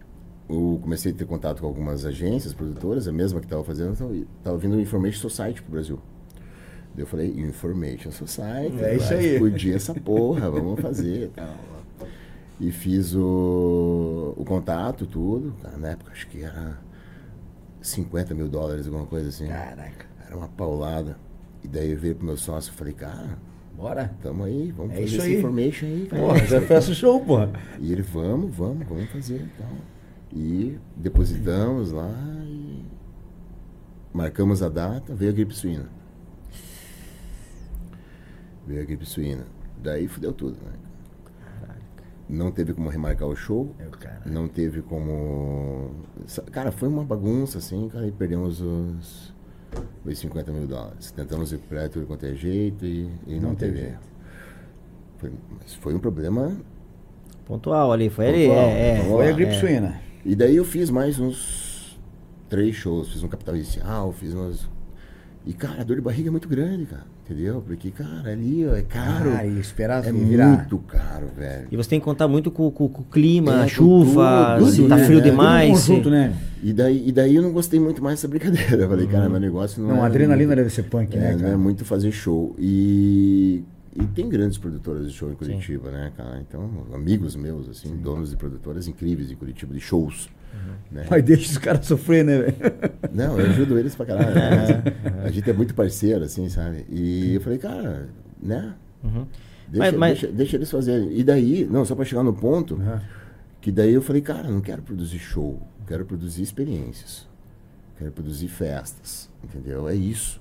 eu 0.49 0.79
comecei 0.83 1.13
a 1.13 1.15
ter 1.15 1.25
contato 1.27 1.61
com 1.61 1.67
algumas 1.67 2.05
agências, 2.05 2.53
produtoras, 2.53 3.07
a 3.09 3.13
mesma 3.13 3.39
que 3.41 3.47
estava 3.47 3.63
fazendo, 3.65 3.93
estava 4.39 4.59
vindo 4.59 4.77
o 4.77 4.81
Information 4.81 5.21
Society 5.21 5.63
pro 5.63 5.73
Brasil. 5.73 5.99
Daí 6.95 7.03
eu 7.05 7.07
falei, 7.07 7.29
Information 7.39 8.11
Society, 8.11 8.83
É 8.83 8.97
isso 8.97 9.15
aí. 9.15 9.35
explodir 9.35 9.77
essa 9.77 9.95
porra, 9.95 10.51
vamos 10.51 10.81
fazer 10.81 11.25
e 11.25 11.29
tal. 11.37 11.55
E 12.59 12.73
fiz 12.73 13.15
o, 13.15 14.35
o 14.37 14.45
contato, 14.45 15.07
tudo. 15.07 15.55
Cara, 15.63 15.79
na 15.79 15.89
época 15.91 16.13
acho 16.13 16.27
que 16.29 16.43
era 16.43 16.79
50 17.81 18.35
mil 18.35 18.49
dólares, 18.49 18.87
alguma 18.87 19.07
coisa 19.07 19.29
assim. 19.29 19.47
Caraca. 19.47 20.05
Era 20.27 20.37
uma 20.37 20.49
paulada. 20.49 21.17
E 21.63 21.69
daí 21.69 21.91
eu 21.93 21.99
veio 21.99 22.15
pro 22.17 22.27
meu 22.27 22.37
sócio 22.37 22.71
e 22.73 22.75
falei, 22.75 22.93
cara, 22.95 23.39
Bora. 23.77 24.15
tamo 24.23 24.45
aí, 24.45 24.73
vamos 24.73 24.93
É 24.93 24.95
fazer 24.97 25.07
isso 25.07 25.17
esse 25.17 25.27
aí. 25.27 25.39
information 25.39 25.87
aí, 25.87 26.07
cara. 26.11 26.23
Porra, 26.23 26.39
já 26.47 26.61
fecha 26.63 26.93
o 26.93 26.95
show, 26.95 27.25
porra. 27.25 27.51
E 27.79 27.93
ele, 27.93 28.03
vamos, 28.03 28.55
vamos, 28.55 28.87
vamos 28.87 29.11
fazer 29.11 29.43
e 29.43 29.49
tal. 29.59 29.71
E 30.33 30.79
depositamos 30.97 31.91
lá 31.93 32.11
e 32.45 32.85
marcamos 34.13 34.63
a 34.63 34.69
data, 34.69 35.15
veio 35.15 35.31
a 35.31 35.35
gripe 35.35 35.55
suína. 35.55 35.89
Veio 38.67 38.83
a 38.83 38.85
gripe 38.85 39.07
suína. 39.07 39.47
Daí 39.83 40.07
fudeu 40.09 40.33
tudo, 40.33 40.57
né? 40.65 40.73
Não 42.29 42.53
teve 42.53 42.73
como 42.73 42.89
remarcar 42.89 43.27
o 43.27 43.35
show, 43.35 43.75
Eu, 43.81 43.91
cara. 43.91 44.23
não 44.25 44.47
teve 44.47 44.83
como. 44.83 45.91
Cara, 46.53 46.71
foi 46.71 46.89
uma 46.89 47.03
bagunça 47.05 47.59
assim, 47.59 47.89
cara, 47.89 48.07
e 48.07 48.13
perdemos 48.13 48.61
os, 48.61 49.35
os 50.13 50.19
50 50.19 50.53
mil 50.53 50.67
dólares. 50.67 51.11
Tentamos 51.11 51.53
recuperar 51.53 51.89
tudo 51.89 52.07
quanto 52.07 52.27
é 52.27 52.35
jeito 52.35 52.85
e, 52.85 53.11
e 53.27 53.41
não, 53.41 53.51
Não 53.51 53.55
teve 53.55 53.79
jeito. 53.79 54.11
Foi, 55.19 55.33
mas 55.59 55.75
foi 55.75 55.95
um 55.95 55.99
problema 55.99 56.57
Pontual 57.51 57.91
ali, 57.91 58.09
foi 58.09 58.29
ali. 58.29 58.45
É, 58.45 58.99
é, 58.99 59.05
Foi 59.09 59.29
a 59.29 59.33
gripe 59.33 59.51
é. 59.51 59.59
suína. 59.59 60.01
E 60.25 60.37
daí 60.37 60.55
eu 60.55 60.65
fiz 60.65 60.89
mais 60.89 61.19
uns 61.19 61.99
três 62.49 62.77
shows, 62.77 63.13
fiz 63.13 63.25
um 63.25 63.29
capital 63.29 63.57
inicial, 63.57 64.13
fiz 64.13 64.33
umas. 64.33 64.69
E, 65.45 65.53
cara, 65.53 65.81
a 65.81 65.85
dor 65.85 65.97
de 65.97 66.03
barriga 66.03 66.29
é 66.29 66.31
muito 66.31 66.49
grande, 66.49 66.87
cara. 66.87 67.05
Entendeu? 67.31 67.63
Porque, 67.65 67.93
cara, 67.93 68.31
ali 68.33 68.67
ó, 68.67 68.75
é 68.75 68.83
caro. 68.83 69.31
Ah, 69.37 69.47
esperar 69.47 70.05
é 70.05 70.11
virar. 70.11 70.49
muito 70.49 70.79
caro, 70.79 71.29
velho. 71.37 71.69
E 71.71 71.77
você 71.77 71.91
tem 71.91 72.01
que 72.01 72.05
contar 72.05 72.27
muito 72.27 72.51
com, 72.51 72.69
com- 72.73 72.89
com 72.89 73.03
o 73.03 73.05
clima, 73.05 73.61
É, 73.61 73.63
com 73.63 73.69
chuva, 73.69 74.57
tudo, 74.59 74.71
se 74.73 74.89
tá 74.89 74.97
né? 74.97 75.05
frio 75.05 75.19
Tudo 75.19 75.31
demais. 75.31 75.71
Tudo 75.71 75.87
conjunto, 75.87 76.11
né? 76.11 76.35
E 76.63 76.73
daí, 76.73 77.09
e 77.09 77.13
daí 77.13 77.37
eu 77.37 77.43
não 77.43 77.53
gostei 77.53 77.79
muito 77.79 78.03
mais 78.03 78.17
dessa 78.19 78.27
brincadeira. 78.27 78.83
Eu 78.83 78.89
falei, 78.89 79.07
cara, 79.07 79.29
meu 79.29 79.39
negócio 79.39 79.81
não, 79.81 79.91
Não, 79.91 79.97
é 79.99 80.01
a 80.01 80.07
adrenalina 80.07 80.49
muito- 80.49 80.57
deve 80.59 80.71
ser 80.71 80.83
punk, 80.85 81.17
né, 81.17 81.29
É, 81.29 81.33
não 81.35 81.39
cara? 81.41 81.53
é 81.53 81.57
muito 81.57 81.85
fazer 81.85 82.11
show. 82.11 82.55
E, 82.59 83.63
e 83.95 84.05
tem 84.07 84.29
grandes 84.29 84.59
produtoras 84.59 85.07
de 85.07 85.13
show 85.17 85.31
em 85.31 85.35
Curitiba, 85.35 85.91
né, 85.93 86.11
cara? 86.17 86.43
Então, 86.47 86.69
amigos 86.93 87.37
meus, 87.37 87.69
assim, 87.69 87.97
donos 87.97 88.31
de 88.31 88.37
produtoras 88.37 88.89
incríveis 88.89 89.31
em 89.31 89.37
Curitiba, 89.37 89.73
de 89.73 89.81
shows. 89.81 90.29
Né? 90.91 91.07
Mas 91.09 91.23
deixa 91.25 91.51
os 91.53 91.59
caras 91.59 91.87
sofrer, 91.87 92.25
né, 92.25 92.39
velho? 92.39 92.57
Não, 93.13 93.39
eu 93.39 93.47
ajudo 93.51 93.79
eles 93.79 93.95
pra 93.95 94.07
caralho. 94.07 94.35
né? 94.35 94.83
A 95.25 95.31
gente 95.31 95.49
é 95.49 95.53
muito 95.53 95.75
parceiro, 95.75 96.25
assim, 96.25 96.49
sabe? 96.49 96.85
E 96.91 97.35
eu 97.35 97.41
falei, 97.41 97.59
cara, 97.59 98.09
né? 98.43 98.75
Uhum. 99.05 99.25
Deixa, 99.69 99.93
Mas- 99.93 99.95
mas- 99.95 100.21
deixa, 100.21 100.27
deixa 100.37 100.57
eles 100.57 100.71
fazerem. 100.71 101.17
E 101.17 101.23
daí, 101.23 101.65
não, 101.71 101.85
só 101.85 101.95
pra 101.95 102.05
chegar 102.05 102.25
no 102.25 102.33
ponto, 102.33 102.81
que 103.61 103.71
daí 103.71 103.93
eu 103.95 104.03
falei, 104.03 104.21
cara, 104.21 104.49
não 104.51 104.61
quero 104.61 104.83
produzir 104.83 105.19
show, 105.21 105.61
quero 105.87 106.05
produzir 106.05 106.43
experiências. 106.43 107.29
Quero 107.97 108.11
produzir 108.13 108.49
festas, 108.49 109.29
entendeu? 109.45 109.89
É 109.89 109.95
isso. 109.95 110.41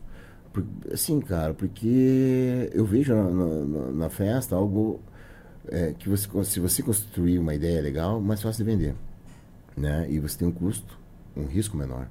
Por- 0.52 0.66
assim, 0.92 1.20
cara, 1.20 1.54
porque 1.54 2.70
eu 2.74 2.86
vejo 2.86 3.14
na, 3.14 3.24
na- 3.30 3.92
na- 3.92 4.10
festa 4.10 4.56
algo 4.56 5.00
é, 5.68 5.94
que 6.00 6.10
você, 6.10 6.28
se 6.46 6.60
você 6.60 6.82
construir 6.82 7.38
uma 7.38 7.54
ideia 7.54 7.80
legal, 7.82 8.20
mais 8.20 8.42
fácil 8.42 8.66
de 8.66 8.72
vender. 8.72 8.96
Né? 9.80 10.06
E 10.10 10.20
você 10.20 10.38
tem 10.40 10.48
um 10.48 10.52
custo, 10.52 11.00
um 11.36 11.46
risco 11.46 11.78
menor. 11.78 12.08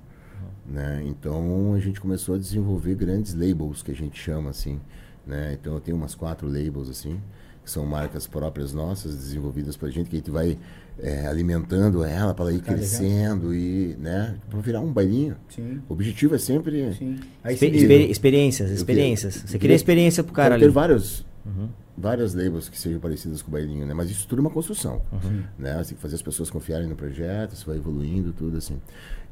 Né? 0.67 1.03
Então 1.07 1.75
a 1.75 1.79
gente 1.81 2.01
começou 2.01 2.35
a 2.35 2.39
desenvolver 2.39 2.95
grandes 2.95 3.35
labels, 3.35 3.83
que 3.83 3.91
a 3.91 3.95
gente 3.95 4.19
chama 4.19 4.51
assim. 4.51 4.81
Né? 5.27 5.57
Então 5.61 5.75
eu 5.75 5.81
tenho 5.81 5.97
umas 5.97 6.15
quatro 6.15 6.47
labels 6.49 6.89
assim, 6.89 7.21
que 7.63 7.71
são 7.71 7.85
marcas 7.85 8.27
próprias 8.27 8.73
nossas, 8.73 9.15
desenvolvidas 9.15 9.77
pra 9.77 9.91
gente, 9.91 10.09
que 10.09 10.17
a 10.17 10.19
gente 10.19 10.31
vai 10.31 10.59
é, 10.99 11.27
alimentando 11.27 12.03
ela 12.03 12.33
para 12.33 12.47
ela 12.47 12.55
ir 12.55 12.61
Tá 12.61 12.73
crescendo 12.73 13.55
e, 13.55 13.95
né, 14.01 14.37
para 14.49 14.59
virar 14.61 14.81
um 14.81 14.91
bailinho. 14.93 15.37
Sim. 15.51 15.81
O 15.89 15.93
objetivo 15.93 16.35
é 16.35 16.39
sempre 16.39 16.93
Sim. 16.95 17.19
Aí 17.45 17.55
Exper- 17.55 18.11
experiências, 18.11 18.71
experiências. 18.71 19.35
Você 19.47 19.59
queria 19.59 19.77
experiência 19.77 20.25
pro 20.25 20.33
cara 20.33 20.51
Quero 20.55 20.61
ter 20.61 20.65
ali. 20.67 20.75
vários, 20.75 21.27
Uhum. 21.47 21.69
Várias 22.01 22.33
labels 22.35 22.69
que 22.69 22.79
sejam 22.79 23.01
parecidas 23.01 23.43
com 23.43 23.49
o 23.49 23.53
bailinho, 23.53 23.85
né? 23.87 23.93
Mas 23.93 24.11
isso 24.11 24.27
tudo 24.29 24.39
é 24.39 24.43
uma 24.43 24.51
construção, 24.51 25.03
Uhum. 25.13 25.43
né? 25.59 25.77
Você 25.79 25.89
tem 25.91 25.97
que 25.97 26.03
fazer 26.03 26.15
as 26.15 26.23
pessoas 26.23 26.49
confiarem 26.51 26.87
no 26.87 26.95
projeto, 26.95 27.53
isso 27.55 27.67
vai 27.67 27.77
evoluindo, 27.77 28.33
tudo 28.33 28.57
assim. 28.57 28.81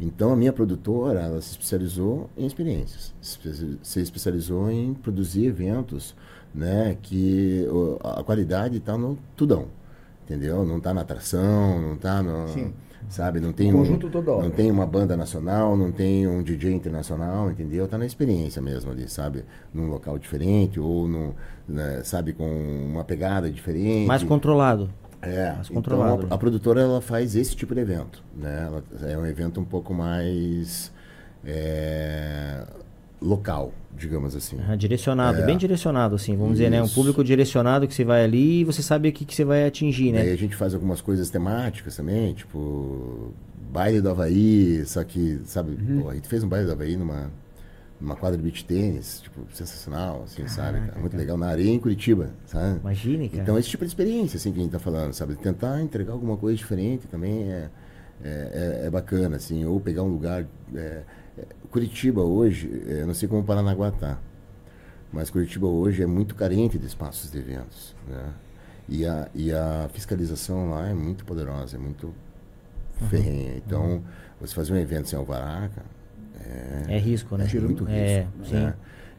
Então 0.01 0.33
a 0.33 0.37
minha 0.37 0.53
produtora, 0.53 1.21
ela 1.21 1.41
se 1.41 1.53
especializou 1.53 2.29
em 2.37 2.45
experiências, 2.47 3.15
se 3.21 3.39
espe- 3.49 3.79
se 3.83 4.01
especializou 4.01 4.71
em 4.71 4.93
produzir 4.95 5.47
eventos, 5.47 6.15
né? 6.55 6.97
Que 7.03 7.67
a 8.03 8.23
qualidade 8.25 8.79
está 8.79 8.99
no 8.99 9.17
tudão, 9.37 9.67
entendeu? 10.25 10.65
Não 10.65 10.79
está 10.79 10.93
na 10.93 11.03
atração, 11.03 11.81
não 11.81 11.95
está 11.95 12.23
no, 12.23 12.49
Sim. 12.49 12.73
Sabe? 13.09 13.41
Não 13.41 13.53
tem 13.53 13.73
O 13.73 13.77
um- 13.77 13.79
conjunto 13.79 14.09
todo, 14.11 14.29
ó. 14.33 14.43
não 14.43 14.51
tem 14.51 14.71
uma 14.71 14.87
banda 14.87 15.17
nacional, 15.17 15.77
não 15.77 15.91
tem 15.93 16.27
um 16.27 16.43
DJ 16.43 16.73
internacional, 16.73 17.51
entendeu? 17.51 17.87
Tá 17.89 17.97
na 17.99 18.07
experiência 18.07 18.61
mesmo 18.63 18.91
ali, 18.91 19.09
sabe? 19.09 19.45
Num 19.73 19.87
local 19.89 20.19
diferente 20.19 20.79
ou 20.81 21.07
num, 21.09 21.33
né, 21.69 22.01
sabe, 22.05 22.33
com 22.33 22.45
uma 22.91 23.05
pegada 23.05 23.51
diferente. 23.51 24.07
Mais 24.07 24.23
controlado. 24.23 24.91
É, 25.23 25.53
mais 25.53 25.67
então 25.71 25.77
controlado. 25.77 26.27
a, 26.31 26.35
a 26.35 26.39
produtora 26.39 26.81
ela 26.83 27.01
faz 27.01 27.35
esse 27.35 27.57
tipo 27.57 27.75
de 27.75 27.81
evento, 27.81 28.23
né? 28.37 28.67
Ela, 28.67 28.85
é 29.11 29.17
um 29.19 29.27
evento 29.27 29.61
um 29.61 29.65
pouco 29.65 29.93
mais 29.95 30.93
é, 31.45 32.65
local, 33.21 33.73
digamos 33.97 34.37
assim. 34.37 34.59
Ah, 34.69 34.77
direcionado, 34.77 35.41
É. 35.41 35.47
bem 35.47 35.57
direcionado, 35.57 36.15
assim, 36.15 36.37
vamos 36.37 36.55
dizer, 36.55 36.71
né? 36.71 36.83
Um 36.83 36.85
Isso. 36.85 36.95
público 36.95 37.25
direcionado 37.25 37.89
que 37.89 37.95
você 37.95 38.05
vai 38.05 38.25
ali 38.25 38.61
e 38.61 38.65
você 38.65 38.83
sabe 38.83 39.09
o 39.09 39.13
que, 39.13 39.25
que 39.25 39.35
você 39.35 39.45
vai 39.45 39.67
atingir, 39.67 40.13
né? 40.13 40.21
a 40.23 40.37
gente 40.37 40.55
faz 40.55 40.75
algumas 40.75 41.01
coisas 41.01 41.31
temáticas 41.31 41.97
também, 41.97 42.35
tipo 42.35 43.33
baile 43.73 44.01
do 44.01 44.09
Havaí, 44.11 44.85
só 44.87 45.03
que, 45.05 45.41
sabe, 45.45 45.73
Uhum. 45.73 46.03
pô, 46.03 46.11
a 46.11 46.15
gente 46.15 46.29
fez 46.29 46.43
um 46.45 46.49
baile 46.49 46.67
do 46.67 46.73
Havaí 46.73 46.97
numa, 46.97 47.31
numa 48.01 48.15
quadra 48.17 48.37
de 48.37 48.43
beach 48.43 48.65
tênis, 48.65 49.21
tipo, 49.23 49.41
sensacional, 49.53 50.23
assim, 50.25 50.47
sabe? 50.49 50.79
cara? 50.81 50.99
Muito 51.01 51.17
legal, 51.17 51.37
na 51.37 51.49
areia 51.49 51.71
em 51.71 51.79
Curitiba, 51.79 52.31
sabe? 52.47 52.81
Imagine, 52.81 53.29
cara. 53.29 53.43
Então 53.43 53.59
esse 53.59 53.69
tipo 53.69 53.85
de 53.85 53.89
experiência, 53.89 54.37
assim, 54.37 54.53
que 54.53 54.61
a 54.61 54.63
gente 54.63 54.73
tá 54.73 54.79
falando, 54.79 55.13
sabe? 55.15 55.35
Tentar 55.37 55.81
entregar 55.83 56.13
alguma 56.13 56.37
coisa 56.37 56.57
diferente 56.57 57.07
também 57.07 57.51
é, 57.51 57.69
é, 58.23 58.81
é- 58.83 58.87
é 58.87 58.91
bacana, 58.91 59.37
assim, 59.37 59.65
ou 59.65 59.81
pegar 59.81 60.03
um 60.03 60.09
lugar... 60.09 60.47
é, 60.75 61.03
Curitiba 61.71 62.23
hoje, 62.23 62.71
é, 62.87 63.03
eu 63.03 63.07
não 63.07 63.15
sei 63.15 63.29
como 63.29 63.41
o 63.41 63.45
Paranaguá 63.45 63.91
tá, 63.91 64.19
mas 65.13 65.31
Curitiba 65.31 65.67
hoje 65.67 66.03
é 66.03 66.07
muito 66.07 66.35
carente 66.35 66.79
de 66.79 66.87
espaços 66.87 67.31
de 67.31 67.39
eventos, 67.39 67.95
né? 68.09 68.33
E 68.89 69.05
a, 69.05 69.29
e 69.35 69.53
a 69.53 69.89
fiscalização 69.93 70.71
lá 70.71 70.89
é 70.89 70.95
muito 70.95 71.25
poderosa, 71.25 71.77
é 71.77 71.79
muito 71.81 72.15
ferrenha. 73.11 73.57
Então, 73.57 74.03
você 74.41 74.55
fazer 74.55 74.73
um 74.73 74.77
evento 74.77 75.09
sem 75.09 75.19
alvará, 75.19 75.69
cara, 75.75 75.87
É 76.89 76.99
risco, 76.99 77.37
né? 77.37 77.47
é 77.53 77.61
muito 77.61 77.85
risco. 77.85 77.93
É, 77.93 78.27
né? 78.53 78.75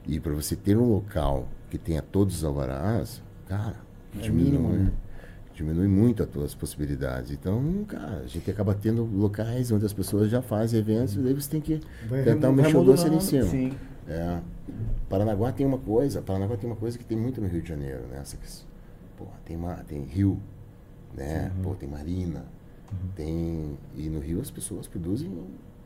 E 0.08 0.20
para 0.20 0.34
você 0.34 0.56
ter 0.56 0.78
um 0.78 0.86
local 0.94 1.50
que 1.70 1.78
tenha 1.78 2.02
todos 2.02 2.38
os 2.38 2.44
alvarás, 2.46 3.22
cara, 3.48 3.76
É 4.22 4.30
mínimo, 4.30 4.70
né? 4.70 4.92
Diminui 5.58 5.88
muito 5.88 6.22
as 6.22 6.30
tuas 6.30 6.54
possibilidades. 6.54 7.32
Então, 7.32 7.84
cara, 7.88 8.22
a 8.24 8.28
gente 8.28 8.50
acaba 8.50 8.76
tendo 8.76 9.04
locais 9.04 9.72
onde 9.72 9.86
as 9.86 9.94
pessoas 9.94 10.30
já 10.30 10.42
fazem 10.42 10.80
eventos 10.80 11.16
e 11.16 11.20
daí 11.20 11.34
você 11.34 11.50
tem 11.50 11.62
que 11.62 11.82
Vai 12.08 12.24
tentar 12.24 12.52
mexer 12.52 12.78
o 12.78 12.84
doce 12.84 13.08
ali 13.08 13.16
em 13.16 13.22
cima. 13.22 13.44
sim. 13.46 13.74
É. 14.08 14.40
Paranaguá 15.10 15.52
tem 15.52 15.66
uma 15.66 15.78
coisa, 15.78 16.22
Paranaguá 16.22 16.56
tem 16.56 16.70
uma 16.70 16.76
coisa 16.78 16.98
que 16.98 17.04
tem 17.04 17.18
muito 17.18 17.42
no 17.42 17.48
Rio 17.48 17.62
de 17.62 17.68
Janeiro, 17.68 18.04
né? 18.08 18.20
Essa 18.22 18.38
que, 18.38 18.48
porra, 19.18 19.34
tem, 19.44 19.58
mar, 19.58 19.84
tem 19.84 20.04
rio, 20.04 20.40
né? 21.14 21.52
Pô, 21.62 21.74
tem 21.76 21.90
marina, 21.90 22.46
tem... 23.16 23.78
E 23.96 24.08
no 24.10 24.20
Rio 24.20 24.40
as 24.40 24.50
pessoas 24.50 24.88
produzem 24.88 25.30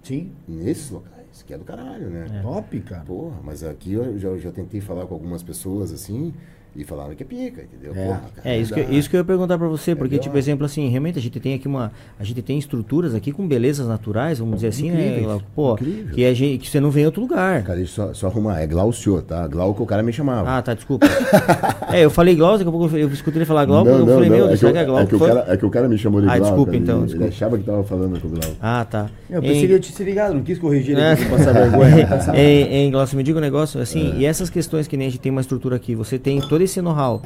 Sim. 0.03 0.31
nesses 0.47 0.91
locais, 0.91 1.41
que 1.43 1.51
é 1.53 1.57
do 1.57 1.63
caralho, 1.63 2.09
né? 2.09 2.41
Top, 2.43 2.79
cara. 2.81 3.03
Porra, 3.03 3.39
mas 3.43 3.63
aqui 3.63 3.93
eu 3.93 4.19
já, 4.19 4.37
já 4.37 4.51
tentei 4.51 4.81
falar 4.81 5.07
com 5.07 5.15
algumas 5.15 5.41
pessoas 5.41 5.91
assim 5.91 6.33
e 6.75 6.83
falaram 6.85 7.13
que 7.13 7.23
é 7.23 7.25
pica, 7.25 7.61
entendeu? 7.63 7.93
É. 7.93 8.05
Porra, 8.05 8.21
cara, 8.35 8.49
É, 8.49 8.57
isso 8.57 8.73
que, 8.73 8.79
isso 8.81 9.09
que 9.09 9.15
eu 9.15 9.19
ia 9.19 9.23
perguntar 9.25 9.57
pra 9.57 9.67
você, 9.67 9.93
porque, 9.93 10.15
Entendeu? 10.15 10.23
tipo, 10.23 10.37
exemplo 10.37 10.65
assim, 10.65 10.87
realmente 10.87 11.19
a 11.19 11.21
gente 11.21 11.37
tem 11.39 11.53
aqui 11.53 11.67
uma. 11.67 11.91
A 12.19 12.23
gente 12.23 12.41
tem 12.41 12.57
estruturas 12.57 13.13
aqui 13.13 13.31
com 13.33 13.45
belezas 13.47 13.87
naturais, 13.87 14.39
vamos 14.39 14.55
dizer 14.55 14.67
assim, 14.69 14.87
Incríveis, 14.87 15.27
né? 15.27 15.39
Pô, 15.53 15.73
incrível. 15.73 16.15
que, 16.15 16.25
a 16.25 16.33
gente, 16.33 16.59
que 16.59 16.69
você 16.69 16.79
não 16.79 16.89
vê 16.89 17.01
em 17.01 17.05
outro 17.07 17.21
lugar. 17.21 17.63
Cara, 17.63 17.77
deixa 17.77 18.01
eu 18.01 18.07
só, 18.07 18.13
só 18.13 18.27
arrumar, 18.27 18.61
é 18.61 18.67
Glaucio, 18.67 19.21
tá? 19.21 19.45
Glauco 19.47 19.83
o 19.83 19.85
cara 19.85 20.01
me 20.01 20.13
chamava. 20.13 20.49
Ah, 20.57 20.61
tá, 20.61 20.73
desculpa. 20.73 21.05
é, 21.91 22.05
eu 22.05 22.09
falei 22.09 22.35
Glauco, 22.35 22.59
daqui 22.59 22.69
a 22.69 22.71
pouco 22.71 22.97
eu 22.97 23.09
escutei 23.09 23.39
ele 23.39 23.45
falar 23.45 23.65
Glauco, 23.65 23.89
Não, 23.89 23.99
eu 23.99 24.05
não, 24.05 24.13
falei, 24.13 24.29
não, 24.29 24.37
meu 24.37 24.49
é 24.49 24.55
será 24.55 24.71
que 24.71 24.77
é 24.77 24.81
é, 24.81 24.85
Glauco? 24.85 25.07
que 25.07 25.15
o 25.15 25.19
cara, 25.19 25.45
é 25.47 25.57
que 25.57 25.65
o 25.65 25.69
cara 25.69 25.89
me 25.89 25.97
chamou 25.97 26.21
de 26.21 26.27
Ah, 26.27 26.37
Glauco. 26.37 26.45
desculpa, 26.45 26.71
ele- 26.71 26.83
então, 26.83 26.97
Ele 26.99 27.05
desculpa. 27.07 27.27
achava 27.29 27.57
que 27.57 27.63
tava 27.65 27.83
falando 27.83 28.19
com 28.21 28.27
o 28.27 28.31
Glauco. 28.31 28.55
Ah, 28.61 28.85
tá. 28.89 29.09
Eu 29.29 29.39
Em- 29.39 29.47
pensei 29.47 29.67
que 29.67 29.73
eu 29.73 29.79
tinha 29.79 29.95
se 29.97 30.03
ligado, 30.03 30.33
não 30.35 30.41
quis 30.41 30.57
corrigir 30.57 30.91
ele 30.95 31.01
É. 31.01 31.15
pra 31.17 31.29
passar 31.37 31.51
vergonha. 31.53 32.07
Em, 32.35 32.85
em 32.87 32.91
Glaucio, 32.91 33.17
me 33.17 33.23
diga 33.23 33.37
um 33.37 33.41
negócio, 33.41 33.81
assim, 33.81 34.13
e 34.17 34.25
essas 34.25 34.49
questões 34.49 34.87
que 34.87 34.95
nem 34.95 35.07
a 35.07 35.09
gente 35.09 35.19
tem 35.19 35.31
uma 35.31 35.41
estrutura 35.41 35.75
aqui, 35.75 35.95
você 35.95 36.17
tem 36.17 36.39
todo 36.61 36.63
esse 36.63 36.81
know-how, 36.81 37.21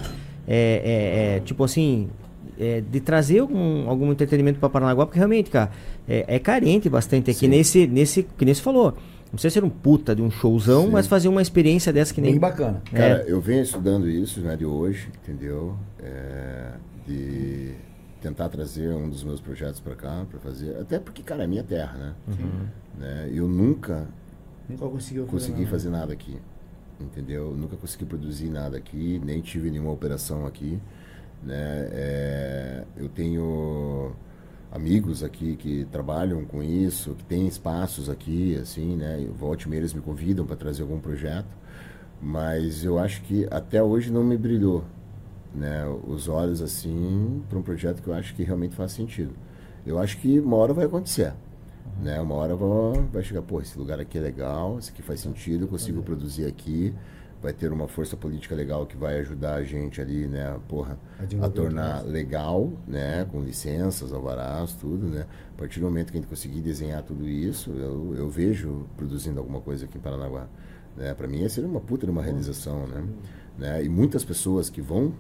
é, 0.48 1.36
é, 1.36 1.36
é, 1.36 1.40
tipo 1.42 1.64
assim, 1.64 2.10
é, 2.58 2.82
de 2.82 3.00
trazer 3.02 3.40
algum, 3.40 3.90
algum 3.90 4.12
entretenimento 4.12 4.60
para 4.60 4.70
Paranaguá, 4.70 5.06
porque 5.06 5.20
realmente, 5.20 5.50
cara, 5.50 5.72
é, 6.08 6.36
é 6.36 6.40
carente 6.40 6.90
bastante 6.90 7.30
aqui 7.32 7.48
nesse, 7.48 7.86
nesse, 7.88 8.24
que 8.24 8.46
nem 8.46 8.54
você 8.54 8.62
falou, 8.62 8.94
não 9.26 9.32
precisa 9.32 9.54
ser 9.54 9.64
um 9.64 9.70
puta 9.70 10.16
de 10.16 10.22
um 10.22 10.32
showzão, 10.32 10.86
Sim. 10.86 10.92
mas 10.92 11.08
fazer 11.08 11.28
uma 11.28 11.42
experiência 11.42 11.92
dessa 11.92 12.14
que 12.14 12.22
nem... 12.22 12.32
Bem 12.32 12.40
bacana. 12.40 12.82
Cara, 12.92 13.24
É. 13.28 13.32
eu 13.32 13.42
venho 13.42 13.62
estudando 13.62 14.10
isso, 14.10 14.40
né, 14.40 14.56
de 14.56 14.66
hoje, 14.66 15.10
entendeu? 15.24 15.76
É, 16.02 16.72
de 17.06 17.74
tentar 18.22 18.50
trazer 18.50 18.90
um 18.94 19.10
dos 19.10 19.24
meus 19.24 19.42
projetos 19.42 19.80
para 19.80 19.96
cá, 19.96 20.26
para 20.30 20.40
fazer. 20.40 20.78
Até 20.80 20.98
porque, 20.98 21.22
cara, 21.22 21.44
é 21.44 21.48
minha 21.48 21.64
terra, 21.64 22.16
né? 22.28 22.38
né? 22.98 23.30
Eu 23.32 23.48
nunca 23.48 24.08
Nunca 24.68 24.88
conseguiu 24.88 25.26
consegui 25.26 25.60
nada. 25.60 25.70
fazer 25.72 25.90
nada 25.90 26.14
aqui, 26.14 26.38
entendeu? 27.00 27.56
Nunca 27.56 27.76
consegui 27.76 28.06
produzir 28.06 28.50
nada 28.50 28.78
aqui, 28.78 29.22
nem 29.24 29.42
tive 29.42 29.70
nenhuma 29.70 29.92
operação 29.92 30.46
aqui, 30.46 30.80
né? 31.44 31.90
É, 31.92 32.84
eu 32.98 33.10
tenho 33.10 34.14
amigos 34.72 35.24
aqui 35.24 35.56
que 35.56 35.86
trabalham 35.92 36.44
com 36.46 36.62
isso, 36.62 37.16
que 37.16 37.24
têm 37.24 37.48
espaços 37.48 38.10
aqui, 38.10 38.56
assim, 38.58 38.96
né? 38.96 39.22
E 39.22 39.68
meia 39.70 39.80
eles 39.80 39.94
me 39.94 40.02
convidam 40.02 40.46
para 40.46 40.56
trazer 40.56 40.82
algum 40.82 41.00
projeto, 41.00 41.48
mas 42.22 42.84
eu 42.84 43.00
acho 43.00 43.22
que 43.24 43.48
até 43.52 43.82
hoje 43.82 44.12
não 44.12 44.24
me 44.24 44.38
brilhou, 44.38 44.84
né? 45.54 45.86
Os 46.08 46.28
olhos 46.28 46.62
assim 46.62 47.44
para 47.50 47.58
um 47.58 47.62
projeto 47.62 48.02
que 48.02 48.10
eu 48.10 48.14
acho 48.14 48.36
que 48.36 48.44
realmente 48.44 48.76
faz 48.76 48.92
sentido. 48.92 49.34
Eu 49.86 50.00
acho 50.00 50.18
que 50.18 50.40
uma 50.40 50.58
hora 50.58 50.74
vai 50.74 50.86
acontecer. 50.86 51.34
Né? 52.02 52.20
Uma 52.20 52.36
hora 52.36 52.56
vai, 52.56 53.24
chegar, 53.24 53.42
pô, 53.42 53.62
esse 53.62 53.78
lugar 53.78 54.00
aqui 54.00 54.18
é 54.18 54.22
legal, 54.22 54.78
esse 54.80 54.92
aqui 54.92 55.02
faz 55.02 55.20
sentido, 55.20 55.66
eu 55.66 55.68
consigo 55.68 56.02
produzir 56.04 56.46
aqui 56.46 56.94
vai 57.46 57.54
ter 57.54 57.72
uma 57.72 57.88
força 57.88 58.18
política 58.18 58.56
legal 58.56 58.88
que 58.88 58.98
vai 58.98 59.20
ajudar 59.20 59.56
a 59.56 59.64
gente 59.64 60.02
ali, 60.02 60.28
né, 60.28 60.58
porra, 60.68 60.98
A 61.46 61.48
tornar 61.48 62.04
legal, 62.04 62.74
né, 62.88 63.24
com 63.26 63.40
licenças, 63.40 64.12
alvarás, 64.12 64.74
tudo, 64.74 65.06
né. 65.08 65.28
A 65.54 65.60
partir 65.60 65.80
do 65.80 65.86
momento 65.86 66.12
que 66.12 66.18
a 66.18 66.22
gente 66.22 66.30
conseguir 66.30 66.62
desenhar 66.62 67.04
tudo 67.04 67.28
isso, 67.28 67.70
eu, 67.70 68.16
eu 68.16 68.30
vejo 68.30 68.88
produzindo 68.98 69.40
alguma 69.40 69.62
coisa 69.62 69.86
aqui 69.86 70.00
em 70.00 70.02
Paranaguá. 70.02 70.48
Né? 70.98 71.14
Para 71.14 71.28
mim, 71.28 71.48
seria 71.48 71.70
uma 71.70 71.82
puta 71.82 72.08
de 72.08 72.12
uma 72.12 72.24
realização, 72.24 72.88
né? 72.88 73.06
né? 73.58 73.84
E 73.84 73.90
muitas 73.90 74.26
pessoas 74.26 74.68
que 74.68 74.82
vão, 74.82 75.14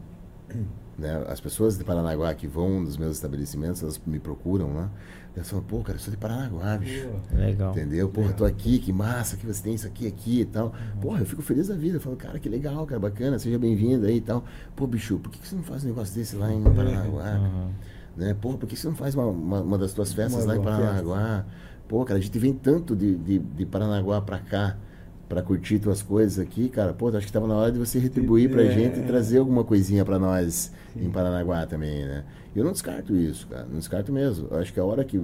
né? 0.97 1.25
As 1.27 1.39
pessoas 1.39 1.77
de 1.77 1.83
Paranaguá 1.83 2.33
que 2.33 2.47
vão 2.47 2.81
nos 2.81 2.97
meus 2.97 3.17
estabelecimentos, 3.17 3.83
elas 3.83 4.01
me 4.05 4.19
procuram 4.19 4.73
lá. 4.73 4.89
Elas 5.35 5.49
falam, 5.49 5.65
pô, 5.65 5.79
cara, 5.79 5.97
eu 5.97 6.01
sou 6.01 6.11
de 6.11 6.17
Paranaguá, 6.17 6.77
bicho. 6.77 7.09
Legal. 7.33 7.71
Entendeu? 7.71 8.07
Porra, 8.07 8.31
tô 8.31 8.45
aqui, 8.45 8.79
que 8.79 8.93
massa 8.93 9.35
que 9.35 9.45
você 9.45 9.61
tem 9.61 9.73
isso 9.73 9.85
aqui, 9.85 10.07
aqui 10.07 10.41
e 10.41 10.45
tal. 10.45 10.73
Porra, 11.01 11.19
eu 11.19 11.25
fico 11.25 11.41
feliz 11.41 11.67
da 11.67 11.75
vida. 11.75 11.97
Eu 11.97 12.01
falo, 12.01 12.15
cara, 12.15 12.39
que 12.39 12.47
legal, 12.47 12.85
cara, 12.85 12.99
bacana, 12.99 13.37
seja 13.37 13.59
bem-vindo 13.59 14.05
aí 14.05 14.17
e 14.17 14.21
tal. 14.21 14.45
Pô, 14.77 14.87
bicho, 14.87 15.19
por 15.19 15.29
que, 15.29 15.45
você 15.45 15.55
não 15.55 15.63
faz 15.63 15.83
um 15.83 15.87
negócio 15.87 16.15
desse 16.15 16.37
lá 16.37 16.53
em 16.53 16.63
Paranaguá? 16.63 17.23
cara? 17.23 17.69
Né? 18.15 18.33
Porra, 18.33 18.57
por 18.57 18.67
que 18.69 18.77
você 18.77 18.87
não 18.87 18.95
faz 18.95 19.13
uma, 19.13 19.25
uma, 19.25 19.61
uma 19.61 19.77
das 19.77 19.93
tuas 19.93 20.13
festas 20.13 20.45
Uma- 20.45 20.53
lá 20.53 20.59
em 20.59 20.63
Paranaguá? 20.63 21.45
Pô, 21.87 22.03
cara, 22.05 22.17
a 22.17 22.21
gente 22.21 22.39
vem 22.39 22.53
tanto 22.53 22.95
de, 22.95 23.15
de, 23.15 23.39
de 23.39 23.65
Paranaguá 23.65 24.21
pra 24.21 24.39
cá 24.39 24.77
pra 25.27 25.41
curtir 25.41 25.79
tuas 25.79 26.01
coisas 26.03 26.37
aqui, 26.39 26.69
cara. 26.69 26.93
Pô, 26.93 27.09
acho 27.09 27.25
que 27.25 27.33
tava 27.33 27.47
na 27.47 27.55
hora 27.55 27.71
de 27.71 27.79
você 27.79 27.97
retribuir 27.99 28.49
pra 28.49 28.63
É. 28.63 28.71
gente 28.71 28.99
e 28.99 29.03
trazer 29.03 29.39
alguma 29.39 29.63
coisinha 29.63 30.05
pra 30.05 30.19
nós 30.19 30.71
em 30.95 31.09
Paranaguá 31.09 31.65
também, 31.65 32.05
né? 32.05 32.23
Eu 32.55 32.63
não 32.63 32.71
descarto 32.71 33.15
isso, 33.15 33.47
cara. 33.47 33.65
Não 33.69 33.79
descarto 33.79 34.13
mesmo. 34.13 34.47
Eu 34.51 34.57
acho 34.59 34.71
que 34.73 34.79
a 34.79 34.83
hora 34.85 35.03
que 35.03 35.19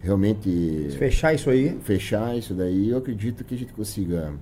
realmente 0.00 0.88
Se 0.90 0.96
fechar 0.98 1.34
isso 1.34 1.50
aí, 1.50 1.76
fechar 1.82 2.36
isso 2.36 2.54
daí, 2.54 2.90
eu 2.90 2.98
acredito 2.98 3.42
que 3.44 3.54
a 3.54 3.58
gente 3.58 3.72
consiga 3.72 4.32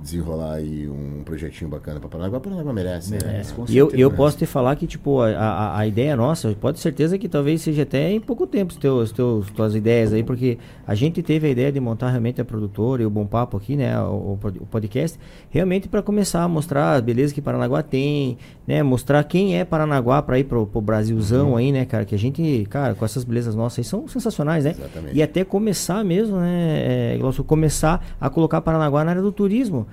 desenrolar 0.00 0.54
aí 0.54 0.88
um 0.88 1.22
projetinho 1.24 1.70
bacana 1.70 1.98
para 1.98 2.08
Paranaguá. 2.08 2.40
Paranaguá 2.40 2.72
merece, 2.72 3.10
Merece, 3.12 3.50
né? 3.50 3.56
com 3.56 3.72
E 3.72 3.76
eu, 3.76 3.90
eu 3.92 4.10
posso 4.10 4.36
te 4.36 4.44
falar 4.46 4.76
que, 4.76 4.86
tipo, 4.86 5.20
a, 5.20 5.30
a, 5.30 5.78
a 5.78 5.86
ideia 5.86 6.16
nossa, 6.16 6.54
pode 6.60 6.76
ter 6.76 6.82
certeza 6.82 7.16
que 7.18 7.28
talvez 7.28 7.62
seja 7.62 7.82
até 7.82 8.10
em 8.10 8.20
pouco 8.20 8.46
tempo 8.46 8.72
os 8.72 8.78
teus, 8.78 9.12
teus, 9.12 9.50
tuas 9.50 9.74
ideias 9.74 10.12
aí, 10.12 10.22
porque 10.22 10.58
a 10.86 10.94
gente 10.94 11.22
teve 11.22 11.46
a 11.46 11.50
ideia 11.50 11.72
de 11.72 11.80
montar 11.80 12.10
realmente 12.10 12.40
a 12.40 12.44
produtora 12.44 13.02
e 13.02 13.06
o 13.06 13.10
Bom 13.10 13.26
Papo 13.26 13.56
aqui, 13.56 13.76
né, 13.76 13.98
o, 14.00 14.38
o 14.60 14.66
podcast, 14.66 15.18
realmente 15.50 15.88
para 15.88 16.02
começar 16.02 16.42
a 16.42 16.48
mostrar 16.48 16.96
a 16.96 17.00
beleza 17.00 17.32
que 17.32 17.40
Paranaguá 17.40 17.82
tem, 17.82 18.36
né, 18.66 18.82
mostrar 18.82 19.24
quem 19.24 19.58
é 19.58 19.64
Paranaguá 19.64 20.20
para 20.20 20.38
ir 20.38 20.44
pro, 20.44 20.66
pro 20.66 20.80
Brasilzão 20.80 21.50
Uhum. 21.50 21.56
aí, 21.56 21.72
né, 21.72 21.84
cara, 21.84 22.04
que 22.04 22.14
a 22.14 22.18
gente, 22.18 22.66
cara, 22.68 22.94
com 22.94 23.04
essas 23.04 23.24
belezas 23.24 23.54
nossas 23.54 23.78
aí 23.78 23.84
são 23.84 24.06
sensacionais, 24.06 24.64
né? 24.64 24.70
Exatamente. 24.78 25.16
E 25.16 25.22
até 25.22 25.44
começar 25.44 26.04
mesmo, 26.04 26.36
né, 26.38 27.14
é, 27.14 27.18
Glaucio, 27.18 27.42
começar 27.44 28.04
a 28.20 28.28
colocar 28.28 28.60
Paranaguá 28.60 29.04
na 29.04 29.10
área 29.12 29.22
do 29.22 29.32
turismo. 29.32 29.83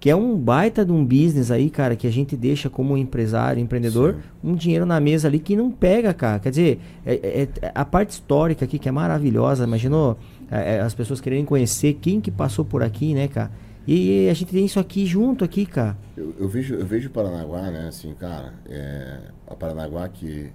Que 0.00 0.08
é 0.08 0.16
um 0.16 0.34
baita 0.34 0.82
de 0.82 0.90
um 0.90 1.04
business 1.04 1.50
aí, 1.50 1.68
cara, 1.68 1.94
que 1.94 2.06
a 2.06 2.10
gente 2.10 2.34
deixa 2.34 2.70
como 2.70 2.96
empresário, 2.96 3.60
empreendedor, 3.62 4.16
um 4.42 4.54
dinheiro 4.54 4.86
na 4.86 4.98
mesa 4.98 5.28
ali 5.28 5.38
que 5.38 5.54
não 5.54 5.70
pega, 5.70 6.14
cara. 6.14 6.38
Quer 6.38 6.48
dizer, 6.48 6.80
é- 7.04 7.14
é- 7.14 7.48
é 7.60 7.72
a 7.74 7.84
parte 7.84 8.10
histórica 8.10 8.64
aqui 8.64 8.78
que 8.78 8.88
é 8.88 8.92
maravilhosa. 8.92 9.64
Imaginou 9.64 10.16
é, 10.50 10.76
é, 10.76 10.80
as 10.80 10.94
pessoas 10.94 11.20
quererem 11.20 11.44
conhecer 11.44 11.98
quem 12.00 12.18
que 12.18 12.30
passou 12.30 12.64
por 12.64 12.82
aqui, 12.82 13.12
né, 13.14 13.28
cara? 13.28 13.50
E 13.86 14.28
a 14.28 14.34
gente 14.34 14.50
tem 14.52 14.64
isso 14.64 14.80
aqui 14.80 15.04
junto 15.04 15.44
aqui, 15.44 15.66
cara. 15.66 15.96
Eu, 16.16 16.34
eu 16.38 16.48
vejo, 16.48 16.74
eu 16.74 16.86
vejo 16.86 17.10
Paranaguá, 17.10 17.70
né? 17.70 17.86
Assim, 17.88 18.14
cara, 18.14 18.54
é, 18.68 19.18
a 19.46 19.54
Paranaguá 19.54 20.08
que 20.08 20.50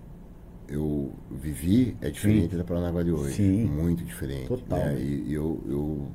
eu 0.67 1.11
vivi 1.31 1.95
é 2.01 2.09
diferente 2.09 2.55
da 2.55 2.63
Paranaguá 2.63 3.03
de 3.03 3.11
hoje. 3.11 3.35
Sim. 3.35 3.65
Muito 3.65 4.03
diferente. 4.03 4.47
Total, 4.47 4.79
né? 4.79 4.93
né? 4.93 5.01
E, 5.01 5.25
e 5.29 5.33
eu, 5.33 5.61
eu 5.67 6.07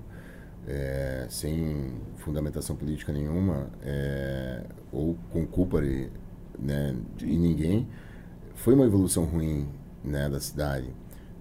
é, 0.67 1.27
sem 1.29 1.93
fundamentação 2.17 2.77
política 2.77 3.13
nenhuma, 3.13 3.71
é, 3.83 4.65
ou 4.93 5.17
com 5.31 5.47
culpa 5.47 5.81
de, 5.81 6.11
né, 6.59 6.95
de 7.17 7.27
ninguém, 7.27 7.89
foi 8.55 8.75
uma 8.75 8.85
evolução 8.85 9.25
ruim 9.25 9.69
né, 10.05 10.29
da 10.29 10.41
cidade. 10.41 10.89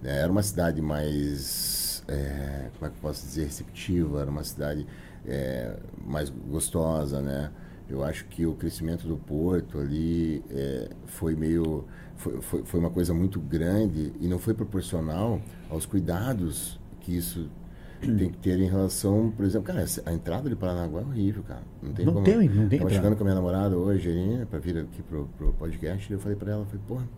né? 0.02 0.18
Era 0.20 0.30
uma 0.30 0.42
cidade 0.42 0.80
mais, 0.80 2.02
é, 2.08 2.70
como 2.74 2.86
é 2.86 2.90
que 2.90 2.96
eu 2.96 3.02
posso 3.02 3.24
dizer, 3.26 3.44
receptiva, 3.44 4.22
era 4.22 4.30
uma 4.30 4.44
cidade 4.44 4.86
é, 5.26 5.76
mais 6.04 6.30
gostosa, 6.30 7.20
né? 7.20 7.50
Eu 7.88 8.04
acho 8.04 8.26
que 8.26 8.46
o 8.46 8.54
crescimento 8.54 9.06
do 9.08 9.16
porto 9.16 9.78
ali 9.78 10.44
é, 10.48 10.90
foi 11.06 11.34
meio, 11.34 11.84
foi, 12.14 12.40
foi, 12.40 12.64
foi 12.64 12.78
uma 12.78 12.90
coisa 12.90 13.12
muito 13.12 13.40
grande 13.40 14.12
e 14.20 14.28
não 14.28 14.38
foi 14.38 14.54
proporcional 14.54 15.40
aos 15.68 15.86
cuidados 15.86 16.78
que 17.00 17.16
isso 17.16 17.50
tem 18.00 18.30
que 18.30 18.38
ter 18.38 18.58
em 18.58 18.68
relação, 18.68 19.32
por 19.36 19.44
exemplo, 19.44 19.66
cara, 19.66 19.84
a 20.06 20.12
entrada 20.12 20.48
de 20.48 20.56
Paranaguá 20.56 21.00
é 21.00 21.04
horrível, 21.04 21.42
cara. 21.42 21.62
Não 21.82 21.92
tem 21.92 22.06
Não 22.06 22.12
como. 22.14 22.24
tem- 22.24 22.48
não 22.48 22.68
tem 22.68 22.78
Tava 22.78 22.90
chegando 22.90 23.16
com 23.16 23.22
a 23.22 23.24
minha 23.24 23.34
namorada 23.34 23.76
hoje, 23.76 24.08
aí, 24.08 24.46
pra 24.46 24.58
vir 24.58 24.78
aqui 24.78 25.02
pro, 25.02 25.28
pro 25.36 25.52
podcast, 25.54 26.10
e 26.10 26.14
eu 26.14 26.18
falei 26.20 26.36
pra 26.36 26.52
ela, 26.52 26.64
falei, 26.64 26.80
porra, 26.88 27.08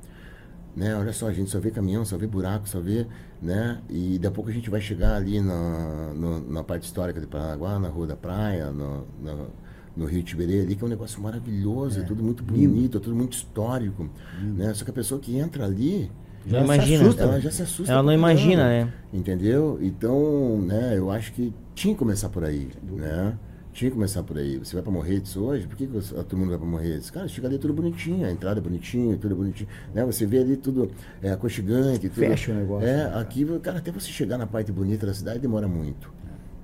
né, 0.75 0.97
olha 0.97 1.13
só, 1.13 1.29
a 1.29 1.33
gente 1.33 1.51
só 1.51 1.61
vê 1.61 1.71
caminhão, 1.71 2.05
só 2.05 2.17
vê 2.17 2.27
buraco, 2.27 2.69
só 2.69 2.81
vê, 2.81 3.07
né, 3.41 3.79
e 3.91 4.15
daqui 4.15 4.27
a 4.27 4.31
pouco 4.31 4.49
a 4.51 4.53
gente 4.53 4.71
vai 4.71 4.81
chegar 4.81 5.15
ali 5.17 5.41
na, 5.41 6.13
no- 6.15 6.41
na 6.51 6.65
parte 6.65 6.85
histórica 6.85 7.21
de 7.21 7.27
Paranaguá, 7.27 7.79
na 7.79 7.89
Rua 7.89 8.07
da 8.07 8.17
Praia, 8.17 8.71
no, 8.71 9.07
no, 9.23 9.49
no 9.95 10.05
Rio 10.07 10.23
Tiberê 10.23 10.63
ali, 10.63 10.75
que 10.75 10.83
é 10.83 10.87
um 10.87 10.91
negócio 10.91 11.21
maravilhoso, 11.23 12.01
é, 12.01 12.03
tudo 12.03 12.23
muito 12.25 12.43
bonito, 12.43 12.97
é 12.97 13.01
tudo 13.01 13.15
muito 13.15 13.35
histórico, 13.35 14.09
né, 14.43 14.73
só 14.73 14.85
que 14.85 14.91
a 14.91 14.95
pessoa 14.95 15.21
que 15.21 15.37
entra 15.37 15.67
ali, 15.67 16.11
Já 16.47 16.59
se 16.59 16.65
imagina. 16.65 17.03
assusta, 17.05 17.23
ela 17.23 17.41
já 17.41 17.51
se 17.51 17.63
assusta. 17.63 17.93
Ela 17.93 18.03
não 18.03 18.13
imagina, 18.13 18.65
né? 18.69 18.93
Entendeu? 19.13 19.79
Então, 19.81 20.59
né, 20.61 20.95
eu 20.97 21.11
acho 21.11 21.33
que 21.33 21.53
tinha 21.75 21.95
que 21.95 21.99
começar 21.99 22.29
por 22.29 22.45
aí, 22.45 22.69
né? 22.91 23.35
Tinha 23.73 23.91
que 23.91 23.95
começar 23.95 24.23
por 24.23 24.37
aí. 24.37 24.59
Você 24.59 24.75
vai 24.75 24.83
pra 24.83 24.93
Morretes 24.93 25.35
hoje, 25.35 25.67
por 25.67 25.77
que, 25.77 25.87
que 25.87 25.93
você- 25.95 26.15
todo 26.15 26.37
mundo 26.37 26.51
vai 26.51 26.59
pra 26.59 26.67
Morretes? 26.67 27.11
Cara, 27.11 27.27
chega 27.27 27.49
ali 27.49 27.57
tudo 27.59 27.73
bonitinho, 27.73 28.27
a 28.27 28.31
entrada 28.31 28.61
é 28.61 28.63
bonitinha, 28.63 29.17
tudo 29.17 29.33
é 29.33 29.37
bonitinho. 29.37 29.69
Né? 29.95 30.05
Você 30.05 30.27
vê 30.27 30.39
ali 30.41 30.57
tudo 30.59 30.91
é, 31.23 31.31
aconchegante. 31.31 32.09
Tudo, 32.11 32.19
Fecha 32.21 32.53
o 32.53 32.55
negócio, 32.55 32.87
É, 32.87 32.97
né, 33.09 33.13
aqui, 33.19 33.47
cara, 33.61 33.79
até 33.79 33.91
você 33.91 34.09
chegar 34.09 34.37
na 34.37 34.47
parte 34.47 34.71
bonita 34.71 35.07
da 35.07 35.15
cidade 35.15 35.39
demora 35.39 35.67
muito. 35.67 36.13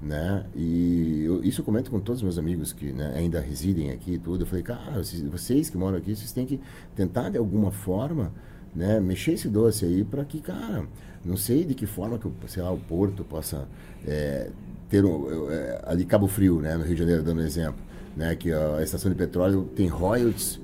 Né? 0.03 0.45
E 0.55 1.25
eu- 1.25 1.43
isso 1.43 1.61
eu 1.63 1.65
comento 1.65 1.91
com 1.91 1.99
todos 1.99 2.19
os 2.21 2.23
meus 2.23 2.39
amigos 2.39 2.73
que 2.75 2.93
né, 2.93 3.15
ainda 3.17 3.41
residem 3.41 3.91
aqui 3.91 4.13
e 4.15 4.19
tudo. 4.19 4.43
Eu 4.43 4.47
falei, 4.47 4.63
cara, 4.63 5.03
vocês, 5.03 5.23
vocês 5.23 5.71
que 5.71 5.77
moram 5.79 5.97
aqui, 5.97 6.15
vocês 6.15 6.31
têm 6.31 6.45
que 6.47 6.61
tentar 6.95 7.31
de 7.31 7.39
alguma 7.39 7.71
forma 7.73 8.33
né, 8.75 9.01
mexer 9.01 9.33
esse 9.33 9.49
doce 9.49 9.85
aí 9.85 10.05
para 10.05 10.25
que, 10.25 10.41
cara, 10.41 10.85
não 11.25 11.37
sei 11.37 11.65
de 11.65 11.75
que 11.75 11.87
forma 11.87 12.19
que, 12.19 12.27
o- 12.29 12.33
sei 12.47 12.63
lá, 12.63 12.71
o 12.71 12.79
Porto 12.79 13.25
possa 13.25 13.67
é, 14.07 14.51
ter 14.89 15.05
um, 15.05 15.51
é, 15.51 15.81
ali 15.87 16.05
Cabo 16.05 16.27
Frio, 16.29 16.61
né, 16.61 16.77
no 16.77 16.85
Rio 16.85 16.95
de 16.95 17.01
Janeiro, 17.01 17.23
dando 17.23 17.41
um 17.41 17.45
exemplo, 17.45 17.81
né, 18.17 18.35
que 18.37 18.53
a 18.53 18.83
estação 18.83 19.11
de 19.11 19.17
petróleo 19.17 19.65
tem 19.75 19.87
royalties, 19.89 20.61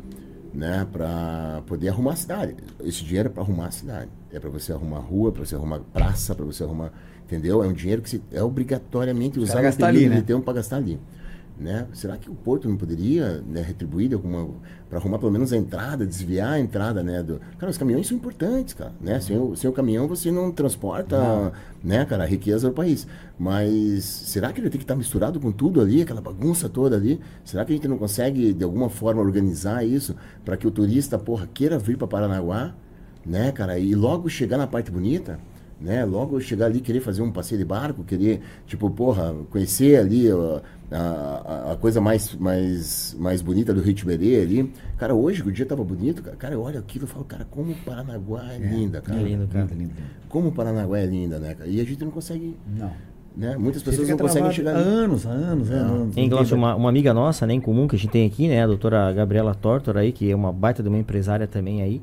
né, 0.53 0.87
para 0.93 1.63
poder 1.67 1.89
arrumar 1.89 2.13
a 2.13 2.17
cidade. 2.17 2.55
Esse 2.85 3.03
dinheiro 3.05 3.29
é 3.29 3.33
para 3.33 3.43
arrumar 3.43 3.67
a 3.67 3.71
cidade. 3.73 4.09
É 4.33 4.39
para 4.39 4.51
você 4.51 4.73
arrumar 4.73 4.99
rua, 4.99 5.33
para 5.33 5.45
você 5.45 5.55
arrumar 5.55 5.81
praça, 5.93 6.35
para 6.35 6.45
você 6.45 6.63
arrumar, 6.63 6.93
entendeu? 7.25 7.63
É 7.63 7.67
um 7.67 7.73
dinheiro 7.73 8.03
que 8.03 8.11
se, 8.11 8.23
é 8.33 8.43
obrigatoriamente 8.43 9.39
usado 9.39 9.57
ali, 9.89 10.09
né? 10.11 10.17
de 10.21 10.23
tempo 10.23 10.43
para 10.43 10.55
gastar 10.55 10.77
ali. 10.77 10.99
Né? 11.57 11.87
Será 11.93 12.17
que 12.17 12.29
o 12.29 12.35
Porto 12.35 12.69
não 12.69 12.77
poderia 12.77 13.41
né, 13.47 13.63
retribuir 13.63 14.13
alguma 14.13 14.49
para 14.89 14.99
arrumar 14.99 15.19
pelo 15.19 15.31
menos 15.31 15.53
a 15.53 15.57
entrada, 15.57 16.05
desviar 16.05 16.55
a 16.55 16.61
entrada, 16.61 17.03
né? 17.03 17.23
Do... 17.23 17.41
Cara, 17.59 17.71
os 17.71 17.79
caminhões 17.79 18.09
são 18.09 18.17
importantes, 18.17 18.75
cara, 18.75 18.93
né? 19.01 19.21
Sem 19.21 19.39
o, 19.39 19.55
sem 19.55 19.71
o 19.71 19.73
caminhão 19.73 20.09
você 20.09 20.33
não 20.33 20.51
transporta, 20.51 21.53
né, 21.83 22.05
cara, 22.05 22.25
a 22.25 22.27
riqueza 22.27 22.69
do 22.69 22.75
país. 22.75 23.07
Mas 23.39 24.05
será 24.05 24.53
que 24.53 24.61
ele 24.61 24.69
tem 24.69 24.79
que 24.79 24.85
estar 24.85 24.97
misturado 24.97 25.39
com 25.39 25.53
tudo 25.53 25.81
ali, 25.81 26.03
aquela 26.03 26.21
bagunça 26.21 26.69
toda 26.69 26.97
ali? 26.97 27.21
Será 27.45 27.65
que 27.65 27.73
a 27.73 27.77
gente 27.77 27.89
não 27.89 27.99
consegue 27.99 28.53
de 28.53 28.65
alguma 28.65 28.89
forma 28.89 29.21
organizar 29.23 29.85
isso 29.85 30.15
para 30.45 30.57
que 30.57 30.67
o 30.67 30.71
turista, 30.71 31.19
porra, 31.19 31.49
queira 31.53 31.79
vir 31.79 31.97
para 31.97 32.07
Paranaguá, 32.07 32.75
né, 33.25 33.53
cara, 33.53 33.79
e 33.79 33.95
logo 33.95 34.29
chegar 34.29 34.59
na 34.59 34.67
parte 34.67 34.91
bonita? 34.91 35.39
Né? 35.85 36.05
Logo 36.05 36.41
chegar 36.41 36.67
ali, 36.67 36.81
querer 36.81 37.01
fazer 37.01 37.23
um 37.23 37.31
passeio 37.31 37.59
de 37.59 37.65
barco, 37.65 38.03
querer, 38.03 38.41
tipo, 38.67 38.91
porra, 38.91 39.35
conhecer 39.51 39.97
ali 39.97 40.33
ó, 40.33 40.61
a, 40.91 40.97
a, 40.97 41.73
a 41.73 41.77
coisa 41.77 42.01
mais, 42.01 42.35
mais, 42.35 43.15
mais 43.19 43.43
bonita 43.43 43.75
do 43.75 43.81
Rio 43.81 43.93
Tiberê 43.93 44.41
ali. 44.41 44.73
Cara, 44.97 45.15
hoje 45.15 45.43
o 45.43 45.53
dia 45.53 45.67
tava 45.67 45.85
bonito, 45.85 46.23
cara, 46.23 46.55
eu 46.55 46.63
olho 46.63 46.79
aquilo 46.79 47.05
e 47.05 47.09
falo, 47.09 47.25
cara, 47.25 47.47
como 47.51 47.75
Paranaguá 47.85 48.53
é, 48.53 48.59
linda, 48.59 49.01
cara. 49.01 49.21
É 49.21 49.23
lindo, 49.23 49.47
cara. 49.47 49.69
Lindo. 49.77 49.93
Como 50.29 50.51
Paranaguá 50.51 50.99
é 50.99 51.07
linda, 51.07 51.39
né, 51.39 51.55
cara? 51.55 51.69
E 51.69 51.81
a 51.81 51.85
gente 51.85 52.03
não 52.03 52.11
consegue, 52.11 52.57
Não. 52.67 52.91
né? 53.37 53.57
Muitas 53.57 53.83
pessoas 53.83 54.09
não 54.09 54.17
conseguem 54.17 54.51
chegar 54.51 54.75
há 54.75 54.79
anos, 54.79 55.27
há 55.27 55.31
anos, 55.31 55.71
há 55.71 55.75
anos. 55.75 56.17
Em 56.17 56.29
Glaucio, 56.29 56.57
uma, 56.57 56.75
uma 56.75 56.89
amiga 56.89 57.13
nossa, 57.13 57.47
né, 57.47 57.53
em 57.53 57.61
comum, 57.61 57.87
que 57.87 57.97
a 57.97 57.99
gente 57.99 58.11
tem 58.11 58.27
aqui, 58.27 58.49
né, 58.49 58.63
a 58.63 58.67
doutora 58.67 59.13
Gabriela 59.13 59.55
Tortor 59.55 59.99
aí, 59.99 60.13
que 60.13 60.31
é 60.31 60.35
uma 60.35 60.53
baita 60.53 60.83
de 60.83 60.89
uma 60.89 60.99
empresária 60.99 61.47
também 61.47 61.83
aí, 61.83 62.01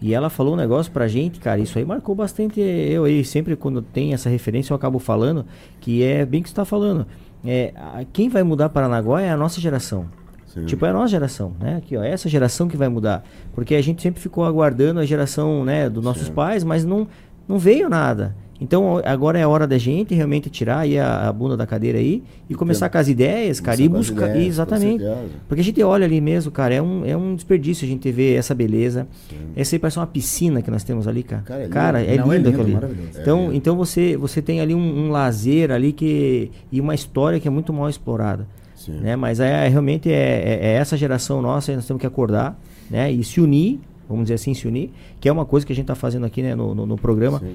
e 0.00 0.12
ela 0.14 0.28
falou 0.28 0.54
um 0.54 0.56
negócio 0.56 0.92
pra 0.92 1.08
gente, 1.08 1.40
cara, 1.40 1.60
isso 1.60 1.78
aí 1.78 1.84
marcou 1.84 2.14
bastante 2.14 2.60
eu 2.60 3.04
aí, 3.04 3.24
sempre 3.24 3.56
quando 3.56 3.80
tem 3.82 4.12
essa 4.12 4.28
referência 4.28 4.72
eu 4.72 4.76
acabo 4.76 4.98
falando, 4.98 5.46
que 5.80 6.02
é 6.02 6.24
bem 6.26 6.42
que 6.42 6.48
você 6.48 6.54
tá 6.54 6.64
falando, 6.64 7.06
é, 7.44 7.72
a- 7.76 8.04
quem 8.12 8.28
vai 8.28 8.42
mudar 8.42 8.68
Paranaguá 8.68 9.20
é 9.22 9.30
a 9.30 9.36
nossa 9.36 9.60
geração. 9.60 10.06
Sim. 10.46 10.66
Tipo, 10.66 10.86
é 10.86 10.90
a 10.90 10.92
nossa 10.92 11.08
geração, 11.08 11.52
né? 11.58 11.76
Aqui, 11.78 11.96
ó, 11.96 12.02
é 12.04 12.10
essa 12.10 12.28
geração 12.28 12.68
que 12.68 12.76
vai 12.76 12.88
mudar. 12.88 13.24
Porque 13.54 13.74
a 13.74 13.82
gente 13.82 14.00
sempre 14.00 14.20
ficou 14.20 14.44
aguardando 14.44 15.00
a 15.00 15.04
geração, 15.04 15.64
né, 15.64 15.90
dos 15.90 16.04
nossos 16.04 16.26
Sim. 16.28 16.32
pais, 16.32 16.62
mas 16.62 16.84
não, 16.84 17.08
não 17.48 17.58
veio 17.58 17.88
nada. 17.88 18.36
Então 18.60 19.00
agora 19.04 19.38
é 19.38 19.42
a 19.42 19.48
hora 19.48 19.66
da 19.66 19.78
gente 19.78 20.14
realmente 20.14 20.48
tirar 20.48 20.80
aí 20.80 20.98
a, 20.98 21.28
a 21.28 21.32
bunda 21.32 21.56
da 21.56 21.66
cadeira 21.66 21.98
aí 21.98 22.22
e 22.48 22.54
começar 22.54 22.88
com 22.88 22.98
as 22.98 23.08
ideias, 23.08 23.60
cara, 23.60 23.80
e 23.80 23.88
buscar. 23.88 24.30
Ideias, 24.30 24.46
exatamente. 24.54 25.04
Porque 25.48 25.60
a 25.60 25.64
gente 25.64 25.82
olha 25.82 26.04
ali 26.04 26.20
mesmo, 26.20 26.50
cara, 26.50 26.74
é 26.74 26.80
um, 26.80 27.04
é 27.04 27.16
um 27.16 27.34
desperdício 27.34 27.84
a 27.84 27.88
gente 27.88 28.10
ver 28.12 28.36
essa 28.36 28.54
beleza. 28.54 29.06
Sim. 29.28 29.36
Essa 29.56 29.74
aí 29.74 29.78
parece 29.78 29.98
uma 29.98 30.06
piscina 30.06 30.62
que 30.62 30.70
nós 30.70 30.84
temos 30.84 31.08
ali, 31.08 31.22
cara. 31.22 31.42
Cara, 31.42 31.58
é 31.58 31.62
lindo, 31.62 31.74
cara, 31.74 32.02
é 32.02 32.16
Não, 32.16 32.32
lindo, 32.32 32.48
é 32.48 32.52
lindo 32.52 32.86
ali. 32.86 33.08
Então, 33.20 33.50
é 33.50 33.56
então 33.56 33.76
você, 33.76 34.16
você 34.16 34.40
tem 34.40 34.60
ali 34.60 34.74
um, 34.74 35.06
um, 35.06 35.10
lazer 35.10 35.70
ali 35.70 35.92
que, 35.92 36.50
e 36.70 36.80
uma 36.80 36.94
história 36.94 37.40
que 37.40 37.48
é 37.48 37.50
muito 37.50 37.72
mal 37.72 37.88
explorada. 37.88 38.46
Sim. 38.76 39.00
Né? 39.00 39.16
Mas 39.16 39.40
é, 39.40 39.66
realmente 39.68 40.10
é, 40.10 40.14
é, 40.14 40.66
é 40.66 40.72
essa 40.74 40.96
geração 40.96 41.42
nossa, 41.42 41.74
nós 41.74 41.86
temos 41.86 42.00
que 42.00 42.06
acordar 42.06 42.58
né? 42.90 43.10
e 43.10 43.24
se 43.24 43.40
unir 43.40 43.80
vamos 44.06 44.24
dizer 44.24 44.34
assim, 44.34 44.52
se 44.52 44.68
unir, 44.68 44.92
que 45.18 45.30
é 45.30 45.32
uma 45.32 45.46
coisa 45.46 45.64
que 45.64 45.72
a 45.72 45.74
gente 45.74 45.84
está 45.84 45.94
fazendo 45.94 46.26
aqui 46.26 46.42
né, 46.42 46.54
no, 46.54 46.74
no, 46.74 46.84
no 46.84 46.96
programa. 46.98 47.38
Sim 47.38 47.54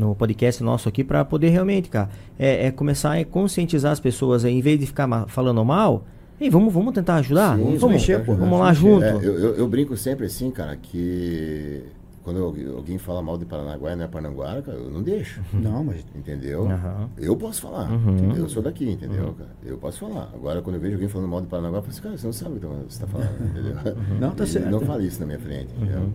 no 0.00 0.14
podcast 0.14 0.62
nosso 0.62 0.88
aqui 0.88 1.04
para 1.04 1.24
poder 1.24 1.50
realmente, 1.50 1.90
cara, 1.90 2.08
é, 2.38 2.66
é, 2.66 2.70
começar 2.70 3.18
a 3.18 3.24
conscientizar 3.24 3.92
as 3.92 4.00
pessoas 4.00 4.44
aí, 4.44 4.54
em 4.56 4.62
vez 4.62 4.80
de 4.80 4.86
ficar 4.86 5.06
ma 5.06 5.26
falando 5.28 5.62
mal, 5.64 6.04
e 6.40 6.48
vamos, 6.48 6.72
vamos 6.72 6.94
tentar 6.94 7.16
ajudar? 7.16 7.56
Sim, 7.58 7.76
vamos, 7.76 7.96
mexer, 7.96 8.24
pô, 8.24 8.34
vamos 8.34 8.58
lá 8.58 8.72
junto. 8.72 9.04
É, 9.04 9.14
eu, 9.14 9.38
eu, 9.38 9.54
eu, 9.56 9.68
brinco 9.68 9.94
sempre 9.94 10.24
assim, 10.24 10.50
cara, 10.50 10.74
que 10.74 11.84
quando 12.24 12.42
alguém 12.76 12.96
fala 12.96 13.20
mal 13.20 13.36
de 13.36 13.44
Paranaguá 13.44 13.92
e 13.92 13.96
não 13.96 14.04
é 14.04 14.08
Paranaguá, 14.08 14.62
cara, 14.62 14.78
eu 14.78 14.90
não 14.90 15.02
deixo. 15.02 15.42
Não, 15.52 15.84
mas. 15.84 16.04
Entendeu? 16.14 16.62
Uhum. 16.62 17.08
Eu 17.18 17.36
posso 17.36 17.60
falar. 17.60 17.90
Uhum. 17.90 18.34
Eu 18.36 18.48
sou 18.48 18.62
daqui, 18.62 18.90
entendeu, 18.90 19.24
uhum. 19.24 19.34
cara? 19.34 19.50
Eu 19.62 19.76
posso 19.76 20.00
falar. 20.00 20.30
Agora, 20.34 20.62
quando 20.62 20.76
eu 20.76 20.80
vejo 20.80 20.94
alguém 20.94 21.08
falando 21.08 21.28
mal 21.28 21.40
de 21.42 21.46
Paranaguá, 21.46 21.78
eu 21.78 21.82
falo 21.82 21.92
assim, 21.92 22.02
cara, 22.02 22.16
você 22.16 22.26
não 22.26 22.32
sabe 22.32 22.56
o 22.56 22.60
que 22.60 22.66
você 22.66 22.86
está 22.86 23.06
falando, 23.06 23.40
entendeu? 23.44 23.76
Não, 24.18 24.30
tá 24.30 24.46
certo. 24.46 24.70
Não 24.70 24.80
fale 24.80 25.06
isso 25.06 25.20
na 25.20 25.26
minha 25.26 25.38
frente, 25.38 25.74
entendeu? 25.74 26.08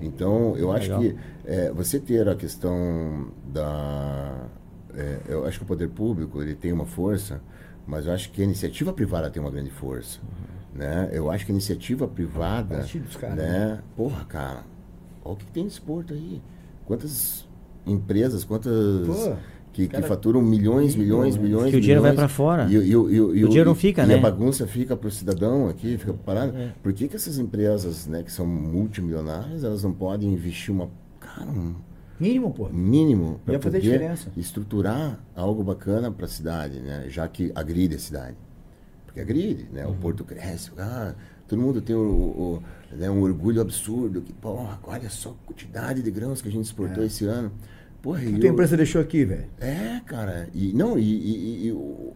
Então, 0.00 0.56
eu 0.56 0.72
acho 0.72 0.92
Legal. 0.92 1.00
que 1.00 1.16
é, 1.44 1.70
você 1.72 1.98
ter 1.98 2.28
a 2.28 2.34
questão 2.34 3.28
da. 3.46 4.46
É, 4.94 5.20
eu 5.28 5.46
acho 5.46 5.58
que 5.58 5.64
o 5.64 5.66
poder 5.66 5.88
público 5.88 6.42
ele 6.42 6.54
tem 6.54 6.72
uma 6.72 6.86
força, 6.86 7.40
mas 7.86 8.06
eu 8.06 8.12
acho 8.12 8.30
que 8.32 8.40
a 8.40 8.44
iniciativa 8.44 8.92
privada 8.92 9.30
tem 9.30 9.40
uma 9.40 9.50
grande 9.50 9.70
força. 9.70 10.18
Uhum. 10.22 10.78
Né? 10.78 11.08
Eu 11.12 11.30
acho 11.30 11.44
que 11.44 11.52
a 11.52 11.54
iniciativa 11.54 12.08
privada. 12.08 12.86
Caras, 13.18 13.36
né? 13.36 13.68
né? 13.68 13.82
Porra, 13.96 14.24
cara, 14.24 14.64
olha 15.24 15.34
o 15.34 15.36
que 15.36 15.46
tem 15.46 15.64
nesse 15.64 15.80
porto 15.80 16.14
aí. 16.14 16.42
Quantas 16.86 17.46
empresas, 17.86 18.44
quantas. 18.44 19.06
Pô 19.06 19.36
que, 19.72 19.86
que 19.88 20.02
faturam 20.02 20.42
milhões, 20.42 20.96
milhões, 20.96 21.36
milhões. 21.36 21.70
Que 21.70 21.76
o 21.76 21.80
dinheiro 21.80 22.02
vai 22.02 22.12
para 22.12 22.28
fora. 22.28 22.66
E, 22.68 22.74
e, 22.74 22.90
e, 22.90 22.98
o 22.98 23.48
dinheiro 23.48 23.70
não 23.70 23.74
fica, 23.74 24.02
e 24.02 24.06
né? 24.06 24.14
E 24.14 24.18
a 24.18 24.20
bagunça 24.20 24.66
fica 24.66 24.96
para 24.96 25.08
o 25.08 25.10
cidadão 25.10 25.68
aqui, 25.68 25.96
fica 25.96 26.12
parado. 26.12 26.56
É. 26.56 26.72
Por 26.82 26.92
que, 26.92 27.08
que 27.08 27.16
essas 27.16 27.38
empresas, 27.38 28.06
né, 28.06 28.22
que 28.22 28.32
são 28.32 28.46
multimilionárias, 28.46 29.62
elas 29.62 29.82
não 29.82 29.92
podem 29.92 30.32
investir 30.32 30.74
uma. 30.74 30.88
Cara, 31.20 31.48
um. 31.48 31.74
Mínimo, 32.18 32.52
pô. 32.52 32.68
Mínimo. 32.68 33.40
Para 33.46 33.58
fazer 33.60 33.80
diferença. 33.80 34.30
estruturar 34.36 35.18
algo 35.34 35.62
bacana 35.62 36.10
para 36.10 36.26
a 36.26 36.28
cidade, 36.28 36.80
né? 36.80 37.06
Já 37.08 37.26
que 37.26 37.50
agride 37.54 37.94
a 37.94 37.98
cidade. 37.98 38.36
Porque 39.06 39.20
agride, 39.20 39.68
né? 39.72 39.86
Uhum. 39.86 39.92
O 39.92 39.96
porto 39.96 40.22
cresce. 40.22 40.70
Ah, 40.76 41.14
todo 41.48 41.60
mundo 41.60 41.80
tem 41.80 41.96
o, 41.96 42.00
o, 42.00 42.62
né, 42.92 43.10
um 43.10 43.22
orgulho 43.22 43.62
absurdo. 43.62 44.20
Que, 44.20 44.32
porra, 44.34 44.78
olha 44.82 45.08
só 45.08 45.30
a 45.30 45.46
quantidade 45.46 46.02
de 46.02 46.10
grãos 46.10 46.42
que 46.42 46.48
a 46.48 46.52
gente 46.52 46.66
exportou 46.66 47.02
é. 47.02 47.06
esse 47.06 47.24
ano. 47.24 47.50
Porra, 48.02 48.20
que 48.20 48.46
a 48.46 48.50
empresa 48.50 48.76
deixou 48.76 49.00
aqui, 49.00 49.24
velho? 49.24 49.46
É, 49.60 50.00
cara. 50.06 50.48
E, 50.54 50.72
não, 50.72 50.98
e, 50.98 51.02
e, 51.02 51.68
e 51.68 51.72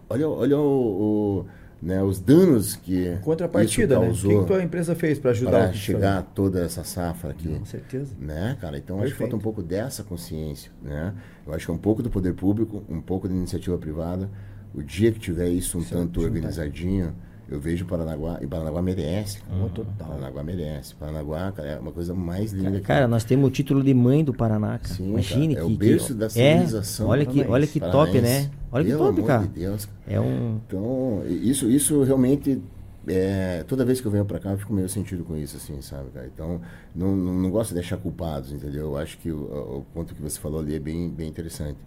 olha, 0.08 0.28
olha 0.28 0.58
o, 0.58 1.40
o, 1.40 1.46
né, 1.82 2.02
os 2.02 2.18
danos 2.18 2.74
que. 2.76 3.18
Contrapartida, 3.20 3.98
né? 3.98 4.08
O 4.08 4.14
que, 4.14 4.44
que 4.46 4.52
a 4.54 4.62
empresa 4.62 4.94
fez 4.94 5.18
para 5.18 5.32
ajudar 5.32 5.50
Para 5.50 5.72
chegar 5.74 6.22
toda 6.34 6.64
essa 6.64 6.82
safra 6.84 7.30
aqui. 7.30 7.48
Com 7.48 7.64
certeza. 7.66 8.14
Né, 8.18 8.56
cara? 8.58 8.78
Então 8.78 8.96
Perfeito. 8.96 9.04
acho 9.04 9.12
que 9.12 9.18
falta 9.18 9.36
um 9.36 9.40
pouco 9.40 9.62
dessa 9.62 10.02
consciência. 10.02 10.70
Né? 10.82 11.12
Eu 11.46 11.52
acho 11.52 11.66
que 11.66 11.70
é 11.70 11.74
um 11.74 11.78
pouco 11.78 12.02
do 12.02 12.08
poder 12.08 12.32
público, 12.32 12.82
um 12.88 13.02
pouco 13.02 13.28
da 13.28 13.34
iniciativa 13.34 13.76
privada. 13.76 14.30
O 14.74 14.82
dia 14.82 15.12
que 15.12 15.20
tiver 15.20 15.48
isso 15.50 15.76
um 15.76 15.82
isso 15.82 15.94
tanto 15.94 16.22
organizadinho. 16.22 17.14
Eu 17.54 17.60
vejo 17.60 17.84
Paranaguá, 17.84 18.40
e 18.42 18.48
Paranaguá 18.48 18.82
merece. 18.82 19.38
Oh, 19.48 19.68
total. 19.68 20.08
Paranaguá 20.08 20.42
merece. 20.42 20.92
Paranaguá, 20.96 21.52
cara, 21.52 21.68
é 21.68 21.78
uma 21.78 21.92
coisa 21.92 22.12
mais 22.12 22.52
linda. 22.52 22.80
Cara, 22.80 23.06
nós 23.06 23.22
temos 23.22 23.46
o 23.46 23.50
título 23.50 23.80
de 23.80 23.94
mãe 23.94 24.24
do 24.24 24.34
Paraná, 24.34 24.76
cara. 24.76 24.92
Sim, 24.92 25.10
Imagine 25.10 25.54
cara, 25.54 25.66
que. 25.66 25.72
É 25.72 25.74
o 25.74 25.78
berço 25.78 26.06
que, 26.08 26.14
da 26.14 26.28
civilização. 26.28 27.06
É, 27.06 27.10
olha 27.10 27.26
que, 27.26 27.40
olha 27.42 27.66
que 27.68 27.78
top, 27.78 28.20
né? 28.20 28.50
Olha 28.72 28.84
Pelo 28.84 28.98
que 28.98 29.16
top, 29.16 29.26
cara. 29.28 29.42
De 29.42 29.48
Deus, 29.50 29.86
cara. 29.86 29.98
É 30.08 30.20
um. 30.20 30.60
Então, 30.66 31.22
isso, 31.28 31.70
isso 31.70 32.02
realmente. 32.02 32.60
É, 33.06 33.62
toda 33.68 33.84
vez 33.84 34.00
que 34.00 34.06
eu 34.08 34.10
venho 34.10 34.24
para 34.24 34.40
cá, 34.40 34.50
eu 34.50 34.58
fico 34.58 34.72
meio 34.72 34.88
sentido 34.88 35.22
com 35.22 35.36
isso, 35.36 35.56
assim, 35.56 35.80
sabe, 35.80 36.10
cara? 36.10 36.26
Então, 36.26 36.60
não, 36.92 37.14
não, 37.14 37.34
não 37.34 37.50
gosto 37.50 37.68
de 37.68 37.74
deixar 37.74 37.98
culpados, 37.98 38.50
entendeu? 38.50 38.86
Eu 38.86 38.96
acho 38.96 39.16
que 39.18 39.30
o, 39.30 39.42
o 39.78 39.86
ponto 39.94 40.12
que 40.12 40.20
você 40.20 40.40
falou 40.40 40.58
ali 40.58 40.74
é 40.74 40.80
bem, 40.80 41.08
bem 41.08 41.28
interessante. 41.28 41.78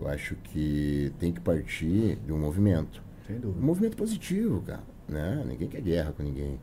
Eu 0.00 0.08
acho 0.08 0.34
que 0.44 1.12
tem 1.18 1.30
que 1.30 1.40
partir 1.40 2.16
de 2.24 2.32
um 2.32 2.38
movimento. 2.38 3.02
Um 3.28 3.66
movimento 3.66 3.96
positivo, 3.98 4.62
cara 4.62 4.89
né? 5.10 5.44
Ninguém 5.46 5.68
quer 5.68 5.80
guerra 5.80 6.12
com 6.12 6.22
ninguém. 6.22 6.58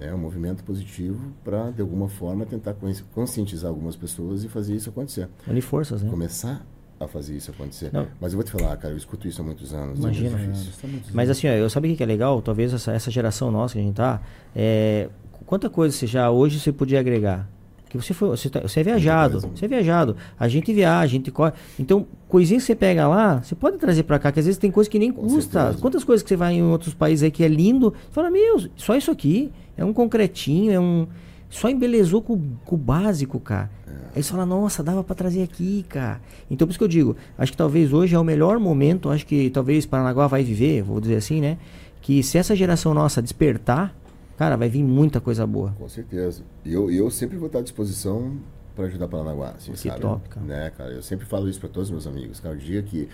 É 0.00 0.14
um 0.14 0.18
movimento 0.18 0.62
positivo 0.62 1.32
para, 1.42 1.70
de 1.70 1.80
alguma 1.80 2.08
forma, 2.08 2.46
tentar 2.46 2.74
conscientizar 3.12 3.68
algumas 3.68 3.96
pessoas 3.96 4.44
e 4.44 4.48
fazer 4.48 4.76
isso 4.76 4.90
acontecer. 4.90 5.28
Unir 5.46 5.60
forças, 5.60 6.02
né? 6.02 6.10
Começar 6.10 6.64
a 7.00 7.06
fazer 7.06 7.36
isso 7.36 7.50
acontecer. 7.50 7.90
Não. 7.92 8.06
Mas 8.20 8.32
eu 8.32 8.36
vou 8.36 8.44
te 8.44 8.50
falar, 8.50 8.76
cara, 8.76 8.94
eu 8.94 8.98
escuto 8.98 9.26
isso 9.26 9.40
há 9.40 9.44
muitos 9.44 9.72
anos. 9.72 9.98
Imagina. 9.98 10.38
É 10.38 10.88
Mas 11.12 11.30
assim, 11.30 11.48
ó, 11.48 11.50
eu 11.50 11.68
sabe 11.68 11.92
o 11.92 11.96
que 11.96 12.02
é 12.02 12.06
legal? 12.06 12.40
Talvez 12.42 12.72
essa, 12.72 12.92
essa 12.92 13.10
geração 13.10 13.50
nossa 13.50 13.74
que 13.74 13.80
a 13.80 13.82
gente 13.82 13.94
tá, 13.94 14.20
é, 14.54 15.08
quanta 15.46 15.68
coisa 15.68 15.96
você 15.96 16.06
já 16.06 16.30
hoje 16.30 16.60
você 16.60 16.72
podia 16.72 17.00
agregar? 17.00 17.48
Que 17.88 17.96
você 17.96 18.12
foi, 18.12 18.28
você, 18.28 18.50
tá, 18.50 18.60
você 18.60 18.80
é 18.80 18.82
viajado, 18.82 19.40
você 19.40 19.64
é 19.64 19.68
viajado. 19.68 20.16
A 20.38 20.46
gente 20.46 20.72
viaja, 20.72 21.04
a 21.04 21.06
gente 21.06 21.30
corre. 21.30 21.52
Então, 21.78 22.06
coisinha 22.28 22.60
que 22.60 22.66
você 22.66 22.74
pega 22.74 23.08
lá, 23.08 23.42
você 23.42 23.54
pode 23.54 23.78
trazer 23.78 24.02
para 24.02 24.18
cá, 24.18 24.30
que 24.30 24.38
às 24.38 24.46
vezes 24.46 24.58
tem 24.58 24.70
coisa 24.70 24.88
que 24.88 24.98
nem 24.98 25.10
Com 25.10 25.22
custa. 25.22 25.60
Certeza. 25.60 25.82
Quantas 25.82 26.04
coisas 26.04 26.22
que 26.22 26.28
você 26.28 26.36
vai 26.36 26.54
em 26.54 26.62
outros 26.62 26.94
países 26.94 27.22
aí 27.22 27.30
que 27.30 27.42
é 27.42 27.48
lindo, 27.48 27.90
você 27.90 28.12
fala, 28.12 28.30
meu, 28.30 28.62
só 28.76 28.94
isso 28.96 29.10
aqui, 29.10 29.50
é 29.76 29.84
um 29.84 29.92
concretinho, 29.92 30.72
é 30.72 30.78
um. 30.78 31.06
Só 31.50 31.70
embelezou 31.70 32.20
com, 32.20 32.38
com 32.64 32.74
o 32.74 32.78
básico, 32.78 33.40
cara. 33.40 33.70
É. 33.86 33.90
Aí 34.16 34.22
você 34.22 34.30
fala, 34.30 34.44
nossa, 34.44 34.82
dava 34.82 35.02
para 35.02 35.14
trazer 35.14 35.42
aqui, 35.42 35.84
cara. 35.88 36.20
Então, 36.50 36.66
por 36.66 36.72
isso 36.72 36.78
que 36.78 36.84
eu 36.84 36.88
digo, 36.88 37.16
acho 37.38 37.52
que 37.52 37.58
talvez 37.58 37.90
hoje 37.92 38.14
é 38.14 38.18
o 38.18 38.24
melhor 38.24 38.58
momento, 38.58 39.08
acho 39.08 39.26
que 39.26 39.48
talvez 39.48 39.86
Paranaguá 39.86 40.26
vai 40.26 40.44
viver, 40.44 40.82
vou 40.82 41.00
dizer 41.00 41.16
assim, 41.16 41.40
né? 41.40 41.56
Que 42.02 42.22
se 42.22 42.36
essa 42.36 42.54
geração 42.54 42.92
nossa 42.92 43.22
despertar, 43.22 43.94
Cara, 44.38 44.56
vai 44.56 44.68
vir 44.68 44.84
muita 44.84 45.20
coisa 45.20 45.44
boa. 45.44 45.74
Com 45.76 45.88
certeza. 45.88 46.44
E 46.64 46.72
eu, 46.72 46.88
eu 46.92 47.10
sempre 47.10 47.36
vou 47.36 47.48
estar 47.48 47.58
à 47.58 47.62
disposição 47.62 48.36
para 48.78 48.86
ajudar 48.86 49.08
Paranaguá. 49.08 49.54
Assim, 49.56 49.72
que 49.72 49.88
sabe? 49.88 50.00
top, 50.00 50.28
cara. 50.28 50.46
Né, 50.46 50.70
cara. 50.70 50.90
Eu 50.92 51.02
sempre 51.02 51.26
falo 51.26 51.48
isso 51.48 51.58
para 51.58 51.68
todos 51.68 51.88
os 51.88 51.90
meus 51.90 52.06
amigos. 52.06 52.38
Cara, 52.38 52.54
o 52.54 52.58
dia 52.58 52.80
que 52.80 53.08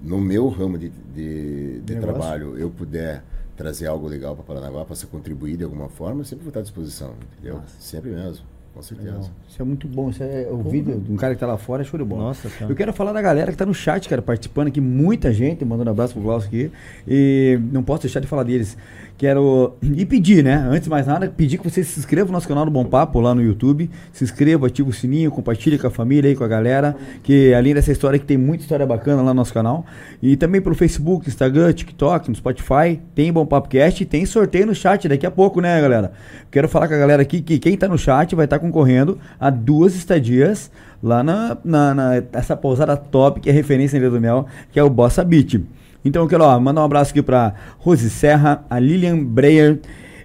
no 0.00 0.18
meu 0.18 0.48
ramo 0.48 0.78
de, 0.78 0.88
de, 0.88 1.80
de 1.80 1.96
trabalho 1.96 2.58
eu 2.58 2.70
puder 2.70 3.22
trazer 3.54 3.86
algo 3.86 4.08
legal 4.08 4.34
para 4.34 4.42
Paranaguá, 4.42 4.86
possa 4.86 5.06
contribuir 5.06 5.58
de 5.58 5.64
alguma 5.64 5.90
forma, 5.90 6.22
eu 6.22 6.24
sempre 6.24 6.44
vou 6.44 6.48
estar 6.48 6.60
à 6.60 6.62
disposição. 6.62 7.12
Entendeu? 7.34 7.56
Nossa. 7.56 7.74
Sempre 7.78 8.10
mesmo. 8.10 8.46
Com 8.72 8.82
certeza. 8.82 9.10
Legal. 9.10 9.30
Isso 9.48 9.60
é 9.60 9.64
muito 9.64 9.88
bom. 9.88 10.10
Isso 10.10 10.22
é 10.22 10.48
o 10.50 10.62
vídeo 10.62 10.98
de 10.98 11.12
um 11.12 11.16
cara 11.16 11.34
que 11.34 11.40
tá 11.40 11.46
lá 11.46 11.58
fora, 11.58 11.82
é 11.82 11.84
show 11.84 11.98
de 11.98 12.04
bola. 12.04 12.22
Nossa, 12.22 12.48
cara. 12.48 12.70
Eu 12.70 12.76
quero 12.76 12.92
falar 12.92 13.12
da 13.12 13.20
galera 13.20 13.50
que 13.50 13.58
tá 13.58 13.66
no 13.66 13.74
chat, 13.74 14.08
cara, 14.08 14.22
participando 14.22 14.68
aqui, 14.68 14.80
muita 14.80 15.32
gente, 15.32 15.64
mandando 15.64 15.90
um 15.90 15.92
abraço 15.92 16.14
pro 16.14 16.22
Glaucio 16.22 16.48
aqui. 16.48 16.70
E 17.06 17.58
não 17.72 17.82
posso 17.82 18.02
deixar 18.02 18.20
de 18.20 18.26
falar 18.26 18.44
deles. 18.44 18.78
Quero. 19.20 19.76
E 19.82 20.06
pedir, 20.06 20.42
né? 20.42 20.66
Antes 20.66 20.84
de 20.84 20.88
mais 20.88 21.06
nada, 21.06 21.28
pedir 21.28 21.58
que 21.58 21.70
você 21.70 21.84
se 21.84 22.00
inscreva 22.00 22.28
no 22.28 22.32
nosso 22.32 22.48
canal 22.48 22.64
do 22.64 22.70
Bom 22.70 22.86
Papo 22.86 23.20
lá 23.20 23.34
no 23.34 23.42
YouTube. 23.42 23.90
Se 24.14 24.24
inscreva, 24.24 24.66
ativa 24.66 24.88
o 24.88 24.94
sininho, 24.94 25.30
compartilhe 25.30 25.78
com 25.78 25.86
a 25.86 25.90
família 25.90 26.30
aí, 26.30 26.34
com 26.34 26.42
a 26.42 26.48
galera. 26.48 26.96
Que 27.22 27.52
além 27.52 27.74
dessa 27.74 27.92
história 27.92 28.18
que 28.18 28.24
tem 28.24 28.38
muita 28.38 28.62
história 28.62 28.86
bacana 28.86 29.20
lá 29.20 29.28
no 29.28 29.34
nosso 29.34 29.52
canal. 29.52 29.84
E 30.22 30.38
também 30.38 30.62
pelo 30.62 30.74
Facebook, 30.74 31.28
Instagram, 31.28 31.70
TikTok, 31.70 32.30
no 32.30 32.34
Spotify. 32.34 32.98
Tem 33.14 33.30
Bom 33.30 33.44
Papo 33.44 33.68
Cast 33.68 34.02
e 34.02 34.06
tem 34.06 34.24
sorteio 34.24 34.64
no 34.64 34.74
chat 34.74 35.06
daqui 35.06 35.26
a 35.26 35.30
pouco, 35.30 35.60
né, 35.60 35.78
galera? 35.78 36.12
Quero 36.50 36.66
falar 36.66 36.88
com 36.88 36.94
a 36.94 36.98
galera 36.98 37.20
aqui 37.20 37.42
que 37.42 37.58
quem 37.58 37.76
tá 37.76 37.86
no 37.86 37.98
chat 37.98 38.34
vai 38.34 38.46
estar 38.46 38.58
tá 38.58 38.64
concorrendo 38.64 39.18
a 39.38 39.50
duas 39.50 39.94
estadias 39.94 40.70
lá 41.02 41.22
na, 41.22 41.58
na, 41.62 41.94
na, 41.94 42.22
essa 42.32 42.56
pousada 42.56 42.96
top 42.96 43.38
que 43.40 43.50
é 43.50 43.52
referência 43.52 43.98
em 43.98 44.00
Ilha 44.00 44.08
do 44.08 44.18
Mel, 44.18 44.46
que 44.72 44.80
é 44.80 44.82
o 44.82 44.88
Bossa 44.88 45.22
Beach. 45.22 45.62
Então 46.04 46.22
eu 46.22 46.28
quero 46.28 46.44
ó, 46.44 46.58
mandar 46.58 46.80
um 46.82 46.84
abraço 46.84 47.10
aqui 47.10 47.22
para 47.22 47.54
Rose 47.78 48.08
Serra, 48.08 48.64
a 48.70 48.78
Lilian 48.78 49.24
Breyer, 49.24 49.80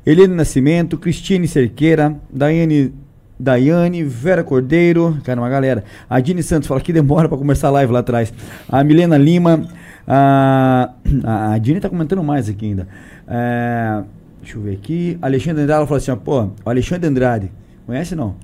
Helene 0.05 0.35
Nascimento, 0.35 0.97
Cristine 0.97 1.47
Cerqueira, 1.47 2.15
Daiane 2.31 2.93
Daiane, 3.39 4.03
Vera 4.03 4.43
Cordeiro, 4.43 5.17
cara, 5.23 5.39
uma 5.39 5.49
galera. 5.49 5.83
A 6.09 6.19
Dini 6.19 6.41
Santos 6.41 6.67
fala 6.67 6.79
que 6.79 6.93
demora 6.93 7.27
para 7.27 7.37
começar 7.37 7.67
a 7.67 7.71
live 7.71 7.91
lá 7.91 7.99
atrás. 7.99 8.33
A 8.69 8.83
Milena 8.83 9.17
Lima, 9.17 9.67
a, 10.07 10.93
a 11.23 11.57
Dini 11.57 11.79
tá 11.79 11.89
comentando 11.89 12.23
mais 12.23 12.47
aqui 12.47 12.67
ainda. 12.67 12.87
É, 13.27 14.03
deixa 14.41 14.57
eu 14.57 14.61
ver 14.61 14.73
aqui. 14.73 15.17
Alexandre 15.21 15.63
Andrade 15.63 15.85
falou 15.85 15.97
assim: 15.97 16.11
ó, 16.11 16.15
pô, 16.15 16.43
o 16.43 16.69
Alexandre 16.69 17.09
Andrade, 17.09 17.51
conhece 17.85 18.15
não? 18.15 18.35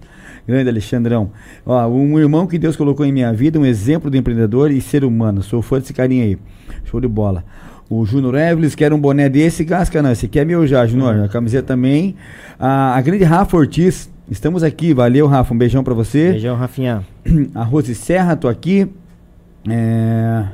Grande 0.48 0.70
Alexandrão. 0.70 1.32
Ó, 1.66 1.88
um 1.88 2.20
irmão 2.20 2.48
que 2.48 2.58
Deus 2.58 2.76
colocou 2.76 3.06
em 3.06 3.12
minha 3.12 3.32
vida, 3.34 3.60
um 3.60 3.66
exemplo 3.66 4.10
de 4.10 4.18
empreendedor 4.18 4.72
e 4.72 4.82
ser 4.82 5.04
humano. 5.04 5.42
Sou 5.42 5.62
fã 5.62 5.80
desse 5.80 5.94
carinha 5.94 6.24
aí. 6.24 6.38
Show 6.86 7.00
de 7.00 7.08
bola. 7.08 7.44
O 7.90 8.06
Júnior 8.06 8.36
Evlis 8.36 8.74
quer 8.74 8.94
um 8.94 9.00
boné 9.00 9.28
desse, 9.28 9.66
Gascanã. 9.66 10.16
Você 10.16 10.28
quer 10.28 10.46
meu 10.46 10.66
já, 10.66 10.86
Júnior? 10.86 11.26
A 11.26 11.28
camiseta 11.28 11.68
também. 11.68 12.16
A, 12.58 12.96
a 12.96 13.02
grande 13.02 13.26
Rafa 13.26 13.58
Ortiz, 13.58 14.10
estamos 14.30 14.64
aqui. 14.64 14.94
Valeu, 14.94 15.28
Rafa. 15.28 15.54
Um 15.54 15.58
beijão 15.58 15.84
pra 15.84 15.94
você. 15.94 16.32
Beijão, 16.32 16.56
Rafinha. 16.56 17.06
A 17.54 17.64
Rose 17.64 17.94
Serra, 17.94 18.36
tô 18.38 18.48
aqui. 18.48 18.88
É... 19.68 20.46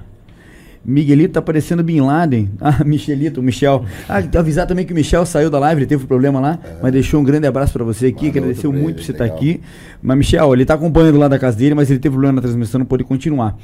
Miguelito 0.88 1.34
tá 1.34 1.42
parecendo 1.42 1.84
Bin 1.84 2.00
Laden. 2.00 2.50
Ah, 2.62 2.84
Michelito, 2.86 3.42
o 3.42 3.44
Michel. 3.44 3.84
Ah, 4.08 4.24
avisar 4.40 4.66
também 4.66 4.86
que 4.86 4.94
o 4.94 4.96
Michel 4.96 5.26
saiu 5.26 5.50
da 5.50 5.60
live, 5.60 5.82
ele 5.82 5.86
teve 5.86 6.06
um 6.06 6.08
problema 6.08 6.40
lá, 6.40 6.58
mas 6.82 6.92
deixou 6.94 7.20
um 7.20 7.24
grande 7.24 7.46
abraço 7.46 7.74
pra 7.74 7.84
você 7.84 8.08
aqui, 8.08 8.28
Mandou 8.28 8.42
agradeceu 8.44 8.72
muito 8.74 8.96
por 8.98 9.04
você 9.04 9.12
estar 9.12 9.26
legal. 9.26 9.38
aqui. 9.38 9.62
Mas, 10.02 10.18
Michel, 10.18 10.54
ele 10.54 10.66
tá 10.66 10.76
acompanhando 10.76 11.18
lá 11.18 11.28
da 11.28 11.38
casa 11.38 11.58
dele, 11.58 11.76
mas 11.76 11.90
ele 11.92 12.00
teve 12.00 12.14
problema 12.14 12.36
na 12.38 12.42
transmissão, 12.42 12.80
não 12.80 12.86
pôde 12.86 13.04
continuar. 13.04 13.58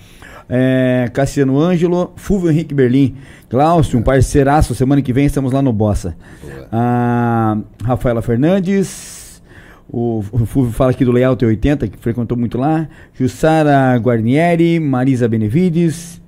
É, 0.50 1.10
Cassiano 1.14 1.58
Ângelo, 1.58 2.12
Fulvio 2.18 2.52
Henrique 2.52 2.74
Berlim, 2.74 3.16
Glaucio, 3.50 3.98
um 3.98 4.02
parceiraço, 4.02 4.76
semana 4.76 5.02
que 5.02 5.14
vem 5.14 5.26
estamos 5.26 5.54
lá 5.54 5.62
no 5.62 5.72
Bossa. 5.72 6.16
Boa. 6.41 6.68
A 6.72 7.58
Rafaela 7.84 8.22
Fernandes, 8.22 9.41
o, 9.90 10.24
o 10.32 10.45
Fulvio 10.45 10.74
fala 10.74 10.91
aqui 10.91 11.06
do 11.06 11.12
Layout 11.12 11.44
80, 11.45 11.88
que 11.88 11.98
frequentou 11.98 12.38
muito 12.38 12.58
lá. 12.58 12.88
Jussara 13.14 13.95
Guarnieri, 13.98 14.80
Marisa 14.80 15.28
Benevides, 15.28 16.22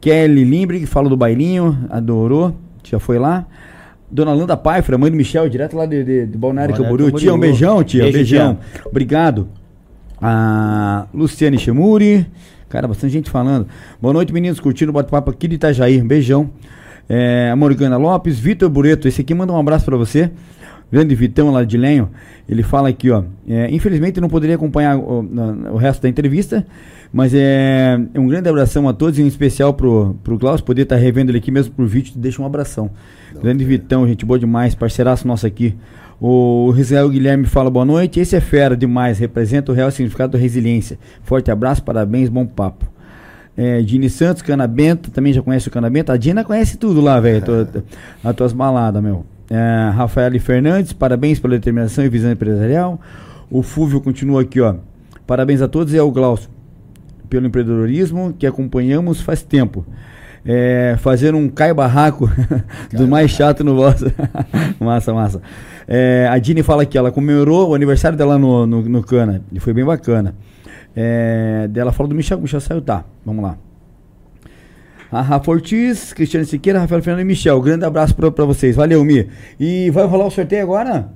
Kelly 0.00 0.44
Limbre, 0.44 0.80
que 0.80 0.86
fala 0.86 1.08
do 1.08 1.16
bailinho, 1.16 1.86
adorou, 1.90 2.54
já 2.84 2.98
foi 2.98 3.18
lá. 3.18 3.46
Dona 4.10 4.32
Landa 4.32 4.56
Paifra, 4.56 4.96
mãe 4.96 5.10
do 5.10 5.16
Michel, 5.16 5.48
direto 5.48 5.76
lá 5.76 5.84
de, 5.84 6.02
de, 6.02 6.26
de 6.26 6.38
Balneário 6.38 6.74
Camboriú. 6.74 7.12
Tia, 7.12 7.34
um 7.34 7.38
beijão, 7.38 7.84
tia, 7.84 8.04
Beijo, 8.04 8.16
beijão. 8.18 8.58
Obrigado. 8.86 9.48
A 10.20 11.06
Luciane 11.12 11.58
Chemuri, 11.58 12.26
cara, 12.68 12.88
bastante 12.88 13.12
gente 13.12 13.30
falando. 13.30 13.66
Boa 14.00 14.14
noite, 14.14 14.32
meninos, 14.32 14.58
curtindo 14.58 14.90
o 14.90 14.94
bate-papo 14.94 15.30
aqui 15.30 15.46
de 15.46 15.56
Itajaí. 15.56 16.00
Beijão. 16.00 16.50
É, 17.08 17.50
a 17.50 17.56
Morgana 17.56 17.96
Lopes, 17.96 18.38
Vitor 18.38 18.68
Bureto, 18.68 19.08
esse 19.08 19.20
aqui 19.20 19.34
manda 19.34 19.52
um 19.52 19.58
abraço 19.58 19.84
pra 19.84 19.96
você. 19.96 20.30
Grande 20.90 21.14
Vitão 21.14 21.50
lá 21.50 21.64
de 21.64 21.76
Lenho. 21.76 22.08
Ele 22.48 22.62
fala 22.62 22.88
aqui, 22.88 23.10
ó. 23.10 23.22
é, 23.48 23.70
infelizmente 23.70 24.20
não 24.20 24.28
poderia 24.28 24.56
acompanhar 24.56 24.96
o, 24.96 25.22
na- 25.22 25.70
o 25.72 25.76
resto 25.76 26.02
da 26.02 26.08
entrevista, 26.08 26.66
mas 27.12 27.34
é, 27.34 27.98
é 28.14 28.18
um 28.18 28.26
grande 28.26 28.48
abração 28.48 28.88
a 28.88 28.92
todos, 28.94 29.18
em 29.18 29.26
especial 29.26 29.74
pro, 29.74 30.16
pro 30.24 30.38
Klaus, 30.38 30.60
poder 30.62 30.82
estar 30.82 30.96
revendo 30.96 31.30
ele 31.30 31.38
aqui 31.38 31.50
mesmo 31.50 31.74
por 31.74 31.86
vídeo. 31.86 32.12
Deixa 32.16 32.40
um 32.40 32.46
abração. 32.46 32.90
grande 33.42 33.64
Vitão, 33.64 34.08
gente 34.08 34.24
boa 34.24 34.38
demais, 34.38 34.74
parceiraço 34.74 35.28
nosso 35.28 35.46
aqui. 35.46 35.74
O 36.20 36.72
Israel 36.76 37.08
Guilherme 37.10 37.44
fala 37.44 37.70
boa 37.70 37.84
noite. 37.84 38.18
Esse 38.18 38.34
é 38.34 38.40
fera 38.40 38.76
demais, 38.76 39.18
representa 39.18 39.70
o 39.70 39.74
real 39.74 39.90
significado 39.90 40.32
da 40.32 40.38
resiliência. 40.38 40.98
Forte 41.22 41.50
abraço, 41.50 41.82
parabéns, 41.82 42.28
bom 42.28 42.44
papo. 42.46 42.86
É, 43.56 43.82
Dini 43.82 44.08
Santos, 44.08 44.40
Canabenta, 44.42 45.10
também 45.10 45.32
já 45.32 45.42
conhece 45.42 45.68
o 45.68 45.70
Canabenta. 45.70 46.12
A 46.12 46.16
Dina 46.16 46.42
conhece 46.44 46.76
tudo 46.76 47.00
lá, 47.00 47.20
velho. 47.20 47.44
As 48.24 48.34
tuas 48.34 48.52
baladas, 48.52 49.02
meu. 49.02 49.24
É, 49.50 49.90
Rafael 49.94 50.38
Fernandes, 50.40 50.92
parabéns 50.92 51.38
pela 51.38 51.54
determinação 51.54 52.04
e 52.04 52.08
visão 52.08 52.30
empresarial. 52.30 53.00
O 53.50 53.62
Fúvio 53.62 54.00
continua 54.00 54.42
aqui, 54.42 54.60
ó. 54.60 54.74
Parabéns 55.26 55.62
a 55.62 55.68
todos 55.68 55.92
e 55.94 55.98
ao 55.98 56.10
Glaucio 56.10 56.50
pelo 57.28 57.46
empreendedorismo 57.46 58.32
que 58.32 58.46
acompanhamos 58.46 59.20
faz 59.20 59.42
tempo. 59.42 59.84
É, 60.44 60.96
fazer 60.98 61.34
um 61.34 61.48
cai 61.48 61.74
barraco 61.74 62.30
do 62.92 63.06
mais 63.06 63.30
chato 63.30 63.62
no 63.62 63.74
vosso. 63.74 64.06
massa, 64.80 65.12
massa. 65.12 65.42
É, 65.86 66.28
a 66.30 66.38
Dini 66.38 66.62
fala 66.62 66.82
aqui, 66.82 66.96
ela 66.96 67.10
comemorou 67.10 67.70
o 67.70 67.74
aniversário 67.74 68.16
dela 68.16 68.38
no, 68.38 68.66
no, 68.66 68.82
no 68.82 69.02
Cana. 69.02 69.42
E 69.52 69.60
foi 69.60 69.72
bem 69.72 69.84
bacana. 69.84 70.34
É, 70.96 71.68
dela 71.68 71.92
fala 71.92 72.08
do 72.08 72.14
Michel, 72.14 72.40
Michel 72.40 72.60
saiu, 72.60 72.80
tá. 72.80 73.04
Vamos 73.24 73.42
lá. 73.42 73.56
A 75.10 75.22
Rafa 75.22 75.50
Ortiz, 75.50 76.12
Cristiano 76.12 76.44
Siqueira, 76.44 76.80
Rafael 76.80 77.02
Fernando 77.02 77.22
e 77.22 77.24
Michel. 77.24 77.60
Grande 77.62 77.84
abraço 77.84 78.14
pra, 78.14 78.30
pra 78.30 78.44
vocês. 78.44 78.76
Valeu, 78.76 79.02
Mi. 79.04 79.26
E 79.58 79.88
vai 79.90 80.04
rolar 80.06 80.26
o 80.26 80.30
sorteio 80.30 80.62
agora? 80.62 81.08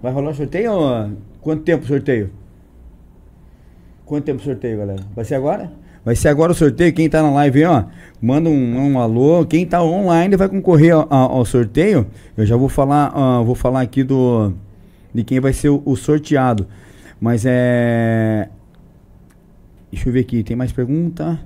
Vai 0.00 0.12
rolar 0.12 0.30
o 0.30 0.34
sorteio? 0.34 0.72
ou- 0.72 1.10
Quanto 1.40 1.62
tempo 1.64 1.84
o 1.84 1.88
sorteio? 1.88 2.30
Quanto 4.06 4.24
tempo 4.24 4.40
o 4.40 4.44
sorteio, 4.44 4.78
galera? 4.78 5.02
Vai 5.14 5.24
ser 5.24 5.34
agora? 5.34 5.72
Vai 6.04 6.14
ser 6.14 6.28
agora 6.28 6.52
o 6.52 6.54
sorteio. 6.54 6.92
Quem 6.92 7.08
tá 7.08 7.20
na 7.22 7.30
live 7.32 7.64
ó, 7.64 7.84
manda 8.20 8.48
um, 8.48 8.76
um 8.92 8.98
alô. 9.00 9.44
Quem 9.44 9.66
tá 9.66 9.82
online 9.82 10.36
vai 10.36 10.48
concorrer 10.48 10.92
ao, 10.94 11.06
ao- 11.12 11.44
sorteio. 11.44 12.06
Eu 12.36 12.46
já 12.46 12.56
vou 12.56 12.68
falar, 12.68 13.10
vou 13.42 13.54
falar 13.56 13.80
aqui 13.80 14.04
do 14.04 14.52
de 15.14 15.24
quem 15.24 15.40
vai 15.40 15.52
ser 15.52 15.68
o, 15.68 15.82
o 15.84 15.96
sorteado. 15.96 16.66
Mas 17.20 17.44
é. 17.44 18.48
Deixa 19.90 20.08
eu 20.08 20.12
ver 20.12 20.20
aqui, 20.20 20.42
tem 20.44 20.56
mais 20.56 20.72
pergunta? 20.72 21.38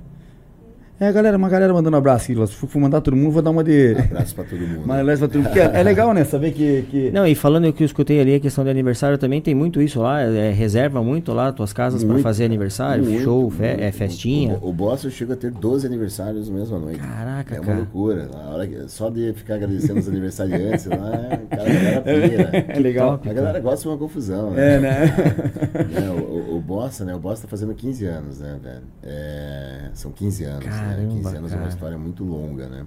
É, 0.99 1.11
galera, 1.11 1.37
uma 1.37 1.47
galera 1.47 1.71
mandando 1.71 1.95
abraço 1.95 2.31
aqui. 2.31 2.47
Se 2.47 2.55
for 2.55 2.79
mandar 2.79 3.01
todo 3.01 3.15
mundo, 3.15 3.29
vou 3.31 3.41
dar 3.43 3.51
uma 3.51 3.63
de. 3.63 3.95
Abraço 3.99 4.33
pra 4.33 4.43
todo 4.43 4.59
mundo. 4.59 4.83
Uma 4.83 4.99
leve 5.01 5.19
pra 5.19 5.27
todo 5.27 5.35
mundo. 5.37 5.45
Porque 5.45 5.59
é, 5.59 5.71
é 5.79 5.83
legal, 5.83 6.11
né? 6.11 6.23
Saber 6.23 6.51
que. 6.51 6.85
que... 6.89 7.11
Não, 7.11 7.27
e 7.27 7.35
falando 7.35 7.67
o 7.67 7.73
que 7.73 7.83
eu 7.83 7.85
escutei 7.85 8.19
ali, 8.19 8.33
a 8.33 8.39
questão 8.39 8.63
de 8.63 8.71
aniversário 8.71 9.15
também 9.15 9.39
tem 9.39 9.53
muito 9.53 9.79
isso 9.79 10.01
lá, 10.01 10.21
é, 10.21 10.49
reserva 10.51 11.03
muito 11.03 11.33
lá 11.33 11.51
tuas 11.51 11.71
casas 11.71 12.03
pra 12.03 12.13
Muito, 12.13 12.23
fazer 12.23 12.45
aniversário, 12.45 13.03
muito, 13.03 13.21
show, 13.23 13.47
fe- 13.51 13.67
muito. 13.67 13.81
é, 13.83 13.91
festinha. 13.91 14.57
O, 14.59 14.69
o 14.69 14.73
Bossa 14.73 15.07
chega 15.11 15.35
a 15.35 15.37
ter 15.37 15.51
12 15.51 15.85
aniversários 15.85 16.49
na 16.49 16.57
mesma 16.57 16.79
noite. 16.79 16.97
Caraca, 16.99 17.55
É 17.55 17.59
uma 17.59 17.65
cara. 17.65 17.77
loucura. 17.77 18.29
A 18.33 18.49
hora 18.55 18.65
que- 18.67 18.87
só 18.89 19.11
de 19.11 19.33
ficar 19.33 19.53
agradecendo 19.55 19.99
os 19.99 20.07
aniversariantes 20.09 20.87
lá, 20.87 20.97
cara, 21.47 21.61
a 21.61 21.73
galera 21.73 22.01
pira. 22.01 22.65
É 22.69 22.79
legal. 22.79 23.11
top. 23.11 23.29
A 23.29 23.33
galera 23.33 23.59
gosta 23.59 23.81
de 23.83 23.87
uma 23.89 23.97
confusão, 23.99 24.49
né? 24.49 24.75
É, 24.75 24.79
né? 24.79 24.97
Né, 25.93 26.09
o, 26.09 26.53
o, 26.53 26.57
o 26.57 26.59
Bossa, 26.59 27.05
né? 27.05 27.13
O 27.13 27.19
Bossa 27.19 27.43
tá 27.43 27.47
fazendo 27.47 27.73
15 27.75 28.03
anos, 28.05 28.39
né, 28.39 28.57
velho? 28.63 28.81
É, 29.03 29.89
são 29.93 30.11
15 30.11 30.43
anos, 30.43 30.65
né? 30.65 30.86
Caramba, 30.95 31.13
15 31.13 31.35
anos 31.37 31.51
é 31.51 31.55
cara. 31.55 31.61
uma 31.65 31.69
história 31.69 31.97
muito 31.97 32.23
longa, 32.23 32.67
né? 32.67 32.85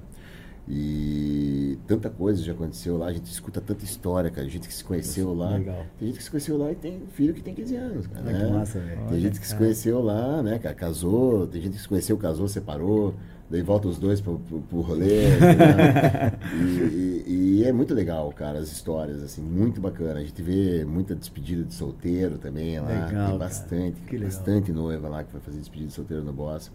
E 0.73 1.79
tanta 1.87 2.09
coisa 2.09 2.43
já 2.45 2.53
aconteceu 2.53 2.97
lá, 2.97 3.07
a 3.07 3.13
gente 3.13 3.27
escuta 3.27 3.61
tanta 3.61 3.85
história, 3.85 4.31
cara. 4.31 4.49
Gente 4.49 4.69
que 4.69 4.75
se 4.75 4.85
conheceu 4.85 5.35
lá. 5.35 5.57
Legal. 5.57 5.85
Tem 5.99 6.09
gente 6.09 6.19
que 6.19 6.23
se 6.25 6.31
conheceu 6.31 6.57
lá 6.57 6.71
e 6.71 6.77
tem 6.77 7.01
filho 7.13 7.35
que 7.35 7.43
tem 7.43 7.55
15 7.55 7.77
anos, 7.77 8.07
cara. 8.07 8.21
Ah, 8.25 8.33
que 8.33 8.39
né? 8.45 8.51
massa, 8.51 8.79
velho. 8.79 9.01
Tem 9.09 9.21
gente 9.21 9.41
que 9.41 9.47
se 9.49 9.57
conheceu 9.57 10.01
lá, 10.01 10.43
né, 10.43 10.59
cara? 10.61 10.75
Casou, 10.75 11.47
tem 11.49 11.61
gente 11.61 11.73
que 11.75 11.83
se 11.83 11.89
conheceu, 11.89 12.17
casou, 12.17 12.47
separou, 12.47 13.15
daí 13.51 13.63
volta 13.63 13.89
os 13.89 13.99
dois 13.99 14.21
pro, 14.21 14.39
pro, 14.39 14.61
pro 14.61 14.81
rolê. 14.81 15.31
né? 15.41 16.33
e, 16.55 17.25
e- 17.27 17.61
e 17.61 17.65
é 17.65 17.73
muito 17.73 17.93
legal, 17.93 18.31
cara, 18.33 18.59
as 18.61 18.71
histórias, 18.71 19.23
assim, 19.23 19.43
muito 19.43 19.81
bacana. 19.81 20.21
A 20.21 20.25
gente 20.25 20.41
vê 20.41 20.85
muita 20.85 21.15
despedida 21.17 21.65
de 21.65 21.75
solteiro 21.75 22.39
também 22.39 22.79
lá. 22.79 22.87
Legal, 22.89 23.07
tem 23.09 23.17
cara. 23.19 23.37
bastante, 23.39 24.19
bastante 24.19 24.73
noiva 24.73 25.09
lá 25.09 25.25
que 25.25 25.33
vai 25.33 25.43
fazer 25.43 25.59
despedida 25.59 25.89
de 25.89 25.95
solteiro 25.95 26.23
no 26.23 26.33
Boss. 26.33 26.71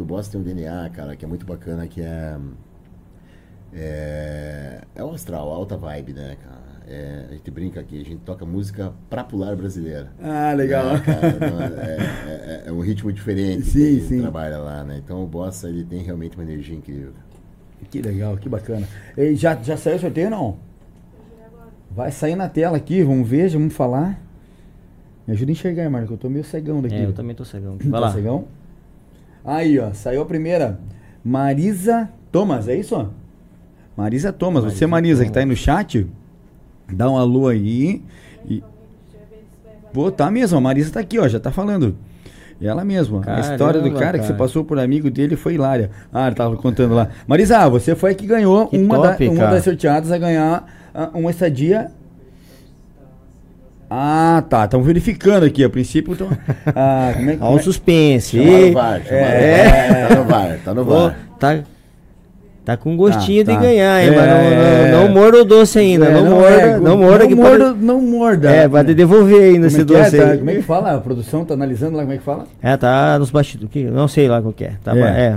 Porque 0.00 0.02
o 0.02 0.04
Boss 0.16 0.28
tem 0.28 0.40
um 0.40 0.44
DNA, 0.44 0.88
cara, 0.94 1.14
que 1.14 1.24
é 1.26 1.28
muito 1.28 1.44
bacana, 1.44 1.86
que 1.86 2.00
é. 2.00 2.34
É, 3.72 4.80
é 4.94 5.04
o 5.04 5.10
astral, 5.10 5.52
a 5.52 5.54
alta 5.56 5.76
vibe, 5.76 6.14
né, 6.14 6.36
cara? 6.42 6.60
É, 6.88 7.26
a 7.28 7.32
gente 7.34 7.50
brinca 7.50 7.80
aqui, 7.80 8.00
a 8.00 8.04
gente 8.04 8.16
toca 8.24 8.44
música 8.46 8.92
pra 9.10 9.22
pular 9.22 9.54
brasileira. 9.54 10.10
Ah, 10.20 10.52
legal. 10.54 10.94
Né, 10.94 11.00
cara? 11.00 11.50
Não, 11.50 11.60
é, 11.62 11.96
é- 11.96 12.62
é 12.66 12.72
um 12.72 12.80
ritmo 12.80 13.12
diferente 13.12 13.66
Sim, 13.66 13.72
que 13.72 13.78
ele 13.84 14.00
sim. 14.00 14.20
trabalha 14.22 14.58
lá, 14.58 14.82
né? 14.82 15.00
Então 15.04 15.22
o 15.22 15.26
Bossa, 15.26 15.68
ele 15.68 15.84
tem 15.84 16.02
realmente 16.02 16.36
uma 16.36 16.42
energia 16.44 16.74
incrível. 16.74 17.12
Que 17.90 18.00
legal, 18.00 18.36
que 18.38 18.48
bacana. 18.48 18.88
E 19.16 19.36
já, 19.36 19.54
já 19.62 19.76
saiu 19.76 19.96
o 19.96 20.00
sorteio 20.00 20.30
não? 20.30 20.56
Vai 21.90 22.10
sair 22.10 22.36
na 22.36 22.48
tela 22.48 22.76
aqui, 22.78 23.02
vamos 23.02 23.28
ver, 23.28 23.48
já 23.50 23.58
vamos 23.58 23.74
falar. 23.74 24.20
Me 25.26 25.34
ajuda 25.34 25.50
a 25.50 25.52
enxergar, 25.52 25.88
Marco, 25.90 26.08
que 26.08 26.14
eu 26.14 26.18
tô 26.18 26.28
meio 26.30 26.44
cegão 26.44 26.80
daqui. 26.80 26.94
É, 26.94 27.04
eu 27.04 27.12
também 27.12 27.36
tô 27.36 27.44
cegão. 27.44 27.76
Tá 27.76 27.88
Vai 27.88 28.00
lá. 28.00 28.12
cegão? 28.12 28.48
Aí, 29.44 29.78
ó, 29.78 29.92
saiu 29.92 30.22
a 30.22 30.26
primeira. 30.26 30.78
Marisa 31.24 32.08
Thomas, 32.30 32.68
é 32.68 32.76
isso? 32.76 32.94
ó? 32.94 33.06
Marisa 33.96 34.32
Thomas, 34.32 34.64
você, 34.64 34.86
Marisa, 34.86 35.24
que 35.24 35.32
tá 35.32 35.40
aí 35.40 35.46
no 35.46 35.56
chat, 35.56 36.06
dá 36.90 37.10
um 37.10 37.16
alô 37.18 37.48
aí. 37.48 38.02
E... 38.48 38.62
Pô, 39.92 40.10
tá 40.10 40.30
mesmo, 40.30 40.56
a 40.56 40.60
Marisa 40.60 40.92
tá 40.92 41.00
aqui, 41.00 41.18
ó, 41.18 41.28
já 41.28 41.40
tá 41.40 41.50
falando. 41.50 41.96
Ela 42.62 42.84
mesma. 42.84 43.22
a 43.26 43.40
história 43.40 43.80
do 43.80 43.84
Caramba, 43.84 43.98
cara, 44.00 44.18
que 44.18 44.24
você 44.24 44.32
cara. 44.32 44.38
passou 44.38 44.64
por 44.64 44.78
amigo 44.78 45.10
dele 45.10 45.34
foi 45.34 45.54
hilária. 45.54 45.90
Ah, 46.12 46.26
ele 46.26 46.36
tava 46.36 46.56
contando 46.56 46.94
lá. 46.94 47.08
Marisa, 47.26 47.66
você 47.70 47.94
foi 47.94 48.10
a 48.10 48.14
que 48.14 48.26
ganhou 48.26 48.66
Que 48.68 48.76
uma, 48.76 48.96
top, 48.96 49.24
da- 49.26 49.32
uma 49.32 49.40
cara. 49.40 49.54
das 49.54 49.64
sorteadas 49.64 50.12
a 50.12 50.18
ganhar 50.18 50.66
ah, 50.94 51.10
uma 51.14 51.30
estadia. 51.30 51.90
Ah, 53.90 54.44
tá. 54.48 54.64
Estão 54.64 54.82
verificando 54.82 55.44
aqui. 55.44 55.64
A 55.64 55.68
princípio, 55.68 56.12
então. 56.14 56.28
Ah, 56.74 57.12
como 57.16 57.30
é 57.30 57.36
que. 57.36 57.42
Olha 57.42 57.56
o 57.56 57.62
suspense. 57.62 58.36
Chamaram 58.38 58.68
o 58.68 58.72
VAR, 58.72 59.00
chamaram 59.04 59.24
é. 59.26 59.64
VAR. 59.66 60.08
Tá 60.08 60.14
no 60.14 60.24
VAR, 60.24 60.58
tá 60.64 60.74
no 60.74 60.84
Pô, 60.84 60.90
VAR. 60.92 61.16
tá, 61.38 61.58
tá 62.64 62.76
com 62.76 62.96
gostinho 62.96 63.44
Tá, 63.44 63.52
de 63.52 63.58
tá. 63.58 63.64
ganhar, 63.64 64.02
hein? 64.02 64.08
É. 64.10 64.16
Mas 64.16 64.28
não, 64.28 65.00
não, 65.02 65.08
não 65.08 65.14
morda 65.14 65.38
o 65.42 65.44
doce 65.44 65.78
ainda. 65.80 66.06
É, 66.06 66.12
não, 66.22 66.30
morda, 66.30 66.60
é, 66.60 66.78
não 66.78 66.96
morda 66.98 67.26
que 67.26 67.34
morda, 67.34 67.66
pode... 67.72 67.84
não 67.84 68.00
morda. 68.00 68.50
É, 68.50 68.68
vai 68.68 68.84
devolver 68.84 69.42
ainda 69.42 69.54
Como 69.56 69.66
esse 69.66 69.78
é 69.78 69.80
é? 69.80 69.84
doce 69.84 70.16
Tá- 70.18 70.30
aí. 70.30 70.38
como 70.38 70.50
é 70.50 70.54
que 70.54 70.62
fala? 70.62 70.94
A 70.94 71.00
produção 71.00 71.44
tá 71.44 71.54
analisando 71.54 71.96
lá 71.96 72.02
como 72.02 72.14
é 72.14 72.18
que 72.18 72.22
fala? 72.24 72.46
É, 72.62 72.76
tá 72.76 73.18
nos 73.18 73.30
bastidores. 73.30 73.92
Não 73.92 74.06
sei 74.06 74.28
lá 74.28 74.40
qual 74.40 74.52
que 74.52 74.64
é. 74.64 74.72
Tá, 74.84 74.96
É. 74.96 75.36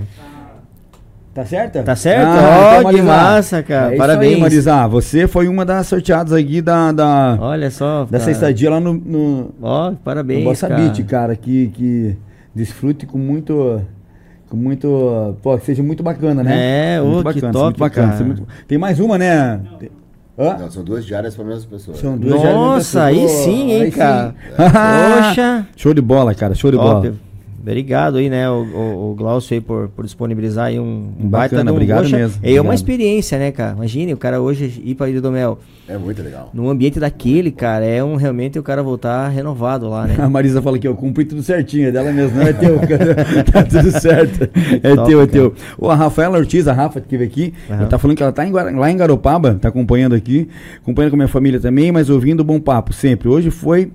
Tá 1.34 1.44
certa? 1.46 1.82
Tá 1.82 1.96
certo? 1.96 2.28
Ah, 2.28 2.76
Ó, 2.76 2.80
então, 2.82 2.94
que 2.94 3.02
massa, 3.02 3.64
cara. 3.64 3.96
É 3.96 3.98
Parabéns. 3.98 4.36
Aí, 4.36 4.40
Marisa, 4.42 4.88
você 4.88 5.28
foi 5.28 5.48
uma 5.48 5.66
das 5.66 5.88
sorteadas 5.88 6.32
aqui 6.32 6.62
da, 6.62 6.92
da 6.92 7.38
Olha 7.42 7.72
só. 7.72 8.06
dessa 8.06 8.26
cara. 8.26 8.32
estadia 8.34 8.70
lá 8.70 8.80
no, 8.80 8.94
no, 8.94 9.50
Ó, 9.60 9.90
no 9.92 9.98
parabéns, 9.98 10.44
Bossa 10.44 10.68
cara. 10.68 10.80
Beach, 10.82 11.04
cara, 11.04 11.36
que, 11.36 11.70
que 11.70 12.16
desfrute 12.54 13.08
com 13.08 13.18
muito. 13.18 13.82
Com 14.48 14.56
muito. 14.58 15.36
Pô, 15.42 15.58
que 15.58 15.66
seja 15.66 15.82
muito 15.82 16.04
bacana, 16.04 16.44
né? 16.44 16.98
É, 16.98 17.02
muito 17.02 17.18
que 17.18 17.24
bacana, 17.24 17.52
top, 17.54 17.64
muito 17.66 17.80
bacana. 17.80 18.16
muito- 18.24 18.48
Tem 18.68 18.78
mais 18.78 19.00
uma, 19.00 19.18
né? 19.18 19.60
Hã? 20.38 20.58
Não, 20.60 20.70
são 20.70 20.84
duas 20.84 21.04
diárias 21.04 21.36
para 21.36 21.46
a 21.46 21.48
mesma 21.48 21.68
pessoa. 21.70 21.98
São 21.98 22.16
duas 22.16 22.44
Nossa, 22.44 23.00
já- 23.00 23.06
aí 23.06 23.28
sim, 23.28 23.72
hein, 23.72 23.82
aí 23.84 23.92
sim. 23.92 23.98
cara. 23.98 24.36
Poxa. 24.56 25.68
Show 25.76 25.94
de 25.96 26.02
bola, 26.02 26.36
cara, 26.36 26.54
show 26.54 26.70
de 26.70 26.78
Top. 26.78 27.08
bola. 27.08 27.16
Obrigado 27.64 28.18
aí, 28.18 28.30
né, 28.30 28.50
o, 28.50 28.56
o, 28.62 29.12
o 29.12 29.16
Glaucio 29.16 29.54
aí 29.54 29.62
por, 29.62 29.88
por 29.88 30.04
disponibilizar 30.04 30.66
aí 30.66 30.78
um, 30.80 31.14
um 31.18 31.30
baita 31.30 31.56
Bacana, 31.56 31.64
de 31.64 31.72
um- 31.72 31.74
obrigado 31.76 32.02
poxa, 32.04 32.18
mesmo, 32.18 32.36
É 32.36 32.40
obrigado. 32.40 32.66
uma 32.66 32.76
experiência, 32.76 33.40
né, 33.40 33.52
cara? 33.54 33.74
Imagine 33.78 34.14
o 34.14 34.18
cara 34.18 34.42
hoje 34.42 34.82
ir 34.84 34.96
pra 34.96 35.10
Ilha 35.10 35.22
do 35.22 35.32
Mel. 35.32 35.58
É 35.88 35.98
muito 35.98 36.22
legal. 36.22 36.50
Num 36.54 36.70
ambiente 36.70 37.00
daquele, 37.00 37.52
cara, 37.52 37.86
é 37.86 38.04
um 38.04 38.16
realmente 38.18 38.60
o 38.60 38.64
cara 38.64 38.84
voltar 38.84 39.30
renovado 39.30 39.90
lá, 39.90 40.06
né? 40.06 40.16
A 40.20 40.30
Marisa 40.30 40.62
fala 40.62 40.78
que 40.78 40.86
eu 40.88 40.94
cumpri 40.94 41.24
tudo 41.24 41.42
certinho, 41.42 41.88
é 41.88 41.92
dela 41.92 42.12
mesmo, 42.12 42.38
não 42.38 42.44
é 42.48 42.52
teu, 42.54 42.78
cara. 42.80 43.16
tá 43.50 43.64
tudo 43.64 43.92
certo. 43.92 44.50
É 44.84 44.96
top, 44.96 45.08
teu, 45.10 45.22
é 45.22 45.26
cara. 45.26 45.32
teu. 45.32 45.54
Ô, 45.78 45.90
a 45.90 45.96
Rafaela 45.96 46.38
Ortiz, 46.38 46.68
a 46.68 46.74
Rafa 46.74 47.00
que 47.00 47.18
veio 47.18 47.30
aqui, 47.30 47.54
Aham. 47.70 47.80
ela 47.80 47.88
tá 47.88 47.98
falando 47.98 48.18
que 48.18 48.24
ela 48.24 48.32
tá 48.34 48.46
em 48.46 48.52
lá 48.52 48.92
em 48.92 48.98
Garopaba, 48.98 49.56
tá 49.56 49.70
acompanhando 49.70 50.16
aqui, 50.16 50.50
acompanhando 50.82 51.12
com 51.12 51.16
a 51.16 51.20
minha 51.20 51.28
família 51.30 51.60
também, 51.62 51.92
mas 51.94 52.10
ouvindo 52.10 52.42
o 52.42 52.44
bom 52.44 52.60
papo 52.60 52.92
sempre. 52.94 53.30
Hoje 53.30 53.50
foi, 53.52 53.90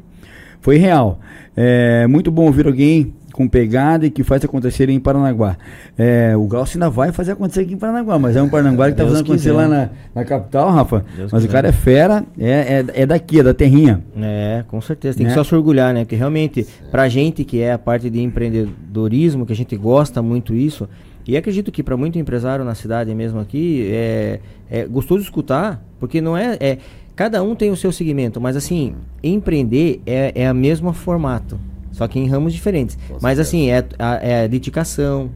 foi 0.61 0.79
real. 0.79 1.21
É 1.57 2.07
muito 2.07 2.31
bom 2.31 2.47
ouvir 2.47 2.67
alguém 2.67 3.13
com 3.39 3.47
pegada 3.47 4.05
e 4.05 4.11
que 4.11 4.25
faz 4.25 4.45
acontecer 4.45 4.89
em 4.89 4.99
Paranaguá. 4.99 5.57
É, 5.97 6.37
o 6.37 6.45
Glaucio 6.49 6.77
ainda 6.77 6.91
vai 6.91 7.13
fazer 7.13 7.33
acontecer 7.33 7.61
aqui 7.61 7.75
em 7.75 7.77
Paranaguá, 7.77 8.19
mas 8.19 8.35
é 8.35 8.43
um 8.43 8.49
Paranaguá 8.49 8.91
que 8.91 8.97
tá 8.97 9.05
Deus 9.05 9.11
fazendo 9.13 9.27
acontecer 9.27 9.51
quiser. 9.51 9.63
lá 9.63 9.69
na, 9.69 9.91
na 10.13 10.25
capital, 10.25 10.73
Rafa. 10.73 11.05
Deus 11.17 11.31
mas 11.31 11.45
o 11.45 11.47
quiser. 11.47 11.57
cara 11.57 11.69
é 11.69 11.73
fera, 11.73 12.25
é, 12.37 12.51
é, 12.51 12.85
é 13.03 13.07
daqui, 13.07 13.39
é 13.39 13.43
da 13.45 13.55
terrinha. 13.55 14.03
É, 14.21 14.65
com 14.67 14.81
certeza. 14.81 15.19
Tem 15.19 15.25
Né? 15.25 15.33
que 15.33 15.39
só 15.39 15.45
se 15.45 15.55
orgulhar, 15.55 15.95
né? 15.95 16.01
Porque 16.01 16.17
realmente, 16.17 16.67
pra 16.91 17.09
gente 17.09 17.45
que 17.45 17.61
é 17.61 17.73
a 17.75 17.79
parte 17.79 18.11
de 18.11 18.21
empreendedorismo, 18.21 19.47
que 19.47 19.53
a 19.53 19.57
gente 19.57 19.77
gosta 19.77 20.21
muito 20.21 20.53
isso, 20.53 20.89
e 21.25 21.37
acredito 21.37 21.71
que 21.71 21.81
para 21.85 21.97
muito 21.97 22.19
empresário 22.19 22.65
na 22.65 22.75
cidade 22.75 23.15
mesmo 23.15 23.39
aqui, 23.39 23.89
é, 23.93 24.41
é 24.69 24.85
gostoso 24.85 25.23
escutar, 25.23 25.81
porque 26.01 26.21
não 26.21 26.37
é, 26.37 26.57
é. 26.59 26.79
Cada 27.15 27.41
um 27.41 27.55
tem 27.55 27.71
o 27.71 27.77
seu 27.77 27.93
segmento, 27.93 28.41
mas 28.41 28.57
assim, 28.57 28.95
empreender 29.23 30.01
é, 30.05 30.33
é 30.35 30.47
a 30.49 30.55
mesmo 30.55 30.93
formato, 30.93 31.59
só 31.99 32.09
que 32.09 32.19
em 32.19 32.27
ramos 32.29 32.53
diferentes. 32.55 32.97
Com 33.09 33.15
Mas 33.21 33.37
certeza. 33.37 33.43
assim, 33.43 33.69
é 33.71 33.85
a, 33.99 34.15
é 34.23 34.45
a 34.45 34.47
dedicação, 34.47 35.31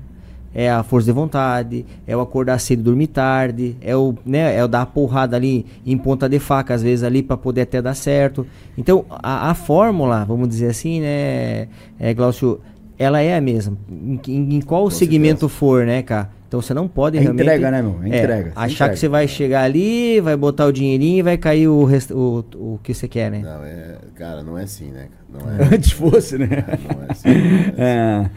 é 0.54 0.70
a 0.70 0.82
força 0.82 1.06
de 1.06 1.12
vontade, 1.12 1.84
é 2.06 2.16
o 2.16 2.20
acordar 2.20 2.58
cedo 2.60 2.80
e 2.80 2.82
dormir 2.82 3.08
tarde, 3.08 3.76
é 3.80 3.96
o, 3.96 4.14
né, 4.24 4.56
é 4.56 4.62
o 4.64 4.68
dar 4.68 4.82
a 4.82 4.86
porrada 4.86 5.34
ali 5.36 5.66
em 5.84 5.96
ponta 5.98 6.28
de 6.28 6.38
faca, 6.38 6.72
às 6.74 6.82
vezes 6.82 7.02
ali 7.02 7.22
para 7.22 7.36
poder 7.36 7.62
até 7.62 7.82
dar 7.82 7.94
certo. 7.94 8.46
Então, 8.78 9.04
a, 9.10 9.50
a 9.50 9.54
fórmula, 9.54 10.24
vamos 10.24 10.48
dizer 10.48 10.68
assim, 10.68 11.00
né, 11.00 11.68
é, 11.98 12.14
Glaucio, 12.14 12.60
ela 12.98 13.20
é 13.20 13.36
a 13.36 13.40
mesma. 13.40 13.76
Em, 13.90 14.20
em- 14.56 14.60
qual 14.60 14.84
Com 14.84 14.90
segmento 14.90 15.48
for, 15.48 15.84
né, 15.86 16.02
cara? 16.02 16.30
Então 16.52 16.60
você 16.60 16.74
não 16.74 16.86
pode 16.86 17.16
É 17.16 17.20
realmente. 17.22 17.40
entrega, 17.44 17.70
né, 17.70 17.80
meu? 17.80 17.96
É 18.02 18.04
É, 18.04 18.18
entrega, 18.22 18.52
achar 18.54 18.68
entrega. 18.74 18.92
que 18.92 18.98
você 18.98 19.08
vai 19.08 19.26
chegar 19.26 19.62
ali, 19.62 20.20
vai 20.20 20.36
botar 20.36 20.66
o 20.66 20.72
dinheirinho 20.72 21.20
e 21.20 21.22
vai 21.22 21.38
cair 21.38 21.66
o, 21.66 21.82
rest, 21.84 22.10
o, 22.10 22.44
o 22.54 22.78
que 22.82 22.92
você 22.92 23.08
quer, 23.08 23.30
né? 23.30 23.38
Não, 23.42 23.64
é, 23.64 23.94
cara, 24.14 24.42
não 24.42 24.58
é 24.58 24.64
assim, 24.64 24.90
né? 24.90 25.06
Não 25.32 25.40
é, 25.50 25.64
Antes 25.74 25.92
fosse, 25.92 26.36
né? 26.36 26.46
não 26.50 26.58
é 26.58 27.10
assim. 27.10 27.28
não 27.28 27.32
é 27.32 27.40
assim. 27.40 27.72
É, 27.78 28.30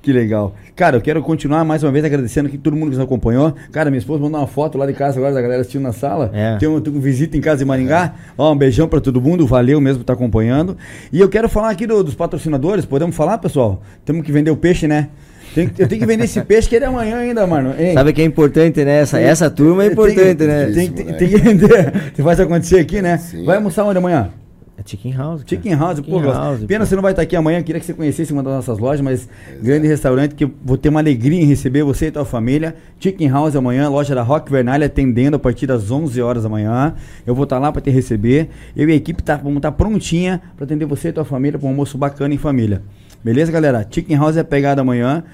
que 0.00 0.12
legal. 0.12 0.54
Cara, 0.76 0.96
eu 0.96 1.00
quero 1.00 1.20
continuar 1.24 1.64
mais 1.64 1.82
uma 1.82 1.90
vez 1.90 2.04
agradecendo 2.04 2.46
aqui 2.46 2.56
todo 2.56 2.74
mundo 2.76 2.90
que 2.90 2.96
nos 2.98 3.04
acompanhou. 3.04 3.52
Cara, 3.72 3.90
minha 3.90 3.98
esposa 3.98 4.22
mandou 4.22 4.40
uma 4.40 4.46
foto 4.46 4.78
lá 4.78 4.86
de 4.86 4.92
casa 4.92 5.18
agora 5.18 5.34
da 5.34 5.42
galera 5.42 5.62
assistindo 5.62 5.82
na 5.82 5.92
sala. 5.92 6.30
É. 6.32 6.56
Tem 6.58 6.68
um, 6.68 6.80
tem 6.80 6.92
um 6.94 7.00
visita 7.00 7.36
em 7.36 7.40
casa 7.40 7.64
em 7.64 7.66
Maringá. 7.66 8.14
Ó, 8.38 8.52
um 8.52 8.56
beijão 8.56 8.86
pra 8.86 9.00
todo 9.00 9.20
mundo. 9.20 9.44
Valeu 9.44 9.80
mesmo 9.80 9.98
por 9.98 10.02
estar 10.04 10.12
acompanhando. 10.12 10.76
E 11.12 11.20
eu 11.20 11.28
quero 11.28 11.48
falar 11.48 11.70
aqui 11.70 11.84
do- 11.84 12.04
dos 12.04 12.14
patrocinadores. 12.14 12.84
Podemos 12.84 13.16
falar, 13.16 13.38
pessoal? 13.38 13.82
Temos 14.04 14.24
que 14.24 14.30
vender 14.30 14.52
o 14.52 14.56
peixe, 14.56 14.86
né? 14.86 15.08
Tem 15.54 15.70
eu 15.78 15.88
tenho 15.88 16.00
que 16.00 16.06
vender 16.06 16.24
esse 16.24 16.40
peixe 16.42 16.68
que 16.68 16.76
é 16.76 16.78
de 16.78 16.84
amanhã 16.84 17.18
ainda, 17.18 17.46
mano. 17.46 17.74
Hein? 17.78 17.94
Sabe 17.94 18.12
que 18.12 18.20
é 18.20 18.24
importante, 18.24 18.84
né? 18.84 19.00
Essa, 19.00 19.18
essa 19.20 19.50
turma 19.50 19.84
é 19.84 19.86
Tem 19.86 19.92
importante, 19.92 20.44
né? 20.44 20.66
Tem, 20.66 20.90
tem, 20.90 21.06
tem 21.06 21.28
que 21.28 21.36
vender. 21.38 22.12
Você 22.14 22.22
faz 22.22 22.40
acontecer 22.40 22.78
aqui, 22.80 23.00
né? 23.00 23.18
Sim. 23.18 23.44
Vai 23.44 23.56
almoçar 23.56 23.84
onde 23.84 23.98
amanhã? 23.98 24.30
É 24.78 24.82
Chicken 24.84 25.12
House. 25.14 25.42
cara. 25.42 25.48
Chicken 25.48 25.74
House, 25.74 26.00
pô, 26.00 26.20
Glaucio. 26.20 26.32
House, 26.32 26.64
Pena 26.64 26.80
pô. 26.80 26.86
você 26.86 26.94
não 26.94 27.02
vai 27.02 27.12
estar 27.12 27.22
aqui 27.22 27.34
amanhã, 27.34 27.62
queria 27.62 27.80
que 27.80 27.86
você 27.86 27.94
conhecesse 27.94 28.30
uma 28.30 28.42
das 28.42 28.52
nossas 28.52 28.78
lojas, 28.78 29.00
mas 29.00 29.26
grande 29.62 29.86
restaurante 29.86 30.34
que 30.34 30.44
eu 30.44 30.50
vou 30.62 30.76
ter 30.76 30.90
uma 30.90 31.00
alegria 31.00 31.40
em 31.40 31.46
receber 31.46 31.82
você 31.82 32.08
e 32.08 32.10
tua 32.10 32.26
família. 32.26 32.74
Chicken 33.00 33.28
House 33.30 33.56
amanhã, 33.56 33.88
loja 33.88 34.14
da 34.14 34.22
Rock 34.22 34.52
Vernalha 34.52 34.84
atendendo 34.84 35.36
a 35.36 35.38
partir 35.38 35.66
das 35.66 35.90
11 35.90 36.20
horas 36.20 36.42
da 36.42 36.50
manhã. 36.50 36.94
Eu 37.26 37.34
vou 37.34 37.44
estar 37.44 37.58
lá 37.58 37.72
para 37.72 37.80
te 37.80 37.88
receber. 37.88 38.50
Eu 38.76 38.86
e 38.88 38.92
a 38.92 38.94
equipe 38.94 39.22
tá, 39.22 39.36
vamos 39.36 39.56
estar 39.56 39.72
prontinha 39.72 40.42
para 40.54 40.66
atender 40.66 40.84
você 40.84 41.08
e 41.08 41.12
tua 41.12 41.24
família 41.24 41.58
para 41.58 41.66
um 41.66 41.70
almoço 41.70 41.96
bacana 41.96 42.34
em 42.34 42.38
família. 42.38 42.82
Beleza, 43.26 43.50
galera? 43.50 43.84
Chicken 43.90 44.16
House 44.18 44.36
é 44.36 44.44
pegada 44.44 44.82
amanhã. 44.82 45.24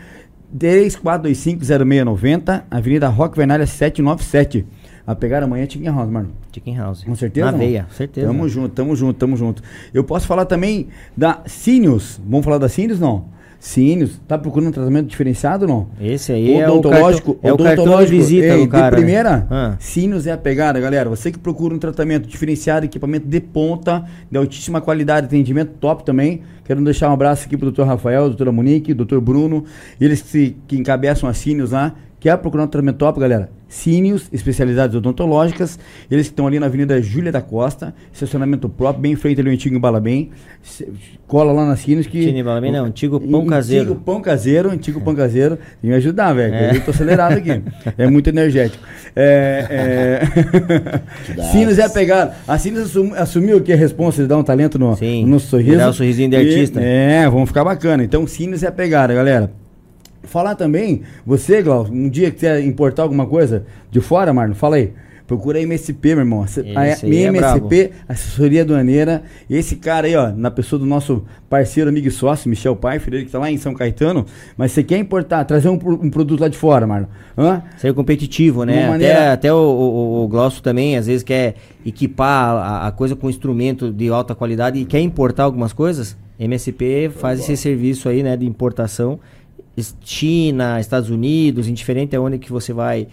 34250690, 0.59 2.63
Avenida 2.71 3.07
Rock 3.09 3.37
Vernalha 3.37 3.67
797. 3.67 4.65
A 5.07 5.15
pegar 5.15 5.43
amanhã 5.43 5.65
é 5.65 5.69
Chicken 5.69 5.93
House, 5.93 6.09
mano. 6.09 6.31
Chicken 6.51 6.75
House. 6.79 7.05
Com 7.05 7.15
certeza? 7.15 7.53
Na 7.53 7.59
veia, 7.59 7.87
certeza. 7.91 8.29
Tamo 8.29 8.49
junto, 8.49 8.71
tamo 8.71 8.97
junto, 8.97 9.19
tamo 9.19 9.37
junto. 9.37 9.63
Eu 9.93 10.05
posso 10.05 10.27
falar 10.27 10.47
também 10.47 10.89
da 11.15 11.43
Cínios. 11.45 12.19
Vamos 12.27 12.47
falar 12.47 12.57
da 12.57 12.71
Cínios, 12.71 12.99
não? 12.99 13.27
Cínios. 13.61 14.19
Tá 14.27 14.39
procurando 14.39 14.69
um 14.69 14.73
tratamento 14.73 15.09
diferenciado, 15.09 15.69
não? 15.69 15.89
Esse 16.01 16.33
aí 16.33 16.55
é 16.55 16.67
o 16.69 16.73
Odontológico, 16.73 17.35
cartão, 17.35 17.51
é 17.51 17.53
o 17.53 17.57
cartão 17.59 17.75
de 17.75 17.81
odontológico, 17.91 18.19
visita 18.19 18.55
ei, 18.55 18.65
do 18.65 18.69
cara. 18.69 18.85
De 18.87 18.91
né? 18.91 18.97
primeira, 18.97 19.47
Ah. 19.51 19.77
Cínios 19.79 20.27
é 20.27 20.33
a 20.33 20.39
pegada, 20.39 20.81
galera. 20.81 21.11
Você 21.11 21.31
que 21.31 21.39
procura 21.39 21.75
um 21.75 21.79
tratamento 21.79 22.27
diferenciado, 22.27 22.87
equipamento 22.87 23.29
de 23.29 23.41
ponta, 23.41 24.05
de 24.31 24.37
altíssima 24.37 24.81
qualidade, 24.81 25.27
atendimento 25.27 25.75
top 25.79 26.05
também. 26.05 26.43
Quero 26.73 26.83
deixar 26.85 27.11
um 27.11 27.13
abraço 27.13 27.45
aqui 27.45 27.55
pro 27.55 27.71
Dr. 27.71 27.83
Rafael, 27.83 28.29
doutora 28.29 28.51
Monique, 28.51 28.95
doutor 28.95 29.21
Bruno, 29.21 29.67
eles 30.01 30.23
que, 30.23 30.57
que 30.67 30.75
encabeçam 30.75 31.29
a 31.29 31.35
Cínios 31.35 31.73
lá. 31.73 31.95
Quer 32.23 32.39
procurar 32.39 32.63
um 32.63 32.67
tratamento 32.69 32.99
top, 32.99 33.19
galera? 33.19 33.51
Cínios, 33.69 34.29
especialidades 34.33 34.95
odontológicas. 34.95 35.77
Eles 36.09 36.27
que 36.29 36.33
estão 36.33 36.47
ali 36.47 36.61
na 36.61 36.67
Avenida 36.67 37.03
Júlia 37.03 37.33
da 37.33 37.41
Costa, 37.43 37.93
estacionamento 38.13 38.69
próprio, 38.69 39.03
bem 39.03 39.13
em 39.13 39.17
frente 39.17 39.41
ali 39.41 39.51
o 39.51 39.53
antigo 39.53 39.81
Balabem. 39.81 40.31
Cola 41.27 41.51
lá 41.53 41.67
na 41.67 41.75
Cínios 41.75 42.07
que. 42.07 42.21
Antigo 42.29 42.45
Balabem 42.45 42.71
não, 42.71 42.85
antigo 42.85 43.19
pão 43.19 43.45
caseiro. 43.45 43.87
Antigo 43.87 44.01
pão 44.05 44.21
caseiro, 44.21 44.71
antigo 44.71 45.01
pão 45.01 45.15
caseiro. 45.17 45.57
Tem 45.57 45.67
que 45.81 45.87
me 45.89 45.95
ajudar, 45.95 46.33
velho. 46.33 46.55
É. 46.55 46.77
Eu 46.77 46.85
tô 46.85 46.93
acelerado 46.93 47.33
aqui. 47.39 47.61
É 47.99 48.07
muito 48.09 48.29
energético. 48.29 48.85
É, 49.17 50.21
é... 51.37 51.43
Sinos 51.51 51.77
é 51.81 51.89
pegada. 51.89 52.35
A 52.47 52.57
Sinos 52.57 52.83
assum- 52.85 53.15
assumiu 53.17 53.61
que 53.63 53.73
a 53.73 53.77
responsa 53.77 54.23
de 54.23 54.29
dar 54.29 54.39
um 54.39 54.45
talento 54.45 54.79
no, 54.79 54.95
Sim, 54.95 55.27
no 55.27 55.41
sorriso. 55.41 55.71
virar 55.73 55.89
o 55.89 55.93
sorrisinho 55.93 56.31
de 56.31 56.37
E- 56.37 56.39
artista. 56.39 56.81
é, 56.81 57.29
vamos 57.29 57.49
ficar 57.49 57.65
bacana. 57.65 58.05
Então, 58.05 58.25
Sinos 58.29 58.63
é 58.63 58.69
a 58.69 58.73
pegada, 58.73 59.13
galera. 59.13 59.51
Falar 60.25 60.55
também, 60.55 61.03
você, 61.27 61.63
Glaucio, 61.63 61.93
um 61.93 62.09
dia 62.09 62.31
que 62.31 62.37
quiser 62.37 62.65
importar 62.65 63.03
alguma 63.03 63.27
coisa 63.27 63.65
de 63.91 64.01
fora, 64.01 64.33
Marlon, 64.33 64.55
fala 64.55 64.77
aí. 64.77 64.93
Procura 65.25 65.59
a 65.59 65.63
MSP, 65.63 66.11
meu 66.11 66.19
irmão. 66.19 66.43
A, 66.77 66.81
aí 66.81 66.91
é 66.91 67.07
MSP, 67.29 67.91
assessoria 68.09 68.63
aduaneira. 68.63 69.23
Esse 69.49 69.77
cara 69.77 70.07
aí, 70.07 70.15
ó, 70.15 70.31
na 70.31 70.51
pessoa 70.51 70.79
do 70.79 70.85
nosso 70.85 71.25
parceiro, 71.49 71.89
amigo 71.89 72.07
e 72.07 72.11
sócio, 72.11 72.51
Michel 72.51 72.77
Pfeiffer, 72.77 73.15
ele 73.15 73.25
que 73.25 73.31
tá 73.31 73.39
lá 73.39 73.51
em 73.51 73.57
São 73.57 73.73
Caetano. 73.73 74.27
Mas 74.59 74.73
você 74.73 74.83
quer 74.83 74.99
importar, 74.99 75.45
trazer 75.45 75.69
um, 75.71 75.75
um 75.75 76.11
produto 76.11 76.41
lá 76.41 76.49
de 76.49 76.59
fora, 76.59 76.87
Marlon? 76.87 77.07
Hã? 77.39 77.63
Ser 77.79 77.95
competitivo, 77.95 78.61
Uma 78.61 78.67
né? 78.67 78.89
maneira- 78.89 79.15
Até, 79.21 79.31
até 79.31 79.53
o, 79.55 79.57
o, 79.57 80.25
o 80.25 80.29
Glaucio 80.29 80.61
também, 80.63 80.97
às 80.99 81.07
vezes, 81.07 81.23
quer 81.23 81.55
equipar 81.87 82.57
a, 82.57 82.87
a 82.89 82.93
coisa 82.93 83.17
com 83.17 83.31
instrumento 83.31 83.91
de 83.91 84.09
alta 84.11 84.35
qualidade 84.35 84.79
e 84.81 84.85
quer 84.85 85.01
importar 85.01 85.45
algumas 85.45 85.73
coisas. 85.73 86.17
MSP 86.39 87.11
faz 87.17 87.39
esse 87.41 87.57
serviço 87.57 88.09
aí, 88.09 88.23
né, 88.23 88.37
de 88.37 88.45
importação. 88.45 89.19
China, 90.03 90.81
Estados 90.81 91.11
Unidos, 91.11 91.69
indiferente 91.69 92.15
aonde 92.15 92.39
que 92.39 92.53
você 92.53 92.73
vai 92.73 93.09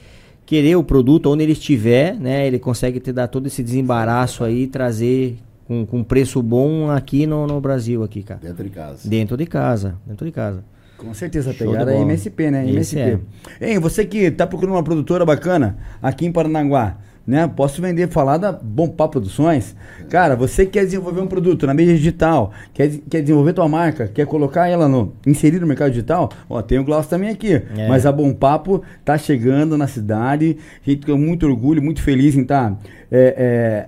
querer 0.45 0.75
o 0.75 0.83
produto, 0.83 1.29
onde 1.29 1.43
ele 1.43 1.53
estiver, 1.53 2.15
né? 2.15 2.47
Ele 2.47 2.59
consegue 2.59 2.99
te 2.99 3.13
dar 3.13 3.27
todo 3.27 3.47
esse 3.47 3.61
desembaraço 3.63 4.43
aí 4.43 4.63
e 4.63 4.67
trazer 4.67 5.37
com, 5.67 5.85
com 5.85 6.03
preço 6.03 6.41
bom 6.41 6.89
aqui 6.89 7.27
no, 7.27 7.45
no 7.45 7.61
Brasil, 7.61 8.03
aqui, 8.03 8.23
cara. 8.23 8.39
Dentro 8.41 8.63
de 8.63 8.69
casa. 8.71 9.07
Dentro 9.07 9.37
de 9.37 9.45
casa, 9.45 9.95
dentro 10.05 10.25
de 10.25 10.31
casa. 10.31 10.63
Com 10.97 11.13
certeza, 11.13 11.53
pegada 11.53 11.91
é 11.91 11.93
bola. 11.93 12.05
MSP, 12.05 12.51
né? 12.51 12.67
MSP. 12.67 13.19
Hein, 13.61 13.79
você 13.79 14.05
que 14.05 14.31
tá 14.31 14.45
procurando 14.45 14.73
uma 14.73 14.83
produtora 14.83 15.23
bacana 15.25 15.77
aqui 16.01 16.25
em 16.25 16.31
Paranaguá, 16.31 16.97
né? 17.29 17.47
Posso 17.47 17.79
vender, 17.79 18.09
falar 18.09 18.37
da 18.37 18.51
Bom 18.51 18.87
Papo 18.87 19.13
Produções. 19.13 19.75
Cara, 20.09 20.35
você 20.35 20.65
quer 20.65 20.83
desenvolver 20.83 21.21
um 21.21 21.27
produto 21.27 21.67
na 21.67 21.73
mídia 21.75 21.95
digital, 21.95 22.51
quer, 22.73 22.89
quer 23.07 23.21
desenvolver 23.21 23.53
tua 23.53 23.69
marca, 23.69 24.07
quer 24.07 24.25
colocar 24.25 24.67
ela 24.67 24.87
no, 24.87 25.13
inserir 25.27 25.59
no 25.59 25.67
mercado 25.67 25.91
digital, 25.91 26.31
ó, 26.49 26.61
tem 26.63 26.79
o 26.79 26.83
Glaucio 26.83 27.09
também 27.09 27.29
aqui. 27.29 27.53
É. 27.53 27.87
Mas 27.87 28.07
a 28.07 28.11
Bom 28.11 28.33
Papo 28.33 28.81
tá 29.05 29.15
chegando 29.15 29.77
na 29.77 29.85
cidade, 29.85 30.57
a 30.85 30.89
gente 30.89 31.05
com 31.05 31.17
muito 31.17 31.45
orgulho, 31.45 31.83
muito 31.83 32.01
feliz 32.01 32.35
em 32.35 32.41
estar 32.41 32.75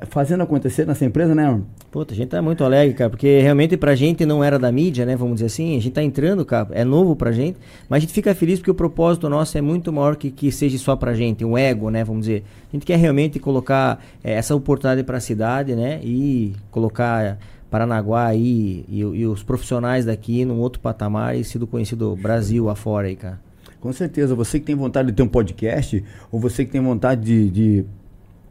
fazendo 0.10 0.42
acontecer 0.42 0.86
nessa 0.86 1.04
empresa, 1.04 1.34
né? 1.34 1.60
Puta, 1.92 2.14
a 2.14 2.18
gente 2.18 2.30
tá 2.30 2.42
muito 2.42 2.64
alegre, 2.64 2.96
cara, 2.96 3.10
porque 3.10 3.42
realmente 3.42 3.76
pra 3.76 3.94
gente 3.96 4.26
não 4.26 4.42
era 4.42 4.58
da 4.58 4.72
mídia, 4.72 5.06
né? 5.06 5.14
Vamos 5.18 5.36
dizer 5.36 5.48
assim, 5.48 5.72
a 5.72 5.82
gente 5.82 5.90
tá 5.92 6.02
entrando, 6.02 6.46
cara, 6.46 6.70
é 6.72 6.86
novo 6.86 7.18
pra 7.18 7.34
gente, 7.34 7.58
mas 7.90 7.98
a 7.98 8.00
gente 8.00 8.14
fica 8.14 8.34
feliz 8.34 8.60
porque 8.60 8.72
o 8.72 8.76
propósito 8.76 9.28
nosso 9.28 9.58
é 9.58 9.62
muito 9.62 9.92
maior 9.92 10.16
que 10.16 10.32
que 10.32 10.54
seja 10.54 10.78
só 10.78 10.96
pra 10.96 11.14
gente, 11.14 11.44
um 11.44 11.58
ego, 11.58 11.90
né? 11.90 12.02
Vamos 12.06 12.22
dizer. 12.28 12.46
A 12.72 12.76
gente 12.78 12.86
quer 12.86 12.96
realmente 12.98 13.40
colocar 13.40 14.02
eh, 14.24 14.32
essa 14.32 14.56
oportunidade 14.56 15.04
pra 15.06 15.20
cidade, 15.20 15.76
né? 15.76 16.00
E 16.02 16.54
colocar 16.72 17.38
Paranaguá 17.70 18.28
aí 18.28 18.86
e, 18.88 19.00
e 19.02 19.26
os 19.28 19.44
profissionais 19.44 20.06
daqui 20.06 20.46
num 20.46 20.60
outro 20.60 20.80
patamar 20.80 21.36
e 21.38 21.44
sido 21.44 21.68
conhecido 21.68 22.16
Brasil 22.16 22.70
afora 22.70 23.08
aí, 23.10 23.18
cara. 23.18 23.38
Com 23.82 23.92
certeza, 23.92 24.34
você 24.34 24.62
que 24.62 24.66
tem 24.66 24.76
vontade 24.76 25.10
de 25.10 25.14
ter 25.14 25.24
um 25.24 25.28
podcast, 25.28 26.02
ou 26.32 26.40
você 26.40 26.64
que 26.64 26.72
tem 26.72 26.80
vontade 26.82 27.22
de. 27.22 27.50
de- 27.50 27.86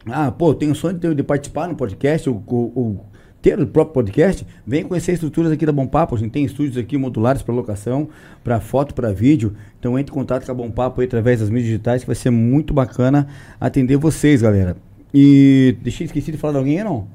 ah, 0.07 0.31
pô, 0.31 0.53
tenho 0.53 0.75
sonho 0.75 0.93
de, 0.95 1.01
ter- 1.01 1.15
de 1.15 1.23
participar 1.23 1.69
no 1.69 1.75
podcast, 1.75 2.29
ou, 2.29 2.43
ou- 2.47 2.73
ou 2.75 3.05
ter 3.41 3.59
o 3.59 3.67
próprio 3.67 3.95
podcast, 3.95 4.47
vem 4.67 4.85
conhecer 4.85 5.13
estruturas 5.13 5.51
aqui 5.53 5.65
da 5.65 5.73
Bom 5.73 5.87
Papo. 5.87 6.15
A 6.15 6.19
gente 6.19 6.31
tem 6.31 6.45
estúdios 6.45 6.77
aqui 6.77 6.97
modulares 6.97 7.43
para 7.43 7.55
locação, 7.55 8.09
para 8.45 8.61
foto, 8.61 8.95
para 8.95 9.13
vídeo. 9.13 9.55
Então 9.79 9.99
entre 9.99 10.13
em 10.13 10.15
contato 10.15 10.45
com 10.45 10.53
a 10.53 10.55
Bom 10.55 10.71
Papo 10.71 11.01
aí, 11.01 11.07
através 11.07 11.41
das 11.41 11.49
mídias 11.49 11.67
digitais, 11.67 12.03
que 12.03 12.07
vai 12.07 12.17
ser 12.17 12.31
muito 12.31 12.75
bacana 12.75 13.27
atender 13.61 13.97
vocês, 13.97 14.43
galera. 14.43 14.77
E 15.13 15.77
deixei 15.83 16.07
esquecido 16.07 16.35
de 16.35 16.41
falar 16.41 16.53
de 16.53 16.59
alguém 16.59 16.85
não? 16.85 17.07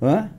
Hã? 0.00 0.30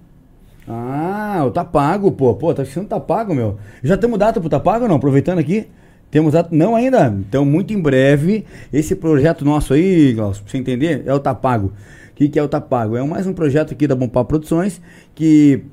Ah, 0.67 1.43
o 1.45 1.51
Tá 1.51 1.65
Pago, 1.65 2.11
pô. 2.11 2.33
Pô, 2.35 2.53
tá 2.53 2.61
esquecendo 2.61 2.87
Tá 2.87 2.99
Pago, 2.99 3.33
meu. 3.33 3.57
Já 3.83 3.97
temos 3.97 4.19
data 4.19 4.39
pro 4.39 4.49
Tá 4.49 4.59
Pago, 4.59 4.87
não? 4.87 4.95
Aproveitando 4.95 5.39
aqui. 5.39 5.67
Temos 6.11 6.33
data... 6.33 6.49
Não 6.51 6.75
ainda. 6.75 7.07
Então, 7.07 7.43
muito 7.43 7.73
em 7.73 7.79
breve, 7.79 8.45
esse 8.71 8.95
projeto 8.95 9.45
nosso 9.45 9.73
aí, 9.73 10.13
Glaucio, 10.13 10.43
pra 10.43 10.51
você 10.51 10.57
entender, 10.57 11.03
é 11.05 11.13
o 11.13 11.19
Tá 11.19 11.35
Pago. 11.35 11.73
Que, 12.19 12.27
que 12.27 12.37
é 12.37 12.43
o 12.43 12.49
Tá 12.49 12.59
Pago? 12.59 12.97
É 12.97 13.01
mais 13.01 13.25
um 13.25 13.31
projeto 13.31 13.71
aqui 13.71 13.87
da 13.87 13.95
Bompá 13.95 14.25
Produções 14.25 14.81
que 15.15 15.63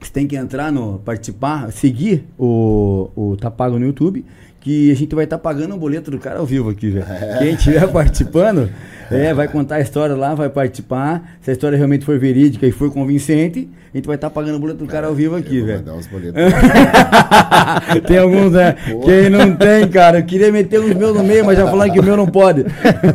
você 0.00 0.12
tem 0.12 0.24
que 0.24 0.36
entrar 0.36 0.70
no... 0.70 1.00
participar, 1.00 1.72
seguir 1.72 2.28
o, 2.38 3.10
o 3.16 3.36
Tá 3.36 3.50
Pago 3.50 3.76
no 3.76 3.84
YouTube 3.84 4.24
que 4.60 4.92
a 4.92 4.94
gente 4.94 5.14
vai 5.14 5.24
estar 5.24 5.38
tá 5.38 5.42
pagando 5.42 5.74
o 5.74 5.78
boleto 5.78 6.10
do 6.10 6.18
cara 6.18 6.38
ao 6.38 6.44
vivo 6.44 6.68
aqui, 6.68 6.90
velho. 6.90 7.06
Quem 7.38 7.54
estiver 7.54 7.88
participando, 7.88 8.68
é, 9.10 9.32
vai 9.32 9.48
contar 9.48 9.76
a 9.76 9.80
história 9.80 10.14
lá, 10.14 10.34
vai 10.34 10.50
participar. 10.50 11.38
Se 11.40 11.50
a 11.50 11.54
história 11.54 11.78
realmente 11.78 12.04
for 12.04 12.18
verídica 12.18 12.66
e 12.66 12.70
for 12.70 12.92
convincente, 12.92 13.70
a 13.92 13.96
gente 13.96 14.06
vai 14.06 14.16
estar 14.16 14.28
tá 14.28 14.34
pagando 14.34 14.56
o 14.56 14.58
boleto 14.60 14.84
do 14.84 14.86
cara 14.86 15.06
ao 15.06 15.14
vivo 15.14 15.34
aqui, 15.34 15.62
velho. 15.62 15.78
Mandar 15.78 15.94
boletos. 16.10 16.42
tem 18.06 18.18
alguns, 18.18 18.52
né? 18.52 18.72
Porra. 18.72 19.06
Quem 19.06 19.30
não 19.30 19.56
tem, 19.56 19.88
cara, 19.88 20.18
eu 20.18 20.24
queria 20.24 20.52
meter 20.52 20.78
os 20.78 20.94
meus 20.94 21.16
no 21.16 21.24
meio, 21.24 21.42
mas 21.42 21.56
já 21.56 21.66
falaram 21.66 21.90
que 21.90 21.98
o 21.98 22.02
meu 22.02 22.16
não 22.16 22.26
pode. 22.26 22.66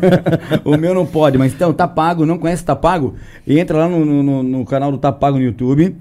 o 0.65 0.75
meu 0.75 0.95
não 0.95 1.06
pode, 1.06 1.38
mas 1.38 1.53
então, 1.53 1.72
tá 1.72 1.88
pago, 1.88 2.25
não 2.25 2.40
conhece 2.40 2.65
Tá 2.65 2.75
Pago? 2.75 3.14
Entra 3.48 3.77
lá 3.77 3.88
no, 3.88 4.03
no, 4.03 4.41
no 4.41 4.65
canal 4.65 4.91
do 4.91 4.98
Tá 4.98 5.11
Pago 5.11 5.38
no 5.38 5.43
YouTube, 5.43 5.95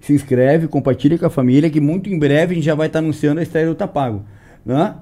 se 0.00 0.12
inscreve, 0.12 0.68
compartilha 0.68 1.18
com 1.18 1.26
a 1.26 1.30
família, 1.30 1.68
que 1.68 1.80
muito 1.80 2.08
em 2.08 2.16
breve 2.16 2.52
a 2.52 2.54
gente 2.54 2.64
já 2.64 2.76
vai 2.76 2.86
estar 2.86 3.00
tá 3.00 3.04
anunciando 3.04 3.40
a 3.40 3.42
estreia 3.42 3.66
do 3.66 3.74
Tá 3.74 3.88
Pago 3.88 4.24
né? 4.64 4.94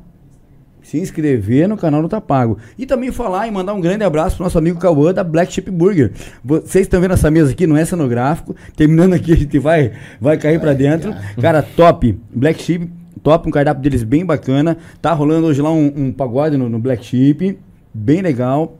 se 0.82 0.98
inscrever 0.98 1.68
no 1.68 1.76
canal 1.76 2.02
do 2.02 2.08
Tá 2.08 2.20
Pago. 2.20 2.58
E 2.76 2.84
também 2.84 3.12
falar 3.12 3.46
e 3.46 3.50
mandar 3.50 3.72
um 3.74 3.80
grande 3.80 4.04
abraço 4.04 4.36
pro 4.36 4.44
nosso 4.44 4.58
amigo 4.58 4.78
Cauã 4.78 5.14
da 5.14 5.22
Black 5.22 5.52
Chip 5.52 5.70
Burger. 5.70 6.12
Vocês 6.44 6.86
estão 6.86 7.00
vendo 7.00 7.14
essa 7.14 7.30
mesa 7.30 7.52
aqui, 7.52 7.66
não 7.66 7.76
é 7.76 7.84
cenográfico. 7.84 8.54
Terminando 8.76 9.14
aqui, 9.14 9.32
a 9.32 9.36
gente 9.36 9.58
vai, 9.58 9.92
vai 10.20 10.36
cair 10.36 10.60
para 10.60 10.72
dentro. 10.72 11.14
Cara, 11.40 11.62
top. 11.62 12.18
Black 12.34 12.62
Chip, 12.62 12.90
top. 13.22 13.48
Um 13.48 13.52
cardápio 13.52 13.82
deles 13.82 14.02
bem 14.02 14.24
bacana. 14.24 14.76
Tá 15.00 15.12
rolando 15.12 15.46
hoje 15.46 15.62
lá 15.62 15.72
um, 15.72 15.92
um 15.96 16.12
pagode 16.12 16.56
no, 16.56 16.68
no, 16.68 16.78
Black 16.78 17.04
Chip. 17.04 17.58
Bem 17.94 18.20
legal. 18.20 18.76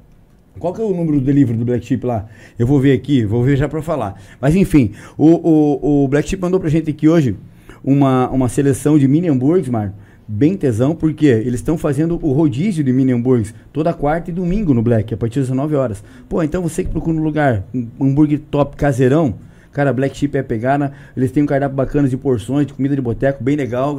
Qual 0.59 0.75
que 0.75 0.83
é 0.83 0.85
o 0.85 0.93
número 0.93 1.19
do 1.19 1.25
delivery 1.25 1.57
do 1.57 1.65
Black 1.65 1.87
Chip 1.87 2.05
lá? 2.05 2.27
Eu 2.59 2.67
vou 2.67 2.79
ver 2.79 2.93
aqui, 2.93 3.25
vou 3.25 3.43
ver 3.43 3.57
já 3.57 3.69
para 3.69 3.81
falar. 3.81 4.21
Mas 4.39 4.55
enfim, 4.55 4.93
o, 5.17 5.27
o, 5.27 6.05
o 6.05 6.09
Black 6.09 6.29
Chip 6.29 6.43
mandou 6.43 6.61
pra 6.61 6.69
gente 6.69 6.91
aqui 6.91 7.09
hoje 7.09 7.37
uma, 7.83 8.29
uma 8.29 8.51
seleção 8.51 8.99
de 8.99 9.09
mini 9.09 9.29
hambúrgueres, 9.29 9.71
Marco 9.71 9.95
bem 10.33 10.57
tesão, 10.57 10.95
porque 10.95 11.27
eles 11.27 11.57
estão 11.57 11.77
fazendo 11.77 12.19
o 12.23 12.33
rodízio 12.33 12.83
de 12.83 12.91
mini 12.91 13.13
hambúrgueres 13.13 13.55
toda 13.71 13.93
quarta 13.93 14.31
e 14.31 14.33
domingo 14.33 14.73
no 14.73 14.81
Black, 14.81 15.13
a 15.13 15.17
partir 15.17 15.41
das 15.41 15.49
19 15.49 15.75
horas. 15.75 16.03
Pô, 16.27 16.43
então 16.43 16.63
você 16.63 16.83
que 16.83 16.91
procura 16.91 17.15
um 17.15 17.23
lugar, 17.23 17.65
um 17.75 17.87
hambúrguer 18.01 18.41
top 18.51 18.75
caseirão, 18.75 19.35
cara, 19.71 19.93
Black 19.93 20.17
Sheep 20.17 20.35
é 20.39 20.43
pegada, 20.43 20.91
eles 21.15 21.31
têm 21.31 21.43
um 21.43 21.47
cardápio 21.47 21.77
bacana 21.77 22.09
de 22.09 22.17
porções, 22.17 22.67
de 22.67 22.73
comida 22.73 22.97
de 22.97 23.03
boteco, 23.03 23.45
bem 23.45 23.57
legal. 23.57 23.95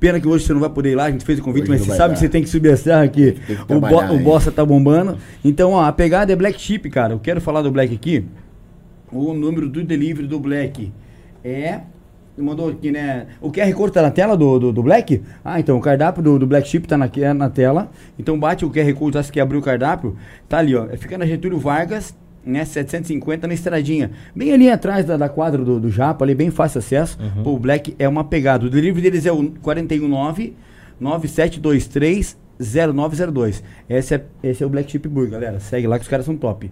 Pena 0.00 0.18
que 0.18 0.26
hoje 0.26 0.46
você 0.46 0.54
não 0.54 0.60
vai 0.60 0.70
poder 0.70 0.92
ir 0.92 0.94
lá, 0.94 1.04
a 1.04 1.10
gente 1.10 1.24
fez 1.24 1.38
o 1.38 1.42
convite, 1.42 1.64
hoje 1.64 1.72
mas 1.72 1.80
você 1.82 1.96
sabe 1.96 2.08
dar. 2.08 2.14
que 2.14 2.20
você 2.20 2.28
tem 2.30 2.42
que 2.42 2.48
subir 2.48 2.70
a 2.70 2.76
serra 2.76 3.02
aqui, 3.02 3.36
o, 3.68 3.78
bo 3.78 4.14
o 4.14 4.18
Bossa 4.18 4.50
tá 4.50 4.64
bombando. 4.64 5.18
Então, 5.44 5.72
ó, 5.72 5.84
a 5.84 5.92
pegada 5.92 6.32
é 6.32 6.36
Black 6.36 6.58
Sheep, 6.58 6.88
cara. 6.88 7.12
Eu 7.12 7.18
quero 7.18 7.42
falar 7.42 7.60
do 7.60 7.70
Black 7.70 7.94
aqui. 7.94 8.24
O 9.12 9.34
número 9.34 9.68
do 9.68 9.84
delivery 9.84 10.26
do 10.26 10.40
Black 10.40 10.90
é 11.44 11.80
mandou 12.38 12.70
aqui, 12.70 12.90
né? 12.90 13.26
O 13.40 13.50
QR 13.50 13.72
Code 13.74 13.92
tá 13.92 14.02
na 14.02 14.10
tela 14.10 14.36
do, 14.36 14.58
do, 14.58 14.72
do 14.72 14.82
Black? 14.82 15.22
Ah, 15.44 15.58
então 15.60 15.76
o 15.76 15.80
cardápio 15.80 16.22
do, 16.22 16.38
do 16.38 16.46
Black 16.46 16.68
Chip 16.68 16.86
tá 16.86 16.96
na, 16.96 17.08
na 17.34 17.50
tela. 17.50 17.90
Então 18.18 18.38
bate 18.38 18.64
o 18.64 18.70
QR 18.70 18.92
Code, 18.94 19.18
acho 19.18 19.32
que 19.32 19.40
abriu 19.40 19.60
o 19.60 19.62
cardápio. 19.62 20.16
Tá 20.48 20.58
ali, 20.58 20.74
ó. 20.74 20.86
Fica 20.96 21.18
na 21.18 21.26
Getúlio 21.26 21.58
Vargas, 21.58 22.16
né? 22.44 22.64
750 22.64 23.46
na 23.46 23.54
estradinha. 23.54 24.10
Bem 24.34 24.52
ali 24.52 24.70
atrás 24.70 25.04
da, 25.04 25.16
da 25.16 25.28
quadra 25.28 25.64
do, 25.64 25.78
do 25.78 25.90
Japa, 25.90 26.24
ali, 26.24 26.34
bem 26.34 26.50
fácil 26.50 26.78
acesso. 26.78 27.18
Uhum. 27.20 27.42
Pô, 27.42 27.50
o 27.54 27.58
Black 27.58 27.94
é 27.98 28.08
uma 28.08 28.24
pegada. 28.24 28.66
O 28.66 28.70
delivery 28.70 29.02
deles 29.02 29.26
é 29.26 29.32
o 29.32 29.50
419 29.62 30.56
9723 31.00 32.36
0902. 32.58 33.62
Esse 33.88 34.14
é, 34.16 34.24
esse 34.42 34.62
é 34.62 34.66
o 34.66 34.68
Black 34.68 34.90
Chip 34.90 35.08
Burger, 35.08 35.32
galera. 35.32 35.60
Segue 35.60 35.86
lá 35.86 35.98
que 35.98 36.02
os 36.02 36.08
caras 36.08 36.26
são 36.26 36.36
top. 36.36 36.70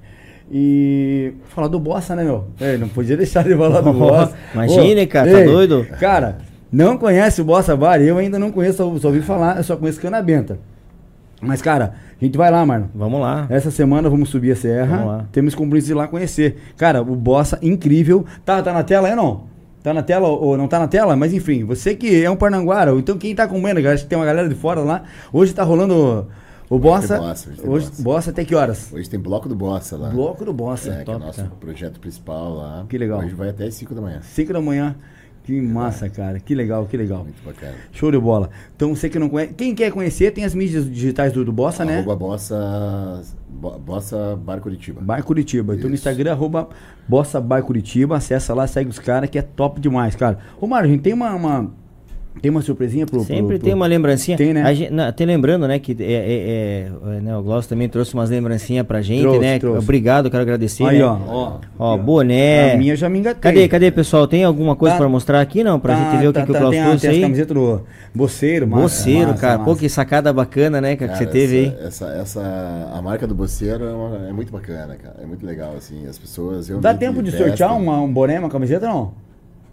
E 0.50 1.32
falar 1.48 1.68
do 1.68 1.80
Bossa, 1.80 2.14
né, 2.14 2.22
meu? 2.22 2.46
É, 2.60 2.76
não 2.76 2.88
podia 2.88 3.16
deixar 3.16 3.42
de 3.44 3.56
falar 3.56 3.80
do 3.80 3.92
Bossa. 3.94 4.34
Imagine, 4.54 5.02
Ô, 5.02 5.08
cara, 5.08 5.30
tá 5.30 5.40
ei, 5.40 5.46
doido? 5.46 5.86
Cara, 5.98 6.38
não 6.70 6.96
conhece 6.96 7.40
o 7.40 7.44
Bossa 7.44 7.76
Bar? 7.76 8.00
Eu 8.00 8.18
ainda 8.18 8.38
não 8.38 8.52
conheço, 8.52 8.76
só 8.98 9.08
ouvi 9.08 9.20
falar, 9.22 9.56
eu 9.56 9.64
só 9.64 9.76
conheço 9.76 10.00
Cana 10.00 10.22
Benta. 10.22 10.58
Mas, 11.40 11.60
cara, 11.60 11.94
a 12.20 12.24
gente 12.24 12.38
vai 12.38 12.50
lá, 12.50 12.64
mano. 12.64 12.90
Vamos 12.94 13.20
lá. 13.20 13.46
Essa 13.50 13.70
semana 13.70 14.08
vamos 14.08 14.30
subir 14.30 14.52
a 14.52 14.56
serra. 14.56 15.28
Temos 15.32 15.54
compromisso 15.54 15.86
de 15.86 15.92
ir 15.92 15.96
lá 15.96 16.08
conhecer. 16.08 16.56
Cara, 16.76 17.02
o 17.02 17.14
Bossa, 17.14 17.58
incrível. 17.60 18.24
Tá, 18.44 18.62
tá 18.62 18.72
na 18.72 18.82
tela 18.82 19.08
aí, 19.08 19.14
não? 19.14 19.44
Tá 19.82 19.92
na 19.94 20.02
tela 20.02 20.26
ou 20.26 20.56
não 20.56 20.66
tá 20.66 20.78
na 20.78 20.88
tela? 20.88 21.14
Mas 21.14 21.32
enfim, 21.32 21.64
você 21.64 21.94
que 21.94 22.24
é 22.24 22.28
um 22.28 22.34
Parnanguara, 22.34 22.90
então 22.92 23.16
quem 23.16 23.34
tá 23.34 23.46
comendo, 23.46 23.86
acho 23.88 24.02
que 24.02 24.08
tem 24.08 24.18
uma 24.18 24.24
galera 24.24 24.48
de 24.48 24.54
fora 24.54 24.80
lá. 24.80 25.02
Hoje 25.32 25.54
tá 25.54 25.62
rolando 25.62 26.26
o 26.68 26.78
Bossa. 26.78 27.18
Bossa, 27.18 27.50
hoje, 27.50 27.60
hoje 27.64 27.86
Bossa. 27.86 28.02
Bossa 28.02 28.30
até 28.30 28.44
que 28.44 28.54
horas? 28.54 28.92
Hoje 28.92 29.08
tem 29.08 29.18
bloco 29.20 29.48
do 29.48 29.54
Bossa 29.54 29.96
lá. 29.96 30.10
Bloco 30.10 30.44
do 30.44 30.52
Bossa. 30.52 30.90
É, 30.90 31.04
top, 31.04 31.04
que 31.04 31.10
é 31.10 31.16
o 31.16 31.18
nosso 31.18 31.40
cara. 31.42 31.52
projeto 31.60 32.00
principal 32.00 32.54
lá. 32.54 32.86
Que 32.88 32.98
legal. 32.98 33.20
Hoje 33.20 33.34
vai 33.34 33.50
até 33.50 33.70
5 33.70 33.94
da 33.94 34.00
manhã. 34.00 34.20
5 34.22 34.52
da 34.52 34.60
manhã. 34.60 34.96
Que 35.46 35.60
massa, 35.60 36.08
cara. 36.10 36.40
Que 36.40 36.56
legal, 36.56 36.86
que 36.86 36.96
legal. 36.96 37.22
Muito 37.22 37.40
bacana. 37.44 37.74
Show 37.92 38.10
de 38.10 38.18
bola. 38.18 38.50
Então 38.74 38.92
você 38.92 39.08
que 39.08 39.16
não 39.16 39.28
conhece. 39.28 39.54
Quem 39.54 39.76
quer 39.76 39.92
conhecer, 39.92 40.32
tem 40.32 40.44
as 40.44 40.56
mídias 40.56 40.90
digitais 40.90 41.32
do, 41.32 41.44
do 41.44 41.52
Bossa, 41.52 41.84
arroba 41.84 41.94
né? 41.94 42.00
Arroba 42.00 42.16
Bossa. 42.16 43.22
Bossa 43.48 44.36
Bar 44.36 44.60
Curitiba. 44.60 45.00
Bar 45.00 45.22
Curitiba. 45.22 45.72
Isso. 45.72 45.78
Então 45.78 45.88
no 45.88 45.94
Instagram, 45.94 46.32
arroba 46.32 46.68
Bossa 47.06 47.40
Bar 47.40 47.62
Curitiba. 47.62 48.16
Acessa 48.16 48.52
lá, 48.54 48.66
segue 48.66 48.90
os 48.90 48.98
caras 48.98 49.30
que 49.30 49.38
é 49.38 49.42
top 49.42 49.80
demais, 49.80 50.16
cara. 50.16 50.36
Ô 50.60 50.66
Mário, 50.66 50.88
a 50.88 50.92
gente 50.92 51.02
tem 51.02 51.12
uma, 51.12 51.32
uma 51.32 51.70
tem 52.40 52.50
uma 52.50 52.62
surpresinha 52.62 53.06
pro. 53.06 53.20
Sempre 53.24 53.56
pro, 53.56 53.64
tem 53.64 53.74
uma 53.74 53.86
lembrancinha. 53.86 54.36
Tem, 54.36 54.52
né? 54.52 54.74
Gente, 54.74 55.00
até 55.00 55.24
lembrando, 55.24 55.66
né, 55.66 55.78
que 55.78 55.96
é, 55.98 56.04
é, 56.04 56.90
é, 57.16 57.20
né, 57.20 57.36
o 57.36 57.42
Glaucio 57.42 57.68
também 57.68 57.88
trouxe 57.88 58.14
umas 58.14 58.30
lembrancinhas 58.30 58.86
pra 58.86 59.00
gente, 59.00 59.22
trouxe, 59.22 59.40
né? 59.40 59.58
Trouxe. 59.58 59.78
Obrigado, 59.78 60.30
quero 60.30 60.42
agradecer. 60.42 60.84
Aí, 60.84 60.98
né? 60.98 61.04
ó, 61.04 61.18
ó. 61.26 61.58
Ó, 61.78 61.96
boné. 61.96 62.74
A 62.74 62.76
minha 62.76 62.94
já 62.94 63.08
me 63.08 63.18
engatei. 63.18 63.40
Cadê, 63.40 63.68
cadê, 63.68 63.90
pessoal? 63.90 64.26
Tem 64.26 64.44
alguma 64.44 64.76
coisa 64.76 64.94
tá, 64.94 65.00
pra 65.00 65.08
mostrar 65.08 65.40
aqui, 65.40 65.64
não? 65.64 65.80
Pra 65.80 65.94
tá, 65.94 66.00
gente 66.00 66.20
ver 66.20 66.24
tá, 66.24 66.28
o 66.28 66.32
que, 66.32 66.38
tá, 66.40 66.44
que 66.46 66.50
o 66.52 66.54
Glaucio 66.54 66.80
tem 66.80 66.88
trouxe 66.88 67.06
a, 67.06 67.10
aí? 67.10 67.16
Tem 67.16 67.24
a 67.24 67.26
camiseta 67.26 67.54
do 67.54 67.82
Boceiro, 68.14 68.66
massa. 68.66 68.82
Boceiro, 68.82 69.28
massa, 69.28 69.40
cara. 69.40 69.58
Massa. 69.58 69.70
Pô, 69.70 69.76
que 69.76 69.88
sacada 69.88 70.32
bacana, 70.32 70.80
né, 70.80 70.96
cara, 70.96 71.12
que 71.12 71.18
você 71.18 71.26
teve 71.26 71.58
aí. 71.58 71.76
Essa, 71.86 72.06
essa, 72.08 72.90
a 72.94 73.02
marca 73.02 73.26
do 73.26 73.34
Boceiro 73.34 73.84
é, 73.84 73.92
uma, 73.92 74.28
é, 74.28 74.32
muito 74.32 74.52
bacana, 74.52 74.96
cara. 74.96 75.16
É 75.22 75.26
muito 75.26 75.44
legal, 75.44 75.74
assim. 75.76 76.06
As 76.06 76.18
pessoas. 76.18 76.68
Dá 76.68 76.94
tempo 76.94 77.22
de 77.22 77.30
sortear 77.32 77.76
uma, 77.76 78.00
um 78.00 78.12
boné, 78.12 78.38
uma 78.38 78.50
camiseta, 78.50 78.86
não? 78.86 79.25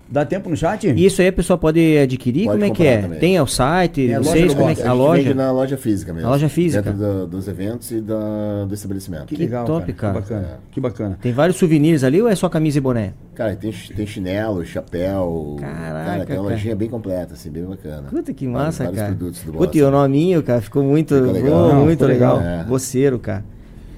Dá 0.09 0.25
tempo 0.25 0.49
no 0.49 0.55
chat? 0.55 0.87
Isso 0.95 1.21
aí 1.21 1.29
a 1.29 1.33
pessoa 1.33 1.57
pode 1.57 1.97
adquirir? 1.97 2.45
Pode 2.45 2.59
como 2.59 2.71
é 2.71 2.75
que 2.75 2.85
é? 2.85 3.01
Também. 3.01 3.19
Tem 3.19 3.41
o 3.41 3.47
site? 3.47 4.07
Tem 4.07 4.17
vocês? 4.17 4.53
Como 4.53 4.69
é 4.69 4.75
que 4.75 4.81
a, 4.81 4.89
a 4.89 4.93
loja? 4.93 5.33
na 5.33 5.51
loja 5.51 5.77
física 5.77 6.13
mesmo. 6.13 6.27
A 6.27 6.31
loja 6.31 6.49
física. 6.49 6.81
Dentro 6.83 6.99
do, 6.99 7.27
dos 7.27 7.47
eventos 7.47 7.91
e 7.91 8.01
da, 8.01 8.65
do 8.65 8.73
estabelecimento. 8.73 9.25
Que, 9.25 9.35
que 9.35 9.41
legal, 9.41 9.65
top, 9.65 9.91
cara. 9.93 10.21
cara. 10.21 10.23
Que 10.23 10.29
bacana. 10.29 10.47
É. 10.47 10.73
Que 10.73 10.79
bacana. 10.79 11.19
Tem 11.21 11.31
vários 11.31 11.57
souvenirs 11.57 12.03
ali 12.03 12.21
ou 12.21 12.27
é 12.27 12.35
só 12.35 12.47
camisa 12.47 12.77
e 12.77 12.81
boné? 12.81 13.13
Cara, 13.33 13.55
tem, 13.55 13.71
tem 13.71 14.05
chinelo, 14.05 14.63
chapéu. 14.65 15.57
Caraca, 15.59 15.81
cara, 15.81 16.25
tem 16.25 16.35
uma 16.35 16.43
cara. 16.43 16.55
lojinha 16.55 16.75
bem 16.75 16.89
completa, 16.89 17.33
assim, 17.33 17.49
bem 17.49 17.63
bacana. 17.65 18.09
Puta 18.09 18.33
que 18.33 18.47
massa, 18.47 18.83
vários, 18.83 18.99
cara. 18.99 19.13
Vários 19.13 19.17
produtos 19.17 19.43
do 19.43 19.53
Puta, 19.53 19.77
e 19.77 19.81
o 19.81 19.89
nominho, 19.89 20.43
cara, 20.43 20.61
ficou 20.61 20.83
muito, 20.83 21.15
ficou 21.15 21.31
legal. 21.31 21.69
Oh, 21.71 21.85
muito 21.85 22.05
legal. 22.05 22.37
legal. 22.37 22.61
É. 22.61 22.63
Boceiro, 22.65 23.17
cara. 23.17 23.43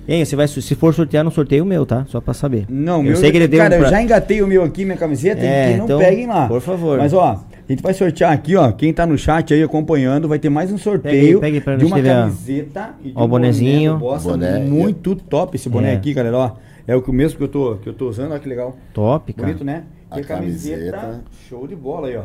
Hein, 0.07 0.23
você 0.23 0.35
vai, 0.35 0.47
se 0.47 0.75
for 0.75 0.93
sortear, 0.93 1.23
não 1.23 1.31
sorteio 1.31 1.63
o 1.63 1.67
meu, 1.67 1.85
tá? 1.85 2.05
Só 2.07 2.21
pra 2.21 2.33
saber. 2.33 2.65
Não, 2.69 2.97
eu 2.97 3.03
meu. 3.03 3.15
Sei 3.15 3.31
que 3.31 3.37
ele 3.37 3.47
deu 3.47 3.59
cara, 3.59 3.75
um 3.75 3.79
pra... 3.79 3.87
eu 3.87 3.91
já 3.91 4.01
engatei 4.01 4.41
o 4.41 4.47
meu 4.47 4.63
aqui, 4.63 4.85
minha 4.85 4.97
camiseta, 4.97 5.43
é, 5.43 5.71
que 5.71 5.77
não 5.77 5.85
então, 5.85 5.99
peguem 5.99 6.27
lá. 6.27 6.47
Por 6.47 6.61
favor. 6.61 6.99
Mas 6.99 7.11
ó, 7.11 7.43
a 7.67 7.71
gente 7.71 7.81
vai 7.81 7.93
sortear 7.93 8.31
aqui, 8.31 8.55
ó. 8.55 8.71
Quem 8.71 8.93
tá 8.93 9.05
no 9.05 9.17
chat 9.17 9.51
aí 9.51 9.63
acompanhando, 9.63 10.27
vai 10.27 10.37
ter 10.37 10.49
mais 10.49 10.71
um 10.71 10.77
sorteio 10.77 11.39
pegue, 11.39 11.59
pegue 11.59 11.77
de 11.79 11.85
uma 11.85 12.01
camiseta 12.01 12.95
e 13.01 13.09
de 13.09 13.13
ó, 13.15 13.21
um 13.21 13.23
o 13.23 13.27
bonezinho. 13.27 13.97
Boné, 13.97 14.19
boné. 14.19 14.59
Muito 14.59 15.15
top 15.15 15.55
esse 15.55 15.67
boné 15.67 15.93
é. 15.93 15.95
aqui, 15.95 16.13
galera, 16.13 16.37
ó. 16.37 16.51
É 16.87 16.95
o 16.95 17.11
mesmo 17.11 17.39
que 17.39 17.43
eu 17.43 17.47
tô, 17.47 17.77
que 17.77 17.89
eu 17.89 17.93
tô 17.93 18.07
usando, 18.07 18.31
olha 18.31 18.39
que 18.39 18.47
legal. 18.47 18.77
Top, 18.93 19.33
cara. 19.33 19.47
Bonito, 19.47 19.65
né? 19.65 19.85
E 20.15 20.19
a, 20.19 20.23
camiseta, 20.23 20.91
camiseta, 20.91 21.23
show 21.49 21.65
de 21.65 21.75
bola 21.75 22.09
aí, 22.09 22.15
ó. 22.15 22.23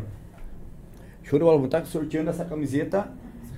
Show 1.23 1.39
de 1.39 1.45
bola. 1.47 1.57
Vou 1.57 1.65
estar 1.65 1.83
sorteando 1.87 2.29
essa 2.29 2.45
camiseta 2.45 3.09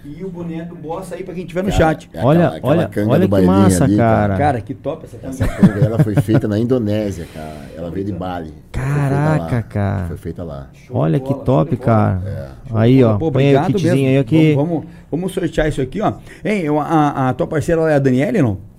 e 0.05 0.25
o 0.25 0.29
boné 0.29 0.65
do 0.65 0.75
Bossa 0.75 1.15
aí 1.15 1.23
pra 1.23 1.33
quem 1.33 1.47
tiver 1.47 1.63
no 1.63 1.71
cara, 1.71 1.93
chat. 1.93 2.11
É 2.13 2.25
olha, 2.25 2.49
aquela, 2.49 2.73
olha, 2.73 2.91
olha 3.09 3.29
que 3.29 3.47
massa, 3.47 3.85
ali, 3.85 3.97
cara. 3.97 4.37
Cara, 4.37 4.61
que 4.61 4.75
top 4.75 5.05
essa 5.05 5.17
canga. 5.17 5.31
Essa 5.33 5.49
canga 5.49 5.79
ela 5.85 5.99
foi 6.03 6.15
feita 6.17 6.49
na 6.49 6.59
Indonésia, 6.59 7.27
cara. 7.33 7.71
Ela 7.77 7.91
veio 7.91 8.07
de 8.07 8.13
Bali. 8.13 8.53
Caraca, 8.73 9.63
cara. 9.63 10.07
Foi 10.09 10.17
feita 10.17 10.43
lá. 10.43 10.71
Show 10.73 10.97
olha 10.97 11.21
bola, 11.21 11.35
que 11.35 11.45
top, 11.45 11.77
cara. 11.77 12.23
É. 12.27 12.49
Aí, 12.75 13.05
ó. 13.05 13.17
Pô, 13.17 13.31
põe 13.31 13.49
aí 13.49 13.57
o 13.57 13.65
kitzinho 13.67 13.95
mesmo. 13.95 14.09
aí 14.09 14.19
aqui. 14.19 14.55
Vamos, 14.55 14.71
vamos, 14.71 14.87
vamos, 15.11 15.33
sortear 15.33 15.69
isso 15.69 15.81
aqui, 15.81 16.01
ó. 16.01 16.15
Hein, 16.45 16.65
a, 16.69 17.29
a 17.29 17.35
tua 17.35 17.47
parceira 17.47 17.83
é 17.83 17.95
a 17.95 17.99
Daniele, 17.99 18.43
não? 18.43 18.72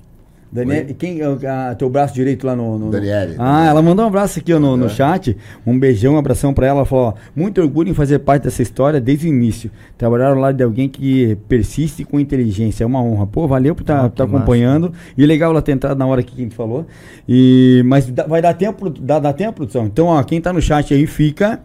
Daniel, 0.53 0.85
quem 0.98 1.19
é 1.19 1.27
o 1.27 1.40
a, 1.48 1.73
teu 1.73 1.90
braço 1.90 2.14
direito 2.14 2.45
lá 2.45 2.56
no. 2.56 2.77
no 2.77 2.91
Daniele. 2.91 3.35
Ah, 3.40 3.65
ela 3.65 3.82
mandou 3.82 4.06
um 4.06 4.07
abraço 4.07 4.38
aqui 4.40 4.53
ó, 4.53 4.59
no, 4.59 4.77
no 4.77 4.85
É. 4.85 4.90
chat. 4.90 5.35
Um 5.65 5.80
beijão, 5.80 6.14
um 6.14 6.17
abração 6.17 6.53
pra 6.53 6.67
ela. 6.67 6.80
Ela 6.80 6.85
falou: 6.85 7.06
ó, 7.07 7.14
muito 7.35 7.59
orgulho 7.59 7.90
em 7.90 7.93
fazer 7.93 8.19
parte 8.19 8.43
dessa 8.43 8.61
história 8.61 9.01
desde 9.01 9.27
o 9.27 9.30
início. 9.30 9.72
Trabalhar 9.98 10.27
ao 10.30 10.35
lado 10.35 10.56
de 10.56 10.64
alguém 10.64 10.88
que 10.88 11.35
persiste 11.49 12.03
com 12.06 12.19
inteligência. 12.19 12.83
É 12.83 12.88
uma 12.88 13.01
honra. 13.01 13.25
Pô, 13.25 13.48
valeu 13.48 13.73
por 13.73 13.82
estar 13.82 14.06
Ah, 14.06 14.09
que 14.09 14.22
acompanhando. 14.22 14.93
E 15.17 15.25
legal 15.25 15.49
ela 15.51 15.61
ter 15.61 15.72
entrado 15.72 15.98
na 15.98 16.06
hora 16.06 16.22
que 16.22 16.33
a 16.33 16.38
gente 16.43 16.53
falou. 16.56 16.85
E, 17.27 17.82
mas 17.85 18.06
dá- 18.11 18.27
vai 18.27 18.41
dar 18.41 18.53
tempo, 18.53 18.90
dá, 18.90 19.17
dá 19.19 19.33
tempo, 19.33 19.53
produção? 19.53 19.85
Então, 19.88 20.06
ó, 20.06 20.22
quem 20.23 20.40
tá 20.40 20.53
no 20.53 20.61
chat 20.61 20.93
aí, 20.93 21.07
fica. 21.07 21.59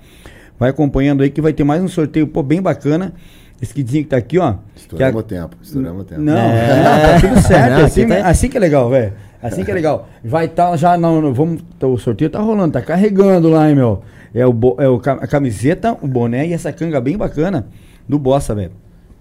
Vai 0.59 0.71
acompanhando 0.71 1.23
aí 1.23 1.31
que 1.31 1.41
vai 1.41 1.53
ter 1.53 1.63
mais 1.63 1.83
um 1.83 1.89
sorteio, 1.89 2.27
pô, 2.27 2.43
bem 2.43 2.61
bacana. 2.63 3.13
Esse 3.61 3.75
kidzinho 3.75 4.05
que 4.05 4.11
tá 4.11 4.17
aqui, 4.17 4.39
ó. 4.39 4.55
Estouramos 4.77 5.17
a- 5.17 5.19
o 5.19 5.23
tempo, 5.23 5.57
estouramos 5.63 6.03
o 6.03 6.05
tempo. 6.05 6.21
não, 6.21 6.37
É. 6.37 6.77
não, 6.77 7.21
tá 7.21 7.29
tudo 7.29 7.41
certo. 7.47 7.71
Não, 7.79 7.85
assim, 7.85 8.03
aqui 8.05 8.15
tá- 8.23 8.29
assim 8.29 8.49
que 8.49 8.57
é 8.57 8.61
legal, 8.61 8.89
velho. 8.91 9.13
Assim 9.43 9.65
que 9.65 9.71
é 9.71 9.75
legal. 9.75 10.09
Vai 10.25 10.47
estar 10.47 10.77
já, 10.77 10.97
não, 10.97 11.21
não, 11.21 11.33
vamos, 11.35 11.63
tá, 11.79 11.87
o 11.87 11.97
sorteio 11.99 12.29
tá 12.31 12.41
rolando, 12.41 12.73
tá 12.73 12.83
carregando 12.83 13.49
lá, 13.49 13.69
hein, 13.69 13.75
meu. 13.77 14.03
É, 14.35 14.45
o, 14.47 14.53
bo- 14.53 14.77
é 14.79 14.89
o, 14.89 14.97
a 15.05 15.27
camiseta, 15.27 15.97
o 16.03 16.07
boné 16.09 16.47
e 16.47 16.53
essa 16.53 16.73
canga 16.73 17.01
bem 17.01 17.17
bacana 17.17 17.67
do 18.09 18.19
Bossa, 18.19 18.55
velho. 18.55 18.73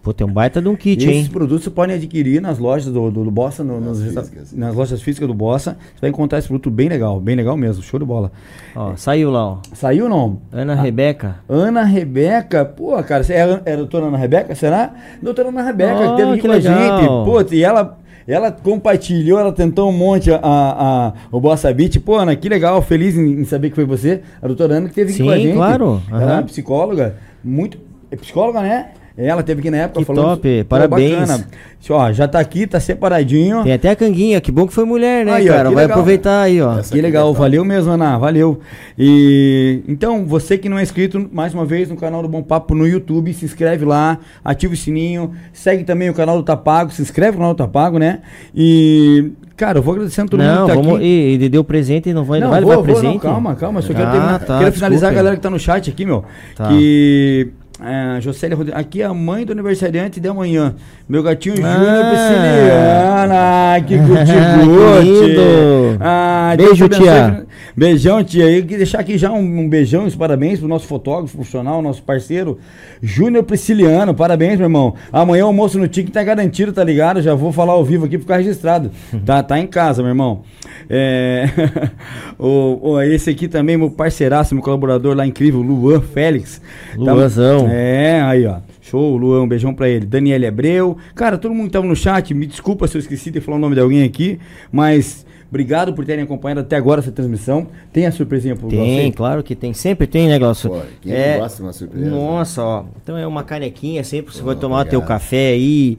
Pô, 0.08 0.14
tem 0.14 0.26
um 0.26 0.32
baita 0.32 0.62
de 0.62 0.70
um 0.70 0.74
E 0.74 0.78
kit, 0.78 1.04
esses 1.06 1.26
hein? 1.26 1.30
produtos 1.30 1.66
você 1.66 1.70
pode 1.70 1.92
adquirir 1.92 2.42
nas 2.42 2.58
lojas 2.60 2.86
do, 2.94 3.12
do, 3.12 3.26
do 3.26 3.30
Bossa, 3.32 3.62
no- 3.62 3.82
Nas 3.82 4.02
físicas. 4.02 4.54
nas 4.54 4.74
lojas 4.74 5.02
físicas 5.02 5.28
do 5.28 5.34
Bossa. 5.34 5.72
Você 5.94 6.00
vai 6.00 6.10
encontrar 6.10 6.40
esse 6.40 6.48
produto 6.48 6.72
bem 6.72 6.88
legal, 6.88 7.20
bem 7.20 7.36
legal 7.36 7.58
mesmo, 7.58 7.84
show 7.84 8.00
de 8.00 8.06
bola. 8.06 8.32
Ó, 8.74 8.96
saiu 8.96 9.30
lá, 9.30 9.46
ó. 9.46 9.58
Saiu 9.74 10.08
não? 10.08 10.38
Ana 10.50 10.76
Rebeca. 10.76 11.40
Ana 11.50 11.84
Rebeca, 11.84 12.64
pô, 12.64 12.92
cara, 13.04 13.22
você 13.22 13.34
é, 13.34 13.42
a- 13.44 13.62
é 13.66 13.74
a 13.74 13.76
doutora 13.76 14.06
Ana 14.06 14.18
Rebeca, 14.18 14.56
será? 14.56 14.94
Doutora 15.22 15.50
Ana 15.50 15.62
Rebeca, 15.64 15.94
Oh, 15.94 16.10
que 16.12 16.16
teve 16.16 16.32
aqui 16.36 16.42
com 16.48 16.52
a 16.54 16.60
gente. 16.62 17.08
Pô, 17.26 17.42
e 17.54 17.62
ela, 17.62 17.98
ela 18.26 18.50
compartilhou, 18.50 19.38
ela 19.38 19.52
tentou 19.52 19.90
um 19.90 19.94
monte 19.98 20.32
a, 20.32 20.38
a, 20.42 21.08
a- 21.10 21.14
o 21.30 21.42
Bossa 21.42 21.74
Beat. 21.74 22.00
Pô, 22.00 22.16
Ana, 22.16 22.34
que 22.34 22.48
legal, 22.48 22.82
feliz 22.82 23.18
em, 23.18 23.42
em 23.42 23.44
saber 23.44 23.72
que 23.72 23.76
foi 23.76 23.84
você, 23.84 24.22
a 24.42 24.48
doutora 24.48 24.76
Ana, 24.76 24.88
que 24.88 24.96
teve 24.96 25.10
aqui 25.12 25.18
Sim, 25.18 25.26
com 25.26 25.32
a 25.32 25.38
gente. 25.38 25.54
claro, 25.54 26.02
Ela 26.10 26.40
é 26.40 26.44
psicóloga, 26.44 27.18
muito. 27.44 27.78
É 28.10 28.16
psicóloga, 28.16 28.62
né? 28.62 28.92
Ela 29.18 29.42
teve 29.42 29.62
aqui 29.62 29.72
na 29.72 29.78
época 29.78 30.00
Que 30.02 30.06
falando. 30.06 30.26
top, 30.38 30.64
parabéns. 30.66 31.44
Ó, 31.90 32.12
já 32.12 32.28
tá 32.28 32.40
aqui, 32.40 32.68
tá 32.68 32.80
separadinho. 32.80 33.64
Tem 33.64 33.74
até 33.74 33.90
a 33.90 33.96
canguinha, 33.96 34.40
que 34.40 34.52
bom 34.52 34.68
que 34.68 34.74
foi 34.74 34.86
mulher, 34.86 35.26
né, 35.26 35.34
Aí, 35.34 35.50
ó, 35.50 35.54
cara? 35.54 35.70
que 35.70 35.76
Vai 35.76 35.84
legal. 35.86 35.98
aproveitar 35.98 36.42
aí, 36.42 36.62
ó. 36.62 36.74
Essa 36.78 36.90
Que 36.92 37.00
aqui 37.00 37.02
legal, 37.02 37.32
é 37.32 37.34
valeu 37.34 37.66
mesmo, 37.66 37.92
Ana, 37.92 38.16
valeu. 38.20 38.60
E 38.96 39.82
então, 39.88 40.24
você 40.26 40.56
que 40.58 40.70
não 40.70 40.78
é 40.78 40.84
inscrito, 40.84 41.28
mais 41.32 41.54
uma 41.54 41.66
vez, 41.66 41.90
no 41.90 41.96
canal 41.96 42.22
do 42.22 42.28
Bom 42.28 42.44
Papo 42.44 42.76
no 42.76 42.86
YouTube, 42.88 43.34
se 43.34 43.44
inscreve 43.46 43.86
lá, 43.86 44.20
ativa 44.46 44.74
o 44.74 44.78
sininho, 44.78 45.32
segue 45.52 45.84
também 45.84 46.10
o 46.10 46.14
canal 46.14 46.38
do 46.38 46.44
Tapago, 46.44 46.92
se 46.92 47.02
inscreve 47.02 47.32
no 47.32 47.38
canal 47.40 47.54
do 47.54 47.58
Tapago, 47.58 47.98
né? 47.98 48.20
E, 48.56 49.32
cara, 49.56 49.80
eu 49.80 49.82
vou 49.82 49.94
agradecendo 49.94 50.30
todo 50.30 50.42
mundo 50.44 50.54
Não, 50.54 50.66
que 50.68 50.72
tá 50.76 50.76
vamos. 50.80 50.96
aqui. 50.98 51.06
E, 51.06 51.44
e 51.44 51.50
deu 51.50 51.64
presente 51.64 52.10
e 52.10 52.14
não 52.14 52.24
vai, 52.24 52.40
Não, 52.40 52.50
vai 52.50 52.62
vou, 52.62 52.70
levar 52.70 52.84
vou, 52.84 52.94
presente? 52.94 53.14
não, 53.14 53.20
calma, 53.20 53.56
calma, 53.56 53.82
só 53.82 53.94
quero 53.94 54.08
Ah, 54.08 54.12
terminar. 54.12 54.40
tá, 54.42 54.60
quero 54.60 54.72
finalizar 54.74 55.10
desculpe. 55.10 55.14
a 55.14 55.16
galera 55.18 55.36
que 55.36 55.42
tá 55.42 55.50
no 55.50 55.60
chat 55.60 55.90
aqui, 55.90 56.06
meu. 56.06 56.24
Tá. 56.56 56.68
Que. 56.70 57.50
É, 57.80 58.20
Jocélia 58.22 58.58
Rodrigues, 58.58 58.80
aqui 58.80 59.04
é 59.04 59.06
a 59.06 59.14
mãe 59.14 59.46
do 59.46 59.52
aniversariante 59.52 60.20
de 60.20 60.28
amanhã. 60.28 60.74
Meu 61.08 61.22
gatinho 61.22 61.56
Ah. 61.64 61.74
Júnior 61.74 62.06
Prisciliana. 62.10 63.82
Que 63.86 63.98
Que 63.98 63.98
guti 63.98 65.28
lindo. 65.28 65.98
Ah, 66.00 66.54
Beijo, 66.58 66.90
tia. 66.90 67.46
Beijão, 67.78 68.24
tia. 68.24 68.50
E 68.50 68.62
queria 68.64 68.78
deixar 68.78 69.00
aqui 69.02 69.20
já 69.20 69.32
um, 69.32 69.60
um 69.60 69.70
beijão 69.70 70.06
e 70.06 70.08
os 70.08 70.16
parabéns 70.16 70.58
pro 70.58 70.68
nosso 70.68 70.88
fotógrafo 70.88 71.36
profissional, 71.36 71.80
nosso 71.80 72.02
parceiro, 72.02 72.58
Júnior 73.04 73.44
Prisciliano. 73.44 74.16
Parabéns, 74.16 74.56
meu 74.58 74.66
irmão. 74.66 74.96
Amanhã 75.14 75.44
o 75.44 75.48
almoço 75.50 75.78
no 75.78 75.88
TIC 75.88 76.10
tá 76.12 76.24
garantido, 76.24 76.74
tá 76.74 76.84
ligado? 76.84 77.22
Já 77.22 77.36
vou 77.36 77.52
falar 77.52 77.74
ao 77.74 77.86
vivo 77.86 78.06
aqui 78.06 78.18
pra 78.18 78.22
ficar 78.24 78.38
registrado. 78.38 78.90
Tá, 79.24 79.44
tá 79.44 79.60
em 79.60 79.68
casa, 79.68 80.02
meu 80.02 80.10
irmão. 80.10 80.42
É... 80.90 81.46
o, 82.40 82.80
o- 82.94 83.02
esse 83.02 83.30
aqui 83.30 83.48
também, 83.48 83.78
meu 83.78 83.92
parceiraço, 83.92 84.56
meu 84.56 84.64
colaborador 84.64 85.16
lá 85.16 85.28
incrível, 85.28 85.62
Luan 85.62 86.02
Félix. 86.02 86.60
Tá- 86.94 87.14
Luanzão. 87.14 87.68
É, 87.70 88.22
aí, 88.22 88.46
ó. 88.48 88.58
Show, 88.82 89.18
Luan, 89.18 89.44
um 89.44 89.48
beijão 89.48 89.74
pra 89.74 89.88
ele. 89.88 90.06
Daniele 90.06 90.48
Abreu. 90.48 90.98
Cara, 91.14 91.38
todo 91.38 91.54
mundo 91.54 91.68
que 91.68 91.74
tava 91.74 91.86
no 91.86 91.96
chat, 91.96 92.34
me 92.34 92.48
desculpa 92.48 92.88
se 92.88 92.98
eu 92.98 93.00
esqueci 93.02 93.30
de 93.30 93.40
falar 93.42 93.58
o 93.58 93.60
nome 93.60 93.76
de 93.76 93.82
alguém 93.82 94.04
aqui, 94.04 94.40
mas 94.72 95.26
obrigado 95.50 95.94
por 95.94 96.06
terem 96.06 96.24
acompanhado 96.24 96.62
até 96.62 96.76
agora 96.76 97.02
essa 97.02 97.12
transmissão. 97.12 97.68
Tem 97.92 98.06
a 98.06 98.12
surpresinha 98.12 98.56
pro 98.56 98.68
Tem, 98.70 98.78
Glaucio? 98.96 99.14
claro 99.14 99.44
que 99.44 99.56
tem. 99.56 99.74
Sempre 99.74 100.08
tem, 100.08 100.28
né, 100.28 100.38
Glaucio? 100.40 100.70
Pô, 100.70 100.82
quem 101.02 101.14
é, 101.14 101.38
gosta 101.38 101.58
de 101.58 101.64
uma 101.64 101.74
surpresa? 101.74 102.10
Nossa, 102.10 102.64
ó. 102.64 102.84
Então 103.02 103.18
é 103.18 103.26
uma 103.28 103.44
canequinha, 103.44 104.04
sempre 104.04 104.34
você 104.34 104.40
Pô, 104.40 104.48
vai 104.48 104.56
tomar 104.56 104.82
obrigado. 104.82 104.92
teu 104.92 105.02
café 105.08 105.50
aí. 105.50 105.98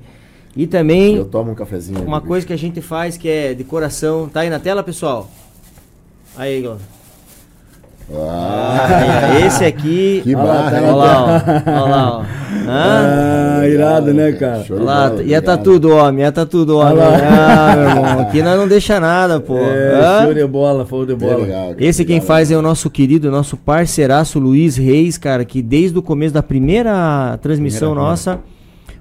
E 0.56 0.66
também 0.66 1.14
Eu 1.16 1.24
tomo 1.24 1.52
um 1.52 1.54
cafezinho. 1.54 2.02
uma 2.02 2.18
aqui, 2.18 2.26
coisa 2.26 2.46
que 2.46 2.52
a 2.52 2.58
gente 2.58 2.80
faz 2.80 3.16
que 3.16 3.28
é 3.28 3.54
de 3.54 3.62
coração. 3.64 4.28
Tá 4.28 4.40
aí 4.40 4.50
na 4.50 4.58
tela, 4.58 4.82
pessoal? 4.82 5.30
Aí, 6.36 6.60
Glaucio. 6.62 6.97
Ah, 8.14 9.38
esse 9.46 9.64
aqui. 9.64 10.20
que 10.24 10.34
barra, 10.34 10.70
tá? 10.70 10.76
Olha 10.80 10.92
lá, 10.92 11.24
ó. 11.24 11.70
Olha 11.70 11.80
lá, 11.80 12.18
ó. 12.18 12.22
Hã? 12.70 13.58
Ah, 13.60 13.68
irado, 13.68 14.12
né, 14.14 14.32
cara? 14.32 14.64
Show 14.64 14.82
lá, 14.82 15.08
bola, 15.10 15.22
ia 15.22 15.40
tá 15.42 15.52
obrigado. 15.54 15.62
tudo, 15.64 15.90
homem, 15.94 16.24
ia 16.24 16.32
tá 16.32 16.46
tudo, 16.46 16.78
homem. 16.78 16.98
Ah, 17.02 17.74
meu 17.76 17.88
irmão, 17.88 18.20
aqui 18.20 18.42
nós 18.42 18.58
não 18.58 18.66
deixa 18.68 18.98
nada, 19.00 19.40
pô. 19.40 19.58
É, 19.58 20.22
show 20.24 20.34
de 20.34 20.46
bola, 20.46 20.86
show 20.86 21.06
de 21.06 21.14
bola. 21.14 21.36
legal, 21.38 21.74
Esse 21.78 22.04
quem 22.04 22.16
obrigado. 22.16 22.26
faz 22.26 22.50
é 22.50 22.56
o 22.56 22.62
nosso 22.62 22.90
querido, 22.90 23.30
nosso 23.30 23.56
parceiraço 23.56 24.38
Luiz 24.38 24.76
Reis, 24.76 25.16
cara, 25.18 25.44
que 25.44 25.62
desde 25.62 25.98
o 25.98 26.02
começo 26.02 26.34
da 26.34 26.42
primeira 26.42 27.38
transmissão 27.42 27.90
Primeira 27.90 28.08
nossa, 28.10 28.38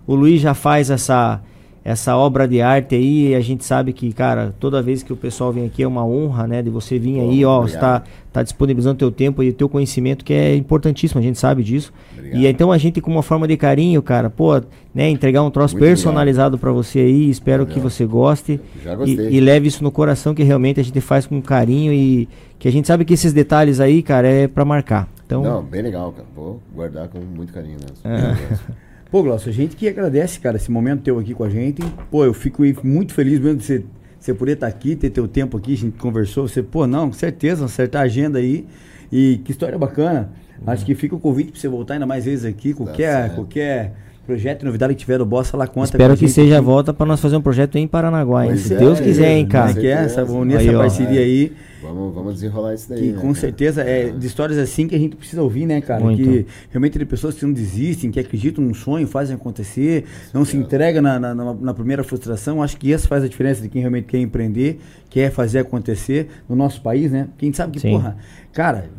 o 0.05 0.15
Luiz 0.15 0.39
já 0.41 0.53
faz 0.53 0.89
essa 0.89 1.39
essa 1.87 2.17
obra 2.17 2.45
de 2.45 2.59
arte 2.61 2.95
aí, 2.95 3.29
e 3.29 3.35
a 3.35 3.39
gente 3.39 3.63
sabe 3.63 3.93
que, 3.93 4.11
cara, 4.11 4.53
toda 4.59 4.81
vez 4.81 5.03
que 5.03 5.13
o 5.13 5.15
pessoal 5.15 5.53
vem 5.53 5.65
aqui 5.65 5.83
é 5.83 5.87
uma 5.87 6.05
honra, 6.05 6.45
né, 6.45 6.61
de 6.61 6.69
você 6.69 6.99
vir 6.99 7.17
aí, 7.21 7.45
ó, 7.45 7.59
obrigado. 7.59 7.75
está 7.75 8.03
tá 8.33 8.43
disponibilizando 8.43 8.97
teu 8.97 9.09
tempo 9.09 9.41
e 9.41 9.53
teu 9.53 9.69
conhecimento, 9.69 10.25
que 10.25 10.33
é 10.33 10.53
importantíssimo, 10.53 11.21
a 11.21 11.23
gente 11.23 11.39
sabe 11.39 11.63
disso. 11.63 11.93
Obrigado. 12.11 12.41
E 12.41 12.45
então 12.45 12.73
a 12.73 12.77
gente 12.77 12.99
com 12.99 13.09
uma 13.09 13.23
forma 13.23 13.47
de 13.47 13.55
carinho, 13.55 14.01
cara, 14.01 14.29
pô, 14.29 14.61
né, 14.93 15.09
entregar 15.09 15.41
um 15.43 15.49
troço 15.49 15.75
Muito 15.75 15.85
personalizado 15.85 16.57
pra 16.57 16.73
você 16.73 16.99
aí, 16.99 17.29
espero 17.29 17.65
que 17.65 17.79
você 17.79 18.05
goste. 18.05 18.59
Já 18.83 18.91
E, 18.91 18.95
gostei. 18.97 19.29
e 19.29 19.39
leve 19.39 19.69
isso 19.69 19.81
no 19.81 19.89
coração 19.89 20.35
que 20.35 20.43
realmente 20.43 20.81
a 20.81 20.83
gente 20.83 20.99
faz 20.99 21.25
com 21.25 21.41
carinho 21.41 21.93
e 21.93 22.27
que 22.59 22.67
a 22.67 22.71
gente 22.71 22.85
sabe 22.85 23.05
que 23.05 23.13
esses 23.13 23.31
detalhes 23.31 23.79
aí, 23.79 24.03
cara, 24.03 24.27
é 24.27 24.45
pra 24.45 24.65
marcar. 24.65 25.07
Então, 25.25 25.41
Não, 25.41 25.63
bem 25.63 25.81
legal, 25.83 26.11
cara. 26.11 26.27
Vou 26.35 26.61
guardar 26.75 27.07
com 27.07 27.19
muito 27.19 27.53
carinho 27.53 27.77
mesmo. 27.79 27.95
É. 28.03 28.77
Pô, 29.09 29.23
Glaucio, 29.23 29.49
a 29.49 29.53
gente 29.53 29.75
que 29.75 29.87
agradece, 29.87 30.39
cara, 30.39 30.57
esse 30.57 30.69
momento 30.69 31.01
teu 31.01 31.17
aqui 31.17 31.33
com 31.33 31.43
a 31.43 31.49
gente. 31.49 31.81
Pô, 32.11 32.25
eu 32.25 32.33
fico 32.33 32.61
muito 32.83 33.13
feliz 33.13 33.39
mesmo 33.39 33.57
de 33.57 33.63
você, 33.63 33.83
você 34.19 34.33
poder 34.33 34.53
estar 34.53 34.67
aqui, 34.67 34.97
ter 34.97 35.09
teu 35.09 35.27
tempo 35.27 35.55
aqui, 35.55 35.73
a 35.73 35.77
gente 35.77 35.97
conversou. 35.97 36.47
Você, 36.47 36.61
pô, 36.61 36.85
não, 36.85 37.07
com 37.07 37.13
certeza, 37.13 37.63
acertar 37.63 38.01
a 38.01 38.05
agenda 38.05 38.39
aí. 38.39 38.67
E 39.09 39.39
que 39.45 39.51
história 39.51 39.77
bacana. 39.77 40.29
Acho 40.65 40.85
que 40.85 40.93
fica 40.93 41.15
o 41.15 41.19
convite 41.19 41.51
pra 41.51 41.61
você 41.61 41.67
voltar 41.69 41.93
ainda 41.93 42.05
mais 42.05 42.25
vezes 42.25 42.43
aqui. 42.43 42.73
Qualquer, 42.73 43.13
certo. 43.13 43.35
qualquer 43.35 43.93
projeto, 44.27 44.63
novidade 44.65 44.93
que 44.93 44.99
tiver 44.99 45.17
do 45.17 45.25
Bossa, 45.25 45.55
lá 45.57 45.65
conta. 45.65 45.85
espero 45.85 46.15
que 46.17 46.27
seja 46.27 46.57
a 46.57 46.61
volta 46.61 46.93
pra 46.93 47.05
nós 47.05 47.19
fazer 47.19 47.37
um 47.37 47.41
projeto 47.41 47.77
em 47.77 47.87
Paranaguá, 47.87 48.45
hein? 48.45 48.57
Se 48.57 48.73
é, 48.73 48.77
Deus 48.77 48.99
quiser, 48.99 49.31
hein, 49.37 49.45
é, 49.45 49.47
cara. 49.51 49.67
Como 49.69 49.79
é 49.79 49.81
que 49.81 49.87
é? 49.87 49.91
Essa, 49.93 50.25
vamos 50.25 50.41
unir 50.43 50.57
Aí, 50.57 50.67
essa 50.67 50.77
ó. 50.77 50.81
parceria 50.81 51.19
aí. 51.21 51.53
Vamos, 51.81 52.13
vamos 52.13 52.33
desenrolar 52.33 52.73
isso 52.73 52.89
daí. 52.89 52.99
Que 52.99 53.07
né, 53.09 53.13
com 53.13 53.21
cara? 53.27 53.35
certeza 53.35 53.81
é 53.83 54.09
de 54.09 54.27
histórias 54.27 54.57
assim 54.57 54.87
que 54.87 54.95
a 54.95 54.99
gente 54.99 55.15
precisa 55.15 55.41
ouvir, 55.41 55.65
né, 55.65 55.79
cara? 55.79 56.03
Muito. 56.03 56.21
Que 56.21 56.45
realmente 56.71 56.97
de 56.99 57.05
pessoas 57.05 57.35
que 57.35 57.45
não 57.45 57.53
desistem, 57.53 58.11
que 58.11 58.19
acreditam 58.19 58.63
num 58.63 58.73
sonho, 58.73 59.07
fazem 59.07 59.35
acontecer, 59.35 60.03
não 60.33 60.43
se 60.43 60.57
entregam 60.57 61.01
na, 61.01 61.19
na, 61.19 61.33
na- 61.35 61.53
na 61.53 61.73
primeira 61.73 62.03
frustração. 62.03 62.61
Acho 62.61 62.75
que 62.77 62.91
isso 62.91 63.07
faz 63.07 63.23
a 63.23 63.27
diferença 63.29 63.61
de 63.61 63.69
quem 63.69 63.79
realmente 63.81 64.05
quer 64.05 64.17
empreender, 64.19 64.79
quer 65.09 65.31
fazer 65.31 65.59
acontecer 65.59 66.27
no 66.49 66.55
nosso 66.55 66.81
país, 66.81 67.11
né? 67.11 67.27
Quem 67.37 67.53
sabe 67.53 67.73
que, 67.73 67.79
Sim. 67.79 67.91
porra, 67.91 68.17
cara, 68.51 68.89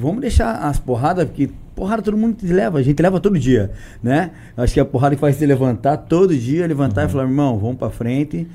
vamos 0.00 0.20
deixar 0.20 0.52
as 0.54 0.78
porradas, 0.78 1.24
porque 1.26 1.50
porrada 1.74 2.02
todo 2.02 2.16
mundo 2.16 2.36
leva, 2.42 2.78
a 2.78 2.82
gente 2.82 3.00
leva 3.02 3.18
todo 3.20 3.38
dia, 3.38 3.70
né? 4.02 4.30
Acho 4.56 4.74
que 4.74 4.80
é 4.80 4.82
a 4.82 4.86
porrada 4.86 5.14
que 5.14 5.20
faz 5.20 5.36
você 5.36 5.46
levantar 5.46 5.96
todo 5.96 6.36
dia, 6.36 6.66
levantar 6.66 7.02
Uhum. 7.02 7.08
e 7.08 7.12
falar, 7.12 7.24
irmão, 7.24 7.58
vamos 7.58 7.76
pra 7.76 7.90
frente. 7.90 8.46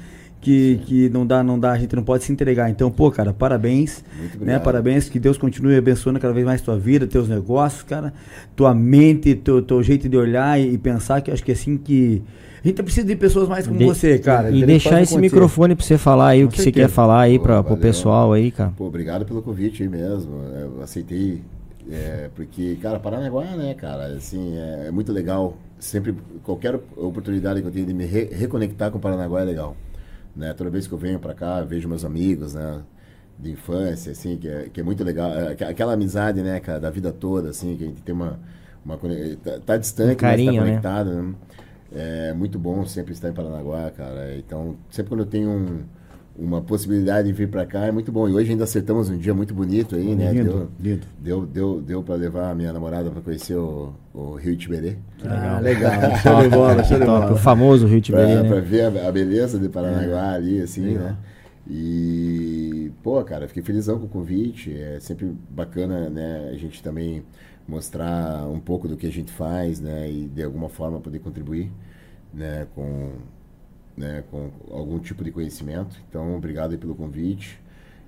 Que, 0.42 0.80
que 0.86 1.10
não 1.10 1.28
dá, 1.28 1.44
não 1.44 1.60
dá, 1.60 1.74
a 1.74 1.78
gente 1.78 1.94
não 1.98 2.02
pode 2.04 2.24
se 2.24 2.32
entregar. 2.32 2.70
Então, 2.70 2.90
pô, 2.90 3.12
cara, 3.12 3.34
parabéns. 3.34 4.02
Muito 4.18 4.46
Né? 4.46 4.58
Parabéns, 4.58 5.10
que 5.10 5.20
Deus 5.20 5.38
continue 5.38 5.76
abençoando 5.76 6.18
cada 6.18 6.34
vez 6.34 6.46
mais 6.46 6.62
tua 6.62 6.78
vida, 6.80 7.06
teus 7.06 7.28
negócios, 7.28 7.84
cara, 7.84 8.14
tua 8.56 8.74
mente, 8.74 9.36
teu, 9.36 9.62
teu 9.62 9.84
jeito 9.84 10.08
de 10.08 10.16
olhar 10.16 10.58
e, 10.58 10.76
e 10.76 10.78
pensar, 10.78 11.20
que 11.20 11.30
eu 11.30 11.34
acho 11.34 11.44
que 11.44 11.52
é 11.52 11.54
assim 11.56 11.76
que. 11.78 12.22
A 12.64 12.68
gente 12.68 12.82
precisa 12.82 13.06
de 13.06 13.18
pessoas 13.18 13.50
mais 13.50 13.68
como 13.68 13.80
De- 13.80 13.84
você, 13.86 14.18
cara. 14.18 14.50
E 14.50 14.66
deixar 14.66 15.02
esse 15.02 15.14
acontecer. 15.14 15.20
microfone 15.20 15.76
pra 15.76 15.86
você 15.86 15.98
falar 15.98 16.30
aí 16.30 16.44
o 16.44 16.48
Com 16.48 16.52
que 16.52 16.58
você 16.60 16.64
certeza. 16.64 16.88
quer 16.88 16.94
falar 16.94 17.20
aí 17.20 17.38
pro 17.38 17.62
valeu. 17.62 17.76
pessoal 17.78 18.32
aí, 18.32 18.50
cara. 18.50 18.72
Pô, 18.78 18.86
obrigado 18.86 19.26
pelo 19.26 19.42
convite 19.42 19.84
aí 19.84 19.90
mesmo. 19.90 20.32
Eu 20.58 20.82
aceitei. 20.82 21.42
É, 21.90 22.30
porque, 22.36 22.76
cara, 22.78 23.00
Paranaguá, 23.00 23.46
né, 23.56 23.74
cara, 23.74 24.08
assim, 24.16 24.58
é, 24.58 24.88
é 24.88 24.92
muito 24.92 25.12
legal. 25.12 25.58
Sempre, 25.80 26.14
qualquer 26.44 26.76
oportunidade 26.98 27.62
que 27.62 27.68
eu 27.68 27.72
tenho 27.72 27.86
de 27.86 27.94
me 27.94 28.06
re- 28.06 28.26
reconectar 28.34 28.92
com 28.92 29.00
Paranaguá 29.00 29.42
é 29.42 29.46
legal. 29.46 29.76
Né? 30.36 30.54
Toda 30.54 30.70
vez 30.70 30.88
que 30.88 30.94
eu 30.94 30.98
venho 30.98 31.20
pra 31.20 31.34
cá, 31.34 31.62
vejo 31.62 31.88
meus 31.90 32.06
amigos, 32.06 32.54
né? 32.56 32.84
De 33.40 33.52
infância, 33.52 34.12
assim, 34.12 34.38
que 34.38 34.48
é, 34.48 34.70
que 34.70 34.82
é 34.82 34.84
muito 34.84 35.04
legal. 35.04 35.32
É, 35.34 35.54
aqu- 35.54 35.64
aquela 35.66 35.94
amizade, 35.94 36.42
né, 36.42 36.60
cara, 36.60 36.80
da 36.80 36.90
vida 36.90 37.12
toda, 37.14 37.50
assim, 37.52 37.78
que 37.78 37.84
a 37.86 37.88
gente 37.88 38.02
tem 38.04 38.14
uma. 38.16 38.40
uma 38.86 38.98
tá, 39.44 39.60
tá 39.66 39.78
distante, 39.78 40.14
Um 40.14 40.16
carinho, 40.18 40.36
mas 40.36 40.44
né? 40.44 40.54
tá 40.56 40.82
conectado, 40.82 41.12
né? 41.24 41.36
É 41.92 42.34
muito 42.34 42.60
bom 42.60 42.86
sempre 42.86 43.14
estar 43.14 43.30
em 43.30 43.34
Paranaguá, 43.34 43.90
cara. 43.92 44.38
Então, 44.38 44.78
sempre 44.92 45.10
quando 45.10 45.22
eu 45.22 45.26
tenho 45.26 45.50
um, 45.50 45.84
uma 46.42 46.62
possibilidade 46.62 47.28
de 47.28 47.34
vir 47.34 47.50
para 47.50 47.66
cá 47.66 47.86
é 47.86 47.92
muito 47.92 48.12
bom. 48.12 48.30
E 48.30 48.34
hoje 48.34 48.52
ainda 48.52 48.64
acertamos 48.64 49.10
um 49.10 49.18
dia 49.18 49.34
muito 49.34 49.54
bonito 49.54 49.96
aí, 49.96 50.16
né? 50.16 50.32
Lindo, 50.32 50.50
deu, 50.52 50.70
lindo. 50.80 51.08
Deu, 51.20 51.46
deu, 51.46 51.82
deu 51.82 52.04
para 52.04 52.16
levar 52.16 52.50
a 52.52 52.56
minha 52.56 52.72
namorada 52.72 53.10
para 53.10 53.22
conhecer 53.22 53.56
o, 53.56 53.94
o 54.14 54.36
Rio 54.36 54.56
Tiberê. 54.56 54.96
Ah, 55.26 55.60
legal. 55.62 55.92
Show 56.24 56.42
de 56.42 56.50
bola, 56.50 56.84
show 56.84 56.98
de 57.00 57.06
Top, 57.06 57.26
o 57.26 57.28
bola. 57.30 57.36
famoso 57.40 57.86
Rio 57.88 58.00
Tiberê, 58.02 58.36
Pra, 58.40 58.44
pra 58.46 58.56
né? 58.56 58.62
ver 58.62 58.82
a, 59.00 59.08
a 59.10 59.12
beleza 59.12 59.60
de 59.60 59.68
Paranaguá 59.68 60.32
ali, 60.34 60.62
assim, 60.62 60.82
Legal. 60.86 61.04
né? 61.04 61.18
E, 61.72 62.92
pô, 63.04 63.24
cara, 63.24 63.48
fiquei 63.48 63.62
felizão 63.62 64.00
com 64.00 64.06
o 64.06 64.10
convite. 64.10 64.74
É 64.76 65.00
sempre 65.00 65.32
bacana, 65.50 66.10
né, 66.10 66.50
a 66.52 66.56
gente 66.56 66.82
também 66.82 67.24
mostrar 67.68 68.48
um 68.48 68.60
pouco 68.60 68.88
do 68.88 68.98
que 68.98 69.06
a 69.06 69.12
gente 69.12 69.32
faz, 69.32 69.80
né, 69.80 70.10
e 70.12 70.28
de 70.28 70.42
alguma 70.42 70.68
forma 70.70 71.00
poder 71.00 71.20
contribuir, 71.20 71.72
né, 72.34 72.66
com, 72.74 73.12
né, 74.00 74.24
com 74.32 74.50
algum 74.72 74.98
tipo 74.98 75.24
de 75.24 75.30
conhecimento. 75.32 75.98
Então, 76.10 76.36
obrigado 76.36 76.72
aí 76.72 76.78
pelo 76.78 76.96
convite. 76.96 77.60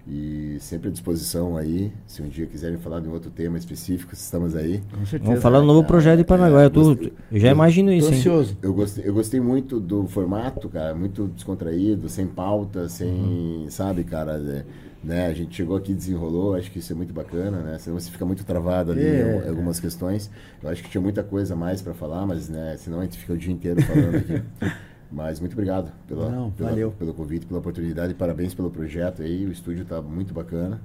E 0.07 0.57
sempre 0.59 0.89
à 0.89 0.91
disposição 0.91 1.55
aí, 1.55 1.91
se 2.07 2.23
um 2.23 2.27
dia 2.27 2.47
quiserem 2.47 2.77
falar 2.79 3.01
de 3.01 3.07
um 3.07 3.11
outro 3.11 3.29
tema 3.29 3.55
específico, 3.57 4.13
estamos 4.15 4.55
aí. 4.55 4.81
Com 4.89 5.05
certeza. 5.05 5.23
Vamos 5.25 5.43
falar 5.43 5.59
do 5.59 5.65
novo 5.67 5.83
projeto 5.83 6.17
de 6.17 6.23
Paranaguá. 6.23 6.63
Eu, 6.63 6.69
tô, 6.71 6.93
eu 6.93 7.39
já 7.39 7.51
imagino 7.51 7.89
Tô 7.91 7.95
isso, 7.97 8.07
hein? 8.07 8.15
ansioso. 8.17 8.57
Eu 8.63 8.73
gostei, 8.73 9.07
eu 9.07 9.13
gostei 9.13 9.39
muito 9.39 9.79
do 9.79 10.07
formato, 10.07 10.67
cara, 10.69 10.95
muito 10.95 11.27
descontraído, 11.27 12.09
sem 12.09 12.25
pauta, 12.25 12.89
sem, 12.89 13.67
sabe, 13.69 14.03
cara, 14.03 14.37
é, 14.43 14.65
né, 15.03 15.27
a 15.27 15.33
gente 15.35 15.55
chegou 15.55 15.77
aqui 15.77 15.93
desenrolou, 15.93 16.55
acho 16.55 16.71
que 16.71 16.79
isso 16.79 16.91
é 16.91 16.95
muito 16.95 17.13
bacana, 17.13 17.59
né, 17.59 17.77
senão 17.77 17.99
você 17.99 18.09
fica 18.09 18.25
muito 18.25 18.43
travado 18.43 18.93
ali 18.93 19.05
É. 19.05 19.43
em 19.45 19.49
algumas 19.49 19.79
questões, 19.79 20.31
eu 20.63 20.69
acho 20.69 20.81
que 20.81 20.89
tinha 20.89 21.01
muita 21.01 21.21
coisa 21.21 21.55
mais 21.55 21.79
para 21.79 21.93
falar, 21.93 22.25
mas, 22.25 22.49
né, 22.49 22.75
senão 22.79 22.99
a 23.01 23.03
gente 23.03 23.19
fica 23.19 23.33
o 23.33 23.37
dia 23.37 23.53
inteiro 23.53 23.79
falando 23.83 24.15
aqui. 24.15 24.41
Mas 25.11 25.40
muito 25.40 25.53
obrigado 25.53 25.91
pela, 26.07 26.30
Não, 26.30 26.51
pela- 26.51 26.69
valeu. 26.69 26.91
pelo 26.98 27.14
convite, 27.14 27.45
pela 27.45 27.59
oportunidade, 27.59 28.14
parabéns 28.14 28.53
pelo 28.53 28.69
projeto 28.69 29.22
aí, 29.22 29.45
o 29.45 29.51
estúdio 29.51 29.83
tá 29.83 30.01
muito 30.01 30.33
bacana 30.33 30.80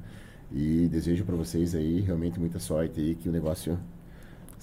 e 0.52 0.88
desejo 0.90 1.24
para 1.24 1.36
vocês 1.36 1.74
aí 1.74 2.00
realmente 2.00 2.38
muita 2.40 2.58
sorte 2.58 3.00
aí, 3.00 3.14
que 3.14 3.28
o 3.28 3.32
negócio 3.32 3.78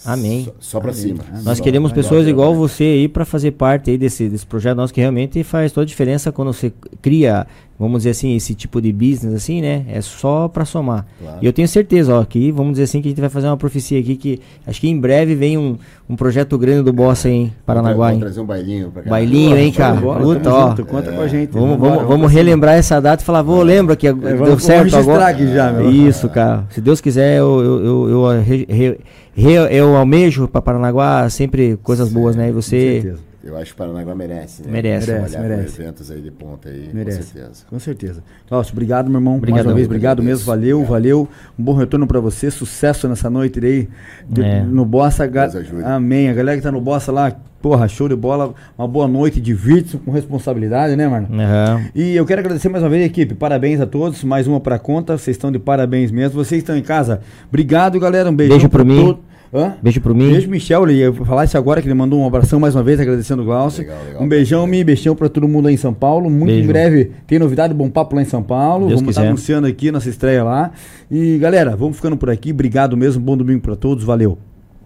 Amém. 0.06 0.46
só, 0.46 0.54
só 0.60 0.80
para 0.82 0.92
cima. 0.92 1.24
Amém. 1.30 1.44
Nós 1.44 1.58
Só- 1.60 1.64
queremos 1.64 1.92
pessoas 1.94 2.28
igual 2.28 2.54
você 2.56 2.84
aí 2.84 3.08
para 3.08 3.24
fazer 3.26 3.52
parte 3.52 3.90
aí 3.92 3.98
desse, 3.98 4.28
desse 4.28 4.46
projeto 4.46 4.76
nosso 4.76 4.94
que 4.94 5.00
realmente 5.00 5.42
faz 5.44 5.72
toda 5.72 5.84
a 5.86 5.88
diferença 5.88 6.32
quando 6.32 6.52
você 6.52 6.74
cria, 7.02 7.48
vamos 7.80 8.00
dizer 8.00 8.12
assim, 8.12 8.36
esse 8.36 8.54
tipo 8.56 8.82
de 8.82 8.92
business 8.94 9.34
assim, 9.34 9.62
né? 9.62 9.86
É 9.90 10.00
só 10.02 10.48
para 10.48 10.64
somar. 10.66 11.06
Claro. 11.22 11.38
E 11.42 11.46
eu 11.46 11.52
tenho 11.54 11.68
certeza, 11.68 12.16
ó, 12.20 12.24
que 12.24 12.52
vamos 12.52 12.74
dizer 12.74 12.84
assim 12.84 13.02
que 13.02 13.08
a 13.08 13.12
gente 13.12 13.20
vai 13.22 13.30
fazer 13.30 13.48
uma 13.48 13.58
profecia 13.58 14.00
aqui 14.00 14.16
que 14.16 14.40
acho 14.66 14.80
que 14.80 14.88
em 14.88 15.00
breve 15.00 15.36
vem 15.36 15.58
um, 15.58 15.78
um 16.10 16.16
projeto 16.16 16.58
grande 16.58 16.84
do 16.84 16.94
Bossa 16.94 17.28
aí 17.28 17.34
em 17.34 17.54
Paranaguá, 17.66 18.08
Vamos 18.08 18.22
trazer 18.22 18.40
um 18.42 18.46
bailinho 18.46 18.92
pra 18.92 19.02
cá. 19.04 19.10
Bailinho, 19.10 19.58
hein, 19.58 19.72
cara? 19.72 20.00
Puta, 20.00 20.40
tamo 20.42 20.56
ó. 20.56 20.70
junto, 20.70 20.86
Conta 20.86 21.12
com 21.12 21.22
a 21.22 21.28
gente. 21.28 21.52
Vamos, 21.52 21.78
vamos, 21.80 21.98
vamos 22.04 22.28
cima. 22.30 22.30
relembrar 22.30 22.76
essa 22.76 23.00
data 23.02 23.22
e 23.24 23.26
falar, 23.26 23.42
vou, 23.42 23.62
lembra 23.64 23.96
que 23.96 24.10
vamos- 24.12 24.24
deu 24.30 24.38
vamos 24.38 24.64
certo 24.64 24.96
agora. 24.96 25.28
aqui 25.28 25.48
já, 25.54 25.72
meu. 25.72 25.90
Isso, 25.92 26.30
cara. 26.30 26.66
Se 26.70 26.80
Deus 26.80 27.02
quiser, 27.02 27.40
eu, 27.40 27.60
eu, 27.62 27.86
eu, 27.86 28.10
eu, 28.10 28.42
re- 28.42 28.66
re- 28.70 28.98
re- 29.36 29.68
eu 29.76 29.96
almejo 29.96 30.48
para 30.48 30.62
Paranaguá 30.62 31.30
sempre 31.30 31.78
coisas 31.82 32.10
boas, 32.12 32.36
né? 32.36 32.50
E 32.50 32.54
Com 32.54 32.62
você 32.62 33.02
certeza. 33.02 33.33
Eu 33.44 33.58
acho 33.58 33.72
que 33.72 33.78
Paranaguá 33.78 34.16
merece, 34.16 34.62
né? 34.64 34.72
Merece. 34.72 35.12
Merece, 35.12 35.36
com 35.36 35.42
merece. 35.42 35.82
eventos 35.82 36.10
aí 36.12 36.22
de 36.22 36.32
ponta 36.32 36.70
aí, 36.70 36.90
Merece. 36.94 37.18
com 37.18 37.24
certeza. 37.26 37.66
Com 37.70 37.80
certeza. 37.80 38.24
Cláudio, 38.48 38.72
obrigado, 38.72 39.10
meu 39.10 39.20
irmão. 39.20 39.34
Mais 39.34 39.40
Obrigadão. 39.44 39.72
uma 39.72 39.76
vez, 39.76 39.86
obrigado 39.88 40.20
Obrigado. 40.20 40.38
mesmo. 40.38 40.46
Valeu, 40.46 40.84
valeu. 40.86 41.30
Um 41.60 41.64
bom 41.64 41.74
retorno 41.74 42.08
pra 42.08 42.20
você. 42.22 42.50
Sucesso 42.50 43.08
nessa 43.10 43.30
noite 43.30 43.60
aí. 43.66 43.90
de- 44.30 44.42
É. 44.44 44.64
No 44.64 44.86
Bossa. 44.86 45.28
Ga- 45.28 45.48
Deus 45.48 45.56
ajude. 45.58 45.84
Amém. 45.84 46.30
A 46.30 46.34
galera 46.34 46.58
que 46.58 46.64
tá 46.64 46.72
no 46.72 46.80
Bossa 46.80 47.12
lá, 47.12 47.36
porra, 47.62 47.86
show 47.90 48.08
de 48.08 48.16
bola. 48.16 48.54
Uma 48.78 48.88
boa 48.88 49.08
noite. 49.10 49.42
Divirte-se 49.42 49.98
com 49.98 50.12
responsabilidade, 50.12 50.96
né, 50.96 51.06
mano? 51.10 51.28
Aham. 51.34 51.82
E 51.94 52.16
eu 52.16 52.26
quero 52.26 52.40
agradecer 52.40 52.70
mais 52.70 52.82
uma 52.82 52.90
vez, 52.90 53.06
equipe. 53.06 53.34
Parabéns 53.36 53.82
a 53.82 53.86
todos. 53.86 54.24
Mais 54.24 54.48
uma 54.48 54.62
pra 54.62 54.80
conta. 54.80 55.18
Vocês 55.18 55.36
estão 55.36 55.52
de 55.52 55.60
parabéns 55.60 56.12
mesmo. 56.12 56.42
Vocês 56.44 56.60
estão 56.62 56.78
em 56.78 56.82
casa. 56.82 57.20
Obrigado, 57.50 58.00
galera. 58.00 58.30
Um 58.30 58.36
Beijo 58.36 58.58
pro 58.62 58.70
pra 58.70 58.84
mim. 58.86 59.04
todo- 59.06 59.20
Hã? 59.54 59.76
Beijo 59.82 60.02
pro 60.02 60.16
mim. 60.16 60.32
Beijo, 60.32 60.50
Michel. 60.50 60.90
Eu 60.90 60.92
ia 60.92 61.14
falar 61.14 61.46
isso 61.46 61.56
agora, 61.58 61.80
que 61.82 61.88
ele 61.88 61.94
mandou 61.94 62.20
um 62.20 62.26
abração 62.26 62.60
mais 62.60 62.74
uma 62.74 62.82
vez, 62.82 63.00
agradecendo 63.00 63.44
o 63.44 63.46
Glaucio. 63.46 63.84
Legal, 63.84 63.98
legal. 64.06 64.24
um 64.24 64.28
beijão, 64.28 64.66
Mi, 64.66 64.84
beijão 64.84 65.16
pra 65.16 65.30
todo 65.30 65.48
mundo 65.48 65.68
aí 65.68 65.76
em 65.76 65.78
São 65.78 65.94
Paulo. 65.94 66.30
Muito 66.30 66.48
Beijo. 66.48 66.64
em 66.64 66.68
breve 66.68 67.12
tem 67.28 67.38
novidade, 67.38 67.74
bom 67.74 67.90
papo 67.90 68.16
lá 68.16 68.24
em 68.24 68.26
São 68.26 68.42
Paulo. 68.42 68.88
Deus 68.88 69.02
vamos 69.02 69.16
estar 69.16 69.28
anunciando 69.28 69.68
aqui 69.68 69.92
nossa 69.92 70.10
estreia 70.10 70.44
lá. 70.44 70.72
E 71.12 71.38
galera, 71.38 71.76
vamos 71.76 71.96
ficando 71.96 72.18
por 72.18 72.30
aqui. 72.32 72.52
Obrigado 72.52 72.98
mesmo. 72.98 73.22
Bom 73.22 73.38
domingo 73.38 73.62
pra 73.62 73.76
todos. 73.76 74.04
Valeu. 74.04 74.40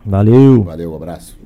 Valeu. 0.06 0.64
Valeu, 0.64 0.92
um 0.92 0.96
abraço. 0.96 1.38